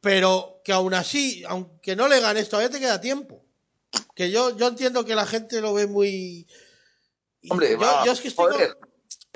Pero 0.00 0.60
que 0.64 0.72
aún 0.72 0.94
así, 0.94 1.44
aunque 1.46 1.96
no 1.96 2.08
le 2.08 2.20
ganes, 2.20 2.48
todavía 2.48 2.70
te 2.70 2.80
queda 2.80 3.00
tiempo. 3.00 3.44
Que 4.14 4.30
yo, 4.30 4.56
yo 4.56 4.68
entiendo 4.68 5.04
que 5.04 5.14
la 5.14 5.26
gente 5.26 5.60
lo 5.60 5.72
ve 5.74 5.86
muy. 5.86 6.46
y 7.40 7.50
Hombre, 7.52 7.70
yo, 7.72 7.78
va, 7.78 8.04
yo 8.04 8.12
es 8.12 8.20
que 8.20 8.28
estoy. 8.28 8.52
joder. 8.52 8.76
con- 8.78 8.88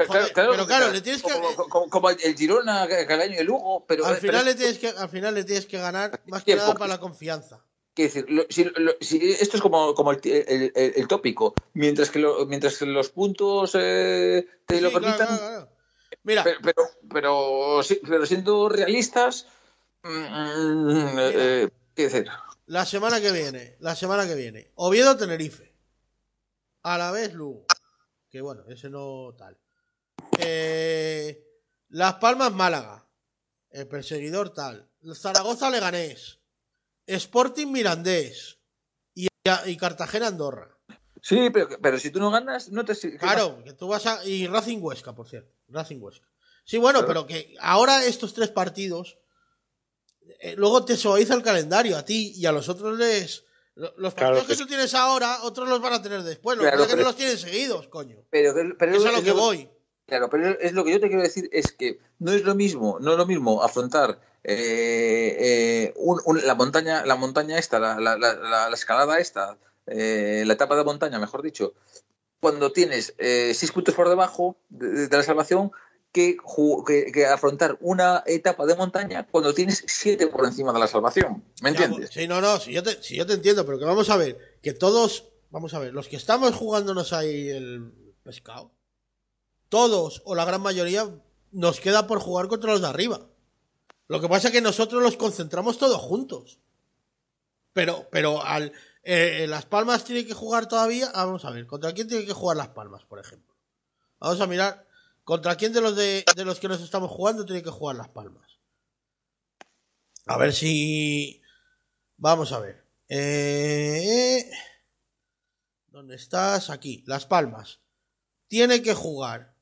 Joder, 0.07 0.33
pero 0.35 0.67
claro, 0.67 0.91
le 0.91 1.01
tienes 1.01 1.23
que- 1.23 1.31
Como, 1.33 1.55
como- 1.69 1.89
como 1.91 2.11
el 2.11 2.19
Girona, 2.37 2.89
que 2.89 3.07
que 3.07 3.13
el 3.15 3.21
año 3.21 3.37
de 3.37 3.45
Lugo, 3.45 3.85
pero... 3.87 4.05
al, 4.07 4.17
pero 4.19 4.33
final 4.33 4.45
le 4.47 4.51
es- 4.53 4.57
tienes 4.57 4.79
que, 4.79 4.89
al 4.89 5.09
final 5.09 5.35
le 5.35 5.45
tienes 5.45 5.67
que 5.67 5.79
ganar 5.79 6.21
más 6.27 6.43
que 6.43 6.57
nada 6.57 6.75
para 6.75 6.89
la 6.89 6.99
confianza. 6.99 7.65
Quiero 7.95 8.09
decir, 8.13 8.27
lo- 8.31 8.47
si- 8.49 8.65
lo- 8.65 8.97
si 9.01 9.33
esto 9.33 9.57
es 9.59 9.63
como, 9.63 9.95
como 9.95 10.11
el, 10.13 10.21
el- 10.25 10.73
el- 10.75 10.93
el 10.97 11.09
tópico. 11.09 11.55
Mientras 11.75 12.11
que, 12.11 12.19
lo- 12.19 12.47
mientras 12.47 12.79
que 12.79 12.87
los 12.87 13.11
puntos 13.11 13.73
eh, 13.79 14.47
te 14.67 14.81
lo 14.81 14.89
Sí, 14.89 14.95
permitan, 14.95 15.27
claro, 15.27 15.39
claro. 15.39 15.69
Mira, 16.25 16.43
Pero, 16.45 16.59
pero, 16.63 16.83
pero, 17.13 17.81
pero 18.09 18.27
siendo 18.27 18.69
realistas, 18.71 19.47
mm, 20.03 21.19
eh, 21.19 21.33
eh, 21.35 21.69
¿qué 21.95 22.03
decir? 22.05 22.29
La 22.67 22.85
semana 22.87 23.21
que 23.21 23.33
viene, 23.33 23.77
la 23.81 23.95
semana 23.95 24.27
que 24.27 24.35
viene, 24.35 24.71
Oviedo 24.77 25.17
Tenerife. 25.17 25.73
A 26.83 26.99
la 26.99 27.11
vez 27.13 27.33
Lugo. 27.33 27.67
Que 28.29 28.41
bueno, 28.41 28.65
ese 28.69 28.91
no 28.91 29.35
tal. 29.37 29.59
Eh, 30.39 31.45
Las 31.91 32.15
Palmas 32.15 32.53
Málaga. 32.53 33.07
El 33.71 33.87
perseguidor 33.89 34.51
tal. 34.53 34.91
Zaragoza 35.15 35.71
Leganés. 35.71 36.41
Sporting 37.07 37.69
Mirandés. 37.69 38.59
Y, 39.15 39.29
y 39.67 39.77
Cartagena 39.77 40.29
Andorra. 40.29 40.77
Sí, 41.21 41.51
pero, 41.51 41.69
pero 41.81 41.99
si 41.99 42.11
tú 42.11 42.19
no 42.19 42.31
ganas, 42.31 42.71
no 42.71 42.85
te... 42.85 42.99
¿qué 42.99 43.17
Claro, 43.17 43.63
que 43.63 43.75
tú 43.75 43.87
vas 43.87 44.07
a. 44.07 44.25
Y 44.25 44.49
Racing 44.49 44.79
Huesca, 44.81 45.15
por 45.15 45.29
cierto. 45.29 45.55
Racing 45.69 46.01
Huesca. 46.01 46.27
Sí, 46.65 46.79
bueno, 46.79 47.07
pero 47.07 47.27
que 47.27 47.55
ahora 47.61 48.05
estos 48.05 48.35
tres 48.35 48.51
partidos. 48.51 49.19
Eh, 50.41 50.55
luego 50.57 50.85
te 50.85 50.97
suaviza 50.97 51.35
el 51.35 51.43
calendario 51.43 51.97
a 51.97 52.05
ti 52.05 52.33
y 52.37 52.47
a 52.47 52.53
los 52.53 52.69
otros 52.69 52.99
les. 52.99 53.45
lo- 53.75 53.93
Los 53.97 54.15
Claro, 54.15 54.37
partidos 54.37 54.57
que 54.59 54.63
tú 54.65 54.69
tienes 54.69 54.95
ahora, 54.95 55.43
otros 55.43 55.69
los 55.69 55.81
van 55.81 55.95
a 55.95 56.03
tener 56.03 56.23
después. 56.23 56.57
Lo 56.59 56.65
que 56.65 56.71
Claro, 56.71 56.85
pero- 56.87 56.97
no 56.99 57.05
los 57.05 57.17
tienen 57.17 57.39
seguidos, 57.39 57.89
coño. 57.89 58.17
Pero, 58.31 58.55
pero 58.79 58.93
Eso 58.97 59.09
es 59.09 59.15
a 59.15 59.19
lo 59.19 59.23
que 59.25 59.33
voy. 59.33 59.69
Claro, 60.07 60.29
pero 60.29 60.59
es 60.61 60.73
lo 60.73 60.85
que 60.85 60.91
yo 60.93 61.01
te 61.01 61.07
quiero 61.09 61.23
decir 61.23 61.49
es 61.53 61.73
que 61.73 61.99
no 62.19 62.33
es 62.33 62.43
lo 62.45 62.55
mismo, 62.55 62.99
no 63.01 63.13
es 63.13 63.19
lo 63.19 63.25
mismo 63.27 63.63
afrontar 63.63 64.21
eh, 64.45 65.37
eh, 65.39 65.93
un- 65.97 66.21
un- 66.25 66.45
la 66.47 66.55
montaña, 66.57 67.07
la 67.07 67.15
montaña 67.17 67.59
esta, 67.59 67.79
la, 67.79 67.99
la- 68.01 68.17
la- 68.19 68.35
la- 68.35 68.69
la 68.69 68.75
escalada 68.75 69.19
esta, 69.21 69.57
eh, 69.87 70.43
la 70.47 70.53
etapa 70.55 70.77
de 70.77 70.85
montaña, 70.85 71.19
mejor 71.21 71.43
dicho, 71.43 71.75
cuando 72.41 72.73
tienes 72.73 73.15
eh, 73.19 73.53
seis 73.55 73.71
puntos 73.73 73.95
por 73.95 74.09
debajo 74.09 74.57
de, 74.69 75.07
de 75.09 75.17
la 75.17 75.23
salvación, 75.23 75.71
que, 76.13 76.37
ju- 76.37 76.85
que- 76.87 77.11
que 77.11 77.27
afrontar 77.27 77.79
una 77.81 78.23
etapa 78.27 78.67
de 78.67 78.75
montaña 78.77 79.27
cuando 79.31 79.55
tienes 79.55 79.83
siete 79.87 80.27
por 80.27 80.45
encima 80.45 80.73
de 80.73 80.79
la 80.79 80.87
salvación. 80.87 81.43
¿Me 81.63 81.71
entiendes? 81.71 82.11
Sí, 82.13 82.29
no, 82.29 82.41
no, 82.41 82.59
si 82.61 82.73
yo, 82.73 82.83
te, 82.83 83.03
si 83.03 83.17
yo 83.17 83.27
te 83.27 83.33
entiendo, 83.33 83.65
pero 83.65 83.79
que 83.79 83.85
vamos 83.87 84.11
a 84.11 84.17
ver, 84.17 84.59
que 84.63 84.75
todos, 84.75 85.25
vamos 85.51 85.73
a 85.75 85.79
ver, 85.79 85.93
los 85.95 86.09
que 86.09 86.17
estamos 86.17 86.55
jugándonos 86.55 87.13
ahí 87.15 87.49
el 87.49 87.93
pescado, 88.23 88.71
todos 89.69 90.21
o 90.27 90.35
la 90.35 90.45
gran 90.45 90.61
mayoría 90.61 91.09
nos 91.51 91.81
queda 91.81 92.07
por 92.07 92.19
jugar 92.21 92.49
contra 92.49 92.73
los 92.73 92.83
de 92.83 92.89
arriba. 92.89 93.27
Lo 94.09 94.21
que 94.21 94.29
pasa 94.29 94.49
es 94.49 94.53
que 94.53 94.61
nosotros 94.61 95.03
los 95.03 95.17
concentramos 95.17 95.79
todos 95.79 96.01
juntos. 96.01 96.59
Pero, 97.73 98.07
pero 98.11 98.45
al, 98.45 98.73
eh, 99.03 99.47
Las 99.49 99.65
Palmas 99.65 100.05
tiene 100.05 100.27
que 100.27 100.35
jugar 100.35 100.69
todavía, 100.69 101.11
ah, 101.15 101.25
vamos 101.25 101.45
a 101.47 101.51
ver, 101.51 101.67
¿contra 101.67 101.93
quién 101.95 102.07
tiene 102.09 102.27
que 102.27 102.35
jugar 102.35 102.57
Las 102.59 102.69
Palmas, 102.69 103.05
por 103.07 103.19
ejemplo? 103.19 103.55
Vamos 104.21 104.41
a 104.43 104.47
mirar 104.47 104.87
¿Contra 105.25 105.57
quién 105.57 105.73
de 105.73 105.81
los 105.81 105.97
de, 105.97 106.25
los 106.45 106.59
que 106.59 106.69
nos 106.69 106.81
estamos 106.81 107.11
jugando 107.11 107.45
tiene 107.45 107.63
que 107.63 107.71
jugar 107.71 107.97
Las 107.97 108.09
Palmas? 108.09 108.59
A 110.27 110.37
ver 110.37 110.53
si. 110.53 111.41
Vamos 112.17 112.53
a 112.53 112.61
ver. 112.61 112.87
Eh... 113.09 114.51
¿Dónde 115.87 116.17
estás? 116.17 116.71
Aquí, 116.71 117.05
Las 117.07 117.27
Palmas. 117.27 117.81
Tiene 118.49 118.83
que 118.83 118.95
jugar 118.95 119.55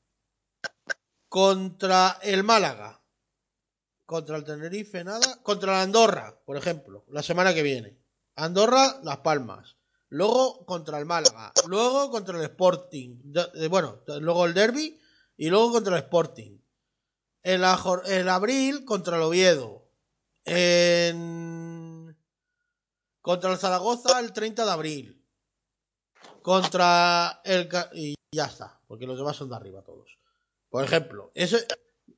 contra 1.27 2.19
el 2.23 2.43
Málaga. 2.43 3.03
Contra 4.05 4.37
el 4.37 4.43
Tenerife, 4.43 5.03
nada. 5.03 5.41
Contra 5.43 5.73
la 5.73 5.81
Andorra, 5.83 6.41
por 6.45 6.57
ejemplo, 6.57 7.05
la 7.09 7.23
semana 7.23 7.53
que 7.53 7.63
viene. 7.63 7.97
Andorra, 8.35 8.99
Las 9.03 9.19
Palmas. 9.19 9.77
Luego 10.09 10.65
contra 10.65 10.97
el 10.99 11.05
Málaga. 11.05 11.53
Luego 11.67 12.11
contra 12.11 12.37
el 12.37 12.43
Sporting. 12.43 13.19
De- 13.23 13.67
bueno, 13.69 14.03
luego 14.19 14.45
el 14.45 14.53
Derby. 14.53 15.00
Y 15.41 15.49
luego 15.49 15.71
contra 15.71 15.97
el 15.97 16.03
Sporting. 16.03 16.59
En, 17.41 17.63
abril 17.63 18.85
contra 18.85 19.17
el 19.17 19.23
Oviedo. 19.23 19.89
En... 20.45 22.15
Contra 23.21 23.51
el 23.51 23.57
Zaragoza 23.57 24.19
el 24.19 24.33
30 24.33 24.63
de 24.63 24.71
abril. 24.71 25.25
Contra 26.43 27.41
el... 27.43 27.67
Y 27.95 28.13
ya 28.31 28.45
está. 28.45 28.79
Porque 28.85 29.07
los 29.07 29.17
demás 29.17 29.35
son 29.35 29.49
de 29.49 29.55
arriba 29.55 29.81
todos. 29.81 30.15
Por 30.69 30.83
ejemplo, 30.83 31.31
ese, 31.33 31.65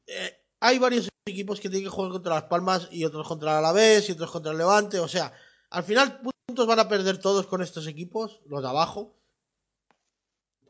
eh, 0.05 0.43
hay 0.59 0.77
varios 0.77 1.07
equipos 1.25 1.61
que 1.61 1.69
tienen 1.69 1.89
que 1.89 1.95
jugar 1.95 2.11
contra 2.11 2.35
Las 2.35 2.49
Palmas 2.49 2.89
y 2.91 3.05
otros 3.05 3.25
contra 3.25 3.51
el 3.51 3.57
Alavés 3.59 4.09
y 4.09 4.11
otros 4.11 4.31
contra 4.31 4.51
el 4.51 4.57
Levante. 4.57 4.99
O 4.99 5.07
sea, 5.07 5.31
al 5.69 5.85
final 5.85 6.19
puntos 6.19 6.67
van 6.67 6.79
a 6.79 6.89
perder 6.89 7.19
todos 7.19 7.47
con 7.47 7.61
estos 7.61 7.87
equipos, 7.87 8.41
los 8.47 8.61
de 8.61 8.67
abajo. 8.67 9.15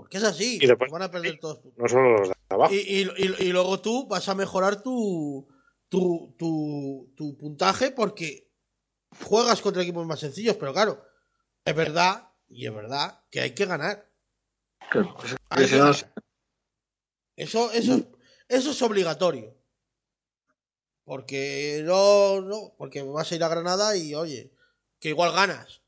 Porque 0.04 0.18
es 0.18 0.24
así. 0.24 0.60
Y 0.62 0.68
después- 0.68 0.92
van 0.92 1.02
a 1.04 1.10
perder 1.12 1.40
todos. 1.40 1.60
No 1.78 1.88
solo 1.88 2.18
los 2.18 2.28
de 2.30 2.36
abajo. 2.50 2.74
Y, 2.74 2.78
y- 2.78 3.10
y- 3.18 3.36
y 3.48 3.52
luego 3.54 3.80
tú 3.80 4.06
vas 4.08 4.28
a 4.28 4.36
mejorar 4.36 4.82
tu, 4.84 5.48
tu, 5.90 6.36
tu, 6.38 7.14
tu 7.16 7.38
puntaje 7.38 7.92
porque 7.92 8.52
juegas 9.24 9.62
contra 9.62 9.82
equipos 9.82 10.06
más 10.06 10.20
sencillos. 10.20 10.58
Pero 10.58 10.74
claro, 10.74 11.04
es 11.66 11.74
verdad, 11.76 12.30
y 12.50 12.66
es 12.68 12.74
verdad, 12.74 13.24
que 13.32 13.40
hay 13.42 13.52
que 13.56 13.66
ganar. 13.66 14.12
Claro, 14.92 15.16
pues, 15.18 15.36
Hay 15.50 15.68
que 15.68 15.78
ganar. 15.78 15.96
Eso, 17.36 17.72
eso, 17.72 18.12
eso 18.50 18.72
es 18.72 18.82
obligatorio. 18.82 19.56
Porque 21.06 21.82
no, 21.86 22.42
no, 22.42 22.76
porque 22.78 23.02
vas 23.04 23.32
a 23.32 23.36
ir 23.36 23.44
a 23.44 23.48
Granada 23.50 23.96
y 23.98 24.16
oye, 24.16 24.54
que 25.00 25.10
igual 25.10 25.34
ganas. 25.34 25.82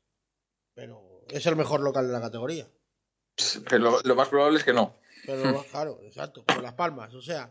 Pero 0.74 1.22
es 1.28 1.46
el 1.46 1.56
mejor 1.56 1.80
local 1.80 2.06
de 2.06 2.12
la 2.12 2.20
categoría. 2.20 2.70
Pero 3.68 3.78
lo, 3.82 4.00
lo 4.02 4.14
más 4.14 4.28
probable 4.28 4.58
es 4.58 4.64
que 4.64 4.72
no. 4.72 4.94
Pero 5.24 5.64
claro, 5.70 5.98
exacto, 6.02 6.44
con 6.44 6.62
las 6.62 6.74
palmas. 6.74 7.12
O 7.14 7.20
sea, 7.20 7.50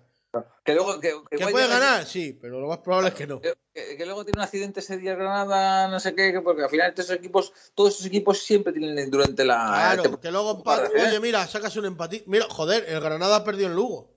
Que 0.63 0.73
luego, 0.73 0.99
que, 0.99 1.13
puede 1.51 1.67
ganar, 1.67 2.05
sí, 2.05 2.37
pero 2.41 2.59
lo 2.59 2.67
más 2.67 2.77
probable 2.79 3.09
es 3.09 3.15
que 3.15 3.27
no. 3.27 3.41
Que, 3.41 4.05
luego 4.05 4.23
tiene 4.23 4.39
un 4.39 4.43
accidente 4.45 4.79
ese 4.79 4.97
día 4.97 5.15
Granada, 5.15 5.87
no 5.89 5.99
sé 5.99 6.15
qué, 6.15 6.31
que 6.31 6.41
porque 6.41 6.63
al 6.63 6.69
final 6.69 6.89
estos 6.89 7.09
equipos, 7.11 7.51
todos 7.73 7.95
esos 7.95 8.05
equipos 8.05 8.39
siempre 8.39 8.71
tienen 8.71 9.11
durante 9.11 9.43
la. 9.43 9.93
Claro, 9.95 10.19
que 10.19 10.31
luego 10.31 10.51
empate. 10.57 10.97
¿eh? 10.97 11.03
Oye, 11.07 11.19
mira, 11.19 11.45
sacas 11.47 11.75
un 11.75 11.85
empatito. 11.85 12.23
Mira, 12.27 12.45
joder, 12.49 12.85
el 12.87 12.99
Granada 13.01 13.43
perdió 13.43 13.67
en 13.67 13.75
Lugo. 13.75 14.15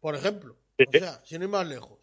Por 0.00 0.14
ejemplo. 0.14 0.56
Sí, 0.78 0.84
O 0.86 0.98
sea, 0.98 1.20
sin 1.24 1.42
ir 1.42 1.48
más 1.48 1.66
lejos. 1.66 1.98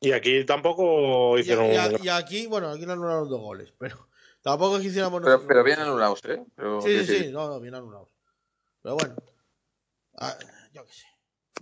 Y 0.00 0.12
aquí 0.12 0.44
tampoco 0.44 1.36
Y, 1.36 1.42
hicieron. 1.42 1.66
y 1.66 1.76
a- 1.76 1.90
y 2.02 2.08
aquí, 2.08 2.46
bueno, 2.46 2.70
aquí 2.70 2.86
le 2.86 2.92
anularon 2.92 3.28
dos 3.28 3.40
goles, 3.40 3.72
pero 3.78 4.08
tampoco 4.42 4.76
es 4.76 4.82
que 4.82 4.88
hiciéramos 4.88 5.22
Pero, 5.22 5.46
pero 5.46 5.64
bien 5.64 5.78
anulados, 5.80 6.20
¿eh? 6.24 6.42
Pero, 6.54 6.80
Sí, 6.80 7.04
sí, 7.04 7.18
sí, 7.18 7.32
no, 7.32 7.48
no, 7.48 7.60
bien 7.60 7.74
anulados. 7.74 8.08
Pero 8.82 8.96
bueno, 8.96 9.16
ah, 10.18 10.36
yo 10.72 10.84
qué 10.84 10.92
sé. 10.92 11.06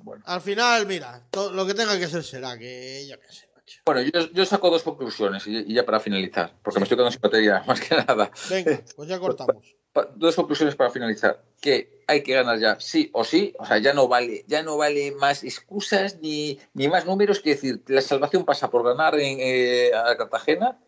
bueno. 0.02 0.22
Al 0.26 0.40
final, 0.40 0.86
mira, 0.86 1.26
todo 1.30 1.52
lo 1.52 1.66
que 1.66 1.74
tenga 1.74 1.98
que 1.98 2.06
ser 2.06 2.22
será, 2.22 2.56
que 2.58 3.06
yo 3.08 3.18
qué 3.20 3.32
sé, 3.32 3.48
macho. 3.54 3.80
Bueno, 3.84 4.02
yo, 4.02 4.30
yo 4.32 4.44
saco 4.46 4.70
dos 4.70 4.82
conclusiones 4.82 5.46
y, 5.46 5.56
y 5.56 5.74
ya 5.74 5.84
para 5.84 5.98
finalizar, 6.00 6.54
porque 6.62 6.78
me 6.78 6.84
estoy 6.84 6.96
quedando 6.96 7.10
sin 7.10 7.20
batería, 7.20 7.62
más 7.66 7.80
que 7.80 7.96
nada. 7.96 8.30
Venga, 8.48 8.80
pues 8.96 9.08
ya 9.08 9.18
cortamos. 9.18 9.74
Dos 10.14 10.36
conclusiones 10.36 10.76
para 10.76 10.90
finalizar. 10.90 11.42
Que 11.60 12.04
hay 12.06 12.22
que 12.22 12.32
ganar 12.34 12.58
ya, 12.60 12.78
sí 12.78 13.10
o 13.12 13.24
sí. 13.24 13.52
O 13.58 13.66
sea, 13.66 13.78
ya 13.78 13.92
no 13.94 14.06
vale, 14.06 14.44
ya 14.46 14.62
no 14.62 14.76
vale 14.76 15.10
más 15.12 15.42
excusas 15.42 16.20
ni, 16.20 16.60
ni 16.72 16.86
más 16.86 17.04
números 17.04 17.40
que 17.40 17.50
decir, 17.50 17.82
la 17.88 18.00
salvación 18.00 18.44
pasa 18.44 18.70
por 18.70 18.84
ganar 18.84 19.18
en, 19.18 19.38
eh, 19.40 19.90
a 19.92 20.16
Cartagena. 20.16 20.78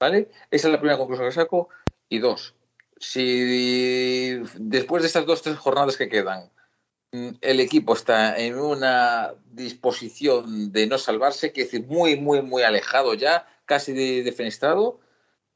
¿Vale? 0.00 0.28
Esa 0.50 0.68
es 0.68 0.72
la 0.72 0.78
primera 0.78 0.98
conclusión 0.98 1.28
que 1.28 1.34
saco. 1.34 1.68
Y 2.08 2.18
dos, 2.20 2.54
si 2.98 4.40
después 4.56 5.02
de 5.02 5.06
estas 5.08 5.26
dos 5.26 5.42
tres 5.42 5.58
jornadas 5.58 5.96
que 5.96 6.08
quedan, 6.08 6.50
mm, 7.12 7.30
el 7.40 7.60
equipo 7.60 7.92
está 7.94 8.38
en 8.38 8.58
una 8.58 9.34
disposición 9.52 10.72
de 10.72 10.86
no 10.86 10.98
salvarse, 10.98 11.52
que 11.52 11.62
es 11.62 11.70
decir, 11.70 11.86
muy, 11.86 12.16
muy, 12.16 12.42
muy 12.42 12.62
alejado 12.62 13.14
ya, 13.14 13.46
casi 13.66 13.92
de, 13.92 14.22
defenestrado, 14.22 15.00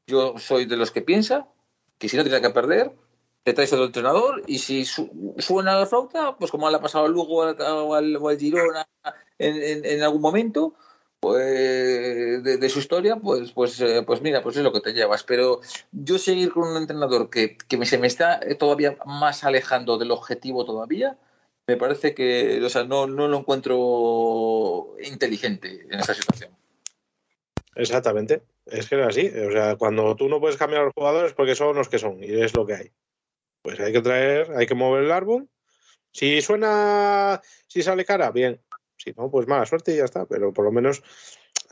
yo 0.05 0.35
soy 0.37 0.65
de 0.65 0.77
los 0.77 0.91
que 0.91 1.01
piensa 1.01 1.47
que 1.97 2.09
si 2.09 2.17
no 2.17 2.23
tiene 2.23 2.41
que 2.41 2.49
perder, 2.49 2.91
te 3.43 3.53
traes 3.53 3.73
otro 3.73 3.85
entrenador 3.85 4.43
y 4.47 4.59
si 4.59 4.85
su- 4.85 5.35
suena 5.39 5.77
la 5.79 5.85
flauta, 5.85 6.35
pues 6.37 6.51
como 6.51 6.69
le 6.69 6.75
ha 6.77 6.81
pasado 6.81 7.05
al 7.05 7.11
Lugo 7.11 7.37
o 7.37 7.93
al, 7.95 8.15
al 8.15 8.37
Girona 8.39 8.85
en, 9.39 9.55
en- 9.63 9.85
en 9.85 10.03
algún 10.03 10.21
momento 10.21 10.75
pues 11.23 12.43
de, 12.43 12.57
de 12.57 12.69
su 12.69 12.79
historia, 12.79 13.15
pues, 13.15 13.53
pues, 13.53 13.79
eh, 13.79 14.03
pues 14.05 14.21
mira, 14.21 14.43
pues 14.43 14.57
es 14.57 14.63
lo 14.63 14.73
que 14.73 14.81
te 14.81 14.91
llevas. 14.91 15.23
Pero 15.23 15.61
yo 15.93 16.17
seguir 16.17 16.51
con 16.51 16.67
un 16.67 16.75
entrenador 16.75 17.29
que, 17.29 17.55
que 17.55 17.85
se 17.85 17.97
me 17.97 18.07
está 18.07 18.41
todavía 18.59 18.97
más 19.05 19.45
alejando 19.45 19.97
del 19.97 20.11
objetivo 20.11 20.65
todavía, 20.65 21.17
me 21.65 21.77
parece 21.77 22.13
que, 22.13 22.61
o 22.61 22.67
sea, 22.67 22.83
no, 22.83 23.07
no 23.07 23.29
lo 23.29 23.37
encuentro 23.37 24.97
inteligente 25.01 25.87
en 25.89 25.97
esa 25.97 26.13
situación. 26.13 26.51
Exactamente. 27.75 28.43
Es 28.65 28.89
que 28.89 28.99
es 28.99 29.07
así. 29.07 29.27
O 29.29 29.51
sea, 29.53 29.77
cuando 29.77 30.17
tú 30.17 30.27
no 30.27 30.41
puedes 30.41 30.57
cambiar 30.57 30.81
a 30.81 30.85
los 30.87 30.93
jugadores 30.93 31.31
porque 31.31 31.55
son 31.55 31.77
los 31.77 31.87
que 31.87 31.99
son 31.99 32.21
y 32.21 32.33
es 32.33 32.53
lo 32.53 32.65
que 32.65 32.75
hay. 32.75 32.91
Pues 33.61 33.79
hay 33.79 33.93
que 33.93 34.01
traer, 34.01 34.51
hay 34.57 34.65
que 34.65 34.75
mover 34.75 35.05
el 35.05 35.11
árbol. 35.13 35.47
Si 36.11 36.41
suena, 36.41 37.41
si 37.67 37.81
sale 37.81 38.03
cara, 38.03 38.29
bien. 38.31 38.59
Si 39.03 39.11
no, 39.17 39.29
pues 39.29 39.47
mala 39.47 39.65
suerte 39.65 39.93
y 39.93 39.97
ya 39.97 40.05
está. 40.05 40.25
Pero 40.25 40.53
por 40.53 40.65
lo 40.65 40.71
menos 40.71 41.03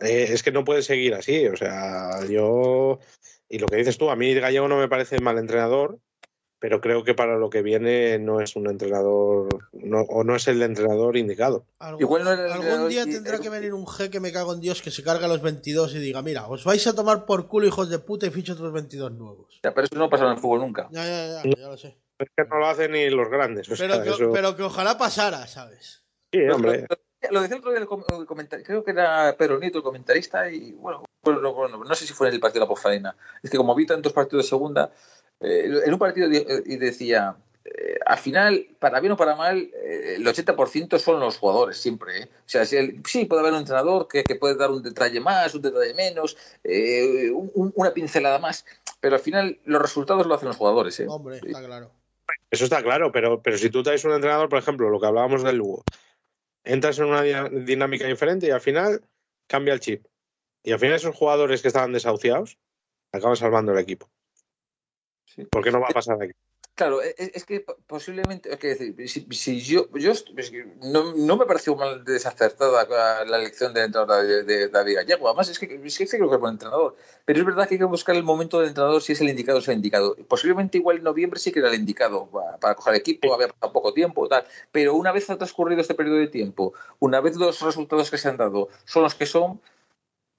eh, 0.02 0.28
es 0.30 0.44
que 0.44 0.52
no 0.52 0.66
puede 0.66 0.82
seguir 0.82 1.14
así. 1.14 1.48
O 1.48 1.56
sea, 1.56 2.26
yo. 2.28 3.00
Y 3.48 3.60
lo 3.60 3.68
que 3.68 3.78
dices 3.78 3.98
tú, 3.98 4.10
a 4.10 4.16
mí 4.16 4.34
Gallego 4.34 4.68
no 4.68 4.78
me 4.78 4.88
parece 4.88 5.20
mal 5.20 5.38
entrenador, 5.38 6.00
pero 6.60 6.80
creo 6.80 7.04
que 7.04 7.14
para 7.14 7.38
lo 7.38 7.50
que 7.50 7.62
viene 7.62 8.18
no 8.20 8.40
es 8.40 8.56
un 8.56 8.70
entrenador, 8.70 9.50
no, 9.74 10.02
o 10.02 10.24
no 10.24 10.36
es 10.36 10.48
el 10.48 10.62
entrenador 10.62 11.18
indicado. 11.18 11.66
Algún, 11.80 12.02
Igual 12.02 12.24
no 12.24 12.32
era 12.32 12.46
el 12.46 12.52
algún 12.52 12.90
día 12.90 13.04
y- 13.04 13.12
tendrá 13.12 13.40
que 13.40 13.50
venir 13.50 13.74
un 13.74 13.86
jeque 13.88 14.20
me 14.22 14.32
cago 14.32 14.54
en 14.54 14.62
Dios 14.62 14.82
que 14.82 14.90
se 14.92 15.04
carga 15.04 15.26
a 15.26 15.28
los 15.30 15.42
22 15.42 15.94
y 15.96 16.00
diga, 16.00 16.22
mira, 16.22 16.48
os 16.48 16.64
vais 16.64 16.86
a 16.88 16.96
tomar 16.96 17.26
por 17.26 17.48
culo 17.48 17.68
hijos 17.68 17.90
de 17.90 18.00
puta 18.00 18.26
y 18.26 18.30
ficho 18.30 18.54
otros 18.54 18.72
22 18.72 19.12
nuevos. 19.12 19.60
Ya, 19.64 19.74
pero 19.74 19.86
eso 19.86 19.96
no 19.98 20.10
pasa 20.10 20.26
en 20.26 20.32
el 20.32 20.38
fútbol 20.38 20.62
nunca. 20.62 20.88
Ya, 20.92 21.06
ya, 21.06 21.44
ya, 21.44 21.52
ya 21.58 21.68
lo 21.68 21.78
sé. 21.78 21.98
Es 22.20 22.28
que 22.38 22.44
no 22.46 22.58
lo 22.60 22.68
hacen 22.68 22.92
ni 22.92 23.10
los 23.10 23.28
grandes. 23.30 23.68
o 23.70 23.76
Pero 23.76 23.96
sea, 23.96 24.04
que, 24.04 24.10
eso- 24.12 24.32
pero 24.32 24.56
que 24.56 24.64
ojalá 24.64 24.98
pasara, 24.98 25.46
¿sabes? 25.48 26.06
Sí, 26.32 26.40
hombre. 26.50 26.86
Lo 27.30 27.42
decía 27.42 27.56
el 27.56 27.62
otro 27.62 27.72
día 27.72 27.80
el, 27.82 27.88
com- 27.88 28.04
el 28.20 28.26
comentario, 28.26 28.66
creo 28.66 28.84
que 28.84 28.92
era 28.92 29.36
Pedro 29.38 29.60
Nieto 29.60 29.78
el 29.78 29.84
comentarista, 29.84 30.50
y 30.50 30.72
bueno, 30.72 31.04
bueno, 31.24 31.54
bueno, 31.54 31.78
no 31.84 31.96
sé 31.96 32.08
si 32.08 32.14
fue 32.14 32.30
en 32.30 32.34
el 32.34 32.40
partido 32.40 32.62
de 32.62 32.66
la 32.66 32.70
Pofaina. 32.70 33.16
Es 33.44 33.50
que 33.52 33.58
como 33.58 33.76
vi 33.76 33.86
tantos 33.86 34.12
partidos 34.14 34.46
de 34.46 34.50
segunda, 34.50 34.92
eh, 35.40 35.82
en 35.86 35.94
un 35.94 36.00
partido 36.00 36.30
eh, 36.32 36.64
y 36.66 36.78
decía, 36.78 37.36
eh, 37.64 38.00
al 38.08 38.18
final, 38.18 38.66
para 38.80 39.00
bien 39.00 39.14
o 39.14 39.18
para 39.18 39.36
mal, 39.36 39.58
eh, 39.84 40.16
el 40.18 40.26
80% 40.28 40.98
son 40.98 41.20
los 41.20 41.38
jugadores 41.38 41.78
siempre. 41.78 42.22
¿eh? 42.24 42.30
O 42.40 42.50
sea, 42.50 42.66
si 42.66 42.76
el- 42.78 43.04
sí, 43.06 43.26
puede 43.26 43.42
haber 43.42 43.54
un 43.54 43.60
entrenador 43.60 44.08
que, 44.08 44.24
que 44.24 44.36
puede 44.36 44.56
dar 44.56 44.72
un 44.72 44.82
detalle 44.82 45.20
más, 45.20 45.54
un 45.54 45.62
detalle 45.62 45.94
menos, 45.94 46.36
eh, 46.64 47.30
un- 47.30 47.52
un- 47.54 47.74
una 47.76 47.94
pincelada 47.94 48.40
más, 48.40 48.66
pero 49.00 49.16
al 49.16 49.22
final 49.22 49.60
los 49.66 49.82
resultados 49.82 50.26
lo 50.26 50.34
hacen 50.34 50.48
los 50.48 50.58
jugadores. 50.58 51.00
¿eh? 51.00 51.06
Hombre, 51.08 51.38
está 51.38 51.64
claro. 51.64 51.92
Eso 52.50 52.64
está 52.64 52.82
claro, 52.82 53.12
pero, 53.12 53.42
pero 53.42 53.58
si 53.58 53.70
tú 53.70 53.84
traes 53.84 54.04
un 54.06 54.14
entrenador, 54.14 54.50
por 54.50 54.58
ejemplo, 54.60 54.90
lo 54.90 55.00
que 55.00 55.06
hablábamos 55.08 55.44
del 55.44 55.58
Lugo, 55.58 55.84
entras 56.64 57.00
en 57.00 57.06
una 57.06 57.22
dinámica 57.50 58.08
diferente 58.08 58.48
y 58.48 58.52
al 58.52 58.62
final 58.62 59.02
cambia 59.48 59.74
el 59.74 59.80
chip. 59.80 60.06
Y 60.64 60.72
al 60.72 60.80
final 60.80 60.96
esos 60.96 61.16
jugadores 61.16 61.62
que 61.62 61.68
estaban 61.68 61.94
desahuciados 61.94 62.58
acaban 63.12 63.36
salvando 63.36 63.72
el 63.72 63.80
equipo. 63.80 64.10
Sí. 65.26 65.46
¿Por 65.46 65.64
qué 65.64 65.72
no 65.72 65.80
va 65.80 65.88
a 65.88 65.94
pasar 65.94 66.22
aquí? 66.22 66.34
Claro, 66.82 67.04
e- 67.04 67.14
es, 67.16 67.30
es 67.36 67.46
que 67.46 67.64
posiblemente, 67.86 68.52
es 68.52 68.58
que 68.58 68.70
decir, 68.70 69.08
si, 69.08 69.28
si 69.36 69.62
yo, 69.62 69.88
yo 69.94 70.14
es 70.14 70.24
que 70.50 70.66
no, 70.82 71.14
no 71.14 71.38
me 71.38 71.46
pareció 71.46 71.76
mal 71.76 72.04
desacertada 72.04 73.24
la 73.24 73.38
elección 73.38 73.72
de 73.76 73.84
entrenador 73.84 74.26
de, 74.26 74.44
de 74.44 74.68
David 74.68 74.96
Gallego. 74.96 75.28
Además, 75.28 75.48
es 75.50 75.60
que, 75.60 75.80
es 75.86 75.98
que 76.00 76.08
creo 76.08 76.28
que 76.28 76.36
es 76.38 76.42
buen 76.42 76.54
entrenador. 76.54 76.96
Pero 77.24 77.38
es 77.38 77.46
verdad 77.46 77.68
que 77.68 77.76
hay 77.76 77.78
que 77.78 77.86
buscar 77.86 78.16
el 78.16 78.24
momento 78.24 78.60
del 78.60 78.70
entrenador 78.70 79.00
si 79.04 79.14
es 79.14 79.22
el 79.22 79.30
indicado 79.30 79.60
o 79.60 79.62
es 79.62 79.68
el 79.68 79.76
indicado. 79.76 80.16
Posiblemente 80.28 80.80
igual 80.80 80.98
en 80.98 81.04
noviembre 81.04 81.40
sí 81.40 81.52
que 81.52 81.60
era 81.60 81.70
el 81.70 81.76
indicado 81.76 82.26
para, 82.32 82.58
para 82.58 82.74
coger 82.74 82.96
equipo, 82.96 83.32
había 83.32 83.50
pasado 83.50 83.74
poco 83.74 83.94
tiempo, 83.94 84.28
tal. 84.28 84.44
Pero 84.72 84.96
una 84.96 85.12
vez 85.12 85.30
ha 85.30 85.38
transcurrido 85.38 85.82
este 85.82 85.94
periodo 85.94 86.18
de 86.18 86.30
tiempo, 86.30 86.74
una 86.98 87.22
vez 87.22 87.36
los 87.36 87.62
resultados 87.62 88.10
que 88.10 88.18
se 88.18 88.28
han 88.28 88.38
dado 88.38 88.70
son 88.86 89.04
los 89.04 89.14
que 89.14 89.28
son, 89.28 89.62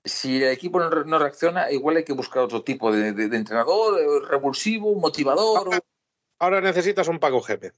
si 0.05 0.43
el 0.43 0.51
equipo 0.51 0.81
no, 0.81 0.91
re- 0.91 1.05
no 1.05 1.21
reacciona, 1.21 1.71
igual 1.71 1.99
hay 1.99 2.05
que 2.05 2.15
buscar 2.15 2.43
otro 2.43 2.65
tipo 2.65 2.91
de, 2.91 3.13
de- 3.13 3.29
de 3.29 3.37
entrenador, 3.37 4.29
revulsivo, 4.29 4.93
motivador. 4.97 5.81
Ahora 6.43 6.61
necesitas 6.61 7.07
un 7.07 7.21
Paco 7.21 7.41
Gémez. 7.41 7.73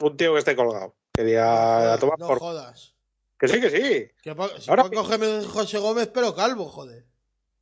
un 0.00 0.16
tío 0.16 0.32
que 0.32 0.38
esté 0.38 0.56
colgado. 0.56 0.94
Que 1.12 1.24
diga 1.24 1.92
a 1.92 1.98
tomar 1.98 2.18
no 2.18 2.26
por. 2.26 2.38
jodas. 2.38 2.94
Que 3.38 3.48
sí, 3.48 3.60
que 3.60 3.68
sí. 3.70 4.10
Que 4.22 4.34
pa- 4.34 4.48
si 4.58 4.70
Ahora- 4.70 4.84
Paco 4.84 5.04
Gémez 5.04 5.46
José 5.46 5.76
Gómez, 5.78 6.08
pero 6.12 6.34
calvo, 6.34 6.68
joder. 6.70 7.04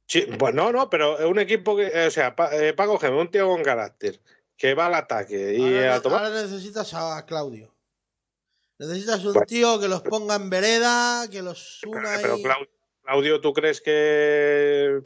Sí, 0.06 0.22
pues 0.38 0.54
no, 0.54 0.70
no, 0.70 0.88
pero 0.88 1.28
un 1.28 1.40
equipo 1.40 1.76
que. 1.76 1.86
eh, 1.88 2.06
o 2.06 2.10
sea, 2.12 2.36
Pa- 2.36 2.54
eh, 2.54 2.72
Paco 2.74 2.96
Gémez, 2.98 3.20
un 3.22 3.30
tío 3.32 3.48
con 3.48 3.64
carácter. 3.64 4.20
Que 4.56 4.74
va 4.74 4.86
al 4.86 4.94
ataque 4.94 5.54
y 5.54 5.64
ahora, 5.78 5.94
a 5.96 6.00
tomar. 6.00 6.24
ahora 6.26 6.42
necesitas 6.42 6.94
a 6.94 7.26
Claudio. 7.26 7.74
Necesitas 8.78 9.18
un 9.24 9.32
Bueno. 9.32 9.46
tío 9.46 9.80
que 9.80 9.88
los 9.88 10.02
ponga 10.02 10.36
en 10.36 10.48
vereda, 10.48 11.28
que 11.28 11.42
los 11.42 11.80
una 11.84 12.18
Pero 12.22 12.38
y... 12.38 12.42
Claudio, 12.42 12.68
Claudio, 13.02 13.40
¿tú 13.40 13.52
crees 13.52 13.80
que 13.80 15.00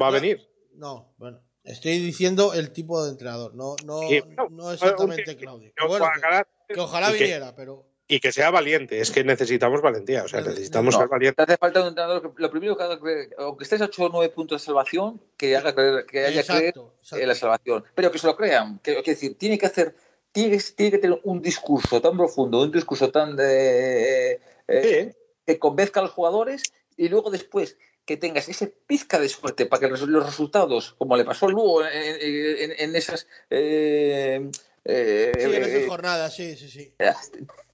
va 0.00 0.06
a 0.08 0.10
No. 0.10 0.12
venir? 0.12 0.48
No, 0.72 1.12
bueno. 1.18 1.42
Estoy 1.68 1.98
diciendo 1.98 2.54
el 2.54 2.70
tipo 2.72 3.04
de 3.04 3.10
entrenador, 3.10 3.54
no, 3.54 3.76
no, 3.84 4.00
Sí, 4.08 4.20
no, 4.36 4.48
no 4.48 4.72
exactamente 4.72 5.36
Claudio. 5.36 5.70
que 5.76 5.86
Bueno, 5.86 6.06
con 6.06 6.14
que, 6.14 6.20
carácter 6.20 6.74
que 6.74 6.80
ojalá 6.80 7.12
que- 7.12 7.18
viniera, 7.18 7.54
pero 7.54 7.84
y 8.10 8.20
que 8.20 8.32
sea 8.32 8.50
valiente. 8.50 9.00
Es 9.00 9.10
que 9.10 9.22
necesitamos 9.22 9.82
valentía. 9.82 10.24
O 10.24 10.28
sea, 10.28 10.40
necesitamos 10.40 10.94
no. 10.94 11.00
ser 11.00 11.08
valientes. 11.08 11.36
Te 11.36 11.42
hace 11.52 11.58
falta 11.58 11.82
un 11.82 11.88
entrenador 11.88 12.34
que 12.34 12.40
lo 12.42 12.50
primero 12.50 12.74
que 12.74 12.82
haga 12.84 12.98
creer, 12.98 13.34
aunque 13.36 13.64
estés 13.64 13.82
a 13.82 13.84
8 13.84 14.04
o 14.04 14.08
9 14.08 14.30
puntos 14.34 14.62
de 14.62 14.64
salvación, 14.64 15.20
que 15.36 15.54
haga 15.54 15.74
creer, 15.74 16.06
que 16.06 16.20
haya 16.24 16.42
creer 16.42 16.64
exacto, 16.68 16.94
exacto. 17.02 17.22
en 17.22 17.28
la 17.28 17.34
salvación. 17.34 17.84
Pero 17.94 18.10
que 18.10 18.18
se 18.18 18.26
lo 18.26 18.34
crean. 18.34 18.78
Que, 18.78 19.02
que 19.02 19.10
decir, 19.10 19.36
tiene 19.36 19.58
que 19.58 19.66
hacer, 19.66 19.94
tiene, 20.32 20.56
que- 20.56 20.62
tiene 20.74 20.92
que 20.92 20.98
tener 20.98 21.20
un 21.24 21.42
discurso 21.42 22.00
tan 22.00 22.16
profundo, 22.16 22.62
un 22.62 22.72
discurso 22.72 23.10
tan 23.10 23.36
de, 23.36 24.40
eh, 24.68 25.10
Sí, 25.12 25.18
que 25.46 25.58
convenzca 25.58 26.00
a 26.00 26.04
los 26.04 26.12
jugadores 26.12 26.62
y 26.96 27.10
luego 27.10 27.30
después 27.30 27.76
que 28.08 28.16
tengas 28.16 28.48
ese 28.48 28.68
pizca 28.68 29.20
de 29.20 29.28
suerte 29.28 29.66
para 29.66 29.80
que 29.80 29.88
los 29.88 30.00
los 30.08 30.24
resultados, 30.24 30.94
como 30.96 31.14
le 31.14 31.26
pasó 31.26 31.44
al 31.44 31.52
Lugo 31.52 31.84
en, 31.84 31.92
en- 31.92 32.72
en 32.78 32.96
esas 32.96 33.26
eh, 33.50 34.50
eh, 34.84 35.32
Sí, 35.36 35.44
en 35.44 35.52
eh, 35.62 35.66
esas 35.76 35.86
jornadas, 35.86 36.34
sí, 36.34 36.56
sí, 36.56 36.70
sí. 36.70 36.94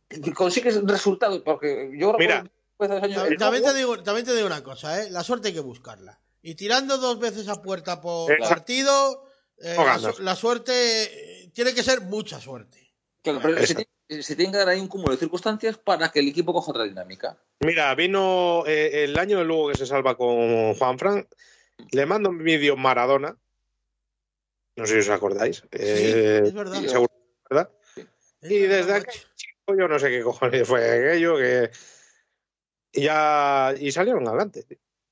que 0.09 0.33
consigues 0.33 0.83
resultados, 0.85 1.41
porque 1.45 1.93
yo 1.97 2.15
Mira, 2.19 2.43
recuerdo 2.73 2.97
de 2.97 3.01
años- 3.07 3.39
También, 3.39 3.63
te 3.63 3.75
digo, 3.75 4.03
también 4.03 4.27
te 4.27 4.35
digo 4.35 4.47
una 4.49 4.65
cosa, 4.65 5.01
¿eh? 5.05 5.09
La 5.11 5.23
suerte 5.23 5.49
hay 5.49 5.55
que 5.55 5.61
buscarla. 5.61 6.21
Y 6.43 6.57
tirando 6.57 6.99
dos 6.99 7.21
veces 7.21 7.47
a 7.49 7.63
puerta 7.63 8.01
por 8.01 8.33
Exacto. 8.33 8.55
partido, 8.57 9.27
eh, 9.59 9.77
la, 10.19 10.35
suerte 10.35 10.73
eh, 11.45 11.51
tiene 11.55 11.73
que 11.75 11.85
ser 11.85 12.01
mucha 12.01 12.41
suerte. 12.41 12.93
Claro, 13.23 13.39
pero 13.41 13.57
Esa. 13.57 13.67
se 13.69 13.75
tiene, 13.77 13.91
se 14.23 14.37
tiene 14.37 14.53
que 14.53 14.59
dar 14.59 14.69
ahí 14.69 14.81
un 14.81 14.89
cúmulo 14.89 15.13
de 15.13 15.19
circunstancias 15.19 15.79
para 15.79 16.11
que 16.11 16.21
el 16.21 16.29
equipo 16.29 16.53
coja 16.53 16.71
otra 16.71 16.85
dinámica. 16.85 17.37
Mira, 17.61 17.95
vino 17.95 18.65
eh, 18.67 19.05
el 19.05 19.19
año 19.19 19.39
de 19.39 19.45
Lugo 19.45 19.69
que 19.69 19.75
se 19.77 19.87
salva 19.87 20.17
con 20.17 20.75
Juan 20.75 20.99
Fran. 20.99 21.29
Le 21.91 22.07
mando 22.07 22.31
un 22.31 22.43
vídeo 22.43 22.77
Maradona. 22.77 23.37
No 24.77 24.87
sé 24.87 24.95
si 24.95 25.09
os 25.11 25.15
acordáis. 25.17 25.57
Sí, 25.59 25.67
Eh, 25.73 26.41
es 26.45 26.53
verdad. 26.53 26.83
seguro, 26.87 27.13
¿verdad? 27.49 27.71
Y 28.43 28.61
verdad, 28.67 28.77
desde 28.77 28.93
macho. 28.93 29.09
aquel 29.11 29.23
chico 29.37 29.77
yo 29.79 29.89
no 29.89 29.99
sé 29.99 30.11
qué 30.11 30.23
cojones 30.23 30.69
fue 30.69 31.09
aquello 31.11 31.37
que 31.39 31.71
y 32.93 33.03
ya 33.03 33.75
y 33.79 33.91
salieron 33.93 34.27
adelante. 34.29 34.67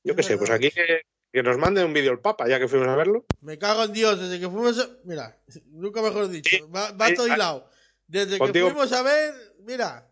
Yo 0.04 0.14
qué 0.16 0.22
sé, 0.22 0.36
pues 0.36 0.50
verdad, 0.50 0.56
aquí 0.66 0.70
que, 0.74 1.02
que 1.32 1.42
nos 1.42 1.56
mande 1.58 1.84
un 1.84 1.92
vídeo 1.92 2.12
el 2.12 2.18
Papa, 2.18 2.48
ya 2.48 2.58
que 2.58 2.68
fuimos 2.68 2.88
a 2.88 2.96
verlo. 2.96 3.24
Me 3.40 3.58
cago 3.58 3.84
en 3.84 3.92
Dios, 3.92 4.20
desde 4.20 4.38
que 4.40 4.48
fuimos 4.48 4.78
a... 4.78 4.88
Mira, 5.04 5.40
nunca 5.70 6.02
mejor 6.02 6.28
dicho, 6.28 6.50
Sí, 6.56 6.62
va, 6.74 6.90
va 6.92 7.14
todo 7.14 7.26
hilado. 7.28 7.70
Desde 8.12 8.38
contigo- 8.38 8.68
que 8.68 8.74
fuimos 8.74 8.92
a 8.92 9.02
ver, 9.02 9.34
mira, 9.60 10.06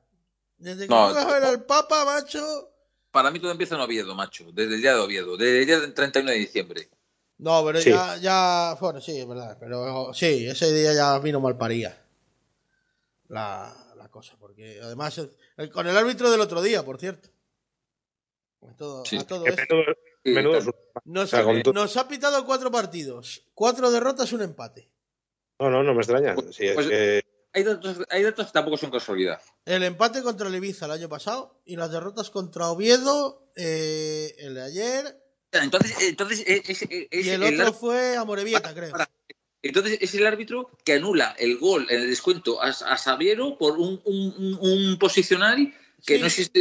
desde 0.56 0.84
que 0.86 0.88
No, 0.88 1.08
fuimos 1.10 1.22
a 1.22 1.32
ver 1.34 1.44
al 1.44 1.64
Papa, 1.66 2.04
macho... 2.06 2.72
Para 3.10 3.30
mí 3.30 3.38
todo 3.40 3.50
empieza 3.50 3.74
en 3.74 3.82
Oviedo, 3.82 4.14
macho. 4.14 4.50
Desde 4.52 4.76
el 4.76 4.80
día 4.80 4.94
de 4.94 5.00
Oviedo, 5.00 5.36
desde 5.36 5.60
el 5.60 5.66
día 5.66 5.80
del 5.80 5.92
31 5.92 6.30
de 6.30 6.38
diciembre. 6.38 6.88
No, 7.38 7.62
pero 7.64 7.80
Sí. 7.80 7.90
ya, 7.90 8.16
ya, 8.16 8.76
bueno, 8.80 9.00
sí, 9.00 9.18
es 9.18 9.26
verdad, 9.28 9.56
pero 9.60 10.12
sí, 10.14 10.46
ese 10.46 10.72
día 10.72 10.94
ya 10.94 11.18
vino 11.18 11.40
mal 11.40 11.58
paría 11.58 12.02
la, 13.28 13.74
la 13.96 14.08
cosa, 14.08 14.36
porque 14.38 14.80
además, 14.82 15.16
el- 15.18 15.34
el- 15.56 15.70
con 15.70 15.86
el 15.86 15.96
árbitro 15.96 16.30
del 16.30 16.40
otro 16.40 16.62
día, 16.62 16.82
por 16.84 16.98
cierto. 16.98 17.28
A 18.62 18.74
todo, 18.76 19.04
Sí, 19.04 19.16
a 19.18 19.26
todo 19.26 19.44
Que 19.44 19.50
esto. 19.50 19.62
menudo, 19.74 19.94
Sí, 20.22 20.30
menudo 20.32 20.60
Nos, 21.04 21.24
o 21.24 21.36
sea, 21.36 21.40
ha, 21.40 21.62
tu- 21.62 21.72
nos 21.72 21.96
ha 21.96 22.06
pitado 22.08 22.44
cuatro 22.44 22.70
partidos, 22.70 23.46
cuatro 23.54 23.90
derrotas, 23.90 24.32
un 24.34 24.42
empate. 24.42 24.90
No, 25.58 25.70
no, 25.70 25.82
no 25.82 25.94
me 25.94 26.00
extraña. 26.00 26.34
Sí, 26.52 26.66
es 26.66 26.74
Pues- 26.74 26.88
que- 26.88 27.24
Hay 27.52 27.64
datos, 27.64 27.98
hay 28.10 28.22
datos 28.22 28.46
que 28.46 28.52
tampoco 28.52 28.76
son 28.76 28.90
casualidad. 28.90 29.40
El 29.64 29.82
empate 29.82 30.22
contra 30.22 30.48
el 30.48 30.54
Ibiza 30.54 30.86
el 30.86 30.92
año 30.92 31.08
pasado 31.08 31.60
y 31.64 31.76
las 31.76 31.90
derrotas 31.90 32.30
contra 32.30 32.68
Oviedo 32.68 33.50
eh, 33.56 34.34
el 34.38 34.54
de 34.54 34.62
ayer 34.62 35.20
Entonces, 35.52 35.96
entonces 36.08 36.44
es, 36.46 36.70
es- 36.70 36.82
es- 36.82 37.26
y 37.26 37.30
el 37.30 37.42
el 37.42 37.54
otro 37.54 37.66
árbitro- 37.66 37.72
fue 37.74 38.16
Amorebieta, 38.16 38.72
creo. 38.72 38.90
para- 38.92 39.10
entonces 39.62 39.98
es 40.00 40.14
el 40.14 40.26
árbitro 40.26 40.70
que 40.84 40.94
anula 40.94 41.34
el 41.38 41.58
gol 41.58 41.86
en 41.90 42.02
el 42.02 42.08
descuento 42.08 42.62
a, 42.62 42.68
a 42.68 42.96
Sabiero 42.96 43.58
por 43.58 43.78
un, 43.78 44.00
un, 44.04 44.58
un- 44.60 44.98
posicional 44.98 45.74
que 46.06 46.14
Sí. 46.14 46.20
no 46.20 46.26
existe 46.28 46.60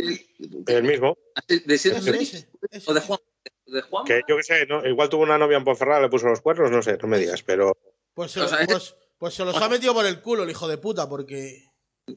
el 0.68 0.84
mismo. 0.84 1.18
de 1.48 1.78
ser 1.78 1.94
Ese, 1.98 2.10
ese, 2.10 2.48
ese. 2.72 2.90
o 2.92 2.94
de 2.96 3.02
Juan. 3.02 3.20
De 3.68 3.82
Juan 3.84 4.04
Que 4.06 4.22
yo 4.28 4.36
qué 4.38 4.44
sé, 4.44 4.66
¿no? 4.66 4.84
igual 4.86 5.08
tuvo 5.10 5.22
una 5.22 5.38
novia 5.38 5.58
en 5.58 5.64
Ponferrada, 5.64 6.02
le 6.02 6.10
puso 6.10 6.28
los 6.28 6.42
cuernos, 6.42 6.72
no 6.72 6.82
sé, 6.82 6.98
no 6.98 7.08
me 7.08 7.20
digas, 7.20 7.44
pero 7.44 7.78
Pues, 8.16 8.36
O 8.36 8.48
sea, 8.48 8.66
pues, 8.66 8.96
pues 9.20 9.36
se 9.36 9.46
los 9.46 9.56
ha 9.56 9.70
metido 9.70 9.94
por 9.94 10.06
el 10.08 10.22
culo 10.22 10.44
el 10.44 10.50
hijo 10.50 10.68
de 10.68 10.78
puta, 10.80 11.08
porque 11.08 11.66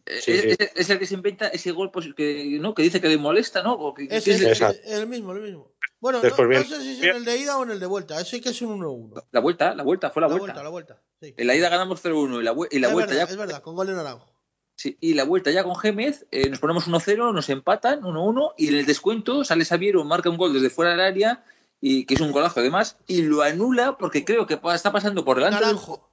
es, 0.07 0.25
Sí, 0.25 0.39
sí. 0.39 0.49
es- 0.59 0.71
es 0.75 0.89
el 0.91 0.99
que 0.99 1.07
se 1.07 1.15
inventa 1.15 1.49
ese 1.49 1.71
gol 1.73 1.91
pues, 1.91 2.09
que, 2.17 2.57
¿no? 2.61 2.75
que 2.75 2.83
dice 2.83 3.01
que 3.01 3.09
le 3.09 3.19
molesta, 3.19 3.63
¿no? 3.63 3.75
O 3.75 3.93
que- 3.93 4.09
que 4.09 4.17
es 4.17 4.27
es 4.27 4.41
Exacto. 4.41 4.81
el, 4.87 5.01
el 5.01 5.07
mismo, 5.07 5.33
el 5.33 5.43
mismo. 5.43 5.73
Bueno, 6.01 6.19
no, 6.19 6.23
Después 6.23 6.47
no 6.47 6.49
bien- 6.49 6.65
sé 6.67 6.81
si 6.81 6.93
es 6.95 7.03
en 7.03 7.17
el 7.17 7.25
de 7.25 7.37
ida 7.37 7.59
o 7.59 7.63
en 7.65 7.71
el 7.73 7.79
de 7.81 7.87
vuelta, 7.87 8.19
ese 8.21 8.41
que 8.41 8.49
es 8.49 8.63
un 8.63 8.81
1-1. 8.81 9.23
la 9.31 9.41
vuelta, 9.41 9.75
la 9.75 9.83
vuelta, 9.83 10.11
fue 10.11 10.23
la, 10.23 10.29
La 10.29 10.33
vuelta. 10.35 10.47
vuelta, 10.47 10.63
la 10.63 10.69
vuelta. 10.71 11.03
Sí. 11.21 11.35
En 11.37 11.47
la 11.47 11.55
ida 11.55 11.69
ganamos 11.69 12.01
0-1 12.03 12.41
y 12.41 12.43
la, 12.45 12.55
y 12.71 12.79
la 12.79 12.89
es, 12.89 12.93
vuelta 12.95 13.11
verdad, 13.13 13.27
ya 13.27 13.31
es 13.33 13.37
verdad, 13.37 13.63
con 13.63 13.77
gol 13.77 13.87
de 13.87 13.93
Naranjo. 13.95 14.33
Sí, 14.75 14.97
y 15.01 15.15
la 15.15 15.25
vuelta 15.25 15.51
ya 15.51 15.63
con 15.63 15.77
Gémez, 15.77 16.27
eh, 16.33 16.49
nos 16.49 16.59
ponemos 16.59 16.89
1-0, 16.89 17.33
nos 17.33 17.49
empatan 17.51 18.01
1-1 18.03 18.55
y 18.57 18.69
en 18.69 18.75
el 18.77 18.87
descuento 18.87 19.45
sale 19.45 19.65
Sabiero, 19.65 20.03
marca 20.05 20.31
un 20.31 20.39
gol 20.39 20.53
desde 20.55 20.71
fuera 20.71 20.93
del 20.93 21.01
área 21.01 21.45
y 21.81 22.05
que 22.07 22.15
es 22.15 22.21
un 22.21 22.33
golazo 22.33 22.61
además 22.61 22.97
y 23.07 23.23
lo 23.23 23.43
anula 23.43 23.97
porque 23.99 24.25
creo 24.25 24.47
que 24.47 24.59
está 24.75 24.91
pasando 24.91 25.25
por 25.25 25.37
delante 25.37 25.57
del- 25.59 25.75
Naranjo. 25.75 25.93
o 25.95 26.12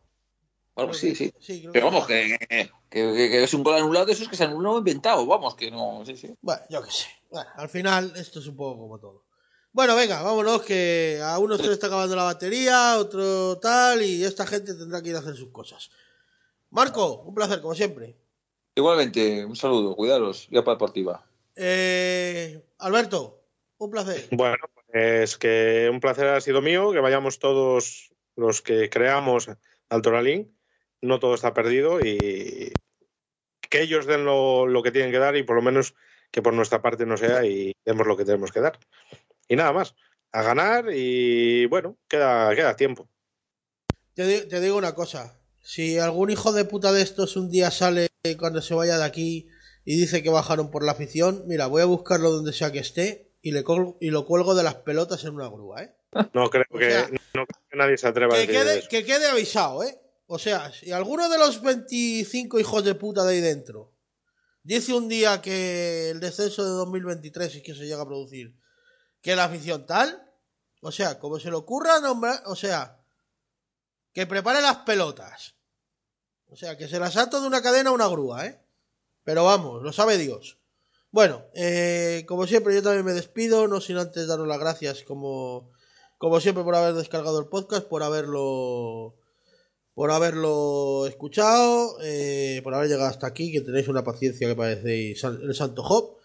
algo 0.82 0.92
que- 0.94 1.16
sí. 1.16 1.32
creo 1.62 1.72
Pero 1.72 1.72
que- 1.74 1.82
vamos, 1.82 2.08
que, 2.08 2.38
que- 2.50 2.70
que- 2.90 3.30
que 3.30 3.44
es 3.44 3.54
un 3.54 3.64
gol 3.64 3.76
anulado 3.76 4.06
de 4.06 4.14
esos 4.14 4.28
que 4.28 4.36
se 4.36 4.44
han 4.44 4.52
anulado 4.52 4.78
inventado, 4.80 5.26
vamos, 5.26 5.56
que 5.56 5.70
no, 5.72 6.04
sí, 6.06 6.16
sí. 6.18 6.34
Bueno, 6.42 6.62
yo 6.70 6.82
qué 6.84 6.92
sé. 6.92 7.08
Bueno, 7.30 7.50
al 7.56 7.70
final 7.70 8.14
esto 8.16 8.40
es 8.40 8.48
un 8.48 8.56
poco 8.56 8.80
como 8.80 9.00
todo. 9.00 9.26
Bueno, 9.72 9.96
venga, 9.96 10.22
vámonos, 10.24 10.64
que 10.64 11.20
a 11.24 11.38
uno 11.38 11.56
se 11.56 11.68
le 11.68 11.74
está 11.74 11.88
acabando 11.88 12.16
la 12.16 12.24
batería, 12.24 12.96
otro 12.98 13.60
tal, 13.60 14.02
y 14.02 14.24
esta 14.24 14.48
gente 14.48 14.74
tendrá 14.74 15.02
que 15.02 15.10
ir 15.10 15.16
a 15.16 15.20
hacer 15.20 15.36
sus 15.36 15.50
cosas. 15.52 15.92
Marco, 16.72 17.22
un 17.22 17.36
placer, 17.36 17.62
como 17.62 17.76
siempre. 17.76 18.16
Igualmente, 18.76 19.46
un 19.46 19.56
saludo, 19.56 19.96
cuidaros, 19.96 20.48
ya 20.50 20.64
para 20.64 20.76
deportiva. 20.76 21.24
Eh, 21.56 22.64
Alberto, 22.80 23.42
un 23.78 23.92
placer. 23.92 24.28
bueno, 24.32 24.58
pues 24.92 25.38
que 25.38 25.88
un 25.92 26.00
placer 26.00 26.28
ha 26.28 26.42
sido 26.42 26.62
mío, 26.62 26.92
que 26.92 27.00
vayamos 27.00 27.38
todos 27.38 28.10
los 28.36 28.62
que 28.62 28.90
creamos 28.90 29.50
Altoralín, 29.90 30.56
no 31.02 31.20
todo 31.20 31.36
está 31.36 31.54
perdido 31.54 32.02
y 32.02 32.80
que 33.70 33.82
ellos 33.82 34.06
den 34.06 34.26
lo, 34.26 34.68
lo 34.68 34.82
que 34.84 34.92
tienen 34.92 35.12
que 35.12 35.20
dar 35.20 35.36
y 35.38 35.44
por 35.44 35.56
lo 35.56 35.62
menos 35.62 35.94
que 36.32 36.42
por 36.42 36.54
nuestra 36.54 36.82
parte 36.82 37.06
no 37.06 37.18
sea 37.18 37.46
y 37.46 37.74
demos 37.86 38.08
lo 38.08 38.18
que 38.18 38.26
tenemos 38.26 38.52
que 38.52 38.62
dar. 38.62 38.80
Y 39.48 39.56
nada 39.56 39.72
más, 39.74 39.96
a 40.32 40.44
ganar 40.44 40.86
y 40.94 41.66
bueno, 41.68 41.98
queda, 42.08 42.54
queda 42.56 42.76
tiempo. 42.76 43.10
Te, 44.14 44.42
te 44.42 44.60
digo 44.60 44.78
una 44.78 44.96
cosa. 44.96 45.40
Si 45.62 45.98
algún 46.00 46.30
hijo 46.30 46.52
de 46.52 46.66
puta 46.66 46.92
de 46.92 47.02
estos 47.02 47.36
un 47.36 47.50
día 47.50 47.72
sale 47.72 48.08
cuando 48.38 48.62
se 48.62 48.74
vaya 48.74 48.98
de 48.98 49.04
aquí 49.06 49.48
y 49.86 49.98
dice 50.00 50.22
que 50.24 50.30
bajaron 50.30 50.72
por 50.72 50.84
la 50.84 50.92
afición, 50.94 51.44
mira, 51.48 51.68
voy 51.68 51.82
a 51.82 51.86
buscarlo 51.86 52.32
donde 52.32 52.54
sea 52.54 52.72
que 52.72 52.80
esté 52.80 53.32
y, 53.42 53.52
le 53.52 53.64
colgo- 53.64 53.98
y 54.02 54.10
lo 54.12 54.26
cuelgo 54.26 54.56
de 54.56 54.64
las 54.64 54.76
pelotas 54.76 55.24
en 55.24 55.36
una 55.36 55.48
grúa, 55.48 55.84
¿eh? 55.84 55.96
No 56.34 56.50
creo, 56.50 56.66
O 56.72 56.78
que, 56.78 56.90
no 57.34 57.46
creo 57.46 57.64
que 57.70 57.78
nadie 57.78 57.98
se 57.98 58.08
atreva 58.08 58.36
a 58.36 58.40
decir 58.40 58.56
quede, 58.56 58.80
eso. 58.80 58.88
que 58.90 59.06
quede 59.06 59.28
avisado, 59.28 59.84
¿eh? 59.84 59.98
O 60.32 60.38
sea, 60.38 60.72
si 60.72 60.92
alguno 60.92 61.28
de 61.28 61.40
los 61.40 61.60
25 61.60 62.60
hijos 62.60 62.84
de 62.84 62.94
puta 62.94 63.24
de 63.24 63.34
ahí 63.34 63.42
dentro 63.42 63.96
dice 64.62 64.94
un 64.94 65.10
día 65.10 65.42
que 65.42 66.12
el 66.12 66.20
descenso 66.20 66.64
de 66.64 66.70
2023 66.70 67.56
es 67.56 67.64
que 67.64 67.74
se 67.74 67.88
llega 67.88 68.04
a 68.04 68.06
producir, 68.06 68.56
que 69.22 69.36
la 69.36 69.46
afición 69.46 69.88
tal, 69.88 70.32
o 70.84 70.92
sea, 70.92 71.18
como 71.18 71.40
se 71.40 71.50
le 71.50 71.56
ocurra 71.56 72.00
nombrar, 72.00 72.44
o 72.46 72.56
sea, 72.56 73.04
que 74.14 74.28
prepare 74.28 74.62
las 74.62 74.78
pelotas. 74.78 75.56
O 76.46 76.56
sea, 76.56 76.78
que 76.78 76.88
se 76.88 77.00
las 77.00 77.18
ato 77.18 77.42
de 77.42 77.48
una 77.48 77.64
cadena 77.64 77.90
a 77.90 77.94
una 77.94 78.08
grúa, 78.08 78.46
¿eh? 78.46 78.64
Pero 79.24 79.46
vamos, 79.46 79.82
lo 79.82 79.92
sabe 79.94 80.20
Dios. 80.20 80.60
Bueno, 81.10 81.44
eh, 81.56 82.24
como 82.28 82.46
siempre, 82.46 82.76
yo 82.76 82.84
también 82.84 83.04
me 83.04 83.14
despido, 83.14 83.68
no 83.68 83.82
sin 83.82 83.98
antes 83.98 84.28
daros 84.28 84.48
las 84.48 84.60
gracias, 84.60 85.02
como, 85.02 85.72
como 86.20 86.40
siempre, 86.40 86.64
por 86.64 86.76
haber 86.76 86.94
descargado 86.94 87.40
el 87.40 87.48
podcast, 87.48 87.88
por 87.88 88.04
haberlo, 88.04 89.19
por 90.00 90.12
haberlo 90.12 91.06
escuchado, 91.08 91.98
eh, 92.02 92.62
por 92.64 92.74
haber 92.74 92.88
llegado 92.88 93.10
hasta 93.10 93.28
aquí, 93.28 93.52
que 93.52 93.60
tenéis 93.60 93.90
una 93.90 94.02
paciencia 94.02 94.48
que 94.48 94.56
parecéis 94.56 95.22
el 95.26 95.54
santo 95.54 95.84
Job. 95.84 96.16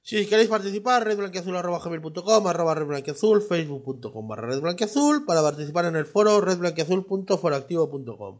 Si 0.00 0.24
queréis 0.26 0.48
participar, 0.48 1.04
redblanquiazul.com, 1.04 2.46
arroba 2.46 2.74
redblanquiazul, 2.76 3.42
facebook.com 3.42 4.28
barra 4.28 4.46
redblanquiazul, 4.46 5.24
para 5.26 5.42
participar 5.42 5.86
en 5.86 5.96
el 5.96 6.06
foro 6.06 6.40
redblanquiazul.foractivo.com. 6.40 8.38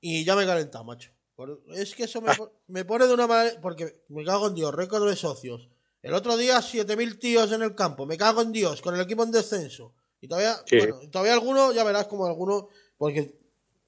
Y 0.00 0.24
ya 0.24 0.36
me 0.36 0.44
he 0.44 0.46
calentado, 0.46 0.84
macho. 0.84 1.10
Es 1.74 1.96
que 1.96 2.04
eso 2.04 2.20
me, 2.20 2.32
po- 2.36 2.52
me 2.68 2.84
pone 2.84 3.08
de 3.08 3.14
una 3.14 3.26
manera. 3.26 3.60
Porque 3.60 4.02
me 4.10 4.24
cago 4.24 4.46
en 4.46 4.54
Dios, 4.54 4.72
récord 4.72 5.08
de 5.08 5.16
socios. 5.16 5.68
El 6.02 6.14
otro 6.14 6.36
día 6.36 6.58
7.000 6.58 7.18
tíos 7.18 7.50
en 7.50 7.62
el 7.62 7.74
campo. 7.74 8.06
Me 8.06 8.16
cago 8.16 8.42
en 8.42 8.52
Dios, 8.52 8.80
con 8.80 8.94
el 8.94 9.00
equipo 9.00 9.24
en 9.24 9.32
descenso. 9.32 9.92
Y 10.20 10.28
todavía, 10.28 10.56
Sí. 10.66 10.78
bueno, 10.78 11.00
todavía 11.10 11.32
alguno, 11.32 11.72
ya 11.72 11.82
verás 11.82 12.06
como 12.06 12.26
alguno, 12.26 12.68
porque 12.96 13.37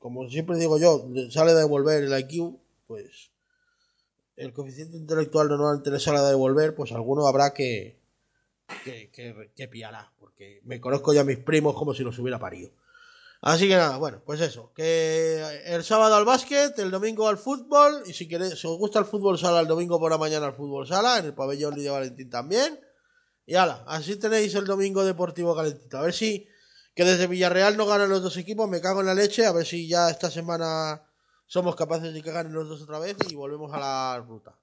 como 0.01 0.29
siempre 0.29 0.57
digo 0.57 0.79
yo, 0.79 1.07
le 1.13 1.31
sale 1.31 1.53
de 1.53 1.61
devolver 1.61 2.03
el 2.03 2.19
IQ, 2.19 2.59
pues 2.89 3.31
el 4.35 4.53
coeficiente 4.53 4.97
intelectual 4.97 5.49
normalmente 5.49 5.91
le 5.91 6.01
sale 6.01 6.21
de 6.21 6.31
devolver, 6.31 6.75
pues 6.75 6.91
alguno 6.91 7.27
habrá 7.27 7.53
que, 7.53 8.01
que, 8.83 9.11
que, 9.11 9.53
que 9.55 9.69
pillará, 9.69 10.11
porque 10.19 10.63
me 10.65 10.81
conozco 10.81 11.13
ya 11.13 11.21
a 11.21 11.25
mis 11.25 11.39
primos 11.39 11.77
como 11.77 11.95
si 11.95 12.03
los 12.03 12.19
hubiera 12.19 12.39
parido. 12.39 12.73
Así 13.43 13.69
que 13.69 13.77
nada, 13.77 13.99
bueno, 13.99 14.23
pues 14.25 14.41
eso, 14.41 14.73
que 14.75 15.43
el 15.67 15.85
sábado 15.85 16.15
al 16.15 16.25
básquet, 16.25 16.79
el 16.79 16.91
domingo 16.91 17.29
al 17.29 17.39
fútbol, 17.39 18.03
y 18.07 18.15
si 18.15 18.27
queréis, 18.27 18.59
si 18.59 18.67
os 18.67 18.79
gusta 18.79 18.99
el 18.99 19.05
fútbol 19.05 19.39
sala, 19.39 19.61
el 19.61 19.67
domingo 19.67 19.99
por 19.99 20.11
la 20.11 20.19
mañana 20.19 20.47
al 20.47 20.55
fútbol 20.55 20.87
sala, 20.87 21.19
en 21.19 21.27
el 21.27 21.35
pabellón 21.35 21.75
Lidia 21.75 21.93
Valentín 21.93 22.29
también. 22.29 22.81
Y 23.47 23.55
ala, 23.55 23.85
así 23.87 24.17
tenéis 24.17 24.55
el 24.55 24.67
domingo 24.67 25.05
deportivo 25.05 25.57
calentito. 25.57 25.99
A 25.99 26.03
ver 26.03 26.13
si, 26.13 26.47
que 26.95 27.05
desde 27.05 27.27
Villarreal 27.27 27.77
no 27.77 27.87
ganan 27.87 28.11
los 28.11 28.23
dos 28.23 28.37
equipos, 28.37 28.69
me 28.69 28.81
cago 28.81 29.01
en 29.01 29.07
la 29.07 29.15
leche, 29.15 29.47
a 29.47 29.53
ver 29.53 29.67
si 29.67 29.89
ya 29.89 30.11
esta 30.11 30.31
semana 30.31 31.03
somos 31.47 31.75
capaces 31.75 32.15
de 32.15 32.23
que 32.23 32.31
ganen 32.31 32.53
los 32.53 32.69
dos 32.69 32.83
otra 32.83 32.99
vez 32.99 33.17
y 33.29 33.35
volvemos 33.35 33.73
a 33.73 33.81
la 33.81 34.25
ruta. 34.25 34.55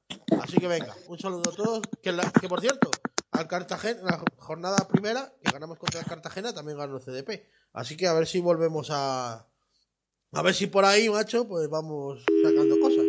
Así 0.41 0.57
que 0.57 0.67
venga, 0.67 0.95
un 1.07 1.19
saludo 1.19 1.51
a 1.51 1.53
todos. 1.53 1.81
Que, 2.01 2.47
por 2.47 2.61
cierto, 2.61 2.89
al 3.31 3.47
Cartagena, 3.47 3.99
la 4.03 4.23
jornada 4.37 4.77
primera, 4.87 5.33
que 5.43 5.51
ganamos 5.51 5.77
contra 5.77 5.99
el 5.99 6.05
Cartagena, 6.05 6.53
también 6.53 6.77
ganó 6.77 6.95
el 6.95 7.03
CDP. 7.03 7.45
Así 7.73 7.97
que 7.97 8.07
a 8.07 8.13
ver 8.13 8.25
si 8.25 8.39
volvemos 8.39 8.87
a. 8.89 9.45
A 10.33 10.41
ver 10.41 10.53
si 10.53 10.67
por 10.67 10.85
ahí, 10.85 11.09
macho, 11.09 11.45
pues 11.47 11.69
vamos 11.69 12.23
sacando 12.43 12.79
cosas. 12.79 13.05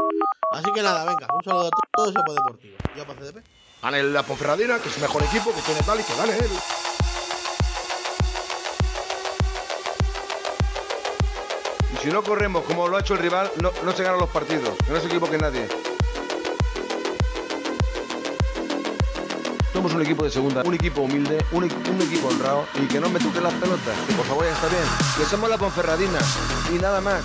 Así 0.52 0.72
que 0.72 0.82
nada, 0.82 1.04
venga, 1.04 1.28
un 1.32 1.44
saludo 1.44 1.66
a 1.66 1.70
todos, 1.94 2.14
Sopo 2.14 2.32
Deportivo. 2.32 2.76
Ya 2.96 3.06
para 3.06 3.20
CDP. 3.20 3.44
Gane 3.80 4.02
la 4.02 4.24
Ponferradina, 4.24 4.80
que 4.80 4.88
es 4.88 4.98
mejor 4.98 5.22
equipo, 5.22 5.52
que 5.54 5.62
tiene 5.62 5.82
tal 5.82 6.00
y 6.00 6.02
que 6.02 6.16
gane 6.16 6.36
él. 6.36 6.50
Si 12.08 12.14
no 12.14 12.22
corremos 12.22 12.64
como 12.64 12.88
lo 12.88 12.96
ha 12.96 13.00
hecho 13.00 13.12
el 13.12 13.20
rival, 13.20 13.50
no, 13.60 13.70
no 13.84 13.92
se 13.92 14.02
ganan 14.02 14.18
los 14.18 14.30
partidos. 14.30 14.70
Que 14.86 14.92
no 14.94 14.98
se 14.98 15.08
equivoque 15.08 15.36
nadie. 15.36 15.68
Somos 19.74 19.92
un 19.92 20.00
equipo 20.00 20.24
de 20.24 20.30
segunda, 20.30 20.62
un 20.64 20.72
equipo 20.72 21.02
humilde, 21.02 21.44
un, 21.52 21.68
equ- 21.68 21.90
un 21.90 22.00
equipo 22.00 22.28
honrado 22.28 22.64
y 22.76 22.86
que 22.86 22.98
no 22.98 23.10
me 23.10 23.20
toquen 23.20 23.42
las 23.42 23.52
pelotas. 23.52 23.94
Que 24.06 24.14
por 24.14 24.24
favor 24.24 24.46
ya 24.46 24.52
está 24.52 24.68
bien. 24.68 24.84
Que 25.18 25.24
somos 25.26 25.50
la 25.50 25.58
Ponferradina 25.58 26.18
y 26.74 26.78
nada 26.78 27.02
más. 27.02 27.20